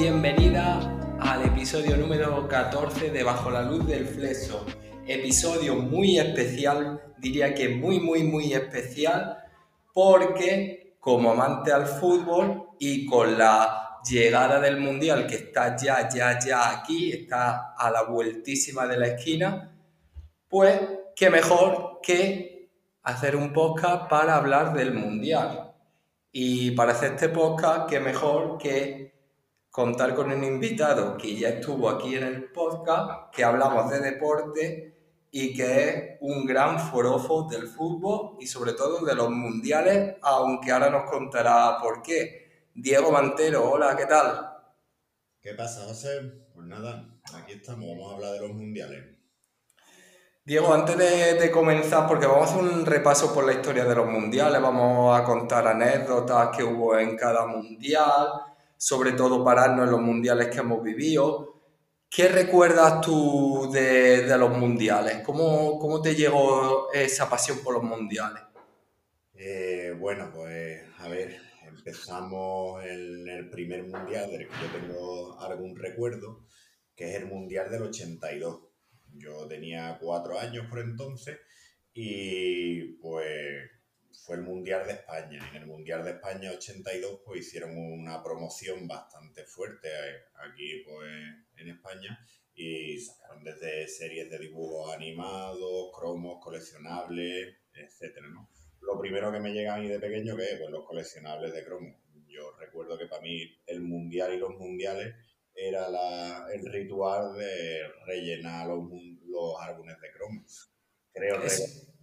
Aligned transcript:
Bienvenida 0.00 0.80
al 1.20 1.44
episodio 1.44 1.94
número 1.98 2.48
14 2.48 3.10
de 3.10 3.22
Bajo 3.22 3.50
la 3.50 3.60
Luz 3.60 3.86
del 3.86 4.06
Flexo. 4.06 4.64
Episodio 5.06 5.76
muy 5.76 6.18
especial, 6.18 7.02
diría 7.18 7.52
que 7.54 7.68
muy, 7.68 8.00
muy, 8.00 8.22
muy 8.22 8.54
especial, 8.54 9.36
porque 9.92 10.96
como 11.00 11.32
amante 11.32 11.70
al 11.70 11.84
fútbol 11.86 12.70
y 12.78 13.04
con 13.04 13.36
la 13.36 14.00
llegada 14.10 14.58
del 14.58 14.80
Mundial 14.80 15.26
que 15.26 15.34
está 15.34 15.76
ya, 15.76 16.08
ya, 16.08 16.38
ya 16.38 16.78
aquí, 16.78 17.12
está 17.12 17.74
a 17.76 17.90
la 17.90 18.04
vueltísima 18.04 18.86
de 18.86 18.96
la 18.96 19.08
esquina, 19.08 19.70
pues 20.48 20.80
qué 21.14 21.28
mejor 21.28 22.00
que 22.02 22.70
hacer 23.02 23.36
un 23.36 23.52
podcast 23.52 24.08
para 24.08 24.36
hablar 24.36 24.72
del 24.72 24.94
Mundial. 24.94 25.74
Y 26.32 26.70
para 26.70 26.92
hacer 26.92 27.12
este 27.12 27.28
podcast, 27.28 27.86
qué 27.90 28.00
mejor 28.00 28.56
que 28.56 29.19
contar 29.80 30.14
con 30.14 30.30
un 30.30 30.44
invitado 30.44 31.16
que 31.16 31.34
ya 31.34 31.48
estuvo 31.48 31.88
aquí 31.88 32.14
en 32.14 32.24
el 32.24 32.52
podcast, 32.52 33.34
que 33.34 33.42
hablamos 33.42 33.90
de 33.90 34.00
deporte 34.00 34.94
y 35.30 35.56
que 35.56 35.88
es 35.88 36.18
un 36.20 36.44
gran 36.44 36.78
forofo 36.78 37.48
del 37.50 37.66
fútbol 37.66 38.36
y 38.38 38.46
sobre 38.46 38.74
todo 38.74 39.02
de 39.06 39.14
los 39.14 39.30
mundiales, 39.30 40.16
aunque 40.20 40.70
ahora 40.70 40.90
nos 40.90 41.10
contará 41.10 41.78
por 41.80 42.02
qué. 42.02 42.68
Diego 42.74 43.10
Mantero, 43.10 43.70
hola, 43.70 43.96
¿qué 43.96 44.04
tal? 44.04 44.50
¿Qué 45.40 45.54
pasa, 45.54 45.86
José? 45.86 46.30
Pues 46.52 46.66
nada, 46.66 47.18
aquí 47.32 47.52
estamos, 47.52 47.88
vamos 47.88 48.12
a 48.12 48.16
hablar 48.16 48.32
de 48.32 48.40
los 48.40 48.52
mundiales. 48.52 49.02
Diego, 50.44 50.74
antes 50.74 50.98
de, 50.98 51.50
comenzar, 51.50 52.06
porque 52.06 52.26
vamos 52.26 52.50
a 52.50 52.52
hacer 52.52 52.64
un 52.64 52.84
repaso 52.84 53.32
por 53.32 53.46
la 53.46 53.54
historia 53.54 53.86
de 53.86 53.94
los 53.94 54.06
mundiales, 54.06 54.60
vamos 54.60 55.18
a 55.18 55.24
contar 55.24 55.66
anécdotas 55.66 56.54
que 56.54 56.64
hubo 56.64 56.98
en 56.98 57.16
cada 57.16 57.46
mundial, 57.46 58.49
sobre 58.80 59.12
todo 59.12 59.44
pararnos 59.44 59.84
en 59.84 59.90
los 59.90 60.00
mundiales 60.00 60.48
que 60.48 60.60
hemos 60.60 60.82
vivido. 60.82 61.60
¿Qué 62.08 62.28
recuerdas 62.28 63.02
tú 63.02 63.70
de, 63.70 64.26
los 64.38 64.56
mundiales? 64.56 65.18
¿Cómo, 65.18 65.78
¿Cómo, 65.78 66.00
te 66.00 66.14
llegó 66.14 66.90
esa 66.90 67.28
pasión 67.28 67.58
por 67.62 67.74
los 67.74 67.82
mundiales? 67.82 68.42
Eh, 69.34 69.94
bueno, 69.98 70.32
pues 70.34 70.82
a 70.96 71.08
ver, 71.08 71.42
empezamos 71.66 72.82
en 72.86 73.28
el 73.28 73.50
primer 73.50 73.82
mundial 73.82 74.30
del 74.30 74.48
que 74.48 74.54
yo 74.54 74.80
tengo 74.80 75.38
algún 75.40 75.76
recuerdo, 75.76 76.46
que 76.96 77.10
es 77.10 77.20
el 77.20 77.26
mundial 77.26 77.70
del 77.70 77.82
82. 77.82 78.62
Yo 79.12 79.46
tenía 79.46 79.98
cuatro 80.00 80.38
años 80.38 80.66
por 80.70 80.78
entonces 80.78 81.38
y 81.92 82.94
pues 82.94 83.70
fue 84.12 84.36
el 84.36 84.42
Mundial 84.42 84.86
de 84.86 84.92
España. 84.92 85.48
En 85.50 85.62
el 85.62 85.66
Mundial 85.66 86.04
de 86.04 86.10
España 86.10 86.50
82 86.50 87.20
pues 87.24 87.40
hicieron 87.40 87.76
una 87.76 88.22
promoción 88.22 88.86
bastante 88.86 89.44
fuerte 89.44 89.88
aquí 90.34 90.82
pues 90.84 91.08
en 91.56 91.68
España 91.68 92.18
y 92.54 92.98
sacaron 92.98 93.42
desde 93.42 93.88
series 93.88 94.30
de 94.30 94.38
dibujos 94.38 94.94
animados, 94.94 95.90
cromos, 95.96 96.42
coleccionables, 96.42 97.56
etcétera, 97.72 98.26
¿no? 98.28 98.50
Lo 98.80 98.98
primero 98.98 99.32
que 99.32 99.40
me 99.40 99.52
llega 99.52 99.74
a 99.74 99.78
mí 99.78 99.88
de 99.88 100.00
pequeño 100.00 100.36
que 100.36 100.44
es 100.44 100.58
pues, 100.58 100.70
los 100.70 100.84
coleccionables 100.86 101.52
de 101.52 101.64
cromos. 101.64 101.96
Yo 102.26 102.52
recuerdo 102.58 102.98
que 102.98 103.06
para 103.06 103.22
mí 103.22 103.42
el 103.66 103.80
mundial 103.80 104.34
y 104.34 104.38
los 104.38 104.56
mundiales 104.56 105.14
era 105.54 105.88
la, 105.88 106.46
el 106.52 106.64
ritual 106.70 107.36
de 107.36 107.82
rellenar 108.06 108.68
los, 108.68 108.88
los 109.26 109.60
álbumes 109.60 110.00
de 110.00 110.10
cromos. 110.12 110.72
Creo 111.12 111.40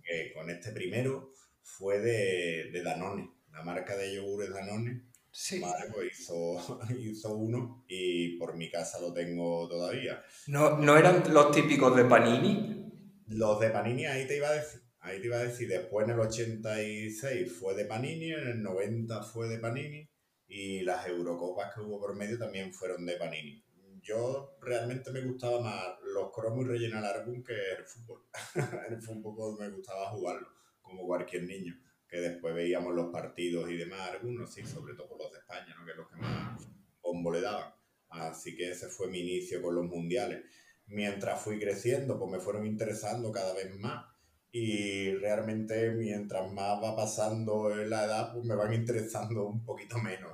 que 0.03 0.34
con 0.34 0.50
este 0.50 0.72
primero 0.72 1.34
fue 1.67 2.00
de, 2.00 2.72
de 2.72 2.81
Danone, 2.81 3.29
la 3.51 3.61
marca 3.61 3.95
de 3.95 4.16
yogures 4.16 4.50
Danone. 4.50 5.03
Sí. 5.29 5.61
Pues 5.94 6.19
hizo, 6.19 6.79
hizo 6.97 7.35
uno 7.35 7.83
y 7.88 8.38
por 8.38 8.55
mi 8.55 8.72
casa 8.72 9.00
lo 9.00 9.13
tengo 9.13 9.67
todavía. 9.67 10.23
¿No, 10.47 10.78
¿No 10.78 10.97
eran 10.97 11.31
los 11.31 11.51
típicos 11.51 11.95
de 11.95 12.05
Panini? 12.05 12.91
Los 13.28 13.59
de 13.59 13.69
Panini, 13.69 14.05
ahí 14.05 14.25
te 14.25 14.38
iba 14.38 14.47
a 14.47 14.53
decir. 14.53 14.81
Ahí 15.01 15.22
te 15.22 15.28
iba 15.28 15.38
a 15.38 15.44
decir, 15.44 15.69
después 15.69 16.05
en 16.05 16.16
el 16.16 16.19
86 16.19 17.53
fue 17.53 17.75
de 17.75 17.85
Panini, 17.85 18.31
en 18.31 18.47
el 18.47 18.63
90 18.63 19.22
fue 19.23 19.47
de 19.47 19.59
Panini 19.59 20.09
y 20.47 20.81
las 20.81 21.07
Eurocopas 21.07 21.73
que 21.73 21.81
hubo 21.81 21.99
por 21.99 22.16
medio 22.16 22.38
también 22.38 22.73
fueron 22.73 23.05
de 23.05 23.16
Panini. 23.16 23.63
Yo 24.01 24.57
realmente 24.61 25.11
me 25.11 25.22
gustaba 25.22 25.61
más 25.61 25.84
los 26.13 26.31
cromos 26.34 26.66
y 26.66 26.69
rellenar 26.69 27.05
álbum 27.05 27.44
que 27.44 27.53
el 27.53 27.85
fútbol. 27.85 28.23
el 28.89 29.01
fútbol 29.01 29.57
me 29.59 29.69
gustaba 29.69 30.09
jugarlo 30.09 30.57
como 30.88 31.06
cualquier 31.06 31.44
niño, 31.44 31.80
que 32.08 32.20
después 32.20 32.56
veíamos 32.56 32.96
los 32.96 33.12
partidos 33.12 33.70
y 33.70 33.78
demás, 33.78 34.09
algunos 34.09 34.53
sí, 34.53 34.66
sobre 34.66 34.96
todo 34.96 35.18
los 35.18 35.31
de 35.31 35.40
España, 35.40 35.75
¿no? 35.78 35.86
que 35.86 35.92
es 35.92 35.98
los 35.98 36.09
que 36.09 36.16
más 36.16 36.68
bombo 37.02 37.31
le 37.31 37.42
daban. 37.42 37.74
Así 38.09 38.56
que 38.56 38.72
ese 38.72 38.88
fue 38.88 39.08
mi 39.08 39.20
inicio 39.20 39.62
con 39.62 39.76
los 39.76 39.86
mundiales. 39.86 40.44
Mientras 40.88 41.42
fui 41.42 41.59
creciendo, 41.59 42.18
pues 42.18 42.31
me 42.31 42.40
fueron 42.40 42.66
interesando 42.66 43.31
cada 43.31 43.53
vez 43.53 43.76
más 43.78 44.06
y 44.52 45.14
realmente 45.16 45.92
mientras 45.92 46.52
más 46.52 46.81
va 46.81 46.96
pasando 46.96 47.70
la 47.70 48.06
edad, 48.06 48.34
pues 48.34 48.46
me 48.46 48.56
van 48.56 48.74
interesando 48.74 49.46
un 49.46 49.64
poquito 49.64 50.00
menos, 50.00 50.34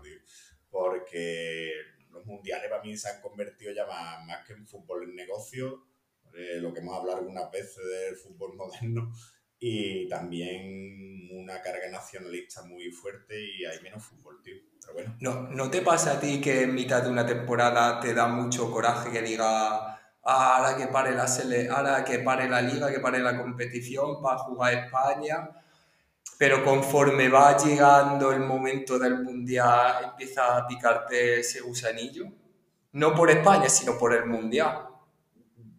porque 0.70 1.72
los 2.12 2.26
mundiales 2.26 2.70
para 2.70 2.84
mí 2.84 2.96
se 2.96 3.10
han 3.10 3.22
convertido 3.22 3.74
ya 3.74 3.86
más, 3.88 4.26
más 4.26 4.46
que 4.46 4.54
en 4.54 4.68
fútbol 4.68 5.04
en 5.04 5.16
negocio, 5.16 5.88
eh, 6.36 6.60
lo 6.60 6.74
que 6.74 6.80
hemos 6.80 6.98
hablado 6.98 7.20
algunas 7.20 7.52
veces 7.52 7.84
del 7.86 8.16
fútbol 8.16 8.56
moderno, 8.56 9.12
y 9.66 10.10
también 10.10 11.30
una 11.32 11.62
carga 11.62 11.90
nacionalista 11.90 12.64
muy 12.64 12.92
fuerte 12.92 13.42
y 13.42 13.64
hay 13.64 13.80
menos 13.82 14.04
fútbol, 14.04 14.42
tío. 14.44 14.56
Pero 14.82 14.94
bueno. 14.94 15.16
¿No, 15.22 15.48
¿No 15.52 15.72
te 15.72 15.82
pasa 15.82 16.12
a 16.12 16.20
ti 16.20 16.42
que 16.42 16.64
en 16.64 16.76
mitad 16.76 17.02
de 17.02 17.10
una 17.10 17.26
temporada 17.26 17.98
te 18.02 18.14
da 18.14 18.28
mucho 18.28 18.70
coraje 18.70 19.10
que 19.10 19.22
diga 19.22 19.94
ah, 20.22 20.58
ahora 20.58 20.76
que 20.76 20.88
pare 20.88 21.16
la 21.16 21.28
sele 21.30 21.70
ahora 21.70 22.04
que 22.04 22.20
pare 22.20 22.50
la 22.50 22.62
liga, 22.62 22.92
que 22.92 23.00
pare 23.00 23.20
la 23.20 23.42
competición 23.42 24.22
para 24.22 24.40
jugar 24.40 24.74
España? 24.74 25.50
Pero 26.38 26.62
conforme 26.66 27.30
va 27.30 27.56
llegando 27.56 28.34
el 28.34 28.42
momento 28.42 29.00
del 29.00 29.24
mundial, 29.24 30.10
empieza 30.10 30.58
a 30.58 30.68
picarte 30.68 31.40
ese 31.40 31.62
gusanillo. 31.62 32.26
No 32.92 33.16
por 33.16 33.32
España, 33.32 33.70
sino 33.70 33.98
por 33.98 34.14
el 34.14 34.26
mundial. 34.26 34.90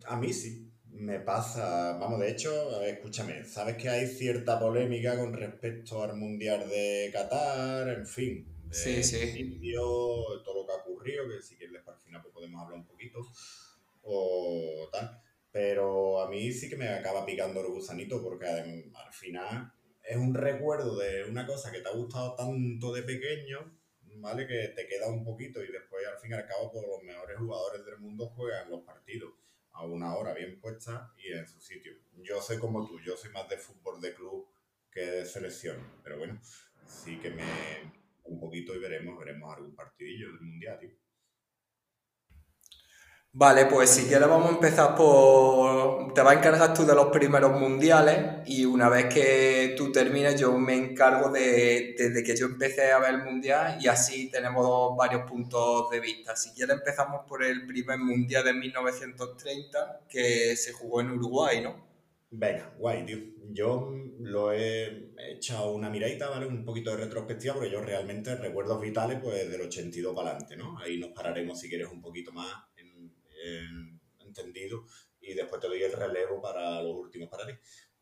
A 0.06 0.16
mí 0.16 0.32
sí 0.32 0.63
me 0.94 1.18
pasa, 1.20 1.98
vamos, 1.98 2.20
de 2.20 2.30
hecho, 2.30 2.80
escúchame, 2.82 3.44
sabes 3.44 3.76
que 3.76 3.88
hay 3.88 4.06
cierta 4.06 4.58
polémica 4.58 5.18
con 5.18 5.32
respecto 5.32 6.02
al 6.02 6.16
Mundial 6.16 6.68
de 6.68 7.10
Qatar, 7.12 7.88
en 7.88 8.06
fin. 8.06 8.46
sí, 8.70 9.02
sí. 9.02 9.72
todo 9.74 10.54
lo 10.54 10.66
que 10.66 10.72
ha 10.72 10.76
ocurrido, 10.76 11.28
que 11.28 11.42
si 11.42 11.56
quieres 11.56 11.82
para 11.82 11.96
el 11.96 12.02
final 12.02 12.22
pues 12.22 12.32
podemos 12.32 12.62
hablar 12.62 12.78
un 12.78 12.86
poquito, 12.86 13.20
o 14.02 14.88
tal. 14.92 15.20
Pero 15.50 16.20
a 16.20 16.28
mí 16.28 16.52
sí 16.52 16.68
que 16.68 16.76
me 16.76 16.88
acaba 16.88 17.26
picando 17.26 17.60
el 17.60 17.68
gusanito, 17.68 18.22
porque 18.22 18.46
al 18.46 19.12
final 19.12 19.72
es 20.02 20.16
un 20.16 20.34
recuerdo 20.34 20.96
de 20.96 21.24
una 21.24 21.46
cosa 21.46 21.72
que 21.72 21.80
te 21.80 21.88
ha 21.88 21.92
gustado 21.92 22.34
tanto 22.34 22.92
de 22.92 23.02
pequeño, 23.02 23.78
¿vale? 24.16 24.46
Que 24.46 24.68
te 24.68 24.86
queda 24.86 25.08
un 25.08 25.24
poquito 25.24 25.62
y 25.62 25.72
después 25.72 26.06
al 26.06 26.18
fin 26.18 26.32
y 26.32 26.34
al 26.34 26.46
cabo 26.46 26.70
pues, 26.72 26.86
los 26.86 27.02
mejores 27.02 27.36
jugadores 27.38 27.84
del 27.84 27.98
mundo 27.98 28.28
juegan 28.28 28.70
los 28.70 28.82
partidos 28.82 29.32
a 29.74 29.84
una 29.84 30.14
hora 30.16 30.32
bien 30.34 30.58
puesta 30.60 31.12
y 31.16 31.32
en 31.32 31.46
su 31.46 31.60
sitio. 31.60 31.92
Yo 32.22 32.40
soy 32.40 32.58
como 32.58 32.86
tú, 32.86 33.00
yo 33.00 33.16
soy 33.16 33.30
más 33.30 33.48
de 33.48 33.58
fútbol 33.58 34.00
de 34.00 34.14
club 34.14 34.48
que 34.90 35.00
de 35.00 35.24
selección, 35.26 35.76
pero 36.02 36.18
bueno, 36.18 36.40
sí 36.86 37.18
que 37.18 37.30
me 37.30 37.44
un 38.24 38.40
poquito 38.40 38.74
y 38.74 38.78
veremos, 38.78 39.18
veremos 39.18 39.54
algún 39.54 39.74
partidillo 39.74 40.28
del 40.28 40.40
mundial, 40.40 40.78
tío. 40.78 41.03
Vale, 43.36 43.66
pues 43.66 43.90
si 43.90 44.04
quieres 44.06 44.28
vamos 44.28 44.48
a 44.48 44.54
empezar 44.54 44.94
por... 44.94 46.14
Te 46.14 46.22
vas 46.22 46.36
a 46.36 46.38
encargar 46.38 46.72
tú 46.72 46.86
de 46.86 46.94
los 46.94 47.06
primeros 47.06 47.58
mundiales 47.58 48.46
y 48.46 48.64
una 48.64 48.88
vez 48.88 49.12
que 49.12 49.74
tú 49.76 49.90
termines 49.90 50.40
yo 50.40 50.56
me 50.56 50.76
encargo 50.76 51.30
de 51.30 51.96
desde 51.98 52.22
que 52.22 52.36
yo 52.36 52.46
empecé 52.46 52.92
a 52.92 53.00
ver 53.00 53.14
el 53.14 53.24
mundial 53.24 53.78
y 53.80 53.88
así 53.88 54.30
tenemos 54.30 54.96
varios 54.96 55.28
puntos 55.28 55.90
de 55.90 55.98
vista. 55.98 56.36
Si 56.36 56.52
quieres 56.52 56.76
empezamos 56.76 57.22
por 57.28 57.42
el 57.42 57.66
primer 57.66 57.98
mundial 57.98 58.44
de 58.44 58.52
1930 58.54 60.02
que 60.08 60.54
se 60.54 60.72
jugó 60.72 61.00
en 61.00 61.10
Uruguay, 61.10 61.60
¿no? 61.60 61.84
Venga, 62.30 62.72
guay, 62.78 63.04
tío. 63.04 63.18
Yo 63.50 63.92
lo 64.20 64.52
he 64.52 65.12
echado 65.32 65.72
una 65.72 65.90
miradita, 65.90 66.30
¿vale? 66.30 66.46
Un 66.46 66.64
poquito 66.64 66.92
de 66.92 66.98
retrospectiva 66.98 67.54
porque 67.54 67.70
yo 67.70 67.80
realmente 67.80 68.36
recuerdos 68.36 68.80
vitales 68.80 69.18
pues 69.20 69.50
del 69.50 69.62
82 69.62 70.14
para 70.14 70.30
adelante, 70.30 70.56
¿no? 70.56 70.78
Ahí 70.78 70.98
nos 70.98 71.10
pararemos 71.10 71.58
si 71.58 71.68
quieres 71.68 71.88
un 71.88 72.00
poquito 72.00 72.30
más 72.30 72.46
entendido 74.20 74.84
y 75.20 75.34
después 75.34 75.60
te 75.60 75.68
doy 75.68 75.82
el 75.82 75.92
relevo 75.92 76.40
para 76.40 76.82
los 76.82 76.96
últimos 76.96 77.28
para 77.28 77.46
ti. 77.46 77.52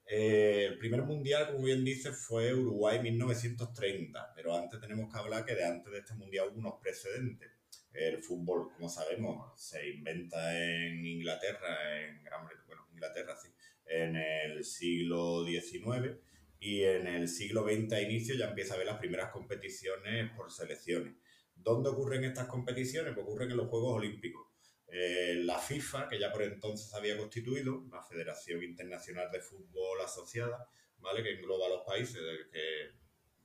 Eh, 0.06 0.67
el 0.67 0.79
primer 0.79 1.03
mundial, 1.03 1.53
como 1.53 1.65
bien 1.65 1.85
dices, 1.85 2.17
fue 2.17 2.53
Uruguay 2.53 3.00
1930, 3.00 4.33
pero 4.35 4.56
antes 4.56 4.81
tenemos 4.81 5.12
que 5.12 5.19
hablar 5.19 5.44
que 5.44 5.55
de 5.55 5.65
antes 5.65 5.93
de 5.93 6.00
este 6.00 6.15
mundial 6.15 6.49
hubo 6.50 6.59
unos 6.59 6.75
precedentes. 6.81 7.50
El 7.93 8.23
fútbol, 8.23 8.73
como 8.73 8.89
sabemos, 8.89 9.53
se 9.61 9.89
inventa 9.89 10.59
en 10.59 11.05
Inglaterra, 11.05 12.00
en 12.00 12.23
Gran 12.25 12.47
Bretaña, 12.47 12.67
bueno, 12.67 12.87
Inglaterra 12.93 13.37
sí, 13.37 13.49
en 13.87 14.17
el 14.17 14.65
siglo 14.65 15.44
XIX 15.44 16.19
y 16.59 16.83
en 16.85 17.06
el 17.06 17.29
siglo 17.29 17.65
XX 17.65 17.93
a 17.93 18.00
inicio 18.00 18.35
ya 18.35 18.49
empieza 18.49 18.75
a 18.75 18.79
ver 18.79 18.87
las 18.87 18.99
primeras 18.99 19.31
competiciones 19.31 20.31
por 20.37 20.50
selecciones. 20.50 21.15
¿Dónde 21.55 21.91
ocurren 21.91 22.25
estas 22.25 22.49
competiciones? 22.49 23.15
Pues 23.15 23.27
ocurren 23.27 23.50
en 23.50 23.56
los 23.56 23.69
Juegos 23.69 23.97
Olímpicos. 23.97 24.51
Eh, 24.94 25.41
la 25.44 25.59
FIFA, 25.59 26.06
que 26.06 26.21
ya 26.21 26.31
por 26.31 26.43
entonces 26.43 26.93
había 26.93 27.17
constituido, 27.17 27.83
la 27.91 28.03
Federación 28.03 28.62
Internacional 28.62 29.31
de 29.31 29.41
Fútbol 29.41 29.99
Asociada, 30.05 30.69
¿vale? 30.99 31.23
que 31.23 31.33
engloba 31.33 31.65
a 31.65 31.71
los 31.71 31.83
países 31.83 32.21
que, 32.53 32.91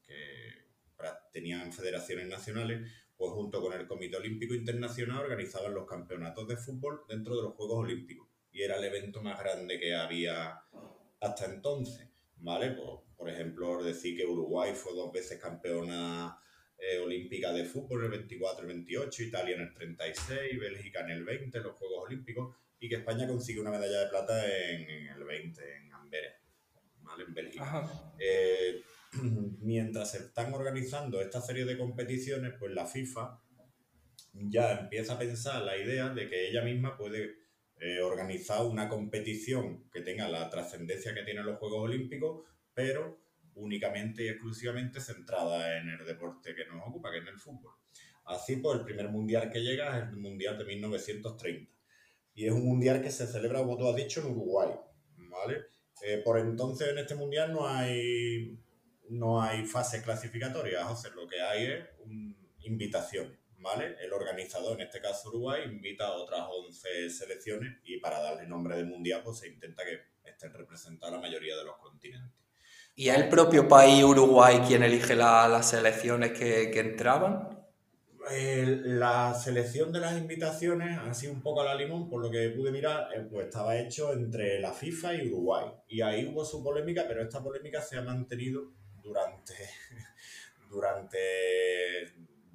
que 0.05 0.67
tenían 1.31 1.71
federaciones 1.71 2.27
nacionales, 2.27 2.91
pues 3.15 3.31
junto 3.31 3.61
con 3.61 3.71
el 3.71 3.87
Comité 3.87 4.17
Olímpico 4.17 4.53
Internacional 4.53 5.23
organizaban 5.23 5.73
los 5.73 5.87
campeonatos 5.87 6.49
de 6.49 6.57
fútbol 6.57 7.03
dentro 7.07 7.37
de 7.37 7.43
los 7.43 7.53
Juegos 7.53 7.77
Olímpicos. 7.77 8.27
Y 8.51 8.63
era 8.63 8.75
el 8.75 8.83
evento 8.83 9.21
más 9.21 9.39
grande 9.39 9.79
que 9.79 9.95
había 9.95 10.61
hasta 11.21 11.45
entonces, 11.45 12.09
¿vale? 12.35 12.71
Pues, 12.71 12.89
por 13.15 13.29
ejemplo, 13.29 13.81
decir 13.81 14.17
que 14.17 14.25
Uruguay 14.25 14.73
fue 14.75 14.93
dos 14.93 15.13
veces 15.13 15.39
campeona 15.39 16.37
eh, 16.77 16.99
olímpica 16.99 17.51
de 17.51 17.65
fútbol 17.65 17.99
en 17.99 18.05
el 18.05 18.19
24 18.19 18.65
y 18.65 18.67
28, 18.67 19.23
Italia 19.23 19.55
en 19.55 19.61
el 19.61 19.73
36, 19.73 20.59
Bélgica 20.59 21.01
en 21.01 21.09
el 21.09 21.23
20, 21.23 21.59
los 21.59 21.75
Juegos 21.75 22.05
Olímpicos, 22.05 22.55
y 22.79 22.87
que 22.87 22.95
España 22.95 23.27
consiguió 23.27 23.61
una 23.61 23.71
medalla 23.71 24.01
de 24.01 24.09
plata 24.09 24.45
en, 24.45 25.07
el 25.07 25.23
20, 25.23 25.75
en 25.75 25.93
Amberes, 25.93 26.33
¿vale? 27.01 27.23
En 27.23 27.33
Bélgica. 27.33 28.13
Eh, 28.19 28.81
mientras 29.61 30.11
se 30.11 30.17
están 30.19 30.53
organizando 30.53 31.19
esta 31.21 31.41
serie 31.41 31.65
de 31.65 31.77
competiciones, 31.77 32.53
pues 32.59 32.71
la 32.73 32.85
FIFA 32.85 33.41
ya 34.33 34.79
empieza 34.79 35.13
a 35.13 35.19
pensar 35.19 35.63
la 35.63 35.77
idea 35.77 36.09
de 36.09 36.29
que 36.29 36.49
ella 36.49 36.61
misma 36.61 36.95
puede 36.95 37.37
eh, 37.79 38.01
organizar 38.01 38.63
una 38.65 38.87
competición 38.87 39.89
que 39.91 40.01
tenga 40.01 40.27
la 40.29 40.49
trascendencia 40.49 41.13
que 41.13 41.23
tienen 41.23 41.45
los 41.45 41.57
Juegos 41.57 41.83
Olímpicos, 41.83 42.45
pero 42.73 43.19
únicamente 43.57 44.23
y 44.23 44.29
exclusivamente 44.29 44.99
centrada 44.99 45.77
en 45.77 45.89
el 45.89 46.05
deporte 46.05 46.55
que 46.55 46.65
nos 46.65 46.87
ocupa, 46.87 47.11
que 47.11 47.19
es 47.19 47.27
el 47.27 47.39
fútbol. 47.39 47.73
Así, 48.25 48.57
pues 48.57 48.79
el 48.79 48.85
primer 48.85 49.09
mundial 49.09 49.49
que 49.49 49.61
llega 49.61 49.97
es 49.97 50.09
el 50.09 50.17
mundial 50.17 50.57
de 50.57 50.65
1930. 50.65 51.71
Y 52.35 52.45
es 52.45 52.51
un 52.51 52.65
mundial 52.65 53.01
que 53.01 53.09
se 53.09 53.25
celebra, 53.25 53.59
como 53.59 53.77
tú 53.77 53.87
has 53.87 53.95
dicho, 53.95 54.21
en 54.21 54.27
Uruguay. 54.27 54.69
¿vale? 55.15 55.65
Eh, 56.03 56.21
por 56.23 56.37
entonces 56.39 56.89
en 56.89 56.97
este 56.99 57.15
mundial 57.15 57.51
no 57.51 57.67
hay, 57.67 58.59
no 59.09 59.41
hay 59.41 59.65
fases 59.65 60.03
clasificatorias, 60.03 61.01
sea, 61.01 61.11
lo 61.11 61.27
que 61.27 61.41
hay 61.41 61.65
es 61.65 61.85
invitaciones. 62.59 63.39
¿vale? 63.59 63.95
El 64.01 64.13
organizador, 64.13 64.79
en 64.79 64.87
este 64.87 65.01
caso 65.01 65.29
Uruguay, 65.29 65.63
invita 65.65 66.07
a 66.07 66.13
otras 66.13 66.47
11 66.49 67.09
selecciones 67.09 67.77
y 67.83 67.97
para 67.97 68.21
darle 68.21 68.47
nombre 68.47 68.75
de 68.75 68.83
mundial 68.83 69.21
pues 69.23 69.39
se 69.39 69.47
intenta 69.47 69.83
que 69.83 69.99
estén 70.29 70.53
representadas 70.53 71.15
la 71.15 71.21
mayoría 71.21 71.55
de 71.57 71.63
los 71.63 71.77
continentes. 71.77 72.46
¿Y 72.99 73.09
es 73.09 73.15
el 73.15 73.29
propio 73.29 73.67
país 73.67 74.03
Uruguay 74.03 74.59
quien 74.67 74.81
elige 74.81 75.13
las 75.13 75.69
selecciones 75.69 76.31
que, 76.31 76.79
entraban? 76.79 77.55
la 78.27 79.35
selección 79.35 79.91
de 79.93 79.99
las 79.99 80.17
invitaciones, 80.17 80.97
así 80.97 81.27
un 81.27 81.43
poco 81.43 81.61
a 81.61 81.65
la 81.65 81.75
limón, 81.75 82.09
por 82.09 82.23
lo 82.23 82.31
que 82.31 82.49
pude 82.49 82.71
mirar, 82.71 83.07
eh, 83.15 83.21
pues 83.29 83.45
estaba 83.45 83.77
hecho 83.77 84.11
entre 84.13 84.59
la 84.59 84.73
FIFA 84.73 85.13
y 85.13 85.27
Uruguay. 85.27 85.67
Y 85.87 86.01
ahí 86.01 86.25
hubo 86.25 86.43
su 86.43 86.63
polémica, 86.63 87.05
pero 87.07 87.21
esta 87.21 87.43
polémica 87.43 87.81
se 87.83 87.97
ha 87.97 88.01
mantenido 88.01 88.73
durante, 89.03 89.53
durante 90.67 91.19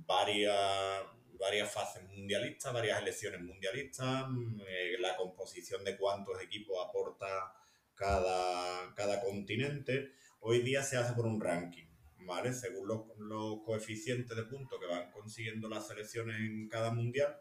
varias, 0.05 1.05
varias 1.39 1.71
fases 1.71 2.03
mundialistas, 2.03 2.73
varias 2.73 3.01
elecciones 3.01 3.41
mundialistas, 3.43 4.25
eh, 4.67 4.97
la 4.99 5.17
composición 5.17 5.85
de 5.85 5.97
cuántos 5.97 6.43
equipos 6.43 6.85
aporta 6.85 7.55
cada, 7.95 8.93
cada 8.97 9.21
continente 9.21 10.21
hoy 10.43 10.61
día 10.63 10.83
se 10.83 10.97
hace 10.97 11.15
por 11.15 11.27
un 11.27 11.41
ranking, 11.41 11.87
¿vale? 12.27 12.53
Según 12.53 12.89
los, 12.89 13.63
coeficientes 13.65 14.37
de 14.37 14.45
puntos 14.45 14.79
que 14.79 14.87
van 14.87 15.11
consiguiendo 15.11 15.69
las 15.69 15.89
selecciones 15.89 16.39
en 16.39 16.69
cada 16.69 16.93
mundial, 16.93 17.37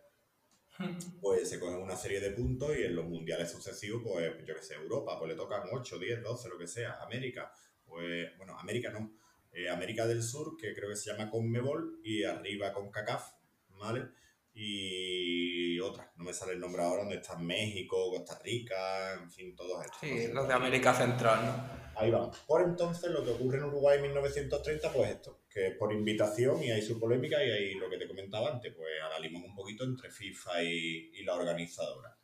pues 1.22 1.50
se 1.50 1.60
cogen 1.60 1.82
una 1.82 1.96
serie 1.96 2.20
de 2.20 2.32
puntos 2.32 2.76
y 2.78 2.84
en 2.84 2.96
los 2.96 3.06
mundiales 3.06 3.52
sucesivos, 3.52 4.02
pues 4.04 4.46
yo 4.46 4.56
que 4.56 4.62
sé, 4.62 4.76
Europa, 4.76 5.18
pues 5.18 5.32
le 5.32 5.36
tocan 5.36 5.64
8, 5.72 6.00
10, 6.00 6.22
12, 6.22 6.50
lo 6.50 6.58
que 6.58 6.68
sea. 6.68 7.02
América, 7.02 7.52
pues, 7.86 8.36
bueno, 8.38 8.58
América 8.58 8.92
no. 8.92 9.14
Eh, 9.52 9.68
América 9.68 10.08
del 10.08 10.24
Sur, 10.24 10.56
que 10.56 10.74
creo 10.74 10.90
que 10.90 10.96
se 10.96 11.12
llama 11.12 11.30
Conmebol, 11.30 12.00
y 12.04 12.24
arriba 12.24 12.72
con 12.72 12.90
CACAF, 12.90 13.34
¿vale? 13.78 14.10
Y 14.54 15.80
otras, 15.80 16.08
no 16.18 16.26
me 16.26 16.34
sale 16.34 16.54
el 16.54 16.60
nombre 16.60 16.82
ahora, 16.82 17.04
donde 17.04 17.18
están 17.18 17.46
México, 17.46 18.12
Costa 18.12 18.38
Rica, 18.44 19.14
en 19.14 19.32
fin, 19.32 19.56
todos 19.56 19.84
estos. 19.86 20.00
Sí, 20.02 20.28
los 20.32 20.48
de 20.48 20.54
América 20.54 20.94
Central, 20.94 21.46
¿no? 21.46 21.82
Ahí 22.00 22.12
vamos. 22.12 22.38
Por 22.40 22.64
entonces, 22.64 23.12
lo 23.12 23.24
que 23.24 23.32
ocurre 23.32 23.58
en 23.58 23.66
Uruguay 23.66 23.98
en 23.98 24.04
1930, 24.04 24.92
pues 24.92 25.12
esto, 25.12 25.42
que 25.50 25.68
es 25.68 25.78
por 25.78 25.94
invitación 25.94 26.62
y 26.64 26.72
hay 26.72 26.82
su 26.82 27.00
polémica 27.00 27.44
y 27.44 27.50
hay 27.50 27.74
lo 27.76 27.90
que 27.90 27.98
te 27.98 28.08
comentaba 28.08 28.52
antes, 28.52 28.74
pues 28.76 28.90
a 29.04 29.10
la 29.10 29.20
limón 29.20 29.44
un 29.44 29.56
poquito 29.56 29.84
entre 29.84 30.10
FIFA 30.10 30.64
y, 30.64 31.24
la 31.24 31.36
organizadora. 31.36 32.18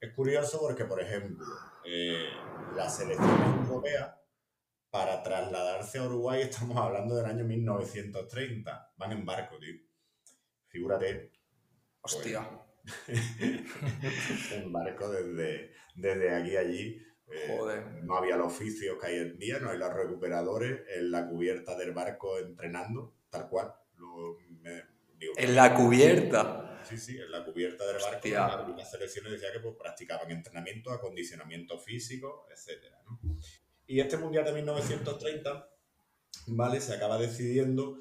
Es 0.00 0.12
curioso 0.12 0.58
porque, 0.60 0.84
por 0.84 1.00
ejemplo, 1.00 1.46
eh, 1.84 2.28
las 2.76 2.96
selecciones 2.96 3.68
europeas, 3.68 4.14
para 4.90 5.22
trasladarse 5.22 5.98
a 5.98 6.04
Uruguay, 6.04 6.42
estamos 6.50 6.76
hablando 6.76 7.16
del 7.16 7.26
año 7.26 7.44
1930, 7.44 8.92
van 8.96 9.12
en 9.12 9.24
barco, 9.24 9.58
tío. 9.58 9.74
Figúrate. 10.68 11.41
Hostia. 12.02 12.48
en 13.06 14.72
barco 14.72 15.08
desde, 15.08 15.72
desde 15.94 16.34
aquí 16.34 16.56
a 16.56 16.60
allí 16.60 17.00
eh, 17.30 17.84
no 18.02 18.16
había 18.16 18.36
los 18.36 18.48
oficios 18.48 18.98
que 19.00 19.06
hay 19.06 19.16
en 19.18 19.38
día, 19.38 19.58
no 19.58 19.70
hay 19.70 19.78
los 19.78 19.92
recuperadores 19.92 20.82
en 20.88 21.10
la 21.10 21.28
cubierta 21.28 21.76
del 21.76 21.92
barco 21.92 22.38
entrenando, 22.38 23.14
tal 23.30 23.48
cual. 23.48 23.72
en 25.36 25.54
la 25.54 25.74
cubierta. 25.74 26.80
Sí, 26.84 26.98
sí, 26.98 27.16
en 27.16 27.30
la 27.30 27.44
cubierta 27.44 27.86
del 27.86 28.02
barco. 28.02 28.74
Las 28.76 28.90
selecciones 28.90 29.32
decían 29.32 29.52
que 29.52 29.60
pues, 29.60 29.76
practicaban 29.76 30.30
entrenamiento, 30.30 30.90
acondicionamiento 30.90 31.78
físico, 31.78 32.46
etc. 32.50 32.82
Y 33.86 34.00
este 34.00 34.16
Mundial 34.16 34.44
de 34.44 34.52
1930, 34.52 35.70
¿vale? 36.48 36.80
Se 36.80 36.94
acaba 36.94 37.16
decidiendo 37.18 37.98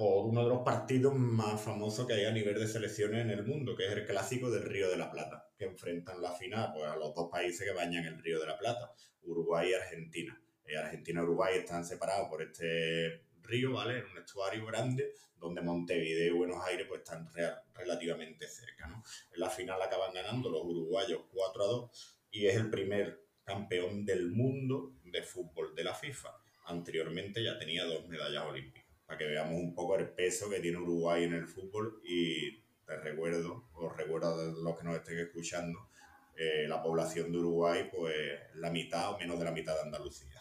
por 0.00 0.24
uno 0.24 0.44
de 0.44 0.48
los 0.48 0.62
partidos 0.62 1.14
más 1.14 1.60
famosos 1.60 2.06
que 2.06 2.14
hay 2.14 2.24
a 2.24 2.30
nivel 2.30 2.58
de 2.58 2.66
selecciones 2.66 3.20
en 3.20 3.30
el 3.32 3.44
mundo, 3.44 3.76
que 3.76 3.84
es 3.84 3.92
el 3.92 4.06
clásico 4.06 4.50
del 4.50 4.62
Río 4.62 4.88
de 4.88 4.96
la 4.96 5.10
Plata, 5.10 5.46
que 5.58 5.66
enfrentan 5.66 6.22
la 6.22 6.32
final 6.32 6.70
pues, 6.72 6.86
a 6.86 6.96
los 6.96 7.14
dos 7.14 7.28
países 7.30 7.68
que 7.68 7.74
bañan 7.74 8.06
el 8.06 8.18
Río 8.18 8.40
de 8.40 8.46
la 8.46 8.56
Plata, 8.56 8.94
Uruguay 9.24 9.68
y 9.68 9.74
Argentina. 9.74 10.42
Eh, 10.64 10.78
Argentina 10.78 11.20
y 11.20 11.24
Uruguay 11.24 11.58
están 11.58 11.84
separados 11.84 12.30
por 12.30 12.40
este 12.40 13.26
río, 13.42 13.74
¿vale? 13.74 13.98
En 13.98 14.06
un 14.06 14.16
estuario 14.16 14.64
grande, 14.64 15.12
donde 15.36 15.60
Montevideo 15.60 16.34
y 16.34 16.38
Buenos 16.38 16.64
Aires 16.64 16.86
pues, 16.88 17.02
están 17.02 17.28
relativamente 17.74 18.48
cerca. 18.48 18.86
En 18.86 19.38
la 19.38 19.50
final 19.50 19.82
acaban 19.82 20.14
ganando 20.14 20.48
los 20.48 20.64
uruguayos 20.64 21.24
4 21.30 21.62
a 21.62 21.66
2 21.66 22.16
y 22.30 22.46
es 22.46 22.56
el 22.56 22.70
primer 22.70 23.22
campeón 23.44 24.06
del 24.06 24.30
mundo 24.30 24.94
de 25.04 25.22
fútbol 25.22 25.74
de 25.74 25.84
la 25.84 25.94
FIFA. 25.94 26.30
Anteriormente 26.64 27.44
ya 27.44 27.58
tenía 27.58 27.84
dos 27.84 28.08
medallas 28.08 28.46
olímpicas 28.46 28.79
para 29.10 29.18
que 29.18 29.26
veamos 29.26 29.60
un 29.60 29.74
poco 29.74 29.96
el 29.96 30.08
peso 30.10 30.48
que 30.48 30.60
tiene 30.60 30.78
Uruguay 30.78 31.24
en 31.24 31.34
el 31.34 31.48
fútbol 31.48 32.00
y 32.04 32.62
te 32.86 32.96
recuerdo, 33.02 33.64
os 33.74 33.96
recuerdo 33.96 34.34
a 34.34 34.36
los 34.36 34.78
que 34.78 34.84
nos 34.84 34.94
estén 34.94 35.18
escuchando, 35.18 35.88
eh, 36.36 36.68
la 36.68 36.80
población 36.80 37.32
de 37.32 37.38
Uruguay, 37.38 37.90
pues 37.92 38.14
la 38.54 38.70
mitad 38.70 39.10
o 39.10 39.18
menos 39.18 39.36
de 39.36 39.44
la 39.44 39.50
mitad 39.50 39.74
de 39.74 39.80
Andalucía. 39.80 40.40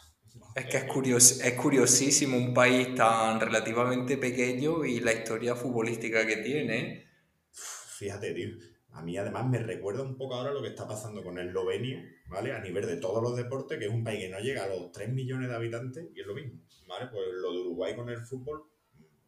Es 0.56 0.68
que 0.68 0.78
es, 0.78 0.84
curios, 0.84 1.44
es 1.44 1.54
curiosísimo 1.54 2.38
un 2.38 2.54
país 2.54 2.94
tan 2.94 3.40
relativamente 3.40 4.18
pequeño 4.18 4.86
y 4.86 5.00
la 5.00 5.14
historia 5.14 5.56
futbolística 5.56 6.28
que 6.28 6.38
tiene. 6.38 7.08
Fíjate, 7.52 8.36
tío. 8.36 8.50
A 8.92 9.02
mí 9.02 9.18
además 9.18 9.48
me 9.48 9.58
recuerda 9.58 10.04
un 10.04 10.16
poco 10.16 10.36
ahora 10.36 10.54
lo 10.54 10.62
que 10.62 10.70
está 10.70 10.88
pasando 10.88 11.24
con 11.24 11.40
Eslovenia, 11.40 12.08
¿vale? 12.30 12.54
A 12.54 12.60
nivel 12.60 12.86
de 12.86 12.98
todos 12.98 13.22
los 13.22 13.36
deportes, 13.36 13.78
que 13.78 13.86
es 13.86 13.92
un 13.92 14.04
país 14.04 14.20
que 14.20 14.30
no 14.30 14.40
llega 14.40 14.64
a 14.64 14.68
los 14.68 14.92
3 14.92 15.10
millones 15.10 15.50
de 15.50 15.56
habitantes 15.56 16.08
y 16.14 16.22
es 16.22 16.28
lo 16.28 16.36
mismo. 16.36 16.62
¿vale? 16.88 17.08
Pues 17.08 17.26
lo 17.34 17.52
de 17.52 17.60
Uruguay 17.60 17.96
con 17.96 18.10
el 18.10 18.22
fútbol, 18.22 18.70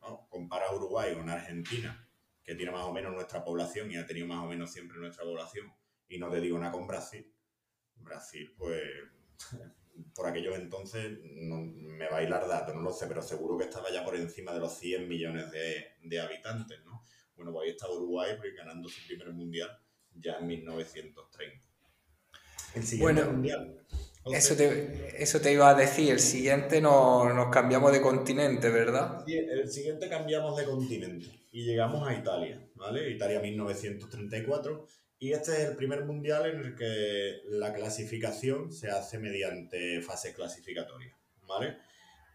¿no? 0.02 0.28
compara 0.30 0.74
Uruguay 0.74 1.14
con 1.14 1.30
Argentina, 1.30 2.08
que 2.44 2.56
tiene 2.56 2.72
más 2.72 2.86
o 2.86 2.94
menos 2.94 3.14
nuestra 3.14 3.44
población 3.44 3.92
y 3.92 3.98
ha 3.98 4.06
tenido 4.06 4.28
más 4.28 4.44
o 4.44 4.48
menos 4.48 4.72
siempre 4.72 4.98
nuestra 4.98 5.24
población, 5.24 5.72
y 6.08 6.18
no 6.18 6.30
te 6.30 6.42
digo 6.42 6.58
nada 6.58 6.72
con 6.72 6.88
Brasil. 6.88 7.32
Brasil, 7.96 8.54
pues, 8.58 8.82
por 10.16 10.28
aquellos 10.28 10.58
entonces, 10.58 11.20
no, 11.24 11.58
me 11.62 12.10
va 12.10 12.18
a 12.18 12.24
hilar 12.24 12.48
datos, 12.48 12.76
no 12.76 12.82
lo 12.82 12.92
sé, 12.92 13.08
pero 13.08 13.22
seguro 13.22 13.58
que 13.58 13.66
estaba 13.66 13.92
ya 13.92 14.04
por 14.04 14.16
encima 14.16 14.54
de 14.54 14.60
los 14.60 14.74
100 14.74 15.08
millones 15.08 15.52
de, 15.52 16.20
habitantes, 16.20 16.84
¿no? 16.86 17.04
Bueno, 17.36 17.52
pues 17.52 17.66
ahí 17.66 17.72
está 17.72 17.90
Uruguay 17.90 18.36
pues, 18.38 18.56
ganando 18.56 18.90
su 18.90 19.06
primer 19.08 19.32
mundial 19.34 19.70
ya 20.14 20.38
en 20.38 20.48
1930. 20.48 21.71
El 22.76 22.84
siguiente 22.84 23.24
mundial 23.26 23.82
eso 24.26 24.56
te, 24.56 25.22
eso 25.22 25.42
te 25.42 25.52
iba 25.52 25.70
a 25.70 25.74
decir, 25.74 26.12
el 26.12 26.20
siguiente 26.20 26.80
nos 26.80 27.50
cambiamos 27.50 27.92
de 27.92 28.02
continente, 28.02 28.70
¿verdad? 28.70 29.24
Sí, 29.26 29.36
el 29.36 29.70
siguiente 29.70 30.08
cambiamos 30.10 30.56
de 30.58 30.66
continente 30.66 31.28
y 31.52 31.64
llegamos 31.64 32.08
a 32.08 32.14
Italia, 32.14 32.64
¿vale? 32.76 33.10
Italia 33.10 33.40
1934 33.40 34.88
y 35.20 35.32
este 35.32 35.54
es 35.54 35.70
el 35.70 35.76
primer 35.76 36.06
mundial 36.06 36.46
en 36.46 36.60
el 36.60 36.76
que 36.76 37.42
la 37.50 37.74
clasificación 37.74 38.72
se 38.72 38.90
hace 38.90 39.18
mediante 39.18 40.02
fase 40.02 40.34
clasificatoria, 40.34 41.18
¿vale? 41.48 41.78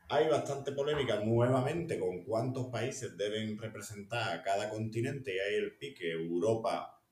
hay 0.09 0.29
bastante 0.29 0.71
polémica 0.71 1.19
nuevamente 1.19 1.99
con 1.99 2.23
cuántos 2.23 2.67
países 2.69 3.17
deben 3.17 3.59
representar 3.59 4.39
a 4.39 4.43
cada 4.43 4.71
continente 4.71 5.35
y 5.35 5.39
hay 5.41 5.55
el 5.57 5.77
pique 5.77 6.15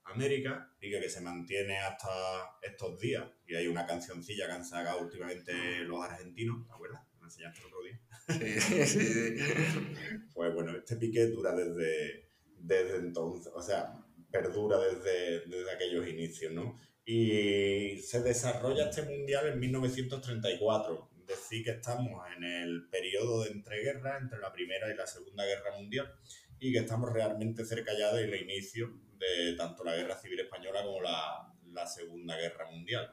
Europa-América, 0.05 0.71
pique 0.79 1.01
que 1.01 1.09
se 1.09 1.21
mantiene 1.21 1.79
hasta 1.79 2.59
estos 2.63 2.99
días. 2.99 3.25
Y 3.47 3.55
hay 3.55 3.67
una 3.67 3.87
cancioncilla 3.87 4.47
que 4.47 4.53
han 4.53 4.65
sacado 4.65 5.01
últimamente 5.01 5.53
los 5.85 6.05
argentinos, 6.05 6.67
¿te 6.67 6.73
acuerdas? 6.73 7.03
Me 7.19 7.27
enseñaste 7.27 7.61
el 7.61 7.67
otro 7.67 7.83
día. 7.83 8.01
Sí, 8.29 8.61
sí, 8.61 8.87
sí. 8.87 9.37
Pues 10.35 10.55
bueno, 10.55 10.77
este 10.77 10.97
pique 10.97 11.27
dura 11.27 11.55
desde, 11.55 12.29
desde 12.59 12.97
entonces, 12.97 13.53
o 13.55 13.63
sea, 13.63 13.95
perdura 14.31 14.79
desde, 14.79 15.47
desde 15.47 15.71
aquellos 15.73 16.07
inicios, 16.09 16.53
¿no? 16.53 16.79
Y 17.05 17.99
se 17.99 18.23
desarrolla 18.23 18.89
este 18.89 19.03
mundial 19.03 19.49
en 19.49 19.61
1934 19.61 21.11
decir 21.27 21.65
que 21.65 21.71
estamos 21.71 22.23
en 22.37 22.45
el 22.45 22.89
periodo 22.89 23.45
de 23.45 23.51
entreguerra 23.51 24.19
entre 24.19 24.39
la 24.39 24.53
Primera 24.53 24.93
y 24.93 24.97
la 24.97 25.07
Segunda 25.07 25.45
Guerra 25.45 25.77
Mundial 25.77 26.13
y 26.59 26.73
que 26.73 26.79
estamos 26.79 27.13
realmente 27.13 27.65
cerca 27.65 27.93
ya 27.99 28.13
del 28.13 28.35
inicio 28.35 28.93
de 29.19 29.55
tanto 29.57 29.85
la 29.85 29.97
Guerra 29.97 30.17
Civil 30.17 30.41
Española 30.41 30.83
como 30.83 31.01
la, 31.01 31.53
la 31.73 31.87
Segunda 31.87 32.37
Guerra 32.37 32.71
Mundial. 32.71 33.11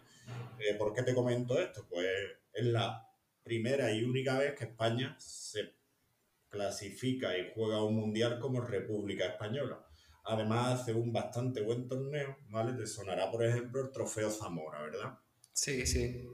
Eh, 0.60 0.76
¿Por 0.76 0.94
qué 0.94 1.04
te 1.04 1.14
comento 1.14 1.60
esto? 1.60 1.88
Pues 1.90 2.08
es 2.54 2.66
la 2.66 3.08
primera 3.44 3.92
y 3.92 4.04
única 4.04 4.38
vez 4.38 4.56
que 4.56 4.66
España 4.66 5.16
se 5.20 5.76
clasifica 6.50 7.38
y 7.38 7.52
juega 7.54 7.84
un 7.84 7.96
mundial 7.96 8.40
como 8.40 8.62
República 8.62 9.26
Española. 9.26 9.86
Además 10.26 10.82
hace 10.82 10.94
un 10.94 11.12
bastante 11.12 11.62
buen 11.62 11.88
torneo, 11.88 12.38
¿vale? 12.50 12.74
Te 12.74 12.86
sonará, 12.86 13.32
por 13.32 13.44
ejemplo, 13.44 13.82
el 13.82 13.92
Trofeo 13.92 14.30
Zamora, 14.30 14.82
¿verdad? 14.82 15.18
Sí, 15.54 15.86
sí 15.86 16.28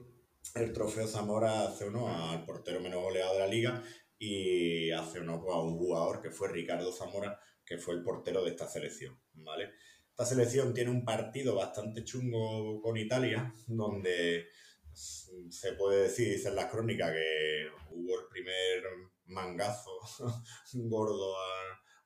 el 0.55 0.73
trofeo 0.73 1.07
Zamora 1.07 1.63
hace 1.63 1.87
uno 1.87 2.07
al 2.07 2.45
portero 2.45 2.79
menos 2.79 3.01
goleado 3.01 3.33
de 3.33 3.39
la 3.39 3.47
liga 3.47 3.83
y 4.19 4.91
hace 4.91 5.19
pues, 5.21 5.29
a 5.29 5.61
un 5.61 5.77
jugador 5.77 6.21
que 6.21 6.31
fue 6.31 6.49
Ricardo 6.49 6.91
Zamora, 6.91 7.39
que 7.65 7.77
fue 7.77 7.95
el 7.95 8.03
portero 8.03 8.43
de 8.43 8.51
esta 8.51 8.67
selección, 8.67 9.19
¿vale? 9.33 9.71
Esta 10.09 10.25
selección 10.25 10.73
tiene 10.73 10.89
un 10.89 11.05
partido 11.05 11.55
bastante 11.55 12.03
chungo 12.03 12.81
con 12.81 12.97
Italia, 12.97 13.53
donde 13.67 14.47
se 14.93 15.73
puede 15.73 16.03
decir, 16.03 16.29
dicen 16.29 16.55
las 16.55 16.71
crónicas, 16.71 17.11
que 17.11 17.67
hubo 17.91 18.19
el 18.19 18.27
primer 18.27 18.83
mangazo 19.25 19.91
gordo 20.73 21.35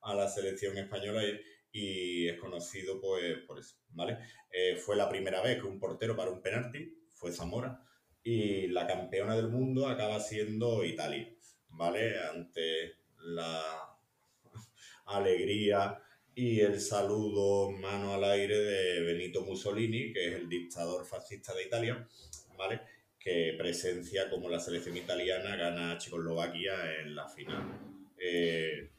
a, 0.02 0.16
la 0.16 0.28
selección 0.28 0.78
española 0.78 1.22
y, 1.72 2.28
es 2.28 2.38
conocido 2.40 3.00
pues, 3.00 3.38
por 3.48 3.60
eso, 3.60 3.78
¿vale? 3.92 4.18
Eh, 4.52 4.76
fue 4.76 4.98
la 4.98 5.08
primera 5.08 5.42
vez 5.42 5.62
que 5.62 5.68
un 5.68 5.80
portero 5.80 6.18
para 6.18 6.32
un 6.32 6.42
penalti, 6.42 7.08
fue 7.14 7.32
Zamora, 7.32 7.80
y 8.24 8.68
la 8.68 8.86
campeona 8.86 9.36
del 9.36 9.48
mundo 9.48 9.88
acaba 9.88 10.20
siendo 10.20 10.84
Italia, 10.84 11.34
¿vale? 11.82 12.14
Ante 12.20 12.94
la 13.24 13.98
alegría 15.06 16.00
y 16.36 16.60
el 16.60 16.80
saludo 16.80 17.72
mano 17.72 18.14
al 18.14 18.24
aire 18.24 18.56
de 18.56 19.02
Benito 19.02 19.42
Mussolini, 19.42 20.14
que 20.14 20.28
es 20.28 20.36
el 20.36 20.48
dictador 20.48 21.08
fascista 21.08 21.56
de 21.56 21.64
Italia, 21.64 22.08
¿vale? 22.56 22.82
Que 23.18 23.56
presencia 23.58 24.30
como 24.30 24.48
la 24.48 24.60
selección 24.60 24.96
italiana 24.96 25.56
gana 25.56 25.94
a 25.94 25.98
Checoslovaquia 25.98 27.00
en 27.00 27.16
la 27.16 27.28
final. 27.28 27.64
Eh, 28.16 28.92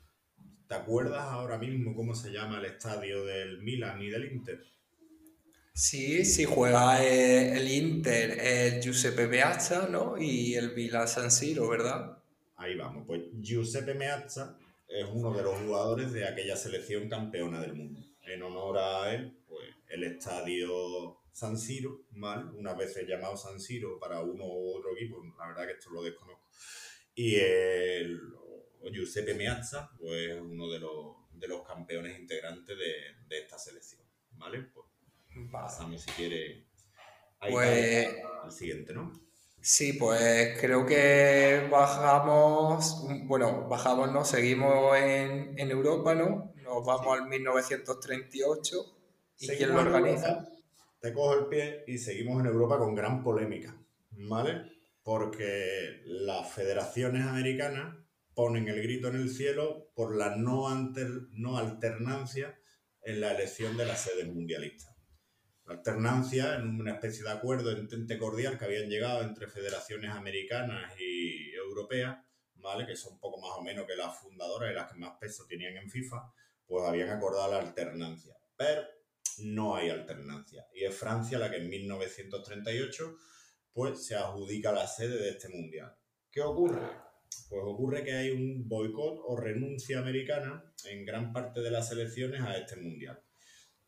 ¿Te 0.67 0.75
acuerdas 0.75 1.23
ahora 1.23 1.59
mismo 1.59 1.95
cómo 1.95 2.17
se 2.17 2.33
llama 2.33 2.59
el 2.59 2.65
estadio 2.65 3.25
del 3.25 3.63
Milan 3.63 4.03
y 4.03 4.11
del 4.11 4.33
Inter? 4.33 4.61
Sí, 5.73 6.25
sí, 6.25 6.47
juega 6.47 7.01
eh, 7.05 7.57
el 7.57 7.71
Inter, 7.71 8.41
el 8.41 8.83
Giuseppe 8.83 9.29
Meazza, 9.29 9.87
¿no? 9.89 10.19
Y 10.19 10.57
el 10.57 10.71
Vila 10.71 11.07
San 11.07 11.31
Siro, 11.31 11.69
¿verdad? 11.69 12.22
Ahí 12.63 12.77
vamos, 12.77 13.05
pues 13.07 13.23
Giuseppe 13.41 13.93
Meazza 13.93 14.57
es 14.87 15.05
uno 15.13 15.35
de 15.35 15.43
los 15.43 15.59
jugadores 15.59 16.13
de 16.13 16.29
aquella 16.29 16.55
selección 16.55 17.09
campeona 17.09 17.61
del 17.61 17.75
mundo. 17.75 18.01
En 18.25 18.41
honor 18.45 18.79
a 18.79 19.13
él, 19.13 19.37
pues 19.49 19.69
el 19.89 20.05
estadio 20.05 21.19
San 21.33 21.59
Siro, 21.59 22.05
mal, 22.13 22.55
unas 22.55 22.77
veces 22.77 23.09
llamado 23.09 23.37
San 23.37 23.59
Siro 23.59 23.99
para 23.99 24.21
uno 24.21 24.45
u 24.47 24.77
otro 24.77 24.95
equipo, 24.97 25.21
la 25.37 25.49
verdad 25.49 25.67
que 25.67 25.73
esto 25.73 25.91
lo 25.91 26.05
desconozco. 26.05 26.49
Y 27.17 27.35
el 27.35 28.21
Giuseppe 28.93 29.35
Meazza, 29.35 29.91
pues 29.99 30.41
uno 30.41 30.71
de 30.71 30.79
los, 30.79 31.17
de 31.33 31.49
los 31.49 31.67
campeones 31.67 32.17
integrantes 32.17 32.79
de, 32.79 33.27
de 33.27 33.39
esta 33.41 33.59
selección, 33.59 34.03
¿vale? 34.37 34.63
Pues 34.73 34.87
Pasamos 35.51 36.01
si 36.03 36.11
quiere 36.13 36.67
pues, 37.41 38.09
al 38.45 38.53
siguiente, 38.53 38.93
¿no? 38.93 39.13
Sí, 39.63 39.93
pues 39.93 40.59
creo 40.61 40.85
que 40.85 41.69
bajamos, 41.71 43.07
bueno, 43.27 43.69
bajamos, 43.69 44.13
¿no? 44.13 44.25
Seguimos 44.25 44.97
en, 44.97 45.57
Europa, 45.57 46.17
¿no? 46.17 46.53
Nos 46.57 46.85
vamos 46.85 47.17
al 47.17 47.29
1938. 47.29 48.77
¿Y 49.39 49.49
quién 49.49 49.71
lo 49.71 49.81
organiza? 49.81 50.49
te 51.01 51.13
cojo 51.13 51.35
el 51.35 51.47
pie 51.47 51.85
y 51.87 51.99
seguimos 51.99 52.41
en 52.41 52.47
Europa 52.47 52.79
con 52.79 52.95
gran 52.95 53.23
polémica, 53.23 53.77
¿vale? 54.11 54.63
Porque 55.05 56.01
las 56.07 56.53
federaciones 56.53 57.25
americanas 57.25 57.97
ponen 58.35 58.69
el 58.69 58.83
grito 58.83 59.09
en 59.09 59.17
el 59.17 59.31
cielo 59.31 59.91
por 59.95 60.17
la 60.17 60.35
no, 60.35 60.69
no 61.33 61.59
alternancia 61.59 62.59
en 63.03 63.21
la 63.21 63.33
elección 63.33 63.77
de 63.77 63.87
la 63.87 63.97
sede 63.97 64.25
mundialista 64.25 64.92
alternancia 65.73 66.57
en 66.57 66.81
una 66.81 66.93
especie 66.93 67.23
de 67.23 67.31
acuerdo 67.31 67.71
entente 67.71 68.19
cordial 68.19 68.59
que 68.59 68.65
habían 68.65 68.89
llegado 68.89 69.23
entre 69.23 69.49
federaciones 69.49 70.11
americanas 70.11 70.93
y 70.99 71.53
europeas, 71.53 72.19
¿vale? 72.55 72.87
que 72.87 72.97
son 72.97 73.19
poco 73.19 73.41
más 73.41 73.53
o 73.59 73.63
menos 73.63 73.87
que 73.87 73.97
las 73.97 74.19
fundadoras 74.19 74.71
y 74.71 74.75
las 74.75 74.91
que 74.91 74.99
más 74.99 75.19
peso 75.19 75.45
tenían 75.49 75.77
en 75.77 75.91
FIFA, 75.91 76.33
pues 76.67 76.85
habían 76.87 77.11
acordado 77.11 77.51
la 77.51 77.59
alternancia. 77.59 78.37
Pero 78.57 78.83
no 79.39 79.77
hay 79.77 79.91
alternancia. 79.91 80.67
Y 80.75 80.85
es 80.85 80.97
Francia 80.97 81.39
la 81.39 81.51
que 81.51 81.59
en 81.59 81.69
1938 81.69 83.17
pues, 83.73 84.07
se 84.07 84.15
adjudica 84.15 84.73
la 84.73 84.87
sede 84.87 85.17
de 85.19 85.31
este 85.31 85.49
mundial. 85.49 85.95
¿Qué 86.31 86.41
ocurre? 86.41 86.81
Pues 87.49 87.63
ocurre 87.65 88.05
que 88.05 88.13
hay 88.13 88.31
un 88.31 88.69
boicot 88.69 89.21
o 89.27 89.37
renuncia 89.37 89.99
americana 89.99 90.73
en 90.85 91.05
gran 91.05 91.33
parte 91.33 91.61
de 91.61 91.71
las 91.71 91.91
elecciones 91.93 92.41
a 92.43 92.57
este 92.57 92.77
mundial. 92.77 93.23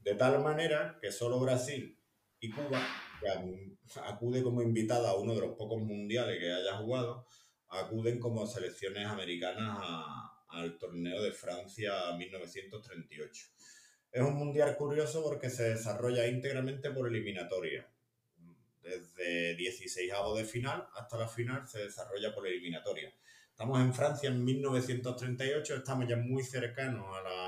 De 0.04 0.14
tal 0.16 0.38
manera 0.42 0.98
que 1.00 1.10
solo 1.10 1.40
Brasil 1.40 1.98
y 2.38 2.50
Cuba, 2.50 2.86
que 3.18 3.98
acude 4.00 4.42
como 4.42 4.60
invitada 4.60 5.08
a 5.08 5.16
uno 5.16 5.34
de 5.34 5.40
los 5.40 5.56
pocos 5.56 5.80
mundiales 5.80 6.38
que 6.38 6.52
haya 6.52 6.76
jugado, 6.76 7.26
acuden 7.68 8.20
como 8.20 8.46
selecciones 8.46 9.06
americanas 9.06 9.78
al 10.48 10.76
torneo 10.76 11.22
de 11.22 11.32
Francia 11.32 12.12
1938. 12.18 13.46
Es 14.12 14.22
un 14.22 14.34
mundial 14.34 14.76
curioso 14.76 15.22
porque 15.22 15.48
se 15.48 15.70
desarrolla 15.70 16.26
íntegramente 16.26 16.90
por 16.90 17.08
eliminatoria. 17.08 17.88
Desde 18.82 19.56
16 19.56 20.12
de 20.36 20.44
final 20.44 20.86
hasta 20.96 21.16
la 21.16 21.28
final 21.28 21.66
se 21.66 21.84
desarrolla 21.84 22.34
por 22.34 22.46
eliminatoria. 22.46 23.10
Estamos 23.48 23.80
en 23.80 23.94
Francia 23.94 24.28
en 24.28 24.44
1938, 24.44 25.76
estamos 25.76 26.06
ya 26.06 26.16
muy 26.16 26.42
cercanos 26.42 27.06
a 27.16 27.22
la 27.22 27.43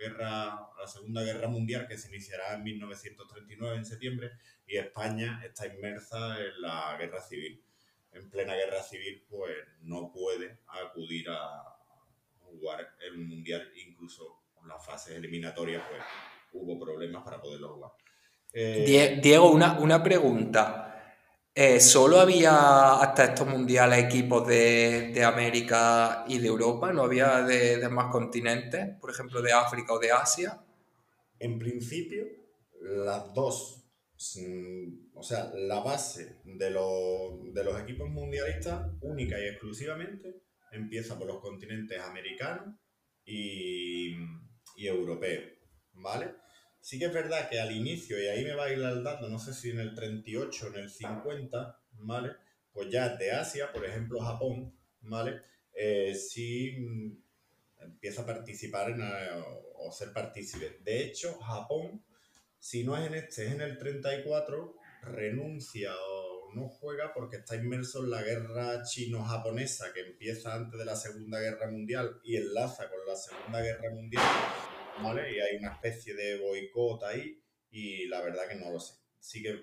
guerra, 0.00 0.70
la 0.78 0.86
Segunda 0.86 1.22
Guerra 1.22 1.48
Mundial 1.48 1.86
que 1.86 1.98
se 1.98 2.08
iniciará 2.08 2.54
en 2.54 2.64
1939 2.64 3.76
en 3.76 3.84
septiembre 3.84 4.30
y 4.66 4.78
España 4.78 5.42
está 5.44 5.66
inmersa 5.66 6.40
en 6.40 6.62
la 6.62 6.96
guerra 6.98 7.20
civil. 7.20 7.62
En 8.12 8.28
plena 8.30 8.54
guerra 8.54 8.82
civil, 8.82 9.24
pues 9.28 9.56
no 9.82 10.10
puede 10.10 10.58
acudir 10.66 11.28
a 11.28 11.76
jugar 12.40 12.96
el 13.06 13.18
mundial, 13.18 13.70
incluso 13.86 14.40
en 14.60 14.68
las 14.68 14.84
fases 14.84 15.16
eliminatorias, 15.16 15.82
pues 15.88 16.02
hubo 16.52 16.78
problemas 16.78 17.22
para 17.22 17.40
poderlo 17.40 17.74
jugar. 17.74 17.92
Eh, 18.52 19.20
Diego, 19.22 19.50
una, 19.52 19.78
una 19.78 20.02
pregunta. 20.02 20.99
Eh, 21.62 21.78
¿Solo 21.78 22.18
había 22.18 22.94
hasta 23.02 23.24
estos 23.24 23.46
mundiales 23.46 24.02
equipos 24.02 24.48
de, 24.48 25.22
América 25.22 26.24
y 26.26 26.38
de 26.38 26.46
Europa? 26.46 26.90
¿No 26.90 27.02
había 27.02 27.42
de, 27.42 27.86
más 27.90 28.10
continentes? 28.10 28.96
Por 28.98 29.10
ejemplo, 29.10 29.42
de 29.42 29.52
África 29.52 29.92
o 29.92 29.98
de 29.98 30.10
Asia. 30.10 30.58
En 31.38 31.58
principio, 31.58 32.24
las 32.80 33.34
dos. 33.34 33.84
Mm, 34.36 35.10
o 35.12 35.22
sea, 35.22 35.52
la 35.54 35.80
base 35.80 36.40
de, 36.44 36.70
los 36.70 37.82
equipos 37.82 38.08
mundialistas, 38.08 38.92
única 39.02 39.38
y 39.38 39.48
exclusivamente, 39.48 40.40
empieza 40.72 41.18
por 41.18 41.26
los 41.26 41.40
continentes 41.40 42.00
americanos 42.00 42.74
y, 43.22 44.14
y 44.76 44.86
europeos. 44.86 45.44
¿Vale? 45.92 46.36
Sí 46.80 46.98
que 46.98 47.06
es 47.06 47.12
verdad 47.12 47.48
que 47.48 47.60
al 47.60 47.72
inicio, 47.72 48.20
y 48.20 48.26
ahí 48.26 48.44
me 48.44 48.54
va 48.54 48.64
a 48.64 48.72
ir 48.72 48.78
el 48.78 49.04
dato, 49.04 49.28
no 49.28 49.38
sé 49.38 49.52
si 49.52 49.70
en 49.70 49.80
el 49.80 49.94
38 49.94 50.66
o 50.66 50.68
en 50.74 50.82
el 50.82 50.90
50, 50.90 51.80
¿vale? 51.92 52.30
Pues 52.72 52.88
ya 52.90 53.16
de 53.16 53.32
Asia, 53.32 53.70
por 53.72 53.84
ejemplo 53.84 54.20
Japón, 54.20 54.74
¿vale? 55.02 55.42
Eh, 55.74 56.14
sí 56.14 56.76
mm, 56.78 57.82
empieza 57.82 58.22
a 58.22 58.26
participar 58.26 58.90
en, 58.90 59.02
eh, 59.02 59.44
o 59.76 59.92
ser 59.92 60.12
partícipe. 60.12 60.78
De 60.82 61.04
hecho, 61.04 61.38
Japón, 61.38 62.02
si 62.58 62.84
no 62.84 62.96
es 62.96 63.06
en 63.06 63.14
este, 63.14 63.46
es 63.46 63.52
en 63.52 63.60
el 63.60 63.78
34, 63.78 64.76
renuncia 65.02 65.92
o 65.94 66.52
no 66.54 66.68
juega 66.68 67.12
porque 67.14 67.36
está 67.36 67.56
inmerso 67.56 68.02
en 68.04 68.10
la 68.10 68.22
guerra 68.22 68.82
chino-japonesa 68.82 69.92
que 69.92 70.00
empieza 70.00 70.54
antes 70.54 70.78
de 70.78 70.84
la 70.84 70.96
Segunda 70.96 71.40
Guerra 71.40 71.70
Mundial 71.70 72.20
y 72.24 72.36
enlaza 72.36 72.88
con 72.90 72.98
la 73.06 73.16
Segunda 73.16 73.60
Guerra 73.60 73.90
Mundial, 73.90 74.24
¿vale? 75.02 75.34
Y 75.34 75.40
hay 75.40 75.56
una 75.56 75.72
especie 75.72 76.14
de 76.14 76.38
boicot 76.38 77.02
ahí 77.04 77.42
y 77.70 78.06
la 78.06 78.20
verdad 78.20 78.48
que 78.48 78.56
no 78.56 78.70
lo 78.70 78.80
sé. 78.80 78.94
Sí 79.18 79.42
que 79.42 79.60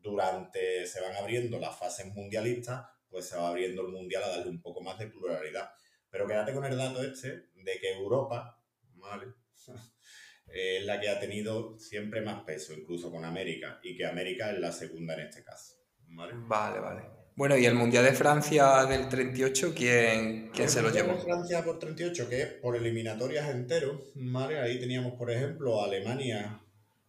durante 0.00 0.86
se 0.86 1.00
van 1.00 1.16
abriendo 1.16 1.58
las 1.58 1.78
fases 1.78 2.06
mundialistas, 2.14 2.86
pues 3.08 3.28
se 3.28 3.36
va 3.36 3.48
abriendo 3.48 3.82
el 3.82 3.88
mundial 3.88 4.24
a 4.24 4.28
darle 4.28 4.50
un 4.50 4.62
poco 4.62 4.82
más 4.82 4.98
de 4.98 5.08
pluralidad. 5.08 5.70
Pero 6.10 6.26
quédate 6.26 6.52
con 6.52 6.64
el 6.64 6.76
dato 6.76 7.02
este 7.02 7.48
de 7.54 7.78
que 7.80 7.92
Europa, 7.92 8.62
¿vale? 8.94 9.26
es 10.46 10.84
la 10.84 11.00
que 11.00 11.08
ha 11.08 11.18
tenido 11.18 11.78
siempre 11.78 12.20
más 12.20 12.44
peso, 12.44 12.72
incluso 12.74 13.10
con 13.10 13.24
América, 13.24 13.80
y 13.82 13.96
que 13.96 14.06
América 14.06 14.50
es 14.50 14.58
la 14.58 14.72
segunda 14.72 15.14
en 15.14 15.20
este 15.20 15.42
caso. 15.42 15.74
Vale, 16.08 16.34
vale. 16.36 16.80
vale. 16.80 17.25
Bueno, 17.36 17.54
y 17.58 17.66
el 17.66 17.74
Mundial 17.74 18.02
de 18.02 18.14
Francia 18.14 18.86
del 18.86 19.10
38, 19.10 19.74
¿quién, 19.76 20.50
quién 20.54 20.70
se 20.70 20.80
lo 20.80 20.90
llevó? 20.90 21.12
El 21.12 21.20
Francia 21.20 21.62
por 21.62 21.78
38, 21.78 22.30
que 22.30 22.40
es 22.40 22.52
por 22.54 22.76
eliminatorias 22.76 23.50
entero, 23.50 24.02
¿vale? 24.14 24.58
Ahí 24.58 24.80
teníamos, 24.80 25.18
por 25.18 25.30
ejemplo, 25.30 25.84
Alemania 25.84 26.62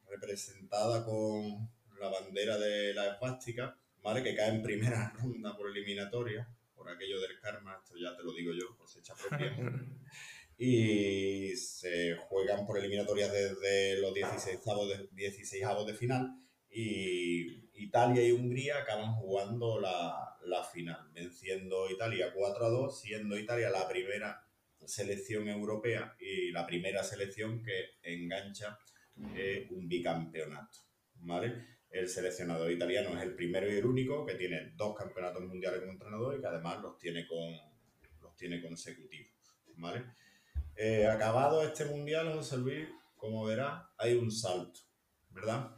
representada 0.10 1.06
con 1.06 1.70
la 1.98 2.10
bandera 2.10 2.58
de 2.58 2.94
la 2.94 3.14
esvástica, 3.14 3.78
¿vale? 4.04 4.22
Que 4.22 4.36
cae 4.36 4.50
en 4.50 4.62
primera 4.62 5.14
ronda 5.18 5.56
por 5.56 5.70
eliminatoria, 5.70 6.46
por 6.76 6.90
aquello 6.90 7.22
del 7.22 7.40
karma, 7.40 7.80
esto 7.82 7.96
ya 7.98 8.14
te 8.18 8.24
lo 8.24 8.34
digo 8.34 8.52
yo, 8.52 8.76
cosecha 8.76 9.14
propia. 9.16 9.56
y 10.58 11.56
se 11.56 12.18
juegan 12.28 12.66
por 12.66 12.78
eliminatorias 12.78 13.32
desde 13.32 14.02
los 14.02 14.14
16 14.14 14.60
de, 14.90 15.08
16 15.14 15.66
de 15.86 15.94
final 15.94 16.47
y 16.80 17.72
Italia 17.74 18.24
y 18.24 18.32
Hungría 18.32 18.78
acaban 18.78 19.14
jugando 19.16 19.80
la, 19.80 20.38
la 20.46 20.64
final, 20.64 21.10
venciendo 21.12 21.90
Italia 21.90 22.32
4 22.32 22.66
a 22.66 22.70
2, 22.70 23.02
siendo 23.02 23.36
Italia 23.36 23.72
la 23.72 23.88
primera 23.88 24.46
selección 24.86 25.48
europea 25.50 26.16
y 26.20 26.52
la 26.52 26.68
primera 26.68 27.04
selección 27.04 27.64
que 27.64 27.98
engancha 28.04 28.78
eh, 29.36 29.68
un 29.72 29.88
bicampeonato. 29.88 30.78
¿vale? 31.16 31.80
El 31.90 32.08
seleccionador 32.08 32.72
italiano 32.72 33.18
es 33.18 33.24
el 33.24 33.34
primero 33.34 33.68
y 33.68 33.78
el 33.78 33.86
único 33.88 34.24
que 34.24 34.36
tiene 34.36 34.74
dos 34.76 34.96
campeonatos 34.96 35.44
mundiales 35.46 35.80
como 35.80 35.94
entrenador 35.94 36.38
y 36.38 36.42
que 36.42 36.48
además 36.48 36.80
los 36.84 36.96
tiene, 37.00 37.26
con, 37.26 37.56
los 38.22 38.36
tiene 38.36 38.62
consecutivos. 38.62 39.34
¿vale? 39.78 40.06
Eh, 40.76 41.08
acabado 41.08 41.64
este 41.64 41.86
mundial, 41.86 42.32
José 42.34 42.58
Luis, 42.60 42.88
como 43.16 43.46
verás, 43.46 43.82
hay 43.98 44.14
un 44.14 44.30
salto, 44.30 44.82
¿verdad? 45.32 45.72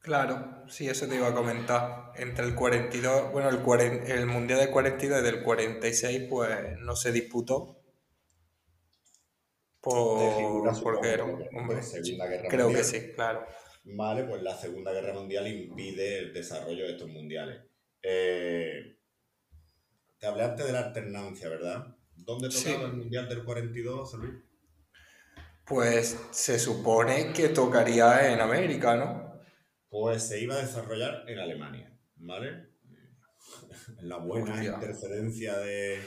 Claro, 0.00 0.64
sí, 0.68 0.88
eso 0.88 1.06
te 1.06 1.16
iba 1.16 1.28
a 1.28 1.34
comentar. 1.34 2.12
Entre 2.16 2.44
el 2.44 2.54
42, 2.54 3.32
bueno, 3.32 3.48
el, 3.48 4.10
el 4.10 4.26
mundial 4.26 4.60
del 4.60 4.70
42 4.70 5.20
y 5.20 5.24
del 5.24 5.42
46, 5.42 6.26
pues 6.28 6.78
no 6.78 6.96
se 6.96 7.12
disputó. 7.12 7.78
Por, 9.80 10.82
porque 10.82 11.12
era 11.12 11.24
hombre, 11.24 11.82
Segunda 11.82 12.26
Guerra 12.26 12.48
creo 12.48 12.68
que 12.70 12.82
sí, 12.82 13.12
claro. 13.14 13.46
Vale, 13.84 14.24
pues 14.24 14.42
la 14.42 14.56
Segunda 14.56 14.92
Guerra 14.92 15.14
Mundial 15.14 15.46
impide 15.46 16.18
el 16.18 16.32
desarrollo 16.32 16.84
de 16.84 16.92
estos 16.92 17.08
mundiales. 17.08 17.62
Eh, 18.02 18.98
te 20.18 20.26
hablé 20.26 20.44
antes 20.44 20.66
de 20.66 20.72
la 20.72 20.80
alternancia, 20.80 21.48
¿verdad? 21.48 21.96
¿Dónde 22.16 22.48
tocaba 22.48 22.86
el 22.86 22.94
Mundial 22.94 23.28
del 23.28 23.44
42, 23.44 24.14
Luis? 24.14 24.34
Pues 25.64 26.18
se 26.30 26.58
supone 26.58 27.32
que 27.32 27.50
tocaría 27.50 28.32
en 28.32 28.40
América, 28.40 28.96
¿no? 28.96 29.27
Pues 29.88 30.22
se 30.22 30.40
iba 30.40 30.54
a 30.54 30.58
desarrollar 30.62 31.24
en 31.28 31.38
Alemania, 31.38 31.96
¿vale? 32.16 32.68
En 33.98 34.08
la 34.08 34.18
buena 34.18 34.62
interferencia 34.62 35.56
de, 35.58 36.00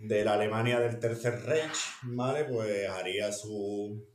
la 0.00 0.34
Alemania 0.34 0.80
del 0.80 0.98
Tercer 0.98 1.42
Reich, 1.44 1.76
¿vale? 2.02 2.44
Pues 2.44 2.88
haría 2.88 3.32
su... 3.32 4.08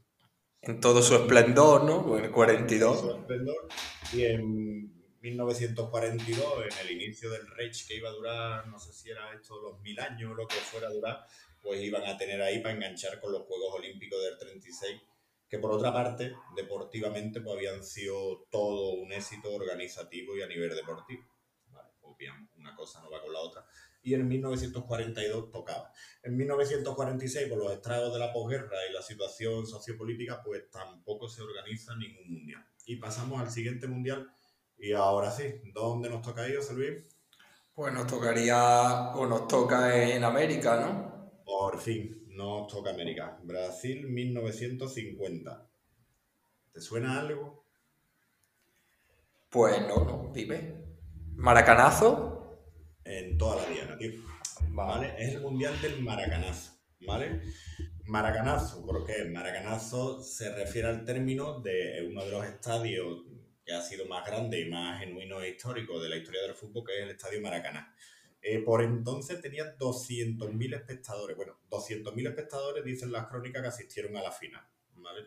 En 0.62 0.82
todo 0.82 1.02
su 1.02 1.16
esplendor, 1.16 1.84
¿no? 1.86 2.18
En 2.18 2.26
el 2.26 2.32
42. 2.32 3.00
su 3.00 3.12
esplendor. 3.12 3.68
Y 4.12 4.26
en 4.26 4.78
1942, 5.22 6.54
en 6.66 6.88
el 6.88 7.02
inicio 7.02 7.30
del 7.30 7.48
Reich 7.48 7.88
que 7.88 7.96
iba 7.96 8.10
a 8.10 8.14
durar, 8.14 8.68
no 8.68 8.80
sé 8.80 8.94
si 8.94 9.10
era 9.10 9.34
esto 9.34 9.62
los 9.62 9.80
mil 9.82 10.00
años 10.00 10.32
o 10.32 10.36
lo 10.36 10.48
que 10.48 10.56
fuera 10.56 10.88
a 10.88 10.92
durar, 10.92 11.26
pues 11.62 11.82
iban 11.82 12.06
a 12.06 12.18
tener 12.18 12.42
ahí 12.42 12.62
para 12.62 12.76
enganchar 12.76 13.20
con 13.20 13.32
los 13.32 13.44
Juegos 13.44 13.76
Olímpicos 13.76 14.22
del 14.24 14.38
36, 14.38 15.02
que 15.50 15.60
por 15.60 15.72
otra 15.72 15.94
parte, 15.94 16.34
deportivamente, 16.56 17.42
pues 17.42 17.56
habían 17.56 17.84
sido 17.84 18.46
todo 18.50 18.92
un 18.92 19.12
éxito 19.12 19.54
organizativo 19.54 20.36
y 20.36 20.42
a 20.42 20.48
nivel 20.48 20.76
deportivo. 20.76 21.24
Vale, 21.70 21.90
obviamente, 22.02 22.54
una 22.58 22.76
cosa 22.76 23.02
no 23.02 23.10
va 23.10 23.22
con 23.22 23.34
la 23.34 23.40
otra. 23.40 23.66
Y 24.04 24.14
en 24.14 24.28
1942 24.28 25.52
tocaba. 25.52 25.92
En 26.24 26.38
1946, 26.38 27.50
por 27.50 27.58
los 27.58 27.72
estragos 27.72 28.14
de 28.14 28.20
la 28.20 28.32
posguerra 28.32 28.78
y 28.90 28.94
la 28.94 29.02
situación 29.02 29.66
sociopolítica, 29.66 30.42
pues 30.44 30.70
tampoco 30.70 31.28
se 31.28 31.42
organiza 31.42 31.96
ningún 31.96 32.32
mundial. 32.32 32.66
Y 32.86 32.98
pasamos 32.98 33.42
al 33.42 33.52
siguiente 33.52 33.88
mundial 33.88 34.30
y 34.80 34.94
ahora 34.94 35.32
sí, 35.32 35.62
¿dónde 35.74 36.10
nos 36.10 36.22
toca 36.22 36.48
ir, 36.48 36.58
José 36.58 36.74
Luis? 36.74 37.04
Pues 37.74 37.94
nos 37.94 38.08
tocaría, 38.08 39.12
o 39.16 39.26
nos 39.26 39.48
toca 39.48 40.04
en 40.04 40.24
América, 40.24 40.80
¿no? 40.80 41.44
Por 41.44 41.80
fin, 41.80 42.27
nos 42.38 42.68
toca 42.68 42.92
América. 42.92 43.40
Brasil 43.44 44.08
1950. 44.08 45.68
¿Te 46.72 46.80
suena 46.80 47.20
algo? 47.20 47.66
Pues 49.50 49.82
no, 49.82 50.06
no, 50.06 50.32
dime. 50.34 50.76
¿Maracanazo? 51.36 52.62
En 53.04 53.38
toda 53.38 53.64
la 53.64 53.70
diana, 53.70 53.98
tío. 53.98 54.12
Vale. 54.70 55.16
Es 55.18 55.34
el 55.34 55.42
mundial 55.42 55.82
del 55.82 56.02
maracanazo, 56.04 56.74
¿vale? 57.02 57.42
Maracanazo, 58.06 58.86
¿por 58.86 59.06
qué? 59.06 59.26
Maracanazo 59.26 60.22
se 60.22 60.54
refiere 60.54 60.88
al 60.88 61.04
término 61.04 61.60
de 61.60 62.08
uno 62.10 62.24
de 62.24 62.32
los 62.32 62.46
estadios 62.46 63.24
que 63.66 63.74
ha 63.74 63.82
sido 63.82 64.06
más 64.06 64.26
grande 64.26 64.62
y 64.62 64.70
más 64.70 65.00
genuino 65.00 65.42
e 65.42 65.50
histórico 65.50 66.00
de 66.00 66.10
la 66.10 66.18
historia 66.18 66.44
del 66.44 66.54
fútbol, 66.54 66.86
que 66.86 66.98
es 66.98 67.04
el 67.04 67.10
Estadio 67.10 67.42
Maracaná. 67.42 67.94
Eh, 68.50 68.60
por 68.60 68.82
entonces 68.82 69.42
tenía 69.42 69.78
200.000 69.78 70.76
espectadores. 70.76 71.36
Bueno, 71.36 71.60
200.000 71.70 72.30
espectadores 72.30 72.86
dicen 72.86 73.12
las 73.12 73.28
crónicas 73.28 73.62
que 73.62 73.68
asistieron 73.68 74.16
a 74.16 74.24
la 74.24 74.32
final. 74.32 74.66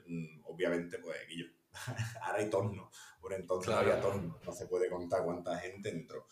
Mm, 0.06 0.40
obviamente, 0.46 0.96
pues, 0.96 1.18
Guillo, 1.28 1.44
ahora 2.22 2.38
hay 2.38 2.48
torno. 2.48 2.90
Por 3.20 3.34
entonces 3.34 3.74
había 3.74 4.00
torno. 4.00 4.40
No 4.42 4.52
se 4.52 4.66
puede 4.68 4.88
contar 4.88 5.22
cuánta 5.22 5.58
gente 5.58 5.90
entró. 5.90 6.26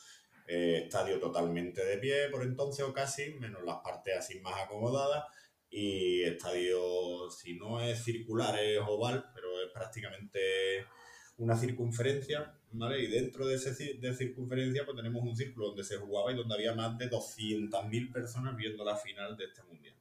Eh, 0.46 0.84
estadio 0.84 1.20
totalmente 1.20 1.84
de 1.84 1.98
pie 1.98 2.30
por 2.30 2.42
entonces 2.42 2.82
o 2.86 2.94
casi, 2.94 3.34
menos 3.34 3.62
las 3.64 3.80
partes 3.84 4.16
así 4.16 4.40
más 4.40 4.58
acomodadas. 4.58 5.24
Y 5.68 6.22
estadio, 6.22 7.30
si 7.30 7.58
no 7.58 7.82
es 7.82 8.02
circular, 8.02 8.58
es 8.58 8.80
oval, 8.80 9.30
pero 9.34 9.62
es 9.62 9.70
prácticamente 9.74 10.86
una 11.36 11.54
circunferencia, 11.54 12.57
¿vale? 12.72 13.02
Y 13.02 13.06
dentro 13.06 13.46
de 13.46 13.54
esa 13.54 13.70
de 13.70 14.14
circunferencia 14.14 14.84
pues 14.84 14.96
tenemos 14.96 15.22
un 15.22 15.36
círculo 15.36 15.68
donde 15.68 15.84
se 15.84 15.96
jugaba 15.96 16.32
y 16.32 16.36
donde 16.36 16.54
había 16.54 16.74
más 16.74 16.96
de 16.98 17.10
200.000 17.10 18.12
personas 18.12 18.56
viendo 18.56 18.84
la 18.84 18.96
final 18.96 19.36
de 19.36 19.44
este 19.44 19.62
mundial. 19.62 19.94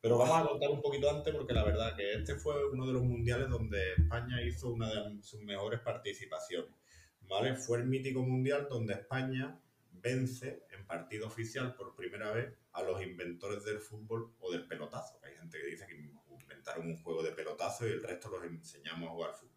Pero 0.00 0.18
vamos 0.18 0.36
a 0.36 0.48
contar 0.48 0.70
un 0.70 0.82
poquito 0.82 1.08
antes 1.08 1.32
porque 1.32 1.52
la 1.52 1.64
verdad 1.64 1.94
que 1.94 2.14
este 2.14 2.34
fue 2.34 2.68
uno 2.68 2.86
de 2.86 2.92
los 2.92 3.02
mundiales 3.02 3.48
donde 3.48 3.92
España 3.92 4.42
hizo 4.42 4.70
una 4.70 4.90
de 4.90 5.22
sus 5.22 5.40
mejores 5.42 5.80
participaciones, 5.80 6.72
¿vale? 7.20 7.54
Fue 7.54 7.78
el 7.78 7.86
mítico 7.86 8.20
mundial 8.20 8.66
donde 8.68 8.94
España 8.94 9.60
vence 9.92 10.64
en 10.70 10.84
partido 10.86 11.28
oficial 11.28 11.76
por 11.76 11.94
primera 11.94 12.32
vez 12.32 12.52
a 12.72 12.82
los 12.82 13.00
inventores 13.00 13.64
del 13.64 13.78
fútbol 13.78 14.34
o 14.40 14.50
del 14.50 14.66
pelotazo. 14.66 15.20
Hay 15.22 15.36
gente 15.36 15.60
que 15.60 15.66
dice 15.66 15.86
que 15.86 15.94
inventaron 16.40 16.86
un 16.86 17.02
juego 17.02 17.22
de 17.22 17.30
pelotazo 17.30 17.86
y 17.86 17.92
el 17.92 18.02
resto 18.02 18.28
los 18.28 18.44
enseñamos 18.44 19.08
a 19.08 19.12
jugar 19.12 19.34
fútbol. 19.34 19.51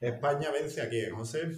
España 0.00 0.50
vence 0.50 0.80
a 0.80 0.88
quién, 0.88 1.14
José? 1.14 1.48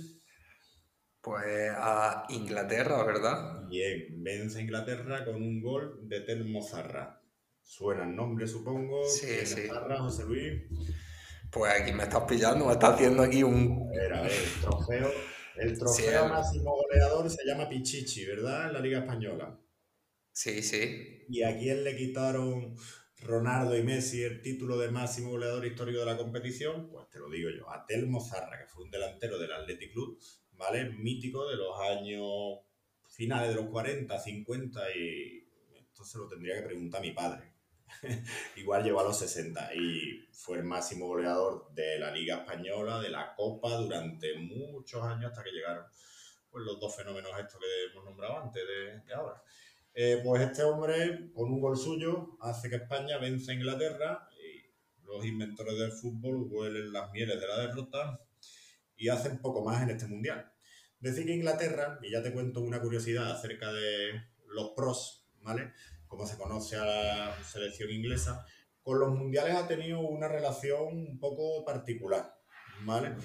Pues 1.20 1.70
a 1.76 2.24
Inglaterra, 2.30 3.04
¿verdad? 3.04 3.68
Bien, 3.68 4.22
vence 4.22 4.58
a 4.58 4.62
Inglaterra 4.62 5.24
con 5.24 5.36
un 5.36 5.60
gol 5.60 6.08
de 6.08 6.20
Telmo 6.20 6.62
Zarra. 6.62 7.20
Suena 7.62 8.04
el 8.04 8.16
nombre, 8.16 8.46
supongo. 8.46 9.04
Sí, 9.04 9.44
sí. 9.44 9.68
Zarra, 9.68 9.98
José 9.98 10.24
Luis. 10.24 10.62
Pues 11.50 11.72
aquí 11.72 11.92
me 11.92 12.04
estás 12.04 12.24
pillando, 12.24 12.66
me 12.66 12.72
estás 12.72 12.94
haciendo 12.94 13.22
aquí 13.22 13.42
un. 13.42 13.90
Era, 13.92 14.26
el 14.26 14.60
trofeo. 14.62 15.10
El 15.56 15.78
trofeo 15.78 16.28
máximo 16.28 16.74
goleador 16.74 17.28
se 17.28 17.44
llama 17.44 17.68
Pichichi, 17.68 18.24
¿verdad? 18.24 18.68
En 18.68 18.72
la 18.72 18.80
Liga 18.80 19.00
Española. 19.00 19.60
Sí, 20.32 20.62
sí. 20.62 21.26
¿Y 21.28 21.42
a 21.42 21.58
quién 21.58 21.84
le 21.84 21.96
quitaron 21.96 22.76
Ronaldo 23.20 23.76
y 23.76 23.82
Messi 23.82 24.22
el 24.22 24.40
título 24.40 24.78
de 24.78 24.90
máximo 24.90 25.30
goleador 25.30 25.66
histórico 25.66 26.00
de 26.00 26.06
la 26.06 26.16
competición, 26.16 26.88
pues 26.90 27.08
te 27.10 27.18
lo 27.18 27.28
digo 27.28 27.50
yo, 27.50 27.70
a 27.70 27.84
Telmo 27.86 28.20
Zarra, 28.20 28.58
que 28.58 28.66
fue 28.66 28.84
un 28.84 28.90
delantero 28.90 29.38
del 29.38 29.52
Athletic 29.52 29.92
Club, 29.92 30.18
¿vale? 30.52 30.90
Mítico 30.90 31.48
de 31.48 31.56
los 31.56 31.78
años 31.80 32.60
finales 33.08 33.50
de 33.50 33.56
los 33.56 33.66
40, 33.66 34.18
50 34.18 34.96
y 34.96 35.46
esto 35.78 36.04
se 36.04 36.18
lo 36.18 36.28
tendría 36.28 36.56
que 36.56 36.66
preguntar 36.66 37.00
a 37.00 37.02
mi 37.02 37.12
padre. 37.12 37.52
Igual 38.56 38.84
llegó 38.84 39.00
a 39.00 39.04
los 39.04 39.18
60 39.18 39.74
y 39.74 40.28
fue 40.32 40.58
el 40.58 40.64
máximo 40.64 41.06
goleador 41.06 41.70
de 41.72 41.98
la 41.98 42.10
Liga 42.10 42.36
Española, 42.36 43.00
de 43.00 43.10
la 43.10 43.34
Copa, 43.34 43.76
durante 43.76 44.34
muchos 44.38 45.02
años 45.02 45.30
hasta 45.30 45.42
que 45.42 45.50
llegaron 45.50 45.84
pues 46.50 46.64
los 46.64 46.80
dos 46.80 46.94
fenómenos 46.96 47.32
estos 47.38 47.60
que 47.60 47.66
hemos 47.92 48.04
nombrado 48.04 48.42
antes 48.42 48.62
de, 48.66 49.14
ahora. 49.14 49.42
Eh, 50.02 50.18
pues 50.24 50.40
este 50.40 50.62
hombre, 50.62 51.30
con 51.34 51.52
un 51.52 51.60
gol 51.60 51.76
suyo, 51.76 52.38
hace 52.40 52.70
que 52.70 52.76
España 52.76 53.18
vence 53.18 53.50
a 53.50 53.54
Inglaterra 53.54 54.30
y 54.42 55.06
los 55.06 55.26
inventores 55.26 55.78
del 55.78 55.92
fútbol 55.92 56.48
huelen 56.50 56.90
las 56.90 57.12
mieles 57.12 57.38
de 57.38 57.46
la 57.46 57.58
derrota 57.58 58.18
y 58.96 59.10
hacen 59.10 59.42
poco 59.42 59.62
más 59.62 59.82
en 59.82 59.90
este 59.90 60.06
mundial. 60.06 60.50
Decir 61.00 61.26
que 61.26 61.34
Inglaterra, 61.34 61.98
y 62.00 62.10
ya 62.10 62.22
te 62.22 62.32
cuento 62.32 62.62
una 62.62 62.80
curiosidad 62.80 63.30
acerca 63.30 63.70
de 63.74 64.22
los 64.46 64.70
pros, 64.70 65.28
¿vale? 65.42 65.74
Como 66.06 66.26
se 66.26 66.38
conoce 66.38 66.76
a 66.76 66.86
la 66.86 67.44
selección 67.44 67.90
inglesa, 67.90 68.46
con 68.82 69.00
los 69.00 69.10
mundiales 69.10 69.54
ha 69.54 69.68
tenido 69.68 70.00
una 70.00 70.28
relación 70.28 70.96
un 70.96 71.20
poco 71.20 71.62
particular, 71.62 72.38
¿vale? 72.86 73.16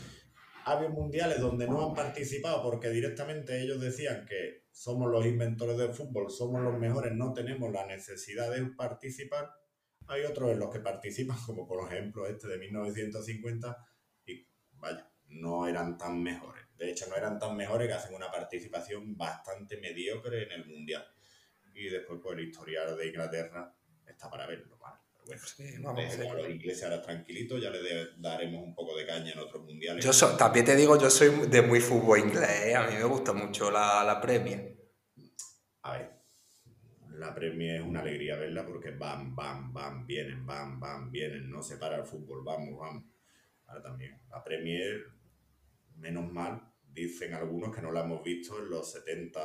Ha 0.66 0.74
habido 0.74 0.90
mundiales 0.90 1.40
donde 1.40 1.70
no 1.70 1.88
han 1.88 1.94
participado 1.94 2.62
porque 2.62 2.90
directamente 2.90 3.62
ellos 3.62 3.80
decían 3.80 4.26
que 4.26 4.65
somos 4.76 5.10
los 5.10 5.26
inventores 5.26 5.78
del 5.78 5.94
fútbol, 5.94 6.30
somos 6.30 6.62
los 6.62 6.78
mejores, 6.78 7.14
no 7.14 7.32
tenemos 7.32 7.72
la 7.72 7.86
necesidad 7.86 8.52
de 8.52 8.62
participar. 8.72 9.50
Hay 10.08 10.24
otros 10.26 10.52
en 10.52 10.60
los 10.60 10.70
que 10.70 10.82
participan, 10.82 11.38
como 11.46 11.66
por 11.66 11.90
ejemplo 11.90 12.28
este 12.28 12.50
de 12.50 12.58
1950, 12.58 13.78
y 14.26 14.46
vaya, 14.74 15.10
no 15.28 15.66
eran 15.66 15.98
tan 15.98 16.22
mejores. 16.22 16.66
De 16.76 16.92
hecho, 16.92 17.08
no 17.08 17.16
eran 17.16 17.40
tan 17.40 17.56
mejores 17.56 17.88
que 17.88 17.94
hacen 17.94 18.16
una 18.16 18.30
participación 18.30 19.16
bastante 19.16 19.78
mediocre 19.78 20.44
en 20.44 20.52
el 20.52 20.66
Mundial. 20.66 21.08
Y 21.74 21.88
después, 21.88 22.20
pues, 22.22 22.38
el 22.38 22.44
historial 22.44 22.98
de 22.98 23.08
Inglaterra 23.08 23.74
está 24.06 24.30
para 24.30 24.46
verlo, 24.46 24.75
bueno, 25.26 25.42
sí, 25.46 25.64
a 26.28 26.34
los 26.34 26.50
ingleses 26.50 26.84
ahora 26.84 27.02
tranquilitos, 27.02 27.62
ya 27.62 27.70
les 27.70 28.22
daremos 28.22 28.64
un 28.64 28.76
poco 28.76 28.96
de 28.96 29.06
caña 29.06 29.32
en 29.32 29.40
otros 29.40 29.64
mundiales. 29.64 30.06
Yo 30.06 30.38
también 30.38 30.66
te 30.66 30.76
digo, 30.76 30.98
yo 31.00 31.10
soy 31.10 31.48
de 31.48 31.62
muy 31.62 31.80
fútbol 31.80 32.20
inglés, 32.20 32.66
¿eh? 32.66 32.76
a 32.76 32.88
mí 32.88 32.96
me 32.96 33.04
gusta 33.04 33.34
mucho 33.34 33.72
la, 33.72 34.04
la 34.04 34.22
Premier. 34.22 34.76
A 35.82 35.98
ver, 35.98 36.12
la 37.18 37.34
Premier 37.34 37.82
es 37.82 37.82
una 37.82 38.02
alegría 38.02 38.36
verla 38.36 38.66
porque 38.66 38.92
van, 38.92 39.36
van, 39.36 39.74
van, 39.74 40.06
vienen, 40.06 40.46
van, 40.46 40.80
van, 40.80 41.12
vienen, 41.12 41.50
no 41.50 41.62
se 41.62 41.78
para 41.78 41.98
el 41.98 42.06
fútbol, 42.06 42.44
vamos, 42.44 42.78
vamos. 42.80 43.04
Ahora 43.66 43.82
también, 43.82 44.20
la 44.30 44.44
Premier 44.44 45.06
menos 45.96 46.32
mal, 46.32 46.62
dicen 46.92 47.34
algunos 47.34 47.76
que 47.76 47.82
no 47.82 47.92
la 47.92 48.02
hemos 48.02 48.24
visto 48.24 48.60
en 48.60 48.70
los 48.70 48.92
70, 48.92 49.40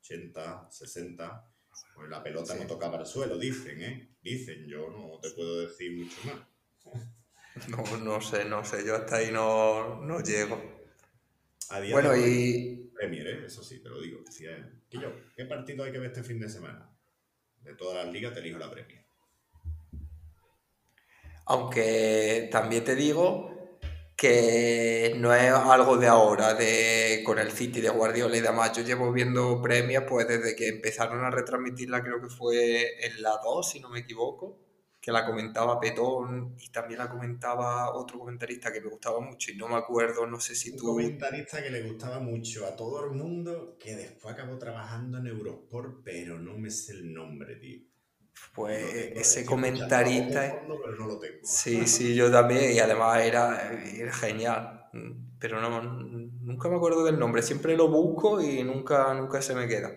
80, 0.00 0.70
60, 0.70 1.51
pues 1.94 2.08
la 2.08 2.22
pelota 2.22 2.54
no 2.54 2.66
tocaba 2.66 2.98
el 2.98 3.06
suelo, 3.06 3.38
dicen, 3.38 3.82
¿eh? 3.82 4.08
Dicen, 4.22 4.66
yo 4.66 4.88
no 4.90 5.18
te 5.20 5.30
puedo 5.30 5.60
decir 5.60 5.92
mucho 5.92 6.16
más. 6.24 6.94
No, 7.68 7.84
no 7.98 8.18
sé, 8.22 8.46
no 8.46 8.64
sé, 8.64 8.82
yo 8.82 8.96
hasta 8.96 9.16
ahí 9.16 9.30
no, 9.30 10.00
no 10.00 10.20
llego. 10.20 10.58
bueno, 11.90 12.16
y... 12.16 12.90
Premier, 12.94 13.26
¿eh? 13.26 13.44
eso 13.44 13.62
sí, 13.62 13.80
te 13.82 13.90
lo 13.90 14.00
digo. 14.00 14.20
¿Qué 15.36 15.44
partido 15.44 15.84
hay 15.84 15.92
que 15.92 15.98
ver 15.98 16.08
este 16.08 16.22
fin 16.22 16.40
de 16.40 16.48
semana? 16.48 16.90
De 17.60 17.74
todas 17.74 18.02
las 18.02 18.10
ligas 18.10 18.32
te 18.32 18.40
elijo 18.40 18.58
la 18.58 18.70
Premier. 18.70 19.04
Aunque 21.44 22.48
también 22.50 22.84
te 22.84 22.96
digo 22.96 23.61
que 24.16 25.14
no 25.18 25.34
es 25.34 25.52
algo 25.52 25.96
de 25.96 26.06
ahora, 26.06 26.54
de 26.54 27.22
con 27.24 27.38
el 27.38 27.50
City 27.50 27.80
de 27.80 27.88
Guardiola 27.88 28.36
y 28.36 28.40
demás. 28.40 28.72
Yo 28.76 28.82
llevo 28.82 29.12
viendo 29.12 29.60
premias 29.60 30.04
pues 30.08 30.28
desde 30.28 30.54
que 30.54 30.68
empezaron 30.68 31.24
a 31.24 31.30
retransmitirla, 31.30 32.02
creo 32.02 32.20
que 32.20 32.28
fue 32.28 33.04
en 33.04 33.22
la 33.22 33.38
2, 33.42 33.70
si 33.70 33.80
no 33.80 33.88
me 33.88 34.00
equivoco, 34.00 34.58
que 35.00 35.10
la 35.10 35.26
comentaba 35.26 35.80
Petón 35.80 36.54
y 36.60 36.70
también 36.70 37.00
la 37.00 37.08
comentaba 37.08 37.92
otro 37.94 38.20
comentarista 38.20 38.72
que 38.72 38.80
me 38.80 38.88
gustaba 38.88 39.18
mucho 39.18 39.50
y 39.50 39.56
no 39.56 39.66
me 39.66 39.74
acuerdo, 39.74 40.26
no 40.26 40.38
sé 40.38 40.54
si 40.54 40.76
tú... 40.76 40.90
Un 40.90 40.96
comentarista 40.96 41.60
que 41.60 41.70
le 41.70 41.82
gustaba 41.82 42.20
mucho 42.20 42.64
a 42.66 42.76
todo 42.76 43.04
el 43.04 43.10
mundo, 43.10 43.76
que 43.80 43.96
después 43.96 44.34
acabó 44.34 44.56
trabajando 44.58 45.18
en 45.18 45.26
Eurosport, 45.26 46.04
pero 46.04 46.38
no 46.38 46.56
me 46.56 46.70
sé 46.70 46.92
el 46.92 47.12
nombre, 47.12 47.56
tío. 47.56 47.91
Pues 48.54 48.94
ese 49.16 49.46
comentarista. 49.46 50.62
Sí, 51.42 51.86
sí, 51.86 52.14
yo 52.14 52.30
también, 52.30 52.72
y 52.72 52.78
además 52.80 53.20
era, 53.24 53.80
genial. 54.12 54.88
Pero 55.38 55.60
no, 55.60 55.82
nunca 55.82 56.68
me 56.68 56.76
acuerdo 56.76 57.04
del 57.04 57.18
nombre, 57.18 57.42
siempre 57.42 57.76
lo 57.76 57.88
busco 57.88 58.42
y 58.42 58.62
nunca, 58.62 59.14
nunca 59.14 59.40
se 59.40 59.54
me 59.54 59.66
queda. 59.66 59.96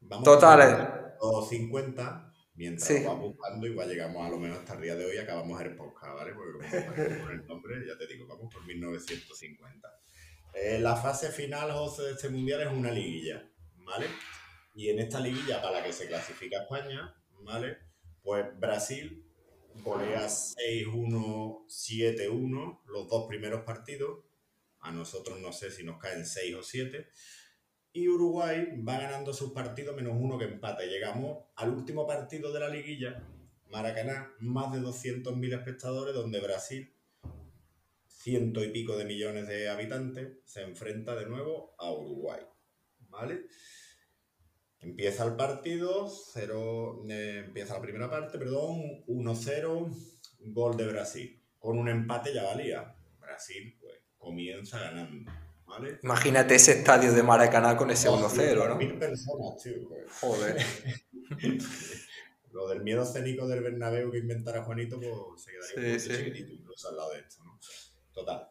Vamos 0.00 0.24
Total. 0.24 1.16
O 1.20 1.44
50, 1.44 2.32
mientras 2.54 2.86
sí. 2.86 3.04
buscando, 3.04 3.66
igual 3.66 3.88
llegamos 3.88 4.24
a 4.26 4.30
lo 4.30 4.38
menos 4.38 4.58
hasta 4.58 4.74
el 4.74 4.82
día 4.82 4.94
de 4.94 5.06
hoy 5.06 5.16
acabamos 5.16 5.60
el 5.60 5.74
podcast, 5.74 6.14
¿vale? 6.14 6.34
Porque 6.34 6.86
como 6.86 7.30
el 7.30 7.46
nombre, 7.46 7.86
ya 7.86 7.96
te 7.98 8.06
digo, 8.06 8.26
vamos 8.26 8.52
por 8.52 8.64
1950. 8.66 9.88
Eh, 10.54 10.78
la 10.80 10.96
fase 10.96 11.30
final, 11.30 11.72
José, 11.72 12.02
de 12.02 12.12
este 12.12 12.28
mundial 12.28 12.60
es 12.60 12.72
una 12.72 12.90
liguilla, 12.90 13.50
¿vale? 13.84 14.06
Y 14.74 14.90
en 14.90 15.00
esta 15.00 15.18
liguilla 15.18 15.60
para 15.60 15.80
la 15.80 15.84
que 15.84 15.92
se 15.92 16.06
clasifica 16.06 16.62
España, 16.62 17.14
¿vale? 17.42 17.78
Pues 18.22 18.46
Brasil 18.58 19.24
golea 19.82 20.26
6-1, 20.26 21.66
7-1 21.66 22.80
los 22.86 23.08
dos 23.08 23.26
primeros 23.28 23.62
partidos. 23.62 24.24
A 24.80 24.92
nosotros 24.92 25.40
no 25.40 25.52
sé 25.52 25.70
si 25.70 25.84
nos 25.84 25.98
caen 25.98 26.24
6 26.24 26.54
o 26.54 26.62
7. 26.62 27.08
Y 27.92 28.08
Uruguay 28.08 28.80
va 28.86 28.98
ganando 28.98 29.32
sus 29.32 29.52
partidos 29.52 29.96
menos 29.96 30.14
uno 30.16 30.38
que 30.38 30.44
empate. 30.44 30.86
Llegamos 30.86 31.44
al 31.56 31.70
último 31.70 32.06
partido 32.06 32.52
de 32.52 32.60
la 32.60 32.68
liguilla, 32.68 33.26
Maracaná, 33.66 34.32
más 34.40 34.72
de 34.72 34.80
200.000 34.80 35.58
espectadores, 35.58 36.14
donde 36.14 36.40
Brasil, 36.40 36.94
ciento 38.06 38.64
y 38.64 38.70
pico 38.70 38.96
de 38.96 39.04
millones 39.04 39.46
de 39.46 39.68
habitantes, 39.68 40.38
se 40.44 40.62
enfrenta 40.62 41.14
de 41.16 41.26
nuevo 41.26 41.74
a 41.78 41.92
Uruguay. 41.92 42.40
¿Vale? 43.08 43.46
Empieza 44.80 45.24
el 45.24 45.34
partido, 45.34 46.08
cero, 46.08 47.02
eh, 47.08 47.42
empieza 47.46 47.74
la 47.74 47.80
primera 47.80 48.08
parte, 48.08 48.38
perdón, 48.38 49.04
1-0, 49.06 49.90
gol 50.52 50.76
de 50.76 50.86
Brasil. 50.86 51.42
Con 51.58 51.78
un 51.78 51.88
empate 51.88 52.32
ya 52.32 52.44
valía. 52.44 52.94
Brasil 53.18 53.76
pues, 53.80 53.96
comienza 54.16 54.78
ganando. 54.78 55.30
¿vale? 55.66 55.98
Imagínate 56.02 56.54
ese 56.54 56.72
estadio 56.72 57.12
de 57.12 57.22
Maracaná 57.22 57.76
con 57.76 57.90
ese 57.90 58.08
1-0, 58.08 58.68
¿no? 58.68 58.76
Mil 58.76 58.98
personas, 58.98 59.62
tío. 59.62 59.88
Pues. 59.88 60.12
Joder. 60.20 60.56
Lo 62.52 62.68
del 62.68 62.82
miedo 62.82 63.02
escénico 63.02 63.46
del 63.46 63.62
Bernabéu 63.62 64.10
que 64.10 64.18
inventara 64.18 64.62
Juanito, 64.64 64.98
pues 64.98 65.42
se 65.42 65.50
quedaría 65.50 65.98
sí, 65.98 66.10
un 66.10 66.16
sí. 66.16 66.24
chiquitito 66.24 66.52
incluso 66.52 66.88
al 66.88 66.96
lado 66.96 67.12
de 67.12 67.20
esto, 67.20 67.44
¿no? 67.44 67.58
Total. 68.12 68.48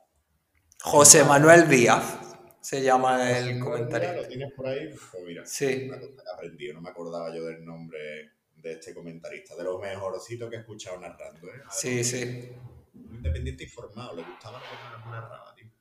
José 0.81 1.23
Manuel 1.23 1.67
Díaz 1.67 2.26
se 2.67 2.83
llama 2.83 3.39
el 3.39 3.61
comentario. 3.61 4.21
¿Lo 4.21 4.27
tienes 4.27 4.51
por 4.51 4.67
ahí? 4.67 4.89
Pues 4.89 5.23
mira, 5.23 5.45
sí. 5.45 5.85
una 5.87 6.01
cosa 6.01 6.11
que 6.11 6.21
he 6.21 6.33
aprendido, 6.33 6.73
no 6.73 6.81
me 6.81 6.89
acordaba 6.89 7.33
yo 7.33 7.45
del 7.45 7.63
nombre 7.63 8.31
de 8.57 8.73
este 8.73 8.93
comentarista, 8.93 9.55
de 9.55 9.63
lo 9.63 9.79
mejorcito 9.79 10.49
que 10.49 10.57
he 10.57 10.59
escuchado 10.59 10.99
narrando. 10.99 11.47
¿eh? 11.47 11.61
sí, 11.71 12.03
sí. 12.03 12.51
Independiente 12.93 13.63
informado, 13.63 14.17
le 14.17 14.23
gustaba 14.23 14.59
lo 14.59 14.65
que 14.65 15.09
narraba, 15.09 15.55
tío. 15.55 15.71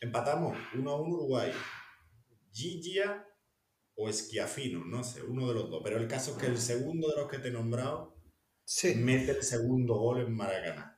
Empatamos 0.00 0.56
1 0.72 0.88
a 0.88 1.00
1 1.00 1.14
Uruguay. 1.16 1.52
Gigia 2.52 3.26
o 3.96 4.08
Esquiafino, 4.08 4.84
no 4.84 5.02
sé, 5.02 5.24
uno 5.24 5.48
de 5.48 5.54
los 5.54 5.68
dos. 5.68 5.80
Pero 5.82 5.96
el 5.96 6.06
caso 6.06 6.30
es 6.30 6.36
que 6.38 6.46
el 6.46 6.58
segundo 6.58 7.08
de 7.08 7.16
los 7.16 7.28
que 7.28 7.40
te 7.40 7.48
he 7.48 7.50
nombrado 7.52 8.14
sí. 8.64 8.94
mete 8.94 9.32
el 9.32 9.42
segundo 9.42 9.94
gol 9.94 10.20
en 10.20 10.32
Maracaná. 10.32 10.91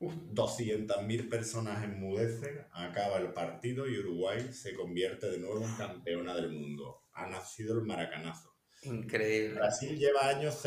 200.000 0.00 1.28
personas 1.28 1.82
enmudecen, 1.82 2.66
acaba 2.72 3.18
el 3.18 3.32
partido 3.32 3.88
y 3.88 3.98
Uruguay 3.98 4.52
se 4.52 4.74
convierte 4.74 5.28
de 5.28 5.38
nuevo 5.38 5.64
en 5.64 5.74
campeona 5.74 6.34
del 6.34 6.50
mundo. 6.50 7.02
Ha 7.12 7.26
nacido 7.26 7.74
el 7.74 7.84
maracanazo. 7.84 8.54
Increíble. 8.82 9.54
Brasil 9.54 9.98
lleva 9.98 10.28
años, 10.28 10.64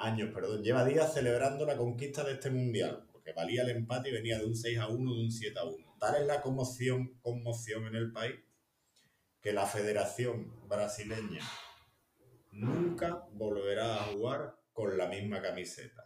años 0.00 0.30
perdón, 0.34 0.64
lleva 0.64 0.84
días 0.84 1.14
celebrando 1.14 1.64
la 1.64 1.76
conquista 1.76 2.24
de 2.24 2.32
este 2.32 2.50
mundial, 2.50 3.06
porque 3.12 3.32
valía 3.32 3.62
el 3.62 3.70
empate 3.70 4.08
y 4.08 4.12
venía 4.12 4.38
de 4.38 4.46
un 4.46 4.56
6 4.56 4.78
a 4.78 4.88
1, 4.88 5.14
de 5.14 5.20
un 5.20 5.30
7 5.30 5.58
a 5.60 5.64
1. 5.64 5.96
Tal 6.00 6.20
es 6.20 6.26
la 6.26 6.42
conmoción, 6.42 7.18
conmoción 7.20 7.86
en 7.86 7.94
el 7.94 8.10
país 8.10 8.34
que 9.40 9.52
la 9.52 9.66
Federación 9.66 10.52
Brasileña 10.68 11.40
nunca 12.50 13.26
volverá 13.32 13.96
a 13.96 14.04
jugar 14.04 14.56
con 14.72 14.96
la 14.98 15.06
misma 15.06 15.40
camiseta. 15.40 16.01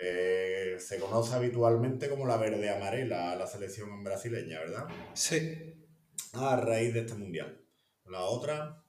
Eh, 0.00 0.76
se 0.78 0.98
conoce 0.98 1.34
habitualmente 1.34 2.08
como 2.08 2.26
la 2.26 2.36
verde 2.36 2.70
amarela 2.70 3.34
la 3.34 3.46
selección 3.46 4.04
brasileña, 4.04 4.60
¿verdad? 4.60 4.86
Sí. 5.14 5.74
A 6.34 6.56
raíz 6.56 6.94
de 6.94 7.00
este 7.00 7.14
mundial. 7.14 7.60
La 8.04 8.22
otra, 8.22 8.84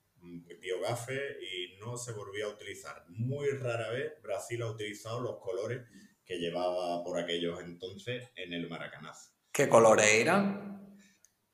tío 0.62 0.80
gafe 0.82 1.38
y 1.42 1.80
no 1.80 1.98
se 1.98 2.12
volvió 2.12 2.48
a 2.48 2.50
utilizar. 2.50 3.06
Muy 3.10 3.50
rara 3.50 3.90
vez 3.90 4.14
Brasil 4.22 4.62
ha 4.62 4.72
utilizado 4.72 5.22
los 5.22 5.40
colores 5.40 5.82
que 6.26 6.38
llevaba 6.38 7.04
por 7.04 7.20
aquellos 7.20 7.60
entonces 7.62 8.30
en 8.36 8.54
el 8.54 8.70
Maracanazo. 8.70 9.32
¿Qué 9.52 9.68
colores 9.68 10.06
eran? 10.14 10.96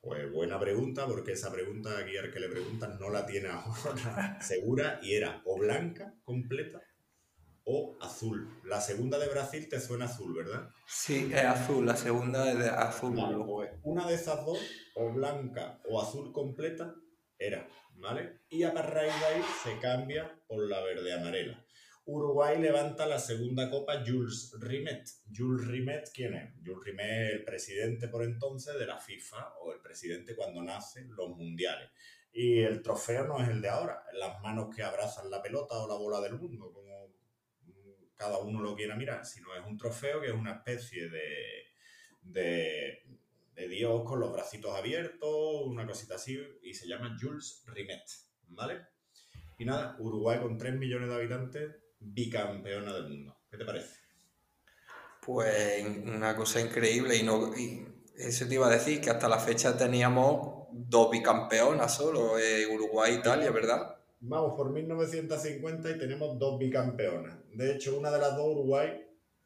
Pues 0.00 0.30
buena 0.30 0.60
pregunta, 0.60 1.06
porque 1.06 1.32
esa 1.32 1.50
pregunta 1.50 1.98
aquí 1.98 2.16
al 2.16 2.30
que 2.30 2.40
le 2.40 2.48
preguntan 2.48 2.98
no 3.00 3.08
la 3.10 3.24
tiene 3.24 3.48
ahora 3.48 4.38
segura 4.42 5.00
y 5.02 5.14
era 5.14 5.42
o 5.46 5.58
blanca 5.58 6.14
completa 6.22 6.82
o 7.66 7.96
azul. 8.00 8.48
La 8.64 8.80
segunda 8.80 9.18
de 9.18 9.28
Brasil 9.28 9.68
te 9.68 9.80
suena 9.80 10.04
azul, 10.04 10.32
¿verdad? 10.34 10.70
Sí, 10.86 11.30
es 11.32 11.44
azul, 11.44 11.84
la 11.84 11.96
segunda 11.96 12.50
es 12.50 12.58
de 12.58 12.68
azul. 12.68 13.14
Pues 13.44 13.70
una 13.82 14.06
de 14.06 14.14
esas 14.14 14.46
dos, 14.46 14.58
o 14.94 15.12
blanca 15.12 15.80
o 15.90 16.00
azul 16.00 16.32
completa, 16.32 16.94
era, 17.38 17.68
¿vale? 17.96 18.40
Y 18.48 18.62
a 18.62 18.70
raíz 18.70 19.12
de 19.18 19.26
ahí 19.26 19.42
se 19.64 19.78
cambia 19.80 20.40
por 20.46 20.68
la 20.68 20.80
verde 20.80 21.12
amarela. 21.12 21.62
Uruguay 22.04 22.62
levanta 22.62 23.04
la 23.04 23.18
segunda 23.18 23.68
copa 23.68 24.04
Jules 24.06 24.54
Rimet. 24.60 25.04
Jules 25.36 25.66
Rimet, 25.66 26.08
¿quién 26.14 26.34
es? 26.34 26.54
Jules 26.64 26.84
Rimet, 26.84 27.32
el 27.32 27.44
presidente 27.44 28.06
por 28.06 28.22
entonces 28.22 28.78
de 28.78 28.86
la 28.86 28.96
FIFA, 28.96 29.54
o 29.60 29.72
el 29.72 29.80
presidente 29.80 30.36
cuando 30.36 30.62
nacen 30.62 31.10
los 31.16 31.30
mundiales. 31.30 31.90
Y 32.32 32.60
el 32.60 32.80
trofeo 32.80 33.26
no 33.26 33.42
es 33.42 33.48
el 33.48 33.60
de 33.60 33.70
ahora, 33.70 34.04
las 34.12 34.40
manos 34.40 34.68
que 34.74 34.84
abrazan 34.84 35.30
la 35.30 35.42
pelota 35.42 35.74
o 35.78 35.88
la 35.88 35.96
bola 35.96 36.20
del 36.20 36.38
mundo, 36.38 36.70
como 36.72 36.95
cada 38.16 38.38
uno 38.38 38.60
lo 38.60 38.74
quiera 38.74 38.96
mirar, 38.96 39.24
sino 39.24 39.54
es 39.54 39.64
un 39.66 39.76
trofeo 39.76 40.20
que 40.20 40.28
es 40.28 40.32
una 40.32 40.52
especie 40.54 41.08
de, 41.08 41.66
de, 42.22 43.68
Dios 43.68 44.04
con 44.04 44.20
los 44.20 44.32
bracitos 44.32 44.74
abiertos, 44.74 45.66
una 45.66 45.86
cosita 45.86 46.14
así, 46.14 46.38
y 46.62 46.72
se 46.72 46.86
llama 46.86 47.16
Jules 47.20 47.64
Rimet, 47.66 48.02
¿vale? 48.48 48.86
Y 49.58 49.64
nada, 49.64 49.96
Uruguay 49.98 50.38
con 50.40 50.56
3 50.56 50.74
millones 50.76 51.08
de 51.08 51.14
habitantes 51.14 51.76
bicampeona 51.98 52.94
del 52.94 53.08
mundo. 53.08 53.38
¿Qué 53.50 53.56
te 53.56 53.64
parece? 53.64 53.96
Pues 55.20 55.84
una 55.84 56.36
cosa 56.36 56.60
increíble 56.60 57.16
y 57.16 57.22
no 57.22 57.52
eso 58.16 58.48
te 58.48 58.54
iba 58.54 58.66
a 58.66 58.70
decir 58.70 59.00
que 59.00 59.10
hasta 59.10 59.28
la 59.28 59.38
fecha 59.38 59.76
teníamos 59.76 60.68
dos 60.72 61.10
bicampeonas 61.10 61.94
solo, 61.94 62.38
eh, 62.38 62.66
Uruguay 62.66 63.12
e 63.12 63.16
Italia, 63.16 63.50
¿verdad? 63.50 63.95
Vamos 64.28 64.56
por 64.56 64.72
1950 64.72 65.88
y 65.88 65.98
tenemos 65.98 66.36
dos 66.36 66.58
bicampeonas. 66.58 67.38
De 67.54 67.72
hecho, 67.72 67.96
una 67.96 68.10
de 68.10 68.18
las 68.18 68.34
dos, 68.36 68.56
Uruguay, 68.56 69.00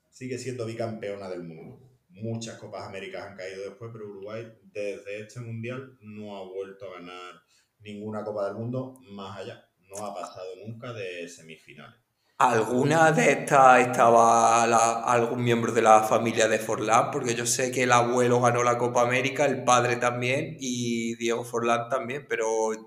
sigue 0.08 0.38
siendo 0.38 0.64
bicampeona 0.64 1.28
del 1.28 1.42
mundo. 1.42 1.86
Muchas 2.08 2.56
Copas 2.56 2.88
Américas 2.88 3.26
han 3.26 3.36
caído 3.36 3.62
después, 3.62 3.90
pero 3.92 4.06
Uruguay 4.06 4.50
desde 4.72 5.20
este 5.20 5.40
mundial 5.40 5.98
no 6.00 6.34
ha 6.34 6.44
vuelto 6.44 6.86
a 6.86 6.98
ganar 6.98 7.42
ninguna 7.80 8.24
Copa 8.24 8.46
del 8.46 8.54
Mundo 8.54 8.98
más 9.10 9.40
allá. 9.40 9.68
No 9.90 10.02
ha 10.06 10.14
pasado 10.14 10.48
nunca 10.66 10.94
de 10.94 11.28
semifinales. 11.28 12.00
¿Alguna 12.40 13.12
de 13.12 13.32
estas 13.32 13.86
estaba 13.88 14.64
algún 15.12 15.44
miembro 15.44 15.72
de 15.72 15.82
la 15.82 16.04
familia 16.04 16.48
de 16.48 16.58
Forlán? 16.58 17.10
Porque 17.10 17.34
yo 17.34 17.44
sé 17.44 17.70
que 17.70 17.82
el 17.82 17.92
abuelo 17.92 18.40
ganó 18.40 18.62
la 18.62 18.78
Copa 18.78 19.02
América, 19.02 19.44
el 19.44 19.62
padre 19.62 19.96
también 19.96 20.56
y 20.58 21.16
Diego 21.16 21.44
Forlán 21.44 21.90
también, 21.90 22.24
pero 22.26 22.46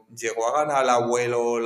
¿llegó 0.09 0.47
a 0.47 0.65
ganar 0.65 0.83
el 0.83 0.89
abuelo 0.89 1.59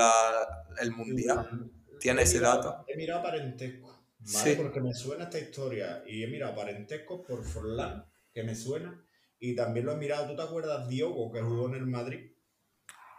el 0.82 0.92
Mundial? 0.92 1.72
¿Tiene 1.98 2.24
ese 2.24 2.42
dato? 2.42 2.84
He 2.88 2.98
mirado 2.98 3.24
parentesco, 3.24 4.04
¿vale? 4.34 4.56
Porque 4.58 4.82
me 4.82 4.94
suena 4.94 5.24
esta 5.24 5.40
historia 5.40 6.04
y 6.06 6.26
he 6.26 6.28
mirado 6.28 6.56
parentesco 6.56 7.24
por 7.24 7.42
Forlán, 7.42 8.04
que 8.34 8.44
me 8.44 8.54
suena, 8.54 9.02
y 9.40 9.56
también 9.56 9.86
lo 9.86 9.94
he 9.94 9.96
mirado, 9.96 10.28
¿tú 10.28 10.36
te 10.36 10.42
acuerdas 10.42 10.90
Diogo, 10.90 11.32
que 11.32 11.40
jugó 11.40 11.70
en 11.70 11.76
el 11.76 11.86
Madrid? 11.86 12.32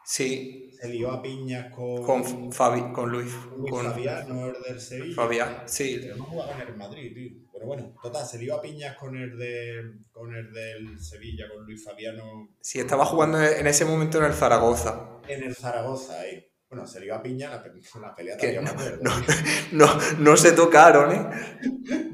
Sí. 0.08 0.70
Se 0.80 0.88
lió 0.88 1.10
a 1.10 1.20
piñas 1.20 1.70
con. 1.70 2.02
Con, 2.02 2.50
Fabi, 2.50 2.92
con 2.94 3.10
Luis. 3.10 3.30
Luis 3.54 3.70
con 3.70 3.84
Fabián, 3.84 4.26
no 4.26 4.46
el 4.46 4.62
del 4.62 4.80
Sevilla. 4.80 5.14
Fabián, 5.14 5.62
sí. 5.66 5.98
Pero 6.00 6.16
no 6.16 6.24
jugaba 6.24 6.54
en 6.54 6.68
el 6.68 6.76
Madrid, 6.76 7.12
tío. 7.14 7.42
Pero 7.52 7.66
bueno, 7.66 7.94
total, 8.02 8.26
se 8.26 8.38
lió 8.38 8.54
a 8.54 8.62
piñas 8.62 8.96
con 8.96 9.14
el, 9.14 9.36
de, 9.36 9.82
con 10.10 10.34
el 10.34 10.50
del 10.50 10.98
Sevilla, 10.98 11.46
con 11.52 11.66
Luis 11.66 11.84
Fabiano. 11.84 12.48
Sí, 12.62 12.78
estaba 12.78 13.04
jugando 13.04 13.38
en 13.42 13.66
ese 13.66 13.84
momento 13.84 14.16
en 14.16 14.24
el 14.24 14.32
Zaragoza. 14.32 15.20
En 15.28 15.44
el 15.44 15.54
Zaragoza, 15.54 16.20
ahí. 16.20 16.42
Bueno, 16.70 16.86
se 16.86 17.00
lió 17.00 17.14
a 17.14 17.22
piña 17.22 17.50
la, 17.50 17.62
la 18.00 18.14
pelea 18.14 18.36
también 18.36 18.64
no, 18.64 18.72
no, 19.02 19.86
no, 19.86 20.18
no, 20.18 20.36
se 20.36 20.52
tocaron, 20.52 21.12
¿eh? 21.12 21.30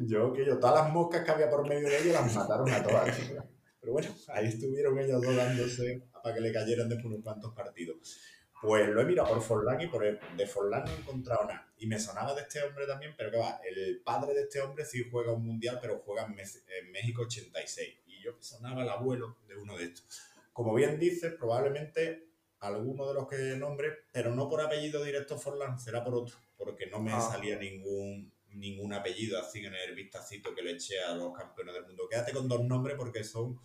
yo, 0.07 0.33
que 0.33 0.47
yo, 0.47 0.59
todas 0.59 0.85
las 0.85 0.93
moscas 0.93 1.25
que 1.25 1.31
había 1.31 1.51
por 1.51 1.69
medio 1.69 1.89
de 1.89 1.99
ellos 2.01 2.13
las 2.13 2.35
mataron 2.35 2.69
a 2.71 2.83
todas. 2.83 3.17
Pero 3.81 3.93
bueno, 3.93 4.09
ahí 4.29 4.47
estuvieron 4.47 4.99
ellos 4.99 5.23
dos 5.23 5.37
dándose 5.37 6.05
para 6.25 6.37
que 6.37 6.41
le 6.41 6.51
cayeran 6.51 6.89
después 6.89 7.05
unos 7.05 7.23
cuantos 7.23 7.53
partidos. 7.53 8.19
Pues 8.63 8.89
lo 8.89 9.03
he 9.03 9.05
mirado 9.05 9.29
por 9.29 9.43
Forlán 9.43 9.79
y 9.83 9.89
por 9.89 10.03
de 10.03 10.47
Forlán 10.47 10.85
no 10.87 10.91
he 10.91 10.97
encontrado 10.97 11.45
nada. 11.45 11.71
Y 11.77 11.87
me 11.87 12.01
sonaba 12.01 12.35
de 12.35 12.41
este 12.41 12.63
hombre 12.63 12.87
también, 12.87 13.13
pero 13.15 13.31
que 13.31 13.37
va, 13.37 13.61
el 13.63 14.01
padre 14.03 14.33
de 14.33 14.45
este 14.45 14.63
hombre 14.63 14.87
sí 14.87 15.07
juega 15.11 15.33
un 15.33 15.45
mundial, 15.45 15.79
pero 15.83 15.99
juega 15.99 16.25
en, 16.25 16.91
México 16.91 17.23
86. 17.25 17.95
Y 18.07 18.23
yo 18.23 18.39
sonaba 18.41 18.85
el 18.85 18.89
abuelo 18.89 19.37
de 19.47 19.57
uno 19.57 19.77
de 19.77 19.85
estos. 19.85 20.07
Como 20.55 20.73
bien 20.73 20.99
dices, 20.99 21.35
probablemente 21.35 22.31
alguno 22.61 23.07
de 23.07 23.13
los 23.13 23.29
que 23.29 23.37
nombre, 23.59 24.07
pero 24.11 24.35
no 24.35 24.49
por 24.49 24.63
apellido 24.63 25.05
directo 25.05 25.37
Forlán, 25.37 25.79
será 25.79 26.03
por 26.03 26.15
otro, 26.15 26.39
porque 26.57 26.87
no 26.87 27.01
me 27.01 27.13
ah. 27.13 27.21
salía 27.21 27.59
ningún 27.59 28.33
ningún 28.55 28.93
apellido 28.93 29.39
así 29.39 29.65
en 29.65 29.75
el 29.75 29.95
vistacito 29.95 30.55
que 30.55 30.63
le 30.63 30.73
eché 30.73 31.01
a 31.01 31.15
los 31.15 31.37
campeones 31.37 31.75
del 31.75 31.87
mundo. 31.87 32.09
Quédate 32.09 32.33
con 32.33 32.49
dos 32.49 32.65
nombres 32.65 32.97
porque 32.97 33.25
son 33.25 33.59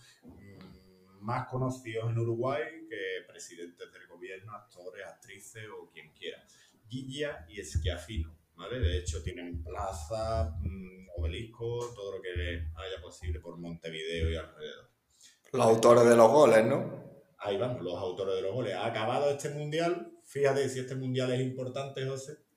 más 1.22 1.48
conocidos 1.48 2.10
en 2.10 2.18
Uruguay 2.18 2.64
que 2.90 3.26
presidentes 3.28 3.92
del 3.92 4.08
gobierno, 4.08 4.54
actores, 4.54 5.06
actrices 5.06 5.64
o 5.70 5.90
quien 5.90 6.12
quiera. 6.14 6.44
Guilla 6.88 7.46
y 7.50 7.60
Esquiafino, 7.60 8.36
¿vale? 8.56 8.80
De 8.80 8.98
hecho, 8.98 9.22
tienen 9.22 9.64
plaza, 9.64 10.58
mm, 10.62 11.10
obelisco, 11.18 11.94
todo 11.96 12.18
lo 12.18 12.22
que 12.22 12.30
haya 12.30 13.02
posible 13.02 13.40
por 13.40 13.58
Montevideo 13.58 14.32
y 14.32 14.36
alrededor. 14.36 14.90
Los 15.52 15.66
autores 15.66 16.06
de 16.06 16.16
los 16.16 16.32
goles, 16.32 16.66
¿no? 16.66 17.00
Ahí 17.38 17.58
vamos, 17.58 17.82
los 17.82 17.96
autores 17.96 18.36
de 18.36 18.42
los 18.42 18.54
goles. 18.54 18.74
Ha 18.74 18.88
acabado 18.88 19.30
este 19.30 19.50
mundial. 19.50 20.12
Fíjate 20.26 20.68
si 20.70 20.80
este 20.80 20.96
mundial 20.96 21.32
es 21.32 21.42
importante, 21.42 22.06
José 22.06 22.49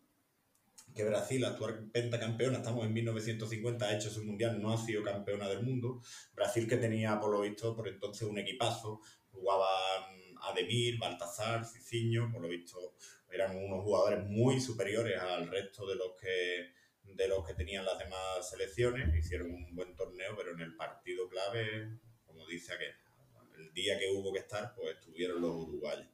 que 0.94 1.04
Brasil, 1.04 1.44
actual 1.44 1.90
pentacampeona, 1.90 2.58
estamos 2.58 2.84
en 2.84 2.92
1950, 2.92 3.84
ha 3.84 3.96
hecho 3.96 4.10
su 4.10 4.24
mundial, 4.24 4.60
no 4.60 4.72
ha 4.72 4.78
sido 4.78 5.02
campeona 5.02 5.48
del 5.48 5.62
mundo. 5.62 6.02
Brasil 6.34 6.68
que 6.68 6.76
tenía, 6.76 7.18
por 7.18 7.30
lo 7.32 7.40
visto, 7.40 7.74
por 7.74 7.88
entonces 7.88 8.28
un 8.28 8.38
equipazo, 8.38 9.00
jugaban 9.30 10.36
Ademir, 10.42 10.98
Baltasar, 10.98 11.64
Ciciño, 11.64 12.30
por 12.30 12.42
lo 12.42 12.48
visto 12.48 12.94
eran 13.32 13.56
unos 13.56 13.82
jugadores 13.82 14.24
muy 14.26 14.60
superiores 14.60 15.18
al 15.18 15.48
resto 15.48 15.86
de 15.86 15.96
los 15.96 16.12
que 16.20 16.70
de 17.04 17.28
los 17.28 17.44
que 17.44 17.54
tenían 17.54 17.84
las 17.84 17.98
demás 17.98 18.48
selecciones, 18.48 19.14
hicieron 19.14 19.50
un 19.50 19.74
buen 19.74 19.94
torneo, 19.96 20.34
pero 20.36 20.52
en 20.52 20.60
el 20.60 20.76
partido 20.76 21.28
clave, 21.28 21.98
como 22.24 22.46
dice 22.46 22.72
aquel, 22.72 22.94
el 23.58 23.72
día 23.74 23.98
que 23.98 24.08
hubo 24.12 24.32
que 24.32 24.38
estar, 24.38 24.72
pues 24.74 24.94
estuvieron 24.96 25.40
los 25.40 25.50
uruguayos 25.50 26.06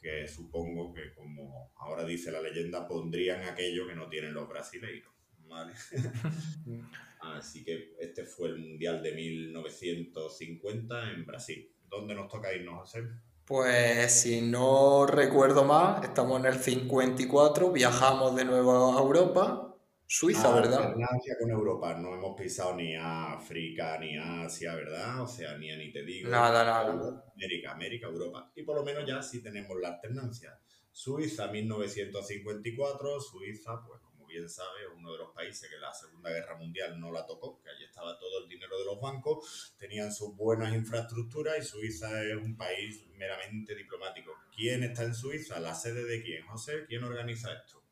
que 0.00 0.26
supongo 0.28 0.92
que, 0.92 1.12
como 1.14 1.72
ahora 1.76 2.04
dice 2.04 2.30
la 2.30 2.40
leyenda, 2.40 2.86
pondrían 2.86 3.42
aquello 3.42 3.86
que 3.86 3.94
no 3.94 4.08
tienen 4.08 4.34
los 4.34 4.48
brasileiros. 4.48 5.12
Así 7.20 7.64
que 7.64 7.94
este 8.00 8.24
fue 8.24 8.48
el 8.48 8.58
Mundial 8.58 9.02
de 9.02 9.12
1950 9.12 11.12
en 11.12 11.26
Brasil. 11.26 11.72
¿Dónde 11.88 12.14
nos 12.14 12.28
toca 12.28 12.52
irnos, 12.52 12.80
José? 12.80 13.04
Pues 13.44 14.12
si 14.12 14.42
no 14.42 15.06
recuerdo 15.06 15.64
mal, 15.64 16.02
estamos 16.02 16.40
en 16.40 16.46
el 16.46 16.56
54, 16.56 17.70
viajamos 17.70 18.34
de 18.34 18.44
nuevo 18.44 18.96
a 18.96 19.00
Europa 19.00 19.75
Suiza, 20.08 20.52
ah, 20.52 20.60
¿verdad? 20.60 20.94
con 21.40 21.50
Europa, 21.50 21.94
no 21.94 22.14
hemos 22.14 22.36
pisado 22.36 22.76
ni 22.76 22.94
África, 22.94 23.98
ni 23.98 24.16
Asia, 24.16 24.76
¿verdad? 24.76 25.22
O 25.22 25.26
sea, 25.26 25.58
ni 25.58 25.74
ni 25.76 25.90
te 25.90 26.04
digo. 26.04 26.30
Nada, 26.30 26.64
nada. 26.64 27.24
América, 27.34 27.72
América, 27.72 28.06
Europa. 28.06 28.52
Y 28.54 28.62
por 28.62 28.76
lo 28.76 28.84
menos 28.84 29.04
ya 29.04 29.20
sí 29.20 29.42
tenemos 29.42 29.76
la 29.80 29.88
alternancia. 29.88 30.60
Suiza, 30.92 31.48
1954, 31.48 33.20
Suiza, 33.20 33.82
pues 33.84 34.00
como 34.00 34.26
bien 34.26 34.48
sabe, 34.48 34.86
uno 34.96 35.10
de 35.12 35.18
los 35.18 35.34
países 35.34 35.68
que 35.68 35.76
la 35.76 35.92
Segunda 35.92 36.30
Guerra 36.30 36.56
Mundial 36.56 37.00
no 37.00 37.10
la 37.10 37.26
tocó, 37.26 37.60
que 37.60 37.68
allí 37.68 37.84
estaba 37.84 38.16
todo 38.16 38.44
el 38.44 38.48
dinero 38.48 38.78
de 38.78 38.84
los 38.84 39.00
bancos, 39.00 39.74
tenían 39.76 40.12
sus 40.12 40.36
buenas 40.36 40.72
infraestructuras 40.72 41.58
y 41.58 41.62
Suiza 41.62 42.22
es 42.22 42.36
un 42.36 42.56
país 42.56 43.04
meramente 43.16 43.74
diplomático. 43.74 44.32
¿Quién 44.54 44.84
está 44.84 45.02
en 45.02 45.14
Suiza? 45.14 45.58
¿La 45.58 45.74
sede 45.74 46.04
de 46.04 46.22
quién? 46.22 46.46
José, 46.46 46.86
¿quién 46.86 47.02
organiza 47.02 47.52
esto? 47.52 47.85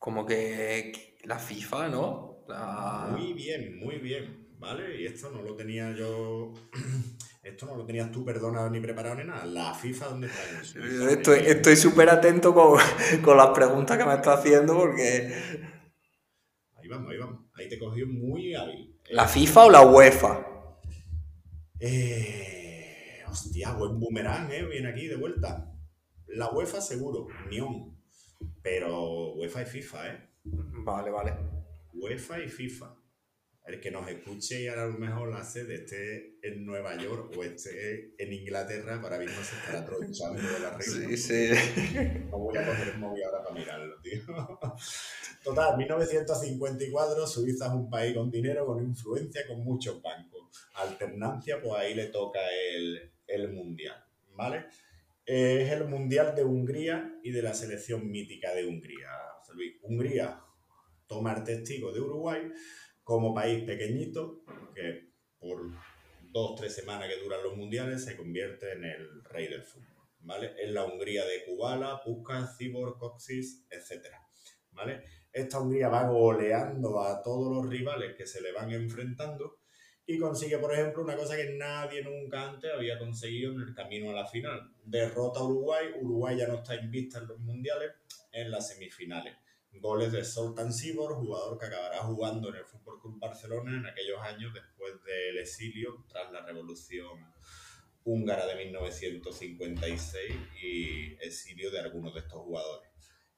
Como 0.00 0.26
que 0.26 1.18
la 1.24 1.38
FIFA, 1.38 1.88
¿no? 1.88 2.42
Muy 3.10 3.34
bien, 3.34 3.78
muy 3.78 3.98
bien, 3.98 4.48
¿vale? 4.58 5.00
Y 5.00 5.06
esto 5.06 5.30
no 5.30 5.42
lo 5.42 5.54
tenía 5.54 5.94
yo, 5.94 6.52
esto 7.44 7.66
no 7.66 7.76
lo 7.76 7.84
tenías 7.84 8.10
tú, 8.10 8.24
perdona, 8.24 8.68
ni 8.70 8.80
preparado 8.80 9.16
ni 9.16 9.24
nada. 9.24 9.44
La 9.44 9.74
FIFA, 9.74 10.06
¿dónde 10.06 10.26
está? 10.26 11.12
estoy 11.12 11.40
estoy 11.40 11.76
súper 11.76 12.08
atento 12.08 12.52
con, 12.54 12.80
con, 13.22 13.36
las 13.36 13.50
preguntas 13.50 13.98
que 13.98 14.04
me 14.04 14.14
estás 14.14 14.40
haciendo 14.40 14.74
porque... 14.74 15.32
Ahí 16.76 16.88
vamos, 16.88 17.12
ahí 17.12 17.18
vamos. 17.18 17.44
Ahí 17.54 17.68
te 17.68 17.78
cogió 17.78 18.06
muy 18.06 18.54
hábil. 18.54 18.98
¿La 19.10 19.28
FIFA 19.28 19.66
o 19.66 19.70
la 19.70 19.82
UEFA? 19.82 20.46
Eh, 21.78 23.22
hostia, 23.28 23.74
buen 23.74 24.00
boomerang, 24.00 24.50
¿eh? 24.50 24.64
Viene 24.64 24.88
aquí 24.88 25.06
de 25.06 25.16
vuelta. 25.16 25.70
La 26.26 26.48
UEFA 26.48 26.80
seguro, 26.80 27.26
Nión. 27.50 27.99
Pero 28.62 29.32
UEFA 29.34 29.62
y 29.62 29.66
FIFA, 29.66 30.08
¿eh? 30.08 30.28
Vale, 30.44 31.10
vale. 31.10 31.34
UEFA 31.92 32.40
y 32.40 32.48
FIFA. 32.48 32.96
el 33.66 33.80
que 33.80 33.90
nos 33.90 34.08
escuche 34.08 34.62
y 34.62 34.68
ahora 34.68 34.84
a 34.84 34.86
lo 34.88 34.98
mejor 34.98 35.30
la 35.30 35.44
sede 35.44 35.76
esté 35.76 36.38
en 36.42 36.64
Nueva 36.66 36.96
York 36.96 37.32
o 37.36 37.44
esté 37.44 38.14
en 38.18 38.32
Inglaterra, 38.32 39.00
para 39.00 39.18
mismo 39.18 39.42
se 39.42 39.54
estará 39.56 39.84
tronchando 39.84 40.42
de 40.42 40.58
la 40.58 40.70
regla. 40.76 40.82
Sí, 40.82 41.16
sí. 41.16 41.50
No 42.30 42.38
voy 42.38 42.56
a 42.56 42.66
coger 42.66 42.88
el 42.88 42.98
móvil 42.98 43.22
ahora 43.24 43.42
para 43.44 43.54
mirarlo, 43.54 44.00
tío. 44.02 44.22
Total, 45.44 45.76
1954, 45.76 47.26
Suiza 47.26 47.66
es 47.66 47.72
un 47.72 47.88
país 47.88 48.14
con 48.16 48.30
dinero, 48.30 48.66
con 48.66 48.82
influencia, 48.82 49.46
con 49.46 49.62
muchos 49.62 50.02
bancos. 50.02 50.48
Alternancia, 50.74 51.60
pues 51.62 51.74
ahí 51.74 51.94
le 51.94 52.06
toca 52.06 52.40
el, 52.74 53.12
el 53.26 53.52
Mundial, 53.52 54.04
¿vale? 54.34 54.66
Es 55.32 55.70
el 55.70 55.84
Mundial 55.84 56.34
de 56.34 56.42
Hungría 56.42 57.20
y 57.22 57.30
de 57.30 57.40
la 57.40 57.54
selección 57.54 58.10
mítica 58.10 58.52
de 58.52 58.66
Hungría. 58.66 59.10
Hungría 59.82 60.42
toma 61.06 61.34
el 61.34 61.44
testigo 61.44 61.92
de 61.92 62.00
Uruguay 62.00 62.50
como 63.04 63.32
país 63.32 63.62
pequeñito, 63.62 64.42
que 64.74 65.12
por 65.38 65.70
dos, 66.32 66.58
tres 66.58 66.74
semanas 66.74 67.08
que 67.08 67.22
duran 67.22 67.44
los 67.44 67.56
mundiales 67.56 68.04
se 68.04 68.16
convierte 68.16 68.72
en 68.72 68.82
el 68.82 69.22
rey 69.22 69.46
del 69.46 69.62
fútbol, 69.62 70.08
¿vale? 70.18 70.52
Es 70.58 70.72
la 70.72 70.84
Hungría 70.84 71.24
de 71.24 71.44
Kubala, 71.44 72.00
Puskas, 72.02 72.56
Cibor, 72.58 72.98
Coxis, 72.98 73.68
etc., 73.70 74.06
¿vale? 74.72 75.04
Esta 75.32 75.60
Hungría 75.60 75.88
va 75.90 76.08
goleando 76.08 77.00
a 77.00 77.22
todos 77.22 77.54
los 77.54 77.70
rivales 77.70 78.16
que 78.16 78.26
se 78.26 78.40
le 78.40 78.50
van 78.50 78.72
enfrentando 78.72 79.59
y 80.14 80.18
consigue, 80.18 80.58
por 80.58 80.72
ejemplo, 80.72 81.02
una 81.02 81.16
cosa 81.16 81.36
que 81.36 81.54
nadie 81.54 82.02
nunca 82.02 82.50
antes 82.50 82.70
había 82.72 82.98
conseguido 82.98 83.52
en 83.52 83.60
el 83.60 83.74
camino 83.74 84.10
a 84.10 84.14
la 84.14 84.26
final. 84.26 84.72
Derrota 84.84 85.40
a 85.40 85.44
Uruguay, 85.44 85.86
Uruguay 86.00 86.36
ya 86.36 86.48
no 86.48 86.56
está 86.56 86.74
invista 86.74 87.18
en 87.18 87.28
los 87.28 87.38
mundiales 87.38 87.92
en 88.32 88.50
las 88.50 88.68
semifinales 88.68 89.34
goles 89.78 90.12
de 90.12 90.24
Soltan 90.24 90.72
Sibor, 90.72 91.14
jugador 91.14 91.58
que 91.58 91.66
acabará 91.66 91.98
jugando 91.98 92.48
en 92.48 92.56
el 92.56 92.64
Fútbol 92.64 93.00
Club 93.00 93.18
Barcelona 93.18 93.76
en 93.76 93.86
aquellos 93.86 94.20
años 94.20 94.52
después 94.52 94.94
del 95.04 95.38
exilio 95.38 96.04
tras 96.08 96.30
la 96.32 96.44
revolución 96.44 97.32
húngara 98.04 98.46
de 98.46 98.56
1956 98.56 100.36
y 100.62 101.14
exilio 101.24 101.70
de 101.70 101.80
algunos 101.80 102.14
de 102.14 102.20
estos 102.20 102.40
jugadores. 102.40 102.90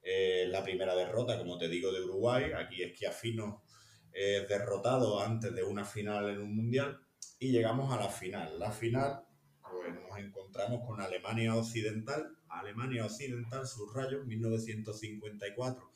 Eh, 0.02 0.46
la 0.48 0.64
primera 0.64 0.96
derrota, 0.96 1.38
como 1.38 1.58
te 1.58 1.68
digo, 1.68 1.92
de 1.92 2.00
Uruguay, 2.00 2.50
aquí 2.56 2.82
es 2.82 2.98
que 2.98 3.06
Afino 3.06 3.62
es 4.12 4.48
derrotado 4.48 5.20
antes 5.20 5.54
de 5.54 5.62
una 5.62 5.84
final 5.84 6.30
en 6.30 6.40
un 6.40 6.54
mundial 6.54 7.00
y 7.38 7.50
llegamos 7.50 7.92
a 7.92 8.00
la 8.00 8.08
final. 8.08 8.58
La 8.58 8.70
final, 8.70 9.24
pues 9.62 9.94
nos 9.94 10.18
encontramos 10.18 10.86
con 10.86 11.00
Alemania 11.00 11.54
Occidental, 11.54 12.36
Alemania 12.48 13.06
Occidental, 13.06 13.66
sus 13.66 13.92
rayos, 13.92 14.26
1954 14.26 15.92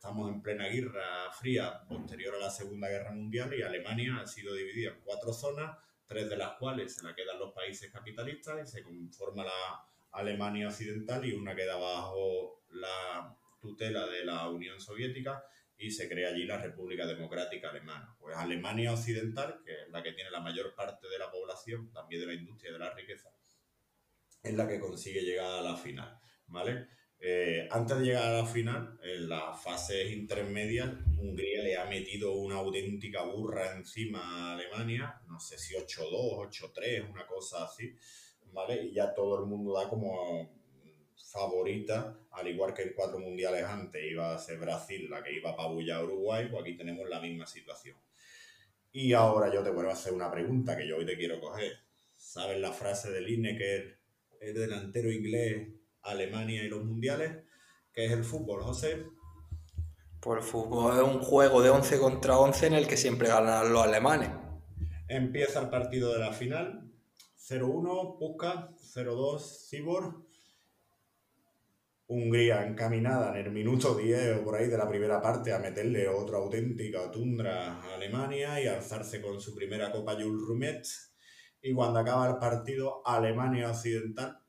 estamos 0.00 0.30
en 0.30 0.40
plena 0.40 0.66
guerra 0.66 1.30
fría 1.30 1.82
posterior 1.86 2.34
a 2.34 2.38
la 2.38 2.50
Segunda 2.50 2.88
Guerra 2.88 3.12
Mundial 3.12 3.52
y 3.52 3.60
Alemania 3.60 4.20
ha 4.22 4.26
sido 4.26 4.54
dividida 4.54 4.92
en 4.92 5.00
cuatro 5.04 5.30
zonas, 5.34 5.76
tres 6.06 6.30
de 6.30 6.38
las 6.38 6.52
cuales 6.52 6.94
se 6.94 7.02
la 7.02 7.14
quedan 7.14 7.38
los 7.38 7.52
países 7.52 7.92
capitalistas 7.92 8.66
y 8.66 8.66
se 8.66 8.82
conforma 8.82 9.44
la 9.44 9.84
Alemania 10.12 10.68
Occidental 10.68 11.26
y 11.26 11.34
una 11.34 11.54
queda 11.54 11.76
bajo 11.76 12.62
la 12.70 13.36
tutela 13.60 14.06
de 14.06 14.24
la 14.24 14.48
Unión 14.48 14.80
Soviética 14.80 15.44
y 15.80 15.90
se 15.90 16.08
crea 16.08 16.28
allí 16.28 16.44
la 16.44 16.58
República 16.58 17.06
Democrática 17.06 17.70
Alemana. 17.70 18.14
Pues 18.18 18.36
Alemania 18.36 18.92
Occidental, 18.92 19.62
que 19.64 19.72
es 19.72 19.88
la 19.88 20.02
que 20.02 20.12
tiene 20.12 20.30
la 20.30 20.40
mayor 20.40 20.74
parte 20.74 21.08
de 21.08 21.18
la 21.18 21.30
población, 21.30 21.90
también 21.90 22.20
de 22.20 22.26
la 22.26 22.34
industria 22.34 22.70
y 22.70 22.72
de 22.74 22.78
la 22.78 22.94
riqueza, 22.94 23.30
es 24.42 24.54
la 24.54 24.68
que 24.68 24.78
consigue 24.78 25.22
llegar 25.22 25.58
a 25.58 25.62
la 25.62 25.76
final, 25.76 26.18
¿vale? 26.46 26.88
Eh, 27.18 27.68
antes 27.70 27.98
de 27.98 28.04
llegar 28.04 28.24
a 28.24 28.42
la 28.42 28.46
final, 28.46 28.98
en 29.02 29.28
las 29.28 29.62
fases 29.62 30.10
intermedias, 30.10 30.90
Hungría 31.18 31.62
le 31.62 31.76
ha 31.76 31.84
metido 31.86 32.32
una 32.32 32.56
auténtica 32.56 33.22
burra 33.24 33.76
encima 33.76 34.20
a 34.20 34.54
Alemania, 34.54 35.20
no 35.28 35.40
sé 35.40 35.58
si 35.58 35.74
8-2, 35.74 36.48
8-3, 36.48 37.10
una 37.10 37.26
cosa 37.26 37.64
así, 37.64 37.94
¿vale? 38.52 38.84
Y 38.84 38.94
ya 38.94 39.14
todo 39.14 39.40
el 39.40 39.46
mundo 39.46 39.74
da 39.74 39.88
como 39.88 40.50
favorita, 41.16 42.18
al 42.32 42.48
igual 42.48 42.72
que 42.72 42.82
en 42.82 42.92
cuatro 42.94 43.18
mundiales 43.18 43.64
antes 43.64 44.02
iba 44.04 44.34
a 44.34 44.38
ser 44.38 44.58
Brasil 44.58 45.08
la 45.10 45.22
que 45.22 45.32
iba 45.32 45.50
a 45.50 45.56
pabullar 45.56 46.00
a 46.00 46.04
Uruguay, 46.04 46.48
pues 46.50 46.62
aquí 46.62 46.76
tenemos 46.76 47.08
la 47.08 47.20
misma 47.20 47.46
situación. 47.46 47.96
Y 48.92 49.12
ahora 49.12 49.52
yo 49.52 49.62
te 49.62 49.70
vuelvo 49.70 49.90
a 49.90 49.94
hacer 49.94 50.12
una 50.12 50.30
pregunta 50.30 50.76
que 50.76 50.86
yo 50.86 50.96
hoy 50.96 51.06
te 51.06 51.16
quiero 51.16 51.40
coger. 51.40 51.72
¿Sabes 52.16 52.60
la 52.60 52.72
frase 52.72 53.10
de 53.10 53.20
Lineker, 53.20 53.98
el 54.40 54.54
delantero 54.54 55.10
inglés 55.10 55.68
Alemania 56.02 56.62
y 56.62 56.68
los 56.68 56.84
mundiales, 56.84 57.44
que 57.92 58.06
es 58.06 58.12
el 58.12 58.24
fútbol, 58.24 58.62
José. 58.62 59.06
Pues 60.20 60.42
el 60.42 60.48
fútbol 60.48 60.96
es 60.96 61.02
un 61.02 61.20
juego 61.20 61.62
de 61.62 61.70
11 61.70 61.98
contra 61.98 62.38
11 62.38 62.66
en 62.66 62.74
el 62.74 62.86
que 62.86 62.96
siempre 62.96 63.28
ganan 63.28 63.72
los 63.72 63.84
alemanes. 63.84 64.30
Empieza 65.08 65.60
el 65.60 65.70
partido 65.70 66.12
de 66.12 66.20
la 66.20 66.32
final. 66.32 66.90
0-1, 67.38 68.18
Puka, 68.18 68.70
0-2, 68.76 69.68
Cibor. 69.68 70.29
Hungría 72.12 72.66
encaminada 72.66 73.38
en 73.38 73.46
el 73.46 73.52
minuto 73.52 73.94
10 73.94 74.38
o 74.40 74.44
por 74.44 74.56
ahí 74.56 74.66
de 74.66 74.76
la 74.76 74.88
primera 74.88 75.22
parte 75.22 75.52
a 75.52 75.60
meterle 75.60 76.08
otra 76.08 76.38
auténtica 76.38 77.08
tundra 77.10 77.76
a 77.76 77.94
Alemania 77.94 78.60
y 78.60 78.66
alzarse 78.66 79.22
con 79.22 79.40
su 79.40 79.54
primera 79.54 79.92
Copa 79.92 80.14
Jules 80.14 80.42
Rumet. 80.44 80.84
Y 81.62 81.72
cuando 81.72 82.00
acaba 82.00 82.28
el 82.28 82.38
partido, 82.38 83.00
Alemania 83.06 83.70
Occidental 83.70 84.40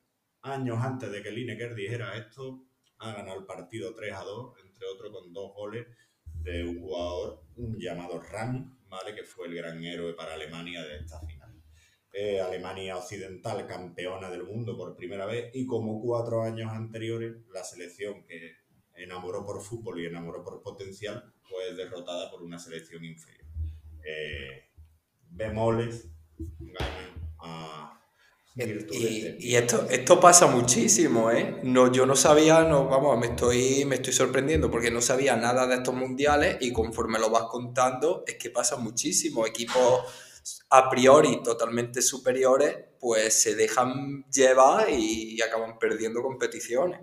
años 0.41 0.79
antes 0.81 1.11
de 1.11 1.21
que 1.21 1.31
Lineker 1.31 1.75
dijera 1.75 2.17
esto, 2.17 2.65
ha 2.97 3.13
ganado 3.13 3.39
el 3.39 3.45
partido 3.45 3.93
3 3.93 4.13
a 4.13 4.23
2, 4.23 4.55
entre 4.65 4.87
otros 4.87 5.11
con 5.11 5.31
dos 5.33 5.53
goles 5.53 5.85
de 6.25 6.65
un 6.65 6.79
jugador 6.79 7.43
llamado 7.77 8.19
Ram, 8.21 8.79
¿vale? 8.89 9.13
que 9.13 9.23
fue 9.23 9.47
el 9.47 9.55
gran 9.55 9.83
héroe 9.83 10.13
para 10.13 10.33
Alemania 10.33 10.81
de 10.81 10.97
esta 10.97 11.19
final. 11.19 11.40
Eh, 12.13 12.41
Alemania 12.41 12.97
Occidental, 12.97 13.65
campeona 13.65 14.29
del 14.29 14.43
mundo 14.43 14.75
por 14.75 14.95
primera 14.95 15.25
vez, 15.25 15.49
y 15.53 15.65
como 15.65 16.01
cuatro 16.01 16.41
años 16.43 16.71
anteriores, 16.71 17.37
la 17.53 17.63
selección 17.63 18.25
que 18.25 18.57
enamoró 18.95 19.45
por 19.45 19.61
fútbol 19.61 20.01
y 20.01 20.07
enamoró 20.07 20.43
por 20.43 20.61
potencial, 20.61 21.33
fue 21.43 21.73
derrotada 21.73 22.29
por 22.29 22.41
una 22.41 22.59
selección 22.59 23.05
inferior. 23.05 23.47
Eh, 24.05 24.65
bemoles 25.29 26.09
ganan 26.59 27.33
a 27.39 28.01
y, 28.53 29.55
esto, 29.55 29.87
esto 29.89 30.19
pasa 30.19 30.47
muchísimo, 30.47 31.31
¿eh? 31.31 31.61
No, 31.63 31.89
yo 31.89 32.05
no 32.05 32.17
sabía, 32.17 32.63
no, 32.63 32.87
vamos, 32.89 33.17
me 33.17 33.27
estoy, 33.27 33.85
me 33.85 33.95
estoy 33.95 34.11
sorprendiendo 34.11 34.69
porque 34.69 34.91
no 34.91 35.01
sabía 35.01 35.37
nada 35.37 35.67
de 35.67 35.75
estos 35.75 35.95
mundiales 35.95 36.57
y 36.59 36.73
conforme 36.73 37.17
lo 37.17 37.29
vas 37.29 37.43
contando 37.43 38.25
es 38.27 38.35
que 38.35 38.49
pasa 38.49 38.75
muchísimo. 38.75 39.47
Equipos 39.47 40.01
a 40.69 40.89
priori 40.89 41.41
totalmente 41.43 42.01
superiores, 42.01 42.75
pues 42.99 43.41
se 43.41 43.55
dejan 43.55 44.25
llevar 44.31 44.89
y 44.89 45.41
acaban 45.41 45.77
perdiendo 45.79 46.21
competiciones. 46.21 46.99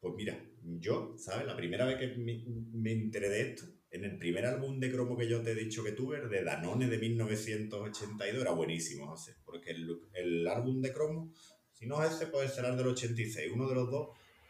Pues 0.00 0.14
mira, 0.14 0.42
yo, 0.62 1.14
¿sabes? 1.18 1.46
La 1.46 1.56
primera 1.56 1.84
vez 1.84 1.98
que 1.98 2.08
me, 2.16 2.44
me 2.72 2.92
enteré 2.92 3.28
de 3.28 3.40
esto, 3.42 3.64
en 3.90 4.04
el 4.04 4.18
primer 4.18 4.46
álbum 4.46 4.78
de 4.78 4.90
cromo 4.90 5.16
que 5.16 5.28
yo 5.28 5.42
te 5.42 5.50
he 5.50 5.54
dicho 5.54 5.82
que 5.82 5.92
tuve, 5.92 6.20
de 6.28 6.44
Danone 6.44 6.86
de 6.86 6.98
1982, 6.98 8.40
era 8.40 8.52
buenísimo, 8.52 9.08
José, 9.08 9.34
porque 9.44 9.72
el, 9.72 10.00
el 10.14 10.46
álbum 10.46 10.80
de 10.80 10.92
cromo, 10.92 11.32
si 11.72 11.86
no 11.86 12.02
es 12.04 12.12
ese, 12.12 12.26
puede 12.28 12.48
ser 12.48 12.66
el 12.66 12.76
del 12.76 12.88
86, 12.88 13.50
uno 13.52 13.68
de 13.68 13.74
los 13.74 13.90
dos, 13.90 14.08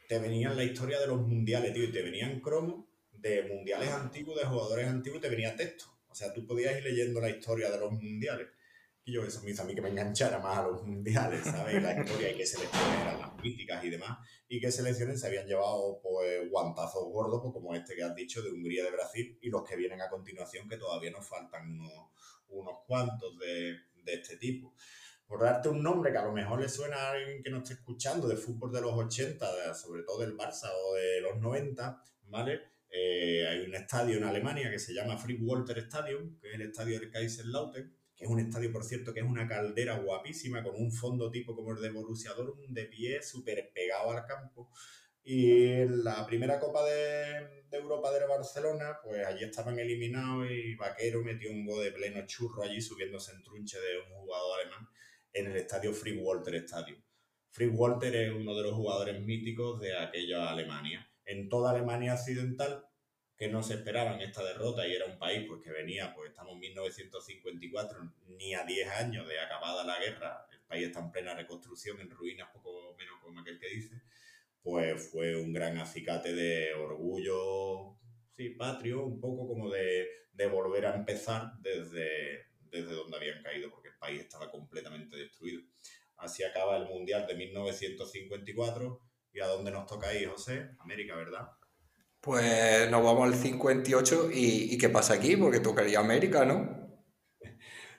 te 0.08 0.18
venían 0.18 0.56
la 0.56 0.64
historia 0.64 1.00
de 1.00 1.06
los 1.06 1.26
mundiales, 1.26 1.72
tío, 1.72 1.84
y 1.84 1.92
te 1.92 2.02
venían 2.02 2.40
cromos 2.40 2.84
de 3.12 3.44
mundiales 3.44 3.88
antiguos, 3.90 4.38
de 4.38 4.46
jugadores 4.46 4.88
antiguos, 4.88 5.18
y 5.18 5.22
te 5.22 5.28
venía 5.28 5.56
texto. 5.56 5.86
O 6.10 6.14
sea, 6.14 6.32
tú 6.32 6.46
podías 6.46 6.76
ir 6.76 6.84
leyendo 6.84 7.20
la 7.20 7.30
historia 7.30 7.70
de 7.70 7.78
los 7.78 7.92
mundiales. 7.92 8.48
Y 9.04 9.12
yo 9.12 9.24
eso 9.24 9.42
me 9.42 9.50
hizo 9.50 9.62
a 9.62 9.64
mí 9.64 9.74
que 9.74 9.80
me 9.80 9.88
enganchara 9.88 10.38
más 10.38 10.58
a 10.58 10.62
los 10.68 10.82
mundiales, 10.82 11.42
¿sabes? 11.44 11.82
La 11.82 11.98
historia 11.98 12.32
y 12.32 12.36
qué 12.36 12.44
selecciones 12.44 13.00
eran 13.00 13.20
las 13.20 13.36
míticas 13.42 13.84
y 13.84 13.90
demás. 13.90 14.18
Y 14.48 14.60
qué 14.60 14.70
selecciones 14.70 15.20
se 15.20 15.26
habían 15.26 15.46
llevado, 15.46 16.00
pues, 16.02 16.50
guantazos 16.50 17.04
gordos, 17.04 17.40
pues, 17.42 17.54
como 17.54 17.74
este 17.74 17.94
que 17.94 18.02
has 18.02 18.14
dicho, 18.14 18.42
de 18.42 18.50
Hungría, 18.50 18.84
de 18.84 18.90
Brasil, 18.90 19.38
y 19.40 19.48
los 19.48 19.64
que 19.64 19.76
vienen 19.76 20.02
a 20.02 20.10
continuación, 20.10 20.68
que 20.68 20.76
todavía 20.76 21.10
nos 21.10 21.26
faltan 21.26 21.70
unos, 21.70 22.10
unos 22.48 22.78
cuantos 22.86 23.38
de, 23.38 23.78
de 24.04 24.14
este 24.14 24.36
tipo. 24.36 24.74
Por 25.26 25.40
darte 25.40 25.68
un 25.68 25.82
nombre 25.82 26.10
que 26.10 26.18
a 26.18 26.24
lo 26.24 26.32
mejor 26.32 26.60
le 26.60 26.68
suena 26.68 26.96
a 26.96 27.12
alguien 27.12 27.42
que 27.42 27.50
no 27.50 27.58
esté 27.58 27.74
escuchando 27.74 28.26
de 28.26 28.36
fútbol 28.36 28.72
de 28.72 28.80
los 28.80 28.92
80, 28.92 29.74
sobre 29.74 30.02
todo 30.02 30.18
del 30.18 30.36
Barça 30.36 30.68
o 30.74 30.94
de 30.94 31.20
los 31.20 31.38
90, 31.38 32.02
¿vale? 32.24 32.60
Eh, 32.90 33.46
hay 33.46 33.60
un 33.60 33.74
estadio 33.74 34.16
en 34.16 34.24
Alemania 34.24 34.70
que 34.70 34.78
se 34.78 34.92
llama 34.92 35.16
Frick 35.16 35.40
Walter 35.42 35.78
Stadium, 35.78 36.38
que 36.40 36.48
es 36.48 36.54
el 36.54 36.62
estadio 36.62 36.98
del 36.98 37.10
Kaiserslautern, 37.10 37.94
que 38.16 38.24
es 38.24 38.30
un 38.30 38.40
estadio, 38.40 38.72
por 38.72 38.84
cierto, 38.84 39.14
que 39.14 39.20
es 39.20 39.26
una 39.26 39.46
caldera 39.46 39.96
guapísima, 39.98 40.62
con 40.62 40.74
un 40.76 40.92
fondo 40.92 41.30
tipo 41.30 41.54
como 41.54 41.72
el 41.72 41.80
de 41.80 41.90
Borussia 41.90 42.32
Dortmund, 42.34 42.76
de 42.76 42.86
pie, 42.86 43.22
súper 43.22 43.70
pegado 43.72 44.10
al 44.10 44.26
campo. 44.26 44.70
Y 45.22 45.66
en 45.68 46.02
la 46.02 46.26
primera 46.26 46.58
Copa 46.58 46.84
de, 46.84 47.64
Europa 47.70 48.10
de 48.10 48.26
Barcelona, 48.26 48.98
pues 49.04 49.24
allí 49.24 49.44
estaban 49.44 49.78
eliminados 49.78 50.50
y 50.50 50.74
Vaquero 50.74 51.22
metió 51.22 51.50
un 51.50 51.64
gol 51.66 51.84
de 51.84 51.92
pleno 51.92 52.26
churro 52.26 52.62
allí 52.62 52.80
subiéndose 52.80 53.32
en 53.32 53.42
trunche 53.42 53.78
de 53.78 53.98
un 53.98 54.20
jugador 54.22 54.60
alemán 54.60 54.88
en 55.32 55.46
el 55.46 55.56
estadio 55.56 55.92
Free 55.92 56.18
Walter 56.18 56.56
Stadium. 56.56 57.00
Free 57.50 57.68
Walter 57.68 58.14
es 58.14 58.32
uno 58.32 58.56
de 58.56 58.62
los 58.62 58.72
jugadores 58.72 59.20
míticos 59.20 59.80
de 59.80 59.96
aquella 59.96 60.50
Alemania. 60.50 61.09
En 61.30 61.48
toda 61.48 61.70
Alemania 61.70 62.14
occidental 62.14 62.84
que 63.36 63.48
no 63.48 63.62
se 63.62 63.74
esperaban 63.74 64.20
esta 64.20 64.44
derrota 64.44 64.86
y 64.86 64.94
era 64.94 65.06
un 65.06 65.16
país 65.16 65.46
pues 65.48 65.62
que 65.62 65.70
venía, 65.70 66.12
pues 66.14 66.30
estamos 66.30 66.54
en 66.54 66.60
1954, 66.60 68.12
ni 68.26 68.54
a 68.54 68.64
10 68.64 68.90
años 68.90 69.28
de 69.28 69.38
acabada 69.38 69.84
la 69.84 69.98
guerra, 69.98 70.46
el 70.52 70.60
país 70.62 70.88
está 70.88 70.98
en 70.98 71.12
plena 71.12 71.34
reconstrucción, 71.34 72.00
en 72.00 72.10
ruinas, 72.10 72.50
poco 72.52 72.96
menos 72.98 73.14
como 73.22 73.40
aquel 73.40 73.60
que 73.60 73.68
dice, 73.68 74.02
pues 74.60 75.08
fue 75.10 75.36
un 75.36 75.52
gran 75.52 75.78
acicate 75.78 76.34
de 76.34 76.74
orgullo, 76.74 77.96
sí, 78.36 78.50
patrio, 78.50 79.04
un 79.04 79.20
poco 79.20 79.46
como 79.46 79.70
de, 79.70 80.08
de 80.32 80.46
volver 80.48 80.84
a 80.86 80.96
empezar 80.96 81.52
desde, 81.60 82.48
desde 82.70 82.92
donde 82.92 83.16
habían 83.16 83.42
caído, 83.42 83.70
porque 83.70 83.88
el 83.88 83.98
país 83.98 84.20
estaba 84.20 84.50
completamente 84.50 85.16
destruido. 85.16 85.62
Así 86.16 86.42
acaba 86.42 86.76
el 86.76 86.86
Mundial 86.86 87.26
de 87.26 87.34
1954. 87.36 89.00
¿Y 89.32 89.40
a 89.40 89.46
dónde 89.46 89.70
nos 89.70 89.86
toca 89.86 90.12
ir, 90.14 90.28
José? 90.28 90.70
América, 90.78 91.14
¿verdad? 91.16 91.50
Pues 92.20 92.90
nos 92.90 93.02
vamos 93.02 93.28
al 93.28 93.34
58 93.34 94.30
y, 94.32 94.74
y 94.74 94.78
¿qué 94.78 94.88
pasa 94.88 95.14
aquí? 95.14 95.36
Porque 95.36 95.60
tocaría 95.60 96.00
América, 96.00 96.44
¿no? 96.44 96.80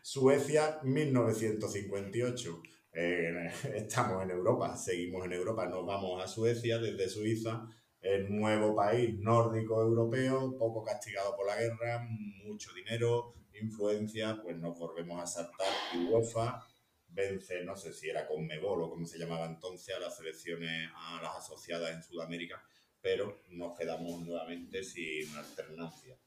Suecia, 0.01 0.79
1958. 0.83 2.61
Eh, 2.93 3.51
estamos 3.75 4.23
en 4.23 4.31
Europa, 4.31 4.75
seguimos 4.75 5.25
en 5.25 5.33
Europa, 5.33 5.67
nos 5.67 5.85
vamos 5.85 6.23
a 6.23 6.27
Suecia 6.27 6.77
desde 6.79 7.07
Suiza, 7.07 7.67
el 8.01 8.29
nuevo 8.35 8.75
país 8.75 9.17
nórdico 9.19 9.81
europeo, 9.81 10.57
poco 10.57 10.83
castigado 10.83 11.35
por 11.35 11.47
la 11.47 11.55
guerra, 11.55 12.05
mucho 12.43 12.73
dinero, 12.73 13.35
influencia, 13.61 14.39
pues 14.41 14.57
nos 14.57 14.77
volvemos 14.77 15.21
a 15.21 15.27
saltar 15.27 15.67
y 15.93 16.05
UEFA 16.05 16.65
vence, 17.13 17.63
no 17.63 17.75
sé 17.75 17.93
si 17.93 18.09
era 18.09 18.27
con 18.27 18.45
Mebol 18.45 18.83
o 18.83 18.89
como 18.89 19.05
se 19.05 19.19
llamaba 19.19 19.45
entonces, 19.45 19.95
a 19.95 19.99
las 19.99 20.17
selecciones, 20.17 20.89
a 20.95 21.21
las 21.21 21.35
asociadas 21.35 21.93
en 21.93 22.03
Sudamérica, 22.03 22.63
pero 23.01 23.43
nos 23.49 23.77
quedamos 23.77 24.21
nuevamente 24.21 24.83
sin 24.83 25.35
alternancia. 25.35 26.17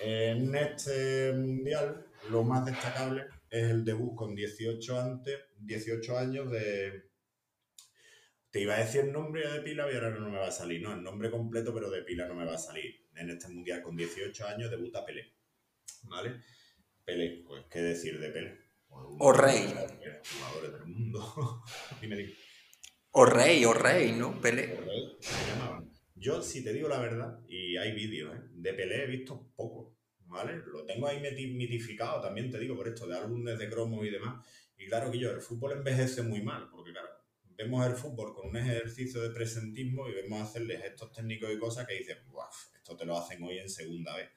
En 0.00 0.54
este 0.54 1.32
mundial, 1.32 2.06
lo 2.30 2.42
más 2.42 2.64
destacable 2.64 3.26
es 3.50 3.70
el 3.70 3.84
debut 3.84 4.14
con 4.14 4.34
18, 4.34 5.00
antes, 5.00 5.38
18 5.58 6.18
años 6.18 6.50
de... 6.50 7.10
Te 8.50 8.60
iba 8.60 8.74
a 8.74 8.80
decir 8.80 9.02
el 9.02 9.12
nombre 9.12 9.48
de 9.48 9.60
pila 9.60 9.90
y 9.90 9.94
ahora 9.94 10.10
no 10.10 10.28
me 10.28 10.38
va 10.38 10.48
a 10.48 10.52
salir. 10.52 10.82
No, 10.82 10.92
el 10.92 11.02
nombre 11.04 11.30
completo, 11.30 11.72
pero 11.72 11.88
de 11.88 12.02
pila 12.02 12.26
no 12.26 12.34
me 12.34 12.44
va 12.44 12.54
a 12.54 12.58
salir. 12.58 13.06
En 13.14 13.30
este 13.30 13.46
mundial 13.46 13.80
con 13.82 13.96
18 13.96 14.46
años 14.46 14.70
debuta 14.70 15.04
Pelé. 15.04 15.34
¿Vale? 16.04 16.40
Pelé, 17.04 17.44
pues 17.46 17.64
qué 17.70 17.80
decir 17.80 18.18
de 18.18 18.30
Pelé 18.30 18.59
o 18.90 19.32
rey. 19.32 19.66
Jugadores 19.66 20.72
del 20.72 20.86
mundo. 20.86 21.62
O 23.12 23.24
rey, 23.24 23.64
o 23.64 23.72
rey, 23.72 24.12
¿no? 24.12 24.40
Pelé. 24.40 24.78
Yo, 26.14 26.40
si 26.42 26.62
te 26.62 26.72
digo 26.72 26.88
la 26.88 27.00
verdad, 27.00 27.40
y 27.48 27.76
hay 27.76 27.92
vídeos, 27.92 28.36
¿eh? 28.36 28.42
de 28.52 28.72
Pelé 28.72 29.02
he 29.02 29.06
visto 29.06 29.50
poco, 29.56 29.96
¿vale? 30.26 30.58
Lo 30.66 30.84
tengo 30.84 31.08
ahí 31.08 31.20
mitificado, 31.20 32.20
también 32.20 32.50
te 32.50 32.58
digo, 32.60 32.76
por 32.76 32.86
esto, 32.86 33.08
de 33.08 33.16
álbumes 33.16 33.58
de 33.58 33.68
cromo 33.68 34.04
y 34.04 34.10
demás. 34.10 34.46
Y 34.78 34.86
claro 34.86 35.10
que 35.10 35.18
yo, 35.18 35.30
el 35.30 35.40
fútbol 35.40 35.72
envejece 35.72 36.22
muy 36.22 36.40
mal, 36.40 36.68
porque 36.70 36.92
claro, 36.92 37.08
vemos 37.56 37.84
el 37.84 37.94
fútbol 37.94 38.32
con 38.32 38.48
un 38.48 38.56
ejercicio 38.56 39.20
de 39.22 39.30
presentismo 39.30 40.08
y 40.08 40.12
vemos 40.12 40.42
hacerles 40.42 40.84
estos 40.84 41.10
técnicos 41.12 41.50
y 41.52 41.58
cosas 41.58 41.86
que 41.86 41.94
dicen, 41.94 42.18
esto 42.76 42.96
te 42.96 43.04
lo 43.04 43.18
hacen 43.18 43.42
hoy 43.42 43.58
en 43.58 43.68
segunda 43.68 44.16
vez. 44.16 44.30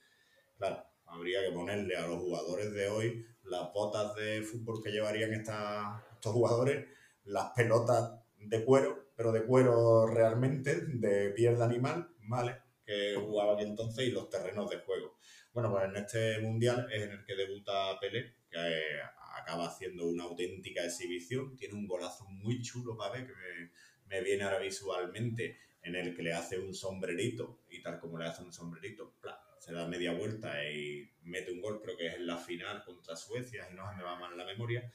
Claro, 0.58 0.84
habría 1.14 1.42
que 1.44 1.52
ponerle 1.52 1.96
a 1.96 2.08
los 2.08 2.20
jugadores 2.20 2.74
de 2.74 2.88
hoy 2.88 3.26
las 3.44 3.72
botas 3.74 4.16
de 4.16 4.42
fútbol 4.42 4.82
que 4.84 4.92
llevarían 4.92 5.34
estos 5.34 6.34
jugadores, 6.34 6.88
las 7.26 7.52
pelotas 7.52 8.20
de 8.38 8.64
cuero, 8.64 9.12
pero 9.16 9.32
de 9.32 9.46
cuero 9.46 10.08
realmente, 10.08 10.82
de 10.88 11.30
piel 11.32 11.58
de 11.58 11.64
animal, 11.64 12.10
¿vale? 12.28 12.58
Que 12.86 13.16
jugaban 13.16 13.60
entonces 13.60 14.08
y 14.08 14.12
los 14.12 14.30
terrenos 14.30 14.70
de 14.70 14.80
juego. 14.80 15.18
Bueno, 15.54 15.72
pues 15.72 15.86
en 15.86 15.96
este 15.96 16.40
mundial 16.40 16.88
es 16.92 17.04
en 17.04 17.12
el 17.12 17.26
que 17.26 17.36
debuta 17.36 18.00
Pelé, 18.00 18.38
que 18.50 18.58
eh, 18.58 19.02
acaba 19.36 19.68
haciendo 19.68 20.08
una 20.08 20.24
auténtica 20.24 20.84
exhibición. 20.84 21.56
Tiene 21.56 21.76
un 21.76 21.88
golazo 21.88 22.26
muy 22.26 22.62
chulo, 22.62 22.98
para 22.98 23.14
ver, 23.14 23.28
que 23.28 23.34
me, 23.34 23.72
me 24.08 24.24
viene 24.24 24.44
ahora 24.44 24.60
visualmente, 24.60 25.60
en 25.84 25.96
el 25.96 26.16
que 26.16 26.24
le 26.24 26.34
hace 26.34 26.58
un 26.58 26.74
sombrerito, 26.74 27.60
y 27.70 27.82
tal 27.82 28.00
como 28.00 28.18
le 28.18 28.26
hace 28.26 28.42
un 28.42 28.54
sombrerito, 28.54 29.14
¡plá! 29.22 29.43
Se 29.64 29.72
da 29.72 29.88
media 29.88 30.12
vuelta 30.12 30.70
y 30.70 31.10
mete 31.22 31.54
un 31.54 31.62
gol, 31.62 31.82
creo 31.82 31.96
que 31.96 32.08
es 32.08 32.16
en 32.16 32.28
la 32.28 32.38
final 32.38 32.84
contra 32.84 33.16
Suecia, 33.16 33.66
y 33.72 33.74
no 33.74 33.90
se 33.90 33.96
me 33.96 34.04
va 34.04 34.20
mal 34.20 34.38
la 34.38 34.46
memoria. 34.46 34.92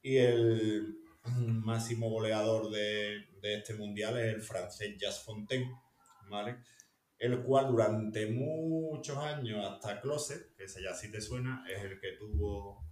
Y 0.00 0.16
el 0.16 0.96
máximo 1.24 2.08
goleador 2.08 2.70
de, 2.70 3.26
de 3.40 3.54
este 3.56 3.74
mundial 3.74 4.16
es 4.20 4.32
el 4.32 4.40
francés 4.40 4.96
Jas 5.00 5.24
Fontaine, 5.24 5.72
¿vale? 6.28 6.58
El 7.18 7.42
cual 7.42 7.66
durante 7.66 8.26
muchos 8.26 9.18
años, 9.18 9.66
hasta 9.66 10.00
Closet, 10.00 10.54
que 10.54 10.64
ese 10.64 10.80
ya 10.82 10.94
sí 10.94 11.10
te 11.10 11.20
suena, 11.20 11.64
es 11.68 11.82
el 11.82 11.98
que 11.98 12.12
tuvo 12.12 12.86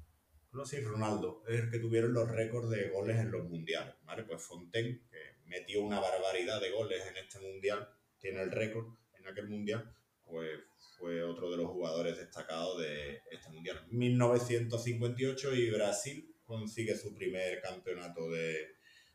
Closet 0.50 0.80
y 0.80 0.84
Ronaldo, 0.84 1.44
es 1.46 1.60
el 1.60 1.70
que 1.70 1.78
tuvieron 1.78 2.12
los 2.12 2.28
récords 2.28 2.70
de 2.70 2.88
goles 2.88 3.18
en 3.18 3.30
los 3.30 3.48
mundiales, 3.48 3.94
¿vale? 4.02 4.24
Pues 4.24 4.42
Fontaine, 4.42 5.02
que 5.08 5.36
metió 5.44 5.80
una 5.82 6.00
barbaridad 6.00 6.60
de 6.60 6.72
goles 6.72 7.06
en 7.06 7.16
este 7.18 7.38
mundial, 7.38 7.88
tiene 8.18 8.42
el 8.42 8.50
récord 8.50 8.88
en 9.16 9.28
aquel 9.28 9.48
mundial, 9.48 9.94
pues 10.24 10.58
fue 11.00 11.22
otro 11.22 11.50
de 11.50 11.56
los 11.56 11.66
jugadores 11.66 12.18
destacados 12.18 12.78
de 12.78 13.22
este 13.30 13.50
mundial. 13.50 13.86
1958 13.90 15.54
y 15.54 15.70
Brasil 15.70 16.36
consigue 16.44 16.94
su 16.96 17.14
primer 17.14 17.60
campeonato 17.62 18.28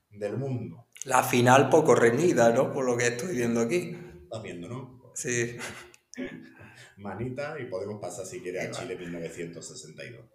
del 0.10 0.38
mundo. 0.38 0.88
La 1.06 1.24
final 1.24 1.70
poco 1.70 1.94
reñida, 1.94 2.52
¿no? 2.52 2.74
Por 2.74 2.86
lo 2.86 2.98
que 2.98 3.08
estoy 3.08 3.36
viendo 3.36 3.62
aquí. 3.62 3.96
Estás 4.24 4.42
viendo, 4.42 4.68
¿no? 4.68 5.12
Sí. 5.14 5.56
Manita 6.98 7.58
y 7.60 7.66
podemos 7.66 8.02
pasar 8.02 8.26
si 8.26 8.42
quieres 8.42 8.70
a 8.70 8.72
Chile 8.72 8.98
1962. 8.98 10.26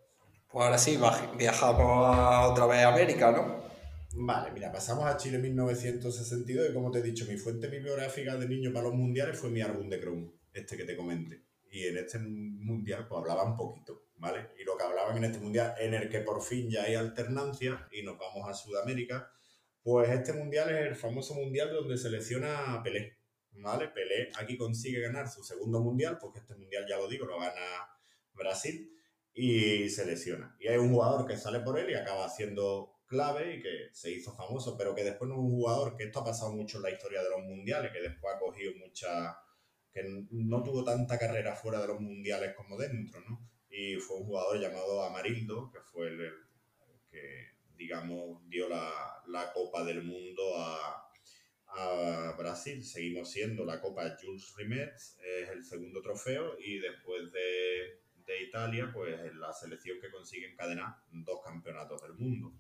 Pues 0.49 0.65
ahora 0.65 0.79
sí, 0.79 0.99
viajamos 1.37 2.51
otra 2.51 2.67
vez 2.67 2.85
a 2.85 2.93
América, 2.93 3.33
¿no? 3.33 3.61
Vale, 4.13 4.51
mira, 4.53 4.71
pasamos 4.71 5.05
a 5.07 5.17
Chile 5.17 5.39
1962 5.39 6.71
y 6.71 6.75
como 6.75 6.91
te 6.91 6.99
he 6.99 7.03
dicho, 7.03 7.25
mi 7.27 7.37
fuente 7.37 7.69
bibliográfica 7.69 8.37
de 8.37 8.49
niño 8.49 8.73
para 8.73 8.89
los 8.89 8.95
mundiales 8.95 9.39
fue 9.39 9.51
mi 9.51 9.63
álbum 9.63 9.89
de 9.89 10.01
Chrome 10.01 10.40
este 10.53 10.77
que 10.77 10.85
te 10.85 10.97
comenté. 10.97 11.45
Y 11.71 11.87
en 11.87 11.99
este 11.99 12.19
mundial 12.19 13.07
pues 13.07 13.21
hablaban 13.21 13.57
poquito, 13.57 14.07
¿vale? 14.17 14.51
Y 14.59 14.65
lo 14.65 14.77
que 14.77 14.85
hablaban 14.85 15.17
en 15.19 15.25
este 15.25 15.39
mundial, 15.39 15.75
en 15.79 15.95
el 15.95 16.09
que 16.09 16.21
por 16.21 16.43
fin 16.43 16.69
ya 16.69 16.83
hay 16.83 16.95
alternancia 16.95 17.89
y 17.93 18.03
nos 18.03 18.19
vamos 18.19 18.49
a 18.49 18.55
Sudamérica, 18.55 19.31
pues 19.83 20.11
este 20.11 20.33
mundial 20.33 20.71
es 20.71 20.87
el 20.89 20.97
famoso 20.97 21.35
mundial 21.35 21.73
donde 21.73 21.97
selecciona 21.97 22.75
a 22.75 22.83
Pelé, 22.83 23.19
¿vale? 23.53 23.89
Pelé 23.89 24.31
aquí 24.37 24.57
consigue 24.57 25.01
ganar 25.01 25.29
su 25.29 25.43
segundo 25.43 25.81
mundial, 25.81 26.19
porque 26.21 26.41
este 26.41 26.55
mundial, 26.55 26.87
ya 26.89 26.97
lo 26.97 27.09
digo, 27.09 27.27
lo 27.27 27.39
gana 27.39 27.89
Brasil 28.35 28.93
y 29.33 29.89
selecciona. 29.89 30.57
Y 30.59 30.69
hay 30.69 30.77
un 30.77 30.91
jugador 30.91 31.27
que 31.27 31.37
sale 31.37 31.61
por 31.61 31.79
él 31.79 31.91
y 31.91 31.95
acaba 31.95 32.29
siendo 32.29 33.01
clave 33.07 33.57
y 33.57 33.63
que 33.63 33.89
se 33.93 34.11
hizo 34.11 34.35
famoso, 34.35 34.77
pero 34.77 34.95
que 34.95 35.05
después 35.05 35.29
no 35.29 35.35
es 35.35 35.41
un 35.41 35.51
jugador, 35.51 35.97
que 35.97 36.05
esto 36.05 36.21
ha 36.21 36.25
pasado 36.25 36.53
mucho 36.53 36.77
en 36.77 36.85
la 36.85 36.91
historia 36.91 37.23
de 37.23 37.31
los 37.31 37.41
mundiales, 37.41 37.91
que 37.93 38.01
después 38.01 38.35
ha 38.35 38.39
cogido 38.39 38.73
mucha 38.79 39.37
que 39.93 40.03
no 40.31 40.63
tuvo 40.63 40.85
tanta 40.85 41.19
carrera 41.19 41.55
fuera 41.55 41.81
de 41.81 41.89
los 41.89 42.01
mundiales 42.01 42.55
como 42.55 42.77
dentro, 42.77 43.21
¿no? 43.29 43.51
Y 43.69 43.97
fue 43.97 44.19
un 44.19 44.25
jugador 44.25 44.61
llamado 44.61 45.03
Amarildo, 45.03 45.71
que 45.73 45.81
fue 45.81 46.09
el, 46.09 46.33
que, 47.11 47.49
digamos, 47.77 48.41
dio 48.49 48.69
la, 48.69 49.23
la, 49.29 49.53
Copa 49.53 49.85
del 49.85 50.03
Mundo 50.03 50.43
a, 50.57 51.11
a, 51.69 52.37
Brasil. 52.37 52.85
Seguimos 52.85 53.31
siendo 53.31 53.65
la 53.65 53.81
Copa 53.81 54.17
Jules 54.21 54.55
Rimet, 54.57 54.95
es 54.95 55.49
el 55.51 55.65
segundo 55.65 56.03
trofeo, 56.03 56.57
y 56.59 56.79
después 56.79 57.33
de, 57.33 58.01
de 58.27 58.43
Italia, 58.43 58.91
pues 58.93 59.17
la 59.35 59.53
selección 59.53 60.01
que 60.01 60.11
consigue 60.11 60.51
encadenar 60.51 60.97
dos 61.11 61.41
campeonatos 61.45 62.03
del 62.03 62.15
mundo. 62.15 62.53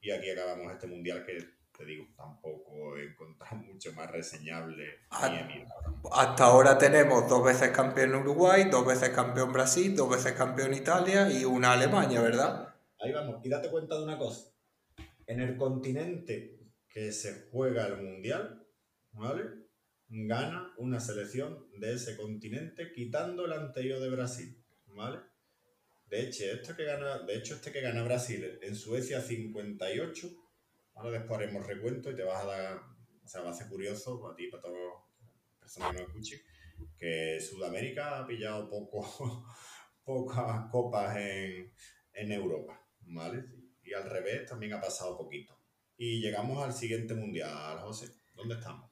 Y 0.00 0.10
aquí 0.10 0.30
acabamos 0.30 0.72
este 0.72 0.86
mundial 0.86 1.24
que 1.24 1.57
te 1.78 1.86
digo, 1.86 2.08
tampoco 2.16 2.96
he 2.96 3.04
encontrado 3.04 3.56
mucho 3.72 3.92
más 3.92 4.10
reseñable. 4.10 4.98
Hasta 6.10 6.44
ahora 6.44 6.76
tenemos 6.76 7.28
dos 7.28 7.44
veces 7.44 7.70
campeón 7.70 8.16
Uruguay, 8.16 8.64
dos 8.68 8.84
veces 8.84 9.10
campeón 9.10 9.52
Brasil, 9.52 9.94
dos 9.94 10.10
veces 10.10 10.32
campeón 10.32 10.74
Italia 10.74 11.30
y 11.30 11.44
una 11.44 11.72
Alemania, 11.72 12.20
¿verdad? 12.20 12.74
Ahí 12.98 13.12
vamos. 13.12 13.40
Y 13.44 13.48
date 13.48 13.70
cuenta 13.70 13.96
de 13.96 14.02
una 14.02 14.18
cosa. 14.18 14.50
En 15.26 15.40
el 15.40 15.56
continente 15.56 16.58
que 16.88 17.12
se 17.12 17.48
juega 17.52 17.86
el 17.86 18.02
Mundial, 18.02 18.66
¿vale? 19.12 19.44
Gana 20.08 20.74
una 20.78 20.98
selección 20.98 21.68
de 21.78 21.94
ese 21.94 22.16
continente 22.16 22.92
quitando 22.92 23.44
el 23.44 23.52
anterior 23.52 24.00
de 24.00 24.10
Brasil, 24.10 24.64
¿vale? 24.86 25.20
De 26.06 26.22
hecho, 26.22 26.44
este 26.44 26.74
que 26.74 26.84
gana, 26.84 27.20
de 27.20 27.36
hecho, 27.36 27.54
este 27.54 27.70
que 27.70 27.82
gana 27.82 28.02
Brasil 28.02 28.58
en 28.62 28.74
Suecia 28.74 29.20
58 29.20 30.47
Ahora 30.98 31.18
después 31.18 31.38
haremos 31.38 31.64
recuento 31.64 32.10
y 32.10 32.16
te 32.16 32.24
vas 32.24 32.42
a 32.42 32.46
dar, 32.46 32.76
o 33.24 33.28
sea, 33.28 33.42
va 33.42 33.50
a 33.50 33.54
ser 33.54 33.68
curioso 33.68 34.20
para 34.20 34.34
ti 34.34 34.46
y 34.46 34.50
para 34.50 34.62
todas 34.64 34.78
las 34.78 35.60
personas 35.60 35.92
que 35.92 35.98
nos 35.98 36.08
escuchen, 36.08 36.40
que 36.98 37.40
Sudamérica 37.40 38.18
ha 38.18 38.26
pillado 38.26 38.68
poco, 38.68 39.46
pocas 40.04 40.68
copas 40.72 41.16
en, 41.16 41.72
en 42.14 42.32
Europa, 42.32 42.84
¿vale? 43.02 43.44
Y 43.84 43.94
al 43.94 44.10
revés 44.10 44.44
también 44.46 44.72
ha 44.72 44.80
pasado 44.80 45.16
poquito. 45.16 45.56
Y 45.96 46.20
llegamos 46.20 46.64
al 46.64 46.72
siguiente 46.72 47.14
mundial, 47.14 47.78
José. 47.78 48.08
¿Dónde 48.34 48.54
estamos? 48.54 48.90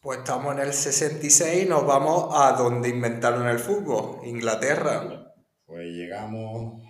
Pues 0.00 0.18
estamos 0.18 0.54
en 0.54 0.60
el 0.60 0.72
66 0.72 1.64
y 1.64 1.68
nos 1.68 1.86
vamos 1.86 2.34
a 2.34 2.52
donde 2.52 2.88
inventaron 2.88 3.46
el 3.46 3.58
fútbol, 3.58 4.26
Inglaterra. 4.26 5.32
Pues 5.64 5.86
llegamos 5.86 6.83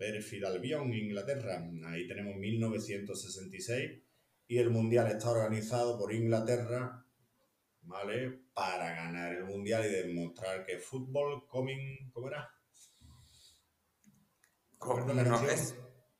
Perfil 0.00 0.46
Albion, 0.46 0.90
Inglaterra. 0.94 1.62
Ahí 1.88 2.08
tenemos 2.08 2.34
1966 2.36 4.02
y 4.48 4.56
el 4.56 4.70
mundial 4.70 5.08
está 5.08 5.28
organizado 5.28 5.98
por 5.98 6.10
Inglaterra, 6.14 7.04
¿vale? 7.82 8.46
Para 8.54 8.94
ganar 8.94 9.34
el 9.34 9.44
mundial 9.44 9.84
y 9.84 9.90
demostrar 9.90 10.64
que 10.64 10.78
fútbol 10.78 11.46
coming, 11.46 12.10
¿cómo 12.12 12.28
era? 12.28 12.50
No, 14.78 15.50
es, 15.50 15.74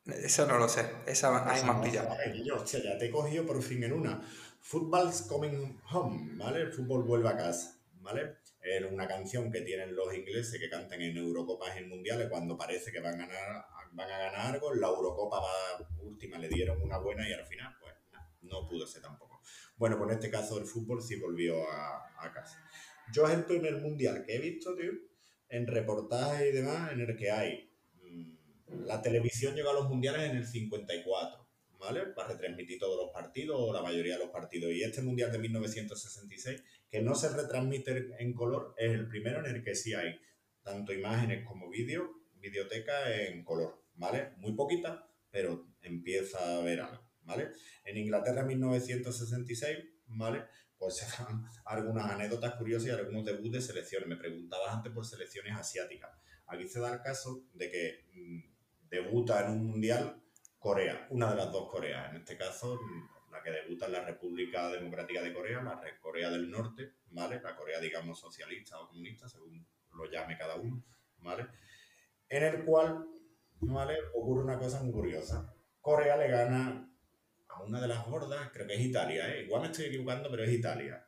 eso 0.04 0.46
no 0.46 0.58
lo 0.58 0.68
sé, 0.68 0.84
esa 1.06 1.50
hay 1.50 1.64
más 1.64 1.82
pillado. 1.82 2.14
Yo, 2.44 2.62
ya 2.62 2.98
te 2.98 3.06
he 3.06 3.10
cogido 3.10 3.46
por 3.46 3.62
fin 3.62 3.82
en 3.84 3.94
una. 3.94 4.20
Football's 4.60 5.22
Coming 5.22 5.80
Home, 5.90 6.32
¿vale? 6.36 6.60
El 6.60 6.72
fútbol 6.74 7.04
vuelve 7.04 7.30
a 7.30 7.36
casa, 7.38 7.80
¿vale? 8.02 8.39
Es 8.62 8.82
una 8.90 9.08
canción 9.08 9.50
que 9.50 9.62
tienen 9.62 9.94
los 9.94 10.14
ingleses 10.14 10.60
que 10.60 10.68
cantan 10.68 11.00
en 11.00 11.16
Eurocopas 11.16 11.74
y 11.74 11.78
en 11.78 11.88
Mundiales 11.88 12.28
cuando 12.28 12.56
parece 12.56 12.92
que 12.92 13.00
van 13.00 13.20
a 13.20 13.26
ganar, 13.26 13.64
van 13.92 14.10
a 14.10 14.18
ganar 14.18 14.54
algo. 14.54 14.74
La 14.74 14.88
Eurocopa 14.88 15.40
va, 15.40 15.88
última 16.02 16.38
le 16.38 16.48
dieron 16.48 16.80
una 16.82 16.98
buena 16.98 17.28
y 17.28 17.32
al 17.32 17.46
final, 17.46 17.74
pues, 17.80 17.94
no, 18.42 18.68
pudo 18.68 18.86
ser 18.86 19.02
tampoco. 19.02 19.40
Bueno, 19.76 19.96
pues 19.96 20.10
en 20.10 20.16
este 20.16 20.30
caso 20.30 20.58
el 20.58 20.66
fútbol 20.66 21.02
sí 21.02 21.16
volvió 21.16 21.70
a, 21.70 22.12
a 22.18 22.32
casa. 22.32 22.62
Yo 23.12 23.26
es 23.26 23.34
el 23.34 23.44
primer 23.44 23.76
Mundial 23.80 24.24
que 24.26 24.36
he 24.36 24.38
visto, 24.38 24.76
tío, 24.76 24.92
en 25.48 25.66
reportajes 25.66 26.50
y 26.50 26.52
demás, 26.52 26.92
en 26.92 27.00
el 27.00 27.16
que 27.16 27.30
hay... 27.30 27.72
Mm, 28.02 28.84
la 28.84 29.00
televisión 29.00 29.54
llegó 29.54 29.70
a 29.70 29.74
los 29.74 29.88
Mundiales 29.88 30.30
en 30.30 30.36
el 30.36 30.46
54 30.46 31.50
¿vale? 31.80 32.06
Para 32.14 32.28
retransmitir 32.28 32.78
todos 32.78 32.96
los 33.02 33.10
partidos 33.10 33.56
o 33.58 33.72
la 33.72 33.82
mayoría 33.82 34.14
de 34.14 34.20
los 34.20 34.30
partidos. 34.30 34.70
Y 34.72 34.82
este 34.82 35.02
Mundial 35.02 35.32
de 35.32 35.38
1966, 35.38 36.62
que 36.90 37.00
no 37.00 37.14
se 37.14 37.28
retransmite 37.28 38.16
en 38.18 38.34
color, 38.34 38.74
es 38.76 38.90
el 38.92 39.08
primero 39.08 39.38
en 39.40 39.54
el 39.54 39.62
que 39.62 39.74
sí 39.74 39.94
hay 39.94 40.20
tanto 40.62 40.92
imágenes 40.92 41.46
como 41.46 41.70
vídeo, 41.70 42.10
videoteca 42.34 43.14
en 43.14 43.44
color, 43.44 43.84
¿vale? 43.94 44.32
Muy 44.38 44.52
poquita, 44.54 45.08
pero 45.30 45.68
empieza 45.82 46.56
a 46.56 46.60
ver 46.60 46.80
algo, 46.80 47.08
¿vale? 47.22 47.50
En 47.84 47.96
Inglaterra 47.96 48.42
1966, 48.42 49.78
¿vale? 50.06 50.44
Pues 50.76 50.96
se 50.96 51.06
dan 51.22 51.44
algunas 51.64 52.10
anécdotas 52.10 52.54
curiosas 52.56 52.88
y 52.88 52.90
algunos 52.90 53.24
debuts 53.24 53.52
de 53.52 53.60
selecciones. 53.60 54.08
Me 54.08 54.16
preguntabas 54.16 54.74
antes 54.74 54.92
por 54.92 55.06
selecciones 55.06 55.54
asiáticas. 55.54 56.10
Aquí 56.46 56.66
se 56.66 56.80
da 56.80 56.92
el 56.92 57.00
caso 57.02 57.44
de 57.54 57.70
que 57.70 58.06
mm, 58.14 58.88
debuta 58.88 59.46
en 59.46 59.52
un 59.52 59.66
mundial 59.66 60.20
Corea, 60.58 61.06
una 61.10 61.30
de 61.30 61.36
las 61.36 61.52
dos 61.52 61.70
Coreas, 61.70 62.10
en 62.10 62.16
este 62.16 62.36
caso 62.36 62.78
la 63.30 63.42
que 63.42 63.50
debuta 63.50 63.86
en 63.86 63.92
la 63.92 64.04
República 64.04 64.68
Democrática 64.68 65.22
de 65.22 65.32
Corea, 65.32 65.62
la 65.62 65.80
Corea 66.00 66.30
del 66.30 66.50
Norte, 66.50 66.94
¿vale? 67.10 67.40
La 67.40 67.54
Corea, 67.54 67.80
digamos, 67.80 68.18
socialista 68.18 68.80
o 68.80 68.88
comunista, 68.88 69.28
según 69.28 69.66
lo 69.94 70.10
llame 70.10 70.36
cada 70.36 70.56
uno, 70.56 70.82
¿vale? 71.18 71.46
En 72.28 72.42
el 72.42 72.64
cual, 72.64 73.06
¿vale? 73.60 73.98
Ocurre 74.14 74.44
una 74.44 74.58
cosa 74.58 74.82
muy 74.82 74.92
curiosa. 74.92 75.54
Corea 75.80 76.16
le 76.16 76.28
gana 76.28 76.88
a 77.48 77.62
una 77.62 77.80
de 77.80 77.88
las 77.88 78.06
gordas, 78.06 78.50
creo 78.52 78.66
que 78.66 78.74
es 78.74 78.80
Italia, 78.80 79.32
¿eh? 79.34 79.44
Igual 79.44 79.62
me 79.62 79.68
estoy 79.68 79.86
equivocando, 79.86 80.30
pero 80.30 80.44
es 80.44 80.50
Italia. 80.50 81.06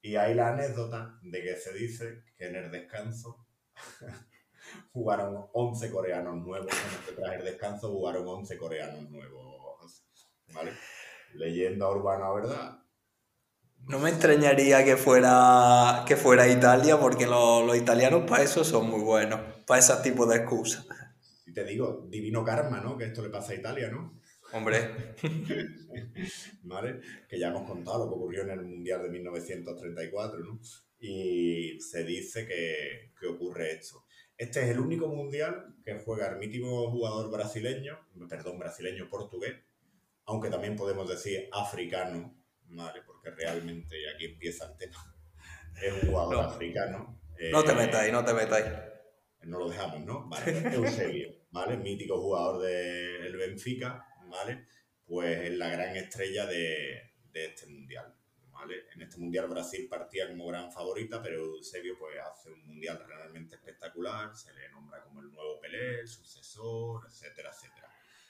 Y 0.00 0.16
hay 0.16 0.34
la 0.34 0.50
anécdota 0.50 1.18
de 1.22 1.42
que 1.42 1.56
se 1.56 1.72
dice 1.74 2.22
que 2.36 2.46
en 2.46 2.56
el 2.56 2.70
descanso 2.70 3.46
jugaron 4.92 5.48
11 5.52 5.90
coreanos 5.90 6.36
nuevos. 6.36 6.72
Tras 7.16 7.34
el 7.34 7.44
descanso 7.44 7.90
jugaron 7.90 8.26
11 8.26 8.56
coreanos 8.56 9.10
nuevos. 9.10 10.04
¿Vale? 10.54 10.72
Leyenda 11.36 11.88
urbana, 11.88 12.32
¿verdad? 12.32 12.78
No 13.88 14.00
me 14.00 14.10
extrañaría 14.10 14.84
que 14.84 14.96
fuera, 14.96 16.04
que 16.08 16.16
fuera 16.16 16.48
Italia, 16.48 16.98
porque 16.98 17.26
los, 17.26 17.76
italianos 17.76 18.28
para 18.28 18.42
eso 18.42 18.64
son 18.64 18.90
muy 18.90 19.00
buenos, 19.00 19.40
para 19.64 19.78
ese 19.78 19.94
tipo 20.02 20.26
de 20.26 20.38
excusas. 20.38 20.86
Y 21.46 21.52
te 21.52 21.64
digo, 21.64 22.04
divino 22.08 22.44
karma, 22.44 22.80
¿no? 22.80 22.96
Que 22.96 23.04
esto 23.04 23.22
le 23.22 23.28
pasa 23.28 23.52
a 23.52 23.54
Italia, 23.54 23.88
¿no? 23.88 24.20
Hombre. 24.52 25.14
¿Vale? 26.62 27.00
Que 27.28 27.38
ya 27.38 27.48
hemos 27.48 27.68
contado 27.68 28.04
lo 28.04 28.10
que 28.10 28.16
ocurrió 28.16 28.42
en 28.42 28.50
el 28.50 28.62
Mundial 28.62 29.02
de 29.02 29.08
1934, 29.10 30.40
¿no? 30.40 30.58
Y 30.98 31.78
se 31.80 32.02
dice 32.02 32.46
que, 32.46 33.12
que 33.20 33.26
ocurre 33.26 33.72
esto. 33.72 34.04
Este 34.36 34.62
es 34.64 34.68
el 34.68 34.80
único 34.80 35.08
mundial 35.08 35.76
que 35.84 35.98
juega 36.00 36.28
el 36.28 36.38
mítico 36.38 36.90
jugador 36.90 37.30
brasileño, 37.30 37.98
perdón, 38.28 38.58
brasileño 38.58 39.08
portugués, 39.08 39.54
aunque 40.26 40.50
también 40.50 40.76
podemos 40.76 41.08
decir 41.08 41.48
africano, 41.52 42.36
¿vale? 42.68 43.02
Porque 43.06 43.30
realmente 43.30 43.96
aquí 44.14 44.26
empieza 44.26 44.66
el 44.66 44.76
tema. 44.76 45.16
Es 45.80 45.92
un 45.92 46.10
jugador 46.10 46.44
africano. 46.44 47.20
no 47.52 47.64
te 47.64 47.72
eh, 47.72 47.74
metáis, 47.74 48.12
no 48.12 48.24
te 48.24 48.34
metáis. 48.34 48.66
No 49.42 49.58
lo 49.58 49.68
dejamos, 49.68 50.00
¿no? 50.04 50.28
Vale, 50.28 50.74
Eusebio, 50.74 51.28
¿vale? 51.50 51.76
Mítico 51.76 52.20
jugador 52.20 52.62
del 52.62 53.36
Benfica, 53.36 54.04
¿vale? 54.28 54.66
Pues 55.04 55.38
es 55.50 55.56
la 55.56 55.68
gran 55.68 55.96
estrella 55.96 56.46
de, 56.46 57.12
de 57.30 57.44
este 57.46 57.66
mundial. 57.66 58.16
En 58.94 59.02
este 59.02 59.18
mundial 59.18 59.48
Brasil 59.48 59.86
partía 59.88 60.28
como 60.28 60.46
gran 60.46 60.72
favorita, 60.72 61.22
pero 61.22 61.44
Eusebio 61.44 61.96
pues 61.98 62.16
hace 62.18 62.50
un 62.50 62.66
mundial 62.66 63.04
realmente 63.06 63.54
espectacular, 63.54 64.34
se 64.34 64.52
le 64.54 64.68
nombra 64.70 65.02
como 65.04 65.20
el 65.20 65.30
nuevo 65.30 65.60
Pelé, 65.60 66.00
el 66.00 66.08
sucesor, 66.08 67.04
etcétera, 67.06 67.50
etcétera. 67.50 67.88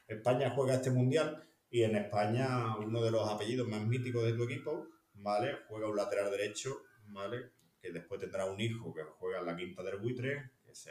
España 0.08 0.50
juega 0.50 0.74
este 0.74 0.90
mundial 0.90 1.48
y 1.76 1.84
en 1.84 1.94
España 1.94 2.74
uno 2.78 3.02
de 3.02 3.10
los 3.10 3.28
apellidos 3.28 3.68
más 3.68 3.86
míticos 3.86 4.24
de 4.24 4.32
tu 4.32 4.44
equipo, 4.44 4.88
¿vale? 5.12 5.58
Juega 5.68 5.90
un 5.90 5.96
lateral 5.96 6.30
derecho, 6.30 6.84
¿vale? 7.08 7.50
Que 7.82 7.92
después 7.92 8.18
tendrá 8.18 8.46
un 8.46 8.58
hijo 8.58 8.94
que 8.94 9.02
juega 9.02 9.40
en 9.40 9.44
la 9.44 9.54
quinta 9.54 9.82
del 9.82 9.98
buitre, 9.98 10.52
que 10.64 10.74
se 10.74 10.90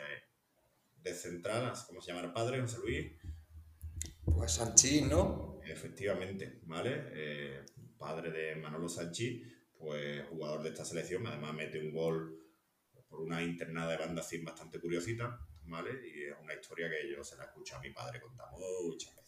de 0.97 1.11
central, 1.15 1.73
¿cómo 1.87 2.01
se 2.01 2.11
llama 2.11 2.27
el 2.27 2.33
padre, 2.33 2.61
José 2.61 2.77
Luis? 2.83 3.13
Pues 4.25 4.51
Sanchín, 4.51 5.09
¿no? 5.09 5.59
Efectivamente, 5.65 6.59
¿vale? 6.65 7.09
Eh, 7.13 7.65
padre 7.97 8.29
de 8.29 8.55
Manolo 8.57 8.87
Sanchi, 8.87 9.43
pues 9.79 10.23
jugador 10.27 10.61
de 10.61 10.69
esta 10.69 10.85
selección, 10.85 11.25
además 11.25 11.55
mete 11.55 11.79
un 11.79 11.91
gol 11.91 12.37
por 13.09 13.21
una 13.21 13.41
internada 13.41 13.93
de 13.93 13.97
banda 13.97 14.23
bastante 14.43 14.79
curiosita, 14.79 15.39
¿vale? 15.63 15.99
Y 16.13 16.25
es 16.25 16.35
una 16.39 16.53
historia 16.53 16.87
que 16.91 17.11
yo 17.11 17.23
se 17.23 17.37
la 17.37 17.45
escucho 17.45 17.75
a 17.75 17.81
mi 17.81 17.89
padre 17.89 18.21
contar 18.21 18.49
muchas 18.51 19.15
veces, 19.15 19.24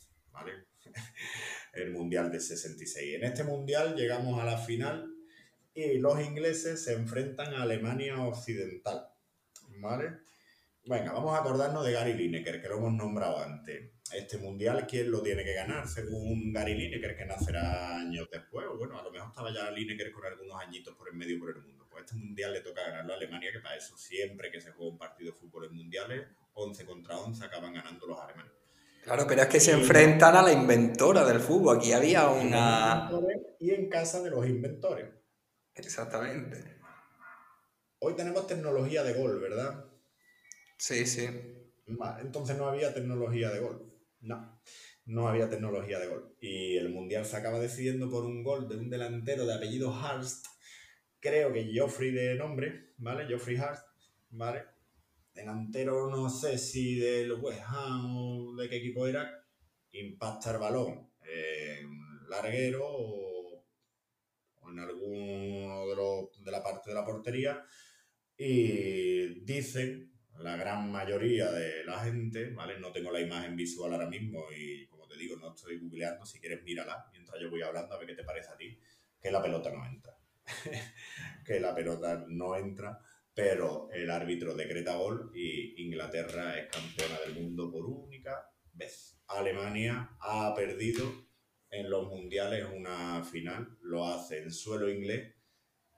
El 1.74 1.92
Mundial 1.92 2.32
de 2.32 2.40
66. 2.40 3.16
En 3.16 3.24
este 3.24 3.44
Mundial 3.44 3.96
llegamos 3.96 4.40
a 4.42 4.46
la 4.46 4.58
final 4.58 5.14
y 5.74 6.00
los 6.00 6.20
ingleses 6.24 6.84
se 6.84 6.94
enfrentan 6.94 7.54
a 7.54 7.64
Alemania 7.64 8.22
Occidental, 8.22 9.10
¿vale? 9.80 10.18
Venga, 10.86 11.12
vamos 11.12 11.36
a 11.36 11.42
acordarnos 11.42 11.86
de 11.86 11.92
Gary 11.92 12.14
Lineker, 12.14 12.62
que 12.62 12.70
lo 12.70 12.78
hemos 12.78 12.94
nombrado 12.94 13.40
antes 13.40 13.92
este 14.14 14.38
mundial, 14.38 14.86
¿quién 14.88 15.12
lo 15.12 15.22
tiene 15.22 15.44
que 15.44 15.54
ganar? 15.54 15.88
Según 15.88 16.54
Gary 16.54 16.76
Lineker, 16.76 17.16
que 17.16 17.26
nacerá 17.26 17.98
años 17.98 18.28
después, 18.32 18.66
o 18.68 18.78
bueno, 18.78 18.98
a 19.00 19.04
lo 19.04 19.12
mejor 19.12 19.30
estaba 19.30 19.54
ya 19.54 19.70
Lineker 19.72 20.12
con 20.12 20.26
algunos 20.26 20.62
añitos 20.62 20.96
por 20.96 21.10
el 21.10 21.16
medio 21.16 21.40
por 21.40 21.50
el 21.50 21.62
mundo. 21.62 21.88
Pues 21.90 22.06
este 22.06 22.16
mundial 22.16 22.54
le 22.54 22.62
toca 22.62 22.84
ganarlo 22.84 23.14
a 23.14 23.16
Alemania, 23.18 23.52
que 23.52 23.60
para 23.60 23.76
eso 23.76 23.98
siempre 23.98 24.52
que 24.52 24.62
se 24.62 24.72
juega 24.72 24.92
un 24.92 24.98
partido 24.98 25.32
de 25.32 25.38
fútbol 25.38 25.66
en 25.66 25.76
mundiales, 25.76 26.28
11 26.54 26.86
contra 26.86 27.18
11 27.18 27.44
acaban 27.46 27.74
ganando 27.74 28.08
los 28.08 28.20
alemanes. 28.20 28.52
Claro, 29.08 29.26
pero 29.26 29.44
es 29.44 29.48
que 29.48 29.62
se 29.62 29.72
enfrentan 29.72 30.36
a 30.36 30.42
la 30.42 30.52
inventora 30.52 31.24
del 31.24 31.40
fútbol. 31.40 31.78
Aquí 31.78 31.94
había 31.94 32.28
una. 32.28 33.10
Y 33.58 33.72
en 33.72 33.88
casa 33.88 34.22
de 34.22 34.30
los 34.30 34.46
inventores. 34.46 35.08
Exactamente. 35.76 36.82
Hoy 38.00 38.16
tenemos 38.18 38.46
tecnología 38.48 39.04
de 39.04 39.14
gol, 39.14 39.40
¿verdad? 39.40 39.86
Sí, 40.78 41.06
sí. 41.06 41.26
Entonces 42.20 42.58
no 42.58 42.68
había 42.68 42.94
tecnología 42.94 43.50
de 43.50 43.62
gol. 43.62 43.94
No, 44.20 44.62
no 45.06 45.30
había 45.30 45.50
tecnología 45.50 46.00
de 46.00 46.08
gol. 46.08 46.36
Y 46.42 46.76
el 46.76 46.90
Mundial 46.90 47.26
se 47.26 47.38
acaba 47.38 47.60
decidiendo 47.60 48.10
por 48.10 48.26
un 48.26 48.44
gol 48.44 48.68
de 48.68 48.76
un 48.76 48.90
delantero 48.90 49.46
de 49.46 49.54
apellido 49.54 49.96
Harst, 49.96 50.48
creo 51.22 51.54
que 51.54 51.72
Joffrey 51.74 52.12
de 52.12 52.36
nombre, 52.36 52.94
¿vale? 52.98 53.26
Joffrey 53.34 53.56
Harst, 53.56 53.88
¿vale? 54.32 54.66
Delantero 55.38 56.10
no 56.10 56.32
sé 56.32 56.58
si 56.58 56.98
del 56.98 57.32
West 57.34 57.62
Ham 57.68 58.18
o 58.18 58.56
de 58.56 58.68
qué 58.68 58.78
equipo 58.78 59.06
era, 59.06 59.46
impacta 59.92 60.52
el 60.52 60.58
balón 60.58 61.12
en 61.22 62.28
larguero 62.28 62.84
o, 62.84 63.64
en 64.68 64.80
alguno 64.80 65.86
de, 65.86 66.44
de 66.44 66.52
la 66.52 66.64
parte 66.64 66.90
de 66.90 66.96
la 66.96 67.06
portería 67.06 67.64
y 68.36 69.42
dicen 69.46 70.12
la 70.40 70.58
gran 70.58 70.92
mayoría 70.92 71.52
de 71.52 71.86
la 71.86 72.00
gente, 72.00 72.50
¿vale? 72.50 72.80
No 72.80 72.92
tengo 72.92 73.12
la 73.12 73.22
imagen 73.22 73.56
visual 73.56 73.94
ahora 73.94 74.10
mismo 74.10 74.46
y 74.52 74.88
como 74.88 75.08
te 75.08 75.18
digo, 75.18 75.36
no 75.36 75.54
estoy 75.54 75.78
googleando, 75.80 76.26
si 76.26 76.40
quieres 76.40 76.64
mírala 76.64 77.08
mientras 77.12 77.40
yo 77.40 77.52
voy 77.52 77.62
hablando 77.62 77.94
a 77.94 78.00
ver 78.00 78.08
qué 78.08 78.16
te 78.16 78.24
parece 78.24 78.50
a 78.50 78.58
ti, 78.58 78.76
que 79.22 79.32
la 79.32 79.42
pelota 79.42 79.72
no 79.72 79.86
entra. 79.86 80.18
que 81.46 81.60
la 81.60 81.76
pelota 81.76 82.26
no 82.28 82.56
entra, 82.56 83.00
pero 83.38 83.88
el 83.94 84.10
árbitro 84.10 84.56
decreta 84.56 84.96
gol 84.96 85.30
y 85.36 85.80
Inglaterra 85.84 86.58
es 86.58 86.72
campeona 86.72 87.20
del 87.20 87.36
mundo 87.36 87.72
por 87.72 87.86
única 87.86 88.50
vez. 88.74 89.22
Alemania 89.28 90.18
ha 90.20 90.56
perdido 90.56 91.06
en 91.70 91.88
los 91.88 92.08
mundiales 92.08 92.66
una 92.74 93.24
final, 93.24 93.78
lo 93.82 94.08
hace 94.08 94.42
en 94.42 94.52
suelo 94.52 94.90
inglés 94.90 95.36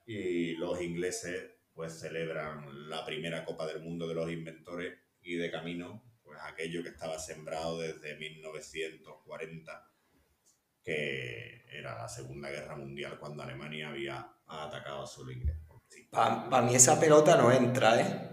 Y 0.05 0.55
los 0.55 0.81
ingleses 0.81 1.49
pues 1.71 1.97
celebran 1.97 2.89
la 2.89 3.05
primera 3.05 3.45
Copa 3.45 3.65
del 3.67 3.83
Mundo 3.83 4.05
de 4.05 4.15
los 4.15 4.29
Inventores 4.29 4.99
y 5.21 5.35
de 5.35 5.49
camino 5.49 6.03
pues 6.21 6.39
aquello 6.43 6.83
que 6.83 6.89
estaba 6.89 7.17
sembrado 7.17 7.79
desde 7.79 8.17
1940, 8.17 9.93
que 10.83 11.63
era 11.71 11.97
la 11.99 12.09
Segunda 12.09 12.49
Guerra 12.49 12.75
Mundial 12.75 13.17
cuando 13.17 13.43
Alemania 13.43 13.91
había 13.91 14.29
atacado 14.45 15.03
a 15.03 15.07
su 15.07 15.31
inglés. 15.31 15.68
Para 16.11 16.61
mí 16.61 16.75
esa 16.75 16.99
pelota 16.99 17.37
no 17.37 17.51
entra, 17.51 17.99
¿eh? 18.01 18.29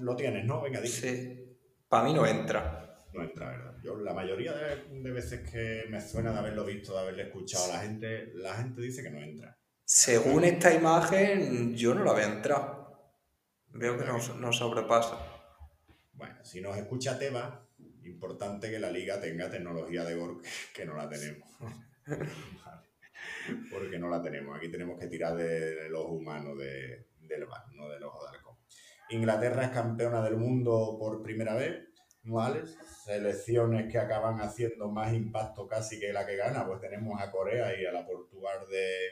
Lo 0.00 0.16
tienes, 0.16 0.44
¿no? 0.44 0.62
Venga, 0.62 0.80
dice. 0.80 1.10
Sí. 1.16 1.58
Para 1.88 2.04
mí 2.04 2.14
no 2.14 2.26
entra. 2.26 2.98
No 3.12 3.22
entra, 3.22 3.50
¿verdad? 3.50 3.76
Yo 3.82 3.98
la 3.98 4.14
mayoría 4.14 4.52
de, 4.52 5.10
veces 5.10 5.48
que 5.50 5.84
me 5.90 6.00
suena 6.00 6.32
de 6.32 6.38
haberlo 6.38 6.64
visto, 6.64 6.94
de 6.94 7.00
haberle 7.00 7.24
escuchado 7.24 7.64
a 7.66 7.76
la 7.76 7.80
gente, 7.80 8.32
la 8.34 8.54
gente 8.54 8.80
dice 8.80 9.02
que 9.02 9.10
no 9.10 9.20
entra. 9.20 9.58
Según 9.84 10.44
esta 10.44 10.72
imagen, 10.72 11.74
yo 11.74 11.94
no 11.94 12.04
la 12.04 12.14
veo 12.14 12.28
entrar. 12.28 12.82
Veo 13.68 13.98
que 13.98 14.04
no, 14.04 14.52
sobrepasa. 14.52 15.18
Bueno, 16.12 16.44
si 16.44 16.60
nos 16.60 16.76
escucha 16.76 17.18
Teba, 17.18 17.66
importante 18.04 18.70
que 18.70 18.78
la 18.78 18.90
liga 18.90 19.20
tenga 19.20 19.50
tecnología 19.50 20.04
de 20.04 20.14
gol, 20.14 20.42
que 20.74 20.84
no 20.84 20.94
la 20.94 21.08
tenemos. 21.08 21.48
Porque 23.70 23.98
no 23.98 24.08
la 24.08 24.22
tenemos. 24.22 24.56
Aquí 24.56 24.70
tenemos 24.70 24.98
que 24.98 25.06
tirar 25.06 25.36
de, 25.36 25.88
los 25.88 26.06
humanos 26.06 26.58
del 26.58 27.44
bar, 27.46 27.64
no 27.74 27.88
del 27.88 28.02
ojo 28.02 28.22
de 28.24 28.36
halcón. 28.36 28.56
Inglaterra 29.10 29.64
es 29.64 29.70
campeona 29.70 30.22
del 30.22 30.36
mundo 30.36 30.96
por 30.98 31.22
primera 31.22 31.54
vez, 31.54 31.88
¿vale? 32.24 32.62
Selecciones 33.04 33.90
que 33.90 33.98
acaban 33.98 34.40
haciendo 34.40 34.90
más 34.90 35.12
impacto 35.12 35.66
casi 35.66 35.98
que 35.98 36.12
la 36.12 36.26
que 36.26 36.36
gana, 36.36 36.66
pues 36.66 36.80
tenemos 36.80 37.20
a 37.20 37.30
Corea 37.30 37.78
y 37.78 37.84
a 37.84 37.92
la 37.92 38.06
Portugal 38.06 38.66
de, 38.70 39.08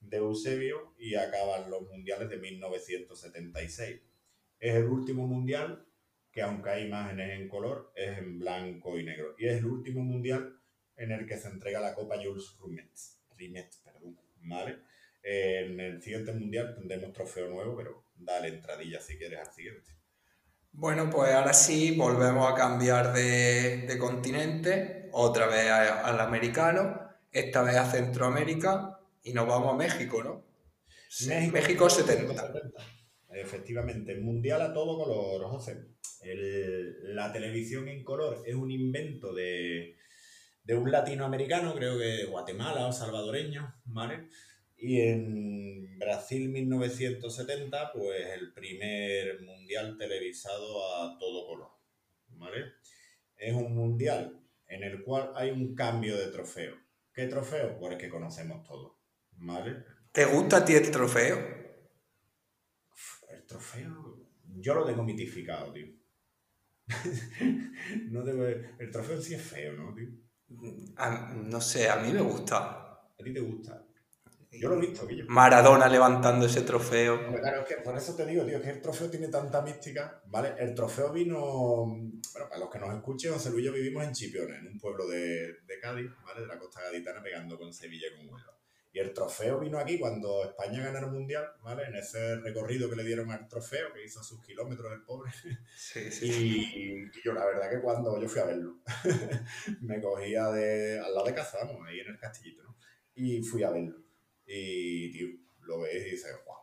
de 0.00 0.16
Eusebio 0.16 0.94
y 0.98 1.14
acaban 1.14 1.70
los 1.70 1.82
mundiales 1.82 2.28
de 2.28 2.38
1976. 2.38 4.00
Es 4.60 4.74
el 4.74 4.86
último 4.86 5.26
mundial 5.26 5.86
que 6.32 6.42
aunque 6.42 6.70
hay 6.70 6.86
imágenes 6.86 7.40
en 7.40 7.48
color, 7.48 7.92
es 7.94 8.18
en 8.18 8.38
blanco 8.38 8.98
y 8.98 9.04
negro. 9.04 9.34
Y 9.38 9.46
es 9.46 9.58
el 9.58 9.66
último 9.66 10.02
mundial 10.02 10.58
en 10.96 11.12
el 11.12 11.26
que 11.26 11.36
se 11.36 11.48
entrega 11.48 11.80
la 11.80 11.94
Copa 11.94 12.16
Jules 12.22 12.50
Perdón, 13.84 14.18
¿vale? 14.42 14.78
En 15.22 15.78
el 15.80 16.02
siguiente 16.02 16.32
mundial 16.32 16.74
tendremos 16.74 17.12
trofeo 17.12 17.48
nuevo, 17.48 17.76
pero 17.76 18.04
dale 18.16 18.48
entradilla 18.48 19.00
si 19.00 19.16
quieres 19.16 19.40
al 19.40 19.52
siguiente. 19.52 19.92
Bueno, 20.72 21.10
pues 21.10 21.32
ahora 21.32 21.54
sí 21.54 21.96
volvemos 21.96 22.50
a 22.50 22.54
cambiar 22.54 23.12
de, 23.12 23.86
de 23.86 23.98
continente, 23.98 25.08
otra 25.12 25.46
vez 25.46 25.70
al 25.70 26.20
americano, 26.20 27.00
esta 27.32 27.62
vez 27.62 27.76
a 27.76 27.90
Centroamérica, 27.90 29.00
y 29.22 29.32
nos 29.32 29.46
vamos 29.46 29.74
a 29.74 29.76
México, 29.76 30.22
¿no? 30.22 30.44
México, 31.52 31.88
70. 31.88 32.52
Efectivamente, 33.30 34.16
mundial 34.16 34.62
a 34.62 34.72
todo 34.72 34.98
color, 34.98 35.48
José. 35.50 35.88
la 37.04 37.32
televisión 37.32 37.88
en 37.88 38.04
color 38.04 38.42
es 38.46 38.54
un 38.54 38.70
invento 38.70 39.34
de, 39.34 39.96
un 40.74 40.90
latinoamericano, 40.90 41.74
creo 41.74 41.98
que 41.98 42.26
Guatemala 42.26 42.86
o 42.86 42.92
salvadoreño, 42.92 43.74
¿vale? 43.86 44.28
Y 44.76 45.00
en 45.00 45.98
Brasil 45.98 46.48
1970, 46.50 47.92
pues 47.92 48.26
el 48.34 48.52
primer 48.52 49.40
mundial 49.42 49.96
televisado 49.98 51.02
a 51.02 51.18
todo 51.18 51.46
color, 51.46 51.70
¿vale? 52.28 52.72
Es 53.36 53.54
un 53.54 53.74
mundial 53.74 54.40
en 54.66 54.84
el 54.84 55.02
cual 55.02 55.32
hay 55.34 55.50
un 55.50 55.74
cambio 55.74 56.16
de 56.16 56.28
trofeo. 56.28 56.76
¿Qué 57.12 57.26
trofeo? 57.26 57.78
Pues 57.78 57.92
el 57.92 57.98
que 57.98 58.08
conocemos 58.08 58.62
todos. 58.66 58.92
¿Vale? 59.32 59.84
¿Te 60.12 60.24
gusta 60.26 60.58
a 60.58 60.64
ti 60.64 60.74
el 60.74 60.90
trofeo? 60.90 61.38
El 63.30 63.46
trofeo. 63.46 64.28
Yo 64.44 64.74
lo 64.74 64.84
tengo 64.84 65.02
mitificado, 65.02 65.72
tío. 65.72 65.86
no 68.10 68.26
El 68.26 68.90
trofeo 68.90 69.20
sí 69.20 69.34
es 69.34 69.42
feo, 69.42 69.72
¿no, 69.74 69.94
tío? 69.94 70.27
No 70.48 71.60
sé, 71.60 71.88
a 71.88 71.96
mí 71.96 72.12
me 72.12 72.20
gusta. 72.20 73.00
¿A 73.18 73.24
ti 73.24 73.32
te 73.32 73.40
gusta? 73.40 73.84
Yo 74.50 74.70
lo 74.70 74.76
he 74.76 74.86
visto, 74.86 75.06
Guillo. 75.06 75.24
Maradona 75.28 75.88
levantando 75.88 76.46
ese 76.46 76.62
trofeo. 76.62 77.18
Claro, 77.34 77.60
es 77.60 77.68
que 77.68 77.76
por 77.82 77.96
eso 77.96 78.16
te 78.16 78.24
digo, 78.24 78.44
tío, 78.44 78.60
que 78.60 78.70
el 78.70 78.80
trofeo 78.80 79.10
tiene 79.10 79.28
tanta 79.28 79.60
mística, 79.60 80.22
¿vale? 80.26 80.54
El 80.58 80.74
trofeo 80.74 81.12
vino, 81.12 81.84
bueno, 81.86 82.48
para 82.48 82.58
los 82.58 82.70
que 82.70 82.78
nos 82.78 82.94
escuchen, 82.94 83.32
José 83.34 83.50
Luis 83.50 83.64
y 83.64 83.66
yo 83.66 83.72
vivimos 83.72 84.04
en 84.04 84.12
Chipiona, 84.12 84.58
en 84.58 84.66
un 84.68 84.78
pueblo 84.78 85.06
de, 85.06 85.58
de 85.66 85.78
Cádiz, 85.80 86.10
¿vale? 86.24 86.40
De 86.40 86.46
la 86.46 86.58
costa 86.58 86.82
gaditana, 86.82 87.22
pegando 87.22 87.58
con 87.58 87.72
Sevilla 87.72 88.06
y 88.08 88.16
con 88.16 88.34
Huelva. 88.34 88.57
Y 88.90 89.00
el 89.00 89.12
trofeo 89.12 89.60
vino 89.60 89.78
aquí 89.78 89.98
cuando 89.98 90.44
España 90.44 90.82
ganó 90.90 91.06
el 91.06 91.12
Mundial, 91.12 91.46
¿vale? 91.62 91.84
En 91.84 91.94
ese 91.94 92.36
recorrido 92.36 92.88
que 92.88 92.96
le 92.96 93.04
dieron 93.04 93.30
al 93.30 93.46
trofeo, 93.46 93.92
que 93.92 94.04
hizo 94.04 94.22
sus 94.22 94.42
kilómetros 94.42 94.92
el 94.92 95.02
pobre. 95.02 95.30
Sí, 95.76 96.10
sí. 96.10 96.26
Y, 96.74 97.22
yo 97.22 97.32
la 97.34 97.44
verdad 97.44 97.70
que 97.70 97.80
cuando 97.80 98.20
yo 98.20 98.28
fui 98.28 98.40
a 98.40 98.46
verlo, 98.46 98.78
me 99.82 100.00
cogía 100.00 100.48
de, 100.48 100.98
al 100.98 101.14
lado 101.14 101.26
de 101.26 101.34
casa, 101.34 101.58
vamos, 101.58 101.86
ahí 101.86 102.00
en 102.00 102.08
el 102.08 102.18
castillito, 102.18 102.62
¿no? 102.62 102.76
Y 103.14 103.42
fui 103.42 103.62
a 103.62 103.70
verlo. 103.70 103.96
Y, 104.46 105.12
tío, 105.12 105.28
lo 105.60 105.80
ves 105.80 106.06
y 106.06 106.10
dices, 106.10 106.34
wow, 106.46 106.56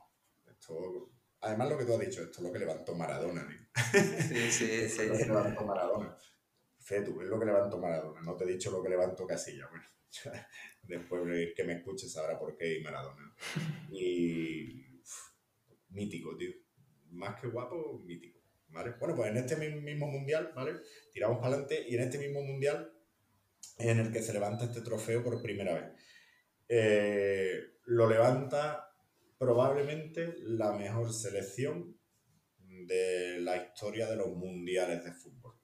esto... 0.50 1.12
Además 1.42 1.70
lo 1.70 1.78
que 1.78 1.86
tú 1.86 1.94
has 1.94 2.00
dicho, 2.00 2.24
esto 2.24 2.40
es 2.40 2.44
lo 2.44 2.52
que 2.52 2.58
levantó 2.58 2.96
Maradona, 2.96 3.48
tío. 3.48 3.60
Sí, 4.28 4.52
sí, 4.52 4.90
sí. 4.90 5.06
lo 5.06 5.16
que 5.16 5.26
levantó 5.26 5.64
Maradona. 5.64 6.18
Fetu, 6.80 7.22
es 7.22 7.28
lo 7.28 7.40
que 7.40 7.46
levantó 7.46 7.78
Maradona. 7.78 8.22
No 8.22 8.36
te 8.36 8.46
he 8.46 8.48
dicho 8.48 8.72
lo 8.72 8.82
que 8.82 8.90
levantó 8.90 9.28
Casilla, 9.28 9.68
bueno. 9.70 9.86
Después 10.88 11.26
de 11.26 11.54
que 11.54 11.64
me 11.64 11.74
escuches 11.74 12.12
sabrá 12.12 12.38
por 12.38 12.56
qué 12.58 12.78
y 12.78 12.84
Maradona. 12.84 13.34
Y 13.92 14.86
mítico, 15.90 16.36
tío. 16.38 16.52
Más 17.12 17.40
que 17.40 17.48
guapo, 17.48 18.02
mítico. 18.06 18.40
¿Vale? 18.70 18.94
Bueno, 19.00 19.16
pues 19.16 19.30
en 19.30 19.38
este 19.38 19.56
mismo 19.56 20.08
mundial, 20.08 20.52
¿vale? 20.54 20.74
Tiramos 21.12 21.38
para 21.38 21.54
adelante 21.54 21.86
y 21.88 21.96
en 21.96 22.02
este 22.02 22.18
mismo 22.18 22.42
mundial 22.42 22.92
en 23.78 24.00
el 24.00 24.12
que 24.12 24.22
se 24.22 24.34
levanta 24.34 24.66
este 24.66 24.82
trofeo 24.82 25.24
por 25.24 25.42
primera 25.42 25.74
vez. 25.74 25.86
Eh, 26.68 27.62
lo 27.86 28.10
levanta 28.10 28.90
probablemente 29.38 30.36
la 30.40 30.74
mejor 30.74 31.14
selección 31.14 31.98
de 32.58 33.40
la 33.40 33.58
historia 33.58 34.08
de 34.10 34.16
los 34.18 34.36
mundiales 34.36 35.04
de 35.04 35.14
fútbol. 35.14 35.56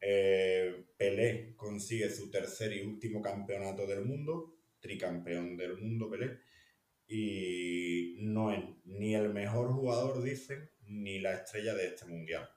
Eh, 0.00 0.86
Pelé 0.96 1.54
consigue 1.56 2.10
su 2.10 2.30
tercer 2.30 2.72
y 2.72 2.82
último 2.82 3.20
campeonato 3.20 3.86
del 3.86 4.04
mundo 4.04 4.55
tricampeón 4.86 5.56
del 5.56 5.76
mundo 5.76 6.10
Pelé, 6.10 6.38
y 7.08 8.16
no 8.20 8.52
es 8.52 8.64
ni 8.84 9.14
el 9.14 9.32
mejor 9.32 9.72
jugador, 9.72 10.22
dicen, 10.22 10.70
ni 10.86 11.20
la 11.20 11.34
estrella 11.34 11.74
de 11.74 11.86
este 11.88 12.06
mundial. 12.06 12.48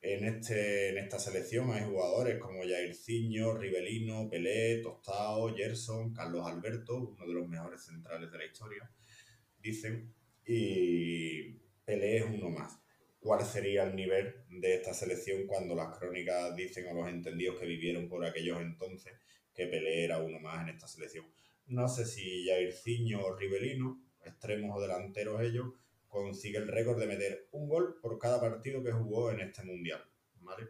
En, 0.00 0.24
este, 0.24 0.90
en 0.90 0.98
esta 0.98 1.18
selección 1.18 1.72
hay 1.72 1.84
jugadores 1.84 2.38
como 2.38 2.62
Jairzinho, 2.62 3.56
Rivelino, 3.56 4.28
Pelé, 4.28 4.80
Tostao, 4.82 5.54
Gerson, 5.54 6.12
Carlos 6.12 6.46
Alberto, 6.46 6.96
uno 6.96 7.26
de 7.26 7.34
los 7.34 7.48
mejores 7.48 7.84
centrales 7.84 8.30
de 8.30 8.38
la 8.38 8.44
historia, 8.44 8.90
dicen, 9.60 10.14
y 10.44 11.54
Pelé 11.84 12.18
es 12.18 12.24
uno 12.24 12.50
más. 12.50 12.78
¿Cuál 13.18 13.44
sería 13.44 13.82
el 13.82 13.96
nivel 13.96 14.32
de 14.48 14.76
esta 14.76 14.94
selección 14.94 15.46
cuando 15.46 15.74
las 15.74 15.98
crónicas 15.98 16.54
dicen 16.54 16.86
a 16.86 16.92
los 16.92 17.08
entendidos 17.08 17.58
que 17.58 17.66
vivieron 17.66 18.08
por 18.08 18.24
aquellos 18.24 18.60
entonces 18.60 19.14
que 19.52 19.66
Pelé 19.66 20.04
era 20.04 20.18
uno 20.18 20.38
más 20.38 20.62
en 20.62 20.74
esta 20.74 20.86
selección? 20.86 21.26
No 21.66 21.88
sé 21.88 22.04
si 22.06 22.46
Jairzinho 22.46 23.24
o 23.24 23.36
Rivelino, 23.36 24.00
extremos 24.24 24.76
o 24.76 24.80
delanteros 24.80 25.40
ellos, 25.42 25.66
consigue 26.08 26.58
el 26.58 26.68
récord 26.68 26.98
de 26.98 27.06
meter 27.06 27.48
un 27.52 27.68
gol 27.68 27.98
por 28.00 28.18
cada 28.18 28.40
partido 28.40 28.82
que 28.82 28.92
jugó 28.92 29.30
en 29.30 29.40
este 29.40 29.64
mundial. 29.64 30.02
¿vale? 30.40 30.68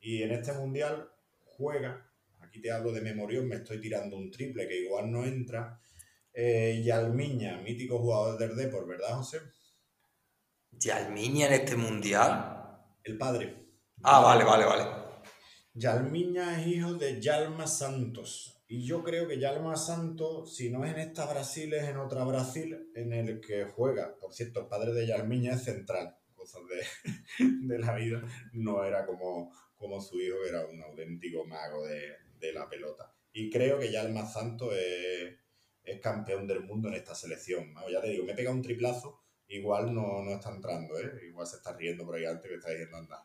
Y 0.00 0.22
en 0.22 0.32
este 0.32 0.52
mundial 0.52 1.08
juega, 1.56 2.10
aquí 2.40 2.60
te 2.60 2.70
hablo 2.70 2.92
de 2.92 3.00
memorión, 3.00 3.48
me 3.48 3.56
estoy 3.56 3.80
tirando 3.80 4.16
un 4.16 4.30
triple 4.30 4.68
que 4.68 4.82
igual 4.82 5.10
no 5.10 5.24
entra. 5.24 5.80
Eh, 6.34 6.82
Yalmiña, 6.84 7.58
mítico 7.58 7.98
jugador 7.98 8.38
del 8.38 8.56
Depor, 8.56 8.86
¿verdad, 8.86 9.16
José? 9.16 9.40
¿Yalmiña 10.72 11.46
en 11.46 11.52
este 11.52 11.76
mundial? 11.76 12.80
El 13.04 13.16
padre. 13.16 13.54
Ah, 14.02 14.20
vale, 14.20 14.44
vale, 14.44 14.64
vale. 14.64 15.02
Yalmiña 15.74 16.60
es 16.60 16.66
hijo 16.66 16.94
de 16.94 17.20
Yalma 17.20 17.66
Santos, 17.66 18.61
y 18.72 18.86
yo 18.86 19.04
creo 19.04 19.28
que 19.28 19.38
Yalma 19.38 19.76
Santo, 19.76 20.46
si 20.46 20.70
no 20.70 20.82
es 20.82 20.94
en 20.94 21.00
esta 21.00 21.26
Brasil, 21.26 21.74
es 21.74 21.84
en 21.84 21.98
otra 21.98 22.24
Brasil 22.24 22.90
en 22.94 23.12
el 23.12 23.38
que 23.38 23.66
juega. 23.66 24.16
Por 24.18 24.32
cierto, 24.32 24.60
el 24.60 24.66
padre 24.66 24.94
de 24.94 25.06
Yalmiña 25.06 25.52
es 25.52 25.64
central, 25.64 26.16
cosas 26.34 26.62
de, 27.38 27.78
la 27.78 27.94
vida. 27.94 28.22
No 28.54 28.82
era 28.82 29.04
como, 29.04 29.52
como 29.76 30.00
su 30.00 30.18
hijo, 30.18 30.36
que 30.42 30.48
era 30.48 30.64
un 30.64 30.82
auténtico 30.82 31.44
mago 31.44 31.86
de, 31.86 32.52
la 32.54 32.66
pelota. 32.66 33.14
Y 33.34 33.50
creo 33.50 33.78
que 33.78 33.92
Yalma 33.92 34.24
Santo 34.24 34.72
es, 34.72 35.36
campeón 36.00 36.46
del 36.46 36.62
mundo 36.62 36.88
en 36.88 36.94
esta 36.94 37.14
selección. 37.14 37.74
Ya 37.92 38.00
te 38.00 38.08
digo, 38.08 38.24
me 38.24 38.32
pega 38.32 38.52
un 38.52 38.62
triplazo, 38.62 39.22
igual 39.48 39.94
no, 39.94 40.22
no 40.22 40.30
está 40.30 40.48
entrando, 40.48 40.98
¿eh? 40.98 41.26
igual 41.28 41.46
se 41.46 41.56
está 41.56 41.76
riendo 41.76 42.06
por 42.06 42.14
ahí 42.14 42.24
antes 42.24 42.48
que 42.48 42.56
está 42.56 42.70
diciendo, 42.70 42.96
anda, 42.96 43.22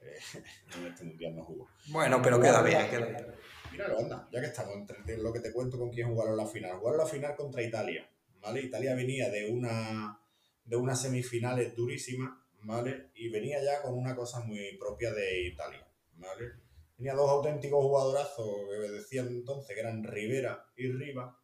eh, 0.00 0.18
en 0.76 0.86
este 0.86 1.04
mundial 1.04 1.36
no 1.36 1.44
jugó. 1.44 1.68
Bueno, 1.86 2.20
pero 2.20 2.40
queda 2.40 2.62
bien, 2.62 2.90
queda 2.90 3.06
bien. 3.06 3.26
Míralo, 3.72 3.98
anda, 4.00 4.28
ya 4.30 4.40
que 4.40 4.46
estamos 4.48 4.74
entre 4.76 5.16
lo 5.16 5.32
que 5.32 5.40
te 5.40 5.52
cuento 5.52 5.78
con 5.78 5.90
quién 5.90 6.08
jugaron 6.08 6.36
la 6.36 6.46
final. 6.46 6.78
Jugaron 6.78 6.98
la 6.98 7.06
final 7.06 7.34
contra 7.34 7.62
Italia, 7.62 8.06
¿vale? 8.40 8.60
Italia 8.60 8.94
venía 8.94 9.30
de 9.30 9.50
una 9.50 10.18
de 10.64 10.76
unas 10.76 11.00
semifinales 11.00 11.74
durísimas, 11.74 12.38
¿vale? 12.62 13.10
Y 13.14 13.28
venía 13.28 13.62
ya 13.62 13.82
con 13.82 13.94
una 13.94 14.14
cosa 14.14 14.40
muy 14.40 14.76
propia 14.78 15.12
de 15.12 15.46
Italia, 15.46 15.86
¿vale? 16.16 16.52
Tenía 16.96 17.14
dos 17.14 17.30
auténticos 17.30 17.82
jugadorazos 17.82 18.46
que 18.70 18.92
decían 18.92 19.28
entonces 19.28 19.74
que 19.74 19.80
eran 19.80 20.04
Rivera 20.04 20.66
y 20.76 20.92
Riva, 20.92 21.36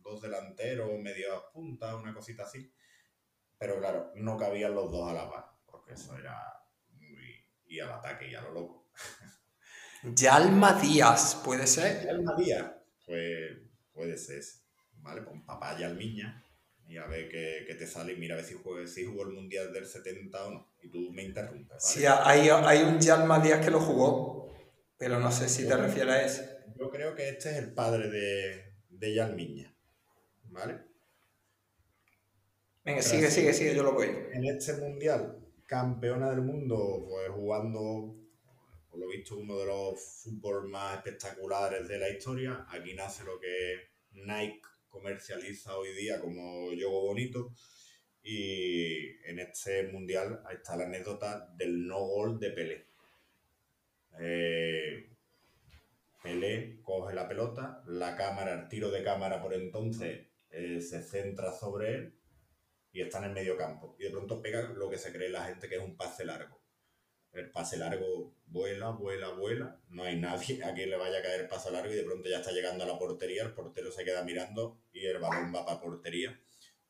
dos 0.00 0.20
delanteros, 0.20 0.98
medio 0.98 1.50
puntas, 1.52 1.94
una 1.94 2.12
cosita 2.12 2.42
así. 2.42 2.70
Pero 3.56 3.78
claro, 3.78 4.12
no 4.16 4.36
cabían 4.36 4.74
los 4.74 4.90
dos 4.90 5.08
a 5.08 5.14
la 5.14 5.30
par, 5.30 5.46
porque 5.64 5.94
eso 5.94 6.16
era 6.16 6.36
muy... 6.90 7.42
y 7.66 7.80
al 7.80 7.92
ataque 7.92 8.30
y 8.30 8.34
a 8.34 8.42
lo 8.42 8.52
loco. 8.52 8.90
Yalma 10.02 10.80
Díaz, 10.80 11.40
¿puede 11.44 11.66
ser? 11.66 12.04
Yalma 12.04 12.34
Díaz, 12.36 12.72
pues 13.04 13.58
puede 13.92 14.16
ser, 14.16 14.42
¿vale? 15.00 15.24
Con 15.24 15.44
papá 15.44 15.76
Yalmiña 15.78 16.44
y 16.86 16.96
a 16.96 17.06
ver 17.06 17.28
qué, 17.28 17.74
te 17.74 17.86
sale 17.86 18.14
y 18.14 18.16
mira 18.16 18.34
a 18.34 18.38
ver 18.38 18.46
si, 18.46 18.56
si 18.86 19.04
jugó 19.04 19.22
el 19.24 19.34
Mundial 19.34 19.72
del 19.72 19.86
70 19.86 20.44
o 20.46 20.50
no. 20.50 20.72
Y 20.82 20.88
tú 20.88 21.10
me 21.12 21.22
interrumpes. 21.22 21.68
¿vale? 21.68 21.80
Sí, 21.80 22.06
hay, 22.06 22.48
hay 22.48 22.82
un 22.82 22.98
Yalma 22.98 23.40
Díaz 23.40 23.64
que 23.64 23.70
lo 23.70 23.80
jugó, 23.80 24.54
pero 24.96 25.18
no 25.18 25.30
sé 25.30 25.48
si 25.48 25.66
te 25.66 25.76
refieres 25.76 26.14
a 26.14 26.22
ese. 26.22 26.58
Yo 26.78 26.90
creo 26.90 27.14
que 27.14 27.28
este 27.28 27.50
es 27.50 27.56
el 27.56 27.74
padre 27.74 28.08
de, 28.08 28.74
de 28.88 29.14
Yalmiña, 29.14 29.74
¿vale? 30.44 30.78
Venga, 32.84 33.02
sigue, 33.02 33.30
sigue, 33.30 33.52
sigue, 33.52 33.74
yo 33.74 33.82
lo 33.82 33.92
voy. 33.92 34.08
En 34.32 34.46
este 34.46 34.74
Mundial, 34.74 35.38
campeona 35.66 36.30
del 36.30 36.40
mundo, 36.40 37.04
pues 37.06 37.28
jugando, 37.30 38.16
por 38.98 39.06
lo 39.06 39.12
visto, 39.12 39.36
uno 39.36 39.56
de 39.58 39.66
los 39.66 40.22
fútbol 40.24 40.68
más 40.68 40.96
espectaculares 40.96 41.86
de 41.86 41.98
la 41.98 42.08
historia. 42.08 42.66
Aquí 42.68 42.94
nace 42.94 43.24
lo 43.24 43.38
que 43.38 43.90
Nike 44.12 44.60
comercializa 44.88 45.76
hoy 45.76 45.92
día 45.94 46.20
como 46.20 46.72
yogo 46.72 47.02
bonito. 47.02 47.52
Y 48.22 49.06
en 49.24 49.38
este 49.38 49.84
mundial 49.92 50.42
está 50.50 50.76
la 50.76 50.84
anécdota 50.84 51.48
del 51.56 51.86
no 51.86 52.00
gol 52.00 52.40
de 52.40 52.50
Pelé. 52.50 52.86
Eh, 54.18 55.10
Pelé 56.20 56.80
coge 56.82 57.14
la 57.14 57.28
pelota, 57.28 57.84
la 57.86 58.16
cámara, 58.16 58.52
el 58.54 58.68
tiro 58.68 58.90
de 58.90 59.04
cámara 59.04 59.40
por 59.40 59.54
entonces 59.54 60.26
eh, 60.50 60.80
se 60.80 61.02
centra 61.02 61.52
sobre 61.52 61.94
él 61.94 62.18
y 62.90 63.02
está 63.02 63.18
en 63.18 63.24
el 63.24 63.32
medio 63.32 63.56
campo. 63.56 63.94
Y 64.00 64.04
de 64.04 64.10
pronto 64.10 64.42
pega 64.42 64.62
lo 64.62 64.90
que 64.90 64.98
se 64.98 65.12
cree 65.12 65.28
la 65.28 65.44
gente 65.44 65.68
que 65.68 65.76
es 65.76 65.82
un 65.82 65.96
pase 65.96 66.24
largo. 66.24 66.58
El 67.32 67.50
pase 67.50 67.76
largo 67.76 68.34
vuela, 68.46 68.90
vuela, 68.90 69.30
vuela. 69.30 69.80
No 69.90 70.04
hay 70.04 70.18
nadie 70.18 70.64
a 70.64 70.74
quien 70.74 70.90
le 70.90 70.96
vaya 70.96 71.18
a 71.18 71.22
caer 71.22 71.48
pase 71.48 71.70
largo 71.70 71.92
y 71.92 71.96
de 71.96 72.04
pronto 72.04 72.28
ya 72.28 72.38
está 72.38 72.52
llegando 72.52 72.84
a 72.84 72.86
la 72.86 72.98
portería. 72.98 73.44
El 73.44 73.52
portero 73.52 73.92
se 73.92 74.04
queda 74.04 74.24
mirando 74.24 74.80
y 74.92 75.06
el 75.06 75.18
balón 75.18 75.54
va 75.54 75.64
para 75.64 75.80
portería. 75.80 76.40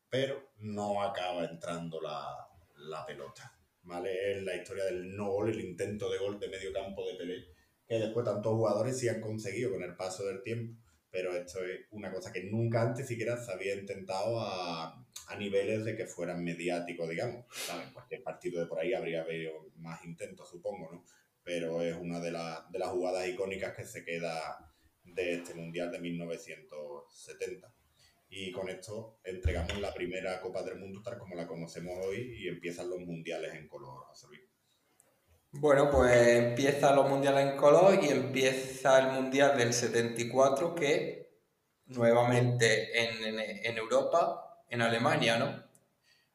Pero 0.09 0.53
no 0.59 1.03
acaba 1.03 1.45
entrando 1.45 2.01
la, 2.01 2.49
la 2.77 3.05
pelota. 3.05 3.55
¿Vale? 3.83 4.33
Es 4.33 4.43
la 4.43 4.55
historia 4.55 4.85
del 4.85 5.17
no 5.17 5.31
gol, 5.31 5.51
el 5.51 5.61
intento 5.61 6.11
de 6.11 6.19
gol 6.19 6.39
de 6.39 6.49
medio 6.49 6.73
campo 6.73 7.07
de 7.07 7.15
Pelé, 7.15 7.47
que 7.87 7.99
después 7.99 8.25
tantos 8.25 8.53
jugadores 8.53 8.99
sí 8.99 9.09
han 9.09 9.21
conseguido 9.21 9.71
con 9.71 9.83
el 9.83 9.97
paso 9.97 10.27
del 10.27 10.43
tiempo. 10.43 10.79
Pero 11.11 11.35
esto 11.35 11.65
es 11.65 11.87
una 11.91 12.13
cosa 12.13 12.33
que 12.33 12.45
nunca 12.45 12.83
antes 12.83 13.07
siquiera 13.07 13.37
se 13.43 13.53
había 13.53 13.75
intentado 13.75 14.41
a, 14.41 15.07
a 15.29 15.37
niveles 15.37 15.85
de 15.85 15.97
que 15.97 16.07
fueran 16.07 16.45
mediáticos, 16.45 17.09
digamos. 17.09 17.47
En 17.83 17.93
cualquier 17.93 18.23
partido 18.23 18.61
de 18.61 18.67
por 18.67 18.79
ahí 18.79 18.95
habría 18.95 19.23
habido 19.23 19.71
más 19.77 20.05
intentos, 20.05 20.49
supongo, 20.49 20.91
¿no? 20.93 21.05
Pero 21.43 21.83
es 21.83 21.97
una 21.97 22.21
de, 22.21 22.31
de 22.31 22.79
las 22.79 22.91
jugadas 22.91 23.27
icónicas 23.29 23.75
que 23.75 23.85
se 23.85 24.05
queda 24.05 24.73
de 25.03 25.35
este 25.35 25.55
Mundial 25.55 25.91
de 25.91 25.99
1970. 25.99 27.75
Y 28.31 28.53
con 28.53 28.69
esto 28.69 29.21
entregamos 29.25 29.81
la 29.81 29.95
primera 29.95 30.41
Copa 30.41 30.63
del 30.63 30.79
Mundo 30.79 31.01
tal 31.03 31.19
como 31.19 31.35
la 31.35 31.47
conocemos 31.47 31.99
hoy 32.05 32.37
y 32.39 32.49
empiezan 32.49 32.91
los 32.91 33.01
mundiales 33.01 33.55
en 33.55 33.67
color, 33.67 34.05
Bueno, 35.51 35.91
pues 35.91 36.15
empiezan 36.15 36.95
los 36.95 37.09
mundiales 37.09 37.51
en 37.51 37.57
color 37.57 37.99
y 38.03 38.09
empieza 38.09 38.99
el 38.99 39.13
mundial 39.15 39.57
del 39.57 39.73
74 39.73 40.75
que 40.75 41.27
nuevamente 41.87 43.03
en, 43.03 43.41
en 43.41 43.79
Europa 43.79 44.49
en 44.69 44.83
Alemania, 44.83 45.39
¿no? 45.39 45.65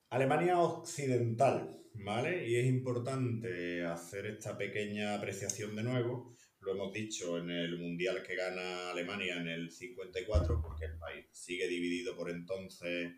Alemania 0.10 0.60
Occidental, 0.60 1.80
¿vale? 1.94 2.48
Y 2.48 2.56
es 2.56 2.66
importante 2.66 3.86
hacer 3.86 4.26
esta 4.26 4.58
pequeña 4.58 5.16
apreciación 5.16 5.76
de 5.76 5.84
nuevo. 5.84 6.36
Lo 6.60 6.72
hemos 6.72 6.92
dicho 6.92 7.38
en 7.38 7.52
el 7.52 7.78
Mundial 7.78 8.24
que 8.24 8.36
gana 8.36 8.90
Alemania 8.92 9.36
en 9.36 9.48
el 9.48 9.70
54, 9.70 10.62
porque 10.62 10.86
el 10.86 10.98
país 10.98 11.26
sigue 11.32 11.68
dividido 11.68 12.16
por 12.16 12.32
entonces 12.32 13.12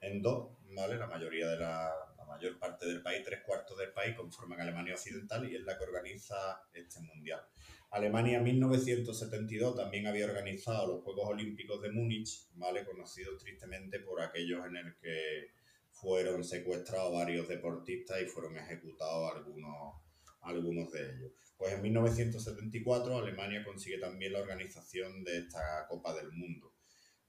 en 0.00 0.22
dos, 0.22 0.58
¿vale? 0.74 0.96
La 0.96 1.06
mayoría 1.06 1.48
de 1.48 1.58
la 1.58 1.92
mayor 2.26 2.58
parte 2.58 2.86
del 2.86 3.02
país, 3.02 3.22
tres 3.24 3.40
cuartos 3.44 3.78
del 3.78 3.92
país, 3.92 4.16
conforman 4.16 4.60
Alemania 4.60 4.94
Occidental 4.94 5.50
y 5.50 5.56
es 5.56 5.62
la 5.62 5.78
que 5.78 5.84
organiza 5.84 6.60
este 6.72 7.00
Mundial. 7.00 7.40
Alemania 7.90 8.38
en 8.38 8.44
1972 8.44 9.76
también 9.76 10.06
había 10.06 10.26
organizado 10.26 10.86
los 10.86 11.04
Juegos 11.04 11.28
Olímpicos 11.28 11.80
de 11.80 11.90
Múnich, 11.92 12.48
¿vale? 12.54 12.84
conocidos 12.84 13.38
tristemente 13.38 14.00
por 14.00 14.20
aquellos 14.20 14.66
en 14.66 14.76
el 14.76 14.96
que 14.96 15.52
fueron 15.92 16.44
secuestrados 16.44 17.14
varios 17.14 17.48
deportistas 17.48 18.20
y 18.20 18.26
fueron 18.26 18.56
ejecutados 18.58 19.32
algunos, 19.34 19.94
algunos 20.42 20.92
de 20.92 21.00
ellos. 21.00 21.32
Pues 21.56 21.72
en 21.72 21.82
1974 21.82 23.18
Alemania 23.18 23.64
consigue 23.64 23.98
también 23.98 24.34
la 24.34 24.40
organización 24.40 25.24
de 25.24 25.38
esta 25.38 25.86
Copa 25.88 26.14
del 26.14 26.30
Mundo. 26.32 26.74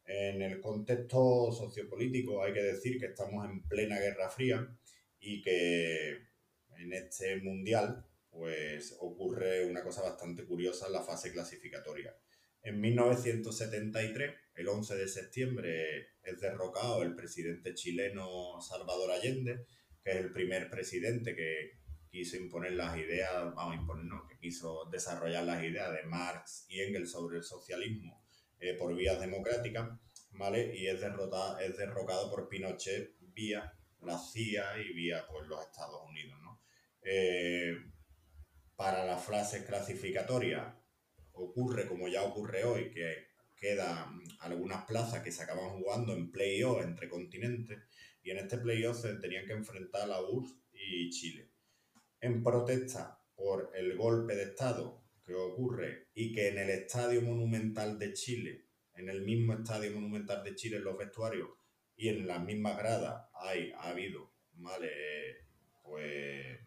En 0.06 0.42
el 0.42 0.60
contexto 0.60 1.52
sociopolítico 1.52 2.44
hay 2.44 2.54
que 2.54 2.64
decir 2.64 3.00
que 3.00 3.08
estamos 3.08 3.46
en 3.46 3.62
plena 3.64 4.00
Guerra 4.00 4.30
Fría 4.30 4.68
y 5.20 5.42
que 5.42 6.12
en 6.78 6.94
este 6.94 7.38
mundial 7.38 8.06
pues 8.30 8.96
ocurre 9.00 9.66
una 9.66 9.84
cosa 9.84 10.04
bastante 10.04 10.46
curiosa 10.46 10.88
en 10.88 10.94
la 10.94 11.02
fase 11.02 11.32
clasificatoria. 11.32 12.16
En 12.62 12.80
1973, 12.80 14.36
el 14.56 14.68
11 14.68 14.96
de 14.96 15.08
septiembre, 15.08 16.08
es 16.22 16.40
derrocado 16.40 17.02
el 17.02 17.16
presidente 17.16 17.74
chileno 17.74 18.60
Salvador 18.62 19.12
Allende, 19.12 19.66
que 20.04 20.12
es 20.12 20.18
el 20.18 20.32
primer 20.32 20.70
presidente 20.70 21.36
que 21.36 21.80
quiso 22.10 22.38
imponer 22.38 22.74
las 22.74 22.98
ideas, 22.98 23.56
vamos, 23.56 23.76
imponer, 23.76 24.06
no, 24.06 24.28
que 24.28 24.38
quiso 24.38 24.86
desarrollar 24.92 25.46
las 25.46 25.64
ideas 25.64 25.92
de 25.94 26.04
Marx 26.04 26.66
y 26.70 26.82
Engels 26.82 27.12
sobre 27.12 27.38
el 27.38 27.44
socialismo 27.44 28.24
eh, 28.60 28.74
por 28.74 28.96
vías 28.96 29.20
democráticas, 29.20 29.90
¿vale? 30.32 30.76
Y 30.76 30.88
es, 30.88 31.02
es 31.02 31.78
derrocado 31.78 32.30
por 32.30 32.50
Pinochet 32.50 33.16
vía 33.20 33.77
la 34.02 34.18
CIA 34.18 34.80
y 34.80 34.94
vía 34.94 35.26
pues, 35.30 35.48
los 35.48 35.62
Estados 35.62 36.02
Unidos, 36.08 36.40
¿no? 36.42 36.62
Eh, 37.02 37.76
para 38.76 39.06
las 39.06 39.24
frases 39.24 39.66
clasificatorias 39.66 40.76
ocurre 41.34 41.88
como 41.88 42.08
ya 42.08 42.24
ocurre 42.24 42.64
hoy, 42.64 42.92
que 42.92 43.28
quedan 43.56 44.22
algunas 44.40 44.86
plazas 44.86 45.24
que 45.24 45.32
se 45.32 45.44
acaban 45.44 45.70
jugando 45.70 46.14
en 46.14 46.32
playoff 46.32 46.84
entre 46.84 47.10
continentes 47.10 47.80
y 48.22 48.32
en 48.32 48.38
este 48.38 48.58
playoff 48.58 49.02
se 49.02 49.16
tenían 49.16 49.46
que 49.46 49.54
enfrentar 49.54 50.08
la 50.08 50.22
URSS 50.22 50.56
y 50.74 51.10
Chile. 51.10 51.50
En 52.22 52.44
protesta 52.44 53.20
por 53.36 53.72
el 53.74 53.96
golpe 53.96 54.36
de 54.36 54.44
Estado 54.44 55.04
que 55.26 55.34
ocurre 55.34 56.10
y 56.14 56.32
que 56.32 56.50
en 56.50 56.60
el 56.60 56.70
Estadio 56.70 57.22
Monumental 57.22 57.98
de 57.98 58.14
Chile, 58.14 58.68
en 58.96 59.10
el 59.10 59.22
mismo 59.24 59.54
Estadio 59.54 59.92
Monumental 59.92 60.44
de 60.44 60.56
Chile, 60.56 60.78
en 60.78 60.84
los 60.84 60.98
vestuarios 60.98 61.50
y 61.98 62.10
en 62.10 62.28
las 62.28 62.44
mismas 62.44 62.78
gradas 62.78 63.26
hay, 63.34 63.72
ha 63.74 63.90
habido, 63.90 64.32
¿vale? 64.54 65.48
Pues 65.84 66.60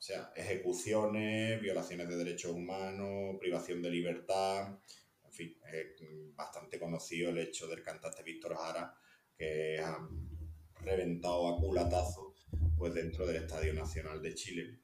o 0.00 0.02
sea, 0.02 0.32
ejecuciones, 0.34 1.60
violaciones 1.60 2.08
de 2.08 2.16
derechos 2.16 2.52
humanos, 2.52 3.36
privación 3.38 3.82
de 3.82 3.90
libertad. 3.90 4.78
En 5.22 5.30
fin, 5.30 5.54
es 5.70 6.34
bastante 6.34 6.78
conocido 6.78 7.28
el 7.28 7.36
hecho 7.36 7.68
del 7.68 7.82
cantante 7.82 8.22
Víctor 8.22 8.56
Jara, 8.56 8.94
que 9.36 9.78
ha 9.78 9.98
reventado 10.82 11.48
a 11.48 11.60
culatazo 11.60 12.34
pues, 12.78 12.94
dentro 12.94 13.26
del 13.26 13.36
Estadio 13.42 13.74
Nacional 13.74 14.22
de 14.22 14.34
Chile, 14.34 14.78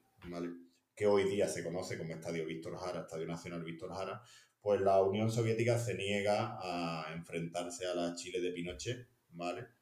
que 0.95 1.07
hoy 1.07 1.23
día 1.23 1.47
se 1.47 1.63
conoce 1.63 1.97
como 1.97 2.13
Estadio 2.13 2.45
Víctor 2.45 2.77
Jara, 2.77 3.01
Estadio 3.01 3.25
Nacional 3.25 3.63
Víctor 3.63 3.91
Jara, 3.95 4.21
pues 4.61 4.81
la 4.81 5.01
Unión 5.01 5.31
Soviética 5.31 5.79
se 5.79 5.95
niega 5.95 6.59
a 6.61 7.11
enfrentarse 7.11 7.87
a 7.87 7.95
la 7.95 8.13
Chile 8.13 8.39
de 8.39 8.51
Pinochet, 8.51 9.07
¿vale? 9.29 9.76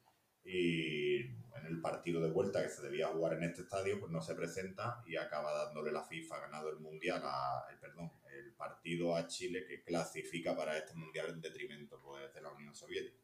Y 0.46 1.16
en 1.66 1.66
el 1.66 1.80
partido 1.80 2.20
de 2.20 2.30
vuelta 2.30 2.62
que 2.62 2.68
se 2.68 2.82
debía 2.82 3.08
jugar 3.08 3.34
en 3.34 3.44
este 3.44 3.62
estadio, 3.62 3.98
pues 3.98 4.12
no 4.12 4.20
se 4.22 4.34
presenta 4.34 5.02
y 5.06 5.16
acaba 5.16 5.52
dándole 5.64 5.90
la 5.90 6.04
FIFA 6.04 6.40
ganado 6.40 6.70
el 6.70 6.78
mundial 6.78 7.20
a, 7.24 7.66
el, 7.72 7.78
perdón, 7.78 8.12
el 8.32 8.52
partido 8.52 9.16
a 9.16 9.26
Chile 9.26 9.64
que 9.66 9.82
clasifica 9.82 10.56
para 10.56 10.78
este 10.78 10.94
mundial 10.94 11.26
en 11.30 11.40
detrimento 11.40 12.00
pues, 12.00 12.32
de 12.32 12.40
la 12.40 12.52
Unión 12.52 12.74
Soviética. 12.74 13.18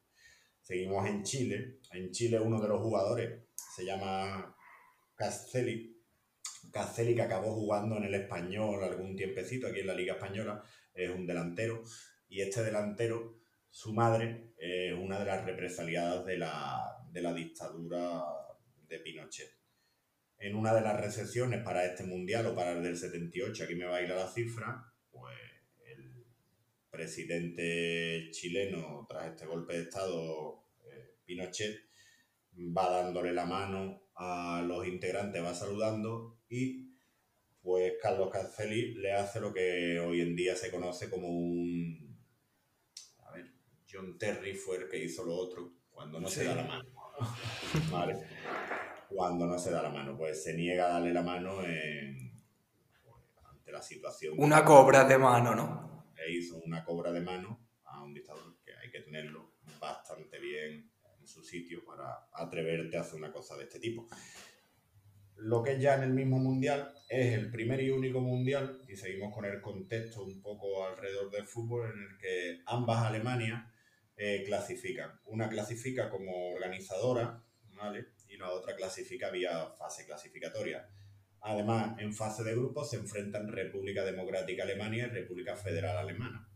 Seguimos 0.61 1.07
en 1.07 1.23
Chile. 1.23 1.79
En 1.93 2.11
Chile 2.11 2.41
uno 2.41 2.61
de 2.61 2.69
los 2.69 2.81
jugadores 2.81 3.43
se 3.55 3.85
llama 3.85 4.57
Castelli. 5.15 6.01
Castelli 6.73 7.15
que 7.15 7.23
acabó 7.23 7.53
jugando 7.55 7.97
en 7.97 8.05
el 8.05 8.15
español 8.15 8.83
algún 8.83 9.17
tiempecito 9.17 9.67
aquí 9.67 9.81
en 9.81 9.87
la 9.87 9.95
Liga 9.95 10.15
Española, 10.15 10.63
es 10.95 11.11
un 11.11 11.27
delantero 11.27 11.83
y 12.29 12.41
este 12.41 12.63
delantero 12.63 13.41
Su 13.69 13.93
madre 13.93 14.55
es 14.59 14.95
una 14.95 15.19
de 15.19 15.25
las 15.25 15.45
represaliadas 15.45 16.25
de 16.25 16.39
la, 16.39 17.02
de 17.13 17.23
la 17.23 17.35
dictadura 17.35 18.25
de 18.89 18.99
Pinochet. 18.99 19.51
En 20.39 20.57
una 20.57 20.75
de 20.75 20.81
las 20.81 21.01
recepciones 21.01 21.63
para 21.63 21.85
este 21.85 22.05
mundial 22.05 22.47
o 22.47 22.55
para 22.55 22.73
el 22.73 22.83
del 22.83 22.97
78, 22.97 23.65
aquí 23.65 23.75
me 23.75 23.85
va 23.85 23.97
a 23.97 24.03
ir 24.03 24.11
a 24.11 24.17
la 24.17 24.29
cifra, 24.29 24.93
pues 25.11 25.37
el 25.87 26.27
presidente 26.91 28.31
chileno, 28.33 29.07
tras 29.09 29.29
este 29.29 29.47
golpe 29.47 29.75
de 29.75 29.83
Estado, 29.83 30.65
eh, 30.85 31.17
Pinochet, 31.25 31.79
va 32.57 32.91
dándole 32.91 33.33
la 33.33 33.47
mano 33.47 34.09
a 34.17 34.63
los 34.67 34.87
integrantes, 34.87 35.43
va 35.43 35.55
saludando 35.55 36.41
y 36.49 36.93
pues 37.63 37.93
Carlos 38.01 38.31
Canceli 38.31 38.95
le 38.95 39.13
hace 39.13 39.41
lo 39.41 39.53
que 39.53 40.01
hoy 40.01 40.21
en 40.21 40.35
día 40.35 40.57
se 40.57 40.71
conoce 40.71 41.09
como 41.09 41.29
un... 41.29 42.19
A 43.21 43.33
ver, 43.33 43.53
John 43.91 44.19
Terry 44.19 44.55
fue 44.55 44.79
el 44.79 44.89
que 44.89 45.05
hizo 45.05 45.25
lo 45.25 45.37
otro 45.37 45.73
cuando 45.91 46.21
no 46.21 46.29
se 46.29 46.45
da 46.45 46.57
la 46.57 46.65
mano. 46.65 47.02
Vale. 47.91 48.17
Cuando 49.09 49.47
no 49.47 49.59
se 49.59 49.71
da 49.71 49.83
la 49.83 49.91
mano, 49.91 50.17
pues 50.17 50.43
se 50.43 50.55
niega 50.55 50.87
a 50.87 50.93
darle 50.95 51.13
la 51.13 51.23
mano 51.23 51.59
ante 53.51 53.73
la 53.73 53.83
situación. 53.83 54.35
Una 54.39 54.65
cobra 54.65 55.05
de 55.05 55.19
mano, 55.19 55.55
¿no? 55.55 56.13
Le 56.17 56.33
hizo 56.33 56.57
una 56.65 56.85
cobra 56.85 57.13
de 57.13 57.21
mano 57.21 57.69
a 57.85 58.03
un 58.03 58.15
dictador 58.15 58.57
que 58.65 58.73
hay 58.75 58.91
que 58.91 59.01
tenerlo 59.01 59.53
bastante 59.81 60.39
bien 60.39 60.91
en 61.21 61.27
su 61.27 61.43
sitio 61.45 61.85
para 61.85 62.29
atreverte 62.33 62.97
a 62.97 63.01
hacer 63.03 63.17
una 63.17 63.33
cosa 63.33 63.57
de 63.57 63.65
este 63.65 63.79
tipo 63.79 64.09
lo 65.43 65.63
que 65.63 65.73
es 65.73 65.81
ya 65.81 65.97
en 65.97 66.05
el 66.05 66.13
mismo 66.13 66.39
mundial 66.39 66.93
es 67.09 67.35
el 67.35 67.51
primer 67.51 67.83
y 67.83 67.91
único 67.91 68.21
mundial, 68.21 68.81
y 68.89 68.97
seguimos 68.97 69.35
con 69.35 69.45
el 69.45 69.61
contexto 69.61 70.23
un 70.23 70.41
poco 70.41 70.87
alrededor 70.87 71.31
del 71.31 71.47
fútbol, 71.47 71.91
en 71.93 72.03
el 72.03 72.19
que 72.19 72.63
ambas 72.67 73.05
Alemanias 73.05 73.63
eh, 74.25 74.45
clasifican. 74.45 75.19
Una 75.25 75.49
clasifica 75.49 76.09
como 76.09 76.53
organizadora, 76.53 77.43
¿vale? 77.75 78.11
Y 78.29 78.37
la 78.37 78.51
otra 78.51 78.77
clasifica 78.77 79.31
vía 79.31 79.67
fase 79.77 80.07
clasificatoria. 80.07 80.89
Además, 81.41 81.99
en 81.99 82.15
fase 82.15 82.45
de 82.45 82.53
grupos 82.53 82.91
se 82.91 82.99
enfrentan 82.99 83.49
República 83.49 84.05
Democrática 84.05 84.63
Alemania 84.63 85.07
y 85.07 85.11
República 85.11 85.57
Federal 85.57 85.97
Alemana. 85.97 86.49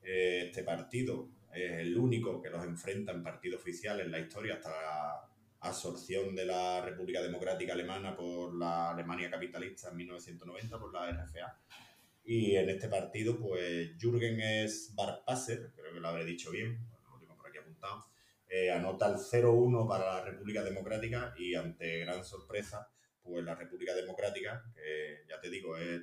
Eh, 0.00 0.44
este 0.46 0.62
partido 0.62 1.28
es 1.52 1.80
el 1.80 1.98
único 1.98 2.40
que 2.40 2.50
los 2.50 2.64
enfrenta 2.64 3.10
en 3.10 3.24
partido 3.24 3.56
oficial 3.56 4.00
en 4.00 4.12
la 4.12 4.20
historia 4.20 4.54
hasta 4.54 4.70
la 4.70 5.28
absorción 5.58 6.36
de 6.36 6.46
la 6.46 6.82
República 6.84 7.20
Democrática 7.20 7.72
Alemana 7.72 8.14
por 8.14 8.54
la 8.54 8.92
Alemania 8.92 9.28
capitalista 9.28 9.90
en 9.90 9.96
1990, 9.96 10.78
por 10.78 10.92
la 10.92 11.10
RFA. 11.10 11.58
Y 12.22 12.54
en 12.54 12.70
este 12.70 12.86
partido, 12.86 13.40
pues 13.40 13.90
Jürgen 13.98 14.40
es 14.40 14.92
Barpasser, 14.94 15.72
creo 15.74 15.92
que 15.92 15.98
lo 15.98 16.06
habré 16.06 16.24
dicho 16.24 16.52
bien, 16.52 16.91
eh, 18.48 18.70
anota 18.70 19.08
el 19.08 19.16
0-1 19.16 19.88
para 19.88 20.16
la 20.16 20.24
República 20.24 20.62
Democrática 20.62 21.34
y 21.36 21.54
ante 21.54 22.00
gran 22.00 22.24
sorpresa, 22.24 22.90
pues 23.22 23.44
la 23.44 23.54
República 23.54 23.94
Democrática, 23.94 24.64
que 24.74 25.24
ya 25.28 25.40
te 25.40 25.50
digo, 25.50 25.76
es, 25.76 26.02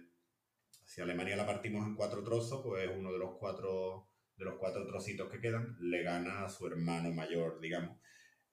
si 0.86 1.02
Alemania 1.02 1.36
la 1.36 1.46
partimos 1.46 1.86
en 1.86 1.96
cuatro 1.96 2.24
trozos, 2.24 2.62
pues 2.64 2.90
uno 2.96 3.12
de 3.12 3.20
los 3.20 3.38
cuatro, 3.38 4.10
de 4.36 4.46
los 4.46 4.56
cuatro 4.58 4.86
trocitos 4.88 5.30
que 5.30 5.42
quedan 5.42 5.78
le 5.80 6.04
gana 6.04 6.46
a 6.46 6.50
su 6.50 6.66
hermano 6.66 7.12
mayor, 7.12 7.60
digamos, 7.60 7.98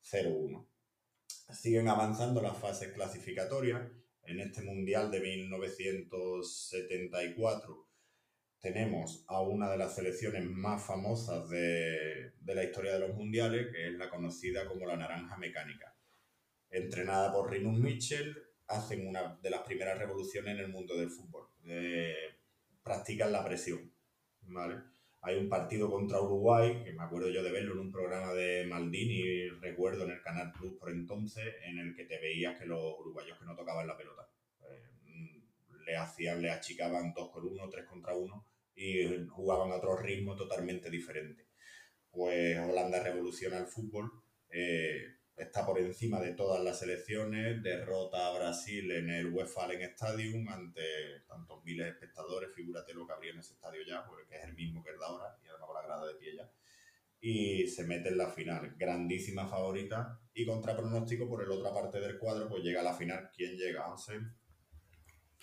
0-1 0.03 0.66
siguen 1.53 1.89
avanzando 1.89 2.41
las 2.43 2.59
fases 2.59 2.93
clasificatorias. 2.93 3.91
En 4.24 4.41
este 4.41 4.62
Mundial 4.62 5.11
de 5.11 5.20
1974 5.20 7.86
tenemos 8.61 9.24
a 9.28 9.40
una 9.40 9.70
de 9.70 9.78
las 9.78 9.94
selecciones 9.94 10.44
más 10.44 10.84
famosas 10.84 11.48
de, 11.48 12.32
la 12.44 12.64
historia 12.64 12.94
de 12.94 13.00
los 13.00 13.14
mundiales, 13.14 13.68
que 13.72 13.88
es 13.88 13.94
la 13.94 14.11
conocida 14.11 14.66
como 14.66 14.86
la 14.86 14.96
Naranja 14.96 15.36
Mecánica. 15.36 15.94
Entrenada 16.70 17.32
por 17.32 17.50
Rinus 17.50 17.78
Mitchell, 17.78 18.36
hacen 18.66 19.07
una 19.07 19.38
de 19.42 19.50
las 19.50 19.61
primeras 19.61 19.98
revoluciones 19.98 20.54
en 20.54 20.64
el 20.64 20.68
mundo 20.68 20.96
del 20.96 21.11
fútbol. 21.11 21.48
Eh, 21.64 22.16
practican 22.82 23.32
la 23.32 23.44
presión, 23.44 23.92
¿vale? 24.42 24.76
hay 25.22 25.36
un 25.38 25.48
partido 25.48 25.90
contra 25.90 26.20
Uruguay, 26.20 26.84
que 26.84 26.92
me 26.92 27.02
acuerdo 27.02 27.28
yo 27.30 27.42
de 27.42 27.50
verlo 27.50 27.72
en 27.72 27.80
un 27.80 27.90
programa 27.90 28.32
de 28.32 28.64
Maldini, 28.64 29.48
recuerdo 29.61 30.04
en 30.04 30.12
el 30.12 30.22
Canal 30.22 30.52
Plus 30.52 30.74
por 30.74 30.90
entonces, 30.90 31.57
en 31.64 31.78
el 31.80 31.96
que 31.96 32.04
te 32.04 32.20
veías 32.20 32.57
que 32.57 32.64
los 32.64 33.00
uruguayos 33.00 33.36
que 33.36 33.44
no 33.44 33.57
tocaban 33.57 33.88
la 33.88 33.96
pelota 33.96 34.26
le 35.87 35.97
hacían, 35.97 36.43
le 36.43 36.51
achicaban 36.51 37.14
dos 37.14 37.30
con 37.30 37.47
uno, 37.47 37.68
tres 37.70 37.87
contra 37.87 38.14
uno 38.14 38.45
y 38.74 39.26
jugaban 39.28 39.70
a 39.70 39.76
otro 39.76 39.97
ritmo 39.97 40.37
totalmente 40.37 40.91
diferente. 40.91 41.47
Pues 42.11 42.59
Holanda 42.59 43.03
revoluciona 43.03 43.57
el 43.59 43.66
fútbol. 43.66 44.11
Eh, 44.51 45.16
está 45.37 45.64
por 45.64 45.78
encima 45.78 46.20
de 46.20 46.32
todas 46.32 46.62
las 46.62 46.78
selecciones, 46.78 47.62
derrota 47.62 48.28
a 48.28 48.39
Brasil 48.39 48.91
en 48.91 49.11
el 49.11 49.32
Westfalen 49.32 49.82
Stadium 49.82 50.49
ante 50.49 50.82
tantos 51.28 51.62
miles 51.62 51.87
de 51.87 51.93
espectadores, 51.93 52.55
figúrate 52.55 52.95
lo 52.95 53.07
que 53.07 53.12
habría 53.12 53.32
en 53.32 53.41
ese 53.41 53.53
estadio 53.53 53.82
ya, 53.87 54.05
porque 54.07 54.37
es 54.37 54.45
el 54.45 54.55
mismo 54.55 54.82
que 54.82 54.91
el 54.91 54.99
de 54.99 55.05
ahora, 55.05 55.39
y 55.45 55.49
además 55.49 55.66
con 55.66 55.74
la 55.74 55.82
grada 55.82 56.07
de 56.07 56.14
pie 56.14 56.37
ya. 56.37 56.51
Y 57.20 57.66
se 57.68 57.84
mete 57.84 58.09
en 58.09 58.18
la 58.18 58.30
final, 58.30 58.74
grandísima 58.78 59.47
favorita, 59.47 60.20
y 60.32 60.47
contra 60.47 60.76
pronóstico 60.76 61.28
por 61.28 61.43
el 61.43 61.51
otra 61.51 61.72
parte 61.72 62.01
del 62.01 62.18
cuadro, 62.18 62.49
pues 62.49 62.62
llega 62.62 62.80
a 62.80 62.84
la 62.84 62.95
final. 62.95 63.30
¿Quién 63.34 63.57
llega, 63.57 63.82
José? 63.82 64.20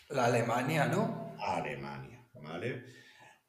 La 0.09 0.25
Alemania, 0.25 0.85
¿no? 0.85 1.35
Alemania, 1.39 2.27
¿vale? 2.33 2.83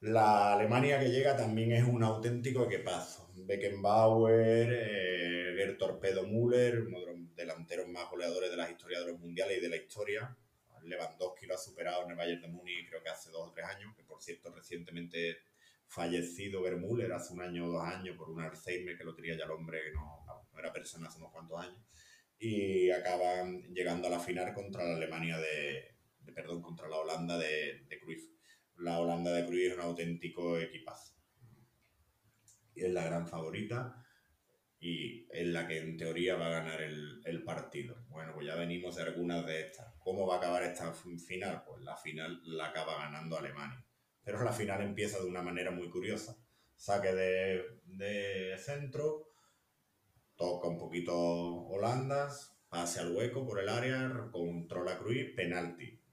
La 0.00 0.55
Alemania 0.55 1.00
que 1.00 1.11
llega 1.11 1.36
también 1.36 1.72
es 1.72 1.84
un 1.84 2.02
auténtico 2.02 2.64
equipazo. 2.64 3.30
Beckenbauer, 3.34 4.68
eh, 4.70 5.55
Gerd 5.57 5.78
Torpedo 5.78 6.26
Müller, 6.26 6.82
uno 6.82 7.00
de 7.00 7.07
los 7.07 7.34
delanteros 7.34 7.88
más 7.88 8.11
goleadores 8.11 8.50
de 8.50 8.57
la 8.57 8.70
historia 8.70 9.00
de 9.00 9.07
los 9.07 9.18
mundiales 9.18 9.59
y 9.59 9.61
de 9.61 9.68
la 9.68 9.76
historia. 9.76 10.36
Lewandowski 10.82 11.46
lo 11.46 11.55
ha 11.55 11.59
superado 11.59 12.05
en 12.05 12.11
el 12.11 12.16
Bayern 12.16 12.42
de 12.42 12.48
Múnich 12.48 12.86
creo 12.88 13.02
que 13.02 13.09
hace 13.09 13.30
dos 13.30 13.48
o 13.48 13.52
tres 13.52 13.66
años, 13.66 13.94
que 13.96 14.05
por 14.05 14.22
cierto 14.22 14.52
recientemente 14.55 15.38
fallecido 15.86 16.62
Gerd 16.62 16.78
Müller 16.78 17.12
hace 17.12 17.32
un 17.32 17.40
año 17.40 17.66
o 17.66 17.72
dos 17.72 17.82
años 17.82 18.16
por 18.16 18.30
un 18.30 18.40
Alzheimer 18.40 18.96
que 18.96 19.05
lo 19.05 19.14
tenía 19.14 19.36
ya 19.36 19.44
el 19.44 19.50
hombre 19.50 19.82
que 19.82 19.92
no, 19.92 20.24
era 20.59 20.72
persona 20.72 21.09
hace 21.09 21.18
unos 21.18 21.32
cuantos 21.32 21.61
años. 21.61 21.78
Y 22.38 22.90
acaban 22.90 23.62
llegando 23.72 24.09
a 24.09 24.11
la 24.11 24.20
final 24.20 24.52
contra 24.52 24.84
la 24.84 24.96
Alemania 24.96 25.38
de, 25.38 25.93
perdón, 26.32 26.62
contra 26.62 26.88
la 26.88 26.96
Holanda 26.98 27.38
de, 27.38 27.84
de 27.88 27.98
Cruyff 27.98 28.34
la 28.78 28.98
Holanda 28.98 29.32
de 29.32 29.46
Cruyff 29.46 29.72
es 29.72 29.78
un 29.78 29.84
auténtico 29.84 30.58
equipazo. 30.58 31.14
Y 32.74 32.84
es 32.84 32.92
la 32.92 33.04
gran 33.04 33.26
favorita 33.28 34.04
y 34.80 35.26
es 35.30 35.46
la 35.46 35.66
que 35.66 35.78
en 35.78 35.96
teoría 35.96 36.36
va 36.36 36.48
a 36.48 36.60
ganar 36.60 36.82
el, 36.82 37.42
partido. 37.44 37.96
Bueno, 38.08 38.32
pues 38.34 38.46
ya 38.46 38.56
venimos 38.56 38.96
de 38.96 39.02
algunas 39.02 39.46
de 39.46 39.60
estas. 39.60 39.94
¿Cómo 39.98 40.26
va 40.26 40.36
a 40.36 40.38
acabar 40.38 40.62
esta 40.62 40.92
final? 40.92 41.62
Pues 41.66 41.82
la 41.82 41.96
final 41.96 42.40
la 42.44 42.66
acaba 42.66 42.98
ganando 42.98 43.38
Alemania. 43.38 43.84
Pero 44.22 44.42
la 44.42 44.52
final 44.52 44.82
empieza 44.82 45.20
de 45.20 45.28
una 45.28 45.42
manera 45.42 45.70
muy 45.70 45.90
curiosa. 45.90 46.36
Saque 46.74 47.14
de, 47.14 47.62
de 47.84 48.58
centro, 48.58 49.28
toca 50.36 50.68
un 50.68 50.78
poquito 50.78 51.14
Holanda, 51.14 52.28
pase 52.68 53.00
al 53.00 53.14
hueco 53.14 53.46
por 53.46 53.60
el 53.60 53.68
área, 53.68 54.28
controla 54.32 54.98
Cruyff, 54.98 55.36
penalti 55.36 56.03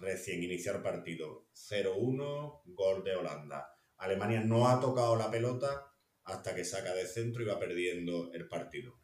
recién 0.00 0.42
iniciar 0.42 0.82
partido 0.82 1.46
0-1, 1.52 2.62
gol 2.64 3.04
de 3.04 3.14
Holanda. 3.14 3.68
Alemania 3.98 4.40
no 4.40 4.68
ha 4.68 4.80
tocado 4.80 5.14
la 5.16 5.30
pelota 5.30 5.92
hasta 6.24 6.54
que 6.54 6.64
saca 6.64 6.94
de 6.94 7.06
centro 7.06 7.42
y 7.42 7.46
va 7.46 7.58
perdiendo 7.58 8.32
el 8.32 8.48
partido. 8.48 8.98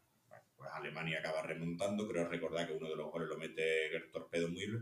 pues 0.55 0.69
Alemania 0.73 1.19
acaba 1.19 1.43
remontando, 1.43 2.07
creo 2.07 2.27
recordar 2.27 2.67
que 2.67 2.73
uno 2.73 2.89
de 2.89 2.95
los 2.95 3.11
goles 3.11 3.29
lo 3.29 3.37
mete 3.37 3.95
el 3.95 4.11
Torpedo 4.11 4.47
Müller 4.47 4.81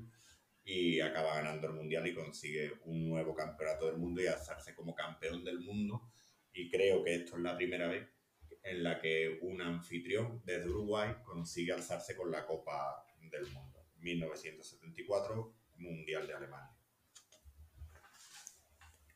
y 0.63 1.01
acaba 1.01 1.36
ganando 1.36 1.68
el 1.68 1.74
Mundial 1.74 2.07
y 2.07 2.16
consigue 2.16 2.80
un 2.86 3.09
nuevo 3.09 3.36
campeonato 3.36 3.88
del 3.88 3.97
mundo 3.97 4.22
y 4.22 4.28
alzarse 4.28 4.74
como 4.74 4.95
campeón 4.95 5.43
del 5.43 5.59
mundo. 5.59 6.11
Y 6.53 6.70
creo 6.70 7.03
que 7.03 7.16
esto 7.16 7.36
es 7.36 7.43
la 7.43 7.57
primera 7.57 7.88
vez 7.88 8.07
en 8.63 8.84
la 8.84 8.99
que 8.99 9.38
un 9.41 9.61
anfitrión 9.61 10.41
desde 10.45 10.70
Uruguay 10.70 11.16
consigue 11.24 11.74
alzarse 11.74 12.16
con 12.16 12.32
la 12.32 12.45
Copa 12.45 13.05
del 13.30 13.45
Mundo. 13.51 13.86
1974 13.99 15.55
Mundial 15.78 16.28
de 16.28 16.34
Alemania. 16.34 16.76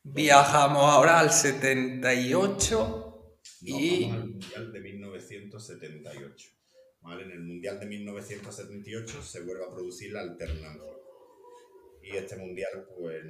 Viajamos 0.04 0.84
ahora 0.84 1.20
al 1.20 1.32
78 1.32 3.36
y... 3.62 4.06
al 4.06 4.30
Mundial 4.30 4.72
de 4.72 4.80
1978. 4.80 6.60
En 7.12 7.32
el 7.32 7.42
Mundial 7.42 7.80
de 7.80 7.88
1978 7.88 9.24
se 9.24 9.42
vuelve 9.42 9.66
a 9.66 9.70
producir 9.70 10.14
la 10.14 10.22
alternancia. 10.22 10.94
Y 12.02 12.16
este 12.16 12.38
Mundial 12.38 12.88
pues, 12.98 13.26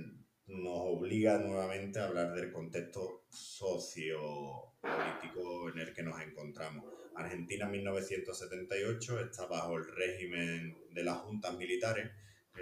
nos 0.47 0.73
obliga 0.73 1.37
nuevamente 1.37 1.99
a 1.99 2.07
hablar 2.07 2.33
del 2.33 2.51
contexto 2.51 3.25
sociopolítico 3.29 5.69
en 5.69 5.79
el 5.79 5.93
que 5.93 6.03
nos 6.03 6.21
encontramos. 6.21 6.85
Argentina 7.15 7.65
en 7.65 7.71
1978 7.71 9.19
está 9.19 9.45
bajo 9.45 9.77
el 9.77 9.87
régimen 9.87 10.77
de 10.91 11.03
las 11.03 11.19
juntas 11.19 11.55
militares 11.57 12.09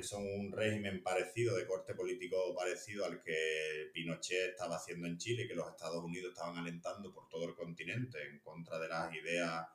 son 0.04 0.24
un 0.28 0.52
régimen 0.52 1.02
parecido, 1.02 1.56
de 1.56 1.66
corte 1.66 1.94
político 1.94 2.54
parecido 2.56 3.06
al 3.06 3.22
que 3.22 3.90
Pinochet 3.94 4.52
estaba 4.52 4.76
haciendo 4.76 5.08
en 5.08 5.18
Chile, 5.18 5.48
que 5.48 5.56
los 5.56 5.68
Estados 5.70 6.04
Unidos 6.04 6.34
estaban 6.34 6.58
alentando 6.58 7.14
por 7.14 7.28
todo 7.28 7.46
el 7.46 7.56
continente 7.56 8.18
en 8.28 8.40
contra 8.40 8.80
de 8.80 8.88
las 8.88 9.14
ideas 9.14 9.68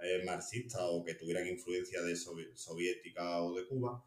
eh, 0.00 0.22
marxistas 0.24 0.82
o 0.84 1.04
que 1.04 1.14
tuvieran 1.14 1.46
influencia 1.46 2.02
de 2.02 2.16
soviética 2.16 3.42
o 3.42 3.54
de 3.54 3.66
Cuba. 3.66 4.04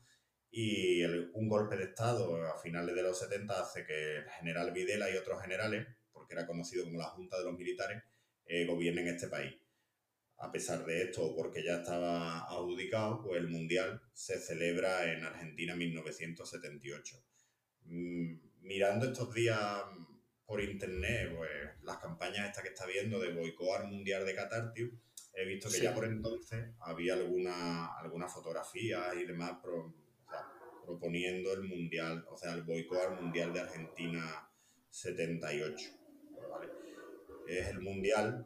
Y 0.51 1.03
un 1.03 1.49
golpe 1.49 1.75
de 1.75 1.85
Estado 1.85 2.35
a 2.47 2.57
finales 2.57 2.95
de 2.95 3.03
los 3.03 3.19
70 3.19 3.59
hace 3.59 3.85
que 3.85 4.17
el 4.17 4.29
general 4.29 4.71
Videla 4.71 5.11
y 5.11 5.17
otros 5.17 5.41
generales, 5.41 5.85
porque 6.11 6.33
era 6.33 6.47
conocido 6.47 6.85
como 6.85 6.97
la 6.97 7.09
Junta 7.09 7.37
de 7.37 7.45
los 7.45 7.57
Militares, 7.57 8.01
eh, 8.45 8.65
gobiernen 8.65 9.07
este 9.07 9.27
país 9.27 9.53
a 10.45 10.51
pesar 10.51 10.85
de 10.85 11.03
esto, 11.03 11.35
porque 11.35 11.63
ya 11.63 11.77
estaba 11.77 12.41
adjudicado, 12.45 13.21
pues 13.23 13.41
el 13.41 13.49
Mundial 13.49 13.99
se 14.13 14.39
celebra 14.39 15.11
en 15.11 15.23
Argentina 15.23 15.73
en 15.73 15.79
1978. 15.79 17.17
Mm, 17.85 18.35
mirando 18.61 19.07
estos 19.07 19.33
días 19.33 19.81
por 20.45 20.61
internet, 20.61 21.33
pues 21.35 21.49
las 21.81 21.97
campañas 21.97 22.47
estas 22.47 22.63
que 22.63 22.69
está 22.69 22.85
viendo 22.85 23.19
de 23.19 23.33
boicot 23.33 23.85
Mundial 23.85 24.23
de 24.23 24.35
Qatar, 24.35 24.71
he 25.33 25.45
visto 25.45 25.69
que 25.69 25.81
ya 25.81 25.93
por 25.95 26.05
entonces 26.05 26.63
había 26.81 27.15
alguna, 27.15 27.97
alguna 27.97 28.27
fotografía 28.27 29.15
y 29.15 29.25
demás 29.25 29.57
proponiendo 30.85 31.53
el 31.53 31.63
Mundial, 31.63 32.23
o 32.29 32.37
sea, 32.37 32.53
el 32.53 32.61
boicot 32.61 33.19
Mundial 33.19 33.51
de 33.51 33.61
Argentina 33.61 34.47
78. 34.91 35.89
Es 37.47 37.67
el 37.67 37.81
Mundial 37.81 38.45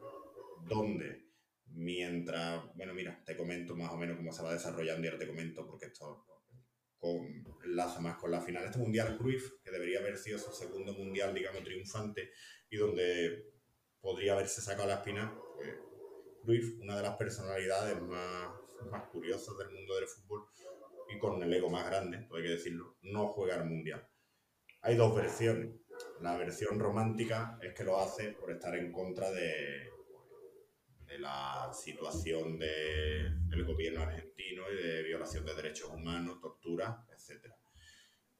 donde 0.66 1.29
Mientras, 1.72 2.64
bueno, 2.74 2.94
mira, 2.94 3.22
te 3.24 3.36
comento 3.36 3.76
más 3.76 3.90
o 3.92 3.96
menos 3.96 4.16
cómo 4.16 4.32
se 4.32 4.42
va 4.42 4.52
desarrollando 4.52 5.04
y 5.04 5.06
ahora 5.06 5.18
te 5.18 5.26
comento 5.26 5.66
porque 5.66 5.86
esto 5.86 6.26
enlaza 7.64 8.00
más 8.00 8.16
con 8.16 8.30
la 8.30 8.40
final. 8.40 8.64
Este 8.64 8.78
Mundial 8.78 9.16
Cruyff, 9.16 9.62
que 9.62 9.70
debería 9.70 10.00
haber 10.00 10.16
sido 10.18 10.38
su 10.38 10.52
segundo 10.52 10.92
Mundial, 10.92 11.34
digamos, 11.34 11.62
triunfante 11.62 12.30
y 12.68 12.76
donde 12.76 13.52
podría 14.00 14.34
haberse 14.34 14.60
sacado 14.60 14.88
la 14.88 14.96
espina, 14.96 15.34
pues 15.56 15.70
Cruyff, 16.42 16.80
una 16.80 16.96
de 16.96 17.02
las 17.02 17.16
personalidades 17.16 18.00
más, 18.02 18.50
más 18.90 19.08
curiosas 19.08 19.56
del 19.58 19.70
mundo 19.70 19.94
del 19.96 20.06
fútbol 20.06 20.46
y 21.08 21.18
con 21.18 21.42
el 21.42 21.52
ego 21.52 21.68
más 21.68 21.86
grande, 21.86 22.28
hay 22.30 22.42
que 22.42 22.50
decirlo, 22.50 22.96
no 23.02 23.28
juega 23.28 23.56
el 23.56 23.64
Mundial. 23.64 24.06
Hay 24.82 24.96
dos 24.96 25.14
versiones. 25.14 25.74
La 26.20 26.36
versión 26.38 26.78
romántica 26.78 27.58
es 27.62 27.74
que 27.74 27.84
lo 27.84 27.98
hace 27.98 28.32
por 28.32 28.50
estar 28.50 28.74
en 28.74 28.90
contra 28.90 29.30
de, 29.30 29.90
de 31.10 31.18
la 31.18 31.70
situación 31.72 32.56
del 32.56 33.64
gobierno 33.64 34.02
argentino 34.02 34.62
y 34.70 34.76
de 34.76 35.02
violación 35.02 35.44
de 35.44 35.54
derechos 35.54 35.90
humanos, 35.90 36.40
tortura, 36.40 37.04
etc. 37.10 37.52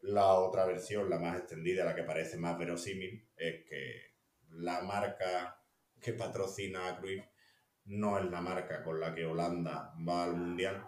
La 0.02 0.34
otra 0.34 0.64
versión, 0.66 1.10
la 1.10 1.18
más 1.18 1.36
extendida, 1.36 1.84
la 1.84 1.96
que 1.96 2.04
parece 2.04 2.38
más 2.38 2.56
verosímil, 2.56 3.28
es 3.36 3.64
que 3.68 4.14
la 4.50 4.82
marca 4.82 5.60
que 6.00 6.12
patrocina 6.12 6.88
a 6.88 6.98
Cruyff 6.98 7.24
no 7.86 8.18
es 8.18 8.30
la 8.30 8.40
marca 8.40 8.84
con 8.84 9.00
la 9.00 9.12
que 9.14 9.26
Holanda 9.26 9.92
va 10.08 10.24
al 10.24 10.36
Mundial 10.36 10.86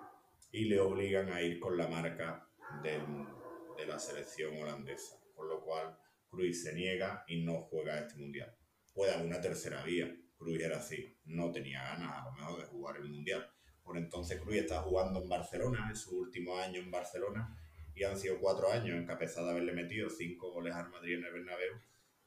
y 0.53 0.66
le 0.66 0.78
obligan 0.78 1.33
a 1.33 1.43
ir 1.43 1.59
con 1.59 1.76
la 1.76 1.89
marca 1.89 2.49
de 2.85 3.87
la 3.87 3.99
selección 3.99 4.57
holandesa. 4.57 5.16
Por 5.35 5.49
lo 5.49 5.61
cual 5.64 5.99
Cruyff 6.30 6.62
se 6.62 6.74
niega 6.74 7.24
y 7.26 7.43
no 7.43 7.61
juega 7.62 7.99
este 7.99 8.14
Mundial. 8.14 8.57
Puede 8.95 9.14
haber 9.14 9.26
una 9.26 9.41
tercera 9.41 9.83
vía, 9.83 10.14
Cruz 10.43 10.61
era 10.61 10.78
así, 10.78 11.16
no 11.24 11.51
tenía 11.51 11.82
ganas 11.82 12.20
a 12.20 12.24
lo 12.24 12.32
mejor 12.32 12.61
de 12.61 12.66
jugar 12.66 12.97
el 12.97 13.09
Mundial. 13.09 13.49
Por 13.82 13.97
entonces 13.97 14.40
Cruz 14.40 14.57
está 14.57 14.80
jugando 14.82 15.22
en 15.22 15.28
Barcelona, 15.28 15.86
en 15.88 15.97
su 15.97 16.18
último 16.18 16.59
año 16.59 16.80
en 16.80 16.90
Barcelona, 16.90 17.57
y 17.95 18.05
han 18.05 18.18
sido 18.18 18.38
cuatro 18.40 18.70
años, 18.70 18.97
encapezado 18.97 19.47
de 19.47 19.53
haberle 19.53 19.72
metido 19.72 20.09
cinco 20.09 20.53
goles 20.53 20.74
al 20.74 20.90
Madrid 20.90 21.18
en 21.18 21.24
el 21.24 21.32
Bernabéu, 21.32 21.74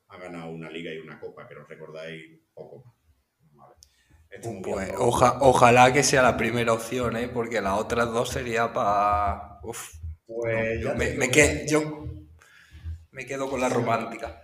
ha 0.07 0.17
ganado 0.17 0.51
una 0.51 0.69
liga 0.69 0.93
y 0.93 0.99
una 0.99 1.19
copa, 1.19 1.47
que 1.47 1.55
os 1.55 1.67
recordáis 1.67 2.39
poco 2.53 2.83
más. 3.53 3.71
Este 4.29 4.61
pues, 4.63 4.91
ojalá 4.97 5.93
que 5.93 6.03
sea 6.03 6.21
la 6.21 6.37
primera 6.37 6.73
opción, 6.73 7.15
¿eh? 7.15 7.29
porque 7.29 7.61
las 7.61 7.79
otras 7.79 8.07
dos 8.11 8.29
sería 8.29 8.73
para... 8.73 9.59
Pues 9.61 10.79
yo, 10.81 10.95
me, 10.95 11.67
yo 11.67 12.05
me 13.11 13.25
quedo 13.25 13.49
con 13.49 13.61
la 13.61 13.69
romántica. 13.69 14.41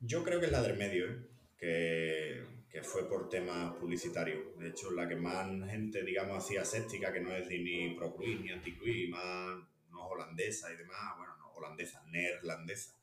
Yo 0.00 0.22
creo 0.22 0.38
que 0.38 0.46
es 0.46 0.52
la 0.52 0.62
del 0.62 0.76
medio, 0.76 1.10
¿eh? 1.10 1.25
Que, 1.56 2.44
que, 2.68 2.82
fue 2.82 3.08
por 3.08 3.28
temas 3.28 3.74
publicitarios. 3.76 4.58
De 4.58 4.68
hecho, 4.68 4.90
la 4.90 5.08
que 5.08 5.16
más 5.16 5.48
gente, 5.70 6.02
digamos 6.02 6.44
así, 6.44 6.56
aséptica, 6.56 7.12
que 7.12 7.20
no 7.20 7.34
es 7.34 7.48
ni 7.48 7.94
pro 7.94 8.14
Cruz 8.14 8.40
ni 8.40 8.50
anti 8.50 8.76
Cruz, 8.76 9.08
más 9.08 9.56
no 9.90 10.08
holandesa 10.08 10.72
y 10.72 10.76
demás, 10.76 11.16
bueno, 11.16 11.36
no 11.38 11.52
holandesa, 11.52 12.04
neerlandesa 12.06 12.96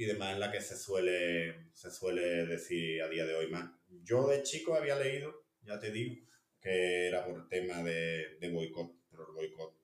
y 0.00 0.06
demás, 0.06 0.32
en 0.32 0.40
la 0.40 0.50
que 0.50 0.62
se 0.62 0.78
suele, 0.78 1.68
se 1.72 1.90
suele 1.90 2.46
decir 2.46 3.02
a 3.02 3.08
día 3.08 3.26
de 3.26 3.34
hoy 3.34 3.50
más. 3.50 3.70
Yo 4.02 4.26
de 4.28 4.42
chico 4.42 4.74
había 4.74 4.96
leído, 4.98 5.44
ya 5.62 5.78
te 5.78 5.90
digo, 5.90 6.16
que 6.58 7.08
era 7.08 7.24
por 7.26 7.46
tema 7.48 7.82
de, 7.82 8.38
de 8.40 8.50
boicot, 8.50 8.94
pero 9.10 9.28
el 9.28 9.34
boicot 9.34 9.74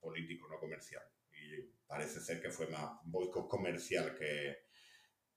político, 0.00 0.48
no 0.48 0.58
comercial. 0.58 1.02
Y 1.32 1.60
parece 1.86 2.20
ser 2.20 2.40
que 2.40 2.48
fue 2.48 2.68
más 2.68 3.00
boicot 3.04 3.48
comercial 3.48 4.14
que, 4.14 4.60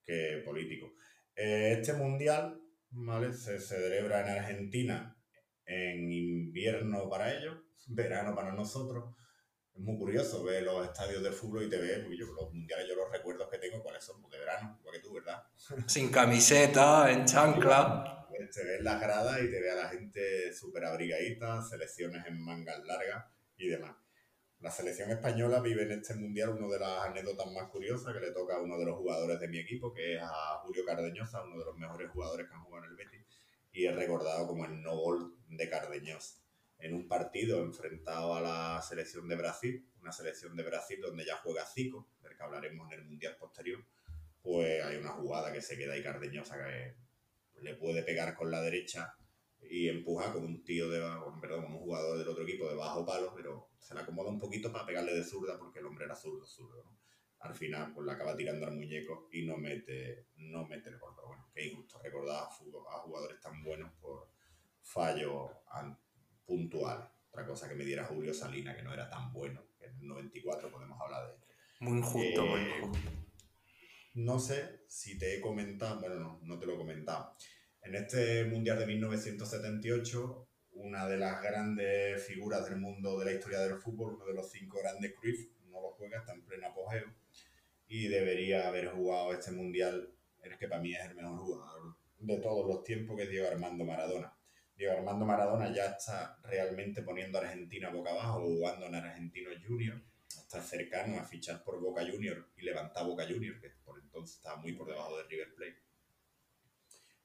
que 0.02 0.42
político. 0.46 0.94
Este 1.42 1.94
mundial 1.94 2.62
¿vale? 2.90 3.32
se, 3.32 3.62
celebra 3.62 4.20
en 4.20 4.40
Argentina 4.40 5.18
en 5.66 6.12
invierno 6.12 7.10
para 7.10 7.34
ellos, 7.34 7.58
verano 7.88 8.36
para 8.36 8.52
nosotros. 8.52 9.16
Es 9.74 9.80
muy 9.80 9.98
curioso 9.98 10.44
ver 10.44 10.64
los 10.64 10.86
estadios 10.86 11.24
de 11.24 11.32
fútbol 11.32 11.64
y 11.64 11.70
te 11.70 11.78
ves, 11.78 12.06
yo, 12.18 12.26
los 12.34 12.54
mundiales, 12.54 12.90
yo 12.90 12.96
los 12.96 13.10
recuerdos 13.10 13.48
que 13.50 13.58
tengo, 13.58 13.82
¿cuáles 13.82 14.04
son? 14.04 14.22
Pues 14.22 14.34
de 14.34 14.40
verano, 14.40 14.78
igual 14.82 14.96
que 14.96 15.02
tú, 15.02 15.14
¿verdad? 15.14 15.42
Sin 15.88 16.12
camiseta, 16.12 17.10
en 17.10 17.24
chancla. 17.24 18.26
Pues 18.28 18.50
te 18.52 18.66
ves 18.66 18.82
las 18.82 19.00
gradas 19.00 19.40
y 19.42 19.50
te 19.50 19.62
ves 19.62 19.72
a 19.72 19.84
la 19.84 19.90
gente 19.90 20.54
súper 20.54 20.84
abrigadita, 20.84 21.62
selecciones 21.62 22.26
en 22.26 22.38
mangas 22.44 22.84
largas 22.84 23.26
y 23.56 23.70
demás. 23.70 23.96
La 24.62 24.72
selección 24.72 25.10
española 25.10 25.62
vive 25.62 25.84
en 25.84 25.94
este 25.94 26.16
mundial 26.16 26.50
una 26.50 26.68
de 26.68 26.80
las 26.80 27.06
anécdotas 27.06 27.50
más 27.54 27.70
curiosas 27.70 28.14
que 28.14 28.20
le 28.20 28.32
toca 28.32 28.58
a 28.58 28.62
uno 28.62 28.78
de 28.78 28.84
los 28.84 28.98
jugadores 28.98 29.40
de 29.40 29.48
mi 29.48 29.58
equipo, 29.58 29.94
que 29.94 30.16
es 30.16 30.22
a 30.22 30.60
Julio 30.62 30.84
Cardeñosa, 30.84 31.44
uno 31.44 31.60
de 31.60 31.64
los 31.64 31.78
mejores 31.78 32.12
jugadores 32.12 32.46
que 32.46 32.54
han 32.54 32.64
jugado 32.66 32.84
en 32.84 32.92
el 32.92 32.98
Betis, 32.98 33.26
y 33.72 33.86
es 33.86 33.96
recordado 33.96 34.48
como 34.48 34.66
el 34.66 34.82
no 34.82 34.98
gol 34.98 35.34
de 35.48 35.70
Cardeñosa. 35.70 36.44
En 36.78 36.94
un 36.94 37.08
partido 37.08 37.64
enfrentado 37.64 38.36
a 38.36 38.42
la 38.42 38.82
selección 38.82 39.30
de 39.30 39.38
Brasil, 39.38 39.88
una 40.02 40.12
selección 40.12 40.54
de 40.58 40.64
Brasil 40.64 41.00
donde 41.00 41.26
ya 41.26 41.38
juega 41.38 41.66
Zico, 41.66 42.10
del 42.22 42.36
que 42.36 42.44
hablaremos 42.44 42.92
en 42.92 43.00
el 43.00 43.06
mundial 43.06 43.38
posterior, 43.40 43.86
pues 44.42 44.84
hay 44.84 44.98
una 44.98 45.12
jugada 45.12 45.54
que 45.54 45.62
se 45.62 45.78
queda 45.78 45.94
ahí 45.94 46.04
Cardeñosa 46.04 46.58
que 46.58 46.96
le 47.62 47.76
puede 47.76 48.04
pegar 48.04 48.36
con 48.36 48.52
la 48.52 48.62
derecha 48.62 49.16
y 49.62 49.90
empuja 49.90 50.32
con 50.32 50.44
un 50.44 50.64
tío 50.64 50.90
de 50.90 51.00
perdón, 51.42 51.66
un 51.66 51.80
jugador 51.80 52.18
del 52.18 52.28
otro 52.28 52.44
equipo 52.44 52.68
de 52.68 52.76
bajo 52.76 53.06
palo, 53.06 53.34
pero 53.36 53.70
se 53.80 53.94
le 53.94 54.02
acomoda 54.02 54.30
un 54.30 54.40
poquito 54.40 54.72
para 54.72 54.86
pegarle 54.86 55.14
de 55.14 55.24
zurda 55.24 55.58
porque 55.58 55.80
el 55.80 55.86
hombre 55.86 56.06
era 56.06 56.16
zurdo, 56.16 56.46
zurdo, 56.46 56.84
Al 57.40 57.56
final, 57.56 57.94
pues 57.94 58.06
la 58.06 58.14
acaba 58.14 58.36
tirando 58.36 58.66
al 58.66 58.76
muñeco 58.76 59.30
y 59.32 59.46
no 59.46 59.58
mete, 59.58 60.28
no 60.38 60.66
mete 60.68 60.90
el 60.90 61.00
gol. 61.00 61.14
Pero 61.16 61.28
bueno, 61.28 61.50
qué 61.54 61.68
injusto 61.68 62.00
recordar 62.04 62.44
a, 62.44 63.00
jugadores 63.00 63.40
tan 63.40 63.64
buenos 63.64 63.92
por 64.00 64.30
fallo 64.82 65.50
puntual. 66.46 67.12
Otra 67.30 67.46
cosa 67.46 67.70
que 67.70 67.76
me 67.76 67.86
diera 67.86 68.06
Julio 68.06 68.34
Salina, 68.34 68.76
que 68.76 68.84
no 68.84 68.94
era 68.94 69.10
tan 69.10 69.32
bueno, 69.32 69.64
que 69.78 69.86
en 69.86 70.00
el 70.00 70.08
94 70.08 70.72
podemos 70.72 71.00
hablar 71.00 71.28
de 71.28 71.34
él. 71.34 71.40
Muy 71.82 71.98
injusto, 72.00 72.46
muy 72.46 72.60
eh, 72.60 72.78
injusto. 72.78 73.10
No 74.16 74.40
sé 74.40 74.84
si 74.88 75.18
te 75.18 75.38
he 75.38 75.42
comentado, 75.42 76.00
bueno, 76.00 76.16
no, 76.16 76.40
no 76.44 76.60
te 76.60 76.66
lo 76.66 76.74
he 76.74 76.78
comentado. 76.78 77.36
En 77.82 77.96
este 77.96 78.46
Mundial 78.46 78.78
de 78.78 78.86
1978, 78.86 80.48
una 80.74 81.08
de 81.08 81.18
las 81.18 81.42
grandes 81.42 82.24
figuras 82.26 82.66
del 82.66 82.78
mundo 82.78 83.18
de 83.18 83.26
la 83.26 83.32
historia 83.32 83.60
del 83.60 83.78
fútbol, 83.78 84.16
uno 84.16 84.26
de 84.26 84.34
los 84.34 84.52
cinco 84.52 84.80
grandes 84.80 85.14
Cruyff, 85.20 85.50
no 85.70 85.82
lo 85.82 85.92
juega, 85.92 86.20
está 86.20 86.34
en 86.34 86.44
pleno 86.44 86.68
apogeo 86.68 87.06
y 87.88 88.08
debería 88.08 88.68
haber 88.68 88.90
jugado 88.90 89.34
este 89.34 89.52
Mundial, 89.52 90.14
el 90.44 90.58
que 90.58 90.68
para 90.68 90.82
mí 90.82 90.94
es 90.94 91.06
el 91.06 91.16
mejor 91.16 91.40
jugador 91.40 91.96
de 92.20 92.38
todos 92.38 92.68
los 92.68 92.84
tiempos, 92.84 93.16
que 93.18 93.24
es 93.24 93.30
Diego 93.30 93.48
Armando 93.48 93.86
Maradona. 93.86 94.34
Diego 94.78 94.94
Armando 94.94 95.26
Maradona 95.26 95.74
ya 95.74 95.86
está 95.86 96.38
realmente 96.44 97.02
poniendo 97.02 97.38
a 97.38 97.42
Argentina 97.42 97.90
boca 97.90 98.12
abajo, 98.12 98.42
jugando 98.42 98.86
en 98.86 98.96
Argentinos 98.96 99.54
Junior, 99.66 100.02
está 100.28 100.62
cercano 100.62 101.20
a 101.20 101.24
fichar 101.24 101.64
por 101.64 101.80
Boca 101.82 102.06
Junior 102.06 102.50
y 102.58 102.62
levantar 102.62 103.06
Boca 103.06 103.26
Junior, 103.28 103.60
que 103.60 103.72
por 103.84 104.00
entonces 104.00 104.36
estaba 104.38 104.58
muy 104.58 104.74
por 104.74 104.88
debajo 104.88 105.18
de 105.18 105.24
River 105.24 105.56
Plate 105.56 105.89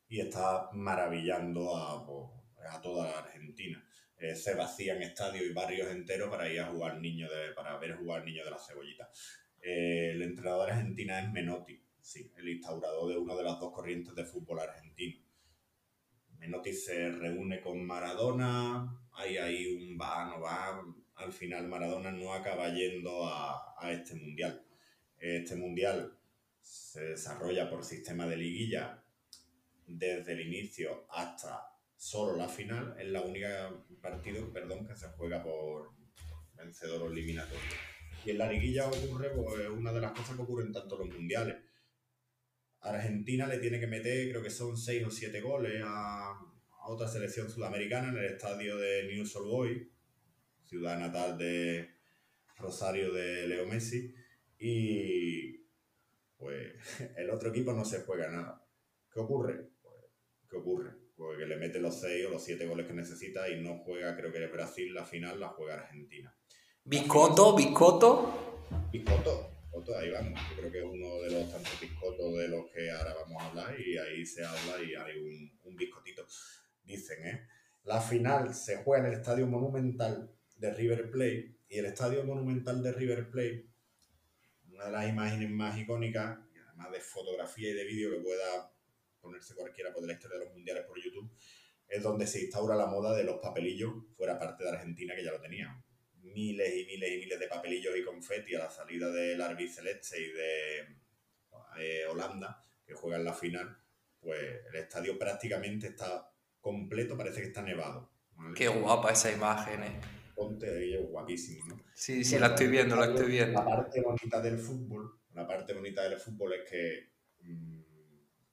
y 0.08 0.20
está 0.20 0.70
maravillando 0.72 1.76
a, 1.76 2.04
pues, 2.04 2.30
a 2.70 2.80
toda 2.80 3.10
la 3.10 3.18
Argentina. 3.18 3.84
Eh, 4.16 4.34
se 4.36 4.54
vacían 4.54 5.02
estadios 5.02 5.44
y 5.44 5.52
barrios 5.52 5.90
enteros 5.90 6.30
para 6.30 6.48
ir 6.48 6.60
a 6.60 6.66
jugar 6.66 7.00
niño 7.00 7.28
de, 7.28 7.52
para 7.52 7.76
ver 7.78 7.96
jugar 7.96 8.24
niño 8.24 8.44
de 8.44 8.50
la 8.50 8.58
cebollita. 8.58 9.10
Eh, 9.60 10.12
el 10.12 10.22
entrenador 10.22 10.70
argentina 10.70 11.20
es 11.20 11.30
Menotti, 11.32 11.80
sí, 12.00 12.32
el 12.36 12.48
instaurador 12.48 13.10
de 13.10 13.18
una 13.18 13.34
de 13.34 13.42
las 13.42 13.58
dos 13.58 13.72
corrientes 13.72 14.14
de 14.14 14.24
fútbol 14.24 14.60
argentino. 14.60 15.20
Menotti 16.38 16.72
se 16.72 17.10
reúne 17.10 17.60
con 17.60 17.84
Maradona, 17.84 18.98
hay 19.12 19.36
ahí 19.38 19.66
un 19.66 19.98
va, 19.98 20.26
no 20.26 20.40
va, 20.40 20.82
al 21.16 21.32
final 21.32 21.66
Maradona 21.68 22.10
no 22.10 22.34
acaba 22.34 22.68
yendo 22.68 23.26
a, 23.26 23.74
a 23.78 23.92
este 23.92 24.14
mundial. 24.14 24.64
Este 25.18 25.56
mundial 25.56 26.18
se 26.60 27.00
desarrolla 27.00 27.68
por 27.68 27.84
sistema 27.84 28.26
de 28.26 28.36
liguilla 28.36 29.03
desde 29.86 30.32
el 30.32 30.46
inicio 30.46 31.06
hasta 31.10 31.74
solo 31.96 32.36
la 32.36 32.48
final. 32.48 32.96
Es 32.98 33.08
la 33.08 33.22
única 33.22 33.70
partido, 34.00 34.52
perdón, 34.52 34.86
que 34.86 34.96
se 34.96 35.08
juega 35.08 35.42
por 35.42 35.90
vencedor 36.56 37.02
o 37.02 37.12
eliminatorio. 37.12 37.60
Y 38.24 38.30
en 38.30 38.38
la 38.38 38.50
liguilla 38.50 38.88
ocurre 38.88 39.30
pues, 39.30 39.68
una 39.68 39.92
de 39.92 40.00
las 40.00 40.12
cosas 40.12 40.36
que 40.36 40.42
ocurren 40.42 40.72
tanto 40.72 41.00
en 41.00 41.08
los 41.08 41.16
mundiales. 41.16 41.56
Argentina 42.80 43.46
le 43.46 43.58
tiene 43.58 43.80
que 43.80 43.86
meter, 43.86 44.28
creo 44.30 44.42
que 44.42 44.50
son 44.50 44.76
6 44.76 45.06
o 45.06 45.10
7 45.10 45.40
goles 45.40 45.82
a, 45.84 46.38
otra 46.86 47.08
selección 47.08 47.50
sudamericana 47.50 48.10
en 48.10 48.18
el 48.18 48.26
estadio 48.26 48.76
de 48.76 49.04
New 49.04 49.22
Old 49.22 49.48
Boys, 49.48 49.88
ciudad 50.66 50.98
natal 50.98 51.38
de 51.38 51.94
Rosario 52.58 53.10
de 53.12 53.48
Leo 53.48 53.66
Messi. 53.66 54.14
Y 54.58 55.64
pues 56.36 56.74
el 57.16 57.30
otro 57.30 57.48
equipo 57.48 57.72
no 57.72 57.84
se 57.84 58.02
juega 58.02 58.28
nada. 58.28 58.66
¿Qué 59.10 59.20
ocurre? 59.20 59.73
¿Qué 60.54 60.60
ocurre? 60.60 60.92
Pues 61.16 61.36
que 61.36 61.46
le 61.46 61.56
mete 61.56 61.80
los 61.80 62.00
6 62.00 62.26
o 62.26 62.30
los 62.30 62.44
7 62.44 62.64
goles 62.66 62.86
que 62.86 62.92
necesita 62.92 63.48
y 63.48 63.60
no 63.60 63.78
juega, 63.78 64.16
creo 64.16 64.30
que 64.30 64.46
Brasil, 64.46 64.94
la 64.94 65.04
final 65.04 65.40
la 65.40 65.48
juega 65.48 65.74
Argentina. 65.74 66.32
Biscotto, 66.84 67.56
Biscotto. 67.56 68.68
Biscotto, 68.92 69.50
ahí 69.98 70.10
vamos. 70.10 70.40
Yo 70.50 70.56
creo 70.60 70.70
que 70.70 70.78
es 70.78 70.84
uno 70.84 71.22
de 71.22 71.32
los 71.32 71.50
tantos 71.50 71.80
biscotos 71.80 72.38
de 72.38 72.46
los 72.46 72.70
que 72.70 72.88
ahora 72.88 73.14
vamos 73.14 73.42
a 73.42 73.46
hablar 73.48 73.80
y 73.80 73.98
ahí 73.98 74.24
se 74.24 74.44
habla 74.44 74.80
y 74.80 74.94
hay 74.94 75.18
un, 75.18 75.58
un 75.64 75.76
biscotito. 75.76 76.24
Dicen, 76.84 77.26
¿eh? 77.26 77.48
La 77.82 78.00
final 78.00 78.54
se 78.54 78.76
juega 78.76 79.08
en 79.08 79.12
el 79.12 79.18
Estadio 79.18 79.48
Monumental 79.48 80.30
de 80.54 80.72
River 80.72 81.10
Plate 81.10 81.56
y 81.68 81.78
el 81.78 81.86
Estadio 81.86 82.22
Monumental 82.22 82.80
de 82.80 82.92
River 82.92 83.28
Plate 83.28 83.74
una 84.72 84.86
de 84.86 84.92
las 84.92 85.08
imágenes 85.08 85.50
más 85.50 85.76
icónicas, 85.78 86.38
y 86.54 86.58
además 86.58 86.92
de 86.92 87.00
fotografía 87.00 87.70
y 87.70 87.74
de 87.74 87.84
vídeo 87.84 88.10
que 88.10 88.20
pueda 88.20 88.73
ponerse 89.24 89.54
cualquiera 89.54 89.92
por 89.92 90.06
la 90.06 90.12
historia 90.12 90.38
de 90.38 90.44
los 90.44 90.54
mundiales 90.54 90.84
por 90.84 91.02
YouTube, 91.02 91.30
es 91.88 92.02
donde 92.02 92.26
se 92.26 92.42
instaura 92.42 92.76
la 92.76 92.86
moda 92.86 93.14
de 93.16 93.24
los 93.24 93.40
papelillos 93.40 93.92
fuera 94.16 94.38
parte 94.38 94.64
de 94.64 94.70
Argentina, 94.70 95.14
que 95.14 95.24
ya 95.24 95.32
lo 95.32 95.40
tenían. 95.40 95.82
Miles 96.22 96.74
y 96.74 96.86
miles 96.86 97.10
y 97.12 97.18
miles 97.18 97.38
de 97.38 97.48
papelillos 97.48 97.96
y 97.96 98.04
confeti 98.04 98.54
a 98.54 98.60
la 98.60 98.70
salida 98.70 99.10
del 99.10 99.40
Arby 99.40 99.68
Celeste 99.68 100.20
y 100.20 100.32
de 100.32 100.78
eh, 101.78 102.06
Holanda, 102.06 102.62
que 102.86 102.94
juegan 102.94 103.24
la 103.24 103.34
final, 103.34 103.76
pues 104.20 104.40
el 104.68 104.76
estadio 104.76 105.18
prácticamente 105.18 105.88
está 105.88 106.30
completo, 106.60 107.16
parece 107.16 107.40
que 107.40 107.48
está 107.48 107.62
nevado. 107.62 108.10
Qué 108.54 108.68
guapa 108.68 109.12
esa 109.12 109.30
imagen, 109.30 109.82
eh 109.82 110.00
ponte 110.34 110.66
de 110.66 110.98
guapísimo, 110.98 111.66
¿no? 111.66 111.80
Sí, 111.94 112.24
sí, 112.24 112.38
la 112.38 112.48
estoy 112.48 112.68
viendo, 112.68 112.96
la 112.96 113.06
estoy 113.06 113.30
viendo. 113.30 113.60
La 113.60 113.64
parte 113.64 114.00
bonita 114.00 114.40
del 114.40 114.58
fútbol, 114.58 115.20
la 115.32 115.46
parte 115.46 115.72
bonita 115.72 116.02
del 116.02 116.18
fútbol 116.18 116.54
es 116.54 116.68
que 116.68 117.12
mmm, 117.40 117.73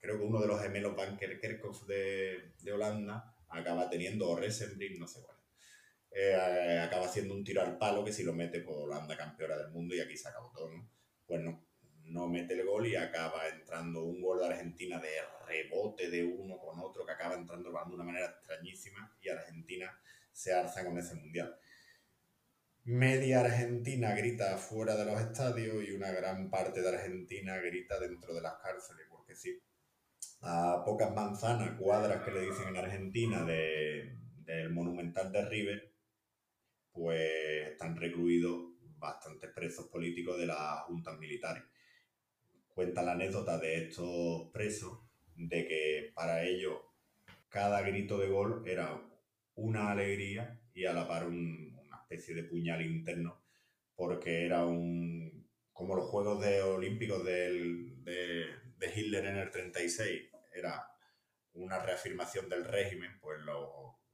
creo 0.01 0.17
que 0.17 0.25
uno 0.25 0.41
de 0.41 0.47
los 0.47 0.61
gemelos 0.61 0.95
Banker 0.95 1.39
Kerkhoff 1.39 1.85
de, 1.85 2.53
de 2.61 2.73
Holanda 2.73 3.35
acaba 3.49 3.89
teniendo, 3.89 4.29
o 4.29 4.35
Resenbrink, 4.35 4.99
no 4.99 5.07
sé 5.07 5.21
cuál. 5.21 5.37
Eh, 6.11 6.79
acaba 6.83 7.05
haciendo 7.05 7.33
un 7.33 7.43
tiro 7.43 7.61
al 7.61 7.77
palo 7.77 8.03
que 8.03 8.11
si 8.11 8.23
lo 8.23 8.33
mete, 8.33 8.61
pues 8.61 8.75
Holanda 8.77 9.15
campeona 9.15 9.55
del 9.57 9.71
mundo 9.71 9.95
y 9.95 10.01
aquí 10.01 10.17
se 10.17 10.27
acabó 10.27 10.51
todo, 10.51 10.69
¿no? 10.69 10.89
Pues 11.25 11.41
no, 11.41 11.65
no 12.05 12.27
mete 12.27 12.53
el 12.53 12.65
gol 12.65 12.87
y 12.87 12.95
acaba 12.95 13.47
entrando 13.47 14.03
un 14.03 14.21
gol 14.21 14.39
de 14.39 14.47
Argentina 14.47 14.99
de 14.99 15.09
rebote 15.47 16.09
de 16.09 16.23
uno 16.25 16.57
con 16.57 16.79
otro 16.79 17.05
que 17.05 17.13
acaba 17.13 17.35
entrando 17.35 17.71
de 17.71 17.93
una 17.93 18.03
manera 18.03 18.25
extrañísima 18.25 19.15
y 19.21 19.29
Argentina 19.29 19.97
se 20.33 20.53
alza 20.53 20.83
con 20.83 20.97
ese 20.97 21.15
mundial 21.15 21.57
media 22.83 23.41
Argentina 23.41 24.15
grita 24.15 24.57
fuera 24.57 24.95
de 24.95 25.05
los 25.05 25.21
estadios 25.21 25.83
y 25.83 25.91
una 25.91 26.11
gran 26.11 26.49
parte 26.49 26.81
de 26.81 26.89
Argentina 26.89 27.57
grita 27.57 27.99
dentro 27.99 28.33
de 28.33 28.41
las 28.41 28.55
cárceles, 28.55 29.05
porque 29.09 29.35
sí, 29.35 29.61
a 30.41 30.83
pocas 30.85 31.13
manzanas, 31.13 31.79
cuadras 31.79 32.23
que 32.23 32.31
le 32.31 32.41
dicen 32.41 32.69
en 32.69 32.77
Argentina 32.77 33.43
de, 33.43 34.17
del 34.43 34.71
Monumental 34.71 35.31
de 35.31 35.45
River, 35.47 35.93
pues 36.91 37.69
están 37.71 37.95
recluidos 37.95 38.71
bastantes 38.97 39.51
presos 39.51 39.87
políticos 39.87 40.37
de 40.37 40.47
las 40.47 40.81
juntas 40.81 41.17
militares. 41.19 41.63
Cuenta 42.73 43.03
la 43.03 43.13
anécdota 43.13 43.57
de 43.57 43.85
estos 43.85 44.49
presos 44.51 44.99
de 45.35 45.67
que 45.67 46.11
para 46.13 46.43
ellos 46.43 46.79
cada 47.49 47.81
grito 47.81 48.17
de 48.17 48.29
gol 48.29 48.63
era 48.67 49.01
una 49.55 49.91
alegría 49.91 50.59
y 50.73 50.85
a 50.85 50.93
la 50.93 51.07
par 51.07 51.27
un, 51.27 51.71
especie 52.11 52.35
de 52.35 52.43
puñal 52.43 52.81
interno, 52.81 53.41
porque 53.95 54.45
era 54.45 54.65
un. 54.65 55.47
como 55.71 55.95
los 55.95 56.09
Juegos 56.09 56.41
de 56.43 56.61
Olímpicos 56.61 57.23
del, 57.23 58.03
de, 58.03 58.45
de, 58.77 58.93
Hitler 58.93 59.25
en 59.25 59.37
el 59.37 59.49
36, 59.49 60.30
era 60.53 60.87
una 61.53 61.79
reafirmación 61.79 62.47
del 62.49 62.65
régimen, 62.65 63.19
pues 63.19 63.39
los, 63.41 63.69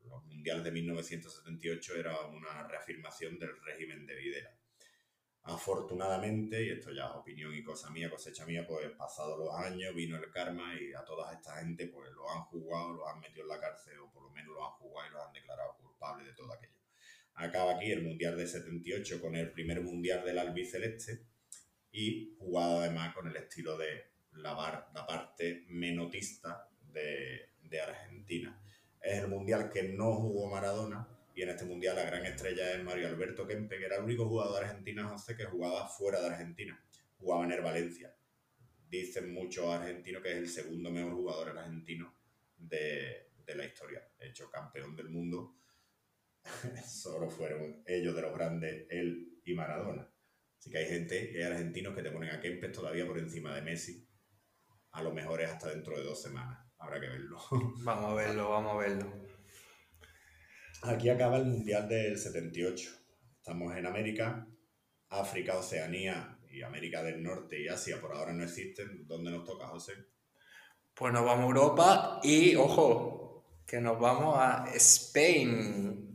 los 0.06 0.24
mundiales 0.26 0.64
de 0.64 0.72
1978 0.72 1.96
era 1.96 2.22
una 2.22 2.68
reafirmación 2.68 3.38
del 3.38 3.60
régimen 3.62 4.06
de 4.06 4.16
Videla. 4.16 4.58
Afortunadamente, 5.44 6.62
y 6.62 6.70
esto 6.72 6.92
ya 6.92 7.06
es 7.06 7.12
opinión 7.12 7.56
y 7.56 7.64
cosa 7.64 7.90
mía, 7.90 8.10
cosecha 8.10 8.46
mía, 8.46 8.68
pues 8.68 8.90
pasados 8.92 9.40
los 9.40 9.56
años 9.56 9.96
vino 9.96 10.18
el 10.18 10.30
karma 10.30 10.74
y 10.76 10.94
a 10.94 11.06
toda 11.06 11.32
esta 11.34 11.58
gente 11.58 11.88
pues 11.88 12.12
lo 12.12 12.30
han 12.30 12.42
jugado, 12.46 12.94
lo 12.94 13.08
han 13.08 13.20
metido 13.20 13.44
en 13.44 13.50
la 13.50 13.60
cárcel 13.60 13.98
o 14.00 14.12
por 14.12 14.24
lo 14.24 14.30
menos 14.32 14.54
lo 14.54 14.66
han 14.66 14.74
jugado 14.74 15.08
y 15.08 15.12
lo 15.12 15.24
han 15.24 15.32
declarado 15.32 15.78
culpable 15.78 16.26
de 16.26 16.34
todo 16.34 16.52
aquello 16.52 16.78
acaba 17.38 17.76
aquí 17.76 17.92
el 17.92 18.04
Mundial 18.04 18.36
de 18.36 18.48
78 18.48 19.22
con 19.22 19.36
el 19.36 19.52
primer 19.52 19.82
Mundial 19.82 20.26
del 20.26 20.40
albiceleste 20.40 21.28
y 21.92 22.36
jugado 22.40 22.80
además 22.80 23.14
con 23.14 23.28
el 23.28 23.36
estilo 23.36 23.78
de 23.78 24.12
la, 24.38 24.90
la 24.94 25.06
parte 25.06 25.66
menotista 25.70 26.70
de, 26.92 27.52
de, 27.62 27.82
Argentina. 27.82 28.60
Es 29.02 29.20
el 29.20 29.28
Mundial 29.28 29.70
que 29.70 29.84
no 29.84 30.14
jugó 30.16 30.50
Maradona 30.50 31.08
y 31.36 31.44
en 31.44 31.50
este 31.50 31.66
Mundial 31.66 31.96
la 31.96 32.04
gran 32.04 32.26
estrella 32.26 32.74
es 32.74 32.84
Mario 32.84 33.08
Alberto 33.08 33.46
Kempe, 33.46 33.78
que 33.78 33.86
era 33.86 33.98
el 33.98 34.04
único 34.04 34.28
jugador 34.28 34.60
de 34.60 34.66
Argentina, 34.66 35.08
José, 35.08 35.36
que 35.36 35.46
jugaba 35.46 35.88
fuera 35.88 36.20
de 36.20 36.28
Argentina. 36.28 36.84
Jugaba 37.20 37.46
en 37.46 37.52
el 37.52 37.62
Valencia. 37.62 38.16
Dicen 38.90 39.32
muchos 39.34 39.66
argentinos 39.68 40.24
que 40.24 40.32
es 40.32 40.38
el 40.38 40.50
segundo 40.50 40.90
mejor 40.90 41.14
jugador 41.14 41.50
argentino 41.58 42.14
de, 42.58 43.30
de 43.46 43.56
la 43.56 43.66
historia. 43.66 44.08
De 44.18 44.30
hecho, 44.30 44.50
campeón 44.50 44.96
del 44.96 45.10
mundo 45.10 45.58
solo 46.88 47.30
fueron 47.30 47.84
ellos 47.86 48.16
de 48.16 48.22
los 48.22 48.34
grandes, 48.34 48.88
él 48.90 49.42
y 49.46 49.54
Maradona. 49.54 50.10
Así 50.58 50.72
que 50.72 50.78
hay 50.80 50.88
gente, 50.88 51.34
hay 51.36 51.42
argentinos 51.44 51.96
que 51.96 52.02
te 52.02 52.12
ponen 52.12 52.32
a 52.32 52.40
Kempes 52.40 52.72
todavía 52.72 53.06
por 53.06 53.20
encima 53.20 53.56
de 53.56 53.62
Messi. 53.62 54.07
A 54.92 55.02
lo 55.02 55.12
mejor 55.12 55.42
es 55.42 55.50
hasta 55.50 55.70
dentro 55.70 55.98
de 55.98 56.04
dos 56.04 56.22
semanas. 56.22 56.60
Habrá 56.80 57.00
que 57.00 57.08
verlo. 57.08 57.40
Vamos 57.84 58.12
a 58.12 58.14
verlo, 58.14 58.50
vamos 58.50 58.74
a 58.74 58.78
verlo. 58.78 59.14
Aquí 60.84 61.10
acaba 61.10 61.38
el 61.38 61.46
Mundial 61.46 61.88
del 61.90 62.18
78. 62.18 62.90
Estamos 63.38 63.76
en 63.76 63.86
América, 63.86 64.48
África, 65.10 65.58
Oceanía 65.58 66.38
y 66.52 66.62
América 66.62 67.02
del 67.02 67.24
Norte 67.24 67.62
y 67.62 67.68
Asia 67.68 68.00
por 68.00 68.14
ahora 68.14 68.34
no 68.34 68.44
existen. 68.44 69.08
¿Dónde 69.08 69.32
nos 69.32 69.44
toca, 69.44 69.68
José? 69.68 69.94
Pues 70.94 71.14
nos 71.14 71.26
vamos 71.26 71.44
a 71.44 71.48
Europa 71.48 72.20
y, 72.24 72.56
ojo, 72.56 73.46
que 73.66 73.82
nos 73.82 74.00
vamos 74.00 74.36
a 74.38 74.66
Spain. 74.76 76.08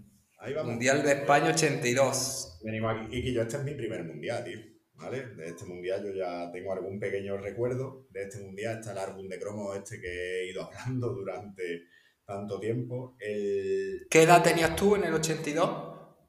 Mundial 0.65 1.03
de 1.03 1.13
España 1.13 1.51
82. 1.51 2.61
Venimos 2.65 2.97
aquí. 2.97 3.17
Y 3.17 3.23
que 3.23 3.33
yo 3.33 3.43
este 3.43 3.59
es 3.59 3.65
mi 3.65 3.75
primer 3.75 4.05
mundial, 4.05 4.43
tío. 4.45 4.72
¿Vale? 5.03 5.35
De 5.35 5.49
este 5.49 5.65
mundial 5.65 6.05
yo 6.05 6.13
ya 6.13 6.51
tengo 6.53 6.73
algún 6.73 7.01
pequeño 7.01 7.37
recuerdo. 7.37 8.07
De 8.11 8.23
este 8.23 8.39
mundial 8.39 8.79
está 8.79 8.93
el 8.93 8.99
álbum 8.99 9.29
de 9.29 9.39
cromos 9.39 9.77
este 9.77 10.01
que 10.01 10.09
he 10.09 10.51
ido 10.51 10.63
hablando 10.65 11.09
durante 11.09 11.83
tanto 12.25 12.61
tiempo. 12.61 13.17
El... 13.19 14.07
¿Qué 14.09 14.23
edad 14.23 14.43
tenías 14.43 14.77
tú 14.77 14.95
en 14.95 15.05
el 15.05 15.15
82? 15.15 15.71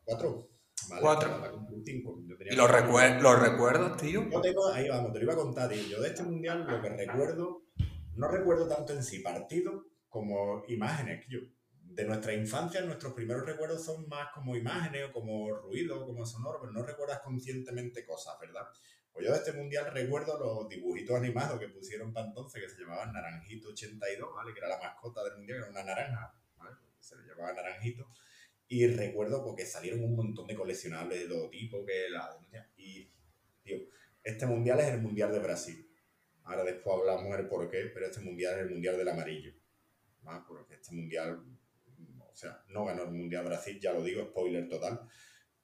Cuatro. 0.03 0.49
¿vale? 0.89 1.01
Cuatro. 1.01 1.29
¿Y 1.85 2.55
los, 2.55 2.69
recuer 2.69 3.21
los 3.21 3.39
recuerdos, 3.39 3.97
tío? 3.97 4.29
Yo 4.29 4.41
tengo, 4.41 4.67
ahí 4.69 4.89
vamos, 4.89 5.13
te 5.13 5.19
lo 5.19 5.25
iba 5.25 5.33
a 5.33 5.37
contar, 5.37 5.69
tío. 5.69 5.83
Yo 5.83 6.01
de 6.01 6.09
este 6.09 6.23
mundial 6.23 6.65
lo 6.67 6.81
que 6.81 6.89
recuerdo, 6.89 7.63
no 8.15 8.27
recuerdo 8.27 8.67
tanto 8.67 8.93
en 8.93 9.03
sí 9.03 9.19
partido 9.19 9.85
como 10.09 10.63
imágenes. 10.67 11.25
Yo 11.29 11.39
de 11.95 12.05
nuestra 12.05 12.33
infancia, 12.33 12.81
nuestros 12.81 13.13
primeros 13.13 13.45
recuerdos 13.45 13.85
son 13.85 14.07
más 14.07 14.29
como 14.33 14.55
imágenes 14.55 15.05
o 15.05 15.11
como 15.11 15.53
ruido, 15.53 16.05
como 16.05 16.25
sonoro, 16.25 16.59
pero 16.59 16.71
no 16.71 16.83
recuerdas 16.83 17.19
conscientemente 17.19 18.05
cosas, 18.05 18.35
¿verdad? 18.39 18.67
Pues 19.11 19.27
yo 19.27 19.31
de 19.31 19.37
este 19.37 19.53
mundial 19.53 19.91
recuerdo 19.93 20.39
los 20.39 20.67
dibujitos 20.67 21.15
animados 21.15 21.59
que 21.59 21.67
pusieron 21.67 22.11
para 22.11 22.27
entonces, 22.27 22.63
que 22.63 22.69
se 22.69 22.81
llamaban 22.81 23.13
Naranjito 23.13 23.69
82, 23.69 24.29
¿vale? 24.33 24.53
Que 24.53 24.59
era 24.59 24.69
la 24.69 24.79
mascota 24.79 25.23
del 25.23 25.37
mundial, 25.37 25.59
era 25.59 25.69
una 25.69 25.83
naranja, 25.83 26.35
¿vale? 26.57 26.75
Se 26.99 27.15
le 27.15 27.27
llamaba 27.27 27.53
Naranjito. 27.53 28.09
Y 28.67 28.87
recuerdo 28.87 29.43
porque 29.43 29.67
salieron 29.67 30.03
un 30.03 30.15
montón 30.15 30.47
de 30.47 30.55
coleccionables 30.55 31.19
de 31.19 31.27
todo 31.27 31.47
tipo, 31.51 31.85
que 31.85 32.09
la 32.09 32.35
Y, 32.75 33.11
tío, 33.61 33.77
este 34.23 34.47
mundial 34.47 34.79
es 34.79 34.87
el 34.87 35.01
mundial 35.01 35.31
de 35.31 35.39
Brasil. 35.39 35.87
Ahora 36.45 36.63
después 36.63 36.95
hablamos 36.97 37.37
del 37.37 37.47
por 37.47 37.69
qué, 37.69 37.91
pero 37.93 38.07
este 38.07 38.21
mundial 38.21 38.55
es 38.55 38.61
el 38.61 38.71
mundial 38.71 38.97
del 38.97 39.09
amarillo. 39.09 39.53
¿vale? 40.21 40.41
Porque 40.47 40.73
este 40.73 40.95
mundial 40.95 41.43
o 42.33 42.35
sea, 42.35 42.63
no 42.69 42.85
ganó 42.85 43.03
el 43.03 43.11
Mundial 43.11 43.45
Brasil, 43.45 43.79
ya 43.79 43.93
lo 43.93 44.03
digo, 44.03 44.25
spoiler 44.25 44.67
total, 44.67 44.99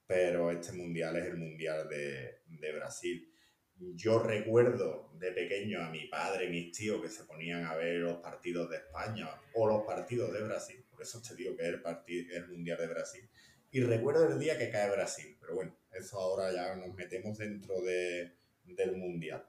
pero 0.05 0.51
este 0.51 0.71
mundial 0.71 1.17
es 1.17 1.25
el 1.25 1.37
mundial 1.37 1.89
de, 1.89 2.41
de 2.45 2.71
Brasil. 2.73 3.31
Yo 3.75 4.19
recuerdo 4.19 5.11
de 5.17 5.31
pequeño 5.31 5.81
a 5.81 5.89
mi 5.89 6.07
padre 6.07 6.45
y 6.45 6.49
mis 6.49 6.77
tíos 6.77 7.01
que 7.01 7.09
se 7.09 7.23
ponían 7.23 7.65
a 7.65 7.75
ver 7.75 7.95
los 7.97 8.17
partidos 8.17 8.69
de 8.69 8.77
España 8.77 9.29
o 9.53 9.67
los 9.67 9.83
partidos 9.83 10.33
de 10.33 10.43
Brasil, 10.43 10.85
por 10.91 11.01
eso 11.01 11.21
te 11.21 11.35
digo 11.35 11.55
que 11.55 11.63
es 11.63 11.69
el, 11.69 11.81
partido, 11.81 12.35
el 12.35 12.47
mundial 12.49 12.77
de 12.77 12.87
Brasil. 12.87 13.29
Y 13.71 13.81
recuerdo 13.81 14.27
el 14.27 14.39
día 14.39 14.57
que 14.57 14.69
cae 14.69 14.91
Brasil, 14.91 15.37
pero 15.39 15.55
bueno, 15.55 15.77
eso 15.91 16.19
ahora 16.19 16.51
ya 16.51 16.75
nos 16.75 16.93
metemos 16.95 17.37
dentro 17.37 17.81
de, 17.81 18.37
del 18.63 18.97
mundial. 18.97 19.48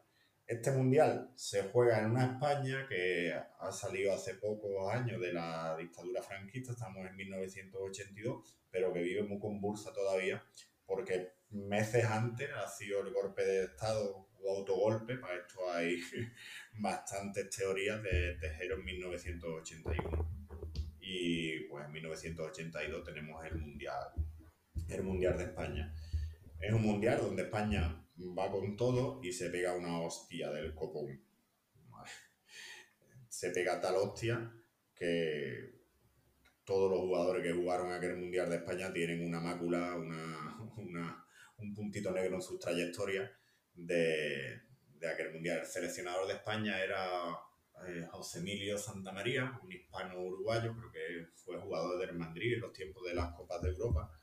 Este 0.50 0.72
mundial 0.72 1.30
se 1.36 1.62
juega 1.62 2.00
en 2.00 2.10
una 2.10 2.32
España 2.32 2.84
que 2.88 3.32
ha 3.32 3.70
salido 3.70 4.12
hace 4.12 4.34
pocos 4.34 4.92
años 4.92 5.20
de 5.20 5.32
la 5.32 5.76
dictadura 5.78 6.20
franquista, 6.22 6.72
estamos 6.72 7.06
en 7.06 7.14
1982, 7.14 8.58
pero 8.68 8.92
que 8.92 9.00
vive 9.00 9.22
muy 9.22 9.38
convulsa 9.38 9.92
todavía, 9.92 10.44
porque 10.84 11.34
meses 11.50 12.04
antes 12.04 12.50
ha 12.52 12.66
sido 12.66 13.00
el 13.06 13.12
golpe 13.12 13.44
de 13.44 13.64
Estado 13.66 14.28
o 14.42 14.56
autogolpe, 14.56 15.18
para 15.18 15.36
esto 15.36 15.70
hay 15.70 16.00
bastantes 16.80 17.48
teorías 17.50 18.02
de 18.02 18.34
Tejero 18.40 18.74
en 18.74 18.84
1981. 18.86 20.28
Y 21.00 21.60
pues 21.68 21.84
en 21.84 21.92
1982 21.92 23.04
tenemos 23.04 23.46
el 23.46 23.54
Mundial, 23.54 24.02
el 24.88 25.04
Mundial 25.04 25.38
de 25.38 25.44
España. 25.44 25.94
Es 26.58 26.72
un 26.72 26.82
Mundial 26.82 27.20
donde 27.20 27.42
España 27.42 28.04
va 28.20 28.50
con 28.50 28.76
todo 28.76 29.20
y 29.22 29.32
se 29.32 29.50
pega 29.50 29.74
una 29.74 30.00
hostia 30.00 30.50
del 30.50 30.74
copón. 30.74 31.20
Se 33.28 33.50
pega 33.50 33.80
tal 33.80 33.96
hostia 33.96 34.52
que 34.94 35.80
todos 36.64 36.90
los 36.90 37.00
jugadores 37.00 37.42
que 37.42 37.52
jugaron 37.52 37.92
aquel 37.92 38.16
Mundial 38.16 38.50
de 38.50 38.56
España 38.56 38.92
tienen 38.92 39.24
una 39.26 39.40
mácula, 39.40 39.96
una, 39.96 41.26
un 41.58 41.74
puntito 41.74 42.10
negro 42.12 42.36
en 42.36 42.42
sus 42.42 42.58
trayectorias 42.58 43.30
de, 43.74 44.60
de 44.94 45.08
aquel 45.08 45.32
Mundial. 45.32 45.60
El 45.60 45.66
seleccionador 45.66 46.26
de 46.26 46.34
España 46.34 46.82
era 46.82 47.38
eh, 47.86 48.06
José 48.10 48.40
Emilio 48.40 48.76
Santamaría, 48.76 49.58
un 49.62 49.72
hispano 49.72 50.20
uruguayo, 50.20 50.74
creo 50.76 50.92
que 50.92 51.26
fue 51.34 51.58
jugador 51.58 51.98
del 51.98 52.16
Madrid 52.16 52.54
en 52.54 52.60
los 52.60 52.72
tiempos 52.72 53.04
de 53.04 53.14
las 53.14 53.32
Copas 53.32 53.62
de 53.62 53.70
Europa 53.70 54.19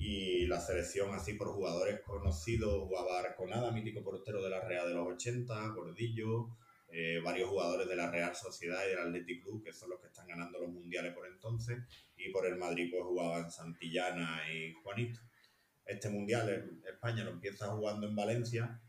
y 0.00 0.46
la 0.46 0.58
selección 0.58 1.14
así 1.14 1.34
por 1.34 1.48
jugadores 1.48 2.00
conocidos 2.00 2.84
jugaba 2.84 3.20
Arconada, 3.20 3.70
mítico 3.70 4.02
portero 4.02 4.42
de 4.42 4.48
la 4.48 4.66
Real 4.66 4.88
de 4.88 4.94
los 4.94 5.06
80, 5.06 5.68
Gordillo, 5.74 6.56
eh, 6.88 7.20
varios 7.22 7.50
jugadores 7.50 7.86
de 7.86 7.96
la 7.96 8.10
Real 8.10 8.34
Sociedad 8.34 8.80
y 8.86 8.88
del 8.88 8.98
Athletic 8.98 9.42
Club, 9.42 9.62
que 9.62 9.74
son 9.74 9.90
los 9.90 10.00
que 10.00 10.06
están 10.06 10.26
ganando 10.26 10.58
los 10.58 10.70
mundiales 10.70 11.12
por 11.12 11.26
entonces, 11.26 11.78
y 12.16 12.30
por 12.30 12.46
el 12.46 12.56
Madrid 12.56 12.88
pues 12.90 13.02
jugaban 13.04 13.50
Santillana 13.50 14.40
y 14.50 14.72
Juanito. 14.72 15.20
Este 15.84 16.08
mundial 16.08 16.80
España 16.90 17.22
lo 17.22 17.32
empieza 17.32 17.66
jugando 17.66 18.08
en 18.08 18.16
Valencia 18.16 18.80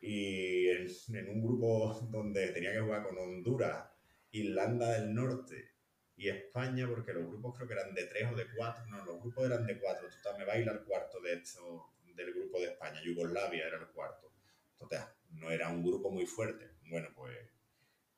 y 0.00 0.68
en, 0.68 0.86
en 1.12 1.28
un 1.28 1.42
grupo 1.42 2.06
donde 2.08 2.52
tenía 2.52 2.72
que 2.72 2.82
jugar 2.82 3.02
con 3.02 3.18
Honduras, 3.18 3.84
Irlanda 4.30 4.92
del 4.92 5.12
Norte 5.12 5.75
y 6.16 6.28
España, 6.28 6.88
porque 6.88 7.12
los 7.12 7.26
grupos 7.26 7.54
creo 7.56 7.68
que 7.68 7.74
eran 7.74 7.94
de 7.94 8.04
tres 8.04 8.30
o 8.32 8.34
de 8.34 8.46
cuatro, 8.56 8.86
no, 8.86 9.04
los 9.04 9.20
grupos 9.20 9.46
eran 9.46 9.66
de 9.66 9.78
cuatro, 9.78 10.08
total, 10.08 10.38
me 10.38 10.44
va 10.44 10.54
a 10.54 10.58
ir 10.58 10.68
al 10.68 10.82
cuarto 10.84 11.20
de 11.20 11.34
esto, 11.34 11.92
del 12.14 12.32
grupo 12.32 12.58
de 12.58 12.66
España, 12.66 13.02
Yugoslavia 13.04 13.66
era 13.66 13.78
el 13.78 13.88
cuarto, 13.88 14.32
entonces 14.72 15.00
no 15.30 15.50
era 15.50 15.68
un 15.68 15.84
grupo 15.84 16.10
muy 16.10 16.26
fuerte, 16.26 16.70
bueno, 16.88 17.08
pues 17.14 17.36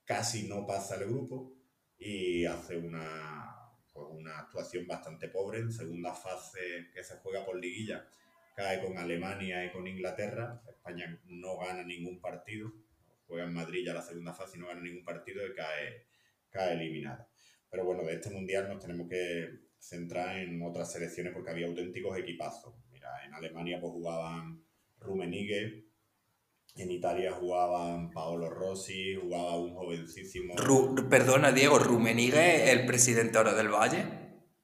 casi 0.05 0.49
no 0.49 0.67
pasa 0.67 0.97
el 0.97 1.07
grupo 1.07 1.53
y 1.99 2.45
hace 2.47 2.77
una, 2.77 3.73
pues 3.93 4.07
una 4.11 4.39
actuación 4.39 4.87
bastante 4.87 5.29
pobre. 5.29 5.59
En 5.59 5.73
segunda 5.73 6.15
fase 6.15 6.89
que 6.95 7.03
se 7.03 7.17
juega 7.17 7.45
por 7.45 7.59
liguilla, 7.59 8.09
cae 8.55 8.83
con 8.83 8.97
Alemania 8.97 9.65
y 9.65 9.71
con 9.71 9.87
Inglaterra, 9.87 10.63
España 10.69 11.21
no 11.27 11.59
gana 11.59 11.83
ningún 11.83 12.21
partido, 12.21 12.73
juega 13.27 13.45
en 13.45 13.53
Madrid 13.53 13.85
ya 13.85 13.95
la 13.95 14.03
segunda 14.03 14.33
fase 14.33 14.57
y 14.57 14.61
no 14.61 14.69
gana 14.69 14.81
ningún 14.81 15.05
partido 15.05 15.47
y 15.47 15.55
cae, 15.55 16.07
cae 16.51 16.73
eliminada. 16.73 17.29
Pero 17.71 17.85
bueno, 17.85 18.05
de 18.05 18.15
este 18.15 18.31
mundial 18.31 18.69
nos 18.69 18.81
tenemos 18.81 19.09
que 19.09 19.69
centrar 19.79 20.39
en 20.39 20.63
otras 20.63 20.93
selecciones 20.93 21.33
porque 21.33 21.51
había 21.51 21.67
auténticos 21.67 22.19
equipazos. 22.19 22.75
Mira, 22.91 23.09
en 23.27 23.35
Alemania 23.35 23.79
pues 23.81 23.93
jugaban 23.93 24.63
Rummenigge, 24.99 25.87
en 26.77 26.91
Italia 26.91 27.33
jugaban 27.33 28.11
Paolo 28.11 28.51
Rossi, 28.51 29.15
jugaba 29.15 29.59
un 29.59 29.75
jovencísimo... 29.75 30.55
perdona, 31.09 31.53
Diego, 31.53 31.79
¿Rummenigge 31.79 32.71
el 32.71 32.87
presidente 32.87 33.39
ahora 33.39 33.55
del 33.55 33.69
Valle? 33.69 34.05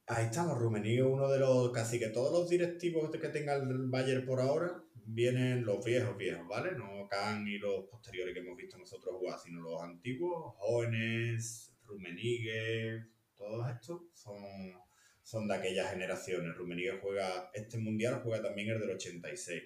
Ahí 0.06 0.26
estamos, 0.26 0.58
Rummenigge 0.58 1.02
uno 1.02 1.28
de 1.28 1.38
los... 1.38 1.72
Casi 1.72 1.98
que 1.98 2.08
todos 2.08 2.32
los 2.32 2.48
directivos 2.48 3.10
que 3.10 3.28
tenga 3.28 3.54
el 3.56 3.88
Bayern 3.88 4.26
por 4.26 4.40
ahora 4.40 4.84
vienen 5.06 5.64
los 5.64 5.84
viejos 5.84 6.16
viejos, 6.16 6.46
¿vale? 6.48 6.72
No 6.72 7.06
Kahn 7.08 7.46
y 7.46 7.58
los 7.58 7.84
posteriores 7.90 8.34
que 8.34 8.40
hemos 8.40 8.56
visto 8.56 8.78
nosotros 8.78 9.16
jugar, 9.18 9.38
sino 9.38 9.60
los 9.60 9.82
antiguos, 9.82 10.54
jóvenes, 10.58 11.73
Rumenigue, 11.84 13.06
todos 13.36 13.70
estos 13.70 14.02
son, 14.12 14.42
son 15.22 15.48
de 15.48 15.54
aquellas 15.54 15.90
generaciones. 15.90 16.54
Rumenigue 16.56 16.98
juega, 17.00 17.50
este 17.54 17.78
mundial 17.78 18.20
juega 18.22 18.42
también 18.42 18.70
el 18.70 18.80
del 18.80 18.90
86. 18.90 19.62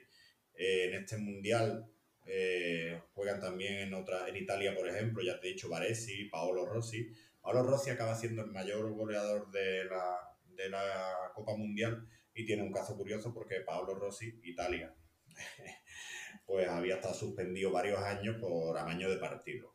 Eh, 0.55 0.85
en 0.87 0.95
este 0.95 1.17
mundial 1.19 1.89
eh, 2.27 3.01
juegan 3.15 3.41
también 3.41 3.79
en 3.79 3.95
otra, 3.95 4.29
en 4.29 4.37
Italia, 4.37 4.75
por 4.75 4.89
ejemplo, 4.89 5.23
ya 5.23 5.41
te 5.41 5.49
he 5.49 5.53
dicho 5.53 5.69
Baresi, 5.69 6.25
Paolo 6.25 6.67
Rossi. 6.67 7.11
Paolo 7.41 7.63
Rossi 7.63 7.91
acaba 7.91 8.15
siendo 8.15 8.43
el 8.43 8.51
mayor 8.51 8.93
goleador 8.93 9.51
de 9.51 9.85
la, 9.85 10.19
de 10.45 10.69
la 10.69 11.33
Copa 11.35 11.57
Mundial 11.57 12.07
y 12.35 12.45
tiene 12.45 12.63
un 12.63 12.73
caso 12.73 12.97
curioso 12.97 13.33
porque 13.33 13.61
Paolo 13.61 13.95
Rossi, 13.95 14.39
Italia, 14.43 14.95
pues 16.47 16.69
había 16.69 16.97
estado 16.97 17.15
suspendido 17.15 17.71
varios 17.71 18.01
años 18.01 18.37
por 18.41 18.77
amaño 18.77 19.09
de 19.09 19.17
partido. 19.17 19.75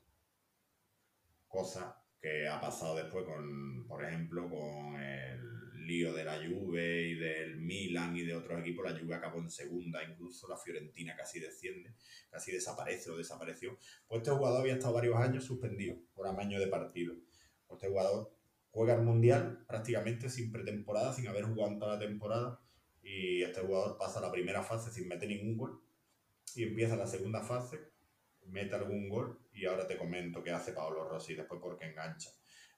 Cosa 1.48 2.03
que 2.24 2.48
ha 2.48 2.62
pasado 2.62 2.96
después 2.96 3.26
con, 3.26 3.86
por 3.86 4.02
ejemplo, 4.02 4.50
con 4.50 4.96
el 4.96 5.86
lío 5.86 6.14
de 6.14 6.24
la 6.24 6.38
Juve 6.38 7.10
y 7.10 7.16
del 7.16 7.58
Milan 7.58 8.16
y 8.16 8.22
de 8.22 8.34
otros 8.34 8.62
equipos, 8.62 8.90
la 8.90 8.98
Juve 8.98 9.14
acabó 9.14 9.40
en 9.40 9.50
segunda, 9.50 10.02
incluso 10.02 10.48
la 10.48 10.56
Fiorentina 10.56 11.18
casi 11.18 11.42
desciende, 11.42 11.94
casi 12.30 12.54
desaparece 12.54 13.12
o 13.12 13.18
desapareció. 13.18 13.78
Pues 14.08 14.22
este 14.22 14.32
jugador 14.32 14.62
había 14.62 14.76
estado 14.76 14.94
varios 14.94 15.18
años 15.18 15.44
suspendido 15.44 15.98
por 16.14 16.26
amaño 16.26 16.62
de 16.62 16.68
partido. 16.68 17.14
Pues 17.68 17.82
este 17.82 17.90
jugador 17.90 18.34
juega 18.72 18.96
el 18.96 19.02
Mundial 19.02 19.66
prácticamente 19.68 20.30
sin 20.30 20.50
pretemporada, 20.50 21.12
sin 21.12 21.28
haber 21.28 21.44
jugado 21.44 21.78
toda 21.78 21.96
la 21.96 22.00
temporada, 22.00 22.62
y 23.02 23.44
este 23.44 23.60
jugador 23.60 23.98
pasa 23.98 24.22
la 24.22 24.32
primera 24.32 24.64
fase 24.64 24.94
sin 24.94 25.10
meter 25.10 25.28
ningún 25.28 25.58
gol, 25.58 25.84
y 26.56 26.64
empieza 26.64 26.96
la 26.96 27.06
segunda 27.06 27.42
fase 27.44 27.93
mete 28.48 28.76
algún 28.76 29.10
gol 29.10 29.40
y 29.54 29.66
ahora 29.66 29.88
te 29.88 29.98
comento 29.98 30.44
qué 30.44 30.52
hace 30.52 30.74
Paolo 30.74 31.08
Rossi 31.08 31.36
después 31.36 31.60
porque 31.62 31.86
engancha. 31.86 32.30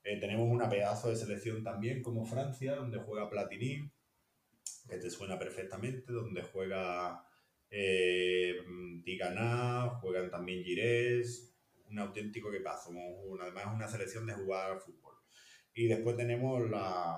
Eh, 0.03 0.19
tenemos 0.19 0.47
una 0.49 0.69
pedazo 0.69 1.09
de 1.09 1.15
selección 1.15 1.63
también 1.63 2.03
como 2.03 2.25
Francia, 2.25 2.75
donde 2.75 2.99
juega 2.99 3.29
Platini, 3.29 3.91
que 4.87 4.97
te 4.97 5.09
suena 5.09 5.39
perfectamente, 5.39 6.13
donde 6.13 6.43
juega 6.43 7.25
eh, 7.69 8.55
juegan 10.01 10.29
también 10.29 10.63
Gires, 10.63 11.55
un 11.89 11.99
auténtico 11.99 12.51
que 12.51 12.59
pasa, 12.59 12.89
además 13.41 13.65
una 13.73 13.87
selección 13.87 14.25
de 14.25 14.33
jugar 14.33 14.71
al 14.71 14.79
fútbol. 14.79 15.15
Y 15.73 15.87
después 15.87 16.15
tenemos 16.15 16.69
la, 16.69 17.17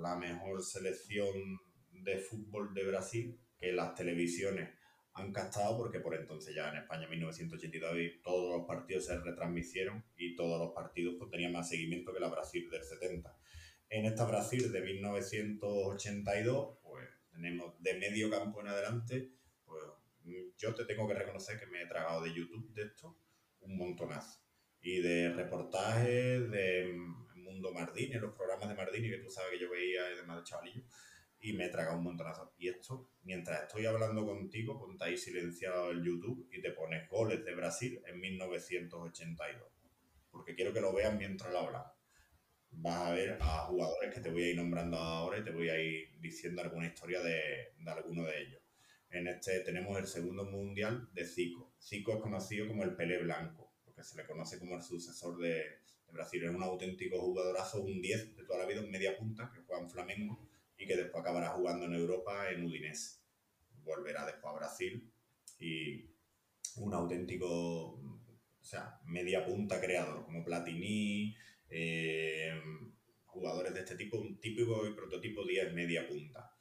la 0.00 0.16
mejor 0.16 0.62
selección 0.62 1.60
de 1.90 2.18
fútbol 2.18 2.74
de 2.74 2.86
Brasil, 2.86 3.38
que 3.58 3.72
las 3.72 3.94
televisiones 3.94 4.70
han 5.14 5.32
captado 5.32 5.76
porque 5.76 6.00
por 6.00 6.14
entonces 6.14 6.54
ya 6.54 6.70
en 6.70 6.78
España 6.78 7.04
en 7.04 7.10
1982 7.10 8.22
todos 8.22 8.58
los 8.58 8.66
partidos 8.66 9.06
se 9.06 9.18
retransmitieron 9.18 10.04
y 10.16 10.34
todos 10.34 10.58
los 10.58 10.72
partidos 10.72 11.16
pues, 11.18 11.30
tenían 11.30 11.52
más 11.52 11.68
seguimiento 11.68 12.14
que 12.14 12.20
la 12.20 12.28
Brasil 12.28 12.68
del 12.70 12.82
70. 12.82 13.36
En 13.90 14.06
esta 14.06 14.24
Brasil 14.24 14.72
de 14.72 14.80
1982 14.80 16.78
pues 16.82 17.08
tenemos 17.30 17.74
de 17.82 17.94
medio 17.94 18.30
campo 18.30 18.60
en 18.62 18.68
adelante 18.68 19.32
pues 19.64 19.82
yo 20.56 20.74
te 20.74 20.84
tengo 20.86 21.06
que 21.06 21.14
reconocer 21.14 21.58
que 21.58 21.66
me 21.66 21.82
he 21.82 21.86
tragado 21.86 22.22
de 22.22 22.32
YouTube 22.32 22.72
de 22.72 22.84
esto 22.84 23.18
un 23.60 23.76
montonazo 23.76 24.40
y 24.80 25.00
de 25.00 25.32
reportajes 25.32 26.50
de 26.50 26.92
Mundo 27.34 27.72
Mardini, 27.72 28.14
los 28.14 28.34
programas 28.34 28.68
de 28.68 28.74
Mardini 28.74 29.10
que 29.10 29.18
tú 29.18 29.30
sabes 29.30 29.52
que 29.52 29.60
yo 29.60 29.70
veía 29.70 30.06
además 30.06 30.38
de 30.38 30.44
chavalillo 30.44 30.82
y 31.42 31.52
me 31.52 31.66
he 31.66 31.68
tragado 31.68 31.98
un 31.98 32.04
montonazo. 32.04 32.54
Y 32.56 32.68
esto, 32.68 33.10
mientras 33.24 33.62
estoy 33.62 33.84
hablando 33.84 34.24
contigo, 34.24 34.78
contáis 34.78 35.24
silenciado 35.24 35.90
el 35.90 36.02
YouTube 36.04 36.48
y 36.52 36.62
te 36.62 36.70
pones 36.70 37.08
goles 37.08 37.44
de 37.44 37.54
Brasil 37.54 38.00
en 38.06 38.20
1982. 38.20 39.66
Porque 40.30 40.54
quiero 40.54 40.72
que 40.72 40.80
lo 40.80 40.94
vean 40.94 41.18
mientras 41.18 41.52
lo 41.52 41.58
hablamos. 41.58 41.92
Vas 42.70 43.08
a 43.08 43.12
ver 43.12 43.38
a 43.40 43.58
jugadores 43.66 44.14
que 44.14 44.20
te 44.20 44.30
voy 44.30 44.44
a 44.44 44.50
ir 44.50 44.56
nombrando 44.56 44.96
ahora 44.96 45.38
y 45.38 45.44
te 45.44 45.50
voy 45.50 45.68
a 45.68 45.78
ir 45.80 46.12
diciendo 46.20 46.62
alguna 46.62 46.86
historia 46.86 47.20
de, 47.20 47.74
de 47.76 47.90
alguno 47.90 48.24
de 48.24 48.40
ellos. 48.40 48.62
En 49.10 49.26
este 49.26 49.60
tenemos 49.60 49.98
el 49.98 50.06
segundo 50.06 50.44
mundial 50.44 51.08
de 51.12 51.26
Zico. 51.26 51.74
Zico 51.82 52.14
es 52.14 52.22
conocido 52.22 52.68
como 52.68 52.84
el 52.84 52.94
Pelé 52.94 53.18
Blanco, 53.18 53.74
porque 53.84 54.04
se 54.04 54.16
le 54.16 54.24
conoce 54.26 54.60
como 54.60 54.76
el 54.76 54.82
sucesor 54.82 55.36
de, 55.38 55.54
de 55.54 56.12
Brasil. 56.12 56.44
Es 56.44 56.50
un 56.50 56.62
auténtico 56.62 57.20
jugadorazo, 57.20 57.82
un 57.82 58.00
10 58.00 58.36
de 58.36 58.44
toda 58.44 58.60
la 58.60 58.66
vida, 58.66 58.80
un 58.80 58.90
media 58.90 59.18
punta 59.18 59.50
que 59.52 59.60
juega 59.60 59.82
en 59.82 59.90
Flamengo 59.90 60.51
y 60.82 60.86
que 60.86 60.96
después 60.96 61.20
acabará 61.20 61.50
jugando 61.50 61.86
en 61.86 61.94
Europa 61.94 62.50
en 62.50 62.64
Udinese. 62.64 63.20
volverá 63.84 64.26
después 64.26 64.52
a 64.52 64.56
Brasil 64.56 65.12
y 65.58 66.10
un 66.76 66.92
auténtico, 66.92 67.48
o 67.48 68.64
sea, 68.64 69.00
media 69.04 69.44
punta 69.44 69.80
creador, 69.80 70.24
como 70.24 70.44
Platini, 70.44 71.36
eh, 71.68 72.60
jugadores 73.26 73.74
de 73.74 73.80
este 73.80 73.96
tipo, 73.96 74.18
un 74.18 74.40
típico 74.40 74.86
y 74.86 74.94
prototipo 74.94 75.44
10 75.44 75.72
media 75.72 76.06
punta. 76.06 76.52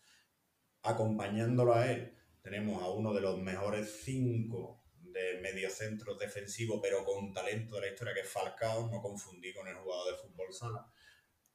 Acompañándolo 0.84 1.74
a 1.74 1.92
él, 1.92 2.16
tenemos 2.42 2.82
a 2.82 2.90
uno 2.90 3.14
de 3.14 3.22
los 3.22 3.40
mejores 3.40 4.02
cinco 4.04 4.84
de 5.02 5.40
mediocentros 5.42 6.18
defensivos, 6.18 6.80
pero 6.82 7.04
con 7.04 7.34
talento 7.34 7.76
de 7.76 7.82
la 7.82 7.88
historia, 7.88 8.14
que 8.14 8.22
es 8.22 8.30
Falcao, 8.30 8.90
no 8.90 9.02
confundí 9.02 9.54
con 9.54 9.68
el 9.68 9.76
jugador 9.76 10.14
de 10.14 10.22
fútbol 10.22 10.54
sala. 10.54 10.92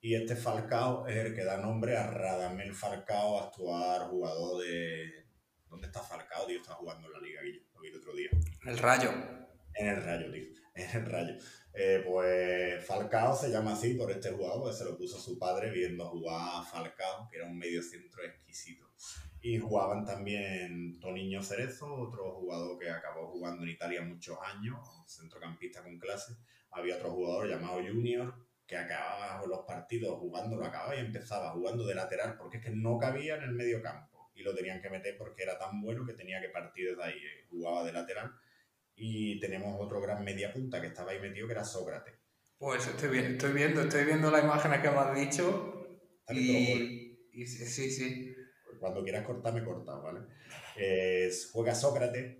Y 0.06 0.14
este 0.14 0.36
Falcao 0.36 1.08
es 1.08 1.16
el 1.16 1.34
que 1.34 1.42
da 1.42 1.56
nombre 1.56 1.96
a 1.96 2.06
Radamel 2.06 2.72
Falcao, 2.72 3.40
actual 3.40 4.06
jugador 4.08 4.62
de... 4.62 5.26
¿Dónde 5.68 5.88
está 5.88 6.00
Falcao, 6.00 6.46
tío? 6.46 6.60
Está 6.60 6.74
jugando 6.74 7.08
en 7.08 7.12
la 7.12 7.18
Liga, 7.18 7.42
Guillo. 7.42 7.62
Lo 7.74 7.80
vi 7.80 7.88
el 7.88 7.96
otro 7.96 8.14
día. 8.14 8.28
El 8.66 8.78
Rayo. 8.78 9.10
En 9.74 9.88
el 9.88 10.04
Rayo, 10.04 10.30
tío. 10.30 10.44
En 10.76 10.96
el 10.96 11.06
Rayo. 11.06 11.34
Eh, 11.74 12.04
pues 12.06 12.86
Falcao 12.86 13.34
se 13.34 13.50
llama 13.50 13.72
así 13.72 13.94
por 13.94 14.12
este 14.12 14.30
jugador, 14.30 14.70
que 14.70 14.76
se 14.76 14.84
lo 14.84 14.96
puso 14.96 15.18
su 15.18 15.40
padre 15.40 15.72
viendo 15.72 16.08
jugar 16.08 16.60
a 16.60 16.62
Falcao, 16.62 17.28
que 17.28 17.38
era 17.38 17.46
un 17.46 17.58
medio 17.58 17.82
centro 17.82 18.22
exquisito. 18.22 18.88
Y 19.40 19.58
jugaban 19.58 20.04
también 20.04 21.00
Toniño 21.00 21.42
Cerezo, 21.42 21.92
otro 21.92 22.30
jugador 22.36 22.78
que 22.78 22.88
acabó 22.90 23.26
jugando 23.32 23.64
en 23.64 23.70
Italia 23.70 24.02
muchos 24.02 24.38
años, 24.54 24.78
centrocampista 25.08 25.82
con 25.82 25.98
clase. 25.98 26.36
Había 26.70 26.94
otro 26.94 27.10
jugador 27.10 27.48
llamado 27.48 27.78
Junior, 27.78 28.45
que 28.66 28.76
acababa 28.76 29.46
los 29.46 29.60
partidos 29.66 30.18
jugando, 30.18 30.56
lo 30.56 30.64
acababa 30.64 30.96
y 30.96 31.00
empezaba 31.00 31.50
jugando 31.50 31.86
de 31.86 31.94
lateral, 31.94 32.36
porque 32.36 32.58
es 32.58 32.64
que 32.64 32.70
no 32.70 32.98
cabía 32.98 33.36
en 33.36 33.44
el 33.44 33.52
medio 33.52 33.80
campo. 33.80 34.30
Y 34.34 34.42
lo 34.42 34.54
tenían 34.54 34.82
que 34.82 34.90
meter 34.90 35.16
porque 35.16 35.44
era 35.44 35.58
tan 35.58 35.80
bueno 35.80 36.04
que 36.04 36.12
tenía 36.12 36.40
que 36.40 36.50
partir 36.50 36.90
desde 36.90 37.02
ahí. 37.02 37.14
Eh, 37.14 37.46
jugaba 37.48 37.84
de 37.84 37.92
lateral. 37.92 38.32
Y 38.94 39.40
tenemos 39.40 39.76
otro 39.80 40.00
gran 40.00 40.24
media 40.24 40.52
punta 40.52 40.80
que 40.80 40.88
estaba 40.88 41.12
ahí 41.12 41.20
metido, 41.20 41.46
que 41.46 41.52
era 41.52 41.64
Sócrates. 41.64 42.14
Pues 42.58 42.86
estoy, 42.86 43.18
estoy 43.18 43.52
viendo, 43.52 43.82
estoy 43.82 44.04
viendo 44.04 44.30
las 44.30 44.42
imágenes 44.42 44.80
que 44.80 44.90
me 44.90 44.96
has 44.96 45.14
dicho. 45.14 46.00
Y, 46.28 47.18
y 47.32 47.46
sí, 47.46 47.66
sí, 47.66 47.90
sí 47.90 48.36
cuando 48.78 49.02
quieras 49.02 49.24
cortar, 49.24 49.52
me 49.52 49.64
cortas, 49.64 50.00
¿vale? 50.02 50.20
juega 51.52 51.74
Sócrates, 51.74 52.36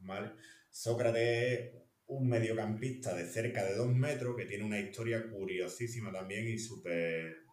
¿vale? 0.00 0.32
Sócrates 0.70 1.72
un 2.08 2.28
mediocampista 2.28 3.14
de 3.14 3.26
cerca 3.26 3.64
de 3.64 3.76
dos 3.76 3.88
metros 3.88 4.36
que 4.36 4.46
tiene 4.46 4.64
una 4.64 4.80
historia 4.80 5.28
curiosísima 5.30 6.12
también 6.12 6.46
y 6.48 6.58
súper 6.58 7.48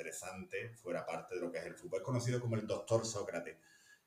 interesante 0.00 0.70
fuera 0.76 1.04
parte 1.04 1.34
de 1.34 1.42
lo 1.42 1.52
que 1.52 1.58
es 1.58 1.66
el 1.66 1.74
fútbol. 1.74 2.00
Es 2.00 2.04
conocido 2.04 2.40
como 2.40 2.56
el 2.56 2.66
doctor 2.66 3.04
Sócrates. 3.04 3.56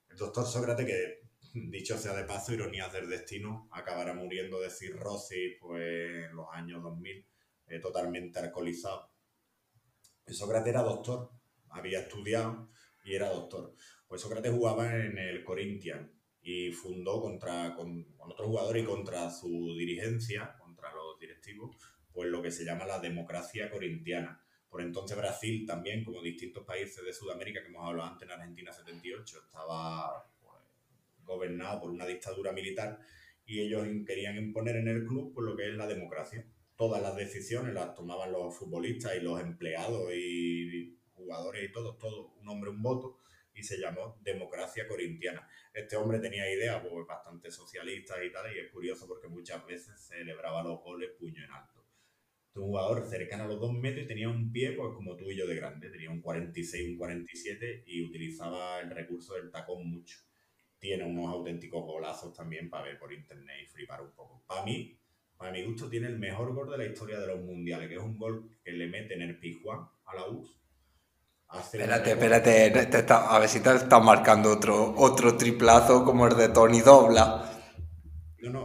El 0.10 0.18
doctor 0.18 0.46
Sócrates 0.46 0.86
que, 0.86 1.22
dicho 1.54 1.98
sea 1.98 2.16
de 2.16 2.24
paso, 2.24 2.54
ironías 2.54 2.92
del 2.92 3.10
destino, 3.10 3.68
acabará 3.72 4.14
muriendo 4.14 4.60
de 4.60 4.72
cirrosis 4.72 5.58
pues, 5.60 6.26
en 6.30 6.36
los 6.36 6.48
años 6.52 6.82
2000, 6.82 7.26
eh, 7.68 7.80
totalmente 7.80 8.40
alcoholizado. 8.40 9.12
Sócrates 10.28 10.70
era 10.70 10.82
doctor, 10.82 11.32
había 11.70 12.00
estudiado 12.00 12.70
y 13.04 13.14
era 13.14 13.30
doctor. 13.30 13.76
Pues 14.08 14.22
Sócrates 14.22 14.52
jugaba 14.52 14.96
en 14.96 15.18
el 15.18 15.44
Corinthians 15.44 16.10
y 16.44 16.72
fundó 16.72 17.22
contra, 17.22 17.74
con, 17.74 18.06
otros 18.20 18.48
jugadores 18.48 18.84
y 18.84 18.86
contra 18.86 19.32
su 19.32 19.76
dirigencia, 19.78 20.56
contra 20.60 20.94
los 20.94 21.18
directivos, 21.20 21.76
pues 22.12 22.30
lo 22.30 22.42
que 22.42 22.52
se 22.52 22.66
llama 22.66 22.86
la 22.86 23.00
democracia 23.00 23.72
corintiana. 23.72 24.42
Por 24.70 24.82
entonces 24.82 25.18
Brasil 25.18 25.66
también, 25.66 26.04
como 26.04 26.22
distintos 26.22 26.66
países 26.66 27.04
de 27.06 27.14
Sudamérica 27.14 27.62
que 27.62 27.70
hemos 27.70 27.88
hablado 27.88 28.10
antes 28.10 28.28
en 28.28 28.34
Argentina 28.34 28.74
78, 28.74 29.40
estaba 29.46 30.30
pues, 30.42 30.58
gobernado 31.24 31.82
por 31.82 31.92
una 31.92 32.06
dictadura 32.06 32.52
militar 32.52 33.00
y 33.46 33.62
ellos 33.62 33.88
querían 34.06 34.38
imponer 34.38 34.76
en 34.78 34.88
el 34.88 35.06
club 35.06 35.34
pues, 35.34 35.46
lo 35.46 35.56
que 35.56 35.70
es 35.70 35.76
la 35.76 35.88
democracia. 35.88 36.46
Todas 36.76 37.02
las 37.02 37.16
decisiones 37.16 37.74
las 37.74 37.94
tomaban 37.94 38.32
los 38.32 38.58
futbolistas 38.58 39.16
y 39.16 39.22
los 39.22 39.40
empleados 39.40 40.12
y 40.14 40.98
jugadores 41.14 41.70
y 41.70 41.72
todo, 41.72 41.96
todo, 41.96 42.34
un 42.42 42.50
hombre, 42.50 42.70
un 42.70 42.82
voto, 42.82 43.20
y 43.56 43.64
se 43.64 43.78
llamó 43.78 44.20
Democracia 44.22 44.88
Corintiana. 44.88 45.48
Este 45.74 45.96
hombre 45.96 46.20
tenía 46.20 46.52
ideas 46.52 46.82
pues, 46.82 47.08
bastante 47.08 47.52
socialistas 47.52 48.18
y 48.24 48.32
tal, 48.32 48.56
y 48.56 48.60
es 48.60 48.72
curioso 48.72 49.08
porque 49.08 49.28
muchas 49.28 49.66
veces 49.66 50.00
celebraba 50.00 50.64
los 50.64 50.82
goles 50.82 51.12
puño 51.18 51.44
en 51.44 51.52
alto. 51.52 51.86
Este 52.48 52.60
un 52.60 52.68
jugador 52.68 53.04
cercano 53.10 53.46
a 53.46 53.48
los 53.48 53.60
dos 53.60 53.74
metros 53.74 54.04
y 54.04 54.08
tenía 54.08 54.30
un 54.30 54.52
pie 54.52 54.74
pues 54.74 54.94
como 54.94 55.16
tú 55.16 55.32
y 55.32 55.36
yo 55.36 55.48
de 55.48 55.56
grande, 55.56 55.90
tenía 55.90 56.12
un 56.12 56.22
46, 56.22 56.90
un 56.90 56.98
47 56.98 57.84
y 57.88 58.04
utilizaba 58.04 58.80
el 58.80 58.92
recurso 58.92 59.34
del 59.34 59.50
tacón 59.50 59.90
mucho. 59.90 60.18
Tiene 60.78 61.04
unos 61.04 61.34
auténticos 61.34 61.84
golazos 61.84 62.34
también 62.34 62.70
para 62.70 62.84
ver 62.86 63.00
por 63.00 63.12
internet 63.12 63.56
y 63.64 63.66
flipar 63.66 64.02
un 64.04 64.12
poco. 64.12 64.44
Para 64.46 64.64
mí, 64.66 65.00
para 65.36 65.52
mi 65.52 65.64
gusto, 65.64 65.90
tiene 65.90 66.08
el 66.08 66.20
mejor 66.20 66.54
gol 66.54 66.70
de 66.70 66.78
la 66.78 66.86
historia 66.86 67.20
de 67.20 67.28
los 67.28 67.42
mundiales, 67.42 67.88
que 67.88 67.96
es 67.96 68.02
un 68.02 68.18
gol 68.18 68.48
que 68.64 68.72
le 68.72 68.88
mete 68.88 69.16
en 69.16 69.24
el 69.24 69.40
Pijuán 69.40 69.88
a 70.06 70.16
la 70.16 70.28
US 70.28 70.63
Espérate, 71.60 72.12
espérate, 72.12 73.14
a 73.14 73.40
ver 73.40 73.50
si 73.50 73.60
te 73.60 73.76
estás 73.76 74.04
marcando 74.04 74.52
otro, 74.52 74.96
otro 74.98 75.38
triplazo 75.38 76.04
como 76.04 76.28
el 76.28 76.36
de 76.36 76.50
Tony 76.50 76.82
Dobla. 76.82 77.50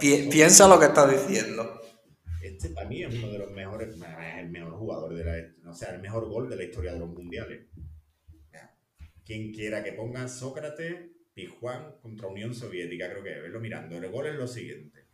piensa 0.01 0.67
lo 0.69 0.79
que 0.79 0.87
estás 0.87 1.11
diciendo. 1.11 1.81
Este 2.43 2.71
para 2.71 2.89
mí 2.89 3.03
es 3.03 3.15
uno 3.15 3.31
de 3.33 3.39
los 3.39 3.51
mejores, 3.51 3.95
es 3.95 4.39
el 4.39 4.49
mejor 4.51 4.73
jugador 4.73 5.15
de 5.15 5.25
la, 5.25 5.71
o 5.71 5.75
sea, 5.75 5.95
el 5.95 6.01
mejor 6.01 6.29
gol 6.29 6.49
de 6.49 6.57
la 6.57 6.65
historia 6.65 6.93
de 6.93 6.99
los 7.01 7.11
mundiales. 7.11 7.67
Quien 9.25 9.53
quiera 9.53 9.85
que 9.85 9.93
ponga 9.93 10.27
Sócrates, 10.27 11.11
Pijuán 11.35 11.97
contra 12.01 12.29
Unión 12.29 12.55
Soviética, 12.55 13.11
creo 13.11 13.23
que 13.23 13.41
verlo 13.41 13.61
mirando. 13.61 13.99
El 13.99 14.11
gol 14.11 14.27
es 14.27 14.35
lo 14.37 14.47
siguiente: 14.47 15.05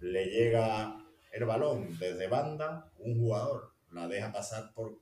le 0.00 0.26
llega 0.26 1.04
el 1.32 1.44
balón 1.44 1.98
desde 1.98 2.28
banda, 2.28 2.92
un 2.98 3.18
jugador 3.18 3.74
la 3.94 4.08
deja 4.08 4.32
pasar 4.32 4.72
por, 4.74 4.98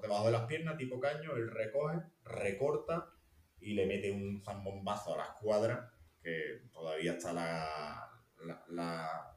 debajo 0.00 0.26
de 0.26 0.32
las 0.32 0.46
piernas, 0.46 0.76
tipo 0.76 1.00
caño, 1.00 1.34
él 1.36 1.50
recoge, 1.50 2.02
recorta 2.24 3.12
y 3.60 3.74
le 3.74 3.86
mete 3.86 4.10
un 4.10 4.42
zambombazo 4.44 5.14
a 5.14 5.18
la 5.18 5.24
escuadra, 5.24 5.92
que 6.22 6.62
todavía 6.72 7.12
está 7.12 7.32
la, 7.32 8.22
la, 8.44 8.64
la, 8.68 9.36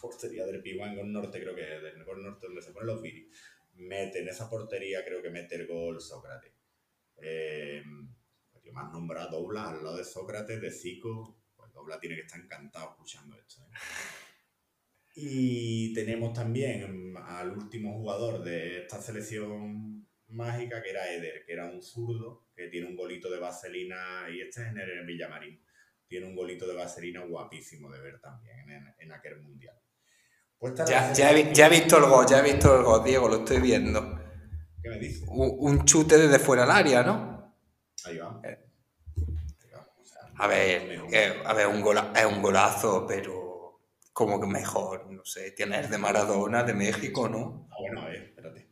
portería 0.00 0.46
del 0.46 0.62
Pihuango 0.62 1.04
Norte, 1.04 1.40
creo 1.40 1.54
que 1.54 1.76
es 1.76 1.82
del 1.82 1.98
Norte, 1.98 2.46
donde 2.46 2.62
se 2.62 2.72
ponen 2.72 2.86
los 2.86 3.02
viris. 3.02 3.26
Mete 3.74 4.20
en 4.20 4.28
esa 4.28 4.48
portería, 4.48 5.04
creo 5.04 5.22
que 5.22 5.30
mete 5.30 5.56
el 5.56 5.66
gol 5.66 6.00
Sócrates. 6.00 6.52
Eh, 7.16 7.82
que 8.62 8.72
más 8.72 8.92
nombrado 8.92 9.40
Dobla 9.40 9.70
al 9.70 9.82
lado 9.82 9.96
de 9.96 10.04
Sócrates, 10.04 10.60
de 10.60 10.70
Zico. 10.70 11.40
Pues 11.56 11.72
Dobla 11.72 11.98
tiene 11.98 12.16
que 12.16 12.22
estar 12.22 12.40
encantado 12.40 12.90
escuchando 12.90 13.36
esto. 13.36 13.62
¿eh? 13.62 13.78
Y 15.20 15.92
tenemos 15.94 16.32
también 16.32 17.14
al 17.16 17.50
último 17.50 17.94
jugador 17.94 18.44
de 18.44 18.82
esta 18.82 19.00
selección 19.00 19.97
mágica, 20.28 20.82
que 20.82 20.90
era 20.90 21.10
Eder, 21.10 21.44
que 21.44 21.52
era 21.52 21.66
un 21.66 21.82
zurdo, 21.82 22.46
que 22.54 22.68
tiene 22.68 22.86
un 22.86 22.96
golito 22.96 23.30
de 23.30 23.38
vaselina, 23.38 24.26
y 24.30 24.40
este 24.40 24.62
es 24.62 24.68
en 24.68 24.78
el 24.78 25.06
Villamarín. 25.06 25.62
Tiene 26.06 26.26
un 26.26 26.34
golito 26.34 26.66
de 26.66 26.74
vaselina 26.74 27.24
guapísimo 27.24 27.90
de 27.90 28.00
ver 28.00 28.20
también 28.20 28.94
en, 28.98 29.12
aquel 29.12 29.40
mundial. 29.40 29.76
Pues 30.58 30.74
ya, 30.74 31.12
ya, 31.12 31.30
he, 31.30 31.70
visto 31.70 31.98
el 31.98 32.04
gol, 32.04 32.26
ya 32.26 32.40
he 32.40 32.42
visto 32.42 32.78
el 32.78 32.82
gol, 32.82 33.04
Diego, 33.04 33.28
lo 33.28 33.36
estoy 33.36 33.60
viendo. 33.60 34.18
¿Qué 34.82 34.88
me 34.88 34.98
dices? 34.98 35.28
Un, 35.28 35.84
chute 35.84 36.16
desde 36.16 36.38
fuera 36.38 36.62
del 36.62 36.72
área, 36.72 37.02
¿no? 37.02 37.54
Ahí 38.04 38.18
va. 38.18 38.40
Eh. 38.44 38.58
a 40.36 40.46
ver, 40.46 41.04
eh, 41.12 41.42
a 41.44 41.52
ver, 41.52 41.66
un 41.66 41.84
es 42.16 42.24
un 42.24 42.42
golazo, 42.42 43.06
pero 43.06 43.48
como 44.18 44.40
que 44.40 44.48
mejor, 44.48 45.12
no 45.12 45.24
sé, 45.24 45.52
tienes 45.52 45.90
de 45.90 45.96
Maradona, 45.96 46.64
de 46.64 46.74
México, 46.74 47.28
¿no? 47.28 47.68
Ah, 47.70 47.76
bueno, 47.78 48.00
a 48.02 48.06
ver, 48.06 48.22
espérate. 48.24 48.68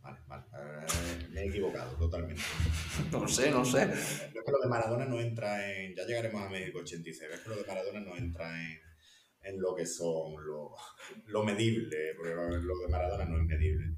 Vale, 0.00 0.18
vale. 0.26 0.44
Eh, 0.58 1.27
me 1.38 1.44
he 1.44 1.48
equivocado 1.48 1.96
totalmente. 1.96 2.42
No 3.12 3.28
sé, 3.28 3.50
no 3.50 3.64
sé. 3.64 3.84
Es 3.84 4.30
que 4.30 4.52
lo 4.52 4.58
de 4.60 4.68
Maradona 4.68 5.04
no 5.04 5.20
entra 5.20 5.72
en. 5.72 5.94
Ya 5.94 6.04
llegaremos 6.04 6.42
a 6.42 6.48
México 6.48 6.80
86. 6.80 7.30
Es 7.32 7.40
que 7.40 7.48
lo 7.48 7.56
de 7.56 7.64
Maradona 7.64 8.00
no 8.00 8.16
entra 8.16 8.60
en, 8.60 8.78
en 9.42 9.60
lo 9.60 9.74
que 9.74 9.86
son 9.86 10.34
lo, 10.44 10.74
lo 11.26 11.44
medible, 11.44 12.14
porque 12.16 12.34
lo 12.34 12.78
de 12.78 12.88
Maradona 12.88 13.24
no 13.24 13.38
es 13.38 13.44
medible. 13.44 13.94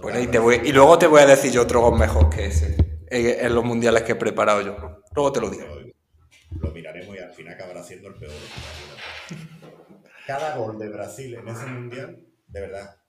bueno, 0.00 0.20
y, 0.20 0.26
te 0.28 0.38
voy, 0.38 0.60
y 0.64 0.72
luego 0.72 0.98
te 0.98 1.06
voy 1.06 1.20
a 1.20 1.26
decir 1.26 1.52
yo 1.52 1.62
otro 1.62 1.82
gol 1.82 1.98
mejor 1.98 2.30
que 2.30 2.46
ese, 2.46 2.76
en, 3.10 3.54
los 3.54 3.64
mundiales 3.64 4.02
que 4.02 4.12
he 4.12 4.16
preparado 4.16 4.62
yo. 4.62 5.02
Luego 5.14 5.32
te 5.32 5.40
lo 5.40 5.50
digo. 5.50 5.66
Lo, 6.60 6.70
miraremos 6.72 7.14
y 7.14 7.18
al 7.18 7.32
final 7.32 7.54
acabará 7.54 7.82
siendo 7.82 8.08
el 8.08 8.14
peor 8.14 8.32
cada 10.26 10.56
gol 10.56 10.78
de 10.78 10.88
Brasil 10.88 11.34
en 11.34 11.48
ese 11.48 11.66
mundial, 11.66 12.24
de 12.46 12.60
verdad, 12.60 12.99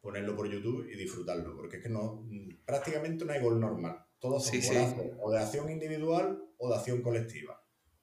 ponerlo 0.00 0.36
por 0.36 0.50
YouTube 0.50 0.88
y 0.90 0.96
disfrutarlo, 0.96 1.56
porque 1.56 1.78
es 1.78 1.82
que 1.82 1.88
no, 1.88 2.26
prácticamente 2.64 3.24
no 3.24 3.32
hay 3.32 3.42
gol 3.42 3.60
normal. 3.60 4.04
Todos 4.18 4.46
son 4.46 5.16
o 5.20 5.30
de 5.30 5.38
acción 5.38 5.70
individual 5.70 6.42
o 6.56 6.68
de 6.68 6.76
acción 6.76 7.02
colectiva. 7.02 7.62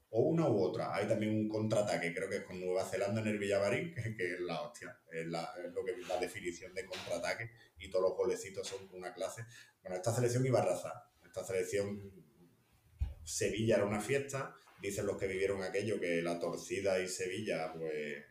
O 0.09 0.21
una 0.21 0.49
u 0.49 0.61
otra. 0.61 0.95
Hay 0.95 1.07
también 1.07 1.35
un 1.35 1.49
contraataque, 1.49 2.13
creo 2.13 2.29
que 2.29 2.37
es 2.37 2.43
con 2.43 2.59
Nueva 2.59 2.85
Zelanda 2.85 3.19
en 3.19 3.27
el 3.27 3.37
Villavarín, 3.37 3.93
que, 4.17 4.33
es 4.33 4.39
la 4.39 4.61
hostia. 4.61 4.97
Es, 5.11 5.25
la, 5.27 5.49
lo 5.73 5.83
que 5.83 5.97
la 6.07 6.17
definición 6.17 6.73
de 6.73 6.85
contraataque 6.85 7.51
y 7.79 7.89
todos 7.89 8.09
los 8.09 8.17
golecitos 8.17 8.65
son 8.65 8.87
una 8.93 9.13
clase. 9.13 9.45
Bueno, 9.81 9.97
esta 9.97 10.13
selección 10.13 10.45
iba 10.45 10.59
a 10.59 10.63
arrasar. 10.63 10.93
Esta 11.25 11.43
selección 11.43 12.01
Sevilla 13.25 13.75
era 13.75 13.85
una 13.85 13.99
fiesta, 13.99 14.55
dicen 14.81 15.05
los 15.05 15.17
que 15.17 15.27
vivieron 15.27 15.63
aquello 15.63 15.99
que 15.99 16.21
la 16.21 16.39
torcida 16.39 16.99
y 16.99 17.09
Sevilla, 17.09 17.73
pues, 17.73 18.23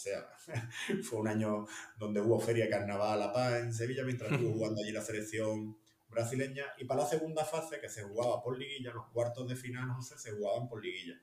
sea, 0.00 0.26
fue 1.02 1.20
un 1.20 1.28
año 1.28 1.66
donde 1.98 2.20
hubo 2.20 2.40
feria 2.40 2.68
carnaval 2.68 3.12
a 3.12 3.26
La 3.26 3.32
Paz 3.32 3.60
en 3.60 3.72
Sevilla 3.74 4.04
mientras 4.04 4.32
estuvo 4.32 4.52
jugando 4.54 4.82
allí 4.82 4.92
la 4.92 5.02
selección 5.02 5.76
brasileña 6.08 6.64
y 6.78 6.84
para 6.84 7.02
la 7.02 7.08
segunda 7.08 7.44
fase 7.44 7.80
que 7.80 7.88
se 7.88 8.02
jugaba 8.02 8.42
por 8.42 8.58
liguilla, 8.58 8.92
los 8.92 9.06
cuartos 9.08 9.48
de 9.48 9.56
final, 9.56 9.86
no 9.86 10.02
sé, 10.02 10.18
se 10.18 10.32
jugaban 10.32 10.68
por 10.68 10.82
liguilla. 10.82 11.20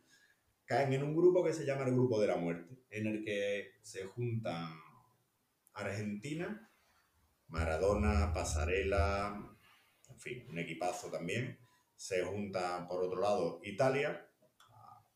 Caen 0.66 0.94
en 0.94 1.04
un 1.04 1.16
grupo 1.16 1.44
que 1.44 1.54
se 1.54 1.66
llama 1.66 1.84
el 1.84 1.94
Grupo 1.94 2.20
de 2.20 2.28
la 2.28 2.36
Muerte, 2.36 2.84
en 2.90 3.08
el 3.08 3.24
que 3.24 3.76
se 3.82 4.06
juntan 4.06 4.74
Argentina, 5.74 6.70
Maradona, 7.48 8.34
Pasarela, 8.34 9.56
en 10.10 10.20
fin, 10.20 10.46
un 10.50 10.60
equipazo 10.60 11.10
también. 11.10 11.58
Se 11.96 12.24
junta 12.24 12.86
por 12.88 13.02
otro 13.02 13.22
lado 13.22 13.62
Italia, 13.64 14.30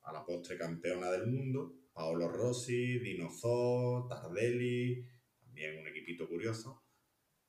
a 0.03 0.13
la 0.13 0.25
postre 0.25 0.57
campeona 0.57 1.11
del 1.11 1.27
mundo, 1.27 1.80
Paolo 1.93 2.29
Rossi, 2.29 2.99
Dinozó, 2.99 4.07
Tardelli, 4.09 5.05
también 5.39 5.79
un 5.79 5.87
equipito 5.87 6.27
curioso. 6.27 6.83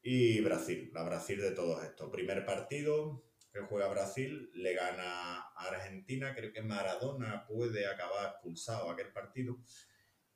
Y 0.03 0.41
Brasil, 0.41 0.91
la 0.93 1.05
Brasil 1.05 1.41
de 1.41 1.53
todos 1.53 1.83
estos. 1.85 2.11
Primer 2.11 2.45
partido 2.45 3.25
que 3.53 3.61
juega 3.61 3.89
Brasil, 3.89 4.51
le 4.55 4.75
gana 4.75 5.41
a 5.41 5.69
Argentina, 5.69 6.35
creo 6.35 6.53
que 6.53 6.63
Maradona 6.63 7.47
puede 7.47 7.87
acabar 7.87 8.31
expulsado 8.31 8.91
aquel 8.91 9.13
partido. 9.13 9.59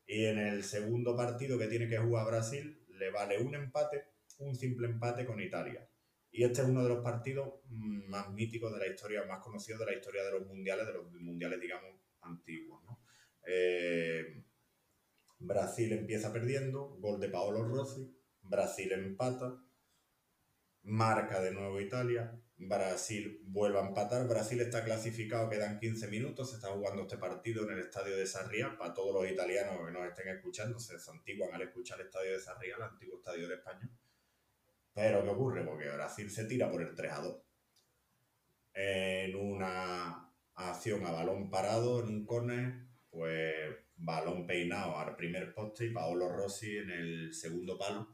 Y 0.06 0.26
en 0.26 0.38
el 0.38 0.62
segundo 0.62 1.16
partido 1.16 1.58
que 1.58 1.66
tiene 1.66 1.88
que 1.88 1.98
jugar 1.98 2.26
Brasil, 2.26 2.84
le 2.90 3.10
vale 3.10 3.38
un 3.40 3.54
empate, 3.54 4.04
un 4.38 4.54
simple 4.54 4.86
empate 4.86 5.24
con 5.24 5.40
Italia. 5.40 5.88
Y 6.30 6.44
este 6.44 6.60
es 6.60 6.68
uno 6.68 6.82
de 6.82 6.90
los 6.90 7.02
partidos 7.02 7.54
más 7.70 8.30
míticos 8.32 8.72
de 8.72 8.78
la 8.78 8.86
historia, 8.86 9.24
más 9.24 9.40
conocidos 9.40 9.80
de 9.80 9.86
la 9.86 9.94
historia 9.94 10.22
de 10.22 10.32
los 10.32 10.46
mundiales, 10.46 10.86
de 10.86 10.92
los 10.92 11.10
mundiales, 11.12 11.60
digamos, 11.60 11.90
antiguos. 12.20 12.82
Eh, 13.46 14.44
Brasil 15.38 15.92
empieza 15.92 16.32
perdiendo, 16.32 16.96
gol 16.98 17.20
de 17.20 17.28
Paolo 17.28 17.62
Rossi, 17.62 18.12
Brasil 18.42 18.92
empata, 18.92 19.62
marca 20.82 21.40
de 21.40 21.52
nuevo 21.52 21.80
Italia, 21.80 22.40
Brasil 22.58 23.42
vuelve 23.44 23.78
a 23.78 23.86
empatar, 23.86 24.26
Brasil 24.26 24.60
está 24.60 24.82
clasificado, 24.82 25.50
quedan 25.50 25.78
15 25.78 26.08
minutos, 26.08 26.50
se 26.50 26.56
está 26.56 26.68
jugando 26.68 27.02
este 27.02 27.18
partido 27.18 27.64
en 27.64 27.72
el 27.72 27.80
estadio 27.80 28.16
de 28.16 28.26
Sarriá, 28.26 28.78
para 28.78 28.94
todos 28.94 29.14
los 29.14 29.30
italianos 29.30 29.84
que 29.84 29.92
nos 29.92 30.06
estén 30.06 30.28
escuchando, 30.28 30.80
se 30.80 30.98
santiguan 30.98 31.54
al 31.54 31.62
escuchar 31.62 32.00
el 32.00 32.06
estadio 32.06 32.32
de 32.32 32.40
Sarriá, 32.40 32.76
el 32.76 32.82
antiguo 32.82 33.18
estadio 33.18 33.46
de 33.46 33.56
España. 33.56 33.90
Pero 34.94 35.22
¿qué 35.22 35.28
ocurre? 35.28 35.64
Porque 35.64 35.90
Brasil 35.90 36.30
se 36.30 36.46
tira 36.46 36.70
por 36.70 36.80
el 36.80 36.94
3 36.94 37.12
a 37.12 37.20
2. 37.20 37.42
En 38.72 39.36
una 39.36 40.32
acción 40.54 41.04
a 41.04 41.10
balón 41.10 41.50
parado, 41.50 42.00
en 42.00 42.08
un 42.08 42.26
córner, 42.26 42.85
pues 43.16 43.74
balón 43.96 44.46
peinado 44.46 44.98
al 44.98 45.16
primer 45.16 45.54
poste 45.54 45.86
y 45.86 45.90
Paolo 45.90 46.28
Rossi 46.28 46.76
en 46.76 46.90
el 46.90 47.32
segundo 47.32 47.78
palo, 47.78 48.10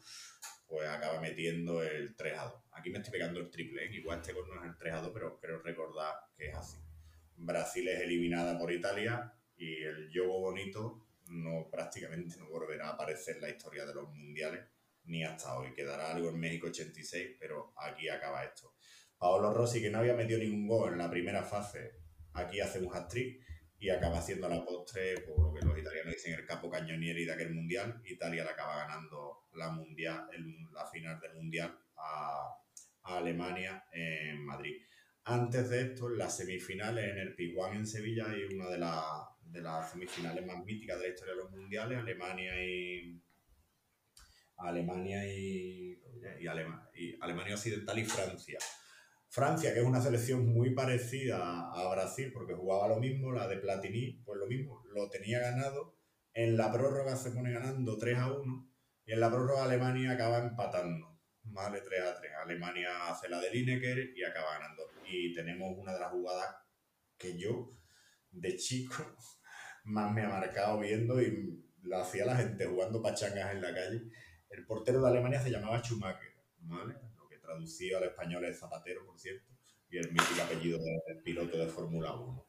pues 0.64 0.88
acaba 0.88 1.20
metiendo 1.20 1.82
el 1.82 2.14
3 2.14 2.38
a 2.38 2.44
2. 2.44 2.54
Aquí 2.74 2.90
me 2.90 2.98
estoy 2.98 3.10
pegando 3.10 3.40
el 3.40 3.50
triple, 3.50 3.84
¿eh? 3.84 3.90
igual 3.92 4.20
este 4.20 4.32
gol 4.32 4.48
no 4.48 4.62
es 4.62 4.70
el 4.70 4.78
3 4.78 4.94
a 4.94 5.00
2, 5.00 5.10
pero 5.12 5.40
creo 5.40 5.60
recordar 5.60 6.14
que 6.36 6.50
es 6.50 6.54
así. 6.54 6.78
Brasil 7.34 7.88
es 7.88 8.00
eliminada 8.00 8.56
por 8.56 8.70
Italia 8.70 9.34
y 9.56 9.82
el 9.82 10.08
yogo 10.08 10.38
bonito 10.38 11.08
no 11.26 11.68
prácticamente 11.68 12.36
no 12.38 12.48
volverá 12.48 12.90
a 12.90 12.92
aparecer 12.92 13.36
en 13.36 13.42
la 13.42 13.50
historia 13.50 13.84
de 13.84 13.94
los 13.94 14.08
mundiales 14.08 14.64
ni 15.06 15.24
hasta 15.24 15.58
hoy. 15.58 15.74
Quedará 15.74 16.12
algo 16.12 16.28
en 16.28 16.38
México 16.38 16.68
86, 16.68 17.38
pero 17.40 17.74
aquí 17.76 18.08
acaba 18.08 18.44
esto. 18.44 18.76
Paolo 19.18 19.52
Rossi, 19.52 19.82
que 19.82 19.90
no 19.90 19.98
había 19.98 20.14
metido 20.14 20.38
ningún 20.38 20.68
gol 20.68 20.92
en 20.92 20.98
la 20.98 21.10
primera 21.10 21.42
fase, 21.42 21.96
aquí 22.34 22.60
hace 22.60 22.78
un 22.78 22.94
hat-trick 22.94 23.42
y 23.82 23.90
acaba 23.90 24.18
haciendo 24.18 24.48
la 24.48 24.64
postre, 24.64 25.22
por 25.22 25.40
lo 25.40 25.52
que 25.52 25.66
los 25.66 25.76
italianos 25.76 26.14
dicen, 26.14 26.34
el 26.34 26.46
capo 26.46 26.70
cañonieri 26.70 27.24
de 27.24 27.32
aquel 27.32 27.52
mundial. 27.52 28.00
Italia 28.04 28.44
la 28.44 28.52
acaba 28.52 28.76
ganando 28.76 29.48
la, 29.54 29.72
mundial, 29.72 30.28
la 30.72 30.86
final 30.86 31.18
del 31.18 31.34
mundial 31.34 31.76
a, 31.96 32.59
Alemania 33.02 33.84
en 33.90 34.44
Madrid. 34.44 34.76
Antes 35.24 35.68
de 35.68 35.82
esto, 35.82 36.09
en 36.09 36.18
las 36.18 36.36
semifinales 36.36 37.10
en 37.10 37.18
el 37.18 37.34
Piguán 37.34 37.74
en 37.74 37.84
Sevilla 37.84 38.30
hay 38.30 38.44
una 38.54 38.70
de, 38.70 38.78
las 39.60 39.90
semifinales 39.90 40.46
más 40.46 40.64
míticas 40.64 41.00
de 41.00 41.09
la 41.09 41.12
historia 41.12 41.34
de 41.34 41.40
los 41.40 41.50
mundiales, 41.50 41.98
Alemania 41.98 42.64
y 42.64 43.20
Alemania 44.59 45.26
y, 45.26 46.00
y, 46.38 46.44
y 46.94 47.18
Alemania 47.20 47.54
Occidental 47.56 47.98
y 47.98 48.04
Francia. 48.04 48.60
Francia, 49.32 49.72
que 49.72 49.80
es 49.80 49.86
una 49.86 50.02
selección 50.02 50.46
muy 50.46 50.74
parecida 50.74 51.70
a 51.72 51.90
Brasil, 51.90 52.30
porque 52.34 52.52
jugaba 52.52 52.86
lo 52.88 53.00
mismo, 53.00 53.32
la 53.32 53.48
de 53.48 53.56
Platini, 53.56 54.22
pues 54.26 54.38
lo 54.38 54.46
mismo, 54.46 54.84
lo 54.92 55.09
tenía 55.09 55.40
ganado. 55.40 55.96
En 56.34 56.59
la 56.59 56.70
prórroga 56.70 57.16
se 57.16 57.30
pone 57.30 57.50
ganando 57.50 57.96
3 57.96 58.18
a 58.18 58.30
1 58.30 58.70
y 59.06 59.12
en 59.12 59.20
la 59.20 59.30
prórroga 59.30 59.64
Alemania 59.64 60.10
acaba 60.10 60.36
empatando, 60.36 61.18
más 61.44 61.72
de 61.72 61.80
3 61.80 62.02
a 62.02 62.20
3. 62.20 62.32
Alemania 62.44 63.09
hace 63.09 63.30
la 63.30 63.40
de 63.40 63.50
Lineker 63.50 64.12
y 64.14 64.22
acaba 64.22 64.59
ganando. 64.59 64.82
Y 65.10 65.32
tenemos 65.32 65.78
una 65.78 65.94
de 65.94 66.00
las 66.00 66.10
jugadas 66.10 66.54
que 67.16 67.38
yo, 67.38 67.74
de 68.32 68.54
chico, 68.59 69.02
más 69.84 70.12
me 70.12 70.24
ha 70.24 70.28
marcado 70.28 70.78
viendo 70.78 71.22
y 71.22 71.64
la 71.84 72.02
hacía 72.02 72.26
la 72.26 72.36
gente 72.36 72.66
jugando 72.66 73.00
pachangas 73.00 73.54
en 73.54 73.62
la 73.62 73.72
calle. 73.72 74.02
El 74.50 74.66
portero 74.66 75.00
de 75.00 75.09
Alemania 75.09 75.40
se 75.40 75.50
llamaba 75.50 75.80
Schumacher, 75.80 76.34
¿vale? 76.59 77.11
Traducido 77.43 77.98
al 77.98 78.05
español 78.05 78.44
es 78.44 78.59
Zapatero, 78.59 79.05
por 79.05 79.19
cierto, 79.19 79.51
y 79.90 79.98
el 79.98 80.10
mítico 80.10 80.43
apellido 80.43 80.78
del 80.78 81.23
piloto 81.23 81.59
de 81.59 81.66
Fórmula 81.66 82.14
1. 82.14 82.47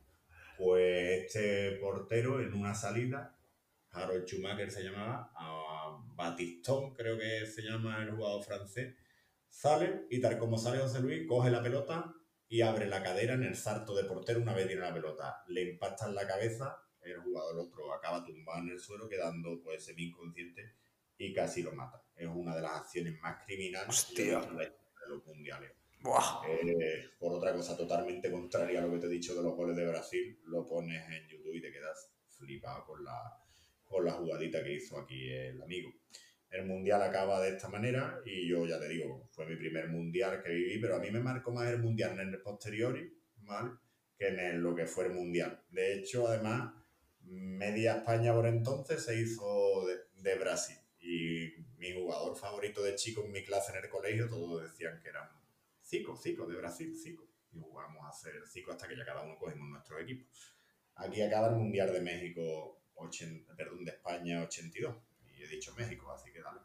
Pues 0.57 1.25
este 1.25 1.71
portero 1.77 2.39
en 2.39 2.53
una 2.53 2.73
salida, 2.73 3.35
Harold 3.91 4.25
Schumacher 4.25 4.71
se 4.71 4.83
llamaba, 4.83 5.31
a 5.35 5.99
Batistón 6.15 6.93
creo 6.93 7.17
que 7.17 7.45
se 7.45 7.63
llama 7.63 8.01
el 8.03 8.11
jugador 8.11 8.43
francés, 8.43 8.95
sale 9.49 10.05
y 10.09 10.21
tal 10.21 10.37
como 10.37 10.57
sale 10.57 10.79
José 10.79 11.01
Luis, 11.01 11.27
coge 11.27 11.49
la 11.49 11.61
pelota 11.61 12.13
y 12.47 12.61
abre 12.61 12.85
la 12.85 13.01
cadera 13.01 13.33
en 13.33 13.43
el 13.43 13.55
salto 13.55 13.95
de 13.95 14.03
portero 14.03 14.39
una 14.39 14.53
vez 14.53 14.67
tiene 14.67 14.81
la 14.81 14.93
pelota. 14.93 15.43
Le 15.47 15.63
impacta 15.63 16.07
en 16.07 16.15
la 16.15 16.27
cabeza, 16.27 16.77
el 17.01 17.19
jugador 17.19 17.57
otro 17.57 17.91
acaba 17.93 18.23
tumbado 18.23 18.59
en 18.59 18.69
el 18.69 18.79
suelo 18.79 19.09
quedando 19.09 19.59
pues 19.63 19.83
semi 19.85 20.03
inconsciente 20.03 20.75
y 21.17 21.33
casi 21.33 21.63
lo 21.63 21.73
mata. 21.73 22.03
Es 22.15 22.27
una 22.27 22.55
de 22.55 22.61
las 22.61 22.73
acciones 22.73 23.19
más 23.21 23.43
criminales 23.43 24.13
de 24.15 24.35
los 25.07 25.25
mundiales. 25.25 25.71
Eh, 26.49 27.11
por 27.17 27.31
otra 27.31 27.53
cosa 27.53 27.77
totalmente 27.77 28.29
contraria 28.29 28.79
a 28.79 28.85
lo 28.85 28.91
que 28.91 28.99
te 28.99 29.05
he 29.07 29.09
dicho 29.09 29.33
de 29.33 29.41
los 29.41 29.55
goles 29.55 29.75
de 29.75 29.87
Brasil, 29.87 30.37
lo 30.45 30.65
pones 30.65 31.01
en 31.09 31.27
YouTube 31.29 31.55
y 31.55 31.61
te 31.61 31.71
quedas 31.71 32.11
flipado 32.27 32.85
con 32.85 33.03
la, 33.03 33.17
con 33.85 34.03
la 34.03 34.11
jugadita 34.11 34.63
que 34.63 34.73
hizo 34.73 34.99
aquí 34.99 35.31
el 35.31 35.61
amigo. 35.61 35.93
El 36.49 36.65
mundial 36.65 37.01
acaba 37.01 37.41
de 37.41 37.49
esta 37.49 37.69
manera 37.69 38.19
y 38.25 38.47
yo 38.47 38.67
ya 38.67 38.79
te 38.79 38.89
digo, 38.89 39.29
fue 39.31 39.45
mi 39.45 39.55
primer 39.55 39.87
mundial 39.87 40.43
que 40.43 40.49
viví, 40.49 40.79
pero 40.79 40.97
a 40.97 40.99
mí 40.99 41.09
me 41.09 41.19
marcó 41.19 41.51
más 41.51 41.67
el 41.69 41.79
mundial 41.79 42.19
en 42.19 42.29
el 42.29 42.41
posteriori, 42.41 43.11
¿vale? 43.37 43.71
Que 44.17 44.27
en 44.27 44.61
lo 44.61 44.75
que 44.75 44.85
fue 44.85 45.05
el 45.05 45.13
mundial. 45.13 45.63
De 45.71 45.93
hecho, 45.93 46.27
además, 46.27 46.73
media 47.21 47.97
España 47.97 48.33
por 48.33 48.45
entonces 48.45 49.03
se 49.03 49.19
hizo 49.19 49.87
de, 49.87 49.95
de 50.21 50.35
Brasil 50.37 50.77
y 50.99 51.32
mi 51.83 51.91
jugador 51.91 52.37
favorito 52.37 52.81
de 52.81 52.95
chico 52.95 53.25
en 53.25 53.31
mi 53.33 53.43
clase 53.43 53.73
en 53.73 53.83
el 53.83 53.89
colegio, 53.89 54.29
todos 54.29 54.63
decían 54.63 55.01
que 55.01 55.09
eran 55.09 55.29
Zico, 55.85 56.15
Zico 56.15 56.47
de 56.47 56.55
Brasil, 56.55 56.95
Zico. 56.97 57.27
Y 57.51 57.59
jugamos 57.59 58.05
a 58.05 58.09
hacer 58.09 58.33
Zico 58.47 58.71
hasta 58.71 58.87
que 58.87 58.95
ya 58.95 59.05
cada 59.05 59.21
uno 59.21 59.37
cogimos 59.37 59.67
nuestro 59.69 59.99
equipo. 59.99 60.25
Aquí 60.95 61.21
acaba 61.21 61.49
el 61.49 61.55
Mundial 61.55 61.91
de 61.91 61.99
México, 61.99 62.79
80, 62.95 63.53
perdón, 63.55 63.83
de 63.83 63.91
España 63.91 64.41
82. 64.43 64.95
Y 65.35 65.43
he 65.43 65.47
dicho 65.47 65.73
México, 65.75 66.09
así 66.11 66.31
que 66.31 66.41
dale. 66.41 66.61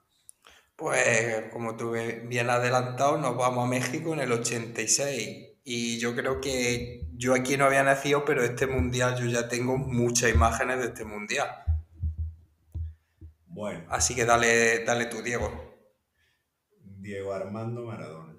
Pues 0.77 1.51
como 1.51 1.77
tú 1.77 1.90
bien 1.90 2.49
adelantado, 2.49 3.19
nos 3.19 3.36
vamos 3.36 3.66
a 3.66 3.69
México 3.69 4.15
en 4.15 4.20
el 4.20 4.31
86. 4.31 5.57
Y 5.65 5.99
yo 5.99 6.15
creo 6.15 6.40
que 6.40 7.09
yo 7.15 7.35
aquí 7.35 7.57
no 7.57 7.65
había 7.65 7.82
nacido, 7.82 8.24
pero 8.24 8.45
este 8.45 8.69
mundial 8.69 9.16
yo 9.19 9.27
ya 9.27 9.49
tengo 9.49 9.77
muchas 9.77 10.31
imágenes 10.31 10.78
de 10.78 10.86
este 10.86 11.05
mundial. 11.05 11.49
Bueno. 13.59 13.86
Así 13.89 14.14
que 14.14 14.24
dale, 14.24 14.85
dale 14.85 15.06
tú, 15.06 15.20
Diego. 15.20 15.51
Diego 16.80 17.32
Armando 17.32 17.86
Maradona. 17.86 18.36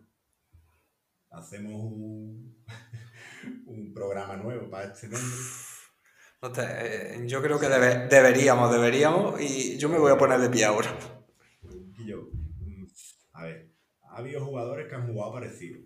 Hacemos 1.30 1.74
un, 1.74 2.64
un 3.66 3.94
programa 3.94 4.38
nuevo 4.38 4.70
para 4.70 4.94
este 4.94 5.10
nombre. 5.10 5.30
Eh, 6.58 7.24
yo 7.28 7.42
creo 7.42 7.60
que 7.60 7.68
deberíamos, 7.68 8.72
deberíamos, 8.72 9.42
y 9.42 9.78
yo 9.78 9.90
me 9.90 9.98
voy 9.98 10.10
a 10.10 10.18
poner 10.18 10.40
de 10.40 10.50
pie 10.50 10.64
ahora. 10.64 10.98
yo, 12.06 12.30
mm, 12.62 12.86
a 13.34 13.44
ver, 13.44 13.74
ha 14.04 14.20
habido 14.20 14.46
jugadores 14.46 14.88
que 14.88 14.96
han 14.96 15.12
jugado 15.12 15.34
parecido. 15.34 15.82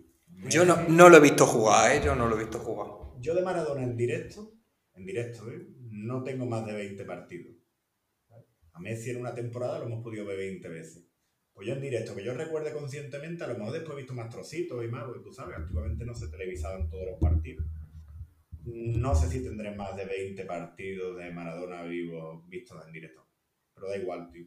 Yo 0.48 0.64
no, 0.64 0.80
no, 0.88 1.08
lo 1.08 1.16
he 1.16 1.20
visto 1.20 1.44
jugar, 1.44 1.90
¿eh? 1.90 2.00
Yo 2.04 2.14
no 2.14 2.28
lo 2.28 2.36
he 2.36 2.44
visto 2.44 2.60
jugar. 2.60 2.88
Yo 3.18 3.34
de 3.34 3.42
Maradona 3.42 3.82
en 3.82 3.96
directo, 3.96 4.52
en 4.94 5.04
directo, 5.04 5.50
¿eh? 5.50 5.66
no 5.90 6.22
tengo 6.22 6.46
más 6.46 6.64
de 6.66 6.74
20 6.74 7.04
partidos. 7.04 7.53
A 8.74 8.80
Messi 8.80 9.10
en 9.10 9.18
una 9.18 9.34
temporada 9.34 9.78
lo 9.78 9.86
hemos 9.86 10.02
podido 10.02 10.26
ver 10.26 10.36
20 10.36 10.68
veces. 10.68 11.04
Pues 11.52 11.68
yo 11.68 11.74
en 11.74 11.80
directo, 11.80 12.16
que 12.16 12.24
yo 12.24 12.34
recuerde 12.34 12.72
conscientemente, 12.72 13.44
a 13.44 13.46
lo 13.46 13.54
mejor 13.54 13.72
después 13.72 13.94
he 13.94 13.98
visto 13.98 14.14
más 14.14 14.28
trocitos 14.28 14.84
y 14.84 14.88
más, 14.88 15.04
porque 15.04 15.22
tú 15.22 15.32
sabes, 15.32 15.56
antiguamente 15.56 16.04
no 16.04 16.14
se 16.14 16.28
televisaban 16.28 16.90
todos 16.90 17.06
los 17.06 17.20
partidos. 17.20 17.64
no 18.64 19.14
sé 19.14 19.28
si 19.28 19.42
tendré 19.42 19.74
más 19.74 19.96
de 19.96 20.06
20 20.06 20.44
partidos 20.44 21.16
de 21.18 21.30
Maradona 21.30 21.82
vivo 21.84 22.44
vistos 22.48 22.84
en 22.84 22.92
directo. 22.92 23.24
Pero 23.74 23.88
da 23.88 23.96
igual, 23.96 24.30
tío. 24.30 24.46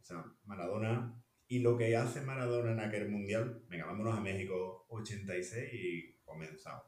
O 0.00 0.04
sea, 0.04 0.24
Maradona 0.44 1.22
y 1.46 1.60
lo 1.60 1.78
que 1.78 1.96
hace 1.96 2.20
Maradona 2.20 2.72
en 2.72 2.80
aquel 2.80 3.08
mundial, 3.08 3.62
venga, 3.68 3.86
vámonos 3.86 4.18
a 4.18 4.20
México 4.20 4.84
86 4.90 5.72
y 5.72 6.12
comenzamos. 6.22 6.84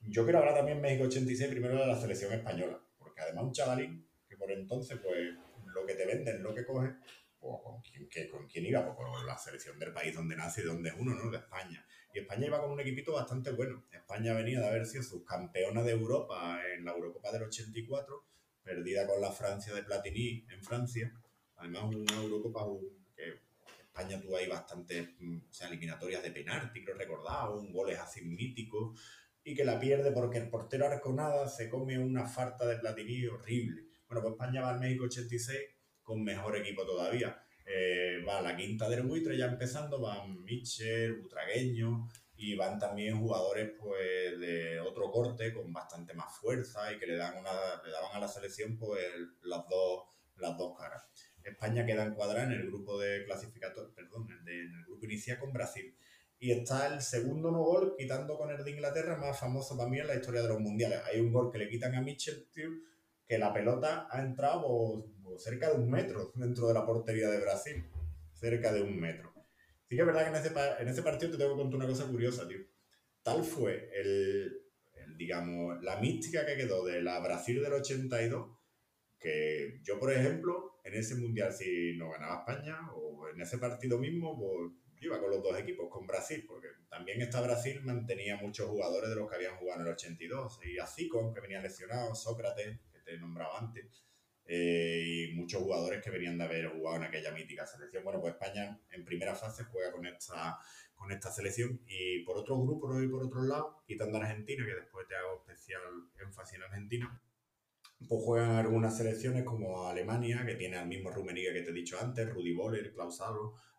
Yo 0.00 0.22
quiero 0.22 0.38
hablar 0.38 0.54
también 0.54 0.80
México 0.80 1.04
86 1.04 1.50
primero 1.50 1.80
de 1.80 1.88
la 1.88 2.00
selección 2.00 2.32
española, 2.32 2.80
porque 2.98 3.22
además 3.22 3.44
un 3.44 3.52
chavalín 3.52 4.06
que 4.28 4.36
por 4.36 4.52
entonces, 4.52 4.98
pues, 5.02 5.34
lo 5.76 5.86
que 5.86 5.94
te 5.94 6.06
venden, 6.06 6.42
lo 6.42 6.54
que 6.54 6.64
coge, 6.64 6.94
pues, 7.38 7.60
¿con 7.62 7.80
quién, 7.82 8.30
¿con 8.30 8.46
quién 8.48 8.66
iba? 8.66 8.84
Pues 8.84 8.96
con 8.96 9.26
la 9.26 9.38
selección 9.38 9.78
del 9.78 9.92
país 9.92 10.14
donde 10.14 10.36
nace 10.36 10.62
y 10.62 10.64
donde 10.64 10.88
es 10.88 10.96
uno, 10.98 11.14
¿no? 11.14 11.30
De 11.30 11.38
España. 11.38 11.86
Y 12.12 12.20
España 12.20 12.46
iba 12.46 12.60
con 12.60 12.70
un 12.70 12.80
equipito 12.80 13.12
bastante 13.12 13.50
bueno. 13.52 13.84
España 13.92 14.32
venía 14.32 14.60
de 14.60 14.68
haber 14.68 14.86
sido 14.86 15.02
subcampeona 15.02 15.82
de 15.82 15.92
Europa 15.92 16.60
en 16.74 16.84
la 16.84 16.92
Eurocopa 16.92 17.30
del 17.30 17.44
84, 17.44 18.24
perdida 18.62 19.06
con 19.06 19.20
la 19.20 19.30
Francia 19.30 19.74
de 19.74 19.82
Platini 19.82 20.46
en 20.50 20.62
Francia. 20.62 21.12
Además, 21.56 21.84
una 21.84 22.16
Eurocopa 22.16 22.64
que 23.14 23.40
España 23.80 24.20
tuvo 24.20 24.36
ahí 24.36 24.48
bastantes 24.48 25.08
mm, 25.18 25.38
eliminatorias 25.68 26.22
de 26.22 26.30
penalti, 26.30 26.82
creo 26.82 26.96
recordar, 26.96 27.50
un 27.50 27.72
goles 27.72 27.98
así 27.98 28.24
míticos, 28.24 28.98
y 29.44 29.54
que 29.54 29.64
la 29.64 29.78
pierde 29.78 30.10
porque 30.10 30.38
el 30.38 30.50
portero 30.50 30.86
Arconada 30.86 31.48
se 31.48 31.68
come 31.68 31.98
una 31.98 32.26
farta 32.26 32.66
de 32.66 32.76
Platini 32.78 33.26
horrible. 33.26 33.85
Bueno, 34.16 34.30
pues 34.30 34.40
España 34.40 34.62
va 34.62 34.70
al 34.70 34.80
México 34.80 35.04
86 35.04 35.58
con 36.02 36.24
mejor 36.24 36.56
equipo 36.56 36.86
todavía. 36.86 37.38
Eh, 37.66 38.24
va 38.26 38.40
la 38.40 38.56
quinta 38.56 38.88
del 38.88 39.02
buitre 39.02 39.36
ya 39.36 39.44
empezando, 39.44 40.00
van 40.00 40.42
Mitchell, 40.42 41.20
Butragueño 41.20 42.08
y 42.34 42.54
van 42.54 42.78
también 42.78 43.18
jugadores 43.18 43.72
pues 43.78 44.40
de 44.40 44.80
otro 44.80 45.10
corte 45.10 45.52
con 45.52 45.70
bastante 45.70 46.14
más 46.14 46.34
fuerza 46.34 46.90
y 46.94 46.98
que 46.98 47.06
le, 47.06 47.16
dan 47.16 47.36
una, 47.36 47.50
le 47.84 47.90
daban 47.90 48.16
a 48.16 48.20
la 48.20 48.28
selección 48.28 48.78
pues 48.78 49.04
las 49.42 49.68
dos, 49.68 50.04
las 50.36 50.56
dos 50.56 50.78
caras. 50.78 51.06
España 51.44 51.84
queda 51.84 52.06
encuadrada 52.06 52.44
en 52.44 52.52
el 52.52 52.68
grupo 52.68 52.98
de 52.98 53.22
clasificatorios, 53.26 53.92
perdón, 53.92 54.28
en 54.30 54.48
el 54.48 54.84
grupo 54.86 55.04
inicial 55.04 55.38
con 55.38 55.52
Brasil. 55.52 55.94
Y 56.38 56.52
está 56.52 56.86
el 56.86 57.02
segundo 57.02 57.50
no 57.50 57.62
gol, 57.62 57.94
quitando 57.98 58.38
con 58.38 58.50
el 58.50 58.64
de 58.64 58.70
Inglaterra, 58.70 59.16
más 59.16 59.38
famoso 59.38 59.76
para 59.76 59.90
mí 59.90 59.98
en 59.98 60.06
la 60.06 60.14
historia 60.14 60.40
de 60.40 60.48
los 60.48 60.60
mundiales. 60.60 61.00
Hay 61.04 61.20
un 61.20 61.32
gol 61.32 61.52
que 61.52 61.58
le 61.58 61.68
quitan 61.68 61.94
a 61.94 62.00
Mitchell, 62.00 62.48
tío, 62.50 62.70
que 63.26 63.38
la 63.38 63.52
pelota 63.52 64.08
ha 64.10 64.20
entrado 64.20 65.04
cerca 65.38 65.70
de 65.70 65.76
un 65.76 65.90
metro 65.90 66.32
dentro 66.34 66.68
de 66.68 66.74
la 66.74 66.86
portería 66.86 67.28
de 67.28 67.40
Brasil. 67.40 67.84
Cerca 68.32 68.72
de 68.72 68.82
un 68.82 68.98
metro. 68.98 69.32
Sí 69.88 69.96
que 69.96 70.02
es 70.02 70.06
verdad 70.06 70.22
que 70.22 70.36
en 70.36 70.44
ese, 70.44 70.82
en 70.82 70.88
ese 70.88 71.02
partido 71.02 71.32
te 71.32 71.38
tengo 71.38 71.56
que 71.56 71.62
contar 71.62 71.78
una 71.78 71.88
cosa 71.88 72.06
curiosa, 72.06 72.46
tío. 72.46 72.58
Tal 73.22 73.42
fue 73.42 73.90
el, 73.94 74.66
digamos, 75.16 75.82
la 75.82 76.00
mística 76.00 76.44
que 76.44 76.56
quedó 76.56 76.84
de 76.84 77.02
la 77.02 77.18
Brasil 77.20 77.62
del 77.62 77.72
82, 77.72 78.58
que 79.18 79.80
yo, 79.82 79.98
por 79.98 80.12
ejemplo, 80.12 80.80
en 80.84 80.94
ese 80.94 81.16
mundial, 81.16 81.52
si 81.52 81.96
no 81.96 82.10
ganaba 82.10 82.40
España, 82.40 82.78
o 82.94 83.28
en 83.28 83.40
ese 83.40 83.58
partido 83.58 83.98
mismo, 83.98 84.38
pues 84.38 84.72
iba 85.00 85.20
con 85.20 85.30
los 85.30 85.42
dos 85.42 85.58
equipos, 85.58 85.88
con 85.90 86.06
Brasil, 86.06 86.44
porque 86.46 86.68
también 86.88 87.20
esta 87.20 87.40
Brasil 87.40 87.80
mantenía 87.82 88.36
muchos 88.36 88.68
jugadores 88.68 89.10
de 89.10 89.16
los 89.16 89.28
que 89.28 89.36
habían 89.36 89.56
jugado 89.56 89.80
en 89.80 89.86
el 89.86 89.92
82, 89.92 90.60
y 90.64 90.78
así 90.78 91.08
con 91.08 91.32
que 91.32 91.40
venía 91.40 91.60
lesionado, 91.60 92.14
Sócrates, 92.14 92.78
te 93.06 93.16
nombraba 93.18 93.58
antes, 93.58 94.04
eh, 94.44 95.28
y 95.30 95.34
muchos 95.34 95.62
jugadores 95.62 96.02
que 96.02 96.10
venían 96.10 96.38
de 96.38 96.44
haber 96.44 96.68
jugado 96.68 96.96
en 96.96 97.04
aquella 97.04 97.32
mítica 97.32 97.66
selección. 97.66 98.04
Bueno, 98.04 98.20
pues 98.20 98.34
España 98.34 98.78
en 98.90 99.04
primera 99.04 99.34
fase 99.34 99.64
juega 99.64 99.92
con 99.92 100.06
esta, 100.06 100.58
con 100.94 101.10
esta 101.10 101.30
selección 101.30 101.80
y 101.86 102.20
por 102.24 102.36
otros 102.36 102.58
grupos 102.60 103.02
y 103.02 103.08
por 103.08 103.24
otro 103.24 103.42
lado, 103.42 103.82
quitando 103.86 104.18
a 104.18 104.20
Argentina, 104.22 104.64
que 104.64 104.74
después 104.74 105.06
te 105.08 105.16
hago 105.16 105.40
especial 105.40 105.82
énfasis 106.20 106.56
en 106.56 106.62
Argentina, 106.62 107.22
pues 108.08 108.22
juegan 108.22 108.52
algunas 108.52 108.96
selecciones 108.96 109.44
como 109.44 109.88
Alemania, 109.88 110.44
que 110.44 110.54
tiene 110.54 110.76
al 110.76 110.86
mismo 110.86 111.10
Rummenigge 111.10 111.52
que 111.52 111.62
te 111.62 111.70
he 111.70 111.74
dicho 111.74 111.98
antes, 111.98 112.28
Rudi 112.28 112.52
Boller, 112.52 112.92
Klaus 112.92 113.20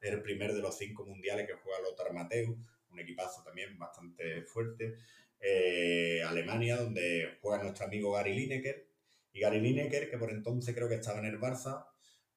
es 0.01 0.11
el 0.11 0.21
primer 0.21 0.53
de 0.53 0.61
los 0.61 0.77
cinco 0.77 1.05
mundiales 1.05 1.47
que 1.47 1.53
juega 1.53 1.81
Lothar 1.81 2.13
Mateu, 2.13 2.57
un 2.89 2.99
equipazo 2.99 3.43
también 3.43 3.77
bastante 3.77 4.41
fuerte. 4.43 4.95
Eh, 5.39 6.23
Alemania, 6.23 6.77
donde 6.77 7.37
juega 7.41 7.61
nuestro 7.63 7.85
amigo 7.85 8.11
Gary 8.13 8.33
Lineker, 8.33 8.87
y 9.37 9.41
Gary 9.41 9.61
Lineker, 9.61 10.09
que 10.09 10.17
por 10.17 10.31
entonces 10.31 10.73
creo 10.73 10.89
que 10.89 10.95
estaba 10.95 11.19
en 11.19 11.25
el 11.25 11.39
Barça, 11.39 11.85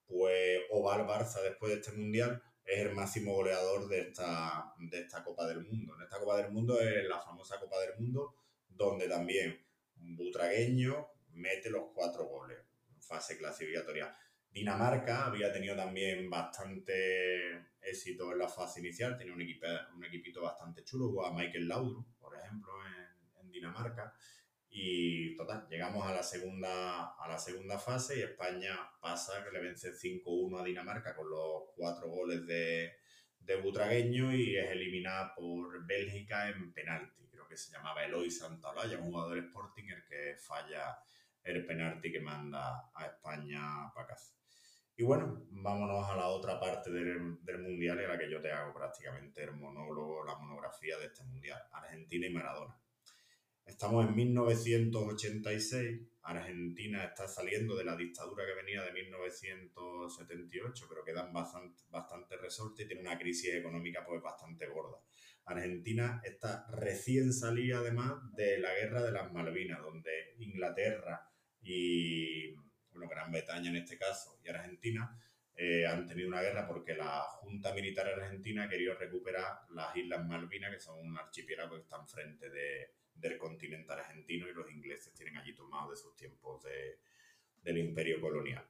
pues 0.07 0.61
o 0.71 0.83
va 0.83 0.97
al 0.97 1.07
Barça 1.07 1.43
después 1.43 1.73
de 1.73 1.81
este 1.81 1.93
Mundial, 1.93 2.43
es 2.63 2.81
el 2.81 2.95
máximo 2.95 3.33
goleador 3.35 3.89
de 3.89 4.01
esta, 4.01 4.75
de 4.79 5.01
esta 5.01 5.25
Copa 5.25 5.47
del 5.47 5.65
Mundo. 5.65 5.95
En 5.97 6.03
esta 6.03 6.19
Copa 6.19 6.37
del 6.37 6.53
Mundo 6.53 6.79
es 6.79 7.09
la 7.09 7.19
famosa 7.19 7.59
Copa 7.59 7.81
del 7.81 7.99
Mundo, 7.99 8.35
donde 8.69 9.09
también 9.09 9.59
un 9.97 10.15
butragueño 10.15 11.09
mete 11.33 11.71
los 11.71 11.85
cuatro 11.95 12.27
goles 12.27 12.59
en 12.91 13.01
fase 13.03 13.39
clasificatoria. 13.39 14.15
Dinamarca 14.51 15.27
había 15.27 15.51
tenido 15.51 15.75
también 15.75 16.29
bastante 16.29 17.71
éxito 17.81 18.31
en 18.33 18.39
la 18.41 18.49
fase 18.49 18.81
inicial, 18.81 19.17
tenía 19.17 19.33
un, 19.33 19.41
equipo, 19.41 19.67
un 19.97 20.05
equipito 20.05 20.43
bastante 20.43 20.85
chulo, 20.85 21.25
a 21.25 21.33
Michael 21.33 21.67
Laudrup, 21.67 22.19
por 22.19 22.37
ejemplo, 22.37 22.73
en, 22.85 23.41
en 23.41 23.51
Dinamarca. 23.51 24.13
Y 24.73 25.37
total, 25.37 25.67
llegamos 25.69 26.07
a 26.07 26.15
la 26.15 26.23
segunda, 26.23 27.17
a 27.17 27.29
la 27.29 27.39
segunda 27.39 27.77
fase 27.77 28.19
y 28.19 28.23
España 28.23 28.79
pasa 29.01 29.45
que 29.45 29.51
le 29.51 29.61
vence 29.61 29.93
5-1 29.93 30.61
a 30.61 30.65
Dinamarca 30.65 31.17
con 31.17 31.29
los 31.29 31.65
cuatro 31.75 32.09
goles 32.09 32.47
de, 32.47 32.93
de 33.41 33.57
Butragueño 33.57 34.33
y 34.33 34.57
es 34.57 34.71
eliminada 34.71 35.35
por 35.35 35.85
Bélgica 35.85 36.49
en 36.49 36.73
penalti. 36.73 37.27
Creo 37.29 37.49
que 37.49 37.57
se 37.57 37.73
llamaba 37.73 38.05
Eloy 38.05 38.31
Santaolalla, 38.31 38.99
un 38.99 39.11
jugador 39.11 39.39
Sporting 39.39 39.89
el 39.89 40.05
que 40.05 40.37
falla 40.39 40.99
el 41.43 41.67
penalti 41.67 42.13
que 42.13 42.21
manda 42.21 42.93
a 42.95 43.07
España 43.07 43.93
para 43.93 44.07
casa. 44.07 44.37
Y 44.97 45.03
bueno, 45.03 45.47
vámonos 45.51 46.09
a 46.09 46.15
la 46.15 46.29
otra 46.29 46.61
parte 46.61 46.91
del, 46.91 47.43
del 47.45 47.59
Mundial 47.59 47.99
en 47.99 48.09
la 48.09 48.19
que 48.19 48.31
yo 48.31 48.41
te 48.41 48.53
hago 48.53 48.73
prácticamente 48.73 49.43
el 49.43 49.53
monólogo, 49.53 50.25
la 50.25 50.37
monografía 50.37 50.97
de 50.99 51.07
este 51.07 51.25
Mundial, 51.25 51.61
Argentina 51.73 52.27
y 52.27 52.31
Maradona. 52.31 52.80
Estamos 53.67 54.07
en 54.07 54.15
1986, 54.15 56.01
Argentina 56.23 57.05
está 57.05 57.27
saliendo 57.27 57.75
de 57.77 57.85
la 57.85 57.97
dictadura 57.97 58.45
que 58.45 58.55
venía 58.55 58.83
de 58.83 58.93
1978, 58.93 60.87
pero 60.89 61.05
que 61.05 61.13
dan 61.13 61.33
bastante, 61.33 61.83
bastante 61.89 62.37
resorte 62.37 62.83
y 62.83 62.87
tiene 62.87 63.03
una 63.03 63.19
crisis 63.19 63.55
económica 63.55 64.05
pues 64.05 64.23
bastante 64.23 64.67
gorda. 64.67 64.99
Argentina 65.47 66.21
está 66.25 66.67
recién 66.71 67.33
salida 67.33 67.79
además 67.79 68.15
de 68.35 68.59
la 68.59 68.75
guerra 68.75 69.03
de 69.03 69.13
las 69.13 69.33
Malvinas, 69.33 69.81
donde 69.81 70.35
Inglaterra 70.39 71.27
y 71.63 72.53
bueno, 72.93 73.09
Gran 73.09 73.33
Bretaña 73.33 73.71
en 73.71 73.77
este 73.77 73.97
caso 73.99 74.39
y 74.45 74.49
Argentina 74.49 75.19
eh, 75.55 75.87
han 75.87 76.07
tenido 76.07 76.29
una 76.29 76.43
guerra 76.43 76.67
porque 76.67 76.95
la 76.95 77.23
Junta 77.23 77.75
Militar 77.75 78.07
Argentina 78.07 78.69
querido 78.69 78.95
recuperar 78.95 79.63
las 79.71 79.95
Islas 79.97 80.27
Malvinas, 80.27 80.73
que 80.73 80.81
son 80.81 80.99
un 80.99 81.19
archipiélago 81.19 81.77
que 81.77 81.83
está 81.83 81.97
enfrente 81.97 82.49
de, 82.49 83.00
del 83.21 83.39
continente 83.39 83.93
argentino 83.93 84.49
y 84.49 84.55
los 84.55 84.71
ingleses 84.71 85.13
tienen 85.15 85.37
allí 85.37 85.53
tomado 85.55 85.91
de 85.91 85.97
sus 85.97 86.15
tiempos 86.17 86.63
de, 86.63 87.01
del 87.63 87.79
imperio 87.79 88.21
colonial. 88.21 88.65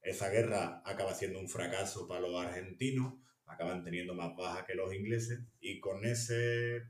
Esa 0.00 0.30
guerra 0.30 0.82
acaba 0.84 1.14
siendo 1.14 1.38
un 1.40 1.48
fracaso 1.48 2.06
para 2.06 2.20
los 2.20 2.44
argentinos, 2.44 3.14
acaban 3.46 3.82
teniendo 3.82 4.14
más 4.14 4.36
bajas 4.36 4.64
que 4.64 4.74
los 4.74 4.92
ingleses 4.94 5.40
y 5.60 5.80
con 5.80 6.04
ese 6.04 6.82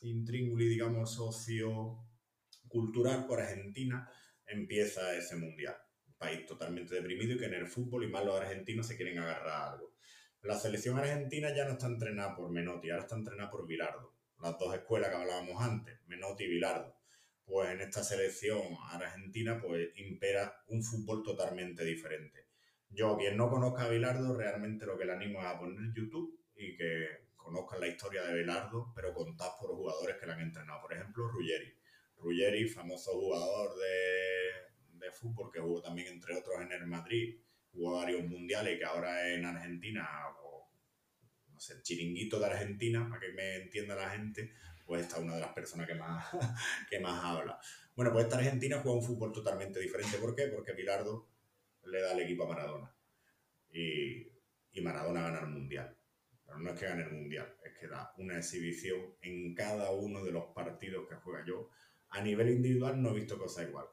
intríngulis, 0.00 0.70
digamos, 0.70 1.14
socio-cultural 1.14 3.26
por 3.26 3.40
Argentina 3.40 4.10
empieza 4.46 5.14
ese 5.16 5.36
mundial. 5.36 5.76
Un 6.06 6.14
país 6.14 6.44
totalmente 6.46 6.96
deprimido 6.96 7.34
y 7.34 7.38
que 7.38 7.46
en 7.46 7.54
el 7.54 7.68
fútbol 7.68 8.04
y 8.04 8.08
más 8.08 8.24
los 8.24 8.40
argentinos 8.40 8.86
se 8.86 8.96
quieren 8.96 9.18
agarrar 9.18 9.74
algo. 9.74 9.94
La 10.42 10.58
selección 10.58 10.98
argentina 10.98 11.54
ya 11.54 11.66
no 11.66 11.72
está 11.72 11.86
entrenada 11.86 12.34
por 12.34 12.50
Menotti, 12.50 12.88
ahora 12.90 13.02
está 13.02 13.14
entrenada 13.14 13.50
por 13.50 13.66
Bilardo 13.66 14.19
las 14.42 14.58
dos 14.58 14.74
escuelas 14.74 15.10
que 15.10 15.16
hablábamos 15.16 15.62
antes, 15.62 15.98
Menotti 16.06 16.44
y 16.44 16.48
Bilardo, 16.48 16.96
pues 17.44 17.70
en 17.70 17.80
esta 17.80 18.02
selección 18.02 18.62
argentina 18.90 19.60
pues 19.60 19.88
impera 19.96 20.62
un 20.68 20.82
fútbol 20.82 21.22
totalmente 21.22 21.84
diferente. 21.84 22.46
Yo, 22.88 23.16
quien 23.16 23.36
no 23.36 23.48
conozca 23.48 23.84
a 23.84 23.88
Bilardo, 23.88 24.36
realmente 24.36 24.86
lo 24.86 24.98
que 24.98 25.04
le 25.04 25.12
animo 25.12 25.40
es 25.40 25.46
a 25.46 25.58
poner 25.58 25.92
YouTube 25.94 26.40
y 26.56 26.76
que 26.76 27.30
conozcan 27.36 27.80
la 27.80 27.88
historia 27.88 28.22
de 28.22 28.34
Bilardo, 28.34 28.92
pero 28.94 29.14
contad 29.14 29.50
por 29.58 29.70
los 29.70 29.78
jugadores 29.78 30.16
que 30.16 30.26
le 30.26 30.32
han 30.32 30.40
entrenado. 30.40 30.82
Por 30.82 30.92
ejemplo, 30.92 31.28
Ruggeri. 31.28 31.72
Ruggeri, 32.16 32.68
famoso 32.68 33.12
jugador 33.12 33.76
de, 33.78 35.04
de 35.04 35.12
fútbol 35.12 35.50
que 35.52 35.60
jugó 35.60 35.80
también, 35.80 36.08
entre 36.08 36.36
otros, 36.36 36.60
en 36.60 36.72
el 36.72 36.86
Madrid, 36.86 37.40
jugó 37.72 37.96
varios 37.96 38.24
mundiales 38.24 38.78
que 38.78 38.84
ahora 38.84 39.28
en 39.32 39.44
Argentina 39.44 40.06
el 41.68 41.82
chiringuito 41.82 42.38
de 42.38 42.46
Argentina, 42.46 43.06
para 43.08 43.20
que 43.20 43.32
me 43.32 43.56
entienda 43.56 43.94
la 43.94 44.10
gente, 44.10 44.54
pues 44.86 45.02
está 45.02 45.18
una 45.18 45.34
de 45.34 45.42
las 45.42 45.52
personas 45.52 45.86
que 45.86 45.94
más, 45.94 46.24
que 46.90 46.98
más 47.00 47.22
habla. 47.22 47.60
Bueno, 47.94 48.12
pues 48.12 48.24
esta 48.24 48.38
Argentina 48.38 48.80
juega 48.82 48.98
un 48.98 49.04
fútbol 49.04 49.32
totalmente 49.32 49.78
diferente. 49.78 50.16
¿Por 50.18 50.34
qué? 50.34 50.46
Porque 50.46 50.72
Pilardo 50.72 51.28
le 51.84 52.00
da 52.00 52.12
el 52.12 52.20
equipo 52.20 52.44
a 52.44 52.48
Maradona. 52.48 52.94
Y, 53.72 54.26
y 54.72 54.80
Maradona 54.80 55.22
gana 55.22 55.40
el 55.40 55.48
Mundial. 55.48 55.96
Pero 56.46 56.58
no 56.58 56.70
es 56.70 56.80
que 56.80 56.86
gane 56.86 57.02
el 57.02 57.12
Mundial, 57.12 57.54
es 57.64 57.78
que 57.78 57.86
da 57.88 58.12
una 58.16 58.38
exhibición 58.38 59.14
en 59.20 59.54
cada 59.54 59.90
uno 59.90 60.24
de 60.24 60.32
los 60.32 60.46
partidos 60.54 61.06
que 61.08 61.16
juega 61.16 61.44
yo. 61.46 61.68
A 62.08 62.22
nivel 62.22 62.48
individual 62.48 63.00
no 63.00 63.10
he 63.10 63.14
visto 63.14 63.38
cosas 63.38 63.68
igual. 63.68 63.86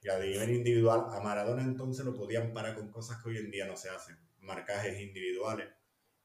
Y 0.00 0.08
a 0.08 0.18
nivel 0.18 0.50
individual, 0.50 1.06
a 1.10 1.20
Maradona 1.20 1.62
entonces 1.62 2.04
lo 2.04 2.14
podían 2.14 2.52
parar 2.52 2.76
con 2.76 2.90
cosas 2.90 3.20
que 3.22 3.30
hoy 3.30 3.38
en 3.38 3.50
día 3.50 3.66
no 3.66 3.76
se 3.76 3.90
hacen. 3.90 4.16
Marcajes 4.40 5.00
individuales 5.00 5.68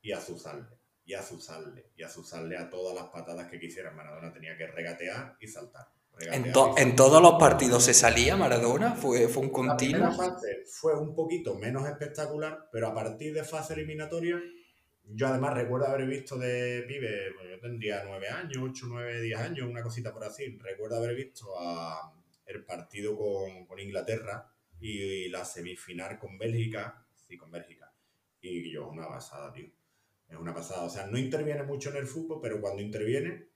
y 0.04 0.12
azuzarle, 0.12 0.68
y 1.06 1.14
azuzarle, 1.14 1.92
y 1.96 2.04
azuzarle 2.04 2.58
a 2.58 2.70
todas 2.70 2.96
las 2.96 3.06
patadas 3.10 3.50
que 3.50 3.60
quisiera. 3.60 3.92
Maradona 3.92 4.32
tenía 4.32 4.58
que 4.58 4.68
regatear 4.68 5.38
y 5.40 5.48
saltar. 5.48 5.88
¿En, 6.20 6.46
¿En, 6.78 6.96
todos 6.96 7.22
los 7.22 7.34
partidos 7.40 7.84
se 7.84 7.94
salía 7.94 8.38
Maradona? 8.38 8.94
¿Fue, 8.96 9.28
fue 9.28 9.44
un 9.44 9.50
continuo? 9.50 10.02
La 10.02 10.12
fase 10.12 10.64
fue 10.68 10.98
un 10.98 11.16
poquito 11.16 11.56
menos 11.56 11.88
espectacular, 11.88 12.70
pero 12.72 12.88
a 12.88 12.94
partir 12.94 13.34
de 13.34 13.44
fase 13.44 13.74
eliminatoria, 13.74 14.40
yo 15.06 15.28
además 15.28 15.56
recuerdo 15.56 15.88
haber 15.88 16.08
visto 16.08 16.38
de 16.38 16.84
pibe, 16.88 17.34
pues 17.36 17.50
yo 17.50 17.60
tendría 17.60 18.04
nueve 18.06 18.30
años, 18.30 18.58
ocho, 18.62 18.86
nueve, 18.88 19.22
diez 19.22 19.40
años, 19.40 19.68
una 19.68 19.82
cosita 19.82 20.14
por 20.14 20.24
así. 20.24 20.58
Recuerdo 20.60 20.98
haber 20.98 21.16
visto 21.16 21.60
a 21.60 22.14
el 22.46 22.64
partido 22.64 23.18
con, 23.18 23.66
con 23.66 23.80
Inglaterra 23.80 24.48
y, 24.80 25.30
la 25.30 25.44
semifinal 25.44 26.20
con 26.20 26.38
Bélgica. 26.38 27.06
Sí, 27.16 27.38
con 27.38 27.52
Bélgica. 27.52 27.92
Y 28.42 28.72
yo, 28.72 28.90
una 28.90 29.08
pasada, 29.08 29.52
tío. 29.52 29.70
Es 30.34 30.40
una 30.40 30.54
pasada. 30.54 30.84
O 30.84 30.90
sea, 30.90 31.06
no 31.06 31.18
interviene 31.18 31.64
mucho 31.64 31.92
en 31.92 31.98
el 31.98 32.08
fútbol, 32.08 32.40
pero 32.42 32.60
cuando 32.60 32.82
interviene, 32.82 33.50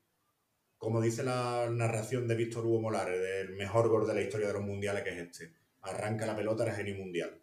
como 0.78 1.02
dice 1.02 1.24
la 1.24 1.68
narración 1.72 2.28
de 2.28 2.36
Víctor 2.36 2.66
Hugo 2.66 2.82
Molares, 2.82 3.20
del 3.20 3.56
mejor 3.56 3.90
gol 3.90 4.08
de 4.08 4.14
la 4.14 4.22
historia 4.22 4.48
de 4.48 4.54
los 4.54 4.62
mundiales, 4.62 5.04
que 5.04 5.10
es 5.10 5.18
este. 5.18 5.54
Arranca 5.82 6.28
la 6.28 6.36
pelota, 6.36 6.66
el 6.66 6.76
genio 6.76 6.96
mundial. 6.96 7.42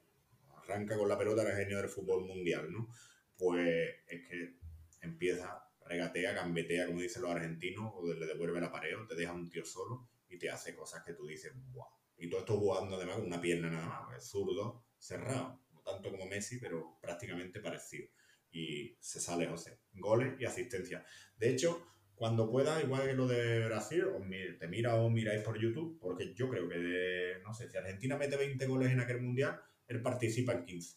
Arranca 0.56 0.97
con 0.97 1.09
la 1.09 1.19
pelota, 1.19 1.43
el 1.43 1.56
genio 1.56 1.78
del 1.78 1.89
fútbol 1.89 2.24
mundial, 2.24 2.73
¿no? 2.73 2.89
Pues 3.36 3.97
es 4.06 4.28
que 4.28 4.56
empieza, 5.01 5.69
regatea, 5.85 6.32
gambetea, 6.32 6.86
como 6.86 7.01
dicen 7.01 7.23
los 7.23 7.32
argentinos, 7.32 7.93
o 7.93 8.06
le 8.06 8.27
devuelve 8.27 8.61
la 8.61 8.70
pared, 8.70 8.97
o 8.97 9.06
te 9.06 9.16
deja 9.16 9.32
un 9.32 9.51
tío 9.51 9.65
solo 9.65 10.09
y 10.28 10.39
te 10.39 10.48
hace 10.48 10.77
cosas 10.77 11.02
que 11.05 11.15
tú 11.15 11.27
dices, 11.27 11.52
¡buah! 11.73 11.89
Y 12.19 12.31
todo 12.31 12.40
esto 12.40 12.56
jugando 12.56 12.94
además 12.94 13.16
con 13.16 13.27
una 13.27 13.40
pierna 13.40 13.69
nada 13.69 13.86
más, 13.86 14.16
es 14.16 14.31
zurdo, 14.31 14.85
cerrado, 14.97 15.61
no 15.73 15.81
tanto 15.81 16.12
como 16.12 16.27
Messi, 16.27 16.59
pero 16.59 16.98
prácticamente 17.02 17.59
parecido. 17.59 18.09
Y 18.55 18.97
se 19.01 19.20
sale 19.20 19.47
José. 19.47 19.81
Goles 19.93 20.40
y 20.40 20.44
asistencia. 20.44 21.05
De 21.36 21.51
hecho, 21.51 21.85
cuando 22.14 22.48
pueda, 22.48 22.81
igual 22.81 23.06
que 23.06 23.12
lo 23.12 23.26
de 23.26 23.66
Brasil, 23.66 24.05
te 24.59 24.68
mira 24.68 24.94
o 24.94 25.10
miráis 25.10 25.43
por 25.43 25.60
YouTube, 25.60 25.98
porque 26.01 26.32
yo 26.35 26.48
creo 26.48 26.68
que, 26.68 26.78
de, 26.78 27.40
no 27.43 27.52
sé, 27.52 27.68
si 27.68 27.76
Argentina 27.76 28.16
mete 28.16 28.36
20 28.36 28.66
goles 28.66 28.93
en 28.93 29.01
aquel 29.01 29.20
mundial, 29.20 29.60
él 29.89 30.01
participa 30.01 30.52
en 30.52 30.64
15. 30.64 30.97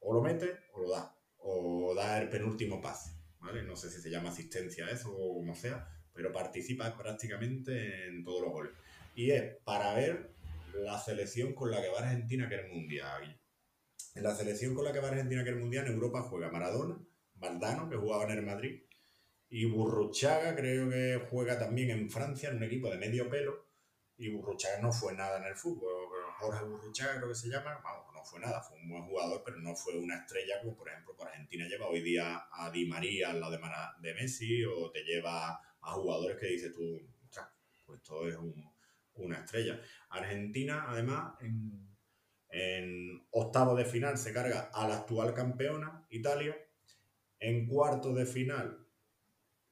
O 0.00 0.12
lo 0.12 0.20
mete 0.20 0.58
o 0.72 0.80
lo 0.80 0.90
da. 0.90 1.16
O 1.38 1.94
da 1.94 2.20
el 2.20 2.28
penúltimo 2.28 2.82
pase. 2.82 3.14
¿vale? 3.44 3.62
No 3.62 3.76
sé 3.76 3.90
si 3.90 4.00
se 4.00 4.10
llama 4.10 4.30
asistencia 4.30 4.88
eso 4.90 5.14
o 5.16 5.34
como 5.34 5.54
sea, 5.54 5.88
pero 6.12 6.32
participa 6.32 6.96
prácticamente 6.96 8.08
en 8.08 8.24
todos 8.24 8.42
los 8.42 8.52
goles. 8.52 8.72
Y 9.14 9.30
es 9.30 9.56
para 9.64 9.94
ver 9.94 10.34
la 10.74 10.98
selección 10.98 11.54
con 11.54 11.70
la 11.70 11.80
que 11.80 11.88
va 11.88 11.98
Argentina 12.00 12.48
que 12.48 12.56
el 12.56 12.72
Mundial. 12.72 13.40
En 14.14 14.22
la 14.22 14.34
selección 14.34 14.74
con 14.74 14.84
la 14.84 14.92
que 14.92 15.00
va 15.00 15.08
Argentina 15.08 15.42
que 15.42 15.50
el 15.50 15.56
Mundial, 15.56 15.86
en 15.86 15.94
Europa 15.94 16.22
juega 16.22 16.50
Maradona, 16.50 16.96
Valdano, 17.34 17.90
que 17.90 17.96
jugaba 17.96 18.24
en 18.24 18.38
el 18.38 18.46
Madrid, 18.46 18.82
y 19.48 19.66
Burruchaga 19.66 20.54
creo 20.54 20.88
que 20.88 21.26
juega 21.30 21.58
también 21.58 21.90
en 21.90 22.10
Francia 22.10 22.48
en 22.48 22.56
un 22.56 22.64
equipo 22.64 22.90
de 22.90 22.98
medio 22.98 23.28
pelo. 23.28 23.66
Y 24.16 24.28
Burruchaga 24.28 24.80
no 24.80 24.92
fue 24.92 25.14
nada 25.14 25.38
en 25.38 25.44
el 25.44 25.56
fútbol. 25.56 26.08
Jorge 26.38 26.64
Burruchaga 26.64 27.16
creo 27.16 27.28
que 27.28 27.34
se 27.34 27.48
llama. 27.48 27.80
Vamos, 27.82 28.12
no 28.12 28.24
fue 28.24 28.40
nada. 28.40 28.60
Fue 28.60 28.76
un 28.78 28.88
buen 28.88 29.04
jugador, 29.04 29.42
pero 29.44 29.58
no 29.58 29.74
fue 29.74 29.96
una 29.96 30.16
estrella 30.16 30.60
como 30.60 30.76
por 30.76 30.88
ejemplo 30.88 31.14
por 31.16 31.28
Argentina 31.28 31.66
lleva 31.66 31.86
hoy 31.86 32.00
día 32.00 32.48
a 32.50 32.70
Di 32.70 32.86
María 32.86 33.30
al 33.30 33.40
lado 33.40 33.52
de, 33.52 33.60
de 34.00 34.14
Messi 34.14 34.64
o 34.64 34.90
te 34.90 35.04
lleva 35.04 35.60
a 35.80 35.92
jugadores 35.92 36.38
que 36.38 36.46
dices 36.46 36.72
tú, 36.72 37.00
pues 37.86 38.02
todo 38.02 38.28
es 38.28 38.36
una 39.14 39.38
estrella. 39.38 39.80
Argentina, 40.08 40.86
además, 40.88 41.34
en, 41.40 41.93
en 42.54 43.26
octavo 43.32 43.74
de 43.74 43.84
final 43.84 44.16
se 44.16 44.32
carga 44.32 44.70
a 44.72 44.86
la 44.86 44.98
actual 44.98 45.34
campeona, 45.34 46.06
Italia. 46.10 46.56
En 47.40 47.66
cuarto 47.66 48.14
de 48.14 48.26
final, 48.26 48.86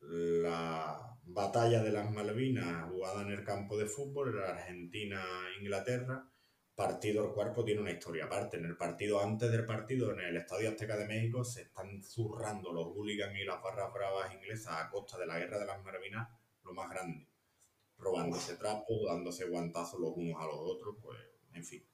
la 0.00 1.16
batalla 1.22 1.80
de 1.80 1.92
las 1.92 2.10
Malvinas 2.10 2.90
jugada 2.90 3.22
en 3.22 3.30
el 3.30 3.44
campo 3.44 3.78
de 3.78 3.86
fútbol, 3.86 4.42
Argentina-Inglaterra. 4.42 6.28
Partido 6.74 7.24
el 7.24 7.32
cuerpo 7.32 7.64
tiene 7.64 7.82
una 7.82 7.92
historia 7.92 8.24
aparte. 8.24 8.56
En 8.56 8.64
el 8.64 8.76
partido, 8.76 9.22
antes 9.22 9.52
del 9.52 9.64
partido, 9.64 10.12
en 10.12 10.18
el 10.18 10.36
Estadio 10.36 10.70
Azteca 10.70 10.96
de 10.96 11.06
México, 11.06 11.44
se 11.44 11.62
están 11.62 12.02
zurrando 12.02 12.72
los 12.72 12.88
hooligans 12.88 13.38
y 13.38 13.44
las 13.44 13.62
barras 13.62 13.92
bravas 13.92 14.34
inglesas 14.34 14.74
a 14.74 14.90
costa 14.90 15.16
de 15.18 15.26
la 15.26 15.38
guerra 15.38 15.60
de 15.60 15.66
las 15.66 15.84
Malvinas, 15.84 16.28
lo 16.64 16.74
más 16.74 16.90
grande. 16.90 17.28
Robándose 17.96 18.56
trapos, 18.56 19.04
dándose 19.06 19.44
guantazos 19.44 20.00
los 20.00 20.16
unos 20.16 20.42
a 20.42 20.46
los 20.46 20.59
otros, 20.59 20.96
pues, 21.00 21.20
en 21.52 21.64
fin, 21.64 21.84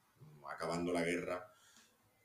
acabando 0.51 0.91
la 0.91 1.03
guerra, 1.03 1.45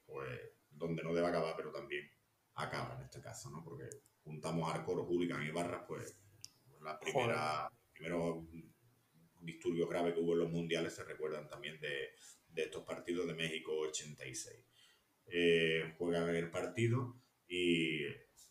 pues, 0.06 0.40
donde 0.70 1.02
no 1.02 1.14
debe 1.14 1.28
acabar, 1.28 1.54
pero 1.56 1.70
también 1.70 2.10
acaba 2.54 2.96
en 2.96 3.02
este 3.04 3.20
caso, 3.20 3.50
¿no? 3.50 3.62
Porque 3.64 3.84
juntamos 4.22 4.70
hardcore, 4.70 5.02
hooligans 5.02 5.46
y 5.46 5.50
barras, 5.50 5.84
pues, 5.86 6.18
la 6.80 6.98
primera, 6.98 7.68
primeros 7.92 8.44
disturbios 9.40 9.88
graves 9.88 10.14
que 10.14 10.20
hubo 10.20 10.32
en 10.32 10.40
los 10.40 10.50
mundiales 10.50 10.94
se 10.94 11.04
recuerdan 11.04 11.48
también 11.48 11.80
de 11.80 12.10
de 12.54 12.62
estos 12.62 12.84
partidos 12.84 13.26
de 13.26 13.34
México 13.34 13.72
86. 13.80 14.64
Eh, 15.26 15.94
juega 15.98 16.30
el 16.30 16.50
partido 16.50 17.16
y 17.48 18.00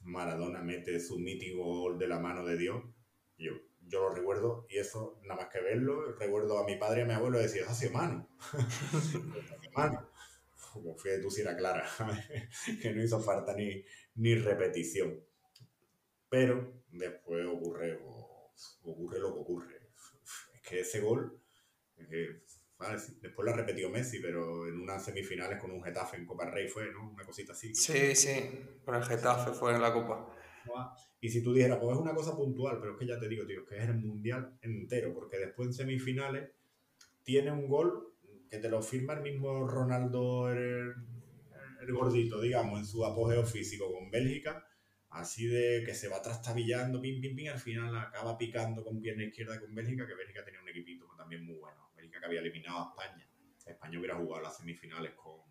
Maradona 0.02 0.62
mete 0.62 1.00
su 1.00 1.18
mítico 1.20 1.64
gol 1.64 1.98
de 1.98 2.08
la 2.08 2.20
mano 2.20 2.45
de 2.45 2.58
Dios. 2.58 2.84
Yo, 3.38 3.54
yo 3.88 4.02
lo 4.02 4.10
recuerdo 4.10 4.66
y 4.70 4.78
eso, 4.78 5.20
nada 5.24 5.42
más 5.42 5.50
que 5.52 5.62
verlo, 5.62 6.14
recuerdo 6.14 6.58
a 6.58 6.66
mi 6.66 6.78
padre 6.78 7.02
y 7.02 7.04
a 7.04 7.06
mi 7.06 7.14
abuelo 7.14 7.40
decir, 7.40 7.64
ha 7.68 7.74
sido 7.74 7.94
mano. 7.94 8.30
mano. 9.76 10.10
Como 10.72 10.96
fue 10.96 11.20
tú 11.20 11.30
si 11.30 11.42
era 11.42 11.56
clara, 11.56 11.88
que 12.82 12.92
no 12.94 13.04
hizo 13.04 13.20
falta 13.20 13.54
ni, 13.56 13.84
ni 14.16 14.34
repetición. 14.36 15.24
Pero 16.30 16.84
después 16.92 17.46
ocurre, 17.46 18.00
ocurre 18.84 19.20
lo 19.20 19.34
que 19.36 19.40
ocurre. 19.40 19.90
Es 20.56 20.62
que 20.62 20.80
ese 20.80 21.00
gol, 21.00 21.40
Después 23.22 23.46
lo 23.46 23.52
ha 23.52 23.56
repetido 23.56 23.90
Messi, 23.90 24.20
pero 24.20 24.68
en 24.68 24.82
unas 24.82 25.04
semifinales 25.06 25.60
con 25.60 25.72
un 25.72 25.82
Getafe 25.82 26.18
en 26.18 26.26
Copa 26.26 26.46
Rey 26.50 26.68
fue, 26.68 26.92
¿no? 26.92 27.12
Una 27.12 27.24
cosita 27.24 27.54
así. 27.54 27.74
Sí, 27.74 28.16
sí, 28.16 28.60
con 28.84 28.96
el 28.96 29.04
Getafe 29.04 29.52
fue 29.52 29.74
en 29.74 29.82
la 29.82 29.94
Copa. 29.94 30.36
Y 31.19 31.30
si 31.30 31.41
tú 31.41 31.53
dijeras, 31.53 31.80
pues 31.81 31.95
es 31.95 32.02
una 32.02 32.14
cosa 32.14 32.35
puntual, 32.35 32.77
pero 32.80 32.94
es 32.94 32.99
que 32.99 33.07
ya 33.07 33.19
te 33.19 33.30
digo, 33.30 33.45
tío, 33.45 33.65
que 33.65 33.77
es 33.77 33.84
el 33.84 33.95
mundial 33.95 34.57
entero, 34.61 35.14
porque 35.14 35.38
después 35.38 35.68
en 35.68 35.73
semifinales 35.73 36.52
tiene 37.23 37.52
un 37.52 37.68
gol 37.68 38.14
que 38.49 38.57
te 38.57 38.69
lo 38.69 38.81
firma 38.81 39.14
el 39.14 39.22
mismo 39.22 39.68
Ronaldo, 39.68 40.52
el, 40.52 40.94
gordito, 41.90 42.40
digamos, 42.40 42.80
en 42.80 42.85
su 42.85 43.06
apogeo 43.06 43.45
físico 43.45 43.91
con 43.91 44.10
Bélgica, 44.10 44.65
así 45.10 45.48
de 45.48 45.84
que 45.85 45.94
se 45.94 46.07
va 46.07 46.22
trastabillando, 46.22 47.02
pim, 47.02 47.19
pim, 47.19 47.35
pim, 47.35 47.49
al 47.49 47.60
final 47.60 47.95
acaba 47.98 48.38
picando 48.38 48.84
con 48.84 49.02
pierna 49.02 49.23
izquierda 49.23 49.60
con 49.60 49.76
Bélgica, 49.76 50.07
que 50.07 50.15
Bélgica 50.15 50.45
tenía 50.45 50.61
un 50.61 50.69
equipito 50.69 51.06
también 51.18 51.45
muy 51.45 51.56
bueno 51.56 51.84
que 52.19 52.26
había 52.26 52.40
eliminado 52.40 52.80
a 52.80 52.90
España. 52.90 53.27
España 53.65 53.99
hubiera 53.99 54.15
jugado 54.15 54.44
las 54.44 54.57
semifinales 54.57 55.14
con, 55.14 55.41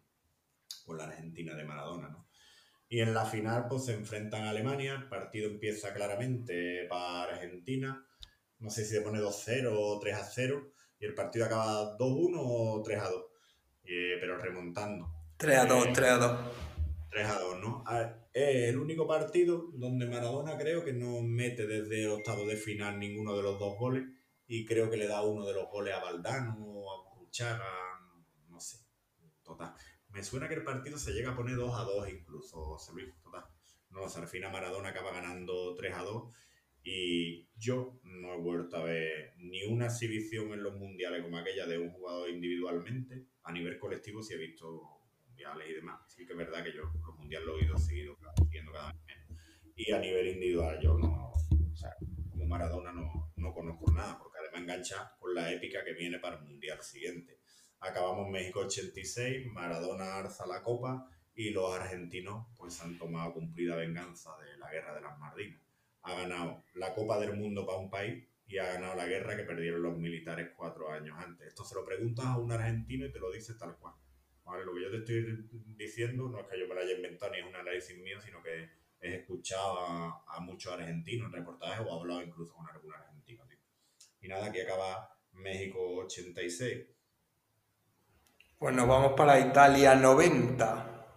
con 0.84 0.96
la 0.96 1.04
Argentina 1.04 1.54
de 1.54 1.64
Maradona, 1.64 2.08
¿no? 2.08 2.26
Y 2.92 3.00
en 3.00 3.14
la 3.14 3.24
final 3.24 3.68
pues 3.70 3.86
se 3.86 3.94
enfrentan 3.94 4.44
a 4.44 4.50
Alemania, 4.50 4.92
el 4.92 5.08
partido 5.08 5.48
empieza 5.48 5.94
claramente 5.94 6.84
para 6.90 7.22
Argentina, 7.22 8.06
no 8.58 8.68
sé 8.68 8.84
si 8.84 8.96
se 8.96 9.00
pone 9.00 9.18
2-0 9.18 9.70
o 9.74 9.98
3-0, 9.98 10.70
y 11.00 11.06
el 11.06 11.14
partido 11.14 11.46
acaba 11.46 11.96
2-1 11.96 12.34
o 12.36 12.82
3-2, 12.84 13.24
eh, 13.84 14.18
pero 14.20 14.36
remontando. 14.36 15.10
3-2, 15.38 15.94
3-2. 15.94 16.38
3-2, 17.10 17.60
¿no? 17.62 17.82
es 18.30 18.68
el 18.68 18.76
único 18.76 19.06
partido 19.06 19.70
donde 19.72 20.06
Maradona 20.06 20.58
creo 20.58 20.84
que 20.84 20.92
no 20.92 21.22
mete 21.22 21.66
desde 21.66 22.06
octavo 22.08 22.44
de 22.46 22.56
final 22.56 22.98
ninguno 22.98 23.34
de 23.34 23.42
los 23.42 23.58
dos 23.58 23.74
goles 23.78 24.04
y 24.46 24.66
creo 24.66 24.90
que 24.90 24.98
le 24.98 25.06
da 25.06 25.22
uno 25.22 25.46
de 25.46 25.54
los 25.54 25.70
goles 25.70 25.94
a 25.94 26.00
Valdano 26.00 26.58
o 26.60 26.92
a 26.92 27.08
Burruchaga, 27.08 27.64
no 28.50 28.60
sé, 28.60 28.80
total. 29.42 29.72
Me 30.12 30.22
suena 30.22 30.48
que 30.48 30.54
el 30.54 30.64
partido 30.64 30.98
se 30.98 31.12
llega 31.12 31.32
a 31.32 31.36
poner 31.36 31.56
2 31.56 31.74
a 31.74 31.82
2 31.84 32.08
incluso, 32.10 32.78
total. 33.22 33.44
No, 33.90 34.02
o 34.02 34.08
sea, 34.08 34.22
al 34.22 34.52
Maradona 34.52 34.90
acaba 34.90 35.12
ganando 35.12 35.74
3 35.74 35.94
a 35.94 36.02
2 36.02 36.34
y 36.84 37.48
yo 37.56 38.00
no 38.02 38.34
he 38.34 38.38
vuelto 38.38 38.76
a 38.76 38.84
ver 38.84 39.34
ni 39.36 39.62
una 39.64 39.86
exhibición 39.86 40.52
en 40.52 40.62
los 40.62 40.74
mundiales 40.74 41.22
como 41.22 41.38
aquella 41.38 41.66
de 41.66 41.78
un 41.78 41.90
jugador 41.90 42.28
individualmente, 42.30 43.26
a 43.44 43.52
nivel 43.52 43.78
colectivo 43.78 44.22
sí 44.22 44.34
he 44.34 44.38
visto 44.38 44.82
mundiales 45.26 45.68
y 45.70 45.74
demás. 45.74 46.00
Sí 46.08 46.26
que 46.26 46.32
es 46.32 46.38
verdad 46.38 46.64
que 46.64 46.72
yo 46.72 46.82
los 46.82 47.16
mundiales 47.16 47.46
los 47.46 47.60
he 47.60 47.64
ido 47.64 47.78
seguido, 47.78 48.18
siguiendo 48.36 48.72
cada 48.72 48.92
vez 48.92 49.00
menos. 49.06 49.42
Y 49.76 49.92
a 49.92 49.98
nivel 49.98 50.28
individual 50.28 50.78
yo 50.80 50.98
no, 50.98 51.32
o 51.32 51.76
sea, 51.76 51.94
como 52.30 52.46
Maradona 52.46 52.92
no, 52.92 53.32
no 53.36 53.52
conozco 53.54 53.90
nada, 53.92 54.18
porque 54.18 54.32
me 54.52 54.58
engancha 54.58 55.16
con 55.18 55.34
la 55.34 55.50
épica 55.52 55.84
que 55.84 55.94
viene 55.94 56.18
para 56.18 56.36
el 56.36 56.44
Mundial 56.44 56.82
siguiente. 56.82 57.40
Acabamos 57.82 58.30
México 58.30 58.60
86, 58.60 59.46
Maradona 59.52 60.14
alza 60.14 60.46
la 60.46 60.62
copa 60.62 61.10
y 61.34 61.50
los 61.50 61.74
argentinos 61.74 62.46
pues 62.56 62.80
han 62.80 62.96
tomado 62.96 63.32
cumplida 63.32 63.74
venganza 63.74 64.30
de 64.38 64.56
la 64.56 64.70
guerra 64.70 64.94
de 64.94 65.00
las 65.00 65.18
Malvinas. 65.18 65.60
Ha 66.02 66.14
ganado 66.14 66.62
la 66.74 66.94
Copa 66.94 67.18
del 67.18 67.36
Mundo 67.36 67.66
para 67.66 67.78
un 67.78 67.90
país 67.90 68.24
y 68.46 68.58
ha 68.58 68.74
ganado 68.74 68.94
la 68.94 69.06
guerra 69.06 69.36
que 69.36 69.42
perdieron 69.42 69.82
los 69.82 69.98
militares 69.98 70.50
cuatro 70.56 70.92
años 70.92 71.18
antes. 71.18 71.48
Esto 71.48 71.64
se 71.64 71.74
lo 71.74 71.84
preguntas 71.84 72.24
a 72.24 72.38
un 72.38 72.52
argentino 72.52 73.04
y 73.04 73.10
te 73.10 73.18
lo 73.18 73.32
dice 73.32 73.54
tal 73.54 73.76
cual. 73.76 73.94
Lo 74.64 74.74
que 74.74 74.82
yo 74.82 74.90
te 74.90 74.98
estoy 74.98 75.48
diciendo 75.76 76.28
no 76.28 76.38
es 76.40 76.46
que 76.46 76.60
yo 76.60 76.68
me 76.68 76.74
lo 76.74 76.82
haya 76.82 76.94
inventado 76.94 77.32
ni 77.32 77.38
es 77.38 77.46
un 77.46 77.56
análisis 77.56 77.98
mío, 77.98 78.20
sino 78.20 78.40
que 78.42 78.68
he 79.00 79.16
escuchado 79.16 79.80
a, 79.80 80.40
muchos 80.40 80.72
argentinos 80.72 81.26
en 81.26 81.32
reportajes 81.32 81.84
o 81.84 81.90
he 81.90 82.00
hablado 82.00 82.22
incluso 82.22 82.54
con 82.54 82.68
algún 82.68 82.94
argentino. 82.94 83.44
Y 84.20 84.28
nada, 84.28 84.46
aquí 84.46 84.60
acaba 84.60 85.18
México 85.32 85.80
86. 86.04 86.92
Pues 88.62 88.76
nos 88.76 88.86
vamos 88.86 89.14
para 89.16 89.40
Italia 89.40 89.96
90. 89.96 91.08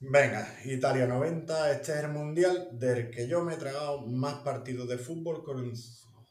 Venga, 0.00 0.58
Italia 0.66 1.06
90, 1.06 1.72
este 1.72 1.92
es 1.92 1.98
el 2.00 2.10
mundial 2.10 2.68
del 2.72 3.10
que 3.10 3.26
yo 3.26 3.42
me 3.42 3.54
he 3.54 3.56
tragado 3.56 4.02
más 4.02 4.42
partidos 4.42 4.86
de 4.86 4.98
fútbol 4.98 5.42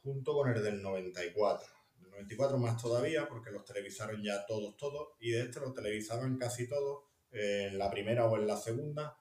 junto 0.03 0.33
con 0.35 0.47
el 0.51 0.61
del 0.61 0.83
94. 0.83 1.67
El 2.03 2.11
94 2.11 2.59
más 2.59 2.79
todavía, 2.79 3.27
porque 3.27 3.49
los 3.49 3.65
televisaron 3.65 4.21
ya 4.21 4.45
todos, 4.45 4.77
todos, 4.77 5.15
y 5.19 5.31
de 5.31 5.41
este 5.41 5.59
los 5.59 5.73
televisaban 5.73 6.37
casi 6.37 6.69
todos 6.69 7.05
en 7.31 7.75
la 7.79 7.89
primera 7.89 8.27
o 8.27 8.37
en 8.37 8.45
la 8.45 8.55
segunda. 8.55 9.17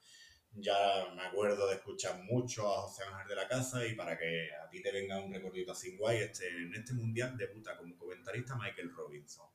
Ya 0.52 0.76
me 1.16 1.22
acuerdo 1.22 1.66
de 1.66 1.76
escuchar 1.76 2.22
mucho 2.24 2.68
a 2.68 2.82
José 2.82 3.04
Ángel 3.04 3.26
de 3.26 3.36
la 3.36 3.48
Casa 3.48 3.86
y 3.86 3.94
para 3.94 4.18
que 4.18 4.50
a 4.52 4.68
ti 4.68 4.82
te 4.82 4.92
venga 4.92 5.24
un 5.24 5.32
recordito 5.32 5.72
así 5.72 5.96
guay, 5.96 6.18
este, 6.18 6.46
en 6.46 6.74
este 6.74 6.92
mundial 6.92 7.38
debuta 7.38 7.74
como 7.78 7.96
comentarista 7.96 8.54
Michael 8.54 8.92
Robinson. 8.94 9.46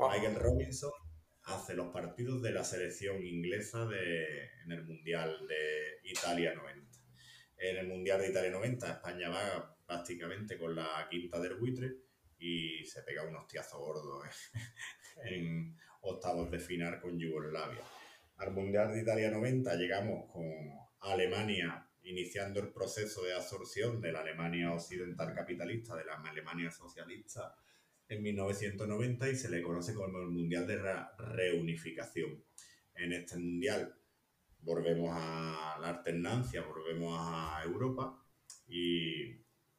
Michael 0.00 0.34
Robinson 0.34 0.90
hace 1.48 1.74
los 1.74 1.88
partidos 1.88 2.42
de 2.42 2.52
la 2.52 2.64
selección 2.64 3.24
inglesa 3.24 3.86
de, 3.86 4.50
en 4.64 4.72
el 4.72 4.84
Mundial 4.84 5.46
de 5.46 6.00
Italia 6.04 6.54
90. 6.54 6.98
En 7.56 7.76
el 7.76 7.88
Mundial 7.88 8.20
de 8.20 8.30
Italia 8.30 8.50
90 8.50 8.90
España 8.90 9.28
va 9.30 9.76
prácticamente 9.86 10.58
con 10.58 10.74
la 10.74 11.06
quinta 11.10 11.40
del 11.40 11.54
buitre 11.54 11.96
y 12.38 12.84
se 12.84 13.02
pega 13.02 13.24
un 13.24 13.36
hostiazo 13.36 13.78
gordo 13.78 14.22
en 15.24 15.76
octavos 16.02 16.50
de 16.50 16.58
final 16.58 17.00
con 17.00 17.18
Yugoslavia. 17.18 17.82
Al 18.36 18.52
Mundial 18.52 18.92
de 18.92 19.02
Italia 19.02 19.30
90 19.30 19.74
llegamos 19.74 20.30
con 20.30 20.44
Alemania 21.00 21.84
iniciando 22.02 22.60
el 22.60 22.72
proceso 22.72 23.22
de 23.24 23.34
absorción 23.34 24.00
de 24.00 24.12
la 24.12 24.20
Alemania 24.20 24.72
occidental 24.72 25.34
capitalista, 25.34 25.96
de 25.96 26.04
la 26.04 26.14
Alemania 26.14 26.70
socialista 26.70 27.56
en 28.08 28.22
1990 28.22 29.28
y 29.28 29.36
se 29.36 29.50
le 29.50 29.62
conoce 29.62 29.94
como 29.94 30.18
el 30.18 30.28
Mundial 30.28 30.66
de 30.66 30.80
Reunificación. 31.18 32.42
En 32.94 33.12
este 33.12 33.36
Mundial 33.36 33.94
volvemos 34.60 35.10
a 35.12 35.78
la 35.80 35.90
alternancia, 35.90 36.62
volvemos 36.62 37.16
a 37.20 37.62
Europa 37.64 38.22
y 38.66 39.34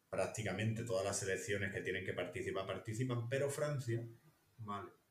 prácticamente 0.09 0.83
todas 0.83 1.05
las 1.05 1.19
selecciones 1.19 1.73
que 1.73 1.81
tienen 1.81 2.05
que 2.05 2.13
participar 2.13 2.65
participan, 2.65 3.27
pero 3.29 3.49
Francia 3.49 4.07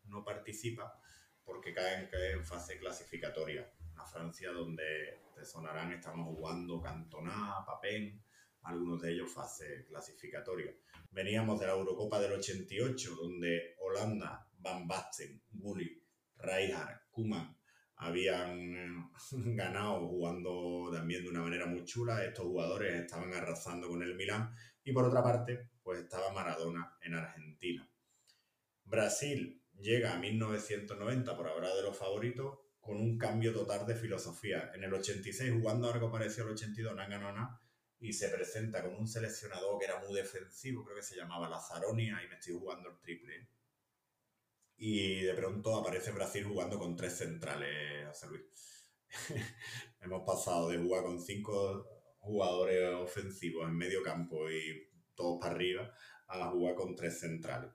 no 0.05 0.25
participa 0.25 1.01
porque 1.45 1.73
cae 1.73 2.09
en 2.33 2.45
fase 2.45 2.79
clasificatoria. 2.79 3.71
Una 3.93 4.05
Francia 4.07 4.51
donde 4.53 5.21
te 5.35 5.45
sonarán, 5.45 5.93
estamos 5.93 6.35
jugando 6.35 6.81
Cantona, 6.81 7.65
Papén, 7.67 8.23
algunos 8.69 9.01
de 9.01 9.13
ellos 9.13 9.33
fase 9.33 9.85
clasificatoria. 9.87 10.75
Veníamos 11.11 11.59
de 11.59 11.67
la 11.67 11.73
Eurocopa 11.73 12.21
del 12.21 12.33
88, 12.33 13.17
donde 13.17 13.75
Holanda, 13.79 14.47
Van 14.59 14.87
Basten, 14.87 15.43
Gulli, 15.51 16.03
Rijkaard, 16.37 17.09
Koeman 17.11 17.57
habían 17.97 18.75
eh, 18.75 19.11
ganado 19.33 20.07
jugando 20.07 20.91
también 20.93 21.23
de 21.23 21.31
una 21.31 21.43
manera 21.43 21.67
muy 21.67 21.85
chula. 21.85 22.25
Estos 22.25 22.45
jugadores 22.45 22.95
estaban 22.95 23.33
arrasando 23.33 23.89
con 23.89 24.03
el 24.03 24.15
Milán. 24.15 24.55
Y 24.85 24.93
por 24.93 25.05
otra 25.05 25.23
parte, 25.23 25.71
pues 25.83 26.01
estaba 26.01 26.33
Maradona 26.33 26.97
en 27.01 27.15
Argentina. 27.15 27.91
Brasil 28.85 29.63
llega 29.81 30.15
a 30.15 30.19
1990 30.19 31.37
por 31.37 31.49
hablar 31.49 31.75
de 31.75 31.83
los 31.83 31.97
favoritos 31.97 32.59
con 32.81 32.97
un 32.97 33.19
cambio 33.19 33.53
total 33.53 33.87
de 33.87 33.95
filosofía. 33.95 34.71
En 34.75 34.85
el 34.85 34.93
86, 34.95 35.53
jugando 35.53 35.93
algo 35.93 36.11
parecido 36.11 36.47
al 36.47 36.53
82, 36.53 36.95
no 36.95 37.03
han 37.03 37.11
ganado 37.11 37.33
nada 37.33 37.61
y 38.01 38.13
se 38.13 38.29
presenta 38.29 38.83
con 38.83 38.95
un 38.95 39.09
seleccionador 39.09 39.79
que 39.79 39.87
era 39.87 39.99
muy 40.01 40.15
defensivo, 40.15 40.85
creo 40.85 40.97
que 40.97 41.03
se 41.03 41.17
llamaba 41.17 41.49
Lazaronia, 41.49 42.23
y 42.25 42.29
me 42.29 42.35
estoy 42.35 42.55
jugando 42.55 42.91
el 42.91 42.99
triple. 42.99 43.49
Y 44.77 45.23
de 45.23 45.35
pronto 45.35 45.77
aparece 45.77 46.13
Brasil 46.13 46.45
jugando 46.45 46.79
con 46.79 46.95
tres 46.95 47.17
centrales, 47.17 48.07
José 48.07 48.27
Luis. 48.29 48.93
Hemos 50.01 50.23
pasado 50.25 50.69
de 50.69 50.79
jugar 50.79 51.03
con 51.03 51.21
cinco 51.21 51.89
jugadores 52.21 52.95
ofensivos 52.95 53.67
en 53.69 53.77
medio 53.77 54.03
campo 54.03 54.49
y 54.49 54.89
todos 55.17 55.41
para 55.41 55.55
arriba 55.55 55.93
a 56.29 56.51
jugar 56.51 56.77
con 56.77 56.95
tres 56.95 57.19
centrales. 57.19 57.73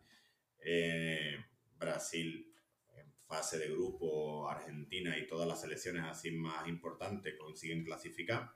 Eh, 0.60 1.36
Brasil 1.78 2.56
en 2.96 3.12
fase 3.26 3.58
de 3.58 3.68
grupo, 3.68 4.48
Argentina 4.48 5.18
y 5.18 5.28
todas 5.28 5.48
las 5.48 5.60
selecciones 5.60 6.04
así 6.06 6.32
más 6.32 6.66
importantes 6.70 7.36
consiguen 7.38 7.84
clasificar 7.84 8.54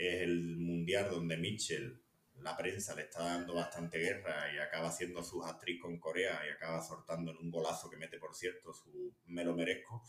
es 0.00 0.22
el 0.22 0.56
mundial 0.56 1.10
donde 1.10 1.36
Mitchell, 1.36 2.02
la 2.36 2.56
prensa 2.56 2.94
le 2.94 3.02
está 3.02 3.22
dando 3.22 3.54
bastante 3.54 3.98
guerra 3.98 4.50
y 4.54 4.58
acaba 4.58 4.88
haciendo 4.88 5.22
sus 5.22 5.44
actriz 5.44 5.78
con 5.78 5.98
Corea 6.00 6.40
y 6.46 6.50
acaba 6.50 6.82
soltando 6.82 7.32
en 7.32 7.36
un 7.36 7.50
golazo 7.50 7.90
que 7.90 7.98
mete, 7.98 8.18
por 8.18 8.34
cierto, 8.34 8.72
su 8.72 9.14
me 9.26 9.44
lo 9.44 9.54
merezco 9.54 10.02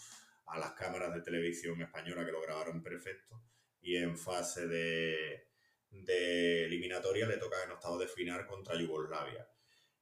a 0.46 0.58
las 0.58 0.72
cámaras 0.74 1.14
de 1.14 1.22
televisión 1.22 1.82
española 1.82 2.26
que 2.26 2.32
lo 2.32 2.42
grabaron 2.42 2.82
perfecto. 2.82 3.44
Y 3.82 3.98
en 3.98 4.18
fase 4.18 4.68
de, 4.68 5.48
de 5.90 6.66
eliminatoria 6.66 7.28
le 7.28 7.38
toca 7.38 7.62
en 7.64 7.72
octavo 7.72 7.98
de 7.98 8.08
final 8.08 8.46
contra 8.46 8.80
Yugoslavia. 8.80 9.46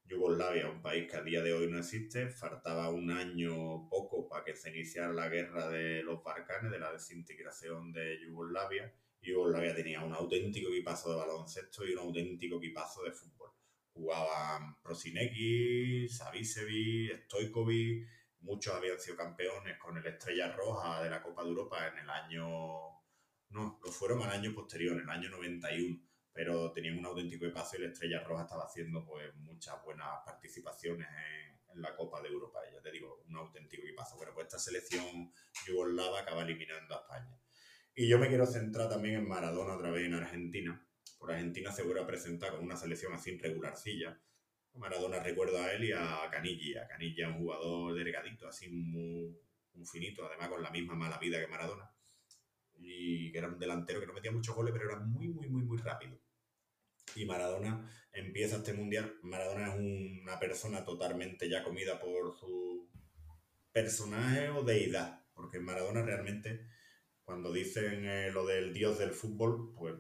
Yugoslavia, 0.06 0.70
un 0.70 0.82
país 0.82 1.10
que 1.10 1.18
a 1.18 1.24
día 1.24 1.42
de 1.42 1.54
hoy 1.54 1.68
no 1.68 1.80
existe, 1.80 2.30
faltaba 2.30 2.90
un 2.90 3.10
año 3.10 3.88
poco 3.90 4.28
para 4.28 4.44
que 4.44 4.56
se 4.56 4.70
iniciara 4.70 5.14
la 5.14 5.30
guerra 5.30 5.68
de 5.70 6.04
los 6.04 6.24
Balcanes, 6.24 6.72
de 6.72 6.80
la 6.80 6.92
desintegración 6.92 7.92
de 7.92 8.20
Yugoslavia, 8.20 8.94
Yugoslavia 9.22 9.76
tenía 9.76 10.02
un 10.02 10.14
auténtico 10.14 10.70
equipazo 10.70 11.12
de 11.12 11.18
baloncesto 11.18 11.86
y 11.86 11.94
un 11.94 12.00
auténtico 12.00 12.58
equipazo 12.58 13.04
de 13.04 13.12
fútbol. 13.12 13.52
Jugaban 13.94 14.82
Prosinecki, 14.82 16.08
Savicevic, 16.08 17.26
Stojkovic, 17.26 18.08
muchos 18.42 18.74
habían 18.74 19.00
sido 19.00 19.18
campeones 19.18 19.78
con 19.78 19.98
el 19.98 20.06
Estrella 20.06 20.52
Roja 20.54 21.04
de 21.04 21.10
la 21.10 21.22
Copa 21.22 21.44
de 21.44 21.50
Europa 21.50 21.88
en 21.88 22.00
el 22.00 22.10
año... 22.10 22.46
No, 23.50 23.80
lo 23.84 23.92
fueron 23.92 24.22
al 24.22 24.30
año 24.30 24.54
posterior, 24.54 24.96
en 24.96 25.04
el 25.04 25.10
año 25.10 25.30
91, 25.30 26.00
pero 26.32 26.72
tenían 26.72 27.00
un 27.00 27.06
auténtico 27.08 27.46
equipazo 27.46 27.78
y 27.78 27.82
el 27.82 27.92
Estrella 27.92 28.24
Roja 28.24 28.44
estaba 28.44 28.66
haciendo 28.66 29.04
pues 29.04 29.34
muchas 29.38 29.84
buenas 29.84 30.08
participaciones 30.24 31.08
en, 31.08 31.50
la 31.82 31.96
Copa 31.96 32.22
de 32.22 32.30
Europa. 32.30 32.60
ya 32.74 32.82
te 32.82 32.92
digo, 32.92 33.24
un 33.28 33.38
auténtico 33.38 33.84
equipazo. 33.84 34.18
Bueno, 34.18 34.34
pues 34.34 34.48
esta 34.48 34.60
selección 34.60 35.32
yugoslava 35.66 36.22
acaba 36.22 36.42
eliminando 36.42 36.96
a 36.96 37.02
España. 37.02 37.40
Y 37.96 38.08
yo 38.08 38.18
me 38.18 38.28
quiero 38.28 38.46
centrar 38.46 38.90
también 38.90 39.16
en 39.16 39.28
Maradona 39.28 39.76
otra 39.76 39.92
vez 39.92 40.06
en 40.06 40.14
Argentina. 40.14 40.86
Por 41.18 41.32
Argentina 41.32 41.72
se 41.72 41.84
vuelve 41.84 42.02
a 42.02 42.08
presentar 42.08 42.52
con 42.52 42.64
una 42.64 42.78
selección 42.78 43.14
así 43.14 43.38
regularcilla. 43.38 44.20
Maradona 44.76 45.20
recuerdo 45.20 45.62
a 45.62 45.72
él 45.74 45.84
y 45.86 45.92
a 45.92 46.30
Canilla. 46.32 46.88
Canilla 46.88 47.28
un 47.28 47.40
jugador 47.40 47.94
delgadito, 47.96 48.48
así 48.48 48.70
muy, 48.70 49.38
finito, 49.86 50.26
además 50.26 50.50
con 50.50 50.64
la 50.64 50.72
misma 50.72 50.96
mala 50.96 51.18
vida 51.18 51.40
que 51.40 51.48
Maradona. 51.48 51.92
Y 52.76 53.32
que 53.32 53.38
era 53.38 53.48
un 53.48 53.60
delantero 53.60 54.00
que 54.00 54.08
no 54.08 54.14
metía 54.14 54.32
muchos 54.32 54.56
goles, 54.56 54.74
pero 54.74 54.90
era 54.90 55.00
muy, 55.00 55.28
muy, 55.28 55.50
muy, 55.50 55.64
muy 55.64 55.78
rápido. 55.78 56.18
Y 57.16 57.26
Maradona 57.26 57.90
empieza 58.14 58.58
este 58.58 58.74
mundial. 58.74 59.16
Maradona 59.24 59.74
es 59.74 59.80
una 59.80 60.40
persona 60.40 60.86
totalmente 60.86 61.50
ya 61.50 61.64
comida 61.64 62.00
por 62.00 62.34
su 62.38 62.90
personaje 63.72 64.50
o 64.50 64.64
deidad, 64.64 65.26
porque 65.34 65.60
Maradona 65.60 66.02
realmente 66.02 66.68
cuando 67.30 67.54
dicen 67.54 68.06
eh, 68.06 68.32
lo 68.32 68.44
del 68.44 68.74
dios 68.74 68.98
del 68.98 69.12
fútbol, 69.12 69.72
pues 69.76 69.94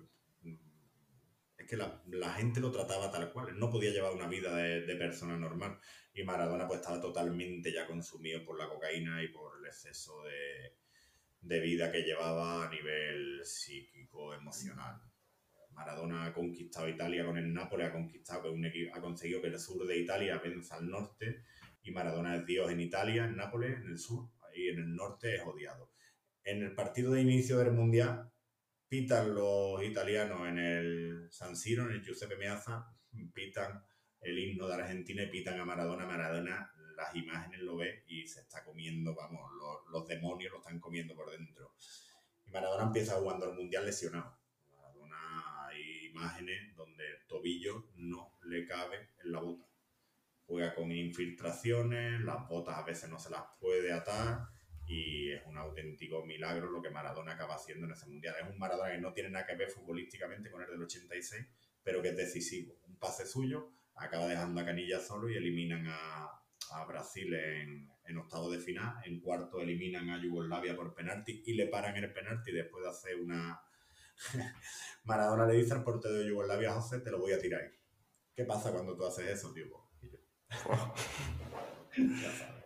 es 1.55 1.67
que 1.67 1.77
la, 1.77 2.33
gente 2.33 2.59
lo 2.59 2.71
trataba 2.71 3.11
tal 3.11 3.31
cual. 3.31 3.55
no 3.59 3.69
podía 3.69 3.91
llevar 3.91 4.15
una 4.15 4.27
vida 4.27 4.55
de, 4.55 4.95
persona 4.95 5.37
normal. 5.37 5.77
Y 6.11 6.23
Maradona 6.23 6.67
pues 6.67 6.79
estaba 6.79 6.99
totalmente 6.99 7.71
ya 7.71 7.85
consumido 7.85 8.43
por 8.43 8.57
la 8.57 8.67
cocaína 8.67 9.21
y 9.21 9.27
por 9.27 9.59
el 9.59 9.67
exceso 9.67 10.23
de, 10.23 11.59
vida 11.59 11.91
que 11.91 12.01
llevaba 12.01 12.65
a 12.65 12.69
nivel 12.71 13.41
psíquico, 13.45 14.33
emocional. 14.33 14.99
Maradona 15.73 16.25
ha 16.25 16.33
conquistado 16.33 16.89
Italia 16.89 17.23
con 17.25 17.37
el 17.37 17.53
Nápoles, 17.53 17.89
ha 17.89 17.91
conquistado 17.91 18.55
ha 18.91 19.01
conseguido 19.01 19.39
que 19.39 19.49
el 19.49 19.59
sur 19.59 19.85
de 19.85 19.99
Italia 19.99 20.41
venza 20.43 20.77
al 20.77 20.89
norte 20.89 21.43
y 21.83 21.91
Maradona 21.91 22.37
es 22.37 22.47
Dios 22.47 22.71
en 22.71 22.79
Italia, 22.79 23.25
en 23.25 23.35
Nápoles, 23.35 23.77
en 23.77 23.85
el 23.85 23.99
sur, 23.99 24.31
y 24.55 24.69
en 24.69 24.79
el 24.79 24.95
norte 24.95 25.35
es 25.35 25.43
odiado 25.43 25.91
en 26.43 26.63
el 26.63 26.73
partido 26.73 27.11
de 27.11 27.21
inicio 27.21 27.57
del 27.59 27.71
Mundial 27.71 28.31
pitan 28.89 29.35
los 29.35 29.83
italianos 29.83 30.47
en 30.47 30.57
el 30.57 31.27
San 31.31 31.55
Siro, 31.55 31.85
en 31.85 31.91
el 31.91 32.03
Giuseppe 32.03 32.35
Meazza, 32.35 32.91
pitan 33.33 33.85
el 34.19 34.37
himno 34.37 34.67
de 34.67 34.73
Argentina 34.73 35.23
y 35.23 35.29
pitan 35.29 35.59
a 35.59 35.65
Maradona. 35.65 36.05
Maradona 36.05 36.73
las 36.97 37.15
imágenes 37.15 37.61
lo 37.61 37.77
ve 37.77 38.03
y 38.07 38.27
se 38.27 38.41
está 38.41 38.63
comiendo, 38.63 39.15
vamos, 39.15 39.41
los, 39.91 40.07
demonios 40.07 40.51
lo 40.51 40.57
están 40.57 40.79
comiendo 40.79 41.15
por 41.15 41.31
dentro. 41.31 41.75
Y 42.45 42.51
Maradona 42.51 42.85
empieza 42.85 43.15
jugando 43.15 43.45
al 43.45 43.55
Mundial 43.55 43.85
lesionado. 43.85 44.37
Maradona 44.71 45.67
ahí 45.67 46.07
imágenes 46.07 46.75
donde 46.75 47.07
el 47.07 47.27
tobillo 47.27 47.89
no 47.95 48.33
le 48.43 48.65
cabe 48.65 49.11
en 49.23 49.31
la 49.31 49.39
bota. 49.39 49.65
Juega 50.47 50.73
con 50.73 50.91
infiltraciones, 50.91 52.21
las 52.21 52.47
botas 52.47 52.75
a 52.75 52.83
veces 52.83 53.07
no 53.07 53.19
se 53.19 53.29
las 53.29 53.43
puede 53.59 53.93
atar 53.93 54.49
y 54.89 55.31
es 55.31 55.45
un 55.45 55.55
auténtico 55.55 56.25
milagro 56.25 56.71
lo 56.71 56.81
que 56.81 56.89
Maradona 56.89 57.33
acaba 57.33 57.55
haciendo 57.55 57.85
en 57.85 57.93
ese 57.93 58.07
mundial. 58.07 58.35
Es 58.41 58.49
un 58.49 58.57
Maradona 58.57 58.91
que 58.91 58.97
no 58.97 59.13
tiene 59.13 59.29
nada 59.29 59.45
que 59.45 59.55
ver 59.55 59.69
futbolísticamente 59.69 60.49
con 60.49 60.63
el 60.63 60.67
del 60.67 60.81
86, 60.81 61.45
pero 61.83 62.01
que 62.01 62.09
es 62.09 62.17
decisivo. 62.17 62.75
Un 62.87 62.97
pase 62.97 63.27
suyo, 63.27 63.71
acaba 63.95 64.27
dejando 64.27 64.59
a 64.59 64.65
Canilla 64.65 64.99
solo 64.99 65.29
y 65.29 65.37
eliminan 65.37 65.85
a, 65.87 66.27
a 66.71 66.85
Brasil 66.85 67.31
en, 67.35 67.87
en 68.03 68.17
octavo 68.17 68.49
de 68.49 68.57
final. 68.57 68.95
En 69.05 69.19
cuarto 69.21 69.61
eliminan 69.61 70.09
a 70.09 70.19
Yugoslavia 70.19 70.75
por 70.75 70.95
penalti 70.95 71.43
y 71.45 71.53
le 71.53 71.67
paran 71.67 71.95
el 71.95 72.11
penalti 72.11 72.51
después 72.51 72.83
de 72.83 72.89
hacer 72.89 73.15
una... 73.15 73.61
Maradona 75.03 75.45
le 75.45 75.53
dice 75.53 75.73
al 75.73 75.83
portero 75.83 76.15
de 76.15 76.27
Yugoslavia, 76.27 76.73
José, 76.73 76.99
te 77.01 77.11
lo 77.11 77.19
voy 77.19 77.33
a 77.33 77.39
tirar. 77.39 77.61
¿Qué 78.33 78.43
pasa 78.43 78.71
cuando 78.71 78.97
tú 78.97 79.05
haces 79.05 79.27
eso, 79.27 79.53
tío? 79.53 79.67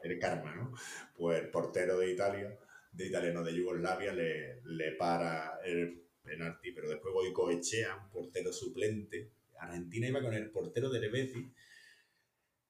El 0.04 0.20
karma, 0.20 0.56
¿no? 0.56 0.74
Pues 1.16 1.42
el 1.42 1.50
portero 1.50 1.98
de 1.98 2.12
Italia, 2.12 2.58
de 2.92 3.08
italiano 3.08 3.44
de 3.44 3.54
Yugoslavia, 3.54 4.14
le, 4.14 4.62
le 4.66 4.92
para 4.94 5.60
el 5.64 6.04
penalti, 6.24 6.72
pero 6.72 6.90
después 6.90 7.14
voy 7.14 7.34
Coechea, 7.34 7.96
un 7.96 8.10
portero 8.10 8.52
suplente. 8.52 9.32
Argentina 9.60 10.08
iba 10.08 10.22
con 10.22 10.34
el 10.34 10.50
portero 10.52 10.90
de 10.90 11.08
Betis 11.10 11.46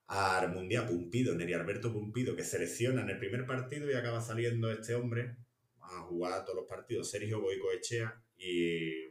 a 0.07 0.37
Armundia 0.39 0.85
Pumpido, 0.87 1.33
Neri 1.35 1.53
Alberto 1.53 1.91
Pumpido, 1.91 2.35
que 2.35 2.43
selecciona 2.43 3.01
en 3.01 3.09
el 3.09 3.19
primer 3.19 3.45
partido 3.45 3.89
y 3.89 3.95
acaba 3.95 4.21
saliendo 4.21 4.71
este 4.71 4.95
hombre 4.95 5.37
a 5.79 6.01
jugar 6.01 6.45
todos 6.45 6.57
los 6.57 6.67
partidos, 6.67 7.09
Sergio 7.09 7.41
Goicoechea 7.41 8.21
y 8.37 9.09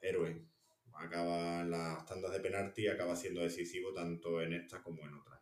héroe. 0.00 0.44
Acaba 0.94 1.60
en 1.60 1.70
las 1.70 2.04
tandas 2.06 2.32
de 2.32 2.40
penalti, 2.40 2.88
acaba 2.88 3.14
siendo 3.14 3.42
decisivo 3.42 3.92
tanto 3.92 4.42
en 4.42 4.52
esta 4.52 4.82
como 4.82 5.06
en 5.06 5.14
otras. 5.14 5.37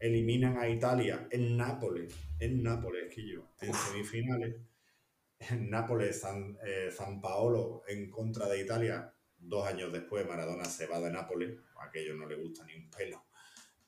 Eliminan 0.00 0.58
a 0.58 0.68
Italia 0.68 1.28
en 1.30 1.56
Nápoles, 1.56 2.14
en 2.38 2.62
Nápoles, 2.62 3.16
en 3.60 3.74
semifinales. 3.74 4.56
En 5.40 5.70
Nápoles, 5.70 6.20
San, 6.20 6.58
eh, 6.64 6.90
San 6.90 7.20
Paolo 7.20 7.82
en 7.86 8.10
contra 8.10 8.48
de 8.48 8.60
Italia. 8.60 9.14
Dos 9.36 9.66
años 9.66 9.92
después, 9.92 10.26
Maradona 10.26 10.64
se 10.64 10.86
va 10.86 11.00
de 11.00 11.10
Nápoles. 11.10 11.58
A 11.76 11.86
aquello 11.86 12.14
no 12.14 12.26
le 12.26 12.36
gusta 12.36 12.64
ni 12.64 12.74
un 12.74 12.90
pelo 12.90 13.28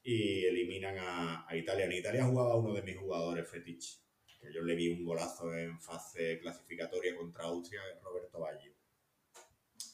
y 0.03 0.45
eliminan 0.45 0.99
a, 0.99 1.47
a, 1.49 1.57
Italia. 1.57 1.85
En 1.85 1.93
Italia 1.93 2.25
jugaba 2.25 2.57
uno 2.57 2.75
de 2.75 2.83
mis 2.83 2.97
jugadores 2.97 3.49
fetiche, 3.49 3.99
que 4.41 4.53
yo 4.53 4.63
le 4.63 4.75
vi 4.75 4.89
un 4.89 5.05
golazo 5.05 5.55
en 5.55 5.81
fase 5.81 6.39
clasificatoria 6.41 7.17
contra 7.17 7.45
Austria, 7.45 7.81
Roberto 8.03 8.41
Baggio. 8.41 8.73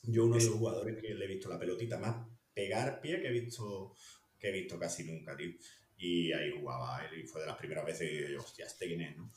Yo 0.04 0.24
uno 0.26 0.36
de 0.36 0.44
los 0.44 0.54
jugadores 0.54 0.96
que 1.00 1.14
le 1.14 1.24
he 1.24 1.28
visto 1.28 1.48
la 1.48 1.58
pelotita 1.58 1.98
más 1.98 2.26
pegar 2.54 3.00
pie 3.00 3.20
que 3.20 3.28
he 3.28 3.32
visto 3.32 3.94
que 4.38 4.48
he 4.48 4.52
visto 4.52 4.78
casi 4.78 5.04
nunca, 5.04 5.36
tío. 5.36 5.50
Y 5.96 6.32
ahí 6.32 6.52
jugaba 6.58 7.04
él 7.04 7.20
y 7.20 7.26
fue 7.26 7.40
de 7.40 7.46
las 7.46 7.56
primeras 7.56 7.84
veces 7.84 8.10
que 8.10 8.32
yo, 8.32 8.40
hostia, 8.40 8.66
este 8.66 8.86
quién 8.86 9.00
es, 9.00 9.16
¿no? 9.16 9.30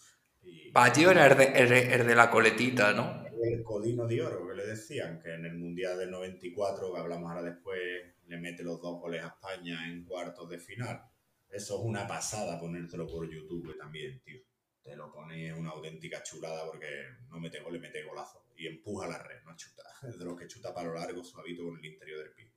Baggio 0.72 1.12
era 1.12 1.28
el 1.28 1.38
de, 1.38 1.94
el, 1.94 2.08
de, 2.08 2.16
la 2.16 2.30
coletita, 2.30 2.94
¿no? 2.94 3.26
El 3.42 3.64
codino 3.64 4.08
de 4.08 4.22
oro, 4.22 4.48
que 4.48 4.56
le 4.56 4.66
decían, 4.66 5.20
que 5.20 5.34
en 5.34 5.46
el 5.46 5.56
Mundial 5.56 5.98
del 5.98 6.12
94, 6.12 6.94
que 6.94 7.00
hablamos 7.00 7.30
ahora 7.30 7.44
después, 7.44 7.80
le 8.28 8.38
mete 8.38 8.64
los 8.64 8.82
dos 8.82 9.00
goles 9.00 9.24
a 9.24 9.28
España 9.28 9.90
en 9.90 10.06
cuartos 10.06 10.50
de 10.50 10.60
final. 10.60 11.02
Eso 11.50 11.80
es 11.80 11.86
una 11.86 12.08
pasada 12.08 12.60
ponértelo 12.60 13.08
por 13.08 13.30
YouTube 13.30 13.76
también, 13.78 14.22
tío. 14.22 14.40
Te 14.84 14.96
lo 14.96 15.12
pone 15.12 15.54
una 15.54 15.72
auténtica 15.72 16.22
chulada 16.24 16.66
porque 16.66 16.88
no 17.30 17.40
mete 17.40 17.60
gol, 17.60 17.74
le 17.74 17.80
mete 17.80 18.04
golazo. 18.04 18.46
Y 18.56 18.68
empuja 18.68 19.08
la 19.08 19.22
red, 19.22 19.42
no 19.46 19.56
chuta. 19.56 19.84
Es 20.08 20.18
de 20.18 20.26
los 20.26 20.40
que 20.40 20.48
chuta 20.48 20.74
para 20.74 20.88
lo 20.88 20.96
largo, 20.96 21.24
suavito 21.24 21.64
con 21.64 21.78
el 21.78 21.86
interior 21.86 22.20
del 22.20 22.32
pie. 22.32 22.54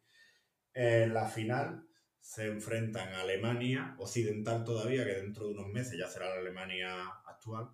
En 0.75 1.13
la 1.13 1.27
final 1.27 1.87
se 2.23 2.47
enfrentan 2.47 3.13
a 3.13 3.23
Alemania 3.23 3.97
occidental 3.99 4.65
todavía, 4.65 5.05
que 5.05 5.15
dentro 5.15 5.47
de 5.47 5.55
unos 5.55 5.69
meses 5.69 5.99
ya 5.99 6.09
será 6.09 6.29
la 6.29 6.37
Alemania 6.37 7.09
actual, 7.27 7.69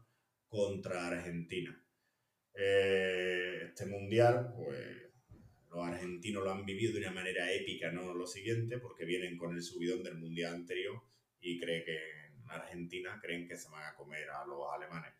contra 0.48 1.06
Argentina. 1.06 1.80
Eh, 2.54 3.66
este 3.66 3.84
mundial, 3.86 4.50
pues 4.56 4.78
los 5.70 5.86
argentinos 5.86 6.42
lo 6.42 6.50
han 6.50 6.64
vivido 6.64 6.94
de 6.94 7.00
una 7.00 7.12
manera 7.12 7.52
épica, 7.52 7.92
no 7.92 8.14
lo 8.14 8.26
siguiente, 8.26 8.78
porque 8.78 9.04
vienen 9.04 9.36
con 9.36 9.54
el 9.54 9.62
subidón 9.62 10.02
del 10.02 10.16
mundial 10.16 10.54
anterior 10.54 11.02
y 11.40 11.60
creen 11.60 11.84
que 11.84 11.98
en 12.24 12.50
Argentina 12.50 13.18
creen 13.20 13.46
que 13.46 13.56
se 13.56 13.68
van 13.68 13.84
a 13.84 13.94
comer 13.94 14.30
a 14.30 14.46
los 14.46 14.62
alemanes. 14.74 15.12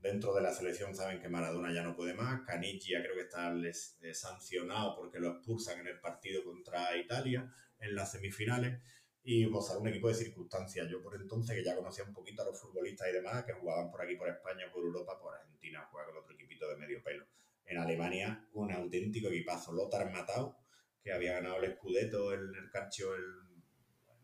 Dentro 0.00 0.34
de 0.34 0.42
la 0.42 0.52
selección 0.52 0.96
saben 0.96 1.20
que 1.20 1.28
Maradona 1.28 1.72
ya 1.72 1.84
no 1.84 1.94
puede 1.94 2.14
más, 2.14 2.44
Canigia 2.44 3.00
creo 3.00 3.14
que 3.14 3.22
está 3.22 3.54
eh, 3.54 4.12
sancionado 4.12 4.96
porque 4.96 5.20
lo 5.20 5.28
expulsan 5.30 5.78
en 5.78 5.86
el 5.86 6.00
partido 6.00 6.42
contra 6.42 6.96
Italia 6.96 7.48
en 7.82 7.94
las 7.94 8.12
semifinales 8.12 8.80
y 9.22 9.46
pues 9.46 9.68
un 9.78 9.88
equipo 9.88 10.08
de 10.08 10.14
circunstancias. 10.14 10.88
Yo 10.90 11.02
por 11.02 11.14
entonces 11.14 11.54
que 11.54 11.64
ya 11.64 11.76
conocía 11.76 12.04
un 12.04 12.14
poquito 12.14 12.42
a 12.42 12.46
los 12.46 12.60
futbolistas 12.60 13.08
y 13.10 13.12
demás 13.12 13.44
que 13.44 13.52
jugaban 13.52 13.90
por 13.90 14.02
aquí, 14.02 14.16
por 14.16 14.28
España, 14.28 14.70
por 14.72 14.82
Europa, 14.82 15.18
por 15.20 15.34
Argentina, 15.34 15.86
juega 15.90 16.08
con 16.08 16.16
otro 16.16 16.34
equipito 16.34 16.68
de 16.68 16.76
medio 16.76 17.02
pelo 17.02 17.26
en 17.66 17.78
Alemania 17.78 18.48
un 18.54 18.72
auténtico 18.72 19.28
equipazo. 19.28 19.72
Lothar 19.72 20.10
Matau, 20.10 20.56
que 21.02 21.12
había 21.12 21.34
ganado 21.34 21.62
el 21.62 21.74
Scudetto 21.74 22.32
el 22.32 22.70
calcio 22.72 23.14
en 23.14 23.52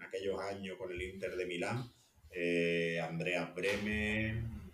aquellos 0.06 0.40
años 0.40 0.76
con 0.78 0.90
el 0.90 1.02
Inter 1.02 1.36
de 1.36 1.46
Milán, 1.46 1.92
eh, 2.30 3.00
Andreas 3.00 3.54
Bremen, 3.54 4.72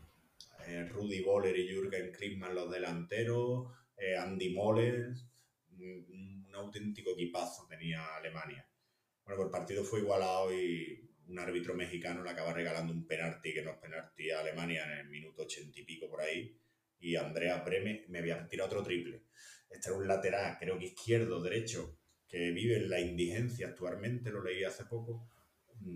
eh, 0.67 0.89
Rudy 0.89 1.23
Boller 1.23 1.57
y 1.57 1.69
Jürgen 1.69 2.13
Klinsmann 2.13 2.55
los 2.55 2.71
delanteros, 2.71 3.73
eh, 3.97 4.17
Andy 4.17 4.55
Moller, 4.55 5.15
un, 5.79 6.45
auténtico 6.55 7.11
equipazo 7.11 7.67
tenía 7.69 8.15
Alemania. 8.15 8.65
Bueno, 9.25 9.37
pues 9.37 9.47
el 9.47 9.51
partido 9.51 9.85
fue 9.85 10.01
igualado 10.01 10.53
y 10.53 11.11
un 11.29 11.39
árbitro 11.39 11.75
mexicano 11.75 12.23
le 12.23 12.31
acaba 12.31 12.53
regalando 12.53 12.93
un 12.93 13.07
penalti 13.07 13.55
que 13.55 13.63
no 13.63 13.71
es 13.71 13.79
penalti 13.79 14.31
a 14.31 14.41
Alemania 14.41 14.85
en 14.85 14.99
el 14.99 15.09
minuto 15.09 15.43
ochenta 15.43 15.81
y 15.81 15.85
pico 15.85 16.09
por 16.09 16.21
ahí 16.21 16.59
y 17.05 17.17
Andrea 17.17 17.59
Breme 17.59 18.05
me 18.09 18.19
había 18.19 18.49
tirado 18.49 18.69
otro 18.69 18.83
triple. 18.83 19.25
Este 19.71 19.91
era 19.91 19.99
un 19.99 20.09
lateral, 20.09 20.57
creo 20.59 20.79
que 20.79 20.87
izquierdo, 20.87 21.43
derecho, 21.43 21.99
que 22.27 22.51
vive 22.51 22.77
en 22.77 22.89
la 22.89 23.01
indigencia 23.01 23.69
actualmente, 23.69 24.31
lo 24.31 24.43
leí 24.43 24.65
hace 24.65 24.85
poco. 24.85 25.29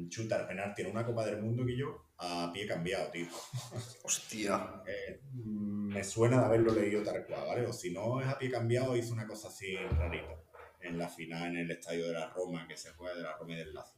Chutar 0.09 0.46
penalti 0.46 0.82
en 0.82 0.90
una 0.90 1.06
Copa 1.06 1.24
del 1.24 1.40
Mundo 1.40 1.64
que 1.64 1.76
yo 1.76 2.10
a 2.18 2.50
pie 2.52 2.66
cambiado, 2.66 3.10
tío. 3.10 3.26
Hostia. 4.02 4.82
Eh, 4.86 5.20
me 5.32 6.05
suena 6.05 6.40
de 6.40 6.44
haberlo 6.46 6.74
leído 6.74 7.02
tal 7.02 7.24
cual, 7.24 7.46
¿vale? 7.46 7.66
O 7.66 7.72
si 7.72 7.90
no 7.90 8.20
es 8.20 8.26
a 8.26 8.38
pie 8.38 8.50
cambiado, 8.50 8.96
hizo 8.96 9.14
una 9.14 9.26
cosa 9.26 9.48
así 9.48 9.76
rarita. 9.76 10.42
En 10.80 10.98
la 10.98 11.09
final, 11.09 11.50
en 11.50 11.59
el 11.59 11.70
estadio 11.70 12.06
de 12.06 12.12
la 12.12 12.30
Roma, 12.30 12.66
que 12.68 12.76
se 12.76 12.92
juega 12.92 13.14
de 13.16 13.22
la 13.22 13.36
Roma 13.36 13.55
y 13.55 13.56
del 13.56 13.74
Lazo. 13.74 13.96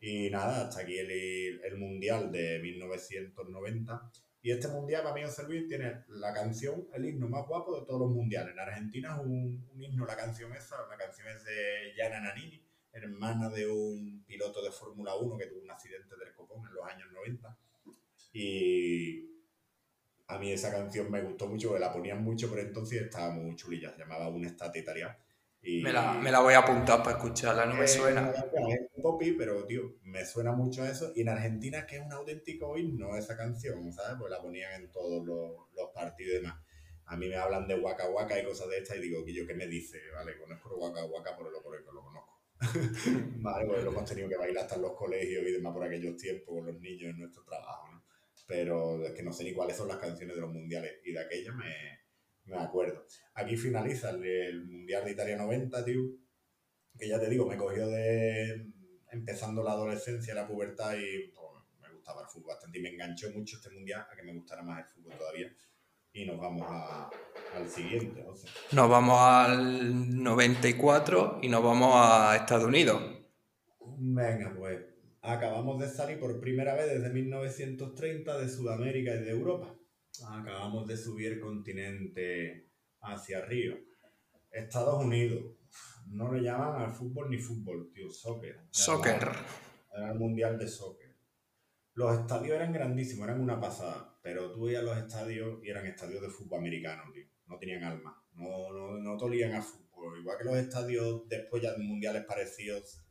Y 0.00 0.30
nada, 0.30 0.68
hasta 0.68 0.82
aquí 0.82 0.98
el, 0.98 1.10
el 1.10 1.76
Mundial 1.76 2.30
de 2.30 2.58
1990 2.60 4.10
y 4.40 4.52
este 4.52 4.68
mundial, 4.68 5.02
para 5.02 5.14
mí, 5.14 5.22
Luis, 5.48 5.66
tiene 5.66 6.04
la 6.08 6.32
canción, 6.32 6.86
el 6.94 7.04
himno 7.04 7.28
más 7.28 7.46
guapo 7.46 7.78
de 7.78 7.84
todos 7.84 8.00
los 8.00 8.10
mundiales. 8.10 8.52
En 8.52 8.60
Argentina 8.60 9.16
es 9.16 9.26
un, 9.26 9.68
himno, 9.76 10.06
la 10.06 10.16
canción 10.16 10.52
esa, 10.54 10.76
la 10.88 10.96
canción 10.96 11.26
es 11.28 11.44
de 11.44 11.92
Gianna 11.94 12.20
Nannini, 12.20 12.62
hermana 12.92 13.48
de 13.50 13.68
un 13.68 14.24
piloto 14.24 14.62
de 14.62 14.70
Fórmula 14.70 15.16
1 15.16 15.36
que 15.36 15.46
tuvo 15.46 15.62
un 15.62 15.70
accidente 15.70 16.16
del 16.16 16.32
copón 16.34 16.64
en 16.66 16.72
los 16.72 16.86
años 16.86 17.10
90. 17.12 17.58
Y 18.32 19.28
a 20.28 20.38
mí 20.38 20.52
esa 20.52 20.70
canción 20.70 21.10
me 21.10 21.22
gustó 21.22 21.48
mucho, 21.48 21.70
porque 21.70 21.80
la 21.80 21.92
ponían 21.92 22.22
mucho, 22.22 22.48
pero 22.48 22.62
entonces 22.62 23.02
estaba 23.02 23.30
muy 23.30 23.56
chulilla, 23.56 23.90
se 23.92 23.98
llamaba 23.98 24.28
Un 24.28 24.44
Estate 24.44 24.78
Italiano 24.78 25.16
me, 25.62 25.92
la, 25.92 26.12
me, 26.14 26.30
la, 26.30 26.40
voy 26.40 26.54
a 26.54 26.60
apuntar 26.60 27.02
para 27.02 27.16
escucharla, 27.16 27.66
no 27.66 27.74
me 27.74 27.84
eh, 27.84 27.88
suena. 27.88 28.30
Es 28.30 29.02
popi, 29.02 29.32
pero 29.32 29.64
tío, 29.64 29.96
me 30.02 30.24
suena 30.24 30.52
mucho 30.52 30.84
eso. 30.86 31.12
Y 31.14 31.22
en 31.22 31.28
Argentina, 31.28 31.86
que 31.86 31.96
es 31.96 32.02
un 32.02 32.12
auténtico 32.12 32.76
himno 32.76 33.16
esa 33.16 33.36
canción, 33.36 33.92
¿sabes? 33.92 34.16
Pues 34.18 34.30
la 34.30 34.40
ponían 34.40 34.82
en 34.82 34.90
todos 34.90 35.24
los, 35.26 35.68
los 35.74 35.90
partidos 35.94 36.32
y 36.32 36.36
demás. 36.36 36.60
A 37.06 37.16
mí 37.16 37.28
me 37.28 37.36
hablan 37.36 37.66
de 37.66 37.74
Waka 37.74 38.08
Waka 38.10 38.38
y 38.38 38.44
cosas 38.44 38.68
de 38.68 38.78
estas 38.78 38.98
y 38.98 39.00
digo, 39.00 39.24
que 39.24 39.32
yo 39.32 39.46
qué 39.46 39.54
me 39.54 39.66
dice? 39.66 39.98
Vale, 40.14 40.38
conozco 40.38 40.76
Waka 40.76 41.04
Waka 41.04 41.36
por 41.36 41.50
lo, 41.50 41.62
por 41.62 41.76
el 41.76 41.84
que 41.84 41.92
lo 41.92 42.02
conozco. 42.02 42.38
vale, 43.40 43.66
pues 43.66 43.84
lo 43.84 43.90
hemos 43.90 44.04
tenido 44.04 44.28
que 44.28 44.36
bailar 44.36 44.64
hasta 44.64 44.76
en 44.76 44.82
los 44.82 44.94
colegios 44.94 45.46
y 45.46 45.52
demás 45.52 45.72
por 45.72 45.84
aquellos 45.84 46.16
tiempos 46.16 46.54
con 46.54 46.66
los 46.66 46.80
niños 46.80 47.10
en 47.10 47.18
nuestro 47.18 47.44
trabajo, 47.44 47.88
¿no? 47.92 48.04
Pero 48.46 49.04
es 49.04 49.12
que 49.12 49.22
no 49.22 49.32
sé 49.32 49.44
ni 49.44 49.52
cuáles 49.52 49.76
son 49.76 49.88
las 49.88 49.98
canciones 49.98 50.34
de 50.34 50.40
los 50.40 50.52
mundiales 50.52 51.00
y 51.04 51.12
de 51.12 51.20
aquellas 51.20 51.54
me, 51.54 52.07
me 52.48 52.58
acuerdo. 52.58 53.04
Aquí 53.34 53.56
finaliza 53.56 54.10
el, 54.10 54.64
Mundial 54.64 55.04
de 55.04 55.12
Italia 55.12 55.36
90, 55.36 55.84
tío. 55.84 56.02
Que 56.98 57.08
ya 57.08 57.20
te 57.20 57.28
digo, 57.28 57.46
me 57.46 57.56
cogió 57.56 57.86
de 57.88 58.72
empezando 59.10 59.62
la 59.62 59.72
adolescencia, 59.72 60.34
la 60.34 60.46
pubertad 60.46 60.94
y 60.96 61.28
pues, 61.28 61.46
me 61.80 61.94
gustaba 61.94 62.22
el 62.22 62.28
fútbol 62.28 62.48
bastante 62.48 62.78
y 62.78 62.82
me 62.82 62.90
enganchó 62.90 63.30
mucho 63.30 63.56
este 63.56 63.70
mundial 63.70 64.06
a 64.10 64.16
que 64.16 64.22
me 64.22 64.34
gustara 64.34 64.62
más 64.62 64.80
el 64.80 64.86
fútbol 64.86 65.18
todavía. 65.18 65.54
Y 66.12 66.24
nos 66.24 66.40
vamos 66.40 66.66
al 67.54 67.68
siguiente. 67.68 68.24
Nos 68.72 68.90
vamos 68.90 69.18
al 69.20 70.22
94 70.22 71.38
y 71.42 71.48
nos 71.48 71.62
vamos 71.62 71.92
a 71.94 72.36
Estados 72.36 72.64
Unidos. 72.64 73.00
Venga, 73.98 74.52
pues 74.56 74.80
acabamos 75.20 75.78
de 75.78 75.88
salir 75.88 76.18
por 76.18 76.40
primera 76.40 76.74
vez 76.74 76.88
desde 76.88 77.10
1930 77.10 78.38
de 78.38 78.48
Sudamérica 78.48 79.14
y 79.14 79.24
de 79.24 79.30
Europa 79.30 79.77
acabamos 80.22 80.86
de 80.86 80.96
subir 80.96 81.40
continente 81.40 82.70
hacia 83.00 83.38
arriba. 83.38 83.76
Estados 84.50 85.04
Unidos. 85.04 85.56
No 86.06 86.32
le 86.32 86.40
llaman 86.40 86.82
al 86.82 86.92
fútbol 86.92 87.28
ni 87.28 87.38
fútbol, 87.38 87.90
tío, 87.92 88.10
soccer. 88.10 88.60
Soccer. 88.70 89.28
Era 89.94 90.12
el 90.12 90.18
mundial 90.18 90.58
de 90.58 90.66
soccer. 90.66 91.14
Los 91.94 92.18
estadios 92.18 92.54
eran 92.54 92.72
grandísimos, 92.72 93.26
eran 93.26 93.40
una 93.40 93.60
pasada, 93.60 94.18
pero 94.22 94.52
tú 94.52 94.64
veías 94.64 94.84
los 94.84 94.96
estadios 94.96 95.58
y 95.62 95.68
eran 95.68 95.84
estadios 95.84 96.22
de 96.22 96.30
fútbol 96.30 96.60
americano, 96.60 97.02
tío. 97.12 97.26
No 97.46 97.58
tenían 97.58 97.82
alma, 97.82 98.24
no, 98.32 98.72
no, 98.72 98.98
no 98.98 99.16
tolían 99.16 99.54
a 99.54 99.62
fútbol. 99.62 100.20
Igual 100.20 100.38
que 100.38 100.44
los 100.44 100.56
estadios 100.56 101.28
después 101.28 101.62
ya 101.62 101.72
de 101.72 101.82
mundiales 101.82 102.24
parecidos, 102.24 103.04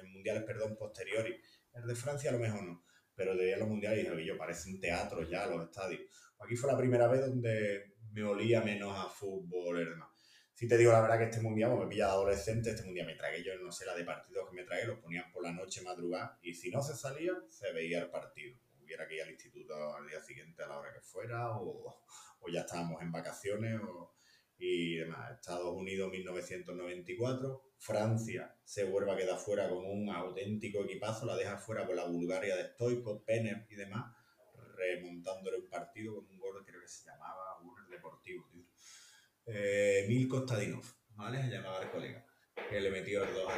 en 0.00 0.12
mundiales, 0.12 0.44
perdón, 0.44 0.76
posteriores. 0.76 1.40
El 1.74 1.86
de 1.86 1.94
Francia 1.94 2.30
a 2.30 2.32
lo 2.32 2.38
mejor 2.38 2.62
no, 2.62 2.84
pero 3.14 3.36
de 3.36 3.56
los 3.56 3.68
mundiales 3.68 4.08
dije, 4.08 4.24
yo, 4.24 4.38
parecen 4.38 4.80
teatros 4.80 5.28
ya 5.28 5.46
los 5.46 5.64
estadios. 5.64 6.02
Aquí 6.40 6.56
fue 6.56 6.70
la 6.70 6.76
primera 6.76 7.06
vez 7.08 7.20
donde 7.20 7.94
me 8.12 8.22
olía 8.22 8.60
menos 8.60 8.96
a 8.96 9.08
fútbol 9.08 9.80
y 9.80 9.84
demás. 9.84 10.08
Si 10.54 10.68
te 10.68 10.76
digo 10.76 10.92
la 10.92 11.00
verdad 11.00 11.18
que 11.18 11.24
este 11.24 11.40
mundial, 11.40 11.70
pues 11.70 11.84
me 11.84 11.88
pilla 11.88 12.08
adolescente, 12.08 12.70
este 12.70 12.84
mundial 12.84 13.06
me 13.06 13.14
tragué 13.14 13.42
yo, 13.42 13.56
no 13.58 13.72
sé, 13.72 13.86
la 13.86 13.94
de 13.94 14.04
partidos 14.04 14.48
que 14.48 14.56
me 14.56 14.64
tragué, 14.64 14.84
los 14.84 14.98
ponían 14.98 15.30
por 15.32 15.42
la 15.42 15.52
noche 15.52 15.80
madrugada 15.82 16.38
y 16.42 16.52
si 16.52 16.70
no 16.70 16.82
se 16.82 16.94
salía, 16.94 17.32
se 17.48 17.72
veía 17.72 18.00
el 18.00 18.10
partido. 18.10 18.58
Hubiera 18.82 19.06
que 19.06 19.14
ir 19.16 19.22
al 19.22 19.30
instituto 19.30 19.94
al 19.94 20.06
día 20.06 20.20
siguiente 20.20 20.62
a 20.62 20.66
la 20.66 20.78
hora 20.78 20.92
que 20.92 21.00
fuera 21.00 21.56
o, 21.56 22.02
o 22.40 22.48
ya 22.48 22.60
estábamos 22.60 23.00
en 23.00 23.12
vacaciones 23.12 23.80
o, 23.80 24.14
y 24.60 24.96
demás. 24.96 25.32
Estados 25.32 25.74
Unidos 25.74 26.10
1994, 26.10 27.72
Francia 27.78 28.54
se 28.62 28.84
vuelve 28.84 29.12
a 29.12 29.16
quedar 29.16 29.38
fuera 29.38 29.68
con 29.68 29.84
un 29.86 30.10
auténtico 30.10 30.84
equipazo, 30.84 31.24
la 31.24 31.36
deja 31.36 31.56
fuera 31.56 31.86
por 31.86 31.96
la 31.96 32.04
Bulgaria 32.04 32.54
de 32.56 32.68
Stoikov, 32.68 33.24
Penner 33.24 33.66
y 33.70 33.74
demás, 33.74 34.14
remontándole 34.80 35.58
un 35.58 35.68
partido 35.68 36.16
con 36.16 36.26
un 36.26 36.38
gol, 36.38 36.64
creo 36.64 36.80
que 36.80 36.88
se 36.88 37.06
llamaba 37.06 37.58
el 37.84 37.90
Deportivo, 37.90 38.48
tío. 38.50 38.64
Eh, 39.46 40.06
Milko 40.08 40.42
Stadinov, 40.42 40.84
¿vale? 41.14 41.42
Se 41.42 41.50
llamaba 41.50 41.82
el 41.82 41.90
colega, 41.90 42.24
que 42.68 42.80
le 42.80 42.90
metió 42.90 43.24
el 43.24 43.34
2 43.34 43.52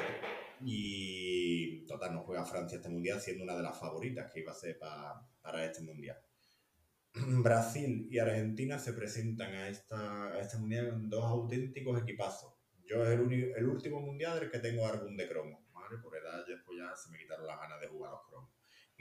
Y 0.63 1.85
total, 1.87 2.15
no 2.15 2.23
juega 2.23 2.45
Francia 2.45 2.77
este 2.77 2.89
mundial, 2.89 3.21
siendo 3.21 3.45
una 3.45 3.57
de 3.57 3.63
las 3.63 3.79
favoritas 3.79 4.31
que 4.33 4.41
iba 4.41 4.53
a 4.53 4.57
ser 4.57 4.79
para 4.79 5.65
este 5.65 5.83
mundial. 5.83 6.19
Brasil 7.43 8.09
y 8.11 8.19
Argentina 8.19 8.79
se 8.79 8.95
presentan 8.95 9.53
a, 9.55 9.69
esta, 9.69 10.39
este 10.41 10.57
mundial 10.59 10.91
con 10.91 11.11
dos 11.11 11.25
auténticos 11.25 12.01
equipazos. 12.01 12.55
Yo 12.85 13.05
es 13.05 13.11
el, 13.11 13.53
el 13.57 13.69
último 13.69 14.01
mundial 14.01 14.41
del 14.41 14.51
que 14.51 14.59
tengo 14.59 14.87
algún 14.87 15.17
de 15.17 15.29
cromo, 15.29 15.67
¿vale? 15.73 15.99
Por 15.99 16.17
edad 16.17 16.45
después 16.47 16.79
ya 16.79 16.95
se 16.97 17.11
me 17.11 17.19
quitaron 17.19 17.47
las 17.47 17.59
ganas 17.59 17.81
de 17.81 17.89
jugar. 17.89 18.13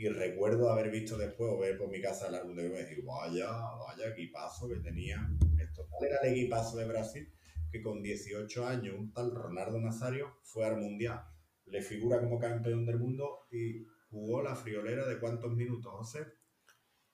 Y 0.01 0.09
recuerdo 0.09 0.71
haber 0.71 0.89
visto 0.89 1.15
después 1.15 1.51
o 1.53 1.59
ver 1.59 1.77
por 1.77 1.87
mi 1.87 2.01
casa 2.01 2.27
el 2.27 2.33
álbum 2.33 2.55
de 2.55 2.65
y 2.65 2.69
decir, 2.69 3.03
vaya, 3.05 3.51
vaya 3.51 4.09
equipazo 4.09 4.67
que 4.67 4.77
tenía. 4.77 5.29
Esto 5.59 5.87
era 6.03 6.17
el 6.23 6.33
equipazo 6.33 6.77
de 6.77 6.85
Brasil 6.85 7.31
que 7.71 7.83
con 7.83 8.01
18 8.01 8.65
años 8.65 8.95
un 8.97 9.13
tal 9.13 9.29
Ronaldo 9.35 9.79
Nazario 9.79 10.39
fue 10.41 10.65
al 10.65 10.77
mundial. 10.77 11.21
Le 11.65 11.83
figura 11.83 12.19
como 12.19 12.39
campeón 12.39 12.83
del 12.83 12.97
mundo 12.97 13.41
y 13.51 13.85
jugó 14.09 14.41
la 14.41 14.55
friolera 14.55 15.07
de 15.07 15.19
cuántos 15.19 15.53
minutos, 15.53 15.93
José? 15.93 16.25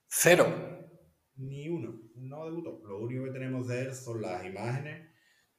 Cero 0.08 0.46
ni 1.36 1.68
uno, 1.68 2.00
no 2.16 2.46
debutó. 2.46 2.82
Lo 2.88 3.00
único 3.00 3.26
que 3.26 3.32
tenemos 3.32 3.68
de 3.68 3.82
él 3.82 3.94
son 3.94 4.22
las 4.22 4.46
imágenes 4.46 5.10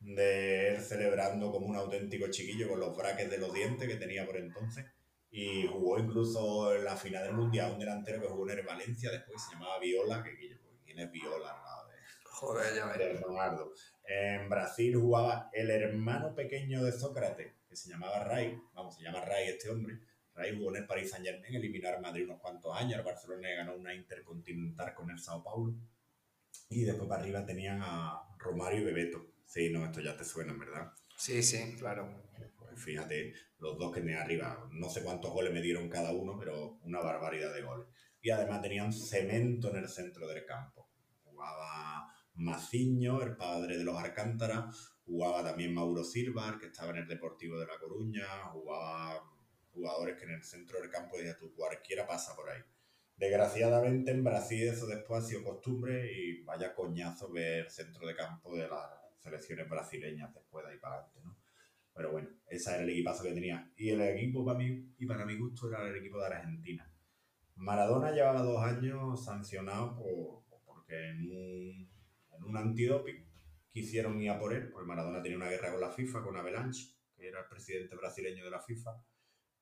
de 0.01 0.69
él 0.69 0.81
celebrando 0.81 1.53
como 1.53 1.67
un 1.67 1.77
auténtico 1.77 2.29
chiquillo 2.31 2.71
con 2.71 2.81
los 2.81 2.97
braques 2.97 3.31
de 3.31 3.37
los 3.37 3.53
dientes 3.53 3.87
que 3.87 3.97
tenía 3.97 4.25
por 4.25 4.39
entonces. 4.39 4.87
Y 5.31 5.67
jugó 5.67 5.99
incluso 5.99 6.75
en 6.75 6.85
la 6.85 6.97
final 6.97 7.25
del 7.25 7.35
Mundial 7.35 7.73
un 7.73 7.79
delantero 7.79 8.21
que 8.21 8.29
jugó 8.29 8.51
en 8.51 8.59
el 8.59 8.67
Valencia, 8.67 9.11
después 9.11 9.43
se 9.43 9.53
llamaba 9.53 9.79
Viola, 9.79 10.23
que 10.23 10.37
quién 10.85 10.99
es 10.99 11.13
Viola, 11.13 11.53
nada 11.53 11.87
de, 11.87 11.95
Joder, 12.25 12.75
ya 12.75 12.93
de 12.97 13.21
Ronaldo. 13.21 13.73
En 14.05 14.49
Brasil 14.49 14.97
jugaba 14.97 15.51
el 15.53 15.71
hermano 15.71 16.35
pequeño 16.35 16.83
de 16.83 16.93
Sócrates, 16.93 17.53
que 17.69 17.77
se 17.77 17.91
llamaba 17.91 18.25
Ray, 18.25 18.59
vamos, 18.73 18.97
se 18.97 19.05
llama 19.05 19.21
Ray 19.21 19.49
este 19.49 19.69
hombre, 19.69 20.01
Ray 20.35 20.57
jugó 20.57 20.71
en 20.71 20.83
el 20.83 20.87
Paris 20.87 21.11
Saint 21.11 21.27
Germain, 21.27 21.55
eliminó 21.55 21.89
a 21.89 21.99
Madrid 21.99 22.25
unos 22.25 22.41
cuantos 22.41 22.75
años, 22.77 22.99
el 22.99 23.05
Barcelona 23.05 23.49
ganó 23.57 23.75
una 23.75 23.93
intercontinental 23.93 24.95
con 24.95 25.11
el 25.11 25.19
Sao 25.19 25.43
Paulo. 25.43 25.75
Y 26.71 26.85
después 26.85 27.09
para 27.09 27.23
arriba 27.23 27.45
tenían 27.45 27.81
a 27.83 28.23
Romario 28.39 28.81
y 28.81 28.85
Bebeto. 28.85 29.27
Sí, 29.45 29.71
no, 29.71 29.85
esto 29.85 30.01
ya 30.01 30.17
te 30.17 30.25
suena, 30.25 30.53
¿verdad? 30.53 30.93
Sí, 31.17 31.43
sí, 31.43 31.75
claro. 31.77 32.23
Pues 32.57 32.81
fíjate, 32.81 33.35
los 33.59 33.77
dos 33.79 33.93
que 33.93 34.01
tenían 34.01 34.23
arriba, 34.23 34.69
no 34.73 34.89
sé 34.89 35.03
cuántos 35.03 35.33
goles 35.33 35.53
me 35.53 35.61
dieron 35.61 35.89
cada 35.89 36.13
uno, 36.13 36.37
pero 36.39 36.79
una 36.83 37.01
barbaridad 37.01 37.53
de 37.53 37.63
goles. 37.63 37.89
Y 38.21 38.31
además 38.31 38.63
tenían 38.63 38.93
cemento 38.93 39.71
en 39.71 39.77
el 39.77 39.89
centro 39.89 40.27
del 40.27 40.45
campo. 40.45 40.89
Jugaba 41.25 42.13
Maciño, 42.35 43.21
el 43.23 43.37
padre 43.37 43.79
de 43.79 43.85
los 43.85 43.97
Arcántara, 43.97 44.71
jugaba 45.05 45.43
también 45.43 45.75
Mauro 45.75 46.05
Silva, 46.05 46.57
que 46.59 46.67
estaba 46.67 46.91
en 46.91 46.99
el 46.99 47.09
Deportivo 47.09 47.59
de 47.59 47.67
La 47.67 47.79
Coruña, 47.79 48.27
jugaba 48.53 49.23
jugadores 49.73 50.17
que 50.17 50.25
en 50.25 50.33
el 50.33 50.45
centro 50.45 50.81
del 50.81 50.91
campo 50.91 51.17
dices 51.17 51.39
tú, 51.39 51.53
cualquiera 51.55 52.07
pasa 52.07 52.35
por 52.37 52.49
ahí. 52.51 52.61
Desgraciadamente 53.17 54.13
en 54.13 54.23
Brasil 54.23 54.69
eso 54.69 54.87
después 54.87 55.25
ha 55.25 55.27
sido 55.27 55.43
costumbre 55.43 56.13
y 56.13 56.43
vaya 56.45 56.75
coñazo 56.75 57.33
ver 57.33 57.69
centro 57.69 58.07
de 58.07 58.15
campo 58.15 58.55
de 58.55 58.69
las 58.69 58.89
selecciones 59.19 59.69
brasileñas 59.69 60.33
después 60.33 60.65
de 60.65 60.73
ahí 60.73 60.79
para 60.79 60.95
adelante, 60.95 61.21
¿no? 61.25 61.37
Pero 61.99 62.13
bueno, 62.13 62.29
ese 62.47 62.71
era 62.71 62.85
el 62.85 62.91
equipazo 62.91 63.25
que 63.25 63.33
tenía. 63.33 63.73
Y 63.77 63.89
el 63.91 64.01
equipo 64.01 64.45
para 64.45 64.57
mí, 64.57 64.95
y 64.99 65.05
para 65.05 65.27
mi 65.27 65.37
gusto, 65.37 65.69
era 65.69 65.89
el 65.89 65.97
equipo 65.97 66.21
de 66.21 66.27
Argentina. 66.27 66.89
Maradona 67.57 68.13
llevaba 68.13 68.41
dos 68.41 68.63
años 68.63 69.25
sancionado 69.25 69.97
por, 69.97 70.61
porque 70.65 71.11
en 71.11 71.29
un, 71.29 71.91
en 72.37 72.45
un 72.45 72.57
antidoping 72.57 73.27
quisieron 73.73 74.23
ir 74.23 74.31
a 74.31 74.39
por 74.39 74.55
él, 74.55 74.71
porque 74.71 74.87
Maradona 74.87 75.21
tenía 75.21 75.39
una 75.39 75.49
guerra 75.49 75.73
con 75.73 75.81
la 75.81 75.91
FIFA, 75.91 76.23
con 76.23 76.37
Avalanche, 76.37 76.89
que 77.17 77.27
era 77.27 77.41
el 77.41 77.49
presidente 77.49 77.97
brasileño 77.97 78.45
de 78.45 78.51
la 78.53 78.61
FIFA, 78.61 78.93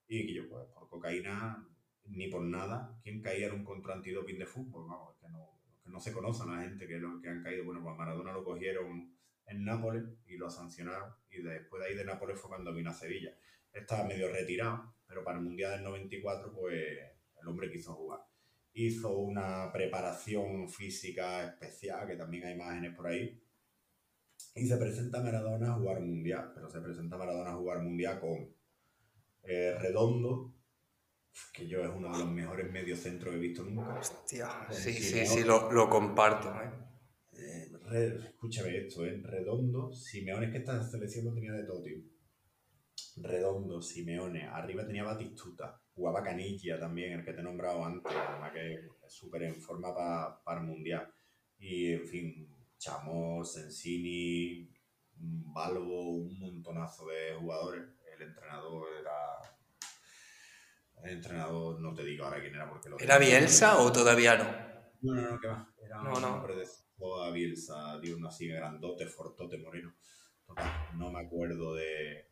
y 0.07 0.31
yo, 0.31 0.47
pues, 0.47 0.67
por 0.67 0.87
cocaína, 0.87 1.67
ni 2.05 2.27
por 2.27 2.43
nada, 2.43 2.99
¿quién 3.01 3.19
caía 3.19 3.47
en 3.47 3.55
un 3.55 3.63
contra 3.63 3.95
antidoping 3.95 4.37
de 4.37 4.45
fútbol? 4.45 4.87
Vamos, 4.87 5.15
que 5.19 5.27
no, 5.27 5.59
que 5.83 5.89
no 5.89 5.99
se 5.99 6.13
conocen 6.13 6.51
la 6.51 6.61
gente 6.61 6.87
que, 6.87 6.99
lo, 6.99 7.19
que 7.19 7.29
han 7.29 7.41
caído. 7.41 7.65
Bueno, 7.65 7.81
pues 7.81 7.97
Maradona 7.97 8.31
lo 8.31 8.43
cogieron 8.43 9.16
en 9.47 9.63
Nápoles 9.63 10.03
y 10.27 10.37
lo 10.37 10.49
sancionaron. 10.49 11.13
Y 11.29 11.41
después 11.41 11.81
de 11.81 11.89
ahí 11.89 11.95
de 11.95 12.05
Nápoles 12.05 12.39
fue 12.39 12.49
cuando 12.49 12.73
vino 12.73 12.91
a 12.91 12.93
Sevilla. 12.93 13.33
Estaba 13.73 14.07
medio 14.07 14.31
retirado, 14.31 14.93
pero 15.07 15.23
para 15.23 15.37
el 15.37 15.43
Mundial 15.43 15.71
del 15.71 15.83
94, 15.83 16.53
pues 16.53 16.99
el 17.41 17.47
hombre 17.47 17.71
quiso 17.71 17.93
jugar. 17.93 18.21
Hizo 18.73 19.17
una 19.17 19.71
preparación 19.71 20.69
física 20.69 21.45
especial, 21.45 22.07
que 22.07 22.15
también 22.15 22.45
hay 22.45 22.53
imágenes 22.53 22.95
por 22.95 23.07
ahí. 23.07 23.41
Y 24.55 24.67
se 24.67 24.77
presenta 24.77 25.21
Maradona 25.21 25.71
a 25.71 25.75
jugar 25.75 26.01
Mundial, 26.01 26.51
pero 26.53 26.69
se 26.69 26.79
presenta 26.81 27.17
Maradona 27.17 27.51
a 27.51 27.55
jugar 27.55 27.81
Mundial 27.81 28.19
con 28.19 28.53
eh, 29.43 29.75
Redondo, 29.79 30.53
que 31.53 31.67
yo 31.67 31.83
es 31.83 31.89
uno 31.89 32.11
de 32.11 32.19
los 32.19 32.31
mejores 32.31 32.71
mediocentros 32.71 33.31
que 33.31 33.37
he 33.37 33.41
visto 33.41 33.63
nunca. 33.63 33.99
Hostia, 33.99 34.49
sí, 34.71 34.93
sí, 34.93 35.25
sí, 35.25 35.43
lo, 35.43 35.71
lo 35.71 35.89
comparto. 35.89 36.49
¿eh? 36.61 36.86
Escúchame 37.91 38.77
esto, 38.77 39.05
¿eh? 39.05 39.21
Redondo, 39.23 39.91
Simeone, 39.93 40.47
es 40.47 40.51
que 40.51 40.57
esta 40.59 40.83
selección 40.83 41.33
tenía 41.33 41.53
de 41.53 41.63
todo, 41.63 41.81
tío. 41.81 41.97
Redondo, 43.17 43.81
Simeone, 43.81 44.47
arriba 44.47 44.85
tenía 44.85 45.03
Batistuta, 45.03 45.81
jugaba 45.93 46.23
Canilla 46.23 46.79
también, 46.79 47.13
el 47.13 47.25
que 47.25 47.33
te 47.33 47.39
he 47.39 47.43
nombrado 47.43 47.83
antes, 47.85 48.11
además 48.15 48.51
que 48.51 48.73
es 48.73 48.81
súper 49.07 49.43
en 49.43 49.61
forma 49.61 49.93
para 49.95 50.59
el 50.59 50.67
Mundial. 50.67 51.11
Y, 51.59 51.93
en 51.93 52.07
fin, 52.07 52.55
Chamos, 52.77 53.53
Sensini, 53.53 54.69
Balbo, 55.15 56.11
un 56.11 56.39
montonazo 56.39 57.07
de 57.07 57.35
jugadores 57.39 57.97
el 58.19 58.27
entrenador 58.27 58.87
era. 58.99 59.11
El 61.03 61.11
entrenador, 61.11 61.79
no 61.79 61.93
te 61.93 62.03
digo 62.03 62.25
ahora 62.25 62.41
quién 62.41 62.55
era 62.55 62.67
porque 62.67 62.89
lo. 62.89 62.99
¿Era 62.99 63.17
Bielsa 63.17 63.77
o 63.77 63.91
todavía 63.91 64.35
no? 64.35 64.45
No, 65.01 65.21
no, 65.21 65.31
no, 65.31 65.39
que 65.39 65.47
va. 65.47 65.73
Era 65.79 66.01
no, 66.01 66.19
no. 66.19 66.47
Hombre 66.99 67.23
de 67.23 67.29
a 67.29 67.31
Bielsa, 67.31 67.99
de 67.99 68.13
uno 68.13 68.27
así 68.27 68.47
grandote, 68.47 69.05
fortote, 69.05 69.57
moreno. 69.57 69.93
no 70.95 71.11
me 71.11 71.19
acuerdo 71.19 71.75
de, 71.75 72.29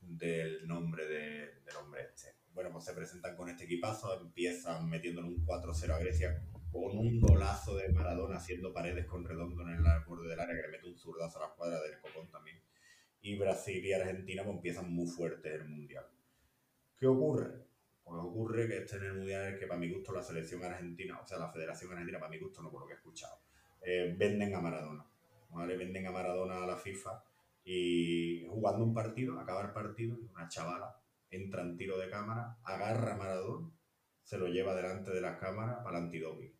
del 0.00 0.66
nombre 0.66 1.06
de, 1.06 1.60
del 1.64 1.76
hombre 1.82 2.02
este. 2.02 2.36
Bueno, 2.52 2.70
pues 2.72 2.84
se 2.84 2.94
presentan 2.94 3.36
con 3.36 3.48
este 3.48 3.64
equipazo, 3.64 4.18
empiezan 4.20 4.88
metiéndole 4.88 5.28
un 5.28 5.44
4-0 5.44 5.90
a 5.90 5.98
Grecia 5.98 6.42
con 6.72 6.96
un 6.96 7.20
golazo 7.20 7.76
de 7.76 7.90
Maradona 7.90 8.36
haciendo 8.36 8.72
paredes 8.72 9.06
con 9.06 9.24
redondo 9.24 9.62
en 9.62 9.68
el 9.68 9.82
borde 10.06 10.28
del 10.28 10.40
área 10.40 10.56
que 10.56 10.62
le 10.62 10.68
mete 10.68 10.86
un 10.86 10.96
zurdazo 10.96 11.38
a 11.38 11.48
la 11.48 11.54
cuadra 11.54 11.80
del 11.82 11.98
copón 12.00 12.30
también 12.30 12.60
y 13.26 13.36
Brasil 13.36 13.84
y 13.84 13.92
Argentina 13.92 14.44
pues, 14.44 14.56
empiezan 14.56 14.92
muy 14.92 15.06
fuertes 15.08 15.52
el 15.52 15.68
Mundial. 15.68 16.06
¿Qué 16.96 17.06
ocurre? 17.08 17.66
Pues 18.04 18.22
ocurre 18.22 18.68
que 18.68 18.78
este 18.78 18.96
en 18.96 19.04
el 19.04 19.14
Mundial 19.14 19.52
es 19.52 19.58
que 19.58 19.66
para 19.66 19.80
mi 19.80 19.92
gusto 19.92 20.12
la 20.12 20.22
selección 20.22 20.62
argentina, 20.62 21.18
o 21.20 21.26
sea, 21.26 21.38
la 21.38 21.50
Federación 21.50 21.90
Argentina, 21.90 22.20
para 22.20 22.30
mi 22.30 22.38
gusto, 22.38 22.62
no 22.62 22.70
por 22.70 22.82
lo 22.82 22.86
que 22.86 22.92
he 22.92 22.96
escuchado, 22.96 23.40
eh, 23.82 24.14
venden 24.16 24.54
a 24.54 24.60
Maradona. 24.60 25.06
¿vale? 25.50 25.76
Venden 25.76 26.06
a 26.06 26.12
Maradona 26.12 26.62
a 26.62 26.66
la 26.66 26.76
FIFA 26.76 27.22
y 27.64 28.46
jugando 28.48 28.84
un 28.84 28.94
partido, 28.94 29.38
acaba 29.38 29.62
el 29.62 29.72
partido, 29.72 30.16
una 30.32 30.48
chavala 30.48 30.96
entra 31.30 31.62
en 31.62 31.76
tiro 31.76 31.98
de 31.98 32.08
cámara, 32.08 32.56
agarra 32.62 33.14
a 33.14 33.16
Maradona, 33.16 33.70
se 34.22 34.38
lo 34.38 34.46
lleva 34.46 34.74
delante 34.74 35.10
de 35.10 35.20
las 35.20 35.38
cámaras 35.38 35.82
para 35.82 35.98
el 35.98 36.04
antidoping. 36.04 36.52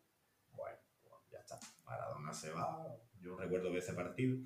Bueno, 0.51 0.77
pues 1.03 1.21
ya 1.31 1.39
está. 1.39 1.59
Maradona 1.85 2.33
se 2.33 2.51
va. 2.51 2.85
Yo 3.19 3.37
recuerdo 3.37 3.71
que 3.71 3.79
ese 3.79 3.93
partido. 3.93 4.37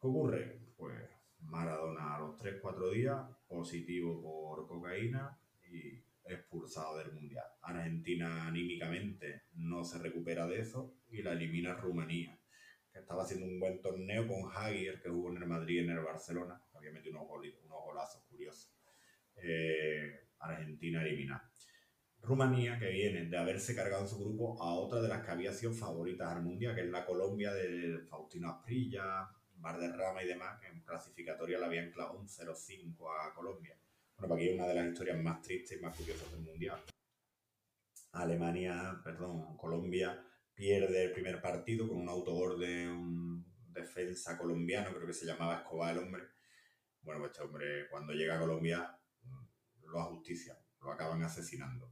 ¿Qué 0.00 0.06
ocurre? 0.06 0.60
pues 0.76 1.10
3-4 1.40 2.90
días 2.92 3.20
positivo 3.46 4.22
por 4.22 4.66
cocaína 4.66 5.38
y 5.70 6.02
expulsado 6.32 6.98
del 6.98 7.12
Mundial. 7.12 7.44
Argentina 7.62 8.46
anímicamente 8.46 9.44
no 9.54 9.84
se 9.84 9.98
recupera 9.98 10.46
de 10.46 10.60
eso 10.60 10.94
y 11.08 11.22
la 11.22 11.32
elimina 11.32 11.74
Rumanía, 11.74 12.38
que 12.92 12.98
estaba 12.98 13.22
haciendo 13.22 13.46
un 13.46 13.58
buen 13.58 13.80
torneo 13.80 14.26
con 14.26 14.50
Hagier, 14.52 15.00
que 15.00 15.08
jugó 15.08 15.30
en 15.30 15.42
el 15.42 15.48
Madrid 15.48 15.76
y 15.76 15.78
en 15.80 15.90
el 15.90 16.00
Barcelona. 16.00 16.62
Obviamente 16.72 17.10
unos, 17.10 17.26
unos 17.28 17.84
golazos 17.84 18.22
curiosos. 18.24 18.72
Eh, 19.36 20.28
Argentina 20.38 21.02
elimina. 21.02 21.50
Rumanía, 22.22 22.78
que 22.78 22.90
viene 22.90 23.26
de 23.26 23.38
haberse 23.38 23.74
cargado 23.74 24.02
en 24.02 24.08
su 24.08 24.18
grupo 24.18 24.62
a 24.62 24.74
otra 24.74 25.00
de 25.00 25.08
las 25.08 25.24
que 25.24 25.30
había 25.30 25.52
sido 25.52 25.72
favoritas 25.72 26.28
al 26.28 26.42
Mundial, 26.42 26.74
que 26.74 26.82
es 26.82 26.90
la 26.90 27.06
Colombia 27.06 27.52
de 27.54 27.98
Faustino 28.08 28.50
Asprilla, 28.50 29.30
Rama 29.62 30.22
y 30.22 30.26
demás, 30.26 30.60
que 30.60 30.68
en 30.68 30.80
clasificatoria 30.82 31.58
le 31.58 31.66
habían 31.66 31.90
clavado 31.90 32.18
un 32.18 32.28
0-5 32.28 32.94
a 33.20 33.34
Colombia. 33.34 33.79
Bueno, 34.20 34.34
aquí 34.34 34.48
es 34.50 34.54
una 34.54 34.66
de 34.66 34.74
las 34.74 34.88
historias 34.88 35.18
más 35.18 35.40
tristes 35.40 35.78
y 35.78 35.80
más 35.80 35.96
curiosas 35.96 36.30
del 36.30 36.42
Mundial. 36.42 36.78
Alemania, 38.12 39.00
perdón, 39.02 39.56
Colombia 39.56 40.22
pierde 40.52 41.04
el 41.04 41.12
primer 41.12 41.40
partido 41.40 41.88
con 41.88 41.96
un 41.96 42.08
autogol 42.10 42.60
de 42.60 42.86
un 42.86 43.46
defensa 43.72 44.36
colombiano, 44.36 44.94
creo 44.94 45.06
que 45.06 45.14
se 45.14 45.24
llamaba 45.24 45.60
Escobar 45.60 45.96
el 45.96 46.02
hombre. 46.02 46.22
Bueno, 47.00 47.20
pues 47.20 47.32
este 47.32 47.42
hombre 47.42 47.88
cuando 47.88 48.12
llega 48.12 48.36
a 48.36 48.40
Colombia 48.40 48.94
lo 49.86 50.00
ajustician, 50.00 50.58
lo 50.82 50.92
acaban 50.92 51.22
asesinando. 51.22 51.90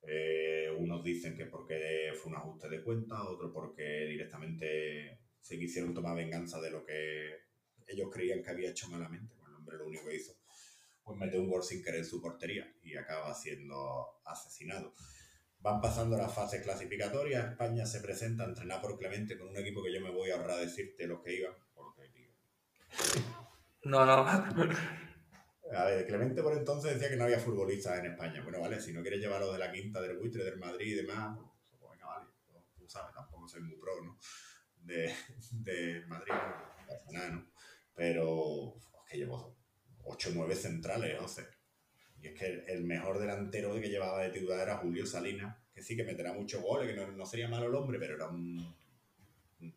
Eh, 0.00 0.74
unos 0.78 1.04
dicen 1.04 1.36
que 1.36 1.44
porque 1.44 2.12
fue 2.14 2.32
un 2.32 2.38
ajuste 2.38 2.70
de 2.70 2.82
cuenta, 2.82 3.28
otros 3.28 3.50
porque 3.52 4.06
directamente 4.06 5.20
se 5.42 5.58
quisieron 5.58 5.92
tomar 5.92 6.16
venganza 6.16 6.58
de 6.58 6.70
lo 6.70 6.86
que 6.86 7.34
ellos 7.86 8.08
creían 8.10 8.42
que 8.42 8.50
había 8.50 8.70
hecho 8.70 8.88
malamente. 8.88 9.34
Bueno, 9.34 9.50
el 9.50 9.56
hombre 9.56 9.76
lo 9.76 9.86
único 9.88 10.08
que 10.08 10.16
hizo 10.16 10.45
pues 11.06 11.16
mete 11.16 11.38
un 11.38 11.48
gol 11.48 11.62
sin 11.62 11.84
querer 11.84 12.00
en 12.00 12.04
su 12.04 12.20
portería 12.20 12.68
y 12.82 12.96
acaba 12.96 13.32
siendo 13.32 14.20
asesinado. 14.24 14.92
Van 15.60 15.80
pasando 15.80 16.18
las 16.18 16.34
fases 16.34 16.62
clasificatorias, 16.62 17.52
España 17.52 17.86
se 17.86 18.00
presenta 18.00 18.42
a 18.42 18.48
entrenar 18.48 18.80
por 18.80 18.98
Clemente 18.98 19.38
con 19.38 19.48
un 19.48 19.56
equipo 19.56 19.84
que 19.84 19.94
yo 19.94 20.00
me 20.00 20.10
voy 20.10 20.30
a 20.30 20.34
ahorrar 20.36 20.58
decirte 20.58 21.06
los 21.06 21.22
que 21.22 21.36
iban, 21.36 21.54
porque 21.74 22.08
tío. 22.08 22.28
No, 23.84 24.04
no. 24.04 24.26
A 25.72 25.84
ver, 25.84 26.06
Clemente 26.08 26.42
por 26.42 26.54
entonces 26.54 26.94
decía 26.94 27.08
que 27.08 27.16
no 27.16 27.24
había 27.24 27.38
futbolistas 27.38 28.00
en 28.00 28.06
España. 28.06 28.42
Bueno, 28.42 28.60
vale, 28.60 28.80
si 28.80 28.92
no 28.92 29.02
quieres 29.02 29.20
llevarlo 29.20 29.52
de 29.52 29.60
la 29.60 29.70
quinta, 29.70 30.00
del 30.00 30.18
buitre, 30.18 30.42
del 30.42 30.58
Madrid 30.58 30.92
y 30.92 30.96
demás, 30.96 31.38
pues 31.78 31.92
venga, 31.92 32.06
vale. 32.06 32.26
Tú 32.76 32.88
sabes, 32.88 33.14
tampoco 33.14 33.46
soy 33.46 33.62
muy 33.62 33.76
pro, 33.76 34.02
¿no? 34.02 34.18
De, 34.82 35.14
de 35.52 36.04
Madrid, 36.06 36.34
no, 37.12 37.46
Pero 37.94 38.76
es 38.76 39.10
que 39.10 39.18
llevo 39.18 39.55
8 40.06 40.30
o 40.30 40.32
9 40.34 40.54
centrales, 40.54 41.20
11. 41.20 41.46
Y 42.22 42.28
es 42.28 42.34
que 42.34 42.64
el 42.68 42.84
mejor 42.84 43.18
delantero 43.18 43.74
que 43.74 43.88
llevaba 43.88 44.22
de 44.22 44.30
titular 44.30 44.60
era 44.60 44.78
Julio 44.78 45.06
Salinas, 45.06 45.56
que 45.74 45.82
sí 45.82 45.96
que 45.96 46.04
meterá 46.04 46.32
muchos 46.32 46.62
goles, 46.62 46.88
que 46.88 46.96
no, 46.96 47.26
sería 47.26 47.48
malo 47.48 47.66
el 47.66 47.74
hombre, 47.74 47.98
pero 47.98 48.16
era 48.16 48.28
un, 48.28 48.74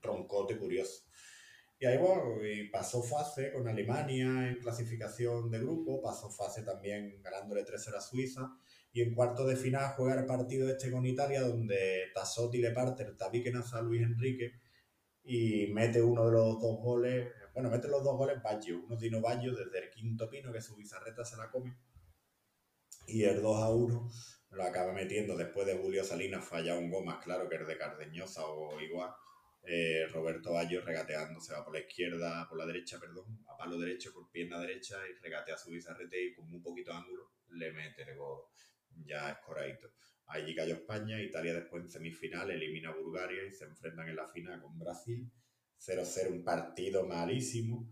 troncote 0.02 0.58
curioso. 0.58 1.04
Y 1.80 1.86
ahí 1.86 1.98
bueno, 1.98 2.46
y 2.46 2.70
pasó 2.70 3.02
fase 3.02 3.52
con 3.52 3.68
Alemania 3.68 4.50
en 4.50 4.60
clasificación 4.60 5.50
de 5.50 5.60
grupo, 5.60 6.02
pasó 6.02 6.30
fase 6.30 6.64
también 6.64 7.22
ganándole 7.22 7.66
3-0 7.66 7.96
a 7.96 8.02
Suiza, 8.02 8.58
y 8.92 9.02
en 9.02 9.14
cuarto 9.14 9.46
de 9.46 9.56
final 9.56 9.94
juega 9.96 10.20
el 10.20 10.26
partido 10.26 10.70
este 10.70 10.92
con 10.92 11.06
Italia, 11.06 11.42
donde 11.42 12.12
Tassotti 12.14 12.58
le 12.60 12.72
parte 12.72 13.04
el 13.04 13.16
tabique 13.18 13.52
a 13.52 13.82
Luis 13.82 14.02
Enrique 14.02 14.54
y 15.24 15.68
mete 15.68 16.02
uno 16.02 16.26
de 16.26 16.32
los 16.32 16.60
dos 16.60 16.82
goles 16.82 17.28
bueno, 17.60 17.76
mete 17.76 17.90
los 17.90 18.06
dos 18.06 18.16
goles 18.16 18.42
Baggio, 18.42 18.80
uno 18.86 18.96
Dino 18.96 19.20
Baggio 19.20 19.54
desde 19.54 19.80
el 19.80 19.90
quinto 19.90 20.30
pino 20.30 20.50
que 20.54 20.62
su 20.62 20.78
bizarreta 20.78 21.26
se 21.26 21.36
la 21.36 21.52
come. 21.52 21.76
Y 23.06 23.24
el 23.24 23.42
2 23.42 23.62
a 23.62 23.70
1 23.70 24.12
lo 24.52 24.64
acaba 24.64 24.94
metiendo 24.94 25.36
después 25.36 25.68
de 25.68 25.76
Julio 25.76 26.06
Salinas 26.06 26.46
falla 26.46 26.78
un 26.78 26.90
gol 26.90 27.04
más 27.04 27.22
claro 27.22 27.50
que 27.50 27.58
el 27.58 27.68
de 27.68 27.78
Cardeñosa 27.78 28.46
o 28.46 28.80
igual. 28.80 29.12
Eh, 29.64 30.08
Roberto 30.08 30.54
Baggio 30.54 30.80
regateando, 30.86 31.42
se 31.42 31.52
va 31.52 31.66
por 31.66 31.74
la 31.74 31.82
izquierda, 31.82 32.48
por 32.48 32.58
la 32.58 32.66
derecha, 32.66 32.98
perdón, 32.98 33.44
a 33.50 33.58
palo 33.58 33.78
derecho, 33.78 34.14
por 34.14 34.32
pierna 34.32 34.58
derecha 34.62 34.96
y 35.10 35.22
regatea 35.22 35.58
su 35.58 35.72
bizarrete 35.72 36.28
y 36.28 36.34
con 36.34 36.46
un 36.46 36.62
poquito 36.62 36.92
de 36.92 36.98
ángulo 36.98 37.34
le 37.50 37.74
mete 37.74 38.04
el 38.04 38.16
gol 38.16 38.40
ya 39.04 39.32
escoradito. 39.32 39.90
Allí 40.28 40.56
cayó 40.56 40.76
España, 40.76 41.22
Italia 41.22 41.56
después 41.56 41.84
en 41.84 41.90
semifinal 41.90 42.52
elimina 42.52 42.92
a 42.92 42.96
Bulgaria 42.96 43.44
y 43.44 43.52
se 43.52 43.66
enfrentan 43.66 44.08
en 44.08 44.16
la 44.16 44.28
final 44.30 44.62
con 44.62 44.80
Brasil 44.80 45.30
0-0, 45.80 46.32
un 46.32 46.44
partido 46.44 47.06
malísimo. 47.06 47.90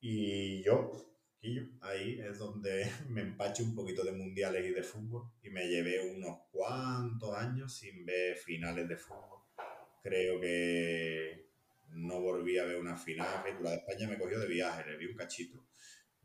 Y 0.00 0.62
yo, 0.62 0.92
ahí 1.80 2.20
es 2.20 2.38
donde 2.38 2.90
me 3.08 3.22
empacho 3.22 3.62
un 3.62 3.74
poquito 3.74 4.04
de 4.04 4.12
mundiales 4.12 4.66
y 4.66 4.72
de 4.72 4.82
fútbol 4.82 5.30
y 5.42 5.50
me 5.50 5.68
llevé 5.68 6.00
unos 6.14 6.40
cuantos 6.50 7.34
años 7.36 7.74
sin 7.74 8.04
ver 8.04 8.36
finales 8.36 8.88
de 8.88 8.96
fútbol. 8.96 9.40
Creo 10.02 10.40
que 10.40 11.50
no 11.88 12.20
volví 12.20 12.58
a 12.58 12.64
ver 12.64 12.76
una 12.76 12.96
final. 12.96 13.28
La 13.62 13.70
de 13.70 13.76
España 13.76 14.08
me 14.08 14.18
cogió 14.18 14.38
de 14.38 14.46
viaje, 14.46 14.88
le 14.88 14.96
vi 14.96 15.06
un 15.06 15.16
cachito. 15.16 15.66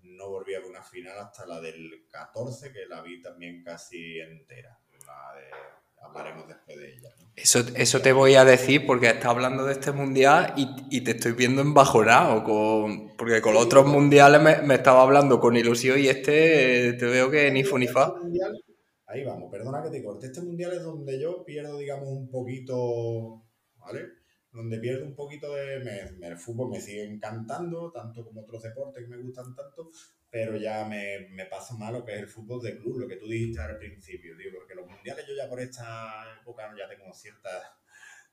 No 0.04 0.30
volví 0.30 0.54
a 0.54 0.60
ver 0.60 0.70
una 0.70 0.84
final 0.84 1.18
hasta 1.18 1.46
la 1.46 1.60
del 1.60 2.08
14, 2.10 2.72
que 2.72 2.86
la 2.86 3.02
vi 3.02 3.22
también 3.22 3.64
casi 3.64 4.20
entera. 4.20 4.80
La 5.06 5.36
de 5.36 5.50
hablaremos 6.02 6.48
después 6.48 6.78
de 6.78 6.94
ella. 6.94 7.10
Eso, 7.36 7.60
eso 7.76 8.02
te 8.02 8.14
voy 8.14 8.36
a 8.36 8.46
decir 8.46 8.86
porque 8.86 9.08
estás 9.08 9.26
hablando 9.26 9.66
de 9.66 9.74
este 9.74 9.92
mundial 9.92 10.54
y, 10.56 10.68
y 10.90 11.02
te 11.02 11.12
estoy 11.12 11.34
viendo 11.34 11.62
embajonado, 11.62 12.44
con, 12.44 13.16
porque 13.18 13.42
con 13.42 13.54
los 13.54 13.66
otros 13.66 13.86
mundiales 13.86 14.42
me, 14.42 14.62
me, 14.62 14.76
estaba 14.76 15.02
hablando 15.02 15.40
con 15.42 15.58
ilusión 15.58 16.00
y 16.00 16.08
este 16.08 16.94
te 16.94 17.06
veo 17.06 17.30
que 17.30 17.52
ni 17.52 17.66
fu 17.66 17.78
ni 17.78 17.88
fa. 17.88 18.14
Ahí 19.08 19.24
vamos, 19.24 19.52
perdona 19.52 19.84
que 19.84 19.90
te 19.90 20.04
corte. 20.04 20.28
Este 20.28 20.42
mundial 20.42 20.74
es 20.74 20.84
donde 20.84 21.20
yo 21.20 21.44
pierdo, 21.44 21.78
digamos, 21.78 22.08
un 22.08 22.30
poquito, 22.30 23.44
¿vale? 23.78 24.02
Donde 24.52 24.80
pierdo 24.80 25.06
un 25.06 25.16
poquito 25.16 25.54
de... 25.54 25.80
Me, 25.80 26.28
el 26.28 26.38
fútbol 26.38 26.70
me 26.70 26.82
sigue 26.82 27.04
encantando, 27.04 27.92
tanto 27.92 28.26
como 28.26 28.42
otros 28.42 28.64
deportes 28.64 29.04
que 29.04 29.10
me 29.10 29.22
gustan 29.22 29.54
tanto, 29.56 29.90
pero 30.36 30.58
ya 30.58 30.84
me, 30.84 31.30
me 31.30 31.46
pasa 31.46 31.78
mal 31.78 31.94
lo 31.94 32.04
que 32.04 32.12
es 32.12 32.20
el 32.20 32.28
fútbol 32.28 32.62
de 32.62 32.78
club, 32.78 33.00
lo 33.00 33.08
que 33.08 33.16
tú 33.16 33.26
dijiste 33.26 33.62
al 33.62 33.78
principio, 33.78 34.36
digo, 34.36 34.58
porque 34.58 34.76
los 34.76 34.86
mundiales 34.86 35.26
yo 35.26 35.34
ya 35.34 35.48
por 35.48 35.62
esta 35.62 36.26
época 36.42 36.70
ya 36.78 36.90
tengo 36.90 37.14
cierta, 37.14 37.50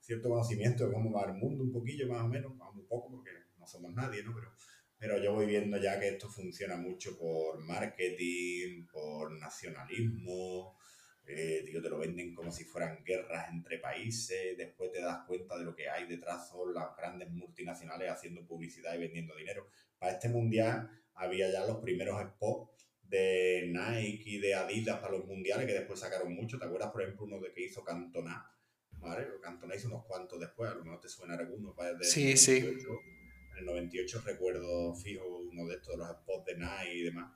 cierto 0.00 0.28
conocimiento 0.28 0.84
de 0.84 0.92
cómo 0.92 1.12
va 1.12 1.26
el 1.26 1.34
mundo, 1.34 1.62
un 1.62 1.70
poquillo 1.70 2.08
más 2.08 2.22
o 2.22 2.26
menos, 2.26 2.50
un 2.50 2.88
poco 2.88 3.08
porque 3.08 3.30
no 3.56 3.68
somos 3.68 3.94
nadie, 3.94 4.24
¿no? 4.24 4.34
Pero, 4.34 4.52
pero 4.98 5.22
yo 5.22 5.32
voy 5.32 5.46
viendo 5.46 5.76
ya 5.76 6.00
que 6.00 6.08
esto 6.08 6.28
funciona 6.28 6.74
mucho 6.76 7.16
por 7.16 7.60
marketing, 7.60 8.88
por 8.88 9.30
nacionalismo, 9.38 10.76
eh, 11.24 11.62
te 11.64 11.88
lo 11.88 11.98
venden 11.98 12.34
como 12.34 12.50
si 12.50 12.64
fueran 12.64 13.04
guerras 13.04 13.48
entre 13.52 13.78
países, 13.78 14.58
después 14.58 14.90
te 14.90 15.00
das 15.00 15.24
cuenta 15.24 15.56
de 15.56 15.64
lo 15.64 15.76
que 15.76 15.88
hay 15.88 16.08
detrás, 16.08 16.48
son 16.48 16.74
las 16.74 16.96
grandes 16.96 17.30
multinacionales 17.30 18.10
haciendo 18.10 18.44
publicidad 18.44 18.92
y 18.96 18.98
vendiendo 18.98 19.36
dinero. 19.36 19.68
Para 20.00 20.14
este 20.14 20.28
mundial 20.28 20.90
había 21.14 21.50
ya 21.50 21.66
los 21.66 21.78
primeros 21.78 22.20
spots 22.20 22.72
de 23.02 23.70
Nike 23.70 24.22
y 24.24 24.38
de 24.38 24.54
Adidas 24.54 24.98
para 24.98 25.12
los 25.12 25.26
mundiales 25.26 25.66
que 25.66 25.74
después 25.74 26.00
sacaron 26.00 26.34
mucho. 26.34 26.58
¿Te 26.58 26.64
acuerdas, 26.64 26.90
por 26.90 27.02
ejemplo, 27.02 27.26
uno 27.26 27.40
de 27.40 27.52
que 27.52 27.64
hizo 27.64 27.84
Cantona? 27.84 28.50
¿Vale? 28.92 29.26
Cantona 29.42 29.74
hizo 29.74 29.88
unos 29.88 30.06
cuantos 30.06 30.40
después, 30.40 30.70
a 30.70 30.74
lo 30.74 30.84
mejor 30.84 31.00
te 31.00 31.08
suena 31.08 31.34
alguno. 31.34 31.74
sí, 32.00 32.36
sí. 32.36 32.56
En 32.56 33.58
el 33.58 33.66
98 33.66 34.22
recuerdo 34.24 34.94
fijo 34.94 35.26
uno 35.40 35.66
de 35.66 35.74
estos, 35.74 35.96
los 35.98 36.08
spots 36.08 36.46
de 36.46 36.56
Nike 36.56 36.94
y 36.94 37.02
demás. 37.02 37.32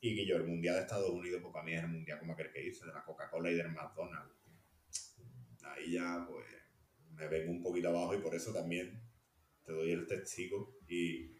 Y 0.00 0.14
que 0.14 0.26
yo, 0.26 0.36
el 0.36 0.44
mundial 0.44 0.74
de 0.74 0.82
Estados 0.82 1.08
Unidos, 1.08 1.40
pues 1.40 1.52
para 1.52 1.64
mí 1.64 1.72
es 1.72 1.82
el 1.82 1.88
mundial 1.88 2.18
como 2.18 2.34
aquel 2.34 2.52
que 2.52 2.66
hice, 2.66 2.84
de 2.84 2.92
la 2.92 3.02
Coca-Cola 3.02 3.50
y 3.50 3.54
del 3.54 3.70
McDonald's. 3.70 4.34
Ahí 5.62 5.92
ya, 5.92 6.26
pues, 6.28 6.44
me 7.14 7.26
vengo 7.28 7.52
un 7.52 7.62
poquito 7.62 7.88
abajo 7.88 8.14
y 8.14 8.18
por 8.18 8.34
eso 8.34 8.52
también 8.52 9.02
te 9.64 9.72
doy 9.72 9.92
el 9.92 10.06
testigo 10.06 10.76
y 10.86 11.33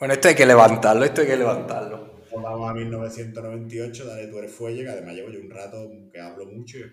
bueno, 0.00 0.14
esto 0.14 0.28
hay 0.28 0.34
que 0.34 0.46
levantarlo, 0.46 1.04
esto 1.04 1.20
hay 1.20 1.26
que 1.26 1.36
levantarlo. 1.36 2.10
Vamos 2.34 2.70
a 2.70 2.72
1998, 2.72 4.06
dale 4.06 4.26
tú 4.28 4.38
eres 4.38 4.50
fuelle, 4.50 4.82
que 4.82 4.88
además 4.88 5.14
llevo 5.14 5.28
yo 5.28 5.40
un 5.40 5.50
rato 5.50 5.90
que 6.10 6.18
hablo 6.18 6.46
mucho 6.46 6.78
y 6.78 6.84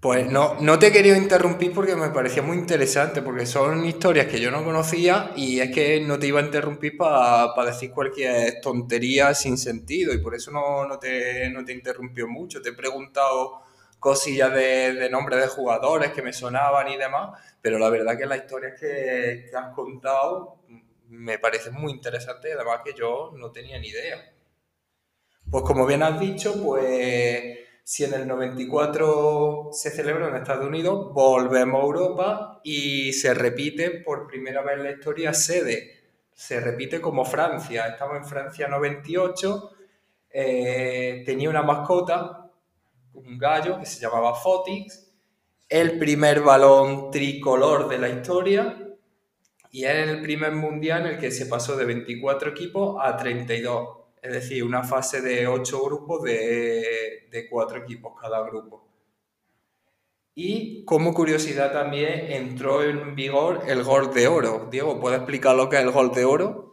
Pues 0.00 0.26
no, 0.26 0.60
no 0.60 0.80
te 0.80 0.88
he 0.88 0.92
querido 0.92 1.16
interrumpir 1.16 1.72
porque 1.72 1.94
me 1.94 2.08
parecía 2.08 2.42
muy 2.42 2.56
interesante, 2.56 3.22
porque 3.22 3.46
son 3.46 3.84
historias 3.84 4.26
que 4.26 4.40
yo 4.40 4.50
no 4.50 4.64
conocía 4.64 5.30
y 5.36 5.60
es 5.60 5.70
que 5.70 6.00
no 6.00 6.18
te 6.18 6.26
iba 6.26 6.40
a 6.40 6.44
interrumpir 6.44 6.96
para 6.96 7.64
decir 7.64 7.92
cualquier 7.92 8.60
tontería 8.60 9.32
sin 9.32 9.56
sentido 9.56 10.12
y 10.12 10.18
por 10.18 10.34
eso 10.34 10.50
no, 10.50 10.84
no, 10.86 10.98
te, 10.98 11.48
no 11.50 11.64
te 11.64 11.72
interrumpió 11.72 12.26
mucho. 12.26 12.60
Te 12.60 12.70
he 12.70 12.74
preguntado 12.74 13.60
cosillas 14.00 14.52
de, 14.52 14.94
de 14.94 15.08
nombres 15.08 15.40
de 15.40 15.46
jugadores 15.46 16.10
que 16.10 16.22
me 16.22 16.32
sonaban 16.32 16.88
y 16.88 16.96
demás, 16.96 17.38
pero 17.60 17.78
la 17.78 17.88
verdad 17.88 18.18
que 18.18 18.26
las 18.26 18.38
historias 18.38 18.72
que, 18.80 19.46
que 19.48 19.56
has 19.56 19.72
contado 19.72 20.61
me 21.12 21.38
parece 21.38 21.70
muy 21.70 21.92
interesante 21.92 22.52
además 22.52 22.80
que 22.84 22.94
yo 22.94 23.32
no 23.36 23.52
tenía 23.52 23.78
ni 23.78 23.88
idea. 23.88 24.34
Pues 25.50 25.64
como 25.64 25.86
bien 25.86 26.02
has 26.02 26.18
dicho, 26.18 26.62
pues 26.62 27.58
si 27.84 28.04
en 28.04 28.14
el 28.14 28.26
94 28.26 29.70
se 29.72 29.90
celebró 29.90 30.28
en 30.28 30.36
Estados 30.36 30.66
Unidos, 30.66 31.12
volvemos 31.12 31.80
a 31.80 31.84
Europa 31.84 32.60
y 32.64 33.12
se 33.12 33.34
repite 33.34 34.02
por 34.02 34.26
primera 34.26 34.62
vez 34.62 34.78
en 34.78 34.84
la 34.84 34.90
historia 34.92 35.34
sede 35.34 36.02
se 36.34 36.60
repite 36.60 37.00
como 37.00 37.24
Francia. 37.24 37.86
Estamos 37.86 38.16
en 38.16 38.24
Francia 38.24 38.68
98. 38.68 39.70
eh, 40.34 41.22
tenía 41.26 41.50
una 41.50 41.62
mascota, 41.62 42.50
un 43.14 43.38
gallo 43.38 43.78
que 43.78 43.86
se 43.86 44.00
llamaba 44.00 44.34
Fotix, 44.34 45.12
el 45.68 45.98
primer 45.98 46.40
balón 46.40 47.10
tricolor 47.10 47.88
de 47.88 47.98
la 47.98 48.08
historia 48.08 48.81
y 49.72 49.84
era 49.84 50.04
el 50.04 50.20
primer 50.20 50.52
mundial 50.52 51.06
en 51.06 51.14
el 51.14 51.18
que 51.18 51.30
se 51.30 51.46
pasó 51.46 51.76
de 51.76 51.86
24 51.86 52.50
equipos 52.50 52.98
a 53.02 53.16
32, 53.16 53.88
es 54.20 54.32
decir, 54.32 54.62
una 54.62 54.84
fase 54.84 55.22
de 55.22 55.46
8 55.46 55.84
grupos 55.84 56.22
de, 56.22 57.26
de 57.30 57.48
4 57.48 57.78
equipos 57.78 58.12
cada 58.20 58.42
grupo. 58.42 58.86
Y 60.34 60.84
como 60.84 61.14
curiosidad 61.14 61.72
también 61.72 62.32
entró 62.32 62.82
en 62.82 63.14
vigor 63.14 63.62
el 63.66 63.82
gol 63.82 64.12
de 64.12 64.28
oro. 64.28 64.68
Diego, 64.70 65.00
¿puedes 65.00 65.20
explicar 65.20 65.56
lo 65.56 65.70
que 65.70 65.76
es 65.76 65.82
el 65.82 65.90
gol 65.90 66.12
de 66.12 66.24
oro? 66.26 66.71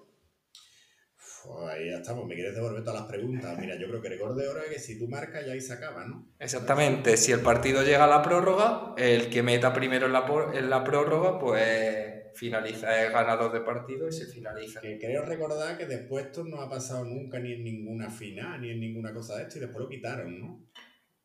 Ahí 1.69 1.89
ya 1.89 1.97
estamos, 1.97 2.25
me 2.25 2.35
quieres 2.35 2.55
devolver 2.55 2.83
todas 2.83 3.01
las 3.01 3.09
preguntas. 3.09 3.57
Mira, 3.59 3.75
yo 3.77 3.87
creo 3.87 4.01
que 4.01 4.07
el 4.09 4.19
gol 4.19 4.35
de 4.35 4.47
oro 4.47 4.61
es 4.61 4.69
que 4.69 4.79
si 4.79 4.97
tú 4.97 5.07
marcas 5.07 5.45
ya 5.45 5.53
ahí 5.53 5.61
se 5.61 5.73
acaba, 5.73 6.05
¿no? 6.05 6.25
Exactamente, 6.39 7.17
si 7.17 7.31
el 7.31 7.41
partido 7.41 7.83
llega 7.83 8.05
a 8.05 8.07
la 8.07 8.21
prórroga, 8.21 8.93
el 8.97 9.29
que 9.29 9.43
meta 9.43 9.73
primero 9.73 10.05
en 10.05 10.13
la, 10.13 10.25
en 10.53 10.69
la 10.69 10.83
prórroga, 10.83 11.39
pues 11.39 12.19
finaliza, 12.35 13.03
es 13.03 13.11
ganador 13.11 13.51
de 13.51 13.61
partido 13.61 14.07
y 14.07 14.11
se 14.11 14.25
finaliza. 14.25 14.81
Que 14.81 14.97
creo 14.97 15.23
recordar 15.25 15.77
que 15.77 15.85
después 15.85 16.25
esto 16.27 16.43
no 16.43 16.61
ha 16.61 16.69
pasado 16.69 17.03
nunca 17.05 17.39
ni 17.39 17.53
en 17.53 17.63
ninguna 17.63 18.09
final, 18.09 18.61
ni 18.61 18.69
en 18.71 18.79
ninguna 18.79 19.13
cosa 19.13 19.35
de 19.37 19.43
esto, 19.43 19.57
y 19.57 19.61
después 19.61 19.83
lo 19.83 19.89
quitaron, 19.89 20.39
¿no? 20.39 20.65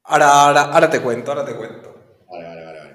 Ahora, 0.05 0.27
ahora, 0.47 0.63
ahora 0.73 0.91
te 0.91 1.01
cuento, 1.01 1.31
ahora 1.33 1.45
te 1.45 1.55
cuento. 1.55 1.95
Vale, 2.29 2.45
vale, 2.45 2.65
vale, 2.65 2.79
vale. 2.79 2.94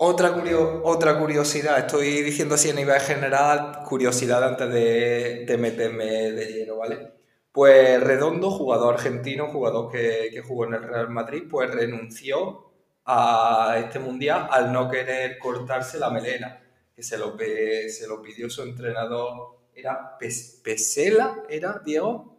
Otra, 0.00 0.32
curio- 0.32 0.80
otra 0.84 1.18
curiosidad, 1.18 1.78
estoy 1.80 2.22
diciendo 2.22 2.54
así 2.54 2.70
a 2.70 2.74
nivel 2.74 3.00
general, 3.00 3.82
curiosidad 3.84 4.44
antes 4.44 4.68
de, 4.72 5.44
de 5.46 5.58
meterme 5.58 6.04
de 6.32 6.46
lleno, 6.52 6.76
¿vale? 6.76 7.12
Pues 7.50 8.00
Redondo, 8.00 8.50
jugador 8.52 8.94
argentino, 8.94 9.48
jugador 9.48 9.90
que, 9.90 10.28
que 10.32 10.40
jugó 10.40 10.66
en 10.66 10.74
el 10.74 10.82
Real 10.84 11.10
Madrid, 11.10 11.44
pues 11.50 11.70
renunció 11.74 12.70
a 13.06 13.76
este 13.84 13.98
mundial 13.98 14.46
al 14.52 14.72
no 14.72 14.88
querer 14.88 15.36
cortarse 15.38 15.98
la 15.98 16.10
melena, 16.10 16.62
que 16.94 17.02
se 17.02 17.18
lo, 17.18 17.36
se 17.36 18.06
lo 18.06 18.22
pidió 18.22 18.48
su 18.50 18.62
entrenador, 18.62 19.58
¿era 19.74 20.16
Pes- 20.18 20.60
Pesela? 20.62 21.42
¿Era, 21.48 21.80
Diego? 21.84 22.36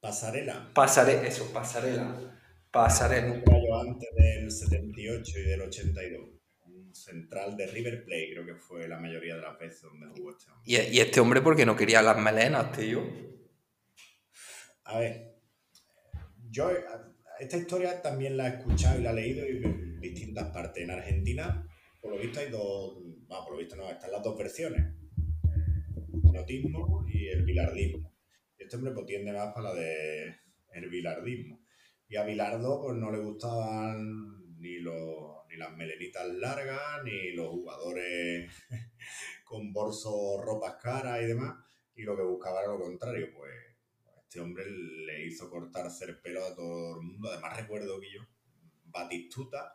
Pasarela. 0.00 0.70
Pasare, 0.74 1.26
eso, 1.26 1.50
Pasarela. 1.52 2.14
Pasarela. 2.70 3.32
Un 3.32 3.44
gallo 3.44 3.80
antes 3.80 4.08
del 4.14 4.50
78 4.50 5.38
y 5.38 5.42
del 5.44 5.62
82. 5.62 6.28
Central 7.08 7.56
de 7.56 7.66
River 7.66 8.04
Plate, 8.04 8.30
creo 8.32 8.46
que 8.46 8.54
fue 8.54 8.86
la 8.88 8.98
mayoría 8.98 9.36
de 9.36 9.42
las 9.42 9.58
veces 9.58 9.82
donde 9.82 10.06
jugó 10.08 10.30
este 10.30 10.50
hombre. 10.50 10.64
Y, 10.66 10.96
y 10.96 11.00
este 11.00 11.20
hombre 11.20 11.40
porque 11.40 11.64
no 11.64 11.76
quería 11.76 12.02
las 12.02 12.18
melenas, 12.18 12.72
tío. 12.72 13.02
A 14.84 14.98
ver, 14.98 15.34
yo 16.50 16.70
esta 17.38 17.56
historia 17.56 18.02
también 18.02 18.36
la 18.36 18.48
he 18.48 18.58
escuchado 18.58 18.98
y 18.98 19.02
la 19.02 19.10
he 19.12 19.14
leído 19.14 19.44
en 19.44 20.00
distintas 20.00 20.50
partes. 20.50 20.82
En 20.82 20.90
Argentina, 20.90 21.66
por 22.00 22.12
lo 22.12 22.18
visto 22.18 22.40
hay 22.40 22.50
dos, 22.50 22.98
va, 23.30 23.44
por 23.44 23.52
lo 23.52 23.58
visto 23.58 23.76
no, 23.76 23.88
están 23.88 24.10
las 24.10 24.22
dos 24.22 24.36
versiones. 24.36 24.94
El 26.24 26.32
notismo 26.32 27.06
y 27.08 27.28
el 27.28 27.44
bilardismo. 27.44 28.12
Y 28.58 28.64
este 28.64 28.76
hombre 28.76 28.92
pues 28.92 29.06
tiende 29.06 29.32
más 29.32 29.52
para 29.54 29.70
la 29.70 29.74
de 29.74 30.36
el 30.72 30.88
bilardismo. 30.88 31.60
Y 32.08 32.16
a 32.16 32.24
Bilardo 32.24 32.80
pues 32.80 32.96
no 32.96 33.10
le 33.10 33.18
gustaban 33.18 34.58
ni 34.58 34.78
los 34.78 35.37
las 35.58 35.76
melenitas 35.76 36.26
largas, 36.28 37.02
ni 37.04 37.32
los 37.32 37.48
jugadores 37.48 38.50
con 39.44 39.72
bolsos, 39.72 40.42
ropas 40.44 40.76
caras 40.82 41.20
y 41.22 41.26
demás. 41.26 41.56
Y 41.94 42.02
lo 42.02 42.16
que 42.16 42.22
buscaba 42.22 42.60
era 42.60 42.72
lo 42.72 42.80
contrario, 42.80 43.28
pues 43.36 43.52
este 44.22 44.40
hombre 44.40 44.64
le 44.70 45.26
hizo 45.26 45.50
cortarse 45.50 46.04
el 46.04 46.20
pelo 46.20 46.44
a 46.44 46.54
todo 46.54 46.96
el 47.00 47.02
mundo. 47.06 47.30
Además, 47.32 47.56
recuerdo 47.56 48.00
que 48.00 48.12
yo, 48.12 48.20
Batistuta. 48.84 49.74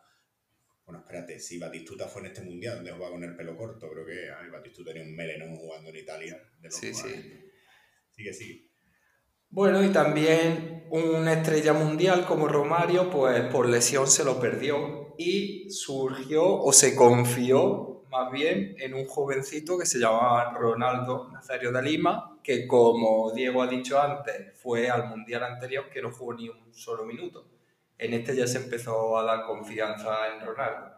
Bueno, 0.85 0.99
espérate, 0.99 1.39
sí, 1.39 1.57
Batistuta 1.59 2.07
fue 2.07 2.21
en 2.21 2.27
este 2.27 2.41
mundial 2.41 2.75
donde 2.75 2.91
jugaba 2.91 3.13
con 3.13 3.23
el 3.23 3.35
pelo 3.35 3.55
corto. 3.55 3.89
Creo 3.89 4.05
que 4.05 4.29
ay, 4.31 4.49
Batistuta 4.49 4.91
tenía 4.93 5.07
un 5.07 5.15
melenón 5.15 5.55
jugando 5.55 5.89
en 5.89 5.95
Italia. 5.97 6.37
De 6.59 6.67
los 6.69 6.75
Sí, 6.77 6.91
jugadores. 6.91 7.21
sí. 7.23 7.51
Sigue, 8.11 8.33
sigue. 8.33 8.69
Bueno, 9.49 9.83
y 9.83 9.89
también 9.91 10.83
una 10.89 11.33
estrella 11.33 11.73
mundial 11.73 12.25
como 12.25 12.47
Romario, 12.47 13.09
pues 13.09 13.41
por 13.51 13.67
lesión 13.69 14.07
se 14.07 14.23
lo 14.23 14.39
perdió 14.39 15.02
y 15.17 15.69
surgió 15.69 16.61
o 16.61 16.71
se 16.71 16.95
confió 16.95 17.93
más 18.13 18.31
bien 18.31 18.75
en 18.77 18.93
un 18.93 19.07
jovencito 19.07 19.77
que 19.77 19.87
se 19.87 19.97
llamaba 19.97 20.53
Ronaldo 20.53 21.29
Nazario 21.31 21.71
de 21.71 21.81
Lima, 21.81 22.37
que 22.43 22.67
como 22.67 23.31
Diego 23.31 23.63
ha 23.63 23.67
dicho 23.67 23.99
antes, 23.99 24.55
fue 24.61 24.87
al 24.87 25.09
mundial 25.09 25.43
anterior 25.43 25.89
que 25.89 26.01
no 26.01 26.11
jugó 26.11 26.35
ni 26.35 26.47
un 26.47 26.71
solo 26.73 27.05
minuto. 27.05 27.47
En 27.97 28.13
este 28.13 28.35
ya 28.35 28.45
se 28.45 28.59
empezó 28.59 29.17
a 29.17 29.23
dar 29.23 29.45
confianza 29.45 30.27
en 30.31 30.45
Ronaldo. 30.45 30.91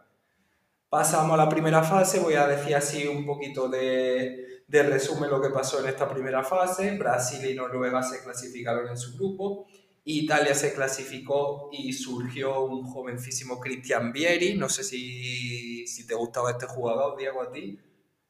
Pasamos 0.90 1.32
a 1.34 1.44
la 1.44 1.48
primera 1.48 1.82
fase, 1.82 2.20
voy 2.20 2.34
a 2.34 2.46
decir 2.46 2.76
así 2.76 3.06
un 3.06 3.24
poquito 3.24 3.68
de, 3.68 4.64
de 4.66 4.82
resumen 4.82 5.30
lo 5.30 5.40
que 5.40 5.48
pasó 5.48 5.80
en 5.80 5.88
esta 5.88 6.08
primera 6.08 6.44
fase. 6.44 6.98
Brasil 6.98 7.50
y 7.50 7.54
Noruega 7.54 8.02
se 8.02 8.22
clasificaron 8.22 8.88
en 8.88 8.96
su 8.98 9.16
grupo. 9.16 9.66
Italia 10.08 10.54
se 10.54 10.72
clasificó 10.72 11.68
y 11.72 11.92
surgió 11.92 12.64
un 12.64 12.84
jovencísimo 12.84 13.58
Cristian 13.58 14.12
Vieri. 14.12 14.54
No 14.54 14.68
sé 14.68 14.84
si, 14.84 15.84
si 15.88 16.06
te 16.06 16.14
gustaba 16.14 16.52
este 16.52 16.66
jugador, 16.66 17.18
Diego, 17.18 17.42
a 17.42 17.50
ti. 17.50 17.76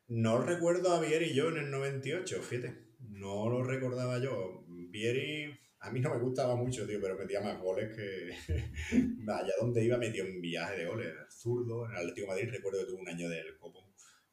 No 0.08 0.38
recuerdo 0.38 0.94
a 0.94 1.00
Vieri 1.00 1.34
yo 1.34 1.50
en 1.50 1.58
el 1.58 1.70
98, 1.70 2.42
fíjate. 2.42 2.94
No 3.00 3.50
lo 3.50 3.62
recordaba 3.62 4.18
yo. 4.18 4.64
Vieri, 4.68 5.54
a 5.80 5.90
mí 5.90 6.00
no 6.00 6.14
me 6.14 6.18
gustaba 6.18 6.56
mucho, 6.56 6.86
tío, 6.86 6.98
pero 6.98 7.18
metía 7.18 7.42
más 7.42 7.60
goles 7.60 7.94
que. 7.94 8.30
Allá 9.28 9.52
donde 9.60 9.84
iba 9.84 9.98
metió 9.98 10.24
un 10.24 10.40
viaje 10.40 10.78
de 10.78 10.86
goles. 10.86 11.12
Zurdo, 11.28 11.84
en 11.84 11.92
el 11.92 11.98
Atlético 11.98 12.22
de 12.22 12.32
Madrid 12.32 12.50
recuerdo 12.52 12.80
que 12.80 12.86
tuvo 12.86 13.00
un 13.00 13.08
año 13.10 13.28
del 13.28 13.58
copón. 13.58 13.84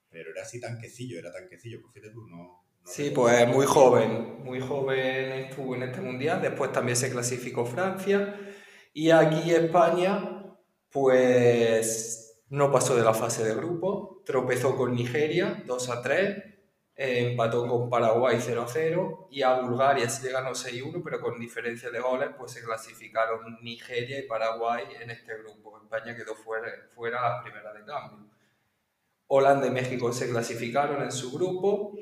Pero 0.09 0.31
era 0.31 0.43
así 0.43 0.61
tanquecillo, 0.61 1.19
era 1.19 1.33
tanquecillo. 1.33 1.81
Pues 1.81 1.93
fíjate 1.93 2.13
tú, 2.13 2.25
no. 2.25 2.62
Sí, 2.83 3.11
pues 3.11 3.47
muy 3.47 3.65
joven, 3.65 4.43
muy 4.43 4.59
joven 4.59 5.31
estuvo 5.49 5.75
en 5.75 5.83
este 5.83 6.01
mundial. 6.01 6.41
Después 6.41 6.71
también 6.71 6.95
se 6.97 7.11
clasificó 7.11 7.65
Francia. 7.65 8.35
Y 8.93 9.09
aquí 9.11 9.51
España, 9.53 10.55
pues 10.91 12.43
no 12.49 12.71
pasó 12.71 12.95
de 12.95 13.03
la 13.03 13.13
fase 13.13 13.43
de 13.43 13.55
grupo. 13.55 14.21
Tropezó 14.25 14.75
con 14.75 14.93
Nigeria 14.95 15.63
2 15.65 15.89
a 15.89 16.01
3. 16.01 16.37
eh, 16.95 17.29
empató 17.31 17.67
con 17.67 17.89
Paraguay 17.89 18.37
0 18.39 18.61
a 18.63 18.67
0. 18.67 19.27
Y 19.31 19.41
a 19.43 19.53
Bulgaria 19.61 20.09
se 20.09 20.25
le 20.27 20.31
ganó 20.33 20.53
6 20.53 20.81
a 20.83 20.85
1, 20.89 21.01
pero 21.03 21.21
con 21.21 21.39
diferencia 21.39 21.89
de 21.89 21.99
goles, 21.99 22.29
pues 22.37 22.51
se 22.51 22.63
clasificaron 22.63 23.59
Nigeria 23.61 24.19
y 24.19 24.27
Paraguay 24.27 24.85
en 25.01 25.09
este 25.11 25.37
grupo. 25.39 25.79
España 25.81 26.15
quedó 26.15 26.35
fuera, 26.35 26.67
fuera 26.93 27.21
la 27.21 27.43
primera 27.43 27.73
de 27.73 27.83
cambio. 27.85 28.29
Holanda 29.27 29.67
y 29.67 29.71
México 29.71 30.11
se 30.13 30.29
clasificaron 30.29 31.01
en 31.03 31.11
su 31.11 31.31
grupo. 31.31 31.93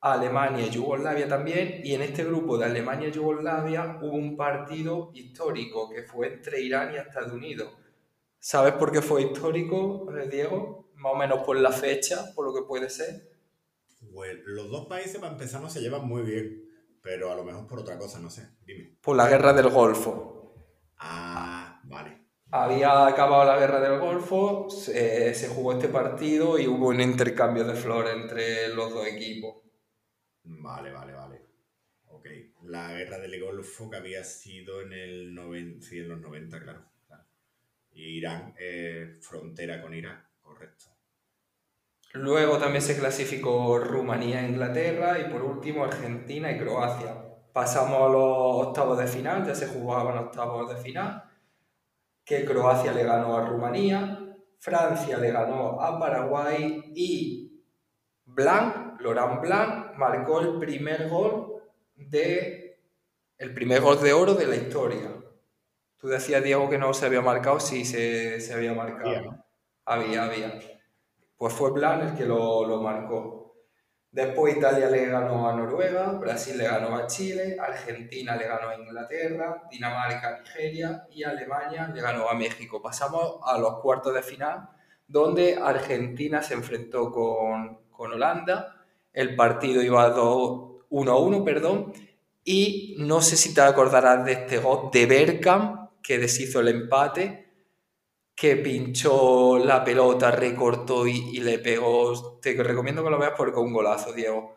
Alemania 0.00 0.66
y 0.66 0.70
Yugoslavia 0.70 1.28
también, 1.28 1.80
y 1.84 1.94
en 1.94 2.02
este 2.02 2.24
grupo 2.24 2.56
de 2.56 2.64
Alemania 2.64 3.08
y 3.08 3.12
Yugoslavia 3.12 3.98
hubo 4.00 4.16
un 4.16 4.36
partido 4.36 5.10
histórico 5.12 5.90
que 5.90 6.02
fue 6.04 6.32
entre 6.32 6.62
Irán 6.62 6.94
y 6.94 6.96
Estados 6.96 7.32
Unidos. 7.32 7.70
¿Sabes 8.38 8.72
por 8.72 8.90
qué 8.90 9.02
fue 9.02 9.22
histórico, 9.22 10.08
eh, 10.16 10.26
Diego? 10.30 10.90
Más 10.94 11.12
o 11.12 11.16
menos 11.16 11.40
por 11.44 11.58
la 11.58 11.70
fecha, 11.70 12.32
por 12.34 12.46
lo 12.46 12.54
que 12.54 12.66
puede 12.66 12.88
ser. 12.88 13.28
Pues 14.12 14.38
los 14.46 14.70
dos 14.70 14.86
países, 14.86 15.18
para 15.18 15.32
empezar, 15.32 15.60
no 15.60 15.68
se 15.68 15.80
llevan 15.80 16.06
muy 16.06 16.22
bien. 16.22 16.66
Pero 17.02 17.30
a 17.30 17.34
lo 17.34 17.44
mejor 17.44 17.66
por 17.66 17.80
otra 17.80 17.98
cosa, 17.98 18.18
no 18.18 18.30
sé. 18.30 18.48
Dime. 18.64 18.96
Por 19.02 19.16
la 19.16 19.28
guerra 19.28 19.52
del 19.52 19.68
Golfo. 19.68 20.54
Ah, 20.98 21.80
vale. 21.84 22.26
Había 22.50 23.06
acabado 23.06 23.44
la 23.44 23.58
guerra 23.58 23.80
del 23.80 24.00
Golfo, 24.00 24.68
se, 24.70 25.34
se 25.34 25.48
jugó 25.48 25.72
este 25.72 25.88
partido 25.88 26.58
y 26.58 26.66
hubo 26.66 26.88
un 26.88 27.00
intercambio 27.00 27.64
de 27.64 27.74
flores 27.74 28.14
entre 28.14 28.68
los 28.74 28.92
dos 28.92 29.06
equipos. 29.06 29.69
Vale, 30.44 30.92
vale, 30.92 31.12
vale. 31.12 31.46
Ok. 32.06 32.26
La 32.64 32.92
guerra 32.92 33.18
del 33.18 33.40
Golfo 33.40 33.88
que 33.90 33.96
había 33.96 34.24
sido 34.24 34.80
en 34.82 34.92
el 34.92 35.34
90, 35.34 35.86
sí, 35.86 35.98
en 35.98 36.08
los 36.08 36.20
90, 36.20 36.60
claro. 36.60 36.84
Irán, 37.92 38.54
frontera 39.20 39.82
con 39.82 39.92
Irak, 39.92 40.30
correcto. 40.40 40.86
Luego 42.12 42.58
también 42.58 42.82
se 42.82 42.98
clasificó 42.98 43.78
Rumanía 43.78 44.40
e 44.40 44.48
Inglaterra 44.48 45.18
y 45.18 45.30
por 45.30 45.42
último 45.42 45.84
Argentina 45.84 46.50
y 46.50 46.58
Croacia. 46.58 47.16
Pasamos 47.52 48.02
a 48.02 48.12
los 48.12 48.66
octavos 48.68 48.98
de 48.98 49.06
final, 49.06 49.44
ya 49.44 49.54
se 49.54 49.66
jugaban 49.66 50.18
octavos 50.18 50.72
de 50.72 50.80
final, 50.80 51.24
que 52.24 52.44
Croacia 52.44 52.92
le 52.92 53.04
ganó 53.04 53.36
a 53.36 53.48
Rumanía, 53.48 54.36
Francia 54.58 55.18
le 55.18 55.32
ganó 55.32 55.80
a 55.80 55.98
Paraguay 55.98 56.92
y 56.94 57.64
Blanc, 58.24 59.00
Laurent 59.00 59.40
Blanc, 59.40 59.79
marcó 59.96 60.40
el 60.40 60.58
primer 60.58 61.08
gol 61.08 61.62
de 61.96 62.78
el 63.38 63.54
primer 63.54 63.80
gol 63.80 64.00
de 64.02 64.12
oro 64.12 64.34
de 64.34 64.46
la 64.46 64.56
historia. 64.56 65.10
Tú 65.96 66.08
decías, 66.08 66.42
Diego, 66.42 66.68
que 66.68 66.78
no 66.78 66.92
se 66.92 67.06
había 67.06 67.22
marcado, 67.22 67.58
sí 67.60 67.84
se, 67.84 68.40
se 68.40 68.52
había 68.54 68.74
marcado. 68.74 69.10
Había. 69.10 69.44
Había, 69.84 70.24
había. 70.24 70.60
Pues 71.36 71.54
fue 71.54 71.72
Blanc 71.72 72.02
el 72.02 72.14
que 72.16 72.26
lo, 72.26 72.66
lo 72.66 72.82
marcó. 72.82 73.40
Después 74.12 74.56
Italia 74.56 74.90
le 74.90 75.06
ganó 75.06 75.48
a 75.48 75.54
Noruega, 75.54 76.10
Brasil 76.12 76.58
le 76.58 76.64
ganó 76.64 76.96
a 76.96 77.06
Chile, 77.06 77.56
Argentina 77.60 78.34
le 78.34 78.48
ganó 78.48 78.68
a 78.68 78.76
Inglaterra, 78.76 79.62
Dinamarca 79.70 80.28
a 80.28 80.40
Nigeria 80.40 81.06
y 81.10 81.22
Alemania 81.22 81.90
le 81.94 82.00
ganó 82.00 82.28
a 82.28 82.34
México. 82.34 82.82
Pasamos 82.82 83.38
a 83.44 83.56
los 83.56 83.78
cuartos 83.80 84.12
de 84.12 84.22
final, 84.22 84.68
donde 85.06 85.56
Argentina 85.62 86.42
se 86.42 86.54
enfrentó 86.54 87.12
con, 87.12 87.84
con 87.90 88.12
Holanda. 88.12 88.79
El 89.12 89.36
partido 89.36 89.82
iba 89.82 90.14
1-1, 90.14 91.44
perdón, 91.44 91.92
y 92.44 92.96
no 92.98 93.22
sé 93.22 93.36
si 93.36 93.54
te 93.54 93.60
acordarás 93.60 94.24
de 94.24 94.32
este 94.32 94.58
gol 94.58 94.90
de 94.92 95.06
Bergkamp, 95.06 95.90
que 96.02 96.18
deshizo 96.18 96.60
el 96.60 96.68
empate 96.68 97.50
que 98.40 98.56
pinchó 98.56 99.58
la 99.58 99.84
pelota, 99.84 100.30
recortó 100.30 101.06
y, 101.06 101.40
le 101.40 101.58
pegó. 101.58 102.38
Te 102.40 102.54
recomiendo 102.62 103.04
que 103.04 103.10
lo 103.10 103.18
veas 103.18 103.34
porque 103.36 103.60
un 103.60 103.70
golazo, 103.70 104.14
Diego. 104.14 104.56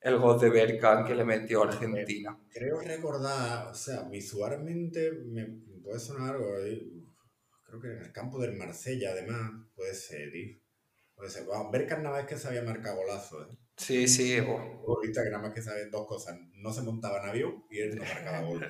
El 0.00 0.16
gol 0.16 0.40
de 0.40 0.48
Berkan 0.48 1.04
que 1.04 1.14
le 1.14 1.26
metió 1.26 1.62
a 1.62 1.68
Argentina. 1.68 2.34
Creo 2.50 2.80
recordar, 2.80 3.68
o 3.68 3.74
sea, 3.74 4.04
visualmente 4.04 5.12
me 5.12 5.44
puede 5.84 6.00
sonar 6.00 6.36
algo. 6.36 6.46
Creo 7.62 7.78
que 7.78 7.88
en 7.88 7.98
el 7.98 8.10
campo 8.10 8.38
del 8.38 8.56
Marsella, 8.56 9.10
además, 9.10 9.52
puede 9.76 9.94
ser, 9.94 10.32
tío. 10.32 10.56
Puede 11.14 11.28
ser. 11.28 11.44
Bueno, 11.44 11.70
Berkan 11.70 12.02
nada 12.02 12.16
más 12.16 12.26
que 12.26 12.38
sabía 12.38 12.62
marcar 12.62 12.96
golazo, 12.96 13.42
¿eh? 13.42 13.56
Sí, 13.80 14.06
sí. 14.08 14.36
Que 14.36 15.30
nada 15.30 15.42
más 15.42 15.54
que 15.54 15.62
sabe 15.62 15.86
dos 15.86 16.06
cosas. 16.06 16.38
No 16.56 16.72
se 16.72 16.82
montaba 16.82 17.26
avión 17.26 17.64
y 17.70 17.80
él 17.80 17.96
no 17.96 18.04
marcaba 18.04 18.40
gol. 18.46 18.66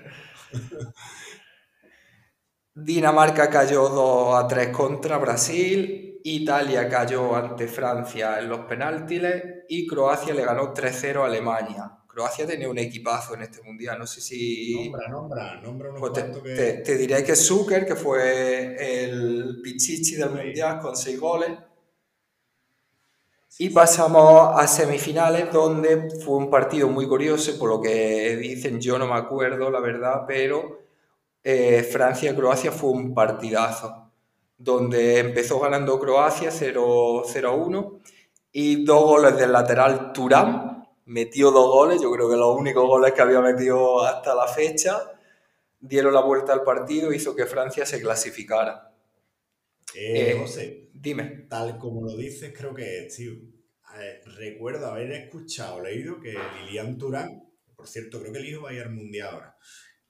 Dinamarca 2.72 3.50
cayó 3.50 3.88
2 3.88 4.44
a 4.44 4.46
3 4.46 4.68
contra 4.68 5.18
Brasil, 5.18 6.20
Italia 6.22 6.88
cayó 6.88 7.34
ante 7.34 7.66
Francia 7.66 8.38
en 8.38 8.48
los 8.48 8.60
penaltis 8.60 9.22
y 9.68 9.86
Croacia 9.86 10.32
le 10.32 10.44
ganó 10.44 10.72
3-0 10.72 11.22
a 11.22 11.26
Alemania. 11.26 11.96
Croacia 12.06 12.46
tenía 12.46 12.68
un 12.68 12.78
equipazo 12.78 13.34
en 13.34 13.42
este 13.42 13.62
mundial, 13.62 13.98
no 13.98 14.06
sé 14.06 14.20
si... 14.20 14.84
Nombra, 14.84 15.08
nombra, 15.08 15.60
nombra 15.60 15.88
unos 15.90 16.00
pues 16.00 16.12
te, 16.12 16.72
te, 16.84 16.96
diré 16.96 17.24
que 17.24 17.34
Zucker, 17.34 17.84
que 17.84 17.96
fue 17.96 18.76
el 18.78 19.60
pichichi 19.62 20.14
del 20.14 20.30
mundial 20.30 20.78
con 20.78 20.96
6 20.96 21.18
goles. 21.20 21.50
Y 23.62 23.68
pasamos 23.68 24.58
a 24.58 24.66
semifinales, 24.66 25.52
donde 25.52 26.08
fue 26.24 26.38
un 26.38 26.48
partido 26.48 26.88
muy 26.88 27.06
curioso, 27.06 27.58
por 27.58 27.68
lo 27.68 27.78
que 27.78 28.34
dicen, 28.36 28.80
yo 28.80 28.98
no 28.98 29.06
me 29.06 29.16
acuerdo, 29.16 29.70
la 29.70 29.80
verdad, 29.80 30.24
pero 30.26 30.78
eh, 31.44 31.82
Francia-Croacia 31.82 32.72
fue 32.72 32.88
un 32.88 33.12
partidazo, 33.12 34.12
donde 34.56 35.18
empezó 35.18 35.60
ganando 35.60 36.00
Croacia 36.00 36.48
0-1 36.50 38.00
y 38.50 38.82
dos 38.82 39.04
goles 39.04 39.36
del 39.36 39.52
lateral 39.52 40.14
Turán, 40.14 40.88
metió 41.04 41.50
dos 41.50 41.70
goles, 41.70 42.00
yo 42.00 42.10
creo 42.12 42.30
que 42.30 42.36
los 42.36 42.56
únicos 42.56 42.86
goles 42.86 43.12
que 43.12 43.20
había 43.20 43.42
metido 43.42 44.02
hasta 44.02 44.34
la 44.34 44.46
fecha, 44.46 45.02
dieron 45.78 46.14
la 46.14 46.22
vuelta 46.22 46.54
al 46.54 46.62
partido, 46.62 47.12
hizo 47.12 47.36
que 47.36 47.44
Francia 47.44 47.84
se 47.84 48.00
clasificara. 48.00 48.90
Eh, 49.94 50.30
eh, 50.30 50.38
José, 50.40 50.88
dime. 51.00 51.46
Tal 51.48 51.78
como 51.78 52.04
lo 52.04 52.16
dices, 52.16 52.52
creo 52.56 52.74
que, 52.74 53.08
tío, 53.14 53.32
recuerdo 54.36 54.86
haber 54.86 55.12
escuchado, 55.12 55.82
leído 55.82 56.20
que 56.20 56.34
Lilian 56.64 56.98
Turán, 56.98 57.28
por 57.74 57.88
cierto, 57.88 58.20
creo 58.20 58.32
que 58.32 58.38
el 58.38 58.48
hijo 58.48 58.62
va 58.62 58.70
a 58.70 58.74
ir 58.74 58.82
al 58.82 58.92
mundial 58.92 59.28
ahora, 59.30 59.56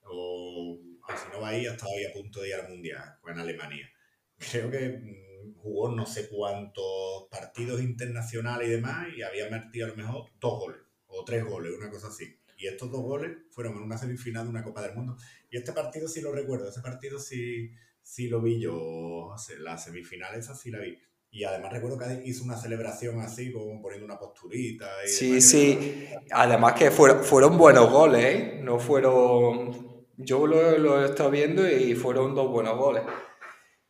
o 0.03 0.81
si 1.17 1.33
no 1.33 1.41
va 1.41 1.49
ahí, 1.49 1.67
ha 1.67 1.73
estado 1.73 1.93
ahí 1.97 2.05
a 2.05 2.13
punto 2.13 2.41
de 2.41 2.49
ir 2.49 2.55
al 2.55 2.69
Mundial, 2.69 3.03
en 3.27 3.39
Alemania. 3.39 3.91
Creo 4.39 4.71
que 4.71 4.89
mm, 4.89 5.55
jugó 5.57 5.95
no 5.95 6.07
sé 6.07 6.29
cuántos 6.29 7.29
partidos 7.31 7.81
internacionales 7.81 8.69
y 8.69 8.73
demás 8.73 9.09
y 9.17 9.23
había 9.23 9.49
metido 9.51 9.87
a 9.87 9.91
lo 9.91 9.97
mejor 9.97 10.31
dos 10.41 10.59
goles 10.59 10.81
o 11.07 11.25
tres 11.25 11.45
goles, 11.45 11.73
una 11.77 11.91
cosa 11.91 12.09
así. 12.09 12.39
Y 12.57 12.67
estos 12.67 12.91
dos 12.91 13.03
goles 13.03 13.39
fueron 13.51 13.77
en 13.77 13.83
una 13.83 13.99
semifinal 13.99 14.45
de 14.45 14.51
una 14.51 14.63
Copa 14.63 14.83
del 14.83 14.95
Mundo. 14.95 15.17
Y 15.51 15.57
este 15.57 15.73
partido 15.73 16.09
sí 16.09 16.21
lo 16.21 16.33
recuerdo, 16.33 16.69
ese 16.69 16.83
partido 16.83 17.19
sí, 17.19 17.71
sí 18.11 18.29
lo 18.29 18.41
vi 18.41 18.61
yo, 18.61 19.35
la 19.61 19.79
semifinal 19.79 20.35
esa 20.35 20.55
sí 20.55 20.71
la 20.71 20.81
vi. 20.81 20.99
Y 21.33 21.45
además 21.45 21.73
recuerdo 21.73 21.97
que 21.97 22.23
hizo 22.25 22.43
una 22.43 22.57
celebración 22.57 23.21
así, 23.21 23.53
como 23.53 23.81
poniendo 23.81 24.05
una 24.05 24.19
posturita. 24.19 24.89
sí, 25.07 25.41
sí. 25.41 26.09
Además 26.33 26.73
que 26.73 26.91
fueron, 26.91 27.23
fueron 27.23 27.57
buenos 27.57 27.89
goles, 27.89 28.25
¿eh? 28.25 28.61
No 28.65 28.81
fueron 28.81 29.91
yo 30.17 30.47
lo, 30.47 31.03
he 31.03 31.07
estado 31.07 31.31
viendo 31.31 31.69
y 31.69 31.95
fueron 31.95 32.35
dos 32.35 32.51
buenos 32.51 32.77
goles. 32.77 33.05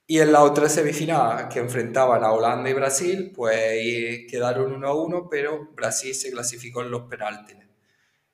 Y 0.07 0.19
en 0.19 0.33
la 0.33 0.43
otra 0.43 0.69
semifinal 0.69 1.49
que 1.49 1.61
enfrentaban 1.61 2.23
a 2.23 2.33
Holanda 2.33 2.69
y 2.69 2.75
Brasil, 2.75 3.33
pues 3.35 4.27
quedaron 4.29 4.73
1 4.73 4.87
a 4.87 4.95
1, 4.95 5.29
pero 5.31 5.71
Brasil 5.75 6.15
se 6.15 6.31
clasificó 6.31 6.83
en 6.83 6.91
los 6.91 7.03
penaltis. 7.03 7.57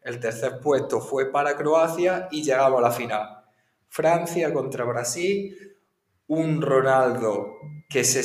El 0.01 0.19
tercer 0.19 0.59
puesto 0.61 1.01
fue 1.01 1.31
para 1.31 1.57
Croacia 1.57 2.29
y 2.31 2.43
llegamos 2.43 2.81
a 2.81 2.83
la 2.83 2.91
final. 2.91 3.45
Francia 3.89 4.53
contra 4.53 4.85
Brasil, 4.85 5.76
un 6.28 6.61
Ronaldo 6.61 7.59
que 7.89 8.05
se, 8.05 8.23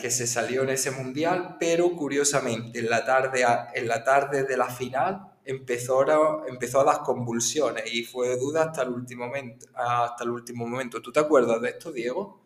que 0.00 0.10
se 0.10 0.26
salió 0.26 0.62
en 0.62 0.70
ese 0.70 0.90
mundial, 0.90 1.56
pero 1.58 1.96
curiosamente 1.96 2.78
en 2.78 2.90
la 2.90 3.04
tarde, 3.04 3.44
en 3.74 3.88
la 3.88 4.04
tarde 4.04 4.44
de 4.44 4.56
la 4.56 4.68
final 4.68 5.38
empezó 5.44 6.02
a, 6.02 6.46
empezó 6.46 6.88
a 6.88 7.02
convulsiones 7.02 7.84
y 7.92 8.04
fue 8.04 8.36
duda 8.36 8.64
hasta 8.64 8.82
el 8.82 8.90
último 8.90 9.26
momento. 9.26 9.66
Hasta 9.74 10.24
el 10.24 10.30
último 10.30 10.66
momento. 10.66 11.00
¿Tú 11.00 11.10
te 11.10 11.20
acuerdas 11.20 11.60
de 11.62 11.70
esto, 11.70 11.90
Diego? 11.90 12.44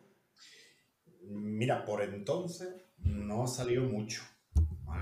Mira, 1.23 1.85
por 1.85 2.03
entonces 2.03 2.69
no 2.99 3.47
salió 3.47 3.83
mucho. 3.83 4.23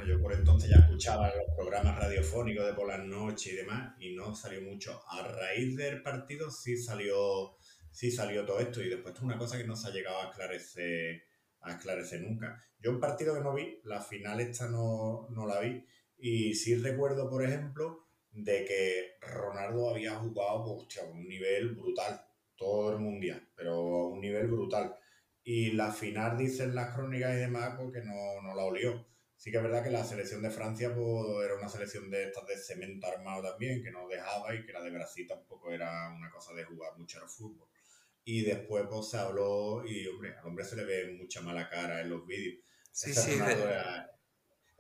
yo 0.07 0.23
por 0.23 0.33
entonces 0.33 0.71
ya 0.71 0.77
escuchaba 0.77 1.29
los 1.29 1.55
programas 1.55 1.99
radiofónicos 1.99 2.65
de 2.65 2.73
por 2.73 2.89
las 2.89 3.01
noches 3.01 3.53
y 3.53 3.57
demás 3.57 3.95
y 4.01 4.15
no 4.15 4.35
salió 4.35 4.63
mucho. 4.63 5.03
A 5.09 5.23
raíz 5.23 5.77
del 5.77 6.03
partido 6.03 6.51
sí 6.51 6.79
salió, 6.79 7.57
sí 7.91 8.11
salió 8.11 8.45
todo 8.45 8.61
esto 8.61 8.83
y 8.83 8.89
después 8.89 9.15
es 9.15 9.23
una 9.23 9.39
cosa 9.39 9.59
que 9.59 9.67
no 9.67 9.77
se 9.77 9.89
ha 9.89 9.93
llegado 9.93 10.21
a 10.21 10.31
esclarecer, 10.31 11.23
a 11.61 11.73
esclarecer 11.73 12.23
nunca. 12.23 12.65
Yo 12.79 12.91
un 12.91 13.01
partido 13.01 13.35
que 13.35 13.41
no 13.41 13.55
vi, 13.55 13.81
la 13.85 14.01
final 14.01 14.41
esta 14.41 14.69
no, 14.69 15.29
no 15.31 15.47
la 15.47 15.61
vi, 15.61 15.85
y 16.19 16.55
sí 16.55 16.75
recuerdo, 16.77 17.29
por 17.31 17.45
ejemplo, 17.45 18.07
de 18.33 18.65
que 18.65 19.17
Ronaldo 19.21 19.91
había 19.91 20.17
jugado 20.17 20.77
pues, 20.77 20.99
a 20.99 21.05
un 21.05 21.27
nivel 21.27 21.75
brutal, 21.75 22.25
todo 22.57 22.93
el 22.93 22.99
mundial, 22.99 23.49
pero 23.57 23.73
a 23.73 24.09
un 24.09 24.21
nivel 24.21 24.47
brutal. 24.49 24.97
Y 25.43 25.73
la 25.73 25.91
final, 25.93 26.37
dicen 26.37 26.75
las 26.75 26.95
crónicas 26.95 27.33
y 27.35 27.39
demás, 27.39 27.75
porque 27.79 28.01
pues, 28.01 28.05
no, 28.05 28.43
no 28.43 28.55
la 28.55 28.65
olió. 28.65 29.07
Sí 29.37 29.51
que 29.51 29.57
es 29.57 29.63
verdad 29.63 29.83
que 29.83 29.91
la 29.91 30.05
selección 30.05 30.43
de 30.43 30.51
Francia 30.51 30.95
pues, 30.95 31.45
era 31.45 31.57
una 31.57 31.69
selección 31.69 32.11
de 32.11 32.25
estas 32.25 32.47
de 32.47 32.59
cemento 32.59 33.07
armado 33.07 33.43
también, 33.43 33.83
que 33.83 33.91
no 33.91 34.07
dejaba 34.07 34.55
y 34.55 34.65
que 34.67 34.73
la 34.73 34.83
de 34.83 34.91
Brasil 34.91 35.27
tampoco 35.27 35.73
era 35.73 36.13
una 36.15 36.31
cosa 36.31 36.53
de 36.53 36.65
jugar 36.65 36.99
mucho 36.99 37.21
al 37.23 37.29
fútbol. 37.29 37.70
Y 38.25 38.43
después 38.43 38.85
pues, 38.89 39.11
se 39.11 39.19
habló 39.19 39.85
y, 39.87 40.07
hombre, 40.07 40.37
al 40.37 40.47
hombre 40.47 40.65
se 40.65 40.77
le 40.77 40.85
ve 40.85 41.17
mucha 41.19 41.41
mala 41.41 41.69
cara 41.69 42.01
en 42.01 42.11
los 42.11 42.27
vídeos. 42.27 42.63
Sí, 42.93 43.15
sí, 43.15 43.39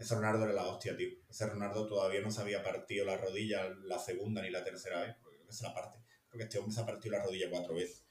ese 0.00 0.14
Ronaldo 0.14 0.44
era 0.44 0.54
la 0.54 0.66
hostia, 0.66 0.96
tío. 0.96 1.10
Ese 1.28 1.46
Ronaldo 1.46 1.86
todavía 1.86 2.22
no 2.22 2.30
se 2.30 2.40
había 2.40 2.62
partido 2.62 3.04
la 3.04 3.18
rodilla 3.18 3.68
la 3.84 3.98
segunda 3.98 4.40
ni 4.40 4.50
la 4.50 4.64
tercera 4.64 5.02
vez. 5.02 5.14
Porque 5.22 5.36
creo 5.36 5.48
que 5.48 5.52
se 5.52 5.62
la 5.62 5.74
parte. 5.74 5.98
Creo 6.28 6.38
que 6.38 6.44
este 6.44 6.58
hombre 6.58 6.74
se 6.74 6.80
ha 6.80 6.86
partido 6.86 7.18
la 7.18 7.24
rodilla 7.24 7.50
cuatro 7.50 7.74
veces. 7.74 8.06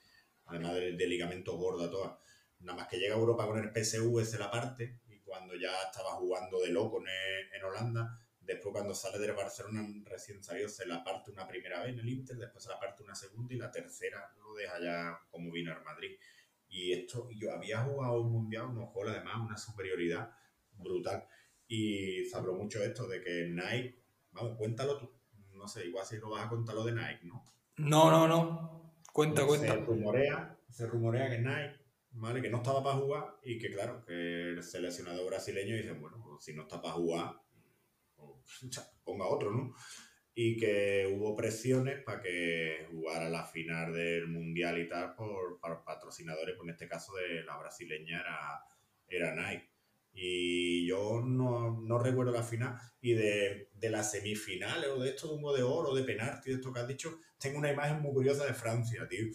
Además 0.46 0.74
del, 0.74 0.96
ligamento 0.96 1.56
gordo 1.56 1.90
toda. 1.90 2.20
Nada 2.60 2.78
más 2.78 2.88
que 2.88 2.98
llega 2.98 3.16
a 3.16 3.18
Europa 3.18 3.44
con 3.46 3.58
el 3.58 3.72
PSV 3.72 4.24
se 4.24 4.38
la 4.38 4.52
parte. 4.52 5.00
Y 5.08 5.18
cuando 5.18 5.56
ya 5.56 5.72
estaba 5.82 6.12
jugando 6.12 6.60
de 6.60 6.68
loco 6.68 7.00
en, 7.00 7.08
en 7.56 7.64
Holanda, 7.64 8.20
después 8.50 8.72
cuando 8.72 8.94
sale 8.94 9.18
del 9.18 9.32
Barcelona 9.32 9.86
recién 10.04 10.42
salió, 10.42 10.68
se 10.68 10.86
la 10.86 11.04
parte 11.04 11.30
una 11.30 11.46
primera 11.46 11.80
vez 11.80 11.92
en 11.92 12.00
el 12.00 12.08
Inter, 12.08 12.36
después 12.36 12.64
se 12.64 12.70
la 12.70 12.80
parte 12.80 13.02
una 13.02 13.14
segunda 13.14 13.54
y 13.54 13.58
la 13.58 13.70
tercera 13.70 14.34
lo 14.38 14.54
deja 14.54 14.80
ya 14.80 15.20
como 15.30 15.52
vino 15.52 15.72
al 15.72 15.82
Madrid. 15.84 16.18
Y 16.68 16.92
esto, 16.92 17.28
yo 17.32 17.52
había 17.52 17.82
jugado 17.82 18.20
un 18.20 18.32
mundial, 18.32 18.66
unos 18.66 18.92
goles 18.92 19.14
además, 19.14 19.40
una 19.40 19.56
superioridad 19.56 20.30
brutal. 20.72 21.26
Y 21.66 22.24
se 22.24 22.36
habló 22.36 22.54
mucho 22.54 22.82
esto 22.82 23.06
de 23.06 23.20
que 23.20 23.48
Nike, 23.48 24.02
vamos, 24.32 24.56
cuéntalo 24.56 24.98
tú. 24.98 25.12
No 25.52 25.68
sé, 25.68 25.86
igual 25.86 26.06
si 26.06 26.16
lo 26.18 26.30
vas 26.30 26.46
a 26.46 26.48
contar 26.48 26.74
lo 26.74 26.84
de 26.84 26.92
Nike, 26.92 27.20
¿no? 27.24 27.44
No, 27.76 28.10
no, 28.10 28.26
no. 28.26 28.94
Cuenta, 29.12 29.46
cuenta. 29.46 29.74
Se 29.74 29.80
rumorea, 29.80 30.58
se 30.68 30.86
rumorea 30.86 31.28
que 31.28 31.38
Nike, 31.38 31.80
¿vale? 32.12 32.40
Que 32.40 32.50
no 32.50 32.58
estaba 32.58 32.82
para 32.82 32.96
jugar 32.96 33.36
y 33.42 33.58
que, 33.58 33.70
claro, 33.70 34.04
que 34.04 34.50
el 34.50 34.62
seleccionador 34.62 35.26
brasileño 35.26 35.76
dice, 35.76 35.92
bueno, 35.92 36.20
pues 36.22 36.44
si 36.44 36.54
no 36.54 36.62
está 36.62 36.80
para 36.80 36.94
jugar, 36.94 37.40
ponga 39.04 39.26
otro, 39.26 39.52
¿no? 39.52 39.74
Y 40.34 40.56
que 40.56 41.12
hubo 41.12 41.36
presiones 41.36 42.02
para 42.04 42.22
que 42.22 42.86
jugara 42.90 43.28
la 43.28 43.44
final 43.44 43.92
del 43.92 44.28
Mundial 44.28 44.78
y 44.78 44.88
tal 44.88 45.14
por, 45.14 45.58
por 45.60 45.84
patrocinadores, 45.84 46.54
pues 46.56 46.68
en 46.68 46.74
este 46.74 46.88
caso 46.88 47.14
de 47.14 47.42
la 47.42 47.58
brasileña 47.58 48.20
era, 48.20 48.64
era 49.08 49.34
Nike. 49.34 49.70
Y 50.12 50.86
yo 50.86 51.22
no, 51.24 51.98
recuerdo 51.98 52.32
la 52.32 52.42
final. 52.42 52.76
Y 53.00 53.14
de, 53.14 53.70
las 53.82 54.10
semifinales 54.10 54.88
o 54.88 55.00
de 55.00 55.10
esto 55.10 55.28
de 55.28 55.34
un 55.34 55.54
de 55.54 55.62
oro, 55.62 55.94
de 55.94 56.04
penalti, 56.04 56.50
de 56.50 56.56
esto 56.56 56.72
que 56.72 56.80
has 56.80 56.88
dicho, 56.88 57.18
tengo 57.38 57.58
una 57.58 57.72
imagen 57.72 58.00
muy 58.00 58.12
curiosa 58.12 58.44
de 58.44 58.54
Francia, 58.54 59.06
tío. 59.08 59.26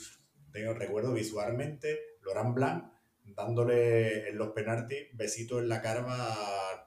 Tengo, 0.52 0.74
recuerdo 0.74 1.14
visualmente 1.14 2.00
Laurent 2.24 2.56
Blanc 2.56 2.92
dándole 3.24 4.30
en 4.30 4.38
los 4.38 4.50
penaltis 4.50 5.08
besitos 5.14 5.62
en 5.62 5.70
la 5.70 5.82
cara 5.82 6.04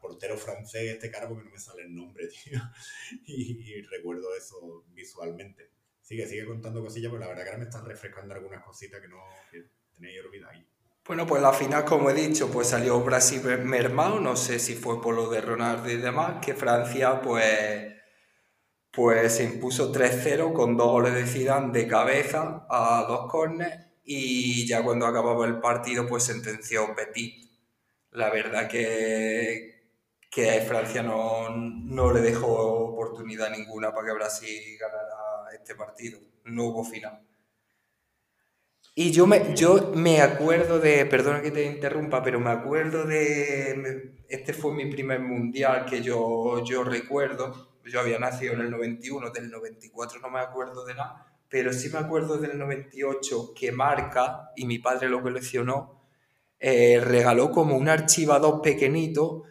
portero 0.08 0.36
francés, 0.36 0.92
este 0.92 1.10
cara, 1.10 1.28
porque 1.28 1.44
no 1.44 1.50
me 1.50 1.58
sale 1.58 1.82
el 1.82 1.94
nombre, 1.94 2.28
tío. 2.44 2.60
Y, 3.26 3.82
recuerdo 3.82 4.34
eso 4.34 4.84
visualmente. 4.88 5.70
Sigue, 6.00 6.26
sigue 6.26 6.46
contando 6.46 6.82
cosillas, 6.82 7.10
pero 7.10 7.20
la 7.20 7.28
verdad 7.28 7.42
que 7.42 7.48
ahora 7.50 7.58
me 7.58 7.64
están 7.64 7.84
refrescando 7.84 8.34
algunas 8.34 8.64
cositas 8.64 9.00
que 9.00 9.08
no 9.08 9.18
que 9.50 9.64
tenéis 9.94 10.20
olvidadas 10.24 10.56
ahí. 10.56 10.66
Bueno, 11.06 11.26
pues 11.26 11.40
la 11.40 11.52
final, 11.52 11.84
como 11.84 12.10
he 12.10 12.14
dicho, 12.14 12.50
pues 12.50 12.68
salió 12.68 13.00
Brasil 13.00 13.42
mermado, 13.64 14.20
no 14.20 14.36
sé 14.36 14.58
si 14.58 14.74
fue 14.74 15.00
por 15.00 15.14
lo 15.14 15.30
de 15.30 15.40
Ronaldo 15.40 15.90
y 15.90 15.96
demás, 15.96 16.44
que 16.44 16.54
Francia 16.54 17.20
pues, 17.22 17.94
pues 18.90 19.34
se 19.34 19.44
impuso 19.44 19.90
3-0 19.92 20.52
con 20.52 20.76
dos 20.76 20.90
goles 20.90 21.14
de 21.14 21.26
Zidane 21.26 21.72
de 21.72 21.86
cabeza 21.88 22.66
a 22.68 23.06
dos 23.08 23.30
corners 23.30 23.86
y 24.04 24.66
ya 24.66 24.82
cuando 24.82 25.06
acababa 25.06 25.46
el 25.46 25.60
partido 25.60 26.06
pues 26.06 26.24
sentenció 26.24 26.94
Petit. 26.94 27.48
La 28.12 28.30
verdad 28.30 28.68
que, 28.68 29.77
que 30.30 30.60
Francia 30.60 31.02
no, 31.02 31.48
no 31.50 32.12
le 32.12 32.20
dejó 32.20 32.48
oportunidad 32.48 33.50
ninguna 33.50 33.92
para 33.94 34.08
que 34.08 34.14
Brasil 34.14 34.78
ganara 34.78 35.54
este 35.54 35.74
partido, 35.74 36.20
no 36.44 36.64
hubo 36.66 36.84
final. 36.84 37.22
Y 38.94 39.12
yo 39.12 39.28
me, 39.28 39.54
yo 39.54 39.92
me 39.94 40.20
acuerdo 40.20 40.80
de, 40.80 41.06
perdona 41.06 41.40
que 41.40 41.52
te 41.52 41.64
interrumpa, 41.64 42.22
pero 42.22 42.40
me 42.40 42.50
acuerdo 42.50 43.04
de, 43.04 44.16
este 44.28 44.52
fue 44.52 44.74
mi 44.74 44.86
primer 44.86 45.20
mundial 45.20 45.86
que 45.86 46.02
yo, 46.02 46.64
yo 46.64 46.82
recuerdo, 46.82 47.78
yo 47.84 48.00
había 48.00 48.18
nacido 48.18 48.54
en 48.54 48.60
el 48.62 48.70
91, 48.70 49.30
del 49.30 49.50
94 49.50 50.20
no 50.20 50.30
me 50.30 50.40
acuerdo 50.40 50.84
de 50.84 50.94
nada, 50.94 51.26
pero 51.48 51.72
sí 51.72 51.90
me 51.90 52.00
acuerdo 52.00 52.38
del 52.38 52.58
98 52.58 53.54
que 53.54 53.70
Marca, 53.70 54.50
y 54.56 54.66
mi 54.66 54.80
padre 54.80 55.08
lo 55.08 55.22
coleccionó, 55.22 56.02
eh, 56.58 57.00
regaló 57.00 57.52
como 57.52 57.76
un 57.76 57.88
archivador 57.88 58.60
pequeñito 58.62 59.44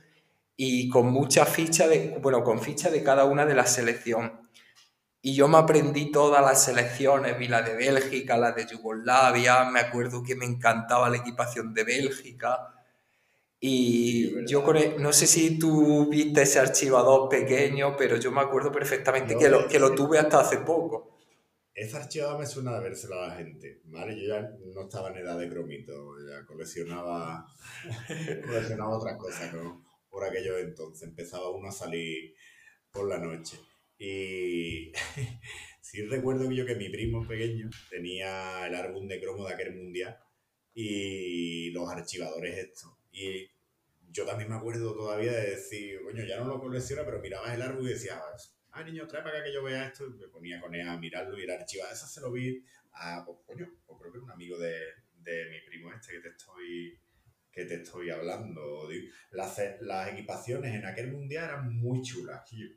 y 0.59 0.89
con 0.89 1.05
muchas 1.07 1.47
fichas 1.47 1.87
de, 1.87 2.17
bueno, 2.19 2.43
con 2.43 2.59
fichas 2.59 2.91
de 2.91 3.03
cada 3.03 3.25
una 3.25 3.45
de 3.45 3.53
las 3.53 3.73
selecciones. 3.73 4.31
Y 5.21 5.35
yo 5.35 5.47
me 5.47 5.57
aprendí 5.57 6.11
todas 6.11 6.41
las 6.41 6.63
selecciones, 6.63 7.37
vi 7.37 7.47
la 7.47 7.61
de 7.61 7.75
Bélgica, 7.75 8.37
la 8.37 8.53
de 8.53 8.65
Yugoslavia, 8.65 9.69
me 9.69 9.79
acuerdo 9.79 10.23
que 10.23 10.35
me 10.35 10.45
encantaba 10.45 11.09
la 11.09 11.17
equipación 11.17 11.73
de 11.73 11.83
Bélgica. 11.83 12.73
Y 13.59 14.45
yo 14.47 14.63
e, 14.73 14.97
no 14.99 15.13
sé 15.13 15.27
si 15.27 15.59
tú 15.59 16.09
viste 16.09 16.43
ese 16.43 16.59
archivador 16.59 17.29
pequeño, 17.29 17.95
pero 17.95 18.17
yo 18.17 18.31
me 18.31 18.41
acuerdo 18.41 18.71
perfectamente 18.71 19.37
que, 19.37 19.49
lo, 19.49 19.67
que 19.67 19.79
lo 19.79 19.93
tuve 19.93 20.17
hasta 20.17 20.39
hace 20.39 20.57
poco. 20.57 21.17
Ese 21.73 21.97
archivador 21.97 22.39
me 22.39 22.45
suena 22.47 22.73
de 22.73 22.81
vérselo 22.81 23.21
a 23.21 23.27
la 23.27 23.35
gente, 23.35 23.81
¿vale? 23.85 24.15
Yo 24.15 24.27
ya 24.27 24.41
no 24.73 24.81
estaba 24.81 25.09
en 25.09 25.17
edad 25.17 25.37
de 25.37 25.49
cromito, 25.49 26.15
ya 26.27 26.43
coleccionaba, 26.45 27.45
coleccionaba 28.45 28.97
otras 28.97 29.17
cosas, 29.17 29.53
¿no? 29.53 29.86
Por 30.17 30.25
aquello 30.25 30.57
entonces 30.57 31.07
empezaba 31.07 31.51
uno 31.51 31.67
a 31.67 31.71
salir 31.71 32.33
por 32.91 33.07
la 33.07 33.19
noche. 33.19 33.59
Y 33.99 34.91
sí 35.79 36.01
recuerdo 36.07 36.51
yo 36.51 36.65
que 36.65 36.73
mi 36.73 36.89
primo 36.89 37.27
pequeño 37.27 37.69
tenía 37.87 38.65
el 38.65 38.73
álbum 38.73 39.07
de 39.07 39.21
cromo 39.21 39.45
de 39.45 39.53
aquel 39.53 39.75
mundial 39.75 40.17
y 40.73 41.69
los 41.69 41.87
archivadores 41.87 42.57
estos. 42.57 42.97
Y 43.11 43.47
yo 44.09 44.25
también 44.25 44.49
me 44.49 44.55
acuerdo 44.55 44.95
todavía 44.95 45.33
de 45.33 45.51
decir, 45.51 46.01
coño, 46.01 46.25
ya 46.25 46.39
no 46.39 46.45
lo 46.45 46.59
colecciona, 46.59 47.05
pero 47.05 47.21
miraba 47.21 47.53
el 47.53 47.61
álbum 47.61 47.85
y 47.85 47.89
decía, 47.89 48.19
ah, 48.71 48.83
niño, 48.83 49.07
trae 49.07 49.21
para 49.21 49.43
que 49.43 49.53
yo 49.53 49.61
vea 49.61 49.85
esto. 49.85 50.07
Y 50.07 50.13
me 50.17 50.29
ponía 50.29 50.59
con 50.59 50.73
él 50.73 50.87
a 50.87 50.97
mirarlo 50.97 51.37
y 51.37 51.43
era 51.43 51.53
archivado. 51.53 51.93
Eso 51.93 52.07
se 52.07 52.21
lo 52.21 52.31
vi 52.31 52.65
a, 52.93 53.23
pues, 53.23 53.37
coño, 53.45 53.71
pues 53.85 53.99
creo 53.99 54.13
que 54.13 54.17
un 54.17 54.31
amigo 54.31 54.57
de, 54.57 54.79
de 55.17 55.45
mi 55.47 55.61
primo 55.61 55.93
este 55.93 56.13
que 56.13 56.21
te 56.21 56.29
estoy 56.29 56.99
que 57.57 57.65
te 57.65 57.81
estoy 57.81 58.11
hablando. 58.11 58.87
Las, 59.31 59.59
las 59.81 60.13
equipaciones 60.13 60.75
en 60.75 60.85
aquel 60.85 61.11
mundial 61.11 61.45
eran 61.45 61.75
muy 61.75 62.03
chulas, 62.03 62.45
tío 62.45 62.67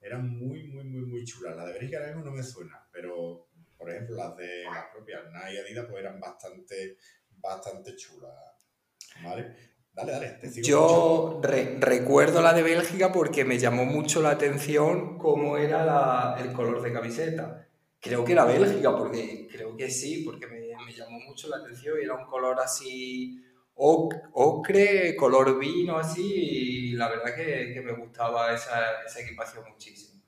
eran 0.00 0.28
muy, 0.28 0.68
muy, 0.68 0.84
muy, 0.84 1.06
muy 1.06 1.24
chulas. 1.24 1.56
La 1.56 1.66
de 1.66 1.72
Bélgica 1.72 1.98
ahora 1.98 2.14
mismo 2.14 2.30
no 2.30 2.36
me 2.36 2.42
suena, 2.42 2.80
pero 2.92 3.48
por 3.76 3.90
ejemplo 3.90 4.16
las 4.16 4.36
de 4.36 4.64
las 4.64 4.86
propias 4.92 5.22
Nike 5.32 5.54
y 5.54 5.58
Adidas 5.58 5.86
pues 5.90 6.00
eran 6.00 6.20
bastante, 6.20 6.96
bastante 7.36 7.96
chulas. 7.96 8.32
¿Vale? 9.22 9.56
Dale, 9.92 10.12
dale, 10.12 10.28
te 10.40 10.48
sigo 10.48 10.68
Yo 10.68 11.40
recuerdo 11.42 12.40
la 12.40 12.52
de 12.52 12.62
Bélgica 12.62 13.12
porque 13.12 13.44
me 13.44 13.58
llamó 13.58 13.84
mucho 13.84 14.22
la 14.22 14.30
atención 14.30 15.18
cómo 15.18 15.56
era 15.56 15.84
la, 15.84 16.36
el 16.40 16.52
color 16.52 16.80
de 16.80 16.92
camiseta. 16.92 17.66
Creo 18.00 18.24
que 18.24 18.32
era 18.32 18.44
Bélgica, 18.44 18.96
porque 18.96 19.48
creo 19.50 19.76
que 19.76 19.90
sí, 19.90 20.22
porque 20.24 20.46
me, 20.46 20.60
me 20.86 20.92
llamó 20.92 21.18
mucho 21.18 21.48
la 21.48 21.56
atención 21.56 21.98
y 22.00 22.04
era 22.04 22.14
un 22.14 22.26
color 22.26 22.60
así 22.60 23.42
ocre, 23.78 25.16
color 25.16 25.58
vino, 25.58 25.96
así, 25.98 26.22
y 26.22 26.92
la 26.92 27.08
verdad 27.08 27.34
que, 27.34 27.80
me 27.84 27.92
gustaba 27.92 28.52
esa, 28.52 29.02
esa, 29.06 29.20
equipación 29.20 29.64
muchísimo. 29.70 30.22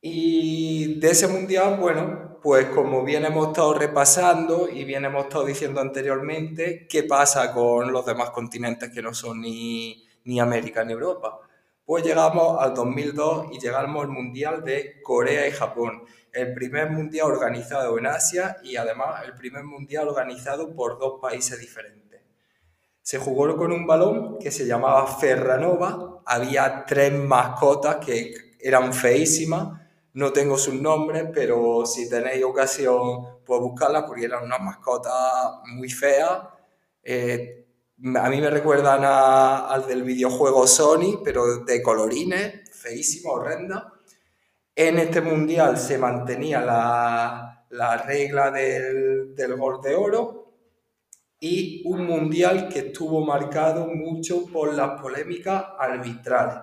Y 0.00 0.98
de 1.00 1.10
ese 1.10 1.28
mundial, 1.28 1.78
bueno, 1.78 2.38
pues 2.42 2.66
como 2.66 3.04
bien 3.04 3.24
hemos 3.24 3.48
estado 3.48 3.74
repasando 3.74 4.68
y 4.68 4.84
bien 4.84 5.04
hemos 5.04 5.24
estado 5.24 5.44
diciendo 5.44 5.80
anteriormente, 5.80 6.86
¿qué 6.88 7.04
pasa 7.04 7.52
con 7.52 7.92
los 7.92 8.04
demás 8.06 8.30
continentes 8.30 8.90
que 8.90 9.02
no 9.02 9.14
son 9.14 9.40
ni, 9.40 10.04
ni 10.24 10.40
América 10.40 10.84
ni 10.84 10.92
Europa? 10.92 11.40
Pues 11.84 12.04
llegamos 12.04 12.60
al 12.60 12.74
2002 12.74 13.48
y 13.52 13.60
llegamos 13.60 14.04
al 14.04 14.10
Mundial 14.10 14.64
de 14.64 15.00
Corea 15.02 15.46
y 15.46 15.52
Japón 15.52 16.02
el 16.32 16.54
primer 16.54 16.90
mundial 16.90 17.26
organizado 17.26 17.98
en 17.98 18.06
Asia 18.06 18.56
y 18.62 18.76
además 18.76 19.22
el 19.24 19.34
primer 19.34 19.64
mundial 19.64 20.08
organizado 20.08 20.74
por 20.74 20.98
dos 20.98 21.20
países 21.20 21.60
diferentes. 21.60 22.11
Se 23.02 23.18
jugó 23.18 23.56
con 23.56 23.72
un 23.72 23.86
balón 23.86 24.38
que 24.38 24.50
se 24.50 24.64
llamaba 24.64 25.06
Ferranova. 25.06 26.22
Había 26.24 26.84
tres 26.86 27.12
mascotas 27.12 27.96
que 27.96 28.32
eran 28.60 28.92
feísimas. 28.94 29.80
No 30.14 30.32
tengo 30.32 30.56
sus 30.56 30.74
nombres, 30.74 31.24
pero 31.34 31.84
si 31.84 32.08
tenéis 32.08 32.44
ocasión, 32.44 33.40
pues 33.44 33.60
buscarlas 33.60 34.04
porque 34.04 34.26
eran 34.26 34.44
unas 34.44 34.60
mascotas 34.60 35.12
muy 35.74 35.90
feas. 35.90 36.42
Eh, 37.02 37.66
a 38.14 38.28
mí 38.28 38.40
me 38.40 38.50
recuerdan 38.50 39.02
al 39.04 39.86
del 39.86 40.02
videojuego 40.02 40.66
Sony, 40.66 41.20
pero 41.24 41.58
de 41.58 41.82
colorines, 41.82 42.70
feísima, 42.72 43.32
horrenda. 43.32 43.92
En 44.74 44.98
este 44.98 45.20
mundial 45.20 45.78
se 45.78 45.98
mantenía 45.98 46.60
la, 46.60 48.02
regla 48.06 48.50
del, 48.50 49.34
del 49.34 49.56
gol 49.56 49.80
de 49.80 49.94
oro, 49.94 50.41
y 51.44 51.82
un 51.86 52.06
mundial 52.06 52.68
que 52.68 52.78
estuvo 52.78 53.26
marcado 53.26 53.88
mucho 53.88 54.46
por 54.46 54.72
las 54.74 55.00
polémicas 55.00 55.64
arbitrales. 55.76 56.62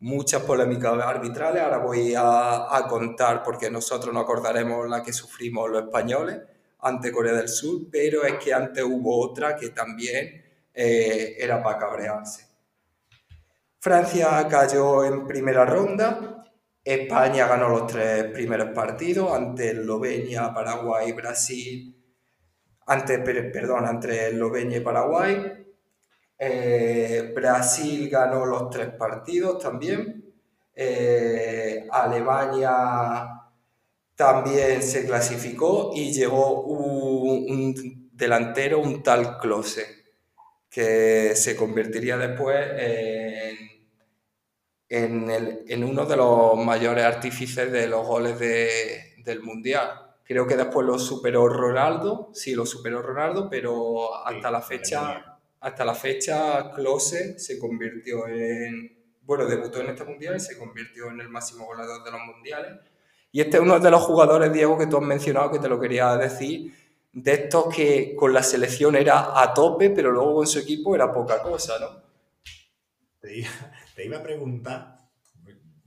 Muchas 0.00 0.42
polémicas 0.42 0.94
arbitrales, 1.02 1.62
ahora 1.62 1.76
voy 1.76 2.14
a, 2.16 2.86
contar 2.88 3.42
porque 3.42 3.70
nosotros 3.70 4.14
no 4.14 4.20
acordaremos 4.20 4.88
la 4.88 5.02
que 5.02 5.12
sufrimos 5.12 5.68
los 5.68 5.82
españoles 5.82 6.40
ante 6.80 7.12
Corea 7.12 7.34
del 7.34 7.48
Sur, 7.50 7.82
pero 7.92 8.24
es 8.24 8.42
que 8.42 8.54
antes 8.54 8.82
hubo 8.82 9.20
otra 9.20 9.54
que 9.54 9.68
también 9.68 10.42
eh, 10.72 11.36
era 11.38 11.62
para 11.62 11.76
cabrearse. 11.76 12.46
Francia 13.80 14.48
cayó 14.48 15.04
en 15.04 15.26
primera 15.26 15.66
ronda, 15.66 16.42
España 16.82 17.46
ganó 17.46 17.68
los 17.68 17.86
tres 17.86 18.32
primeros 18.32 18.70
partidos 18.70 19.30
ante 19.30 19.72
Eslovenia, 19.72 20.54
Paraguay, 20.54 21.12
Brasil 21.12 21.93
ante, 22.86 23.18
perdón, 23.18 23.86
entre 23.88 24.28
Eslovenia 24.28 24.78
y 24.78 24.80
Paraguay. 24.80 25.64
Eh, 26.38 27.32
Brasil 27.34 28.08
ganó 28.10 28.44
los 28.44 28.70
tres 28.70 28.88
partidos 28.90 29.62
también. 29.62 30.32
Eh, 30.74 31.86
Alemania 31.90 33.28
también 34.14 34.82
se 34.82 35.06
clasificó 35.06 35.92
y 35.94 36.12
llegó 36.12 36.62
un, 36.62 38.10
delantero, 38.12 38.80
un 38.80 39.02
tal 39.02 39.38
Klose, 39.38 39.86
que 40.70 41.34
se 41.34 41.56
convertiría 41.56 42.16
después 42.16 42.66
en, 44.88 45.30
en, 45.68 45.84
uno 45.84 46.06
de 46.06 46.16
los 46.16 46.56
mayores 46.58 47.04
artífices 47.04 47.70
de 47.72 47.88
los 47.88 48.06
goles 48.06 48.38
del 48.38 49.42
Mundial. 49.42 50.03
Creo 50.24 50.46
que 50.46 50.56
después 50.56 50.86
lo 50.86 50.98
superó 50.98 51.48
Ronaldo, 51.48 52.30
sí, 52.32 52.54
lo 52.54 52.64
superó 52.64 53.02
Ronaldo, 53.02 53.48
pero 53.50 54.16
hasta 54.26 54.50
la 54.50 54.62
fecha, 54.62 55.38
hasta 55.60 55.84
la 55.84 55.94
fecha 55.94 56.70
Klose 56.74 57.38
se 57.38 57.58
convirtió 57.58 58.26
en, 58.26 59.04
bueno, 59.22 59.44
debutó 59.44 59.80
en 59.80 59.90
este 59.90 60.04
mundial 60.04 60.36
y 60.36 60.40
se 60.40 60.58
convirtió 60.58 61.10
en 61.10 61.20
el 61.20 61.28
máximo 61.28 61.66
goleador 61.66 62.02
de 62.02 62.10
los 62.10 62.20
mundiales. 62.22 62.72
Y 63.32 63.40
este 63.40 63.58
es 63.58 63.62
uno 63.62 63.78
de 63.78 63.90
los 63.90 64.00
jugadores, 64.02 64.52
Diego, 64.52 64.78
que 64.78 64.86
tú 64.86 64.96
has 64.96 65.02
mencionado, 65.02 65.50
que 65.50 65.58
te 65.58 65.68
lo 65.68 65.78
quería 65.78 66.16
decir, 66.16 66.72
de 67.12 67.32
estos 67.32 67.74
que 67.74 68.14
con 68.16 68.32
la 68.32 68.42
selección 68.42 68.96
era 68.96 69.40
a 69.40 69.52
tope, 69.52 69.90
pero 69.90 70.10
luego 70.10 70.36
con 70.36 70.46
su 70.46 70.58
equipo 70.58 70.94
era 70.94 71.12
poca 71.12 71.42
cosa, 71.42 71.78
¿no? 71.78 72.02
Te 73.20 73.38
iba, 74.04 74.18
a 74.18 74.22
preguntar, 74.22 74.98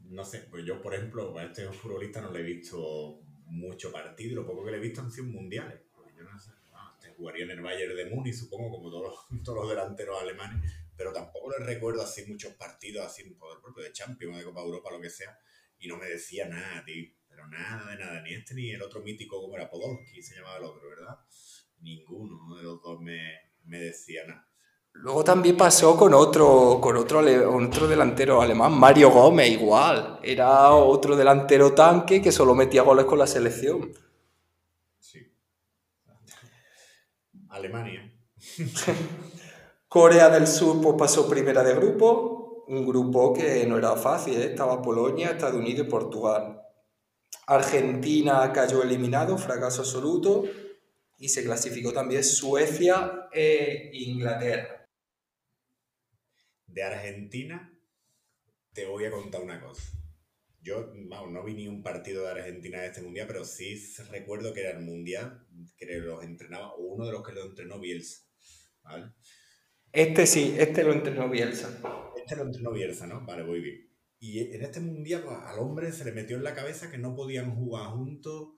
no 0.05 0.23
sé, 0.23 0.47
pues 0.49 0.65
yo, 0.65 0.81
por 0.81 0.93
ejemplo, 0.95 1.37
a 1.37 1.43
este 1.43 1.67
futbolista 1.67 2.21
no 2.21 2.31
le 2.31 2.39
he 2.39 2.43
visto 2.43 3.19
mucho 3.47 3.91
partido 3.91 4.35
lo 4.35 4.45
poco 4.45 4.65
que 4.65 4.71
le 4.71 4.77
he 4.77 4.81
visto 4.81 5.01
han 5.01 5.11
sido 5.11 5.27
mundiales. 5.27 5.81
Yo 6.15 6.23
no 6.23 6.39
sé, 6.39 6.51
este 6.93 7.13
jugaría 7.15 7.45
en 7.45 7.51
el 7.51 7.61
Bayern 7.61 7.95
de 7.95 8.05
Múnich, 8.09 8.33
supongo, 8.33 8.71
como 8.71 8.89
todos, 8.89 9.27
todos 9.43 9.59
los 9.59 9.69
delanteros 9.69 10.21
alemanes, 10.21 10.73
pero 10.95 11.13
tampoco 11.13 11.51
le 11.51 11.65
recuerdo 11.65 12.01
así 12.01 12.25
muchos 12.25 12.53
partidos 12.53 13.05
así 13.05 13.23
por 13.31 13.55
el 13.55 13.61
propio 13.61 13.83
de 13.83 13.91
Champions, 13.91 14.37
de 14.37 14.43
Copa 14.43 14.61
Europa, 14.61 14.91
lo 14.91 14.99
que 14.99 15.09
sea, 15.09 15.37
y 15.79 15.87
no 15.87 15.97
me 15.97 16.07
decía 16.07 16.47
nada, 16.47 16.83
tío, 16.83 17.11
pero 17.29 17.47
nada 17.47 17.91
de 17.91 17.97
nada, 17.97 18.21
ni 18.21 18.33
este 18.33 18.55
ni 18.55 18.71
el 18.71 18.81
otro 18.81 19.01
mítico 19.01 19.39
como 19.41 19.55
era 19.55 19.69
Podolski, 19.69 20.21
se 20.21 20.35
llamaba 20.35 20.57
el 20.57 20.63
otro, 20.63 20.89
¿verdad? 20.89 21.19
Ninguno 21.81 22.55
de 22.55 22.63
los 22.63 22.81
dos 22.81 22.99
me, 22.99 23.31
me 23.65 23.79
decía 23.79 24.25
nada. 24.25 24.46
Luego 25.01 25.23
también 25.23 25.55
pasó 25.55 25.95
con 25.95 26.13
otro, 26.13 26.79
con 26.81 26.97
otro, 26.97 27.19
otro 27.55 27.87
delantero 27.87 28.41
alemán, 28.41 28.73
Mario 28.73 29.11
Gómez, 29.11 29.49
igual. 29.49 30.19
Era 30.23 30.71
otro 30.73 31.15
delantero 31.15 31.73
tanque 31.73 32.21
que 32.21 32.31
solo 32.31 32.55
metía 32.55 32.81
goles 32.81 33.05
con 33.05 33.19
la 33.19 33.27
selección. 33.27 33.91
Sí. 34.99 35.19
Alemania. 37.49 38.11
Corea 39.87 40.29
del 40.29 40.47
Sur 40.47 40.81
pues, 40.81 40.95
pasó 40.97 41.29
primera 41.29 41.63
de 41.63 41.73
grupo, 41.75 42.65
un 42.67 42.85
grupo 42.85 43.33
que 43.33 43.65
no 43.65 43.77
era 43.77 43.95
fácil, 43.95 44.35
¿eh? 44.35 44.47
estaba 44.47 44.81
Polonia, 44.81 45.29
Estados 45.29 45.55
Unidos 45.55 45.87
y 45.87 45.89
Portugal. 45.89 46.61
Argentina 47.45 48.51
cayó 48.51 48.83
eliminado, 48.83 49.37
fracaso 49.37 49.81
absoluto, 49.81 50.43
y 51.17 51.29
se 51.29 51.43
clasificó 51.43 51.93
también 51.93 52.23
Suecia 52.23 53.29
e 53.31 53.89
Inglaterra. 53.93 54.76
De 56.77 56.83
Argentina 56.83 57.73
te 58.71 58.85
voy 58.85 59.05
a 59.05 59.09
contar 59.09 59.41
una 59.41 59.59
cosa. 59.59 59.81
Yo 60.61 60.93
no 60.93 61.43
vi 61.43 61.55
ni 61.55 61.67
un 61.67 61.81
partido 61.81 62.21
de 62.21 62.29
Argentina 62.29 62.79
de 62.79 62.89
este 62.89 63.01
mundial, 63.01 63.25
pero 63.25 63.45
sí 63.45 63.83
recuerdo 64.11 64.53
que 64.53 64.59
era 64.59 64.77
el 64.77 64.85
mundial 64.85 65.43
que 65.75 65.87
los 65.97 66.23
entrenaba, 66.23 66.73
o 66.73 66.93
uno 66.93 67.07
de 67.07 67.13
los 67.13 67.25
que 67.25 67.33
lo 67.33 67.45
entrenó 67.45 67.79
Bielsa. 67.79 68.27
¿vale? 68.83 69.11
Este 69.91 70.27
sí, 70.27 70.55
este 70.55 70.83
lo 70.83 70.93
entrenó 70.93 71.27
Bielsa. 71.27 71.81
Este 72.15 72.35
lo 72.35 72.43
entrenó 72.43 72.71
Bielsa, 72.73 73.07
¿no? 73.07 73.25
Vale, 73.25 73.43
muy 73.43 73.59
bien. 73.59 73.89
Y 74.19 74.53
en 74.53 74.61
este 74.61 74.79
mundial 74.79 75.23
pues, 75.23 75.35
al 75.35 75.57
hombre 75.57 75.91
se 75.91 76.05
le 76.05 76.11
metió 76.11 76.37
en 76.37 76.43
la 76.43 76.53
cabeza 76.53 76.91
que 76.91 76.99
no 76.99 77.15
podían 77.15 77.55
jugar 77.55 77.87
juntos. 77.87 78.49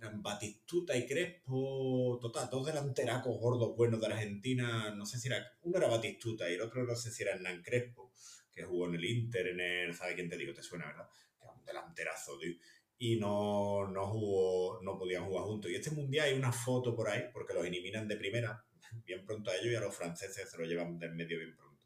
Eran 0.00 0.22
Batistuta 0.22 0.96
y 0.96 1.06
Crespo, 1.06 2.18
total, 2.20 2.48
dos 2.50 2.66
delanteracos 2.66 3.36
gordos 3.38 3.76
buenos 3.76 4.00
de 4.00 4.06
Argentina. 4.06 4.94
No 4.94 5.04
sé 5.04 5.18
si 5.18 5.28
era. 5.28 5.44
Uno 5.62 5.78
era 5.78 5.88
Batistuta 5.88 6.48
y 6.48 6.54
el 6.54 6.62
otro 6.62 6.84
no 6.84 6.94
sé 6.94 7.10
si 7.10 7.24
era 7.24 7.32
Hernán 7.32 7.62
Crespo, 7.62 8.12
que 8.52 8.62
jugó 8.62 8.88
en 8.88 8.94
el 8.94 9.04
Inter, 9.04 9.48
en 9.48 9.60
el. 9.60 9.94
¿Sabes 9.94 10.14
quién 10.14 10.28
te 10.28 10.36
digo? 10.36 10.54
Te 10.54 10.62
suena, 10.62 10.86
¿verdad? 10.86 11.08
Que 11.38 11.44
era 11.44 11.52
un 11.52 11.64
delanterazo, 11.64 12.38
tío. 12.38 12.54
Y 12.98 13.16
no, 13.16 13.88
no 13.88 14.06
jugó, 14.06 14.80
no 14.82 14.96
podían 14.98 15.24
jugar 15.24 15.44
juntos. 15.44 15.70
Y 15.70 15.74
este 15.74 15.90
mundial 15.90 16.28
hay 16.28 16.38
una 16.38 16.52
foto 16.52 16.94
por 16.94 17.08
ahí, 17.08 17.24
porque 17.32 17.54
los 17.54 17.64
eliminan 17.64 18.06
de 18.06 18.16
primera 18.16 18.64
bien 19.04 19.24
pronto 19.24 19.50
a 19.50 19.56
ellos 19.56 19.72
y 19.72 19.76
a 19.76 19.80
los 19.80 19.94
franceses 19.94 20.48
se 20.48 20.58
lo 20.58 20.64
llevan 20.64 20.98
del 20.98 21.14
medio 21.14 21.38
bien 21.38 21.56
pronto. 21.56 21.82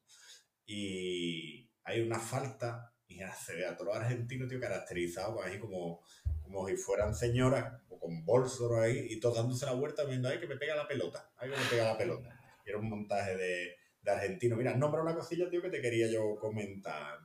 Y 0.67 1.71
hay 1.85 2.01
una 2.01 2.19
falta 2.19 2.93
y 3.07 3.21
se 3.45 3.55
ve 3.55 3.67
a 3.67 3.77
todos 3.77 3.89
los 3.89 3.97
argentinos 3.97 4.49
tío, 4.49 4.61
caracterizados 4.61 5.45
ahí 5.45 5.59
como, 5.59 6.03
como 6.43 6.67
si 6.67 6.77
fueran 6.77 7.15
señoras 7.15 7.82
con 8.03 8.25
bolsos 8.25 8.73
ahí 8.73 9.07
y 9.11 9.21
todos 9.21 9.37
dándose 9.37 9.65
la 9.65 9.75
vuelta 9.75 10.05
viendo 10.05 10.29
ahí 10.29 10.41
que 10.41 10.49
me 10.49 10.57
pega 10.57 10.75
la 10.75 10.89
pelota, 10.89 11.33
ahí 11.37 11.49
que 11.49 11.57
me 11.57 11.65
pega 11.67 11.85
la 11.85 11.97
pelota. 11.97 12.37
Y 12.67 12.71
era 12.71 12.79
un 12.79 12.89
montaje 12.89 13.37
de, 13.37 13.77
de 14.03 14.11
argentinos. 14.11 14.59
Mira, 14.59 14.75
nombra 14.75 15.03
una 15.03 15.15
cosilla, 15.15 15.49
tío, 15.49 15.63
que 15.63 15.71
te 15.71 15.81
quería 15.81 16.09
yo 16.09 16.37
comentar. 16.41 17.21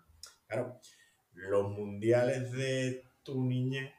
Claro, 0.45 0.79
los 1.31 1.71
mundiales 1.71 2.51
de 2.51 3.03
tu 3.23 3.43
niñez 3.43 3.91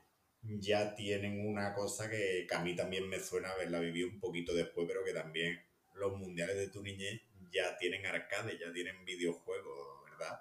ya 0.42 0.94
tienen 0.94 1.44
una 1.48 1.74
cosa 1.74 2.08
que, 2.08 2.46
que, 2.48 2.54
a 2.54 2.60
mí 2.60 2.76
también 2.76 3.08
me 3.08 3.18
suena 3.18 3.50
haberla 3.50 3.80
vivido 3.80 4.08
un 4.08 4.20
poquito 4.20 4.54
después, 4.54 4.86
pero 4.86 5.04
que 5.04 5.12
también 5.12 5.60
los 5.94 6.16
mundiales 6.16 6.56
de 6.56 6.68
tu 6.68 6.80
niñez 6.80 7.20
ya 7.52 7.76
tienen 7.76 8.06
arcade, 8.06 8.56
ya 8.56 8.72
tienen 8.72 9.04
videojuegos, 9.04 10.04
¿verdad? 10.10 10.40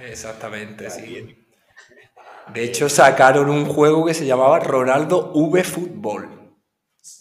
Exactamente, 0.00 0.90
sí. 0.90 1.45
De 2.52 2.64
hecho, 2.64 2.88
sacaron 2.88 3.50
un 3.50 3.66
juego 3.66 4.06
que 4.06 4.14
se 4.14 4.26
llamaba 4.26 4.60
Ronaldo 4.60 5.32
V 5.34 5.64
Fútbol. 5.64 6.36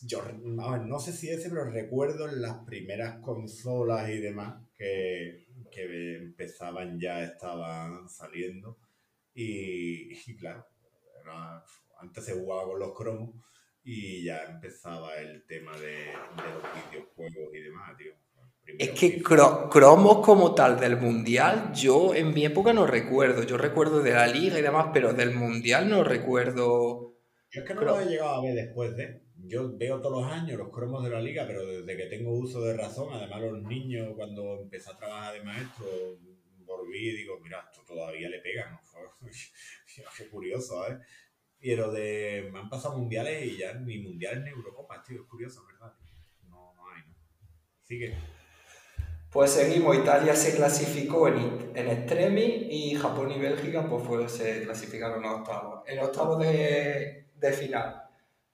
Yo 0.03 0.22
no, 0.43 0.99
sé 0.99 1.11
si 1.11 1.30
ese, 1.30 1.49
pero 1.49 1.65
recuerdo 1.65 2.27
en 2.30 2.41
las 2.41 2.64
primeras 2.65 3.19
consolas 3.19 4.10
y 4.10 4.18
demás 4.18 4.64
que, 4.77 5.47
que 5.72 6.15
empezaban 6.18 6.99
ya, 6.99 7.23
estaban 7.23 8.07
saliendo. 8.10 8.77
Y, 9.34 10.38
claro, 10.38 10.65
antes 11.99 12.26
se 12.26 12.34
jugaba 12.34 12.65
con 12.65 12.80
los 12.80 12.93
cromos 12.95 13.35
y 13.84 14.23
ya 14.23 14.43
empezaba 14.43 15.15
el 15.18 15.45
tema 15.45 15.77
de, 15.77 16.14
los 16.38 16.91
videojuegos 16.91 17.53
y 17.53 17.60
demás, 17.60 17.97
tío. 17.97 18.14
Es 18.67 18.91
que 18.91 19.21
cromos 19.21 20.25
como 20.25 20.55
tal 20.55 20.79
del 20.79 20.97
mundial, 20.97 21.71
yo 21.73 22.15
en 22.15 22.33
mi 22.33 22.45
época 22.45 22.73
no 22.73 22.87
recuerdo. 22.87 23.43
Yo 23.43 23.57
recuerdo 23.57 24.01
de 24.01 24.13
la 24.13 24.27
liga 24.27 24.59
y 24.59 24.61
demás, 24.61 24.87
pero 24.93 25.13
del 25.13 25.33
mundial 25.35 25.89
no 25.89 26.03
recuerdo. 26.03 27.15
Yo 27.51 27.61
es 27.61 27.67
que 27.67 27.73
no 27.73 27.81
lo 27.81 27.99
he 27.99 28.05
llegado 28.05 28.35
a 28.35 28.41
ver 28.41 28.55
después 28.55 28.95
de. 28.95 29.21
Yo 29.47 29.77
veo 29.77 30.01
todos 30.01 30.23
los 30.23 30.31
años 30.31 30.57
los 30.57 30.71
cromos 30.71 31.03
de 31.03 31.11
la 31.11 31.21
liga, 31.21 31.45
pero 31.45 31.65
desde 31.65 31.95
que 31.95 32.07
tengo 32.07 32.31
uso 32.31 32.61
de 32.61 32.75
razón, 32.75 33.13
además 33.13 33.41
los 33.41 33.61
niños 33.61 34.13
cuando 34.15 34.61
empecé 34.61 34.89
a 34.89 34.97
trabajar 34.97 35.33
de 35.33 35.43
maestro, 35.43 35.85
volví 36.65 37.09
y 37.09 37.17
digo, 37.17 37.39
mira, 37.41 37.69
esto 37.71 37.83
todavía 37.85 38.29
le 38.29 38.39
pegan. 38.39 38.79
Qué 40.17 40.27
curioso, 40.29 40.87
¿eh? 40.89 40.97
Pero 41.59 41.91
de. 41.91 42.49
Me 42.51 42.59
han 42.59 42.69
pasado 42.69 42.97
mundiales 42.97 43.45
y 43.45 43.57
ya 43.57 43.73
ni 43.75 43.99
mundiales 43.99 44.43
ni 44.43 44.49
Eurocopas, 44.49 45.03
tío. 45.03 45.21
Es 45.21 45.27
curioso, 45.27 45.65
¿verdad? 45.65 45.93
No, 46.49 46.73
no 46.73 46.89
hay, 46.89 47.03
¿no? 47.07 47.15
Sigue. 47.81 48.15
Pues 49.35 49.51
seguimos, 49.51 49.97
Italia 49.97 50.33
se 50.33 50.55
clasificó 50.55 51.27
en, 51.27 51.69
en 51.75 51.89
Extremi 51.89 52.67
y 52.69 52.95
Japón 52.95 53.29
y 53.31 53.37
Bélgica 53.37 53.85
pues 53.85 54.31
se 54.31 54.63
clasificaron 54.63 55.25
a 55.25 55.35
octavos. 55.35 55.83
En 55.87 55.99
octavos 55.99 56.39
de, 56.39 57.25
de 57.35 57.51
final, 57.51 58.03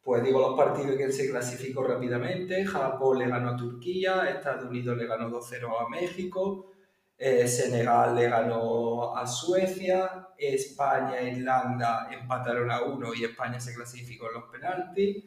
pues 0.02 0.24
digo 0.24 0.40
los 0.40 0.58
partidos 0.58 0.98
que 0.98 1.12
se 1.12 1.30
clasificó 1.30 1.84
rápidamente, 1.84 2.66
Japón 2.66 3.20
le 3.20 3.28
ganó 3.28 3.52
a 3.52 3.58
Turquía, 3.58 4.28
Estados 4.28 4.72
Unidos 4.72 4.98
le 4.98 5.06
ganó 5.06 5.30
2-0 5.30 5.86
a 5.86 5.88
México, 5.88 6.72
eh, 7.16 7.48
Senegal 7.48 8.16
le 8.16 8.28
ganó 8.28 9.16
a 9.16 9.28
Suecia, 9.28 10.30
España 10.36 11.20
e 11.20 11.34
Irlanda 11.34 12.08
empataron 12.12 12.72
a 12.72 12.82
uno 12.82 13.14
y 13.14 13.24
España 13.24 13.60
se 13.60 13.76
clasificó 13.76 14.30
en 14.30 14.34
los 14.34 14.46
penaltis. 14.46 15.26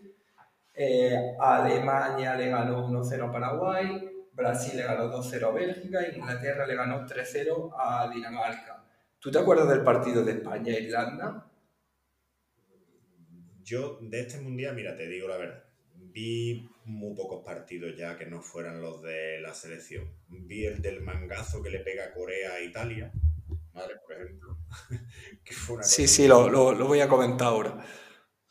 Eh, 0.74 1.36
Alemania 1.38 2.34
le 2.34 2.48
ganó 2.48 2.88
1-0 2.88 3.28
a 3.28 3.30
Paraguay, 3.30 4.13
Brasil 4.34 4.76
le 4.76 4.82
ganó 4.82 5.10
2-0 5.10 5.44
a 5.44 5.50
Bélgica 5.50 6.02
e 6.02 6.16
Inglaterra 6.16 6.66
le 6.66 6.74
ganó 6.74 7.06
3-0 7.06 7.72
a 7.76 8.10
Dinamarca. 8.12 8.84
¿Tú 9.18 9.30
te 9.30 9.38
acuerdas 9.38 9.68
del 9.68 9.82
partido 9.82 10.24
de 10.24 10.32
España 10.32 10.74
e 10.74 10.82
Irlanda? 10.82 11.50
Yo 13.62 13.98
de 14.02 14.20
este 14.20 14.40
mundial, 14.40 14.74
mira, 14.74 14.94
te 14.94 15.08
digo 15.08 15.28
la 15.28 15.38
verdad, 15.38 15.64
vi 15.94 16.68
muy 16.84 17.14
pocos 17.14 17.42
partidos 17.44 17.96
ya 17.96 18.16
que 18.18 18.26
no 18.26 18.42
fueran 18.42 18.82
los 18.82 19.02
de 19.02 19.40
la 19.40 19.54
selección. 19.54 20.12
Vi 20.28 20.66
el 20.66 20.82
del 20.82 21.00
mangazo 21.00 21.62
que 21.62 21.70
le 21.70 21.80
pega 21.80 22.12
Corea 22.12 22.54
a 22.54 22.60
Italia, 22.60 23.10
madre, 23.72 23.94
por 24.04 24.12
ejemplo. 24.12 24.58
sí, 25.82 26.06
sí, 26.06 26.28
lo, 26.28 26.48
lo, 26.50 26.86
voy 26.86 27.00
a 27.00 27.08
comentar 27.08 27.48
ahora. 27.48 27.84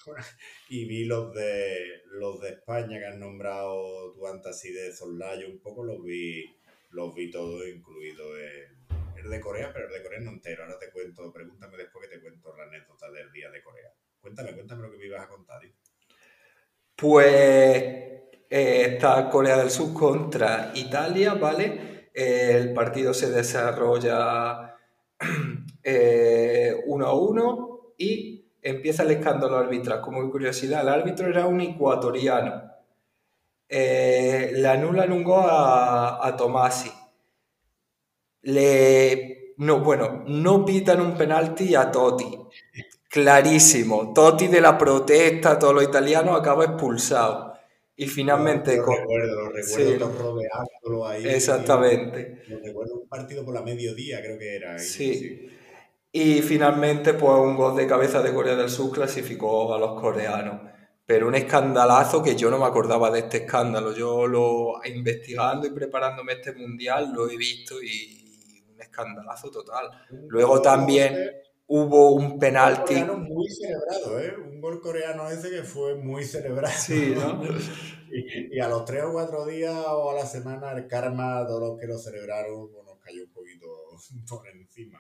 y 0.74 0.86
vi 0.86 1.06
los 1.06 1.32
de 1.36 2.02
los 2.14 2.42
de 2.42 2.50
España 2.50 2.98
que 2.98 3.06
han 3.06 3.20
nombrado 3.20 4.12
tu 4.14 4.26
así 4.50 4.74
de 4.74 4.92
Sollayo 4.92 5.48
un 5.48 5.60
poco, 5.60 5.84
los 5.84 6.04
vi, 6.04 6.46
los 6.90 7.14
vi 7.14 7.30
todos, 7.30 7.68
incluido 7.68 8.36
el, 8.36 9.30
de 9.30 9.40
Corea, 9.40 9.72
pero 9.72 9.86
el 9.86 9.94
de 9.94 10.02
Corea 10.02 10.20
no 10.22 10.32
entero. 10.32 10.64
Ahora 10.64 10.80
te 10.80 10.90
cuento, 10.90 11.32
pregúntame 11.32 11.78
después 11.78 12.08
que 12.08 12.16
te 12.16 12.22
cuento 12.22 12.58
la 12.58 12.64
anécdota 12.64 13.12
del 13.12 13.32
día 13.32 13.52
de 13.52 13.62
Corea. 13.62 13.94
Cuéntame, 14.20 14.54
cuéntame 14.54 14.82
lo 14.82 14.92
que 14.92 14.98
me 14.98 15.06
ibas 15.06 15.22
a 15.22 15.28
contar. 15.28 15.62
Pues 16.96 17.28
eh, 17.28 18.32
está 18.50 19.30
Corea 19.30 19.58
del 19.58 19.70
Sur 19.70 19.94
contra 19.94 20.72
Italia, 20.74 21.36
¿vale? 21.36 22.10
el 22.12 22.74
partido 22.74 23.14
se 23.14 23.30
desarrolla 23.30 24.76
eh, 25.84 26.76
uno 26.88 27.06
a 27.06 27.14
uno 27.14 27.94
y 27.96 28.43
empieza 28.64 29.04
el 29.04 29.12
escándalo 29.12 29.58
arbitral. 29.58 30.02
Como 30.02 30.30
curiosidad, 30.32 30.82
el 30.82 30.90
árbitro 30.90 31.28
era 31.28 31.46
un 31.46 31.62
ecuatoriano. 31.62 32.72
Eh, 33.68 34.52
le 34.54 34.68
anulan 34.68 35.12
un 35.12 35.24
gol 35.24 35.46
a, 35.48 36.20
a 36.26 36.36
Tomasi. 36.36 36.92
Le, 38.44 39.54
no, 39.58 39.80
bueno, 39.80 40.24
no 40.28 40.66
pitan 40.66 41.02
un 41.02 41.16
penalti 41.16 41.76
a 41.76 41.92
Totti. 41.92 42.38
Clarísimo. 43.10 44.12
Totti 44.14 44.48
de 44.48 44.62
la 44.62 44.78
protesta, 44.78 45.60
todos 45.60 45.76
los 45.76 45.84
italianos 45.84 46.40
acaba 46.40 46.66
expulsado. 46.66 47.54
Y 47.96 48.08
finalmente. 48.08 48.78
Lo, 48.78 48.86
recuerdo, 48.86 49.36
lo 49.36 49.50
recuerdo 49.50 50.42
sí. 50.84 51.06
ahí. 51.06 51.28
Exactamente. 51.28 52.44
Lo 52.48 52.60
recuerdo 52.60 52.96
un 52.96 53.08
partido 53.08 53.46
por 53.46 53.54
la 53.54 53.62
mediodía, 53.62 54.22
creo 54.22 54.38
que 54.38 54.56
era. 54.56 54.80
sí. 54.80 55.50
Y 56.16 56.44
finalmente, 56.44 57.16
pues 57.16 57.34
un 57.40 57.56
gol 57.56 57.76
de 57.76 57.88
cabeza 57.88 58.22
de 58.22 58.32
Corea 58.32 58.56
del 58.56 58.70
Sur 58.70 58.92
clasificó 58.92 59.74
a 59.74 59.80
los 59.80 60.00
coreanos. 60.00 60.62
pero 61.08 61.28
un 61.28 61.36
escandalazo 61.36 62.22
que 62.24 62.36
yo 62.36 62.50
no 62.52 62.60
me 62.60 62.66
acordaba 62.66 63.10
de 63.10 63.20
este 63.22 63.38
escándalo. 63.38 63.94
Yo 63.94 64.28
lo 64.28 64.74
investigando 64.86 65.66
y 65.68 65.72
preparándome 65.72 66.34
este 66.34 66.54
mundial 66.54 67.12
lo 67.14 67.28
he 67.30 67.36
visto 67.36 67.82
y 67.82 68.64
un 68.74 68.80
escandalazo 68.80 69.50
total. 69.50 69.90
Luego 70.30 70.62
también 70.62 71.32
hubo 71.66 72.12
un 72.12 72.38
penalti. 72.38 72.94
Un 72.94 73.08
coreano 73.08 73.18
muy 73.18 73.50
celebrado, 73.50 74.20
¿eh? 74.20 74.36
Un 74.38 74.62
gol 74.62 74.82
coreano 74.82 75.30
ese 75.30 75.50
que 75.50 75.64
fue 75.64 75.96
muy 75.96 76.24
celebrado. 76.24 76.76
Sí, 76.78 77.16
¿no? 77.16 77.42
y, 78.52 78.60
a 78.60 78.68
los 78.68 78.86
tres 78.86 79.04
o 79.04 79.14
cuatro 79.14 79.48
días 79.48 79.76
o 79.88 80.12
a 80.12 80.14
la 80.14 80.26
semana 80.28 80.74
el 80.74 80.88
karma, 80.88 81.44
todos 81.48 81.70
los 81.70 81.80
que 81.80 81.88
lo 81.88 81.98
celebraron, 81.98 82.72
nos 82.86 83.00
cayó 83.00 83.24
un 83.24 83.34
poquito 83.34 83.68
por 84.30 84.48
encima. 84.48 85.00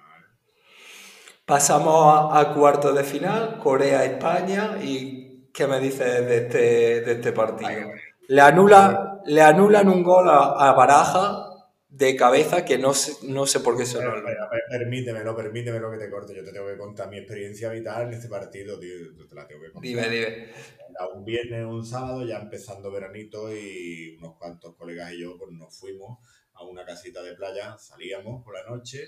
Pasamos 1.45 2.30
a, 2.32 2.53
cuartos 2.53 2.95
de 2.95 3.03
final, 3.03 3.60
Corea-España 3.60 4.78
y 4.82 5.49
¿qué 5.53 5.68
me 5.68 5.80
dices 5.80 6.26
de 6.26 6.38
este, 6.38 7.02
de 7.02 7.11
este 7.11 7.32
partido? 7.34 7.91
Le, 8.28 8.41
anula, 8.41 9.22
le 9.26 9.41
anulan 9.41 9.90
un 9.90 10.03
gol 10.03 10.30
a 10.30 10.72
Baraja 10.72 11.53
de 11.94 12.15
cabeza 12.15 12.65
que 12.65 12.80
no 12.80 12.95
sé, 12.95 13.28
no 13.28 13.45
sé 13.45 13.60
por 13.60 13.78
qué 13.78 13.86
se 13.86 14.03
lo 14.03 14.11
Permítemelo, 14.68 15.36
permítemelo 15.36 15.91
que 15.91 15.98
te 15.98 16.10
corte. 16.10 16.36
Yo 16.36 16.44
te 16.44 16.52
tengo 16.52 16.65
que 16.65 16.78
contar 16.78 17.07
mi 17.07 17.20
experiencia 17.20 17.70
vital 17.70 18.07
en 18.07 18.14
este 18.14 18.28
partido, 18.28 18.80
tío. 18.80 19.15
te 19.30 19.36
la 19.36 19.45
tengo 19.45 19.61
que 19.61 19.72
contar. 19.72 19.84
Dime, 19.84 20.10
dime. 20.10 20.49
un 21.14 21.24
viernes, 21.24 21.65
un 21.65 21.86
sábado, 21.86 22.26
ya 22.26 22.40
empezando 22.40 22.91
veranito 22.91 23.53
y 23.53 24.15
unos 24.18 24.38
cuantos 24.38 24.76
colegas 24.76 25.14
y 25.14 25.22
yo 25.22 25.38
pues 25.38 25.52
nos 25.52 25.78
fuimos 25.80 26.18
a 26.53 26.64
una 26.64 26.84
casita 26.84 27.22
de 27.22 27.36
playa, 27.36 27.78
salíamos 27.78 28.44
por 28.44 28.56
la 28.56 28.64
noche 28.68 29.06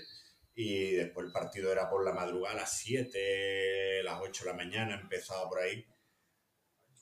y 0.58 0.92
después 0.92 1.26
el 1.26 1.32
partido 1.32 1.70
era 1.70 1.88
por 1.90 2.02
la 2.02 2.14
madrugada, 2.14 2.54
a 2.54 2.60
las 2.60 2.78
7, 2.78 4.02
las 4.02 4.20
8 4.22 4.44
de 4.44 4.50
la 4.50 4.56
mañana, 4.56 4.98
empezaba 4.98 5.46
por 5.48 5.60
ahí. 5.60 5.86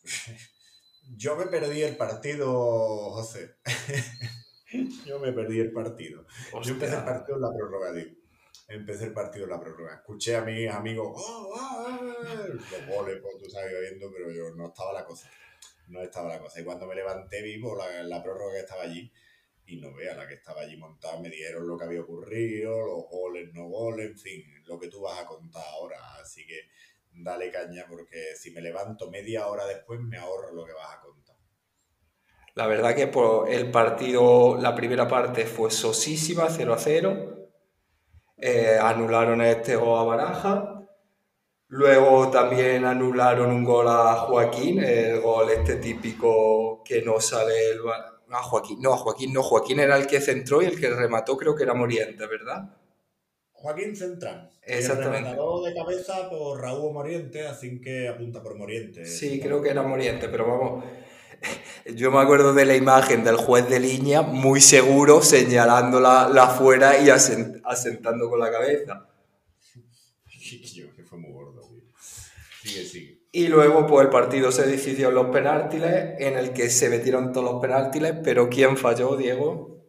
yo 1.17 1.37
me 1.37 1.47
perdí 1.47 1.83
el 1.83 1.97
partido, 1.97 3.11
José. 3.13 3.57
Yo 5.07 5.21
me 5.21 5.33
perdí 5.33 5.61
el 5.61 5.71
partido. 5.73 6.27
Yo 6.65 6.73
empecé 6.73 6.97
el 6.97 7.05
partido 7.05 7.37
en 7.37 7.43
la 7.43 7.53
prórroga, 7.57 7.95
tío. 7.95 8.13
Empecé 8.67 9.05
el 9.05 9.13
partido 9.13 9.45
en 9.45 9.51
la 9.51 9.61
prórroga. 9.61 9.95
Escuché 9.95 10.35
a 10.35 10.41
mis 10.41 10.69
amigos, 10.69 11.13
¡Oh, 11.15 11.55
oh, 11.55 11.87
oh, 11.87 12.47
los 12.49 12.87
goles, 12.89 13.21
pues 13.23 13.39
tú 13.41 13.49
sabes, 13.49 13.73
viendo, 13.81 14.11
pero 14.11 14.33
yo 14.33 14.51
no 14.57 14.69
estaba 14.69 14.93
la 14.93 15.05
cosa. 15.05 15.31
No 15.87 16.03
estaba 16.03 16.31
la 16.31 16.41
cosa. 16.41 16.61
Y 16.61 16.65
cuando 16.65 16.89
me 16.89 16.97
levanté 16.97 17.41
vivo, 17.43 17.77
la, 17.77 18.03
la 18.03 18.21
prórroga 18.21 18.55
que 18.55 18.61
estaba 18.61 18.83
allí, 18.83 19.13
y 19.67 19.81
no 19.81 19.95
vea 19.95 20.15
la 20.15 20.27
que 20.29 20.35
estaba 20.35 20.63
allí 20.63 20.77
montada, 20.77 21.19
me 21.21 21.31
dieron 21.31 21.67
lo 21.67 21.79
que 21.79 21.85
había 21.85 22.03
ocurrido, 22.03 22.87
los 22.87 23.09
goles, 23.11 23.53
no 23.55 23.69
goles, 23.69 24.11
en 24.11 24.19
fin, 24.19 24.45
lo 24.67 24.79
que 24.79 24.89
tú 24.89 25.01
vas 25.01 25.21
a 25.21 25.27
contar 25.27 25.63
ahora. 25.73 25.97
Así 26.21 26.47
que 26.47 26.69
dale 27.13 27.51
caña, 27.51 27.85
porque 27.89 28.35
si 28.37 28.51
me 28.51 28.61
levanto 28.61 29.11
media 29.11 29.47
hora 29.47 29.67
después, 29.67 30.01
me 30.01 30.19
ahorro 30.19 30.53
lo 30.53 30.65
que 30.65 30.73
vas 30.73 30.95
a 30.95 31.01
contar. 31.01 31.37
La 32.55 32.67
verdad 32.67 32.95
que 32.95 33.09
por 33.09 33.51
el 33.51 33.71
partido, 33.71 34.57
la 34.61 34.75
primera 34.75 35.09
parte 35.09 35.45
fue 35.45 35.71
sosísima, 35.71 36.47
0 36.49 36.75
a 36.75 36.79
0. 36.79 37.51
Eh, 38.37 38.79
anularon 38.81 39.41
este 39.43 39.75
gol 39.75 39.99
a 39.99 40.03
Baraja. 40.05 40.71
Luego 41.69 42.31
también 42.31 42.85
anularon 42.85 43.51
un 43.51 43.65
gol 43.65 43.89
a 43.89 44.15
Joaquín, 44.15 44.85
el 44.85 45.21
gol 45.21 45.51
este 45.51 45.77
típico 45.77 46.83
que 46.85 47.03
no 47.03 47.21
sale 47.21 47.71
el... 47.71 47.81
a 48.39 48.43
Joaquín, 48.43 48.81
no, 48.81 48.93
a 48.93 48.97
Joaquín 48.97 49.33
no, 49.33 49.43
Joaquín 49.43 49.81
era 49.81 49.97
el 49.97 50.07
que 50.07 50.21
centró 50.21 50.63
y 50.63 50.67
el 50.67 50.79
que 50.79 50.91
remató 50.91 51.37
creo 51.37 51.55
que 51.55 51.65
era 51.65 51.75
Moriente, 51.75 52.27
¿verdad? 52.27 52.77
Joaquín 53.53 53.97
Central. 53.97 54.51
Exactamente. 54.63 55.31
El 55.31 55.65
de 55.65 55.75
cabeza 55.75 56.29
por 56.29 56.61
Raúl 56.61 56.93
Moriente, 56.93 57.47
así 57.47 57.81
que 57.81 58.09
apunta 58.09 58.43
por 58.43 58.57
Moriente. 58.57 59.07
Sí, 59.07 59.41
creo 59.41 59.63
que 59.63 59.71
era 59.71 59.83
Moriente, 59.83 60.29
pero 60.29 60.47
vamos, 60.47 60.85
yo 61.95 62.11
me 62.11 62.19
acuerdo 62.19 62.53
de 62.53 62.65
la 62.65 62.77
imagen 62.77 63.25
del 63.25 63.37
juez 63.37 63.69
de 63.69 63.81
línea 63.81 64.23
muy 64.23 64.61
seguro 64.61 65.23
señalándola 65.23 66.29
la 66.29 66.49
fuera 66.49 66.99
y 67.01 67.11
asentando 67.11 68.29
con 68.29 68.41
la 68.41 68.51
cabeza. 68.51 69.09
que 70.97 71.05
fue 71.05 71.19
muy 71.19 71.33
gordo, 71.33 71.63
Sigue, 72.63 72.85
sigue. 72.85 73.14
Y 73.37 73.49
luego 73.49 73.85
pues 73.85 74.05
el 74.05 74.13
partido 74.13 74.53
se 74.53 74.65
decidió 74.65 75.09
en 75.09 75.17
los 75.17 75.27
penaltis, 75.27 75.83
en 75.83 76.39
el 76.39 76.53
que 76.53 76.71
se 76.71 76.89
metieron 76.89 77.33
todos 77.33 77.51
los 77.51 77.61
penaltis, 77.61 78.01
pero 78.23 78.49
¿quién 78.49 78.77
falló, 78.77 79.17
Diego? 79.17 79.85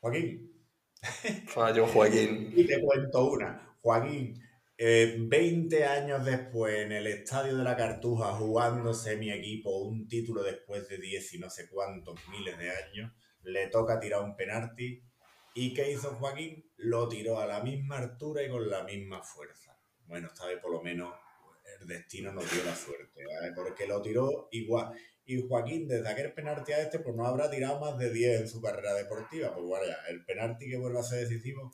Joaquín. 0.00 0.52
Falló 1.46 1.86
Joaquín. 1.86 2.52
Y 2.54 2.66
te 2.66 2.82
cuento 2.82 3.30
una. 3.30 3.78
Joaquín 3.80 4.38
20 4.76 5.78
eh, 5.78 5.84
años 5.86 6.22
después, 6.22 6.80
en 6.80 6.92
el 6.92 7.06
estadio 7.06 7.56
de 7.56 7.64
la 7.64 7.78
Cartuja, 7.78 8.34
jugándose 8.34 9.16
mi 9.16 9.30
equipo 9.30 9.78
un 9.78 10.06
título 10.06 10.42
después 10.42 10.86
de 10.90 10.98
10 10.98 11.32
y 11.32 11.38
no 11.38 11.48
sé 11.48 11.70
cuántos 11.70 12.20
miles 12.28 12.58
de 12.58 12.70
años, 12.70 13.10
le 13.42 13.68
toca 13.68 13.98
tirar 13.98 14.22
un 14.22 14.36
penalti. 14.36 15.02
¿Y 15.54 15.72
qué 15.72 15.92
hizo 15.92 16.14
Joaquín? 16.16 16.70
Lo 16.76 17.08
tiró 17.08 17.40
a 17.40 17.46
la 17.46 17.62
misma 17.62 18.00
altura 18.00 18.42
y 18.42 18.50
con 18.50 18.68
la 18.68 18.84
misma 18.84 19.22
fuerza. 19.22 19.78
Bueno, 20.06 20.26
esta 20.26 20.46
vez 20.46 20.58
por 20.60 20.72
lo 20.72 20.82
menos 20.82 21.14
destino 21.86 22.32
nos 22.32 22.50
dio 22.50 22.64
la 22.64 22.74
suerte, 22.74 23.24
porque 23.54 23.86
lo 23.86 24.02
tiró 24.02 24.48
igual. 24.52 24.92
Y 25.26 25.46
Joaquín, 25.48 25.88
desde 25.88 26.08
aquel 26.08 26.32
penalti 26.34 26.72
a 26.72 26.82
este, 26.82 26.98
pues 26.98 27.16
no 27.16 27.26
habrá 27.26 27.50
tirado 27.50 27.80
más 27.80 27.98
de 27.98 28.12
10 28.12 28.40
en 28.42 28.48
su 28.48 28.60
carrera 28.60 28.94
deportiva. 28.94 29.54
Pues 29.54 29.66
vaya, 29.68 29.96
el 30.08 30.24
penalti 30.24 30.68
que 30.68 30.76
vuelve 30.76 30.98
a 30.98 31.02
ser 31.02 31.20
decisivo 31.20 31.70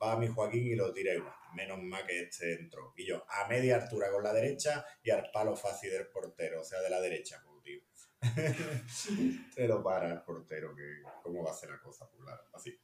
va 0.00 0.12
a 0.12 0.16
mi 0.16 0.28
Joaquín 0.28 0.66
y 0.66 0.76
lo 0.76 0.92
tira 0.92 1.14
igual 1.14 1.34
menos 1.54 1.82
mal 1.82 2.06
que 2.06 2.22
este 2.22 2.54
entró. 2.54 2.92
Y 2.96 3.06
yo, 3.06 3.24
a 3.28 3.48
media 3.48 3.76
altura 3.76 4.10
con 4.10 4.22
la 4.22 4.32
derecha 4.32 4.84
y 5.02 5.10
al 5.10 5.30
palo 5.30 5.56
fácil 5.56 5.90
del 5.90 6.08
portero, 6.08 6.60
o 6.60 6.64
sea, 6.64 6.80
de 6.80 6.90
la 6.90 7.00
derecha, 7.00 7.42
pues, 7.44 7.62
tío. 7.62 7.80
Pero 9.56 9.82
para 9.82 10.12
el 10.12 10.22
portero, 10.22 10.74
que 10.74 11.02
cómo 11.22 11.44
va 11.44 11.50
a 11.50 11.54
ser 11.54 11.70
la 11.70 11.80
cosa, 11.80 12.08
pues, 12.10 12.22
así. 12.52 12.78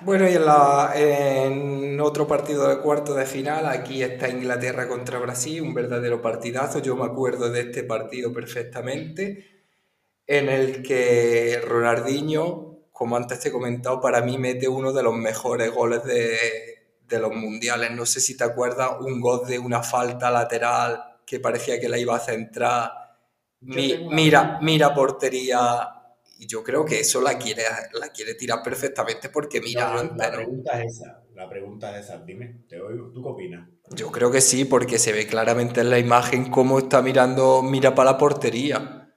Bueno, 0.00 0.28
y 0.28 0.34
en, 0.34 0.44
la, 0.44 0.92
en 0.94 2.00
otro 2.00 2.26
partido 2.26 2.68
de 2.68 2.80
cuarto 2.82 3.14
de 3.14 3.24
final, 3.24 3.66
aquí 3.66 4.02
está 4.02 4.28
Inglaterra 4.28 4.86
contra 4.88 5.18
Brasil, 5.18 5.62
un 5.62 5.72
verdadero 5.74 6.20
partidazo. 6.20 6.80
Yo 6.80 6.94
me 6.96 7.06
acuerdo 7.06 7.50
de 7.50 7.62
este 7.62 7.82
partido 7.84 8.32
perfectamente, 8.32 9.46
en 10.26 10.48
el 10.50 10.82
que 10.82 11.60
Ronaldinho, 11.66 12.80
como 12.92 13.16
antes 13.16 13.40
te 13.40 13.48
he 13.50 13.52
comentado, 13.52 14.00
para 14.00 14.22
mí 14.22 14.38
mete 14.38 14.68
uno 14.68 14.92
de 14.92 15.02
los 15.02 15.14
mejores 15.16 15.72
goles 15.72 16.04
de, 16.04 16.38
de 17.08 17.20
los 17.20 17.34
mundiales. 17.34 17.90
No 17.92 18.06
sé 18.06 18.20
si 18.20 18.36
te 18.36 18.44
acuerdas, 18.44 18.92
un 19.00 19.20
gol 19.20 19.46
de 19.46 19.58
una 19.58 19.82
falta 19.82 20.30
lateral 20.30 21.16
que 21.26 21.40
parecía 21.40 21.80
que 21.80 21.88
la 21.88 21.98
iba 21.98 22.16
a 22.16 22.20
centrar. 22.20 22.92
mira, 23.60 24.58
mira 24.62 24.94
portería. 24.94 25.92
Y 26.38 26.46
yo 26.46 26.62
creo 26.62 26.84
que 26.84 27.00
eso 27.00 27.20
la 27.20 27.38
quiere, 27.38 27.62
la 27.94 28.08
quiere 28.08 28.34
tirar 28.34 28.62
perfectamente 28.62 29.30
porque 29.30 29.60
mira 29.60 30.02
La 30.16 30.30
pregunta 30.30 30.82
es 30.82 30.96
esa. 30.96 31.22
La 31.34 31.48
pregunta 31.48 31.98
es 31.98 32.04
esa. 32.04 32.18
Dime, 32.22 32.64
te 32.68 32.80
oigo. 32.80 33.10
¿Tú 33.12 33.22
qué 33.22 33.28
opinas? 33.28 33.68
Yo 33.90 34.10
creo 34.10 34.30
que 34.30 34.40
sí, 34.40 34.64
porque 34.64 34.98
se 34.98 35.12
ve 35.12 35.26
claramente 35.26 35.80
en 35.80 35.90
la 35.90 35.98
imagen 35.98 36.50
cómo 36.50 36.78
está 36.78 37.02
mirando, 37.02 37.62
mira 37.62 37.94
para 37.94 38.12
la 38.12 38.18
portería. 38.18 39.14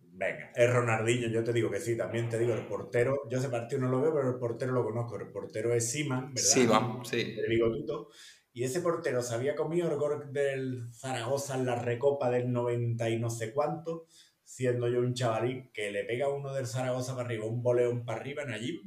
Venga, 0.00 0.50
es 0.54 0.72
Ronaldinho, 0.72 1.28
yo 1.28 1.44
te 1.44 1.52
digo 1.52 1.70
que 1.70 1.78
sí, 1.78 1.94
también 1.94 2.30
te 2.30 2.38
digo, 2.38 2.54
el 2.54 2.66
portero, 2.66 3.28
yo 3.28 3.38
ese 3.38 3.50
partido 3.50 3.82
no 3.82 3.88
lo 3.88 4.00
veo, 4.00 4.14
pero 4.14 4.30
el 4.30 4.38
portero 4.38 4.72
lo 4.72 4.82
conozco, 4.82 5.16
el 5.16 5.28
portero 5.28 5.74
es 5.74 5.90
Siman, 5.90 6.32
¿verdad? 6.32 6.48
Siman, 6.48 7.04
sí. 7.04 7.36
El 7.36 7.48
bigotito. 7.50 8.08
Y 8.54 8.64
ese 8.64 8.80
portero 8.80 9.20
se 9.20 9.34
había 9.34 9.54
comido 9.54 9.90
el 9.90 9.98
gol 9.98 10.32
del 10.32 10.88
Zaragoza 10.90 11.56
en 11.56 11.66
la 11.66 11.74
recopa 11.74 12.30
del 12.30 12.50
90 12.50 13.10
y 13.10 13.18
no 13.18 13.28
sé 13.28 13.52
cuánto, 13.52 14.06
siendo 14.46 14.88
yo 14.88 15.00
un 15.00 15.12
chavalín 15.12 15.70
que 15.72 15.90
le 15.90 16.04
pega 16.04 16.28
uno 16.28 16.54
del 16.54 16.68
Zaragoza 16.68 17.16
para 17.16 17.26
arriba, 17.26 17.46
un 17.46 17.62
boleón 17.62 18.04
para 18.04 18.20
arriba 18.20 18.44
en 18.44 18.52
allí, 18.52 18.80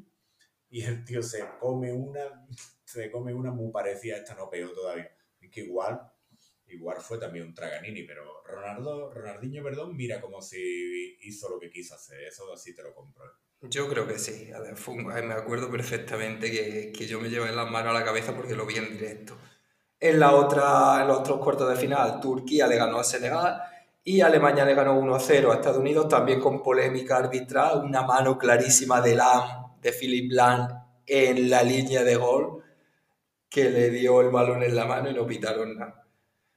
y 0.70 0.84
el 0.84 1.04
tío 1.04 1.22
se 1.22 1.44
come 1.60 1.92
una, 1.92 2.48
se 2.86 3.12
come 3.12 3.34
una 3.34 3.52
muy 3.52 3.70
parecida 3.72 4.16
a 4.16 4.20
esta, 4.20 4.36
no 4.36 4.50
peor 4.50 4.74
todavía. 4.74 5.12
Es 5.42 5.52
que 5.52 5.62
igual 5.62 6.00
igual 6.68 6.98
fue 7.02 7.18
también 7.18 7.48
un 7.48 7.54
Traganini, 7.54 8.04
pero 8.04 8.44
Ronaldo, 8.46 9.12
Ronaldinho, 9.12 9.64
perdón, 9.64 9.98
mira 9.98 10.22
como 10.22 10.42
si 10.42 11.18
hizo 11.22 11.50
lo 11.50 11.60
que 11.60 11.70
quiso 11.70 11.96
hacer, 11.96 12.22
eso 12.22 12.52
así 12.54 12.76
te 12.76 12.84
lo 12.84 12.94
compro. 12.94 13.26
¿eh? 13.26 13.68
Yo 13.70 13.90
creo 13.90 14.08
que 14.08 14.18
sí, 14.18 14.50
me 15.04 15.34
acuerdo 15.34 15.70
perfectamente 15.70 16.52
que, 16.52 16.94
que 16.96 17.08
yo 17.08 17.20
me 17.20 17.30
llevé 17.30 17.52
las 17.52 17.70
manos 17.70 17.92
a 17.92 18.00
la 18.00 18.06
cabeza 18.06 18.36
porque 18.36 18.56
lo 18.56 18.66
vi 18.66 18.76
en 18.76 18.92
directo. 18.92 19.36
En, 20.00 20.20
la 20.20 20.34
otra, 20.34 21.02
en 21.02 21.08
los 21.08 21.20
otros 21.20 21.40
cuartos 21.40 21.70
de 21.70 21.76
final, 21.76 22.22
Turquía 22.22 22.68
le 22.68 22.78
ganó 22.78 23.00
a 23.00 23.04
Senegal 23.04 23.62
y 24.10 24.22
Alemania 24.22 24.66
le 24.66 24.74
ganó 24.74 25.00
1-0 25.00 25.52
a 25.52 25.54
Estados 25.54 25.78
Unidos, 25.78 26.08
también 26.08 26.40
con 26.40 26.64
polémica 26.64 27.18
arbitral, 27.18 27.84
una 27.86 28.02
mano 28.02 28.40
clarísima 28.40 29.02
de 29.02 29.14
Lam, 29.14 29.78
de 29.80 29.92
Philip 29.92 30.32
Lam, 30.32 30.68
en 31.06 31.48
la 31.48 31.62
línea 31.62 32.04
de 32.04 32.16
gol, 32.16 32.64
que 33.48 33.70
le 33.70 33.92
dio 33.92 34.22
el 34.22 34.30
balón 34.30 34.64
en 34.64 34.76
la 34.76 34.86
mano 34.86 35.12
y 35.12 35.14
no 35.14 35.28
pitaron 35.28 35.78
nada. 35.78 36.08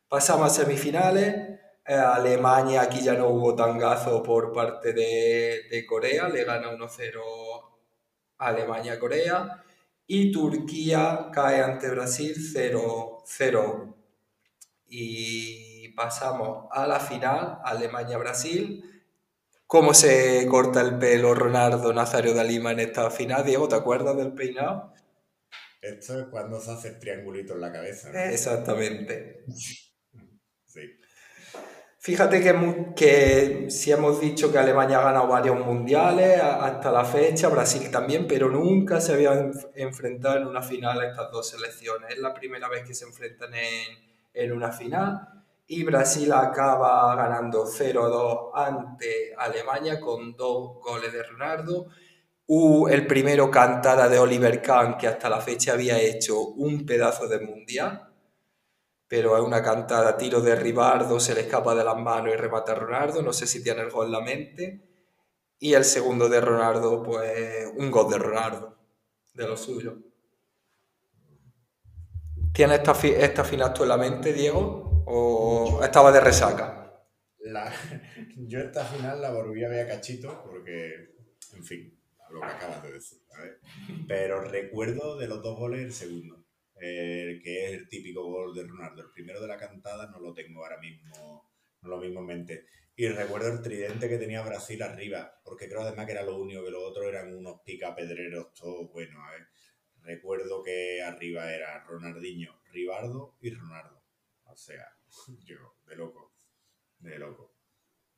Pasamos 0.09 0.47
a 0.47 0.63
semifinales. 0.63 1.61
Eh, 1.87 1.93
Alemania, 1.93 2.81
aquí 2.81 3.03
ya 3.03 3.13
no 3.13 3.29
hubo 3.29 3.55
tangazo 3.55 4.23
por 4.23 4.51
parte 4.51 4.95
de, 4.95 5.85
Corea, 5.87 6.31
le 6.31 6.45
gana 6.45 6.71
1-0 6.73 7.21
Alemania-Corea. 8.39 9.63
Y 10.07 10.33
Turquía 10.33 11.29
cae 11.31 11.61
ante 11.61 11.91
Brasil 11.91 12.35
0-0. 12.35 13.95
Y 14.89 15.72
pasamos 15.95 16.69
a 16.71 16.87
la 16.87 17.01
final, 17.01 17.59
Alemania-Brasil. 17.65 18.93
¿Cómo 19.67 19.95
se 19.95 20.47
corta 20.49 20.83
el 20.83 20.99
pelo 20.99 21.35
Ronaldo 21.35 21.93
Nazario 21.93 22.35
de 22.35 22.45
Lima 22.45 22.73
en 22.73 22.81
esta 22.81 23.11
final? 23.11 23.45
Diego, 23.45 23.69
¿te 23.69 23.77
acuerdas 23.77 24.17
del 24.17 24.33
peinado? 24.33 24.93
Esto 25.81 26.21
es 26.21 26.27
cuando 26.27 26.61
se 26.61 26.73
hace 26.73 26.89
el 26.89 26.99
triangulito 26.99 27.55
en 27.55 27.61
la 27.63 27.73
cabeza. 27.73 28.31
Exactamente. 28.31 29.45
sí. 29.49 29.93
Fíjate 31.99 32.43
que, 32.43 32.93
que 32.97 33.71
si 33.71 33.93
hemos 33.93 34.21
dicho 34.21 34.51
que 34.51 34.59
Alemania 34.59 34.99
ha 34.99 35.05
ganado 35.05 35.29
varios 35.29 35.65
mundiales 35.65 36.41
hasta 36.41 36.91
la 36.91 37.05
fecha, 37.05 37.49
Brasil 37.49 37.91
también, 37.93 38.27
pero 38.27 38.51
nunca 38.51 39.01
se 39.01 39.13
habían 39.13 39.53
enfrentado 39.77 40.37
en 40.37 40.49
una 40.49 40.63
final 40.63 41.01
a 41.01 41.07
estas 41.07 41.31
dos 41.31 41.49
selecciones. 41.49 42.11
Es 42.11 42.19
la 42.19 42.35
primera 42.35 42.69
vez 42.69 42.85
que 42.85 42.93
se 42.93 43.05
enfrentan 43.05 43.55
en, 43.55 43.99
en 44.35 44.53
una 44.53 44.73
final 44.73 45.42
y 45.67 45.85
Brasil 45.85 46.33
acaba 46.33 47.15
ganando 47.17 47.67
0-2 47.67 48.51
ante 48.55 49.35
Alemania 49.37 50.01
con 50.01 50.37
dos 50.37 50.81
goles 50.83 51.13
de 51.13 51.23
Ronaldo. 51.23 51.87
el 52.91 53.07
primero 53.07 53.51
cantada 53.51 54.09
de 54.09 54.19
Oliver 54.19 54.61
Kahn, 54.61 54.97
que 54.99 55.09
hasta 55.09 55.31
la 55.31 55.41
fecha 55.41 55.73
había 55.73 55.99
hecho 56.01 56.41
un 56.41 56.85
pedazo 56.85 57.27
de 57.29 57.41
mundial 57.41 58.13
pero 59.13 59.37
es 59.37 59.43
una 59.43 59.63
cantada, 59.63 60.17
tiro 60.17 60.41
de 60.41 60.57
Ribardo, 60.57 61.21
se 61.21 61.35
le 61.35 61.43
escapa 61.43 61.75
de 61.75 61.85
las 61.85 61.99
manos 61.99 62.33
y 62.33 62.37
remata 62.39 62.73
a 62.73 62.77
Ronaldo, 62.77 63.21
no 63.21 63.35
sé 63.35 63.47
si 63.47 63.63
tiene 63.63 63.83
el 63.83 63.91
gol 63.91 64.07
en 64.07 64.13
la 64.13 64.23
mente. 64.23 64.89
Y 65.59 65.75
el 65.75 65.85
segundo 65.85 66.31
de 66.31 66.41
Ronaldo, 66.41 67.03
pues 67.03 67.71
un 67.77 67.91
gol 67.91 68.11
de 68.11 68.17
Ronaldo, 68.17 68.75
de 69.35 69.47
lo 69.47 69.59
suyo. 69.59 69.99
¿Tienes 72.55 72.79
esta, 72.79 73.07
esta 73.07 73.45
final 73.45 73.75
tú 73.75 73.83
en 73.83 73.91
la 73.91 73.99
mente, 73.99 74.33
Diego? 74.33 74.92
¿O 75.15 75.81
estaba 75.85 76.11
de 76.11 76.21
resaca? 76.21 76.79
yo 78.37 78.61
esta 78.61 78.83
final 78.85 79.21
la 79.21 79.31
volví 79.31 79.63
a 79.63 79.69
ver 79.69 79.85
a 79.85 79.89
cachito 79.89 80.43
porque, 80.43 81.11
en 81.55 81.63
fin, 81.65 81.99
lo 82.31 82.41
que 82.41 82.47
acabas 82.47 82.83
de 82.83 82.93
decir. 82.93 83.19
Pero 84.09 84.41
recuerdo 84.41 85.19
de 85.19 85.29
los 85.29 85.43
dos 85.43 85.59
goles 85.59 85.83
el 85.83 85.93
segundo 85.93 86.43
que 86.83 87.67
es 87.67 87.73
el 87.73 87.89
típico 87.89 88.25
gol 88.25 88.55
de 88.55 88.67
Ronaldo. 88.67 89.03
El 89.03 89.11
primero 89.11 89.41
de 89.41 89.49
la 89.49 89.59
cantada 89.59 90.11
no 90.11 90.19
lo 90.19 90.33
tengo 90.33 90.63
ahora 90.65 90.79
mismo, 90.79 91.51
no 91.83 91.89
lo 91.89 91.99
mismo 91.99 92.21
en 92.21 92.27
mente. 92.27 92.67
Y 92.97 93.09
recuerdo 93.09 93.53
el 93.53 93.63
tridente 93.63 94.09
que 94.09 94.19
tenía 94.19 94.43
Brasil 94.43 94.83
arriba, 94.83 95.41
porque 95.45 95.69
creo 95.69 95.83
además 95.83 96.07
que 96.07 96.13
era 96.13 96.23
lo 96.23 96.39
único, 96.39 96.65
que 96.65 96.71
los 96.71 96.83
otros 96.83 97.07
eran 97.07 97.35
unos 97.35 97.61
picapedreros 97.65 98.53
todos 98.55 98.91
buenos. 98.91 99.23
Recuerdo 100.01 100.63
que 100.63 101.03
arriba 101.03 101.53
era 101.53 101.85
Ronaldinho, 101.85 102.61
Ribardo 102.73 103.37
y 103.41 103.51
Ronaldo. 103.51 104.03
O 104.45 104.57
sea, 104.57 104.85
yo, 105.47 105.57
de 105.87 105.97
loco, 105.97 106.33
de 107.01 107.19
loco. 107.19 107.53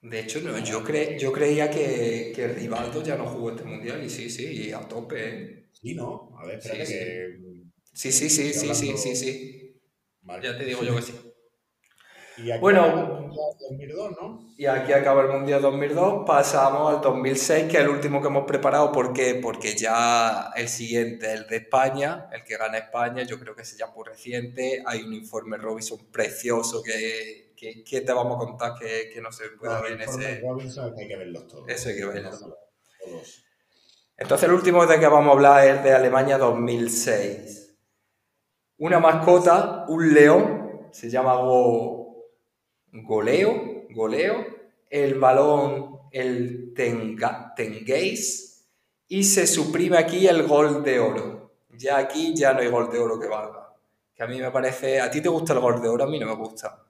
De 0.02 0.20
hecho, 0.20 0.40
no, 0.40 0.58
yo, 0.58 0.84
cre 0.84 1.18
yo 1.18 1.32
creía 1.32 1.70
que, 1.70 2.32
que 2.34 2.48
Rivaldo 2.48 3.02
ya 3.02 3.16
no 3.16 3.26
jugó 3.26 3.50
este 3.50 3.64
mundial 3.64 4.04
y 4.04 4.10
sí, 4.10 4.28
sí, 4.30 4.70
a 4.72 4.80
tope. 4.86 5.16
¿eh? 5.28 5.68
Sí, 5.72 5.94
¿no? 5.94 6.30
A 6.38 6.46
ver, 6.46 6.58
espérate 6.58 6.84
que 6.86 7.38
Sí, 7.92 8.12
sí, 8.12 8.28
sí, 8.28 8.52
sí, 8.52 8.74
sí, 8.74 8.96
sí, 8.98 9.16
sí. 9.16 9.80
Ya 10.42 10.58
te 10.58 10.64
digo 10.64 10.82
yo 10.84 10.96
que 10.96 11.02
sí. 11.02 11.14
Y 12.36 12.50
aquí 12.50 12.60
bueno, 12.60 12.82
acaba 12.82 13.02
el 13.02 13.20
Mundial 13.20 13.56
2002, 13.60 14.10
¿no? 14.10 14.54
Y 14.56 14.66
aquí 14.66 14.92
acaba 14.92 15.22
el 15.22 15.28
Mundial 15.28 15.62
2002, 15.62 16.24
pasamos 16.26 16.94
al 16.94 17.00
2006, 17.00 17.64
que 17.70 17.76
es 17.78 17.82
el 17.82 17.88
último 17.88 18.20
que 18.20 18.28
hemos 18.28 18.44
preparado. 18.44 18.92
¿Por 18.92 19.12
qué? 19.12 19.36
Porque 19.36 19.74
ya 19.76 20.50
el 20.56 20.68
siguiente, 20.68 21.32
el 21.32 21.46
de 21.46 21.56
España, 21.56 22.28
el 22.32 22.44
que 22.44 22.56
gana 22.56 22.78
España, 22.78 23.22
yo 23.22 23.38
creo 23.38 23.54
que 23.54 23.62
es 23.62 23.76
ya 23.76 23.86
muy 23.88 24.04
reciente. 24.04 24.82
Hay 24.86 25.02
un 25.02 25.12
informe 25.12 25.56
Robinson 25.56 25.98
precioso 26.10 26.82
que, 26.82 27.54
que, 27.56 28.00
te 28.00 28.12
vamos 28.12 28.36
a 28.36 28.46
contar 28.46 28.74
que, 28.74 29.10
que 29.12 29.20
no 29.20 29.32
se 29.32 29.48
puede 29.50 29.80
ver 29.80 29.92
en 29.92 30.02
ese... 30.02 30.40
Robinson 30.40 30.94
hay 30.98 31.08
que 31.08 31.16
verlos 31.16 31.46
todos. 31.46 31.68
Eso 31.68 31.88
hay 31.88 31.96
que 31.96 32.04
verlos. 32.04 32.40
Todos. 32.40 33.44
Entonces 34.16 34.48
el 34.48 34.54
último 34.54 34.86
de 34.86 34.98
que 34.98 35.06
vamos 35.06 35.28
a 35.28 35.32
hablar 35.32 35.66
es 35.66 35.84
de 35.84 35.92
Alemania 35.92 36.38
2006 36.38 37.64
una 38.78 38.98
mascota, 38.98 39.84
un 39.88 40.12
león, 40.12 40.88
se 40.90 41.08
llama 41.08 41.34
goleo, 43.02 43.86
goleo, 43.90 44.46
el 44.88 45.18
balón, 45.18 45.98
el 46.12 46.72
tenga, 46.74 47.52
tenguéis, 47.54 48.68
y 49.08 49.24
se 49.24 49.46
suprime 49.46 49.98
aquí 49.98 50.26
el 50.26 50.46
gol 50.46 50.84
de 50.84 51.00
oro. 51.00 51.52
Ya 51.76 51.98
aquí 51.98 52.34
ya 52.34 52.52
no 52.52 52.60
hay 52.60 52.68
gol 52.68 52.90
de 52.90 52.98
oro 52.98 53.18
que 53.18 53.26
valga. 53.26 53.74
Que 54.14 54.22
a 54.22 54.26
mí 54.26 54.40
me 54.40 54.50
parece, 54.50 55.00
¿a 55.00 55.10
ti 55.10 55.20
te 55.20 55.28
gusta 55.28 55.52
el 55.52 55.60
gol 55.60 55.82
de 55.82 55.88
oro? 55.88 56.04
A 56.04 56.06
mí 56.06 56.18
no 56.20 56.26
me 56.26 56.36
gusta. 56.36 56.86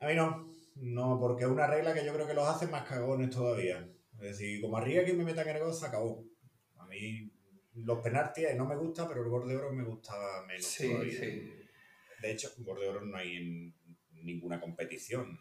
A 0.00 0.06
mí 0.06 0.14
no, 0.14 0.50
no, 0.76 1.20
porque 1.20 1.44
es 1.44 1.50
una 1.50 1.66
regla 1.66 1.92
que 1.92 2.04
yo 2.04 2.14
creo 2.14 2.26
que 2.26 2.34
los 2.34 2.48
hace 2.48 2.66
más 2.66 2.84
cagones 2.84 3.30
todavía. 3.30 3.86
Es 4.14 4.38
decir, 4.38 4.62
como 4.62 4.78
arriba 4.78 5.04
que 5.04 5.12
me 5.12 5.24
metan 5.24 5.48
en 5.48 5.56
el 5.56 5.62
gol, 5.62 5.74
se 5.74 5.86
acabó. 5.86 6.24
A 6.78 6.86
mí 6.86 7.30
los 7.74 7.98
penaltis 7.98 8.46
no 8.56 8.64
me 8.66 8.76
gusta, 8.76 9.06
pero 9.06 9.22
el 9.22 9.28
gol 9.28 9.46
de 9.46 9.56
oro 9.56 9.72
me 9.72 9.84
gustaba 9.84 10.44
menos 10.46 10.64
sí, 10.64 10.88
Sí. 11.10 11.50
De 12.22 12.30
hecho, 12.30 12.48
el 12.56 12.64
gol 12.64 12.80
de 12.80 12.88
oro 12.88 13.00
no 13.02 13.18
hay 13.18 13.36
en 13.36 13.74
ninguna 14.24 14.60
competición. 14.60 15.38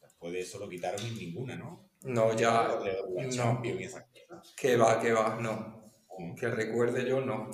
Después 0.00 0.32
de 0.32 0.40
eso 0.40 0.58
lo 0.58 0.68
quitaron 0.68 1.00
en 1.04 1.14
ninguna, 1.16 1.56
¿no? 1.56 1.90
No, 2.02 2.34
ya. 2.34 2.68
no. 2.68 3.62
Que 4.56 4.76
va, 4.76 5.00
que 5.00 5.12
va, 5.12 5.38
no. 5.40 5.92
Que 6.38 6.48
recuerde 6.48 7.08
yo, 7.08 7.20
no. 7.20 7.50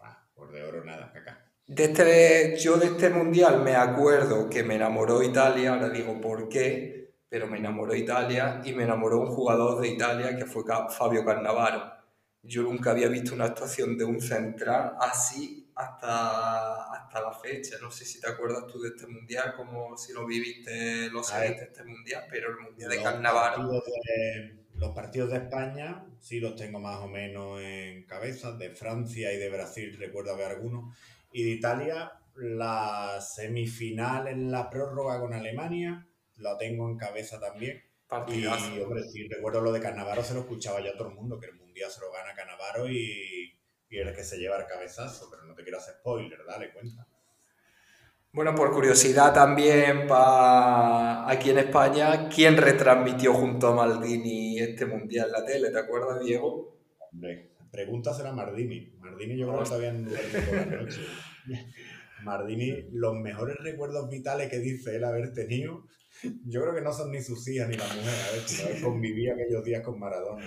Ah, 0.00 0.28
gol 0.34 0.52
de 0.52 0.62
oro, 0.62 0.84
nada, 0.84 1.12
acá. 1.14 1.46
De 1.66 1.84
este, 1.84 2.56
yo 2.58 2.76
de 2.76 2.86
este 2.86 3.10
mundial 3.10 3.62
me 3.62 3.76
acuerdo 3.76 4.50
que 4.50 4.62
me 4.64 4.74
enamoró 4.74 5.22
Italia, 5.22 5.74
ahora 5.74 5.88
digo 5.88 6.20
por 6.20 6.48
qué, 6.48 7.14
pero 7.28 7.46
me 7.46 7.58
enamoró 7.58 7.94
Italia 7.94 8.60
y 8.64 8.72
me 8.72 8.82
enamoró 8.82 9.20
un 9.20 9.28
jugador 9.28 9.80
de 9.80 9.88
Italia 9.88 10.36
que 10.36 10.46
fue 10.46 10.64
Fabio 10.90 11.24
Cannavaro 11.24 12.00
yo 12.42 12.62
nunca 12.62 12.90
había 12.90 13.08
visto 13.08 13.34
una 13.34 13.46
actuación 13.46 13.96
de 13.98 14.04
un 14.04 14.20
central 14.20 14.96
así 14.98 15.59
hasta, 15.80 16.92
hasta 16.92 17.20
la 17.20 17.32
fecha. 17.32 17.76
No 17.80 17.90
sé 17.90 18.04
si 18.04 18.20
te 18.20 18.28
acuerdas 18.28 18.66
tú 18.66 18.80
de 18.80 18.90
este 18.90 19.06
mundial, 19.06 19.54
como 19.56 19.96
si 19.96 20.12
lo 20.12 20.26
viviste, 20.26 21.10
lo 21.10 21.22
sabes 21.22 21.56
de 21.56 21.64
este 21.64 21.84
mundial, 21.84 22.24
pero 22.30 22.50
el 22.50 22.58
mundial 22.58 22.90
de 22.90 23.02
carnaval. 23.02 23.82
los 24.74 24.94
partidos 24.94 25.30
de 25.30 25.36
España 25.38 26.06
sí 26.18 26.40
los 26.40 26.56
tengo 26.56 26.78
más 26.80 26.98
o 26.98 27.08
menos 27.08 27.60
en 27.60 28.04
cabeza, 28.04 28.52
de 28.52 28.70
Francia 28.70 29.32
y 29.32 29.36
de 29.36 29.50
Brasil 29.50 29.96
recuerdo 29.98 30.32
haber 30.32 30.52
algunos, 30.52 30.96
y 31.32 31.44
de 31.44 31.50
Italia 31.50 32.12
la 32.36 33.20
semifinal 33.20 34.28
en 34.28 34.50
la 34.50 34.70
prórroga 34.70 35.20
con 35.20 35.34
Alemania, 35.34 36.06
la 36.36 36.56
tengo 36.56 36.88
en 36.88 36.96
cabeza 36.96 37.38
también. 37.38 37.82
Y, 38.28 38.44
hombre, 38.46 39.04
sí, 39.04 39.28
recuerdo 39.28 39.60
lo 39.60 39.70
de 39.70 39.80
Cannavaro, 39.80 40.24
se 40.24 40.34
lo 40.34 40.40
escuchaba 40.40 40.80
ya 40.80 40.94
todo 40.94 41.08
el 41.08 41.14
mundo, 41.14 41.38
que 41.38 41.46
el 41.46 41.54
Mundial 41.54 41.90
se 41.90 42.00
lo 42.00 42.10
gana 42.10 42.34
Cannavaro 42.34 42.90
y, 42.90 43.59
y 43.90 43.98
el 43.98 44.14
que 44.14 44.24
se 44.24 44.38
lleva 44.38 44.56
el 44.56 44.66
cabezazo, 44.66 45.28
pero 45.30 45.44
no 45.44 45.54
te 45.54 45.62
quiero 45.62 45.78
hacer 45.78 45.94
spoiler, 45.94 46.38
dale 46.46 46.72
cuenta. 46.72 47.06
Bueno, 48.32 48.54
por 48.54 48.72
curiosidad 48.72 49.34
también, 49.34 50.06
pa... 50.06 51.28
aquí 51.28 51.50
en 51.50 51.58
España, 51.58 52.28
¿quién 52.28 52.56
retransmitió 52.56 53.34
junto 53.34 53.68
a 53.68 53.74
Maldini 53.74 54.60
este 54.60 54.86
Mundial 54.86 55.26
en 55.26 55.32
la 55.32 55.44
tele? 55.44 55.70
¿Te 55.70 55.78
acuerdas, 55.80 56.20
Diego? 56.20 56.78
Hombre, 57.10 57.50
pregúntasela 57.72 58.30
a 58.30 58.32
Mardini. 58.32 58.94
Mardini 59.00 59.36
yo 59.36 59.48
creo 59.48 59.58
que 59.58 59.68
todavía 59.68 59.92
no 59.92 60.10
la 60.10 60.64
noche. 60.66 61.00
Mardini, 62.22 62.88
los 62.92 63.14
mejores 63.16 63.56
recuerdos 63.56 64.08
vitales 64.08 64.48
que 64.48 64.58
dice 64.58 64.94
él 64.94 65.04
haber 65.04 65.32
tenido 65.32 65.84
yo 66.46 66.60
creo 66.62 66.74
que 66.74 66.82
no 66.82 66.92
son 66.92 67.10
ni 67.10 67.22
sus 67.22 67.46
hijas 67.48 67.68
ni 67.68 67.76
la 67.76 67.84
mujer, 67.84 68.14
a 68.28 68.68
ver, 68.68 68.82
convivía 68.82 69.34
aquellos 69.34 69.64
días 69.64 69.82
con 69.82 69.98
Maradona. 69.98 70.44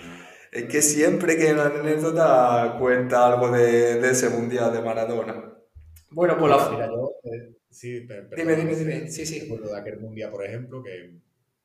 Es 0.54 0.66
que 0.66 0.82
siempre 0.82 1.36
que 1.36 1.48
en 1.48 1.56
la 1.56 1.66
anécdota 1.66 2.76
cuenta 2.78 3.26
algo 3.26 3.50
de, 3.50 4.00
de 4.00 4.10
ese 4.10 4.28
mundial 4.28 4.72
de 4.72 4.82
Maradona. 4.82 5.52
Bueno, 6.10 6.38
pues 6.38 6.48
la. 6.48 6.70
Mira, 6.70 6.86
yo, 6.86 7.10
eh, 7.24 7.56
sí, 7.68 8.02
pero, 8.06 8.28
dime, 8.36 8.54
dime, 8.54 8.76
dime. 8.76 9.10
Sí, 9.10 9.26
sí. 9.26 9.40
Recuerdo 9.40 9.74
de 9.74 9.80
aquel 9.80 9.98
mundial, 9.98 10.30
por 10.30 10.44
ejemplo, 10.44 10.80
que 10.80 11.18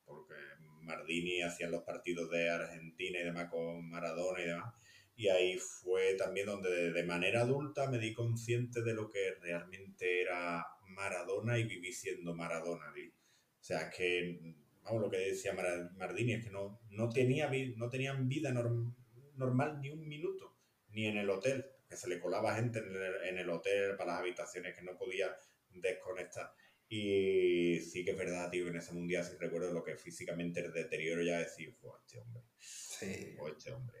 porque 0.04 0.34
Mardini 0.82 1.40
hacía 1.40 1.68
los 1.68 1.84
partidos 1.84 2.28
de 2.32 2.50
Argentina 2.50 3.20
y 3.20 3.22
demás 3.22 3.48
con 3.48 3.88
Maradona 3.88 4.42
y 4.42 4.46
demás. 4.46 4.74
Y 5.14 5.28
ahí 5.28 5.56
fue 5.56 6.14
también 6.14 6.46
donde 6.46 6.90
de 6.90 7.04
manera 7.04 7.42
adulta 7.42 7.88
me 7.88 8.00
di 8.00 8.12
consciente 8.12 8.82
de 8.82 8.94
lo 8.94 9.08
que 9.08 9.34
realmente 9.40 10.20
era 10.20 10.66
Maradona 10.88 11.58
y 11.58 11.62
viví 11.62 11.92
siendo 11.92 12.34
Maradona. 12.34 12.86
O 12.86 13.62
sea, 13.62 13.88
que, 13.88 14.40
vamos, 14.82 15.02
lo 15.02 15.10
que 15.10 15.18
decía 15.18 15.54
Mardini, 15.96 16.34
es 16.34 16.44
que 16.44 16.50
no, 16.50 16.80
no, 16.90 17.08
tenía, 17.08 17.50
no 17.76 17.88
tenían 17.88 18.28
vida 18.28 18.52
normal 18.52 19.80
ni 19.80 19.90
un 19.90 20.06
minuto, 20.08 20.56
ni 20.90 21.06
en 21.06 21.18
el 21.18 21.30
hotel, 21.30 21.64
que 21.88 21.96
se 21.96 22.08
le 22.08 22.20
colaba 22.20 22.54
gente 22.54 22.78
en 22.78 23.38
el, 23.38 23.50
hotel 23.50 23.96
para 23.96 24.12
las 24.12 24.20
habitaciones 24.20 24.74
que 24.76 24.82
no 24.82 24.96
podía 24.96 25.36
desconectar. 25.70 26.52
Y 26.88 27.78
sí 27.80 28.04
que 28.04 28.12
es 28.12 28.18
verdad, 28.18 28.50
tío, 28.50 28.68
en 28.68 28.76
ese 28.76 28.92
mundial 28.92 29.24
sí 29.24 29.36
recuerdo 29.38 29.72
lo 29.72 29.84
que 29.84 29.96
físicamente 29.96 30.60
el 30.60 30.72
deterioro 30.72 31.22
ya 31.22 31.38
decir, 31.38 31.72
fue 31.80 31.90
este 32.04 32.18
hombre. 32.18 32.42
Sí. 32.58 33.36
este 33.48 33.72
hombre. 33.72 33.98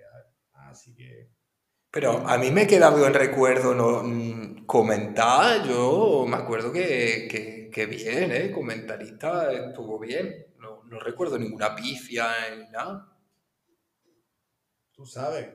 Así 0.52 0.94
que 0.94 1.30
Pero 1.90 2.26
a 2.26 2.36
mí 2.38 2.50
me 2.50 2.66
queda 2.66 2.94
en 3.06 3.14
recuerdo 3.14 3.74
no, 3.74 4.02
mm, 4.02 4.66
comentar, 4.66 5.66
yo 5.66 6.26
me 6.28 6.36
acuerdo 6.36 6.72
que, 6.72 7.70
que, 7.72 7.86
bien, 7.86 8.32
¿eh? 8.32 8.50
Comentarista 8.50 9.52
estuvo 9.52 9.98
bien. 9.98 10.49
No, 10.90 10.98
recuerdo 10.98 11.38
ninguna 11.38 11.76
pifia 11.76 12.26
ni 12.56 12.68
nada. 12.70 13.16
Tú 14.92 15.06
sabes, 15.06 15.48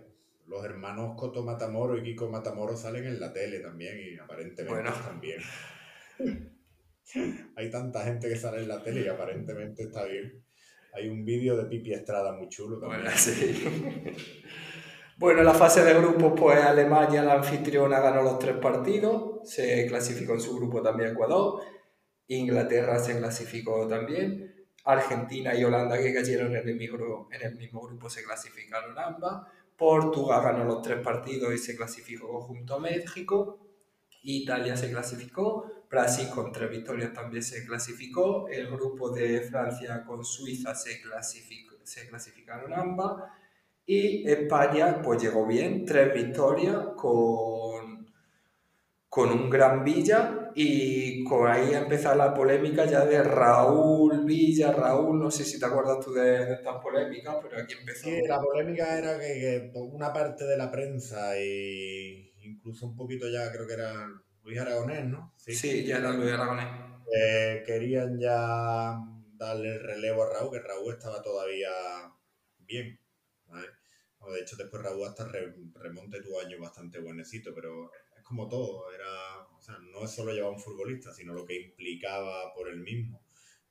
los 0.48 0.64
hermanos 0.64 1.16
Coto 1.18 1.44
Matamoro 1.44 1.98
y 1.98 2.04
Kiko 2.04 2.30
Matamoro 2.30 2.78
salen 2.78 3.04
en 3.06 3.20
la 3.20 3.34
tele 3.34 3.60
también 3.60 4.00
y 4.00 4.18
aparentemente 4.18 4.92
también. 5.04 5.42
Hay 7.58 7.70
tanta 7.70 8.06
gente 8.06 8.30
que 8.30 8.38
sale 8.38 8.60
en 8.60 8.70
la 8.70 8.82
tele 8.82 9.02
y 9.02 9.08
aparentemente 9.10 9.84
está 9.84 10.06
bien. 10.06 10.42
Hay 10.94 11.10
un 11.10 11.26
vídeo 11.26 11.58
de 11.58 11.66
Pipi 11.66 11.94
Estrada 11.94 12.32
muy 12.32 12.48
chulo 12.48 12.80
también. 12.80 13.02
Bueno, 13.02 13.18
sí. 13.18 14.16
bueno, 15.18 15.44
la 15.44 15.54
fase 15.54 15.84
de 15.84 15.96
grupos, 15.96 16.34
pues 16.40 16.64
Alemania, 16.64 17.24
la 17.24 17.34
anfitriona, 17.34 18.00
ganó 18.00 18.24
los 18.24 18.40
tres 18.40 18.56
partidos. 18.56 19.42
Se 19.44 19.86
clasificó 19.88 20.34
en 20.34 20.40
su 20.40 20.56
grupo 20.56 20.82
también 20.82 21.12
Ecuador. 21.12 21.62
Inglaterra 22.28 22.98
se 23.00 23.18
clasificó 23.18 23.86
también. 23.90 24.55
Argentina 24.86 25.56
y 25.56 25.64
Holanda, 25.64 25.98
que 25.98 26.14
cayeron 26.14 26.56
en 26.56 26.68
el 26.68 26.76
mismo, 27.56 27.82
grupo, 27.82 28.10
se 28.10 28.24
clasificaron 28.24 28.98
ambas. 28.98 29.48
Portugal 29.76 30.44
ganó 30.44 30.64
los 30.64 30.82
tres 30.82 31.02
partidos 31.02 31.54
y 31.54 31.58
se 31.58 31.76
clasificó 31.76 32.42
junto 32.42 32.76
a 32.76 32.80
México. 32.80 33.60
Italia 34.24 34.78
se 34.78 34.90
clasificó. 34.92 35.86
Brasil 35.90 36.30
con 36.34 36.52
tres 36.52 36.70
victorias 36.70 37.14
también 37.14 37.44
se 37.44 37.66
clasificó. 37.66 38.48
El 38.48 38.68
grupo 38.68 39.10
de 39.10 39.42
Francia 39.42 40.04
con 40.06 40.24
Suiza 40.24 40.76
se, 40.76 41.02
clasificó, 41.02 41.76
se 41.84 42.08
clasificaron 42.08 42.74
ambas. 42.74 43.24
Y 43.86 44.28
España 44.30 45.02
pues 45.02 45.22
llegó 45.22 45.46
bien, 45.46 45.86
tres 45.86 46.14
victorias 46.14 46.78
con, 46.96 47.95
con 49.16 49.32
un 49.32 49.50
gran 49.50 49.82
Villa 49.86 50.52
y 50.54 51.24
con 51.24 51.48
ahí 51.48 51.74
empezó 51.74 52.14
la 52.16 52.34
polémica 52.34 52.84
ya 52.84 53.06
de 53.06 53.24
Raúl 53.24 54.26
Villa, 54.26 54.74
Raúl, 54.74 55.18
no 55.18 55.32
sé 55.32 55.46
si 55.46 55.58
te 55.58 55.66
acuerdas 55.66 56.04
tú 56.04 56.12
de, 56.12 56.52
estas 56.56 56.82
polémicas, 56.84 57.38
pero 57.42 57.64
aquí 57.64 57.76
empezó. 57.80 58.10
Sí, 58.10 58.20
la 58.28 58.42
polémica 58.42 58.98
era 58.98 59.18
que, 59.18 59.72
una 59.74 60.12
parte 60.12 60.44
de 60.44 60.58
la 60.58 60.70
prensa 60.70 61.38
e 61.38 62.34
incluso 62.42 62.88
un 62.88 62.98
poquito 62.98 63.30
ya 63.30 63.50
creo 63.54 63.66
que 63.66 63.76
era 63.76 64.06
Luis 64.44 64.60
Aragonés, 64.60 65.06
¿no? 65.06 65.34
Sí, 65.38 65.86
ya 65.86 66.00
era 66.00 66.12
Luis 66.12 66.34
Aragonés. 66.34 66.68
Eh, 67.18 67.64
querían 67.66 68.20
ya 68.20 69.00
darle 69.38 69.76
el 69.76 69.80
relevo 69.80 70.24
a 70.24 70.34
Raúl, 70.34 70.52
que 70.52 70.60
Raúl 70.60 70.94
estaba 70.94 71.22
todavía 71.22 71.70
bien. 72.58 73.00
de 73.50 74.42
hecho, 74.42 74.58
después 74.58 74.84
Raúl 74.84 75.08
hasta 75.08 75.26
remonte 75.76 76.22
tu 76.22 76.38
año 76.38 76.60
bastante 76.60 77.00
buenecito, 77.00 77.54
pero 77.56 77.92
como 78.26 78.50
todo, 78.50 78.92
era, 78.92 79.48
o 79.56 79.62
sea, 79.62 79.78
no 79.80 80.04
es 80.04 80.12
solo 80.12 80.34
llevar 80.34 80.52
un 80.52 80.60
futbolista, 80.60 81.14
sino 81.14 81.34
lo 81.34 81.46
que 81.46 81.62
implicaba 81.62 82.54
por 82.54 82.68
el 82.68 82.80
mismo. 82.82 83.24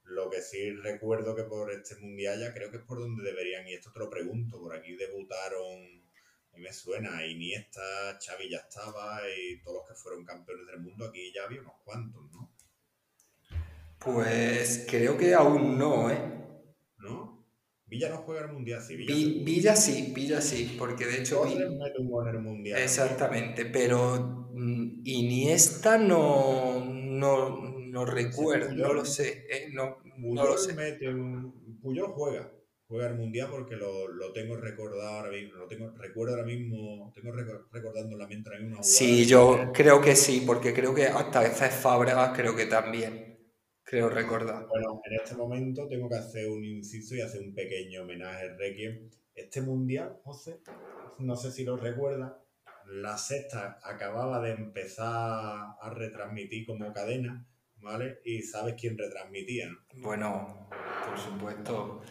Lo 0.04 0.30
que 0.30 0.40
sí 0.40 0.70
recuerdo 0.70 1.34
que 1.34 1.44
por 1.44 1.72
este 1.72 1.96
mundial 1.96 2.38
ya 2.40 2.54
creo 2.54 2.70
que 2.70 2.76
es 2.76 2.82
por 2.84 3.00
donde 3.00 3.24
deberían, 3.24 3.66
y 3.66 3.74
esto 3.74 3.90
te 3.92 3.98
lo 3.98 4.08
pregunto, 4.08 4.60
por 4.60 4.74
aquí 4.74 4.94
debutaron 4.94 6.04
y 6.56 6.60
me 6.60 6.72
suena, 6.72 7.26
Iniesta, 7.26 8.18
Xavi 8.24 8.48
ya 8.48 8.58
estaba 8.58 9.20
y 9.28 9.60
todos 9.60 9.78
los 9.78 9.88
que 9.88 9.94
fueron 9.94 10.24
campeones 10.24 10.66
del 10.66 10.80
mundo, 10.80 11.06
aquí 11.06 11.32
ya 11.34 11.44
había 11.44 11.60
unos 11.60 11.74
cuantos, 11.84 12.22
¿no? 12.30 12.52
Pues 13.98 14.86
creo 14.88 15.16
que 15.18 15.34
aún 15.34 15.78
no, 15.78 16.10
¿eh? 16.10 16.20
¿No? 16.98 17.33
Villa 17.94 18.08
no 18.08 18.16
juega 18.18 18.42
el 18.42 18.52
mundial, 18.52 18.82
sí. 18.82 18.96
Villa, 18.96 19.76
sí, 19.76 20.12
Villa 20.12 20.40
sí, 20.40 20.74
porque 20.76 21.06
de 21.06 21.20
hecho. 21.20 21.44
Mete 21.44 22.00
un 22.00 22.28
el 22.28 22.40
mundial. 22.40 22.82
Exactamente, 22.82 23.66
pero 23.66 24.50
mm, 24.52 25.02
Iniesta 25.04 25.96
no, 25.96 26.84
no, 26.84 27.78
no 27.78 28.04
recuerdo, 28.04 28.74
no 28.74 28.92
lo 28.92 29.04
sé, 29.04 29.46
¿eh? 29.48 29.68
no, 29.72 29.98
no 30.18 30.44
lo 30.44 30.58
sé. 30.58 30.74
Mete 30.74 31.08
un... 31.08 31.78
Puyol 31.80 32.08
juega 32.08 32.50
juega 32.88 33.08
el 33.08 33.14
mundial 33.14 33.48
porque 33.50 33.76
lo, 33.76 34.08
lo, 34.08 34.32
tengo 34.32 34.56
recordado 34.56 35.08
ahora 35.08 35.30
mismo, 35.30 35.54
lo 35.56 35.66
tengo, 35.66 35.90
recuerdo 35.96 36.34
ahora 36.34 36.46
mismo, 36.46 37.12
tengo 37.14 37.32
recordando 37.32 38.12
en 38.12 38.18
la 38.18 38.26
mente 38.26 38.50
ahora 38.50 38.60
mismo 38.60 38.82
Sí, 38.82 39.24
yo 39.24 39.72
creo 39.72 40.00
que 40.00 40.14
sí, 40.14 40.42
porque 40.46 40.74
creo 40.74 40.94
que 40.94 41.06
hasta 41.06 41.40
veces 41.40 41.74
Fábregas 41.74 42.36
creo 42.36 42.54
que 42.54 42.66
también, 42.66 43.33
creo 43.84 44.08
recordar. 44.08 44.66
Bueno, 44.66 45.00
en 45.04 45.14
este 45.14 45.34
momento 45.34 45.86
tengo 45.88 46.08
que 46.08 46.16
hacer 46.16 46.48
un 46.48 46.64
inciso 46.64 47.14
y 47.14 47.20
hacer 47.20 47.42
un 47.42 47.54
pequeño 47.54 48.02
homenaje 48.02 48.48
al 48.48 48.58
Requiem. 48.58 49.10
Este 49.34 49.60
mundial, 49.60 50.18
José, 50.22 50.60
no 51.18 51.36
sé 51.36 51.50
si 51.50 51.64
lo 51.64 51.76
recuerda, 51.76 52.40
la 52.86 53.16
sexta 53.18 53.78
acababa 53.82 54.40
de 54.40 54.52
empezar 54.52 55.76
a 55.80 55.90
retransmitir 55.94 56.66
como 56.66 56.92
cadena, 56.92 57.46
¿vale? 57.76 58.20
Y 58.24 58.42
sabes 58.42 58.74
quién 58.78 58.96
retransmitía, 58.96 59.68
¿no? 59.68 59.78
Bueno, 59.96 60.68
por 61.06 61.18
supuesto. 61.18 62.02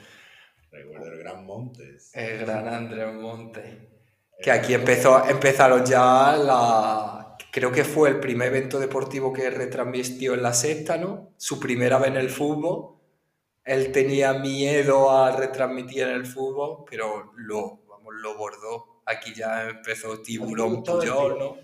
Recuerdo 0.72 1.11
el 1.11 1.19
Gran 1.19 1.45
Montes. 1.45 2.11
El 2.16 2.40
gran 2.40 2.68
Andrés 2.68 3.14
Montes. 3.14 3.92
Que 4.42 4.52
aquí 4.52 4.74
empezó, 4.74 5.26
empezaron 5.26 5.86
ya 5.86 6.36
la. 6.36 7.38
Creo 7.52 7.72
que 7.72 7.84
fue 7.84 8.10
el 8.10 8.20
primer 8.20 8.48
evento 8.50 8.80
deportivo 8.80 9.32
que 9.32 9.50
retransmitió 9.50 10.34
en 10.34 10.42
la 10.42 10.53
sexta, 10.53 10.98
¿no? 10.98 11.34
Su 11.38 11.60
primera 11.60 12.00
vez 12.00 12.10
en 12.10 12.18
el 12.18 12.30
fútbol. 12.30 12.98
Él 13.64 13.92
tenía 13.92 14.34
miedo 14.34 15.12
a 15.12 15.36
retransmitir 15.36 16.03
en 16.03 16.16
el 16.16 16.26
fútbol, 16.26 16.84
pero 16.90 17.32
lo, 17.38 17.84
vamos, 17.88 18.14
lo 18.16 18.38
bordó. 18.38 19.03
Aquí 19.06 19.34
ya 19.34 19.70
empezó 19.70 20.22
Tiburón 20.22 20.84
Puyol, 20.84 21.40
¿no? 21.40 21.58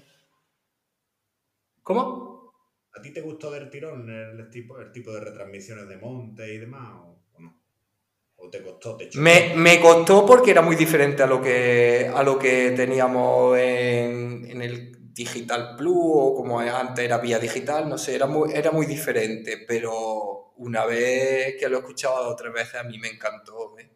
¿Cómo? 1.83 2.53
¿A 2.95 3.01
ti 3.01 3.11
te 3.11 3.21
gustó 3.21 3.51
del 3.51 3.69
tirón 3.69 4.09
el 4.09 4.49
tipo, 4.49 4.79
el 4.79 4.91
tipo 4.91 5.11
de 5.11 5.21
retransmisiones 5.21 5.87
de 5.87 5.97
Monte 5.97 6.53
y 6.53 6.57
demás? 6.57 6.89
¿O 6.93 7.18
te 8.49 8.63
costó? 8.63 8.97
me, 9.15 9.79
costó 9.81 10.25
porque 10.25 10.51
era 10.51 10.61
muy 10.61 10.75
diferente 10.75 11.23
a 11.23 11.27
lo 11.27 11.41
que, 11.41 12.09
a 12.13 12.23
lo 12.23 12.39
que 12.39 12.71
teníamos 12.71 13.57
en, 13.57 14.61
el 14.61 15.13
Digital 15.13 15.75
Plus 15.75 15.97
o 15.97 16.35
como 16.35 16.59
antes 16.59 17.03
era 17.03 17.17
vía 17.17 17.39
digital, 17.39 17.89
no 17.89 17.97
sé, 17.97 18.15
era 18.15 18.25
muy, 18.25 18.53
era 18.53 18.71
muy 18.71 18.85
diferente, 18.85 19.65
pero 19.67 20.53
una 20.57 20.85
vez 20.85 21.55
que 21.59 21.67
lo 21.67 21.77
he 21.77 21.79
escuchado 21.79 22.29
otras 22.29 22.53
veces 22.53 22.75
a 22.75 22.83
mí 22.83 22.97
me 22.97 23.09
encantó. 23.09 23.77
¿eh? 23.77 23.89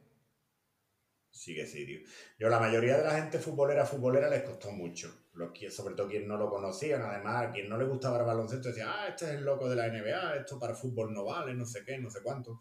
Sí 1.32 1.56
que 1.56 1.66
sí, 1.66 1.86
tío. 1.86 2.00
Yo 2.40 2.50
la 2.50 2.60
mayoría 2.60 2.98
de 2.98 3.04
la 3.04 3.16
gente 3.16 3.40
futbolera, 3.40 3.86
futbolera 3.86 4.30
les 4.30 4.44
costó 4.44 4.72
mucho. 4.72 5.28
Los 5.34 5.52
que, 5.52 5.72
sobre 5.72 5.96
todo 5.96 6.08
quien 6.08 6.28
no 6.28 6.38
lo 6.38 6.50
conocían, 6.50 7.02
además, 7.02 7.50
quien 7.54 7.68
no 7.68 7.78
le 7.78 7.86
gustaba 7.86 8.20
el 8.20 8.26
baloncesto 8.26 8.70
decía, 8.70 8.86
ah, 8.88 9.08
este 9.08 9.26
es 9.26 9.32
el 9.32 9.44
loco 9.44 9.68
de 9.68 9.76
la 9.76 9.88
NBA, 9.88 10.38
esto 10.38 10.60
para 10.60 10.76
fútbol 10.76 11.14
no 11.14 11.26
vale, 11.26 11.54
no 11.54 11.66
sé 11.66 11.84
qué, 11.84 11.98
no 11.98 12.10
sé 12.10 12.22
cuánto. 12.22 12.60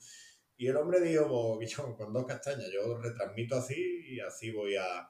Y 0.57 0.69
el 0.69 0.77
hombre 0.77 1.01
dijo, 1.01 1.57
pues, 1.57 1.77
con 1.97 2.13
dos 2.13 2.27
castañas, 2.27 2.71
yo 2.73 2.99
retransmito 2.99 3.57
así 3.57 4.05
y 4.09 4.21
así 4.21 4.51
voy 4.51 4.77
a, 4.77 5.09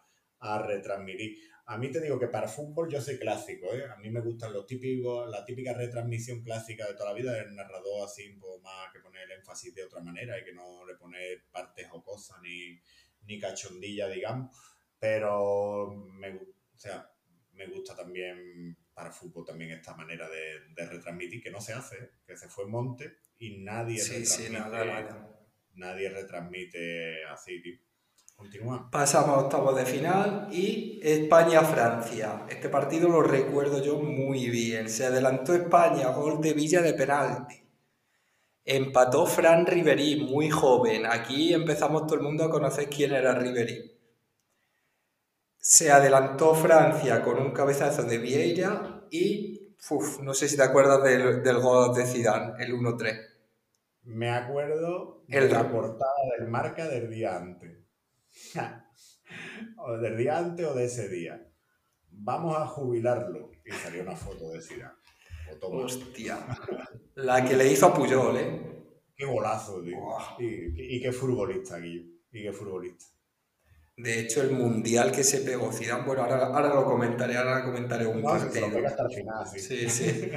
retransmitir. 0.67 1.39
A 1.67 1.79
mí 1.79 1.89
te 1.91 2.01
digo 2.01 2.19
que 2.19 2.27
para 2.27 2.49
fútbol 2.49 2.91
yo 2.91 3.01
soy 3.01 3.17
clásico, 3.17 3.73
¿eh? 3.73 3.85
A 3.89 3.97
mí 3.97 4.11
me 4.11 4.21
gustan 4.21 4.53
los 4.53 4.67
típicos, 4.67 5.31
la 5.31 5.45
típica 5.45 5.73
retransmisión 5.73 6.43
clásica 6.43 6.87
de 6.89 6.95
toda 6.95 7.11
la 7.11 7.17
vida, 7.17 7.39
el 7.39 7.55
narrador 7.55 8.05
así 8.05 8.29
un 8.29 8.41
poco 8.41 8.61
más 8.61 8.93
que 8.93 8.99
pone 8.99 9.23
el 9.23 9.31
énfasis 9.31 9.73
de 9.73 9.85
otra 9.85 10.01
manera 10.01 10.37
y 10.37 10.45
que 10.45 10.53
no 10.53 10.85
le 10.85 10.97
pone 10.97 11.19
partes 11.53 11.87
o 11.93 12.03
cosas 12.03 12.39
ni, 12.43 12.81
ni 13.27 13.39
cachondilla, 13.39 14.09
digamos. 14.09 14.57
Pero 14.99 15.95
me, 15.95 16.35
o 16.35 16.79
sea, 16.79 17.09
me 17.53 17.67
gusta 17.69 17.95
también 17.95 18.77
para 18.95 19.12
fútbol 19.12 19.45
también 19.45 19.71
esta 19.71 19.95
manera 19.95 20.29
de, 20.29 20.87
retransmitir, 20.87 21.43
que 21.43 21.51
no 21.51 21.61
se 21.61 21.73
hace, 21.73 22.11
que 22.27 22.37
se 22.37 22.49
fue 22.49 22.67
monte 22.67 23.19
y 23.39 23.59
nadie 23.59 23.99
sí, 23.99 24.27
sí, 24.27 24.51
nada, 24.51 24.85
nada 24.85 25.33
nadie 25.75 26.09
retransmite 26.09 27.25
así, 27.27 27.61
tío. 27.62 27.79
Continúa. 28.35 28.91
Pasamos 28.91 29.37
a 29.37 29.41
octavos 29.41 29.77
de 29.77 29.87
final 29.87 30.49
y 30.51 30.99
España-Francia. 31.03 32.47
Este 32.49 32.69
partido 32.69 33.09
lo 33.09 33.23
recuerdo 33.23 33.83
yo 33.83 34.01
muy 34.01 34.51
bien. 34.51 34.89
Se 34.89 35.07
adelantó 35.07 35.55
España, 35.55 36.09
gol 36.09 36.41
de 36.41 36.53
Villa 36.53 36.83
de 36.83 36.95
penalti. 36.95 37.62
Empató 38.65 39.27
Fran 39.27 39.67
Riverí, 39.67 40.17
muy 40.17 40.51
joven. 40.51 41.07
Aquí 41.07 41.53
empezamos 41.53 42.07
todo 42.07 42.17
el 42.17 42.23
mundo 42.23 42.45
a 42.45 42.51
conocer 42.51 42.89
quién 42.89 43.12
era 43.12 43.35
Riverí. 43.35 43.92
Se 45.65 45.92
adelantó 45.92 46.57
Francia 46.57 47.23
con 47.23 47.39
un 47.39 47.52
cabezazo 47.52 48.02
de 48.02 48.18
Vieira 48.18 49.07
y, 49.12 49.76
uf, 49.91 50.18
no 50.20 50.34
sé 50.34 50.49
si 50.49 50.57
te 50.57 50.65
acuerdas 50.65 51.05
del, 51.05 51.41
del 51.41 51.60
gol 51.60 51.94
de 51.94 52.05
Zidane, 52.05 52.55
el 52.58 52.73
1-3. 52.73 53.16
Me 54.02 54.31
acuerdo 54.31 55.23
de 55.28 55.49
la 55.49 55.70
portada 55.70 56.10
del 56.36 56.49
marca 56.49 56.89
del 56.89 57.08
día 57.08 57.36
antes. 57.36 57.78
o 59.76 59.97
del 59.99 60.16
día 60.16 60.39
antes 60.39 60.66
o 60.66 60.74
de 60.74 60.86
ese 60.86 61.08
día. 61.08 61.49
Vamos 62.10 62.57
a 62.57 62.66
jubilarlo. 62.66 63.52
Y 63.65 63.70
salió 63.70 64.02
una 64.02 64.16
foto 64.16 64.50
de 64.50 64.60
Zidane. 64.60 64.94
Hostia. 65.60 66.44
La 67.15 67.44
que 67.44 67.55
le 67.55 67.70
hizo 67.70 67.86
a 67.86 67.94
Puyol, 67.94 68.36
¿eh? 68.36 68.73
Qué 69.15 69.24
golazo, 69.26 69.81
tío. 69.81 69.97
Y, 70.41 71.00
qué 71.00 71.12
futbolista, 71.12 71.76
aquí. 71.76 72.20
Y 72.32 72.42
qué 72.42 72.52
futbolista. 72.52 73.11
De 73.97 74.21
hecho, 74.21 74.41
el 74.43 74.53
mundial 74.53 75.12
que 75.12 75.23
se 75.23 75.39
pegó 75.41 75.71
Zidane, 75.73 76.05
bueno, 76.05 76.23
ahora, 76.23 76.47
ahora 76.47 76.75
lo 76.75 76.85
comentaré, 76.85 77.37
ahora 77.37 77.65
comentaré 77.65 78.07
un 78.07 78.23
No, 78.23 78.31
se 78.39 78.61
lo 78.61 78.67
partido. 78.71 78.87
hasta 78.89 79.03
el 79.05 79.11
final, 79.15 79.47
sí. 79.47 79.59
Sí, 79.61 79.89
sí. 79.89 80.31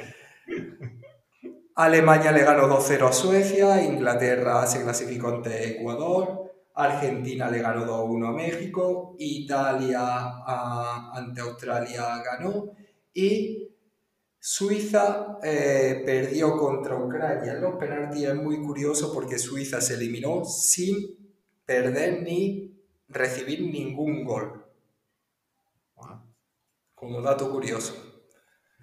Alemania 1.74 2.32
le 2.32 2.42
ganó 2.42 2.66
2-0 2.68 3.06
a 3.08 3.12
Suecia, 3.12 3.82
Inglaterra 3.82 4.66
se 4.66 4.82
clasificó 4.82 5.28
ante 5.28 5.78
Ecuador, 5.78 6.52
Argentina 6.74 7.50
le 7.50 7.60
ganó 7.60 7.84
2-1 7.84 8.28
a 8.28 8.32
México, 8.32 9.14
Italia 9.18 10.00
a- 10.02 11.12
ante 11.14 11.40
Australia 11.42 12.22
ganó 12.24 12.70
y 13.12 13.68
Suiza 14.38 15.38
eh, 15.42 16.02
perdió 16.06 16.56
contra 16.56 16.96
Ucrania 16.96 17.52
en 17.54 17.60
los 17.62 17.74
penaltis. 17.76 18.22
Es 18.28 18.34
muy 18.36 18.62
curioso 18.62 19.12
porque 19.12 19.38
Suiza 19.38 19.80
se 19.80 19.94
eliminó 19.94 20.44
sin 20.44 20.96
perder 21.64 22.22
ni 22.22 22.75
recibir 23.08 23.60
ningún 23.62 24.24
gol, 24.24 24.64
Ah, 25.98 26.22
como 26.94 27.20
dato 27.22 27.50
curioso. 27.50 27.94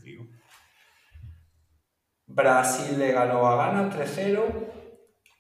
digo. 0.04 0.26
Brasil 2.26 2.98
le 2.98 3.12
ganó 3.12 3.48
a 3.48 3.56
Ghana 3.58 3.90
3-0 3.90 4.44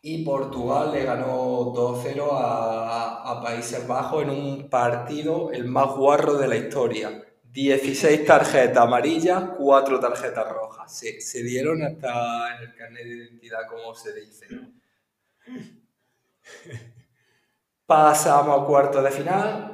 y 0.01 0.23
Portugal 0.23 0.91
le 0.93 1.03
ganó 1.03 1.73
2-0 1.73 2.29
a, 2.33 3.31
a 3.31 3.41
Países 3.41 3.87
Bajos 3.87 4.23
en 4.23 4.29
un 4.29 4.69
partido 4.69 5.51
el 5.51 5.65
más 5.65 5.95
guarro 5.95 6.35
de 6.35 6.47
la 6.47 6.55
historia. 6.57 7.23
16 7.43 8.25
tarjetas 8.25 8.77
amarillas, 8.83 9.51
4 9.57 9.99
tarjetas 9.99 10.47
rojas. 10.49 10.95
Se, 10.95 11.21
se 11.21 11.43
dieron 11.43 11.83
hasta 11.83 12.57
en 12.57 12.63
el 12.63 12.75
carnet 12.75 13.03
de 13.03 13.15
identidad, 13.15 13.67
como 13.69 13.93
se 13.95 14.13
dice. 14.13 14.47
Pasamos 17.85 18.61
a 18.61 18.65
cuartos 18.65 19.03
de 19.03 19.11
final, 19.11 19.73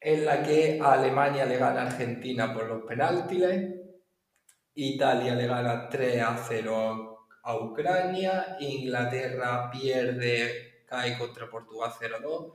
en 0.00 0.24
la 0.24 0.42
que 0.42 0.80
Alemania 0.80 1.44
le 1.44 1.58
gana 1.58 1.82
a 1.82 1.86
Argentina 1.86 2.54
por 2.54 2.68
los 2.68 2.82
penaltis. 2.84 3.44
Italia 4.74 5.34
le 5.34 5.46
gana 5.46 5.88
3 5.88 6.22
a 6.22 6.36
0 6.36 7.26
a 7.42 7.56
Ucrania, 7.56 8.56
Inglaterra 8.60 9.68
pierde, 9.70 10.84
cae 10.86 11.18
contra 11.18 11.50
Portugal 11.50 11.90
0-2 11.90 12.54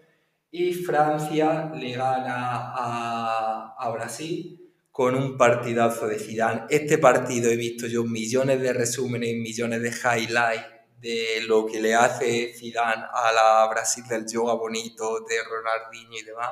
y 0.51 0.73
Francia 0.73 1.71
le 1.75 1.91
gana 1.91 2.73
a, 2.73 3.75
a 3.77 3.89
Brasil 3.89 4.71
con 4.91 5.15
un 5.15 5.37
partidazo 5.37 6.07
de 6.07 6.17
Zidane. 6.17 6.63
Este 6.69 6.97
partido 6.97 7.49
he 7.49 7.57
visto 7.57 7.87
yo 7.87 8.05
millones 8.05 8.61
de 8.61 8.71
resúmenes 8.71 9.35
millones 9.35 9.81
de 9.81 9.89
highlights 9.89 10.74
de 10.99 11.41
lo 11.47 11.65
que 11.65 11.79
le 11.81 11.93
hace 11.95 12.53
Zidane 12.53 13.03
a 13.11 13.31
la 13.31 13.67
Brasil 13.69 14.03
del 14.07 14.25
yoga 14.27 14.53
bonito, 14.53 15.19
de 15.21 15.35
Ronaldinho 15.43 16.17
y 16.17 16.23
demás. 16.23 16.51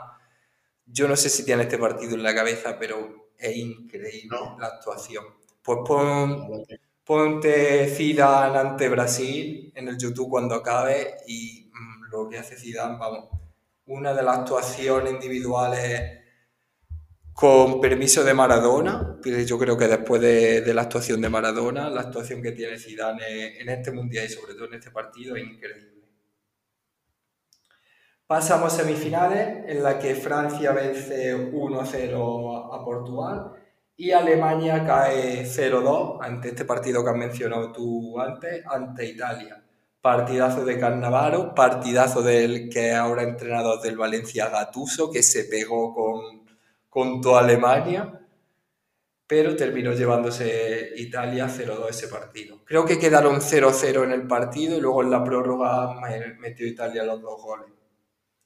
Yo 0.86 1.08
no 1.08 1.16
sé 1.16 1.30
si 1.30 1.46
tiene 1.46 1.64
este 1.64 1.78
partido 1.78 2.14
en 2.16 2.24
la 2.24 2.36
cabeza, 2.36 2.78
pero 2.78 3.30
es 3.38 3.56
increíble 3.56 4.28
No. 4.38 4.58
la 4.60 4.68
actuación. 4.68 5.26
Pues 5.62 5.80
pon. 5.86 6.66
Ponte 7.06 7.88
Zidane 7.90 8.58
ante 8.58 8.88
Brasil 8.88 9.72
en 9.76 9.88
el 9.90 9.98
YouTube 9.98 10.30
cuando 10.30 10.56
acabe 10.56 11.18
y 11.28 11.70
mm, 11.74 12.12
lo 12.12 12.30
que 12.30 12.38
hace 12.38 12.56
Zidane, 12.56 12.98
vamos, 12.98 13.28
una 13.88 14.14
de 14.14 14.24
las 14.24 14.38
actuaciones 14.40 15.12
individuales 15.14 16.23
con 17.34 17.82
permiso 17.82 18.24
de 18.24 18.34
Maradona, 18.34 19.18
yo 19.24 19.58
creo 19.58 19.78
que 19.78 19.88
después 19.88 20.22
de, 20.22 20.62
de 20.62 20.74
la 20.74 20.84
actuación 20.84 21.20
de 21.22 21.30
Maradona, 21.30 21.90
la 21.90 22.02
actuación 22.02 22.42
que 22.42 22.52
tiene 22.52 22.78
Zidane 22.78 23.60
en 23.60 23.70
este 23.70 23.92
mundial 23.92 24.26
y 24.26 24.30
sobre 24.30 24.54
todo 24.54 24.66
en 24.66 24.76
este 24.76 24.92
partido 24.92 25.36
es 25.36 25.44
increíble. 25.44 25.94
Pasamos 28.28 28.74
a 28.74 28.78
semifinales 28.78 29.66
en 29.68 29.84
la 29.84 30.00
que 30.00 30.16
Francia 30.16 30.72
vence 30.72 31.36
1-0 31.36 32.70
a 32.74 32.84
Portugal 32.84 33.52
y 33.96 34.12
Alemania 34.12 34.84
cae 34.86 35.46
0-2 35.46 36.20
ante 36.22 36.50
este 36.50 36.66
partido 36.66 37.04
que 37.04 37.10
has 37.10 37.16
mencionado 37.16 37.72
tú 37.72 38.20
antes, 38.20 38.66
ante 38.66 39.06
Italia. 39.06 39.64
Partidazo 40.02 40.66
de 40.66 40.80
Cannavaro, 40.80 41.54
partidazo 41.54 42.22
del 42.22 42.70
que 42.70 42.94
ahora 42.94 43.24
entrenador 43.24 43.82
del 43.82 43.98
Valencia 43.98 44.50
Gatuso, 44.50 45.12
que 45.12 45.22
se 45.22 45.44
pegó 45.44 45.94
con, 45.94 46.43
con 46.94 47.22
toda 47.22 47.42
Alemania, 47.42 48.20
pero 49.28 49.56
terminó 49.56 49.94
llevándose 49.94 50.92
Italia 50.98 51.48
0-2 51.50 51.90
ese 51.90 52.08
partido. 52.08 52.64
Creo 52.66 52.86
que 52.86 53.00
quedaron 53.00 53.42
0-0 53.42 54.04
en 54.04 54.12
el 54.12 54.28
partido 54.28 54.78
y 54.78 54.82
luego 54.82 55.02
en 55.02 55.12
la 55.12 55.24
prórroga 55.24 56.00
me- 56.02 56.36
metió 56.36 56.68
Italia 56.68 57.04
los 57.04 57.22
dos 57.22 57.42
goles. 57.42 57.72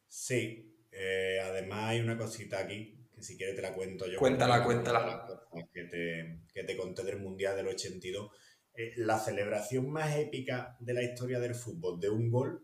Sí, 0.07 0.75
eh, 0.91 1.39
además 1.43 1.89
hay 1.89 1.99
una 1.99 2.17
cosita 2.17 2.59
aquí 2.59 2.93
que 3.13 3.23
si 3.23 3.35
quieres 3.37 3.55
te 3.55 3.61
la 3.61 3.73
cuento 3.73 4.05
yo. 4.07 4.19
Cuéntala, 4.19 4.63
cuéntala. 4.63 5.27
Que 5.73 5.83
te, 5.85 6.39
que 6.53 6.63
te 6.63 6.77
conté 6.77 7.03
del 7.03 7.19
Mundial 7.19 7.55
del 7.55 7.67
82. 7.67 8.31
Eh, 8.75 8.93
la 8.97 9.17
celebración 9.19 9.89
más 9.89 10.15
épica 10.15 10.77
de 10.79 10.93
la 10.93 11.01
historia 11.01 11.39
del 11.39 11.55
fútbol 11.55 11.99
de 11.99 12.09
un 12.09 12.29
gol 12.29 12.63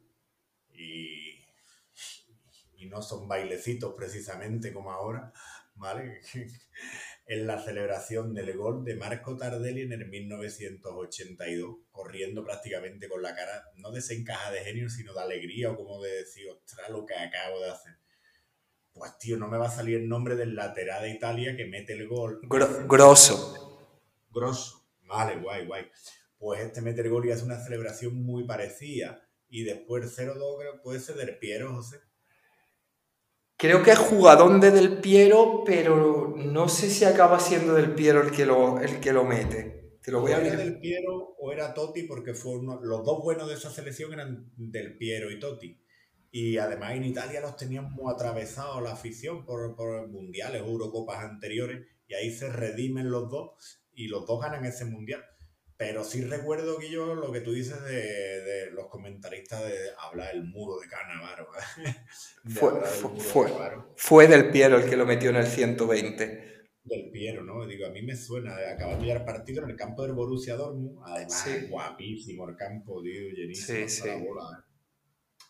y, 0.69 1.39
y 2.77 2.85
no 2.87 3.01
son 3.01 3.27
bailecitos 3.27 3.93
precisamente 3.95 4.73
como 4.73 4.91
ahora, 4.91 5.31
¿vale? 5.75 6.21
es 7.25 7.41
la 7.43 7.61
celebración 7.63 8.33
del 8.33 8.55
gol 8.57 8.83
de 8.83 8.95
Marco 8.95 9.35
Tardelli 9.37 9.81
en 9.81 9.93
el 9.93 10.07
1982, 10.07 11.75
corriendo 11.91 12.43
prácticamente 12.43 13.07
con 13.07 13.21
la 13.21 13.35
cara, 13.35 13.63
no 13.77 13.91
desencaja 13.91 14.51
de 14.51 14.59
genio, 14.63 14.89
sino 14.89 15.13
de 15.13 15.21
alegría 15.21 15.71
o 15.71 15.75
como 15.77 16.01
de 16.01 16.11
decir, 16.11 16.49
ostras, 16.49 16.89
lo 16.89 17.05
que 17.05 17.15
acabo 17.15 17.59
de 17.61 17.71
hacer. 17.71 17.93
Pues 18.93 19.17
tío, 19.17 19.37
no 19.37 19.47
me 19.47 19.57
va 19.57 19.67
a 19.67 19.71
salir 19.71 19.97
el 19.97 20.07
nombre 20.07 20.35
del 20.35 20.55
lateral 20.55 21.01
de 21.03 21.09
Italia 21.11 21.55
que 21.55 21.65
mete 21.65 21.93
el 21.93 22.07
gol. 22.07 22.39
Gro- 22.43 22.85
grosso. 22.87 23.89
Grosso. 24.29 24.87
Vale, 25.01 25.37
guay, 25.41 25.65
guay. 25.65 25.89
Pues 26.37 26.61
este 26.61 26.81
mete 26.81 27.01
el 27.01 27.09
gol 27.09 27.25
y 27.25 27.31
hace 27.31 27.43
una 27.43 27.59
celebración 27.63 28.15
muy 28.15 28.45
parecida. 28.45 29.27
Y 29.49 29.63
después 29.63 30.15
0-2 30.17 30.59
creo 30.59 30.73
que 30.73 30.79
puede 30.83 30.99
ser 30.99 31.15
del 31.15 31.37
Piero, 31.39 31.73
José. 31.75 32.01
Creo 33.63 33.81
que 33.81 33.91
es 33.91 33.97
jugadón 33.97 34.59
de 34.59 34.71
Del 34.71 34.99
Piero, 34.99 35.63
pero 35.65 36.33
no 36.35 36.67
sé 36.67 36.89
si 36.89 37.05
acaba 37.05 37.39
siendo 37.39 37.73
Del 37.75 37.95
Piero 37.95 38.21
el 38.21 38.31
que 38.31 38.45
lo, 38.45 38.77
el 38.81 38.99
que 38.99 39.13
lo 39.13 39.23
mete. 39.23 39.99
Te 40.03 40.11
lo 40.11 40.19
voy 40.19 40.33
a 40.33 40.39
era 40.41 40.57
del 40.57 40.79
Piero 40.81 41.33
o 41.39 41.51
era 41.53 41.73
Totti 41.73 42.03
porque 42.03 42.33
fue 42.33 42.57
uno- 42.59 42.81
los 42.81 43.05
dos 43.05 43.23
buenos 43.23 43.47
de 43.47 43.53
esa 43.53 43.71
selección 43.71 44.11
eran 44.11 44.51
del 44.57 44.97
Piero 44.97 45.31
y 45.31 45.39
Totti. 45.39 45.79
Y 46.29 46.57
además 46.57 46.91
en 46.95 47.05
Italia 47.05 47.39
los 47.39 47.55
tenían 47.55 47.89
muy 47.89 48.11
atravesados 48.13 48.83
la 48.83 48.91
afición 48.91 49.45
por, 49.45 49.77
por 49.77 50.09
mundiales 50.09 50.61
Eurocopas 50.61 51.23
anteriores 51.23 51.87
y 52.05 52.15
ahí 52.15 52.31
se 52.31 52.49
redimen 52.51 53.09
los 53.09 53.29
dos 53.29 53.85
y 53.93 54.09
los 54.09 54.25
dos 54.25 54.41
ganan 54.41 54.65
ese 54.65 54.83
mundial. 54.83 55.23
Pero 55.85 56.01
sí 56.05 56.23
recuerdo 56.23 56.77
que 56.77 56.89
yo 56.89 57.13
lo 57.13 57.29
que 57.29 57.41
tú 57.41 57.51
dices 57.51 57.83
de, 57.83 57.91
de 58.41 58.71
los 58.71 58.87
comentaristas 58.87 59.63
de 59.65 59.75
hablar 59.99 60.33
el 60.33 60.45
muro 60.45 60.79
de 60.79 60.87
Canavaro. 60.87 61.47
Fue, 62.45 62.71
fue, 62.85 63.49
de 63.49 63.77
fue, 63.97 64.27
Del 64.29 64.49
Piero 64.51 64.77
el 64.77 64.89
que 64.89 64.95
lo 64.95 65.05
metió 65.05 65.29
en 65.29 65.35
el 65.37 65.45
120. 65.47 66.67
del 66.85 67.09
Piero, 67.11 67.43
¿no? 67.43 67.65
Digo, 67.65 67.85
a 67.85 67.89
mí 67.89 68.01
me 68.01 68.15
suena 68.15 68.55
acabar 68.71 68.97
de 69.01 69.11
el 69.11 69.25
partido 69.25 69.63
en 69.63 69.71
el 69.71 69.75
campo 69.75 70.03
del 70.03 70.13
Borussia 70.13 70.55
Dortmund, 70.55 70.99
además 71.05 71.41
Sí. 71.43 71.67
guapísimo 71.69 72.47
el 72.47 72.55
campo, 72.55 73.01
tío, 73.01 73.29
llenísimo 73.31 73.77
Sí, 73.79 73.83
hasta 73.83 74.05
la 74.07 74.17
sí. 74.19 74.25
bola. 74.25 74.65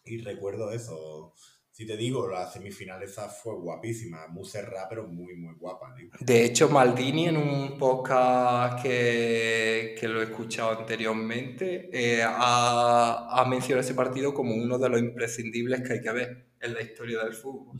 Y 0.05 0.17
recuerdo 0.21 0.71
eso. 0.71 1.33
Si 1.73 1.87
te 1.87 1.97
digo, 1.97 2.27
la 2.27 2.45
semifinal 2.45 3.01
esa 3.01 3.27
fue 3.27 3.55
guapísima, 3.55 4.27
muy 4.27 4.45
cerrada, 4.45 4.87
pero 4.87 5.07
muy, 5.07 5.35
muy 5.35 5.55
guapa, 5.55 5.91
tío. 5.95 6.07
De 6.19 6.45
hecho, 6.45 6.69
Maldini 6.69 7.29
en 7.29 7.37
un 7.37 7.79
podcast 7.79 8.83
que, 8.83 9.95
que 9.99 10.07
lo 10.07 10.21
he 10.21 10.25
escuchado 10.25 10.79
anteriormente 10.79 11.89
eh, 11.91 12.21
ha, 12.23 13.27
ha 13.27 13.45
mencionado 13.45 13.81
ese 13.81 13.95
partido 13.95 14.35
como 14.35 14.53
uno 14.53 14.77
de 14.77 14.87
los 14.87 14.99
imprescindibles 14.99 15.81
que 15.81 15.93
hay 15.93 16.01
que 16.01 16.11
ver 16.11 16.45
en 16.61 16.75
la 16.75 16.81
historia 16.83 17.23
del 17.23 17.33
fútbol. 17.33 17.79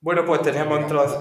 Bueno, 0.00 0.24
pues 0.24 0.42
tenemos 0.42 0.78
entonces... 0.78 1.18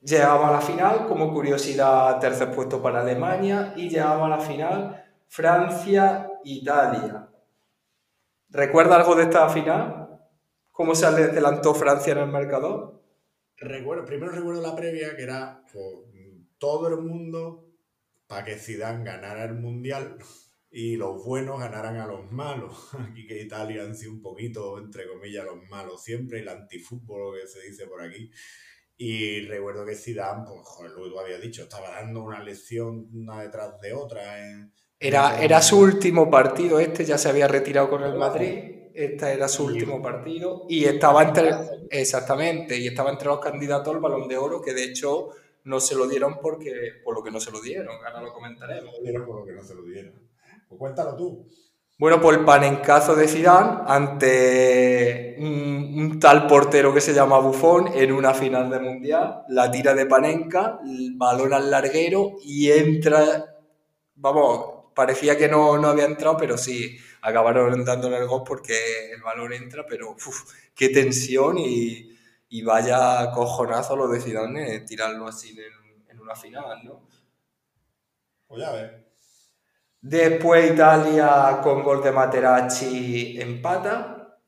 Llegamos 0.00 0.48
a 0.48 0.52
la 0.52 0.60
final, 0.60 1.06
como 1.08 1.34
curiosidad, 1.34 2.20
tercer 2.20 2.52
puesto 2.52 2.80
para 2.80 3.00
Alemania 3.00 3.74
y 3.76 3.88
llegamos 3.88 4.26
a 4.26 4.36
la 4.36 4.38
final 4.38 5.04
Francia-Italia. 5.26 7.25
¿Recuerda 8.56 8.96
algo 8.96 9.14
de 9.14 9.24
esta 9.24 9.50
final? 9.50 10.18
¿Cómo 10.70 10.94
se 10.94 11.04
adelantó 11.04 11.74
Francia 11.74 12.14
en 12.14 12.20
el 12.20 12.28
marcador? 12.28 13.02
Recuerdo, 13.58 14.06
primero 14.06 14.32
recuerdo 14.32 14.62
la 14.62 14.74
previa 14.74 15.14
que 15.14 15.24
era 15.24 15.62
pues, 15.70 15.84
todo 16.56 16.88
el 16.88 16.96
mundo 17.02 17.68
para 18.26 18.44
que 18.46 18.56
Zidane 18.56 19.04
ganara 19.04 19.44
el 19.44 19.56
mundial 19.56 20.16
y 20.70 20.96
los 20.96 21.22
buenos 21.22 21.60
ganaran 21.60 21.96
a 21.98 22.06
los 22.06 22.32
malos. 22.32 22.94
Aquí 23.10 23.26
que 23.26 23.42
Italia 23.42 23.82
han 23.82 23.94
sido 23.94 24.12
un 24.12 24.22
poquito, 24.22 24.78
entre 24.78 25.06
comillas, 25.06 25.44
los 25.44 25.62
malos 25.68 26.02
siempre, 26.02 26.40
el 26.40 26.48
antifútbol 26.48 27.38
que 27.38 27.46
se 27.46 27.60
dice 27.60 27.86
por 27.86 28.00
aquí. 28.00 28.30
Y 28.96 29.42
recuerdo 29.42 29.84
que 29.84 29.94
Zidane, 29.94 30.44
pues, 30.46 30.60
joder, 30.64 30.92
lo 30.92 31.20
habías 31.20 31.42
dicho, 31.42 31.64
estaba 31.64 31.90
dando 31.90 32.22
una 32.24 32.42
lección 32.42 33.10
una 33.12 33.42
detrás 33.42 33.78
de 33.82 33.92
otra. 33.92 34.42
en- 34.42 34.72
Era, 34.98 35.42
era 35.42 35.60
su 35.60 35.78
último 35.78 36.30
partido 36.30 36.80
este, 36.80 37.04
ya 37.04 37.18
se 37.18 37.28
había 37.28 37.48
retirado 37.48 37.90
con 37.90 38.02
el 38.02 38.14
Madrid. 38.14 38.76
Este 38.94 39.30
era 39.32 39.46
su 39.46 39.64
último 39.64 40.00
partido 40.00 40.64
y 40.70 40.86
estaba 40.86 41.22
entre 41.22 41.50
exactamente 41.90 42.78
y 42.78 42.86
estaba 42.86 43.10
entre 43.10 43.28
los 43.28 43.40
candidatos 43.40 43.94
al 43.94 44.00
Balón 44.00 44.26
de 44.26 44.38
Oro 44.38 44.62
que 44.62 44.72
de 44.72 44.84
hecho 44.84 45.28
no 45.64 45.80
se 45.80 45.94
lo 45.94 46.06
dieron 46.06 46.38
porque 46.40 46.72
por 47.04 47.14
lo 47.14 47.22
que 47.22 47.30
no 47.30 47.38
se 47.38 47.50
lo 47.50 47.60
dieron. 47.60 47.94
Ahora 48.06 48.22
lo 48.22 48.32
comentaremos. 48.32 48.94
lo 48.94 49.02
dieron 49.02 49.26
por 49.26 49.40
lo 49.40 49.44
que 49.44 49.52
no 49.52 49.62
se 49.62 49.74
lo 49.74 49.82
dieron. 49.82 50.14
Pues 50.66 50.78
cuéntalo 50.78 51.14
tú. 51.14 51.46
Bueno, 51.98 52.20
pues 52.20 52.38
el 52.38 52.44
panencazo 52.44 53.14
de 53.14 53.28
Zidane 53.28 53.82
ante 53.86 55.36
un, 55.38 55.94
un 55.98 56.20
tal 56.20 56.46
portero 56.46 56.92
que 56.94 57.00
se 57.00 57.14
llama 57.14 57.38
Buffon 57.38 57.88
en 57.94 58.12
una 58.12 58.34
final 58.34 58.70
de 58.70 58.80
mundial, 58.80 59.44
la 59.48 59.70
tira 59.70 59.94
de 59.94 60.06
Panenka, 60.06 60.80
el 60.84 61.14
balón 61.16 61.54
al 61.54 61.70
larguero 61.70 62.32
y 62.42 62.70
entra, 62.70 63.46
vamos, 64.14 64.75
parecía 64.96 65.38
que 65.38 65.48
no, 65.48 65.78
no 65.78 65.88
había 65.88 66.06
entrado, 66.06 66.36
pero 66.38 66.58
sí, 66.58 66.98
acabaron 67.22 67.84
dándole 67.84 68.18
el 68.18 68.26
gol 68.26 68.42
porque 68.46 69.12
el 69.12 69.22
balón 69.22 69.52
entra, 69.52 69.84
pero 69.86 70.12
uf, 70.12 70.52
qué 70.74 70.88
tensión 70.88 71.58
y, 71.58 72.18
y 72.48 72.62
vaya 72.62 73.30
cojonazo 73.32 73.96
lo 73.96 74.08
de 74.08 74.20
Zidane 74.20 74.76
eh, 74.76 74.80
tirarlo 74.80 75.28
así 75.28 75.50
en, 75.50 76.04
en 76.08 76.20
una 76.20 76.34
final, 76.34 76.84
¿no? 76.84 77.06
Pues 78.48 78.60
ya 78.60 78.72
ves. 78.72 78.90
Después 80.00 80.72
Italia 80.72 81.60
con 81.62 81.82
gol 81.82 82.02
de 82.02 82.12
Materazzi 82.12 83.38
empata. 83.40 84.38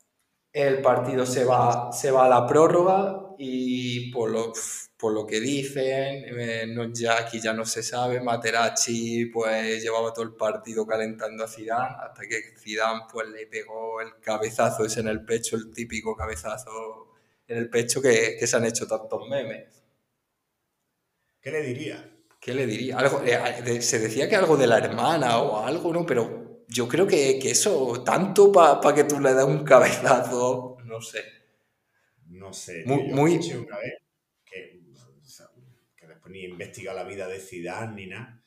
El 0.53 0.81
partido 0.81 1.25
se 1.25 1.45
va, 1.45 1.91
se 1.91 2.11
va 2.11 2.25
a 2.25 2.29
la 2.29 2.47
prórroga 2.47 3.35
y 3.37 4.11
por 4.11 4.31
lo, 4.31 4.53
por 4.99 5.13
lo 5.13 5.25
que 5.25 5.39
dicen, 5.39 6.25
eh, 6.39 6.65
no, 6.67 6.91
ya 6.93 7.19
aquí 7.19 7.39
ya 7.41 7.53
no 7.53 7.65
se 7.65 7.81
sabe, 7.83 8.21
Materazzi 8.21 9.27
pues 9.27 9.81
llevaba 9.81 10.13
todo 10.13 10.25
el 10.25 10.35
partido 10.35 10.85
calentando 10.85 11.43
a 11.45 11.47
Zidane 11.47 11.95
hasta 12.01 12.23
que 12.27 12.53
Zidane 12.57 13.03
pues 13.11 13.27
le 13.29 13.47
pegó 13.47 14.01
el 14.01 14.19
cabezazo 14.21 14.85
ese 14.85 14.99
en 15.01 15.07
el 15.07 15.23
pecho, 15.25 15.55
el 15.55 15.71
típico 15.73 16.15
cabezazo 16.15 17.13
en 17.47 17.57
el 17.57 17.69
pecho 17.69 18.01
que, 18.01 18.35
que 18.39 18.47
se 18.47 18.57
han 18.57 18.65
hecho 18.65 18.87
tantos 18.87 19.27
memes. 19.29 19.81
¿Qué 21.41 21.51
le 21.51 21.61
diría? 21.63 22.11
¿Qué 22.39 22.53
le 22.53 22.65
diría? 22.65 22.97
Algo, 22.97 23.21
eh, 23.23 23.81
se 23.81 23.99
decía 23.99 24.29
que 24.29 24.35
algo 24.35 24.55
de 24.57 24.67
la 24.67 24.77
hermana 24.77 25.39
o 25.39 25.65
algo, 25.65 25.93
¿no? 25.93 26.05
Pero 26.05 26.63
yo 26.67 26.87
creo 26.87 27.07
que, 27.07 27.39
que 27.39 27.51
eso, 27.51 28.03
tanto 28.03 28.51
para 28.51 28.93
que 28.95 29.03
tú 29.03 29.19
le 29.19 29.33
das 29.33 29.45
un 29.45 29.63
cabezazo, 29.63 30.77
no 30.85 31.01
sé. 31.01 31.23
No 32.27 32.53
sé, 32.53 32.83
Muy- 32.85 33.03
muy- 33.11 33.37
una 33.53 33.77
vez 33.79 33.93
que, 34.45 34.79
o 35.21 35.25
sea, 35.25 35.47
que 35.95 36.07
después 36.07 36.18
ni 36.29 36.43
investiga 36.45 36.93
la 36.93 37.03
vida 37.03 37.27
de 37.27 37.39
Zidane 37.39 37.95
ni 37.95 38.07
nada. 38.07 38.41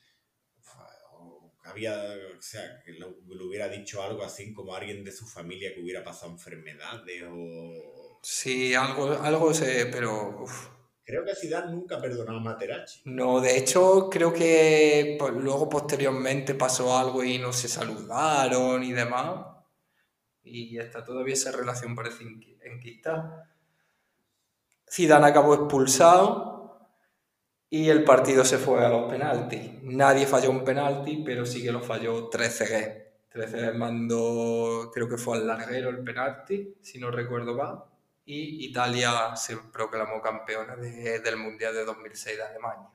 O 1.19 1.53
había, 1.65 1.95
o 2.39 2.41
sea, 2.43 2.81
que 2.85 2.93
le 2.93 3.07
hubiera 3.45 3.69
dicho 3.69 4.03
algo 4.03 4.25
así 4.25 4.53
como 4.53 4.75
alguien 4.75 5.05
de 5.05 5.13
su 5.13 5.27
familia 5.27 5.75
que 5.75 5.81
hubiera 5.83 6.03
pasado 6.03 6.33
enfermedades 6.33 7.23
o... 7.29 8.19
Sí, 8.23 8.75
algo, 8.75 9.13
algo 9.21 9.53
sé, 9.53 9.87
pero 9.87 10.43
uf. 10.43 10.69
Creo 11.05 11.25
que 11.25 11.35
Zidane 11.35 11.73
nunca 11.73 12.01
perdonó 12.01 12.37
a 12.37 12.41
Materazzi. 12.41 13.03
no, 13.07 13.41
de 13.41 13.59
hecho 13.59 14.09
creo 14.09 14.33
que 14.33 15.17
pues, 15.19 15.33
luego 15.35 15.69
posteriormente 15.69 16.55
pasó 16.55 16.97
algo 16.97 17.25
y 17.25 17.39
no 17.39 17.53
se 17.53 17.69
saludaron 17.69 18.83
y 18.85 18.93
demás. 18.93 19.47
Y 20.45 20.79
está 20.79 21.05
todavía 21.05 21.35
esa 21.35 21.53
relación 21.53 21.95
parece 21.97 22.25
enqui- 22.25 22.57
enquistada. 22.63 23.49
Zidane 24.91 25.27
acabó 25.27 25.55
expulsado 25.55 26.52
y 27.77 27.89
el 27.89 28.05
partido 28.05 28.45
se 28.45 28.59
fue 28.59 28.85
a 28.85 28.89
los 28.89 29.11
penaltis. 29.11 29.83
Nadie 29.83 30.27
falló 30.27 30.51
un 30.51 30.65
penalti, 30.65 31.23
pero 31.25 31.47
sí 31.47 31.63
que 31.63 31.73
lo 31.73 31.81
falló 31.81 32.29
Trezeguet. 32.29 33.29
Trezeguet 33.31 33.75
mandó, 33.75 34.91
creo 34.93 35.09
que 35.09 35.17
fue 35.17 35.39
al 35.39 35.47
larguero 35.47 35.89
el 35.91 36.05
penalti, 36.05 36.77
si 36.83 36.99
no 36.99 37.11
recuerdo 37.11 37.55
mal, 37.57 37.83
y 38.27 38.67
Italia 38.67 39.35
se 39.37 39.57
proclamó 39.73 40.21
campeona 40.21 40.77
de- 40.77 41.21
del 41.21 41.37
Mundial 41.39 41.75
de 41.75 41.85
2006 41.85 42.37
de 42.37 42.45
Alemania. 42.45 42.89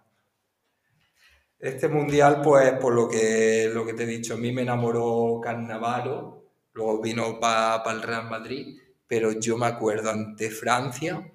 Este 1.59 1.87
mundial, 1.87 2.41
pues, 2.43 2.73
por 2.73 2.93
lo 2.93 3.07
que, 3.09 3.69
lo 3.73 3.85
que 3.85 3.93
te 3.93 4.03
he 4.03 4.07
dicho, 4.07 4.35
a 4.35 4.37
mí 4.37 4.51
me 4.51 4.61
enamoró 4.61 5.39
Cannavaro, 5.41 6.45
luego 6.73 7.01
vino 7.01 7.39
para 7.39 7.83
el 7.91 8.01
Real 8.03 8.29
Madrid, 8.29 8.77
pero 9.07 9.31
yo 9.31 9.57
me 9.57 9.65
acuerdo 9.65 10.11
ante 10.11 10.51
Francia 10.51 11.31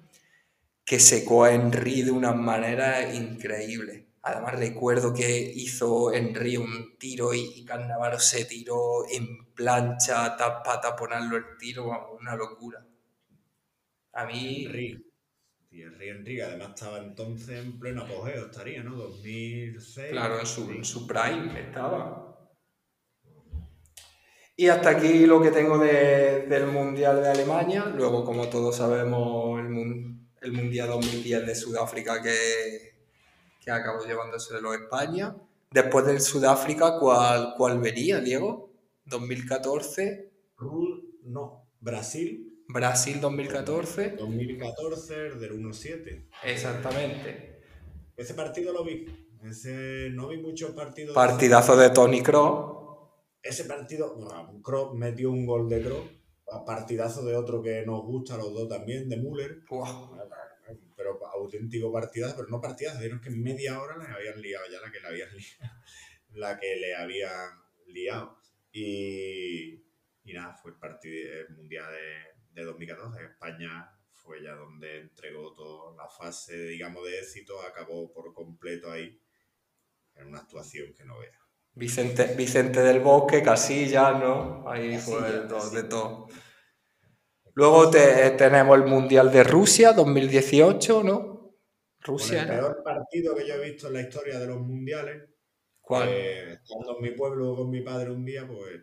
que 0.85 0.99
secó 0.99 1.43
a 1.45 1.53
Henry 1.53 2.01
de 2.03 2.11
una 2.11 2.33
manera 2.33 3.13
increíble. 3.13 4.07
Además 4.21 4.55
recuerdo 4.57 5.13
que 5.13 5.51
hizo 5.55 6.13
Henry 6.13 6.57
un 6.57 6.97
tiro 6.97 7.33
y, 7.33 7.41
y 7.55 7.65
Cannavaro 7.65 8.19
se 8.19 8.45
tiró 8.45 9.07
en 9.09 9.53
plancha 9.53 10.35
para 10.37 10.79
taponarlo 10.81 11.35
el 11.37 11.57
tiro, 11.59 11.87
vamos, 11.87 12.19
una 12.21 12.35
locura. 12.35 12.85
A 14.13 14.25
mí, 14.25 14.65
Henry. 14.65 15.05
Thierry 15.69 16.09
Henry, 16.09 16.35
que 16.35 16.43
además 16.43 16.69
estaba 16.75 16.99
entonces 16.99 17.59
en 17.65 17.79
pleno 17.79 18.03
apogeo, 18.03 18.45
estaría, 18.45 18.83
¿no? 18.83 18.95
2006. 18.95 20.11
claro, 20.11 20.39
en 20.39 20.45
su, 20.45 20.69
en 20.71 20.85
su 20.85 21.07
prime 21.07 21.59
estaba. 21.59 22.29
Y 24.55 24.67
hasta 24.67 24.91
aquí 24.91 25.25
lo 25.25 25.41
que 25.41 25.49
tengo 25.51 25.77
de- 25.79 26.45
del 26.47 26.67
Mundial 26.67 27.21
de 27.21 27.29
Alemania. 27.29 27.85
Luego, 27.85 28.23
como 28.23 28.49
todos 28.49 28.77
sabemos, 28.77 29.59
el, 29.59 30.15
el 30.43 30.51
Mundial 30.53 30.89
2010 30.89 31.45
de 31.47 31.55
Sudáfrica 31.55 32.21
que, 32.21 32.95
que 33.61 33.71
acabó 33.71 34.03
llevándoselo 34.05 34.73
España. 34.73 35.35
Después 35.71 36.05
del 36.05 36.21
Sudáfrica, 36.21 36.99
¿cuál, 36.99 37.53
cuál 37.57 37.79
vería, 37.79 38.19
Diego? 38.19 38.71
2014, 39.05 40.31
Ru- 40.57 41.03
No, 41.23 41.67
Brasil, 41.79 42.63
Brasil 42.67 43.19
2014. 43.19 44.11
2014, 44.17 45.27
el 45.27 45.39
del 45.39 45.53
1-7. 45.59 46.27
Exactamente. 46.43 47.61
Ese 48.15 48.33
partido 48.33 48.71
lo 48.73 48.83
vi. 48.83 49.05
Ese, 49.43 50.09
no 50.11 50.27
vi 50.29 50.37
muchos 50.37 50.71
partidos. 50.71 51.15
Partidazo 51.15 51.75
de 51.75 51.89
Tony 51.89 52.21
Kroos. 52.21 52.81
Ese 53.41 53.65
partido, 53.65 54.15
bueno, 54.15 54.61
Kroos 54.63 54.93
metió 54.93 55.31
un 55.31 55.45
gol 55.45 55.67
de 55.67 55.81
Kroos. 55.81 56.05
Partidazo 56.65 57.25
de 57.25 57.35
otro 57.35 57.61
que 57.63 57.83
nos 57.85 58.03
gusta 58.03 58.35
a 58.35 58.37
los 58.37 58.53
dos 58.53 58.69
también, 58.69 59.09
de 59.09 59.17
Müller. 59.17 59.59
Pero 59.67 60.12
auténtico 61.33 61.91
partidazo, 61.91 62.35
pero 62.37 62.49
no 62.49 62.61
partidazo, 62.61 62.97
dijeron 62.97 63.21
que 63.21 63.29
en 63.29 63.41
media 63.41 63.79
hora 63.81 63.97
le 63.97 64.13
habían 64.13 64.41
liado 64.41 64.65
ya 64.71 64.79
la 64.79 64.91
que 64.91 64.99
le 64.99 65.07
habían 65.07 65.29
liado. 65.35 65.75
La 66.33 66.59
que 66.59 66.75
le 66.75 66.95
habían 66.95 67.49
liado. 67.87 68.37
Y, 68.71 69.83
y 70.23 70.33
nada, 70.33 70.55
fue 70.55 70.71
el 70.71 70.77
partido 70.77 71.33
el 71.41 71.55
mundial 71.55 71.91
de, 71.91 72.61
de 72.61 72.65
2014. 72.65 73.23
España 73.23 73.91
fue 74.11 74.41
ya 74.41 74.53
donde 74.53 75.01
entregó 75.01 75.53
toda 75.53 75.95
la 75.95 76.09
fase, 76.09 76.57
digamos, 76.67 77.03
de 77.05 77.19
éxito, 77.19 77.61
acabó 77.61 78.11
por 78.11 78.33
completo 78.33 78.91
ahí 78.91 79.19
en 80.15 80.27
una 80.27 80.39
actuación 80.39 80.93
que 80.93 81.03
no 81.03 81.19
vea. 81.19 81.37
Vicente, 81.75 82.35
Vicente 82.35 82.81
del 82.81 82.99
Bosque, 82.99 83.41
Casillas, 83.41 84.19
¿no? 84.19 84.69
Ahí 84.69 84.97
fue 84.97 85.21
de 85.23 85.47
todo, 85.47 85.69
de 85.71 85.81
Casillas. 85.81 85.89
todo. 85.89 86.27
Luego 87.55 87.89
te- 87.89 88.31
tenemos 88.31 88.77
el 88.77 88.85
Mundial 88.85 89.31
de 89.31 89.43
Rusia 89.43 89.93
2018, 89.93 91.03
¿no? 91.03 91.55
Con 92.03 92.15
Rusia 92.15 92.41
el 92.43 92.49
era. 92.49 92.59
peor 92.59 92.83
partido 92.83 93.35
que 93.35 93.47
yo 93.47 93.53
he 93.55 93.71
visto 93.71 93.87
en 93.87 93.93
la 93.93 94.01
historia 94.01 94.39
de 94.39 94.47
los 94.47 94.59
mundiales, 94.59 95.29
¿Cuál? 95.81 96.07
Eh, 96.09 96.53
estando 96.53 96.97
en 96.97 97.03
mi 97.03 97.11
pueblo 97.11 97.55
con 97.55 97.69
mi 97.69 97.81
padre 97.81 98.09
un 98.11 98.23
día, 98.25 98.47
pues, 98.47 98.81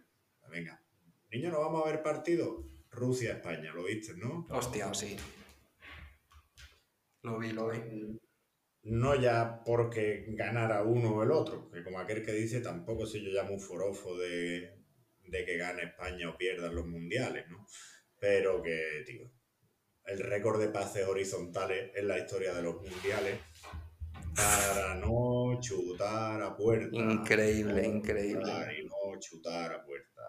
venga, 0.51 0.83
niño, 1.31 1.51
¿no 1.51 1.61
vamos 1.61 1.83
a 1.85 1.91
ver 1.91 2.03
partido? 2.03 2.65
Rusia-España, 2.91 3.73
¿lo 3.73 3.85
viste, 3.85 4.15
no? 4.17 4.47
Hostia, 4.51 4.93
sí. 4.95 5.17
Lo 7.23 7.39
vi, 7.39 7.53
lo 7.53 7.69
vi. 7.69 8.19
No 8.83 9.15
ya 9.15 9.63
porque 9.65 10.25
ganara 10.29 10.83
uno 10.83 11.17
o 11.17 11.23
el 11.23 11.31
otro, 11.31 11.71
que 11.71 11.85
como 11.85 11.99
aquel 11.99 12.25
que 12.25 12.33
dice, 12.33 12.61
tampoco 12.61 13.07
soy 13.07 13.25
yo 13.25 13.31
ya 13.31 13.45
muy 13.45 13.59
forofo 13.61 14.17
de, 14.19 14.79
de 15.27 15.45
que 15.45 15.57
gane 15.59 15.83
España 15.85 16.31
o 16.31 16.37
pierdan 16.39 16.75
los 16.75 16.87
mundiales, 16.87 17.47
¿no? 17.51 17.67
Pero 18.21 18.63
que, 18.63 19.03
tío, 19.05 19.29
el 20.05 20.21
récord 20.21 20.61
de 20.61 20.69
pases 20.69 21.07
horizontales 21.07 21.91
en 21.97 22.07
la 22.07 22.19
historia 22.19 22.55
de 22.55 22.63
los 22.63 22.77
mundiales 22.77 23.41
para 24.35 24.95
no 24.95 25.59
chutar 25.61 26.43
a 26.43 26.57
puerta. 26.57 26.97
Increíble, 26.97 27.83
no 27.83 27.97
increíble. 27.97 28.53
Y 28.79 28.85
no 28.85 29.19
chutar 29.19 29.73
a 29.73 29.85
puerta. 29.85 30.23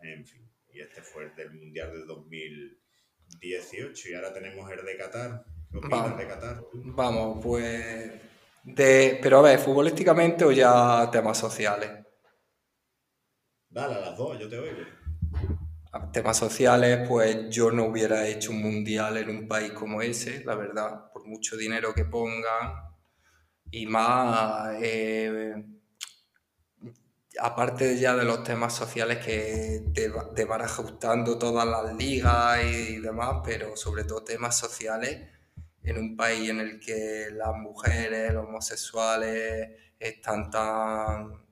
En 0.00 0.24
fin. 0.24 0.48
Y 0.70 0.80
este 0.80 1.02
fue 1.02 1.24
el 1.24 1.34
del 1.34 1.52
Mundial 1.52 1.90
del 1.90 2.06
2018. 2.06 4.10
Y 4.10 4.14
ahora 4.14 4.32
tenemos 4.32 4.70
el 4.70 4.84
de 4.84 4.96
Qatar. 4.96 5.44
¿Qué 5.70 5.78
opinas 5.78 6.16
de 6.16 6.26
Qatar? 6.26 6.62
Vamos, 6.72 7.40
pues. 7.42 8.12
De, 8.62 9.18
pero 9.22 9.38
a 9.38 9.42
ver, 9.42 9.58
futbolísticamente 9.58 10.44
o 10.44 10.52
ya 10.52 11.08
temas 11.10 11.38
sociales. 11.38 11.90
Dale 13.70 13.94
a 13.94 14.00
las 14.00 14.16
dos, 14.16 14.38
yo 14.38 14.48
te 14.48 14.58
oigo. 14.58 14.82
Temas 16.12 16.36
sociales, 16.36 17.06
pues 17.08 17.48
yo 17.50 17.70
no 17.70 17.86
hubiera 17.86 18.26
hecho 18.26 18.50
un 18.50 18.62
mundial 18.62 19.16
en 19.16 19.30
un 19.30 19.48
país 19.48 19.72
como 19.72 20.02
ese, 20.02 20.44
la 20.44 20.54
verdad, 20.54 21.10
por 21.12 21.26
mucho 21.26 21.56
dinero 21.56 21.94
que 21.94 22.04
pongan. 22.04 22.94
Y 23.70 23.86
más, 23.86 24.76
eh, 24.80 25.54
aparte 27.38 27.98
ya 27.98 28.16
de 28.16 28.24
los 28.24 28.42
temas 28.42 28.74
sociales 28.74 29.18
que 29.24 29.84
te, 29.94 30.10
te 30.34 30.44
van 30.44 30.62
ajustando 30.62 31.38
todas 31.38 31.66
las 31.66 31.94
ligas 31.94 32.64
y 32.64 33.00
demás, 33.00 33.42
pero 33.44 33.76
sobre 33.76 34.04
todo 34.04 34.24
temas 34.24 34.56
sociales 34.58 35.28
en 35.82 35.98
un 35.98 36.16
país 36.16 36.50
en 36.50 36.60
el 36.60 36.80
que 36.80 37.28
las 37.32 37.54
mujeres, 37.54 38.32
los 38.34 38.44
homosexuales 38.44 39.70
están 39.98 40.50
tan, 40.50 41.47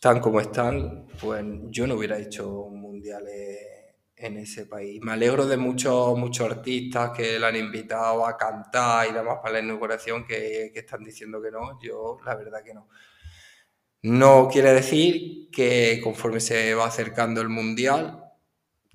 tan 0.00 0.20
como 0.20 0.40
están, 0.40 1.06
pues 1.20 1.44
yo 1.70 1.86
no 1.86 1.94
hubiera 1.94 2.18
hecho 2.18 2.68
mundiales 2.70 3.58
en 4.16 4.36
ese 4.38 4.66
país. 4.66 5.00
Me 5.02 5.12
alegro 5.12 5.46
de 5.46 5.56
muchos, 5.56 6.18
muchos 6.18 6.50
artistas 6.50 7.10
que 7.16 7.38
le 7.38 7.46
han 7.46 7.56
invitado 7.56 8.26
a 8.26 8.36
cantar 8.36 9.08
y 9.08 9.12
demás 9.12 9.38
para 9.42 9.54
la 9.54 9.60
inauguración 9.60 10.24
que, 10.24 10.70
que 10.72 10.80
están 10.80 11.04
diciendo 11.04 11.40
que 11.40 11.50
no. 11.50 11.80
Yo, 11.80 12.18
la 12.24 12.34
verdad 12.34 12.62
que 12.64 12.74
no. 12.74 12.88
No 14.02 14.48
quiere 14.48 14.72
decir 14.72 15.50
que 15.50 16.00
conforme 16.02 16.40
se 16.40 16.74
va 16.74 16.86
acercando 16.86 17.40
el 17.40 17.48
mundial 17.48 18.24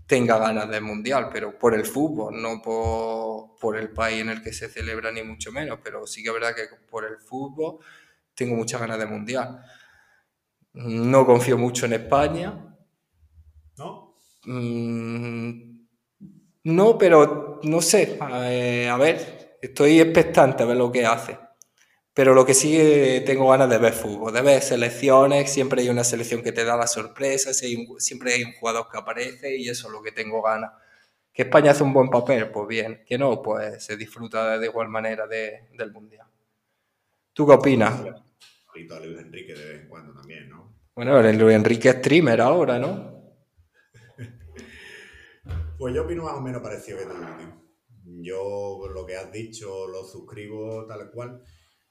tenga 0.07 0.37
ganas 0.37 0.69
del 0.69 0.83
mundial, 0.83 1.29
pero 1.31 1.57
por 1.57 1.73
el 1.73 1.85
fútbol, 1.85 2.41
no 2.41 2.61
por, 2.61 3.57
por, 3.59 3.77
el 3.77 3.89
país 3.89 4.21
en 4.21 4.29
el 4.29 4.43
que 4.43 4.53
se 4.53 4.69
celebra, 4.69 5.11
ni 5.11 5.23
mucho 5.23 5.51
menos. 5.51 5.79
Pero 5.83 6.05
sí 6.05 6.21
que 6.21 6.29
es 6.29 6.33
verdad 6.33 6.55
que 6.55 6.63
por 6.89 7.05
el 7.05 7.17
fútbol 7.17 7.79
tengo 8.35 8.55
muchas 8.55 8.81
ganas 8.81 8.99
de 8.99 9.05
mundial. 9.05 9.63
No 10.73 11.25
confío 11.25 11.57
mucho 11.57 11.85
en 11.87 11.93
España. 11.93 12.75
¿No? 13.77 14.15
Mm, 14.45 15.85
no, 16.65 16.97
pero 16.97 17.59
no 17.63 17.81
sé. 17.81 18.17
Eh, 18.45 18.89
a 18.89 18.97
ver, 18.97 19.57
estoy 19.61 19.99
expectante 19.99 20.63
a 20.63 20.65
ver 20.65 20.77
lo 20.77 20.91
que 20.91 21.05
hace. 21.05 21.37
Pero 22.13 22.33
lo 22.35 22.45
que 22.45 22.53
sí 22.53 23.23
tengo 23.25 23.49
ganas 23.49 23.69
de 23.69 23.77
ver 23.79 23.93
fútbol, 23.93 24.33
de 24.33 24.41
ver 24.41 24.61
selecciones, 24.61 25.51
siempre 25.51 25.81
hay 25.83 25.89
una 25.89 26.03
selección 26.03 26.43
que 26.43 26.51
te 26.51 26.65
da 26.65 26.77
la 26.77 26.87
sorpresa, 26.87 27.53
siempre 27.53 28.33
hay 28.33 28.43
un 28.43 28.53
jugador 28.53 28.87
que 28.91 28.99
aparece 28.99 29.57
y 29.57 29.69
eso 29.69 29.87
es 29.87 29.93
lo 29.93 30.03
que 30.03 30.11
tengo 30.11 30.41
ganas. 30.41 30.73
Que 31.33 31.43
España 31.43 31.71
hace 31.71 31.83
un 31.83 31.93
buen 31.93 32.09
papel, 32.09 32.51
pues 32.51 32.67
bien, 32.67 33.03
que 33.07 33.17
no, 33.17 33.41
pues 33.41 33.83
se 33.85 33.97
disfruta 33.97 34.59
de 34.59 34.67
igual 34.67 34.89
manera 34.89 35.27
de, 35.27 35.67
del 35.77 35.91
Mundial. 35.91 36.27
¿Tú 37.33 37.45
qué 37.47 37.53
opinas? 37.53 37.93
A 38.89 38.99
Luis 38.99 39.19
Enrique 39.19 39.53
de 39.53 39.65
vez 39.65 39.81
en 39.81 39.87
cuando 39.87 40.13
también, 40.13 40.49
¿no? 40.49 40.75
Bueno, 40.95 41.19
el 41.19 41.37
Luis 41.37 41.55
Enrique 41.55 41.91
streamer 41.91 42.41
ahora, 42.41 42.79
¿no? 42.79 43.35
pues 45.77 45.93
yo 45.93 46.03
opino 46.03 46.23
más 46.23 46.33
o 46.33 46.41
menos 46.41 46.61
parecido 46.61 46.97
que 46.97 47.05
tú, 47.05 47.13
Yo 48.21 48.87
lo 48.93 49.05
que 49.05 49.15
has 49.15 49.31
dicho 49.31 49.87
lo 49.87 50.03
suscribo 50.03 50.85
tal 50.87 51.11
cual. 51.11 51.43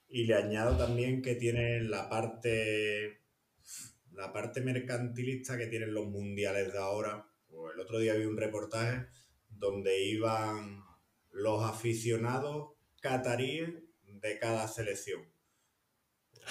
Y 0.08 0.24
le 0.24 0.34
añado 0.34 0.76
también 0.76 1.22
que 1.22 1.36
tiene 1.36 1.80
la 1.82 2.08
parte, 2.08 3.22
la 4.10 4.32
parte 4.32 4.60
mercantilista 4.60 5.56
que 5.56 5.68
tienen 5.68 5.94
los 5.94 6.06
mundiales 6.06 6.72
de 6.72 6.78
ahora. 6.78 7.26
Pues 7.48 7.74
el 7.74 7.80
otro 7.80 7.98
día 7.98 8.14
vi 8.14 8.24
un 8.24 8.36
reportaje 8.36 9.06
donde 9.48 10.04
iban 10.04 10.82
los 11.30 11.62
aficionados 11.62 12.72
cataríes 13.00 13.70
de 14.04 14.38
cada 14.38 14.68
selección. 14.68 15.31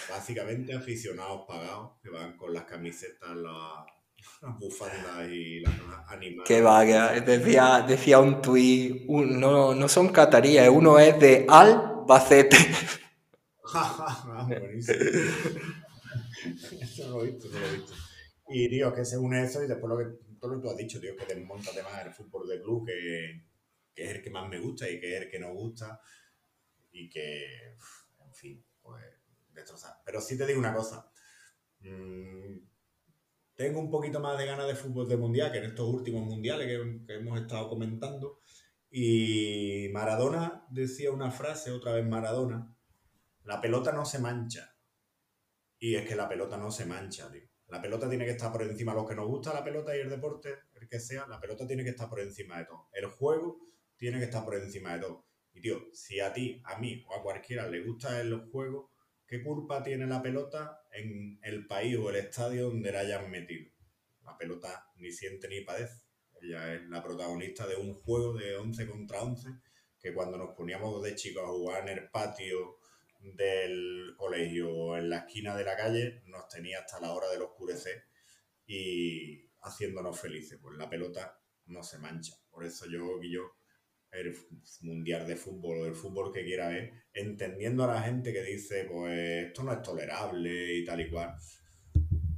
Básicamente 0.09 0.73
aficionados 0.73 1.45
pagados 1.47 1.99
que 2.01 2.09
van 2.09 2.37
con 2.37 2.53
las 2.53 2.65
camisetas, 2.65 3.35
las, 3.35 4.57
bufandas 4.59 5.29
y 5.29 5.59
las 5.59 5.73
animales. 6.07 6.47
Que 6.47 6.61
va, 6.61 6.85
que 6.85 7.21
decía, 7.21 7.85
decía 7.87 8.19
un 8.19 8.41
tuit, 8.41 9.05
no, 9.07 9.75
no 9.75 9.87
son 9.87 10.09
cataríes, 10.09 10.69
uno 10.69 10.99
es 10.99 11.19
de 11.19 11.45
Albacete. 11.47 12.57
Buenísimo. 14.47 14.97
eso 16.81 17.09
lo 17.09 17.23
he 17.23 17.31
visto, 17.31 17.47
no 17.49 17.59
lo 17.59 17.65
he 17.65 17.77
visto. 17.77 17.93
Y, 18.49 18.69
tío, 18.69 18.93
que 18.93 19.05
se 19.05 19.17
une 19.17 19.43
eso 19.43 19.63
y 19.63 19.67
después 19.67 19.89
lo 19.89 19.97
que, 19.97 20.05
todo 20.39 20.51
lo 20.51 20.57
que 20.57 20.67
tú 20.67 20.71
has 20.71 20.77
dicho, 20.77 20.99
tío, 20.99 21.15
que 21.15 21.33
desmonta 21.33 21.71
además 21.71 22.05
el 22.05 22.13
fútbol 22.13 22.47
de 22.49 22.61
club, 22.61 22.85
que, 22.85 23.45
que, 23.95 24.03
es 24.03 24.15
el 24.15 24.21
que 24.21 24.29
más 24.29 24.49
me 24.49 24.59
gusta 24.59 24.89
y 24.89 24.99
que 24.99 25.15
es 25.15 25.21
el 25.21 25.29
que 25.29 25.39
no 25.39 25.53
gusta. 25.53 26.01
Y 26.91 27.09
que, 27.09 27.77
destrozar. 29.53 29.97
Pero 30.05 30.21
sí 30.21 30.37
te 30.37 30.45
digo 30.45 30.59
una 30.59 30.73
cosa. 30.73 31.11
Mm, 31.79 32.57
tengo 33.55 33.79
un 33.79 33.89
poquito 33.89 34.19
más 34.19 34.37
de 34.37 34.45
ganas 34.45 34.67
de 34.67 34.75
fútbol 34.75 35.07
de 35.07 35.17
mundial 35.17 35.51
que 35.51 35.59
en 35.59 35.65
estos 35.65 35.87
últimos 35.87 36.23
mundiales 36.23 36.67
que, 36.67 37.05
que 37.05 37.15
hemos 37.15 37.39
estado 37.39 37.69
comentando. 37.69 38.39
Y 38.89 39.89
Maradona 39.93 40.65
decía 40.69 41.11
una 41.11 41.31
frase, 41.31 41.71
otra 41.71 41.93
vez 41.93 42.05
Maradona, 42.05 42.75
la 43.43 43.61
pelota 43.61 43.91
no 43.91 44.05
se 44.05 44.19
mancha. 44.19 44.75
Y 45.79 45.95
es 45.95 46.07
que 46.07 46.15
la 46.15 46.29
pelota 46.29 46.57
no 46.57 46.71
se 46.71 46.85
mancha, 46.85 47.31
tío. 47.31 47.51
La 47.67 47.81
pelota 47.81 48.09
tiene 48.09 48.25
que 48.25 48.31
estar 48.31 48.51
por 48.51 48.63
encima. 48.63 48.93
Los 48.93 49.07
que 49.07 49.15
nos 49.15 49.27
gusta 49.27 49.53
la 49.53 49.63
pelota 49.63 49.95
y 49.95 50.01
el 50.01 50.09
deporte, 50.09 50.49
el 50.73 50.89
que 50.89 50.99
sea, 50.99 51.25
la 51.27 51.39
pelota 51.39 51.65
tiene 51.65 51.83
que 51.83 51.91
estar 51.91 52.09
por 52.09 52.19
encima 52.19 52.57
de 52.57 52.65
todo. 52.65 52.89
El 52.91 53.05
juego 53.05 53.59
tiene 53.95 54.19
que 54.19 54.25
estar 54.25 54.43
por 54.43 54.55
encima 54.55 54.93
de 54.93 54.99
todo. 54.99 55.25
Y 55.53 55.61
tío, 55.61 55.79
si 55.93 56.19
a 56.19 56.33
ti, 56.33 56.61
a 56.65 56.77
mí 56.79 57.03
o 57.07 57.15
a 57.15 57.23
cualquiera 57.23 57.67
le 57.67 57.83
gusta 57.83 58.19
el 58.19 58.49
juego, 58.51 58.91
¿qué 59.31 59.41
culpa 59.41 59.81
tiene 59.81 60.05
la 60.07 60.21
pelota 60.21 60.83
en 60.91 61.39
el 61.41 61.65
país 61.65 61.95
o 61.97 62.09
el 62.09 62.17
estadio 62.17 62.65
donde 62.65 62.91
la 62.91 62.99
hayan 62.99 63.31
metido? 63.31 63.71
La 64.25 64.37
pelota 64.37 64.91
ni 64.97 65.09
siente 65.09 65.47
ni 65.47 65.61
padece. 65.61 66.03
Ella 66.41 66.73
es 66.73 66.81
la 66.89 67.01
protagonista 67.01 67.65
de 67.65 67.77
un 67.77 67.93
juego 67.93 68.33
de 68.33 68.57
11 68.57 68.87
contra 68.87 69.21
11 69.21 69.47
que 69.97 70.13
cuando 70.13 70.37
nos 70.37 70.53
poníamos 70.53 71.01
de 71.01 71.15
chicos 71.15 71.43
a 71.45 71.47
jugar 71.47 71.87
en 71.87 71.97
el 71.97 72.09
patio 72.09 72.79
del 73.21 74.15
colegio 74.17 74.97
en 74.97 75.09
la 75.09 75.19
esquina 75.19 75.55
de 75.55 75.63
la 75.63 75.77
calle 75.77 76.23
nos 76.25 76.49
tenía 76.49 76.79
hasta 76.79 76.99
la 76.99 77.13
hora 77.13 77.29
del 77.29 77.43
oscurecer 77.43 78.03
y 78.67 79.47
haciéndonos 79.61 80.19
felices. 80.19 80.59
Pues 80.61 80.77
la 80.77 80.89
pelota 80.89 81.39
no 81.67 81.83
se 81.83 81.99
mancha. 81.99 82.35
Por 82.49 82.65
eso 82.65 82.85
yo, 82.85 83.21
yo 83.23 83.60
el 84.11 84.35
mundial 84.81 85.25
de 85.25 85.35
fútbol 85.35 85.79
o 85.79 85.85
el 85.85 85.95
fútbol 85.95 86.33
que 86.33 86.43
quiera 86.43 86.69
ver, 86.69 86.91
entendiendo 87.13 87.83
a 87.83 87.93
la 87.93 88.01
gente 88.01 88.33
que 88.33 88.43
dice, 88.43 88.85
pues 88.91 89.47
esto 89.47 89.63
no 89.63 89.71
es 89.73 89.81
tolerable 89.81 90.77
y 90.77 90.85
tal 90.85 91.01
y 91.01 91.09
cual. 91.09 91.35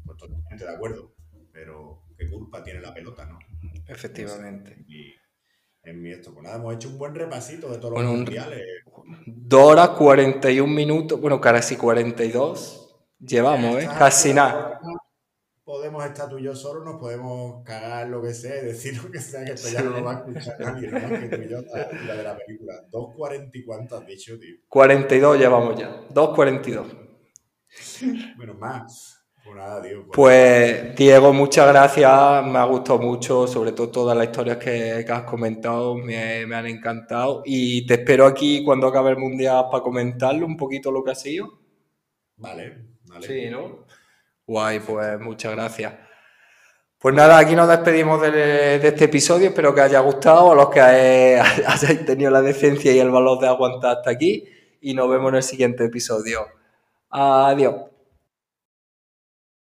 Pues 0.05 0.17
totalmente 0.17 0.63
de 0.65 0.71
acuerdo. 0.71 1.15
Pero 1.51 2.03
qué 2.17 2.29
culpa 2.29 2.63
tiene 2.63 2.81
la 2.81 2.93
pelota, 2.93 3.25
¿no? 3.25 3.39
Efectivamente. 3.87 4.83
Y 4.87 5.13
en 5.83 6.01
mi 6.01 6.11
esto, 6.11 6.33
pues 6.33 6.43
nada, 6.43 6.55
hemos 6.55 6.75
hecho 6.75 6.89
un 6.89 6.97
buen 6.97 7.13
repasito 7.13 7.71
de 7.71 7.77
todos 7.77 8.01
los 8.01 8.11
mundiales. 8.11 8.63
2 9.25 9.61
horas 9.61 9.89
41 9.89 10.73
minutos, 10.73 11.19
bueno, 11.19 11.39
casi 11.39 11.75
42 11.75 13.05
llevamos, 13.19 13.83
¿eh? 13.83 13.87
Casi 13.87 14.33
nada. 14.33 14.79
Podemos 15.63 16.05
estar 16.05 16.27
tú 16.27 16.39
y 16.39 16.43
yo 16.43 16.53
solos, 16.53 16.83
nos 16.83 16.99
podemos 16.99 17.63
cagar 17.63 18.09
lo 18.09 18.21
que 18.21 18.33
sea 18.33 18.61
y 18.61 18.65
decir 18.65 19.01
lo 19.01 19.09
que 19.09 19.21
sea, 19.21 19.45
que 19.45 19.53
esto 19.53 19.69
ya 19.69 19.81
no 19.81 19.91
lo 19.91 20.03
va 20.03 20.11
a 20.11 20.15
escuchar 20.15 20.59
nadie, 20.59 20.89
¿no? 20.89 20.99
Que 20.99 21.37
tú 21.37 21.41
y 21.41 21.49
yo, 21.49 21.61
la, 21.61 22.15
de 22.15 22.23
la 22.23 22.37
película. 22.37 22.73
2.40 22.91 23.49
y 23.53 23.63
cuánto 23.63 23.95
has 23.95 24.05
dicho, 24.05 24.37
tío. 24.37 24.57
42 24.67 25.39
llevamos 25.39 25.79
ya, 25.79 26.05
2.42. 26.09 28.35
Bueno, 28.35 28.55
más. 28.55 29.25
Pues, 29.43 29.55
nada, 29.55 29.81
tío, 29.81 30.05
pues, 30.07 30.15
pues 30.15 30.95
Diego, 30.95 31.31
muchas 31.31 31.67
gracias, 31.67 32.45
me 32.45 32.59
ha 32.59 32.65
gustado 32.65 32.99
mucho, 32.99 33.47
sobre 33.47 33.71
todo 33.71 33.89
todas 33.89 34.17
las 34.17 34.27
historias 34.27 34.57
que, 34.57 35.05
has 35.07 35.23
comentado, 35.23 35.95
me, 35.95 36.43
han 36.43 36.65
encantado 36.65 37.41
y 37.45 37.85
te 37.85 37.95
espero 37.95 38.25
aquí 38.25 38.63
cuando 38.65 38.87
acabe 38.87 39.11
el 39.11 39.17
Mundial 39.17 39.65
para 39.71 39.83
comentarlo 39.83 40.45
un 40.45 40.57
poquito 40.57 40.91
lo 40.91 41.03
que 41.03 41.11
ha 41.11 41.15
sido. 41.15 41.59
Vale, 42.37 42.85
vale. 43.05 43.27
Sí, 43.27 43.49
¿no? 43.49 43.82
Guay, 44.45 44.79
pues 44.79 45.19
muchas 45.19 45.53
gracias. 45.53 45.93
Pues 46.99 47.13
nada, 47.15 47.37
aquí 47.37 47.55
nos 47.55 47.67
despedimos 47.67 48.21
de, 48.21 48.75
este 48.75 49.05
episodio, 49.05 49.49
espero 49.49 49.75
que 49.75 49.81
haya 49.81 49.99
gustado, 49.99 50.53
a 50.53 50.55
los 50.55 50.69
que 50.69 50.79
hayáis 51.67 52.05
tenido 52.05 52.31
la 52.31 52.41
decencia 52.41 52.91
y 52.93 52.99
el 52.99 53.11
valor 53.11 53.39
de 53.39 53.47
aguantar 53.47 53.97
hasta 53.97 54.11
aquí 54.11 54.45
y 54.79 54.93
nos 54.93 55.09
vemos 55.09 55.29
en 55.29 55.35
el 55.35 55.43
siguiente 55.43 55.85
episodio. 55.85 56.45
Adiós. 57.09 57.92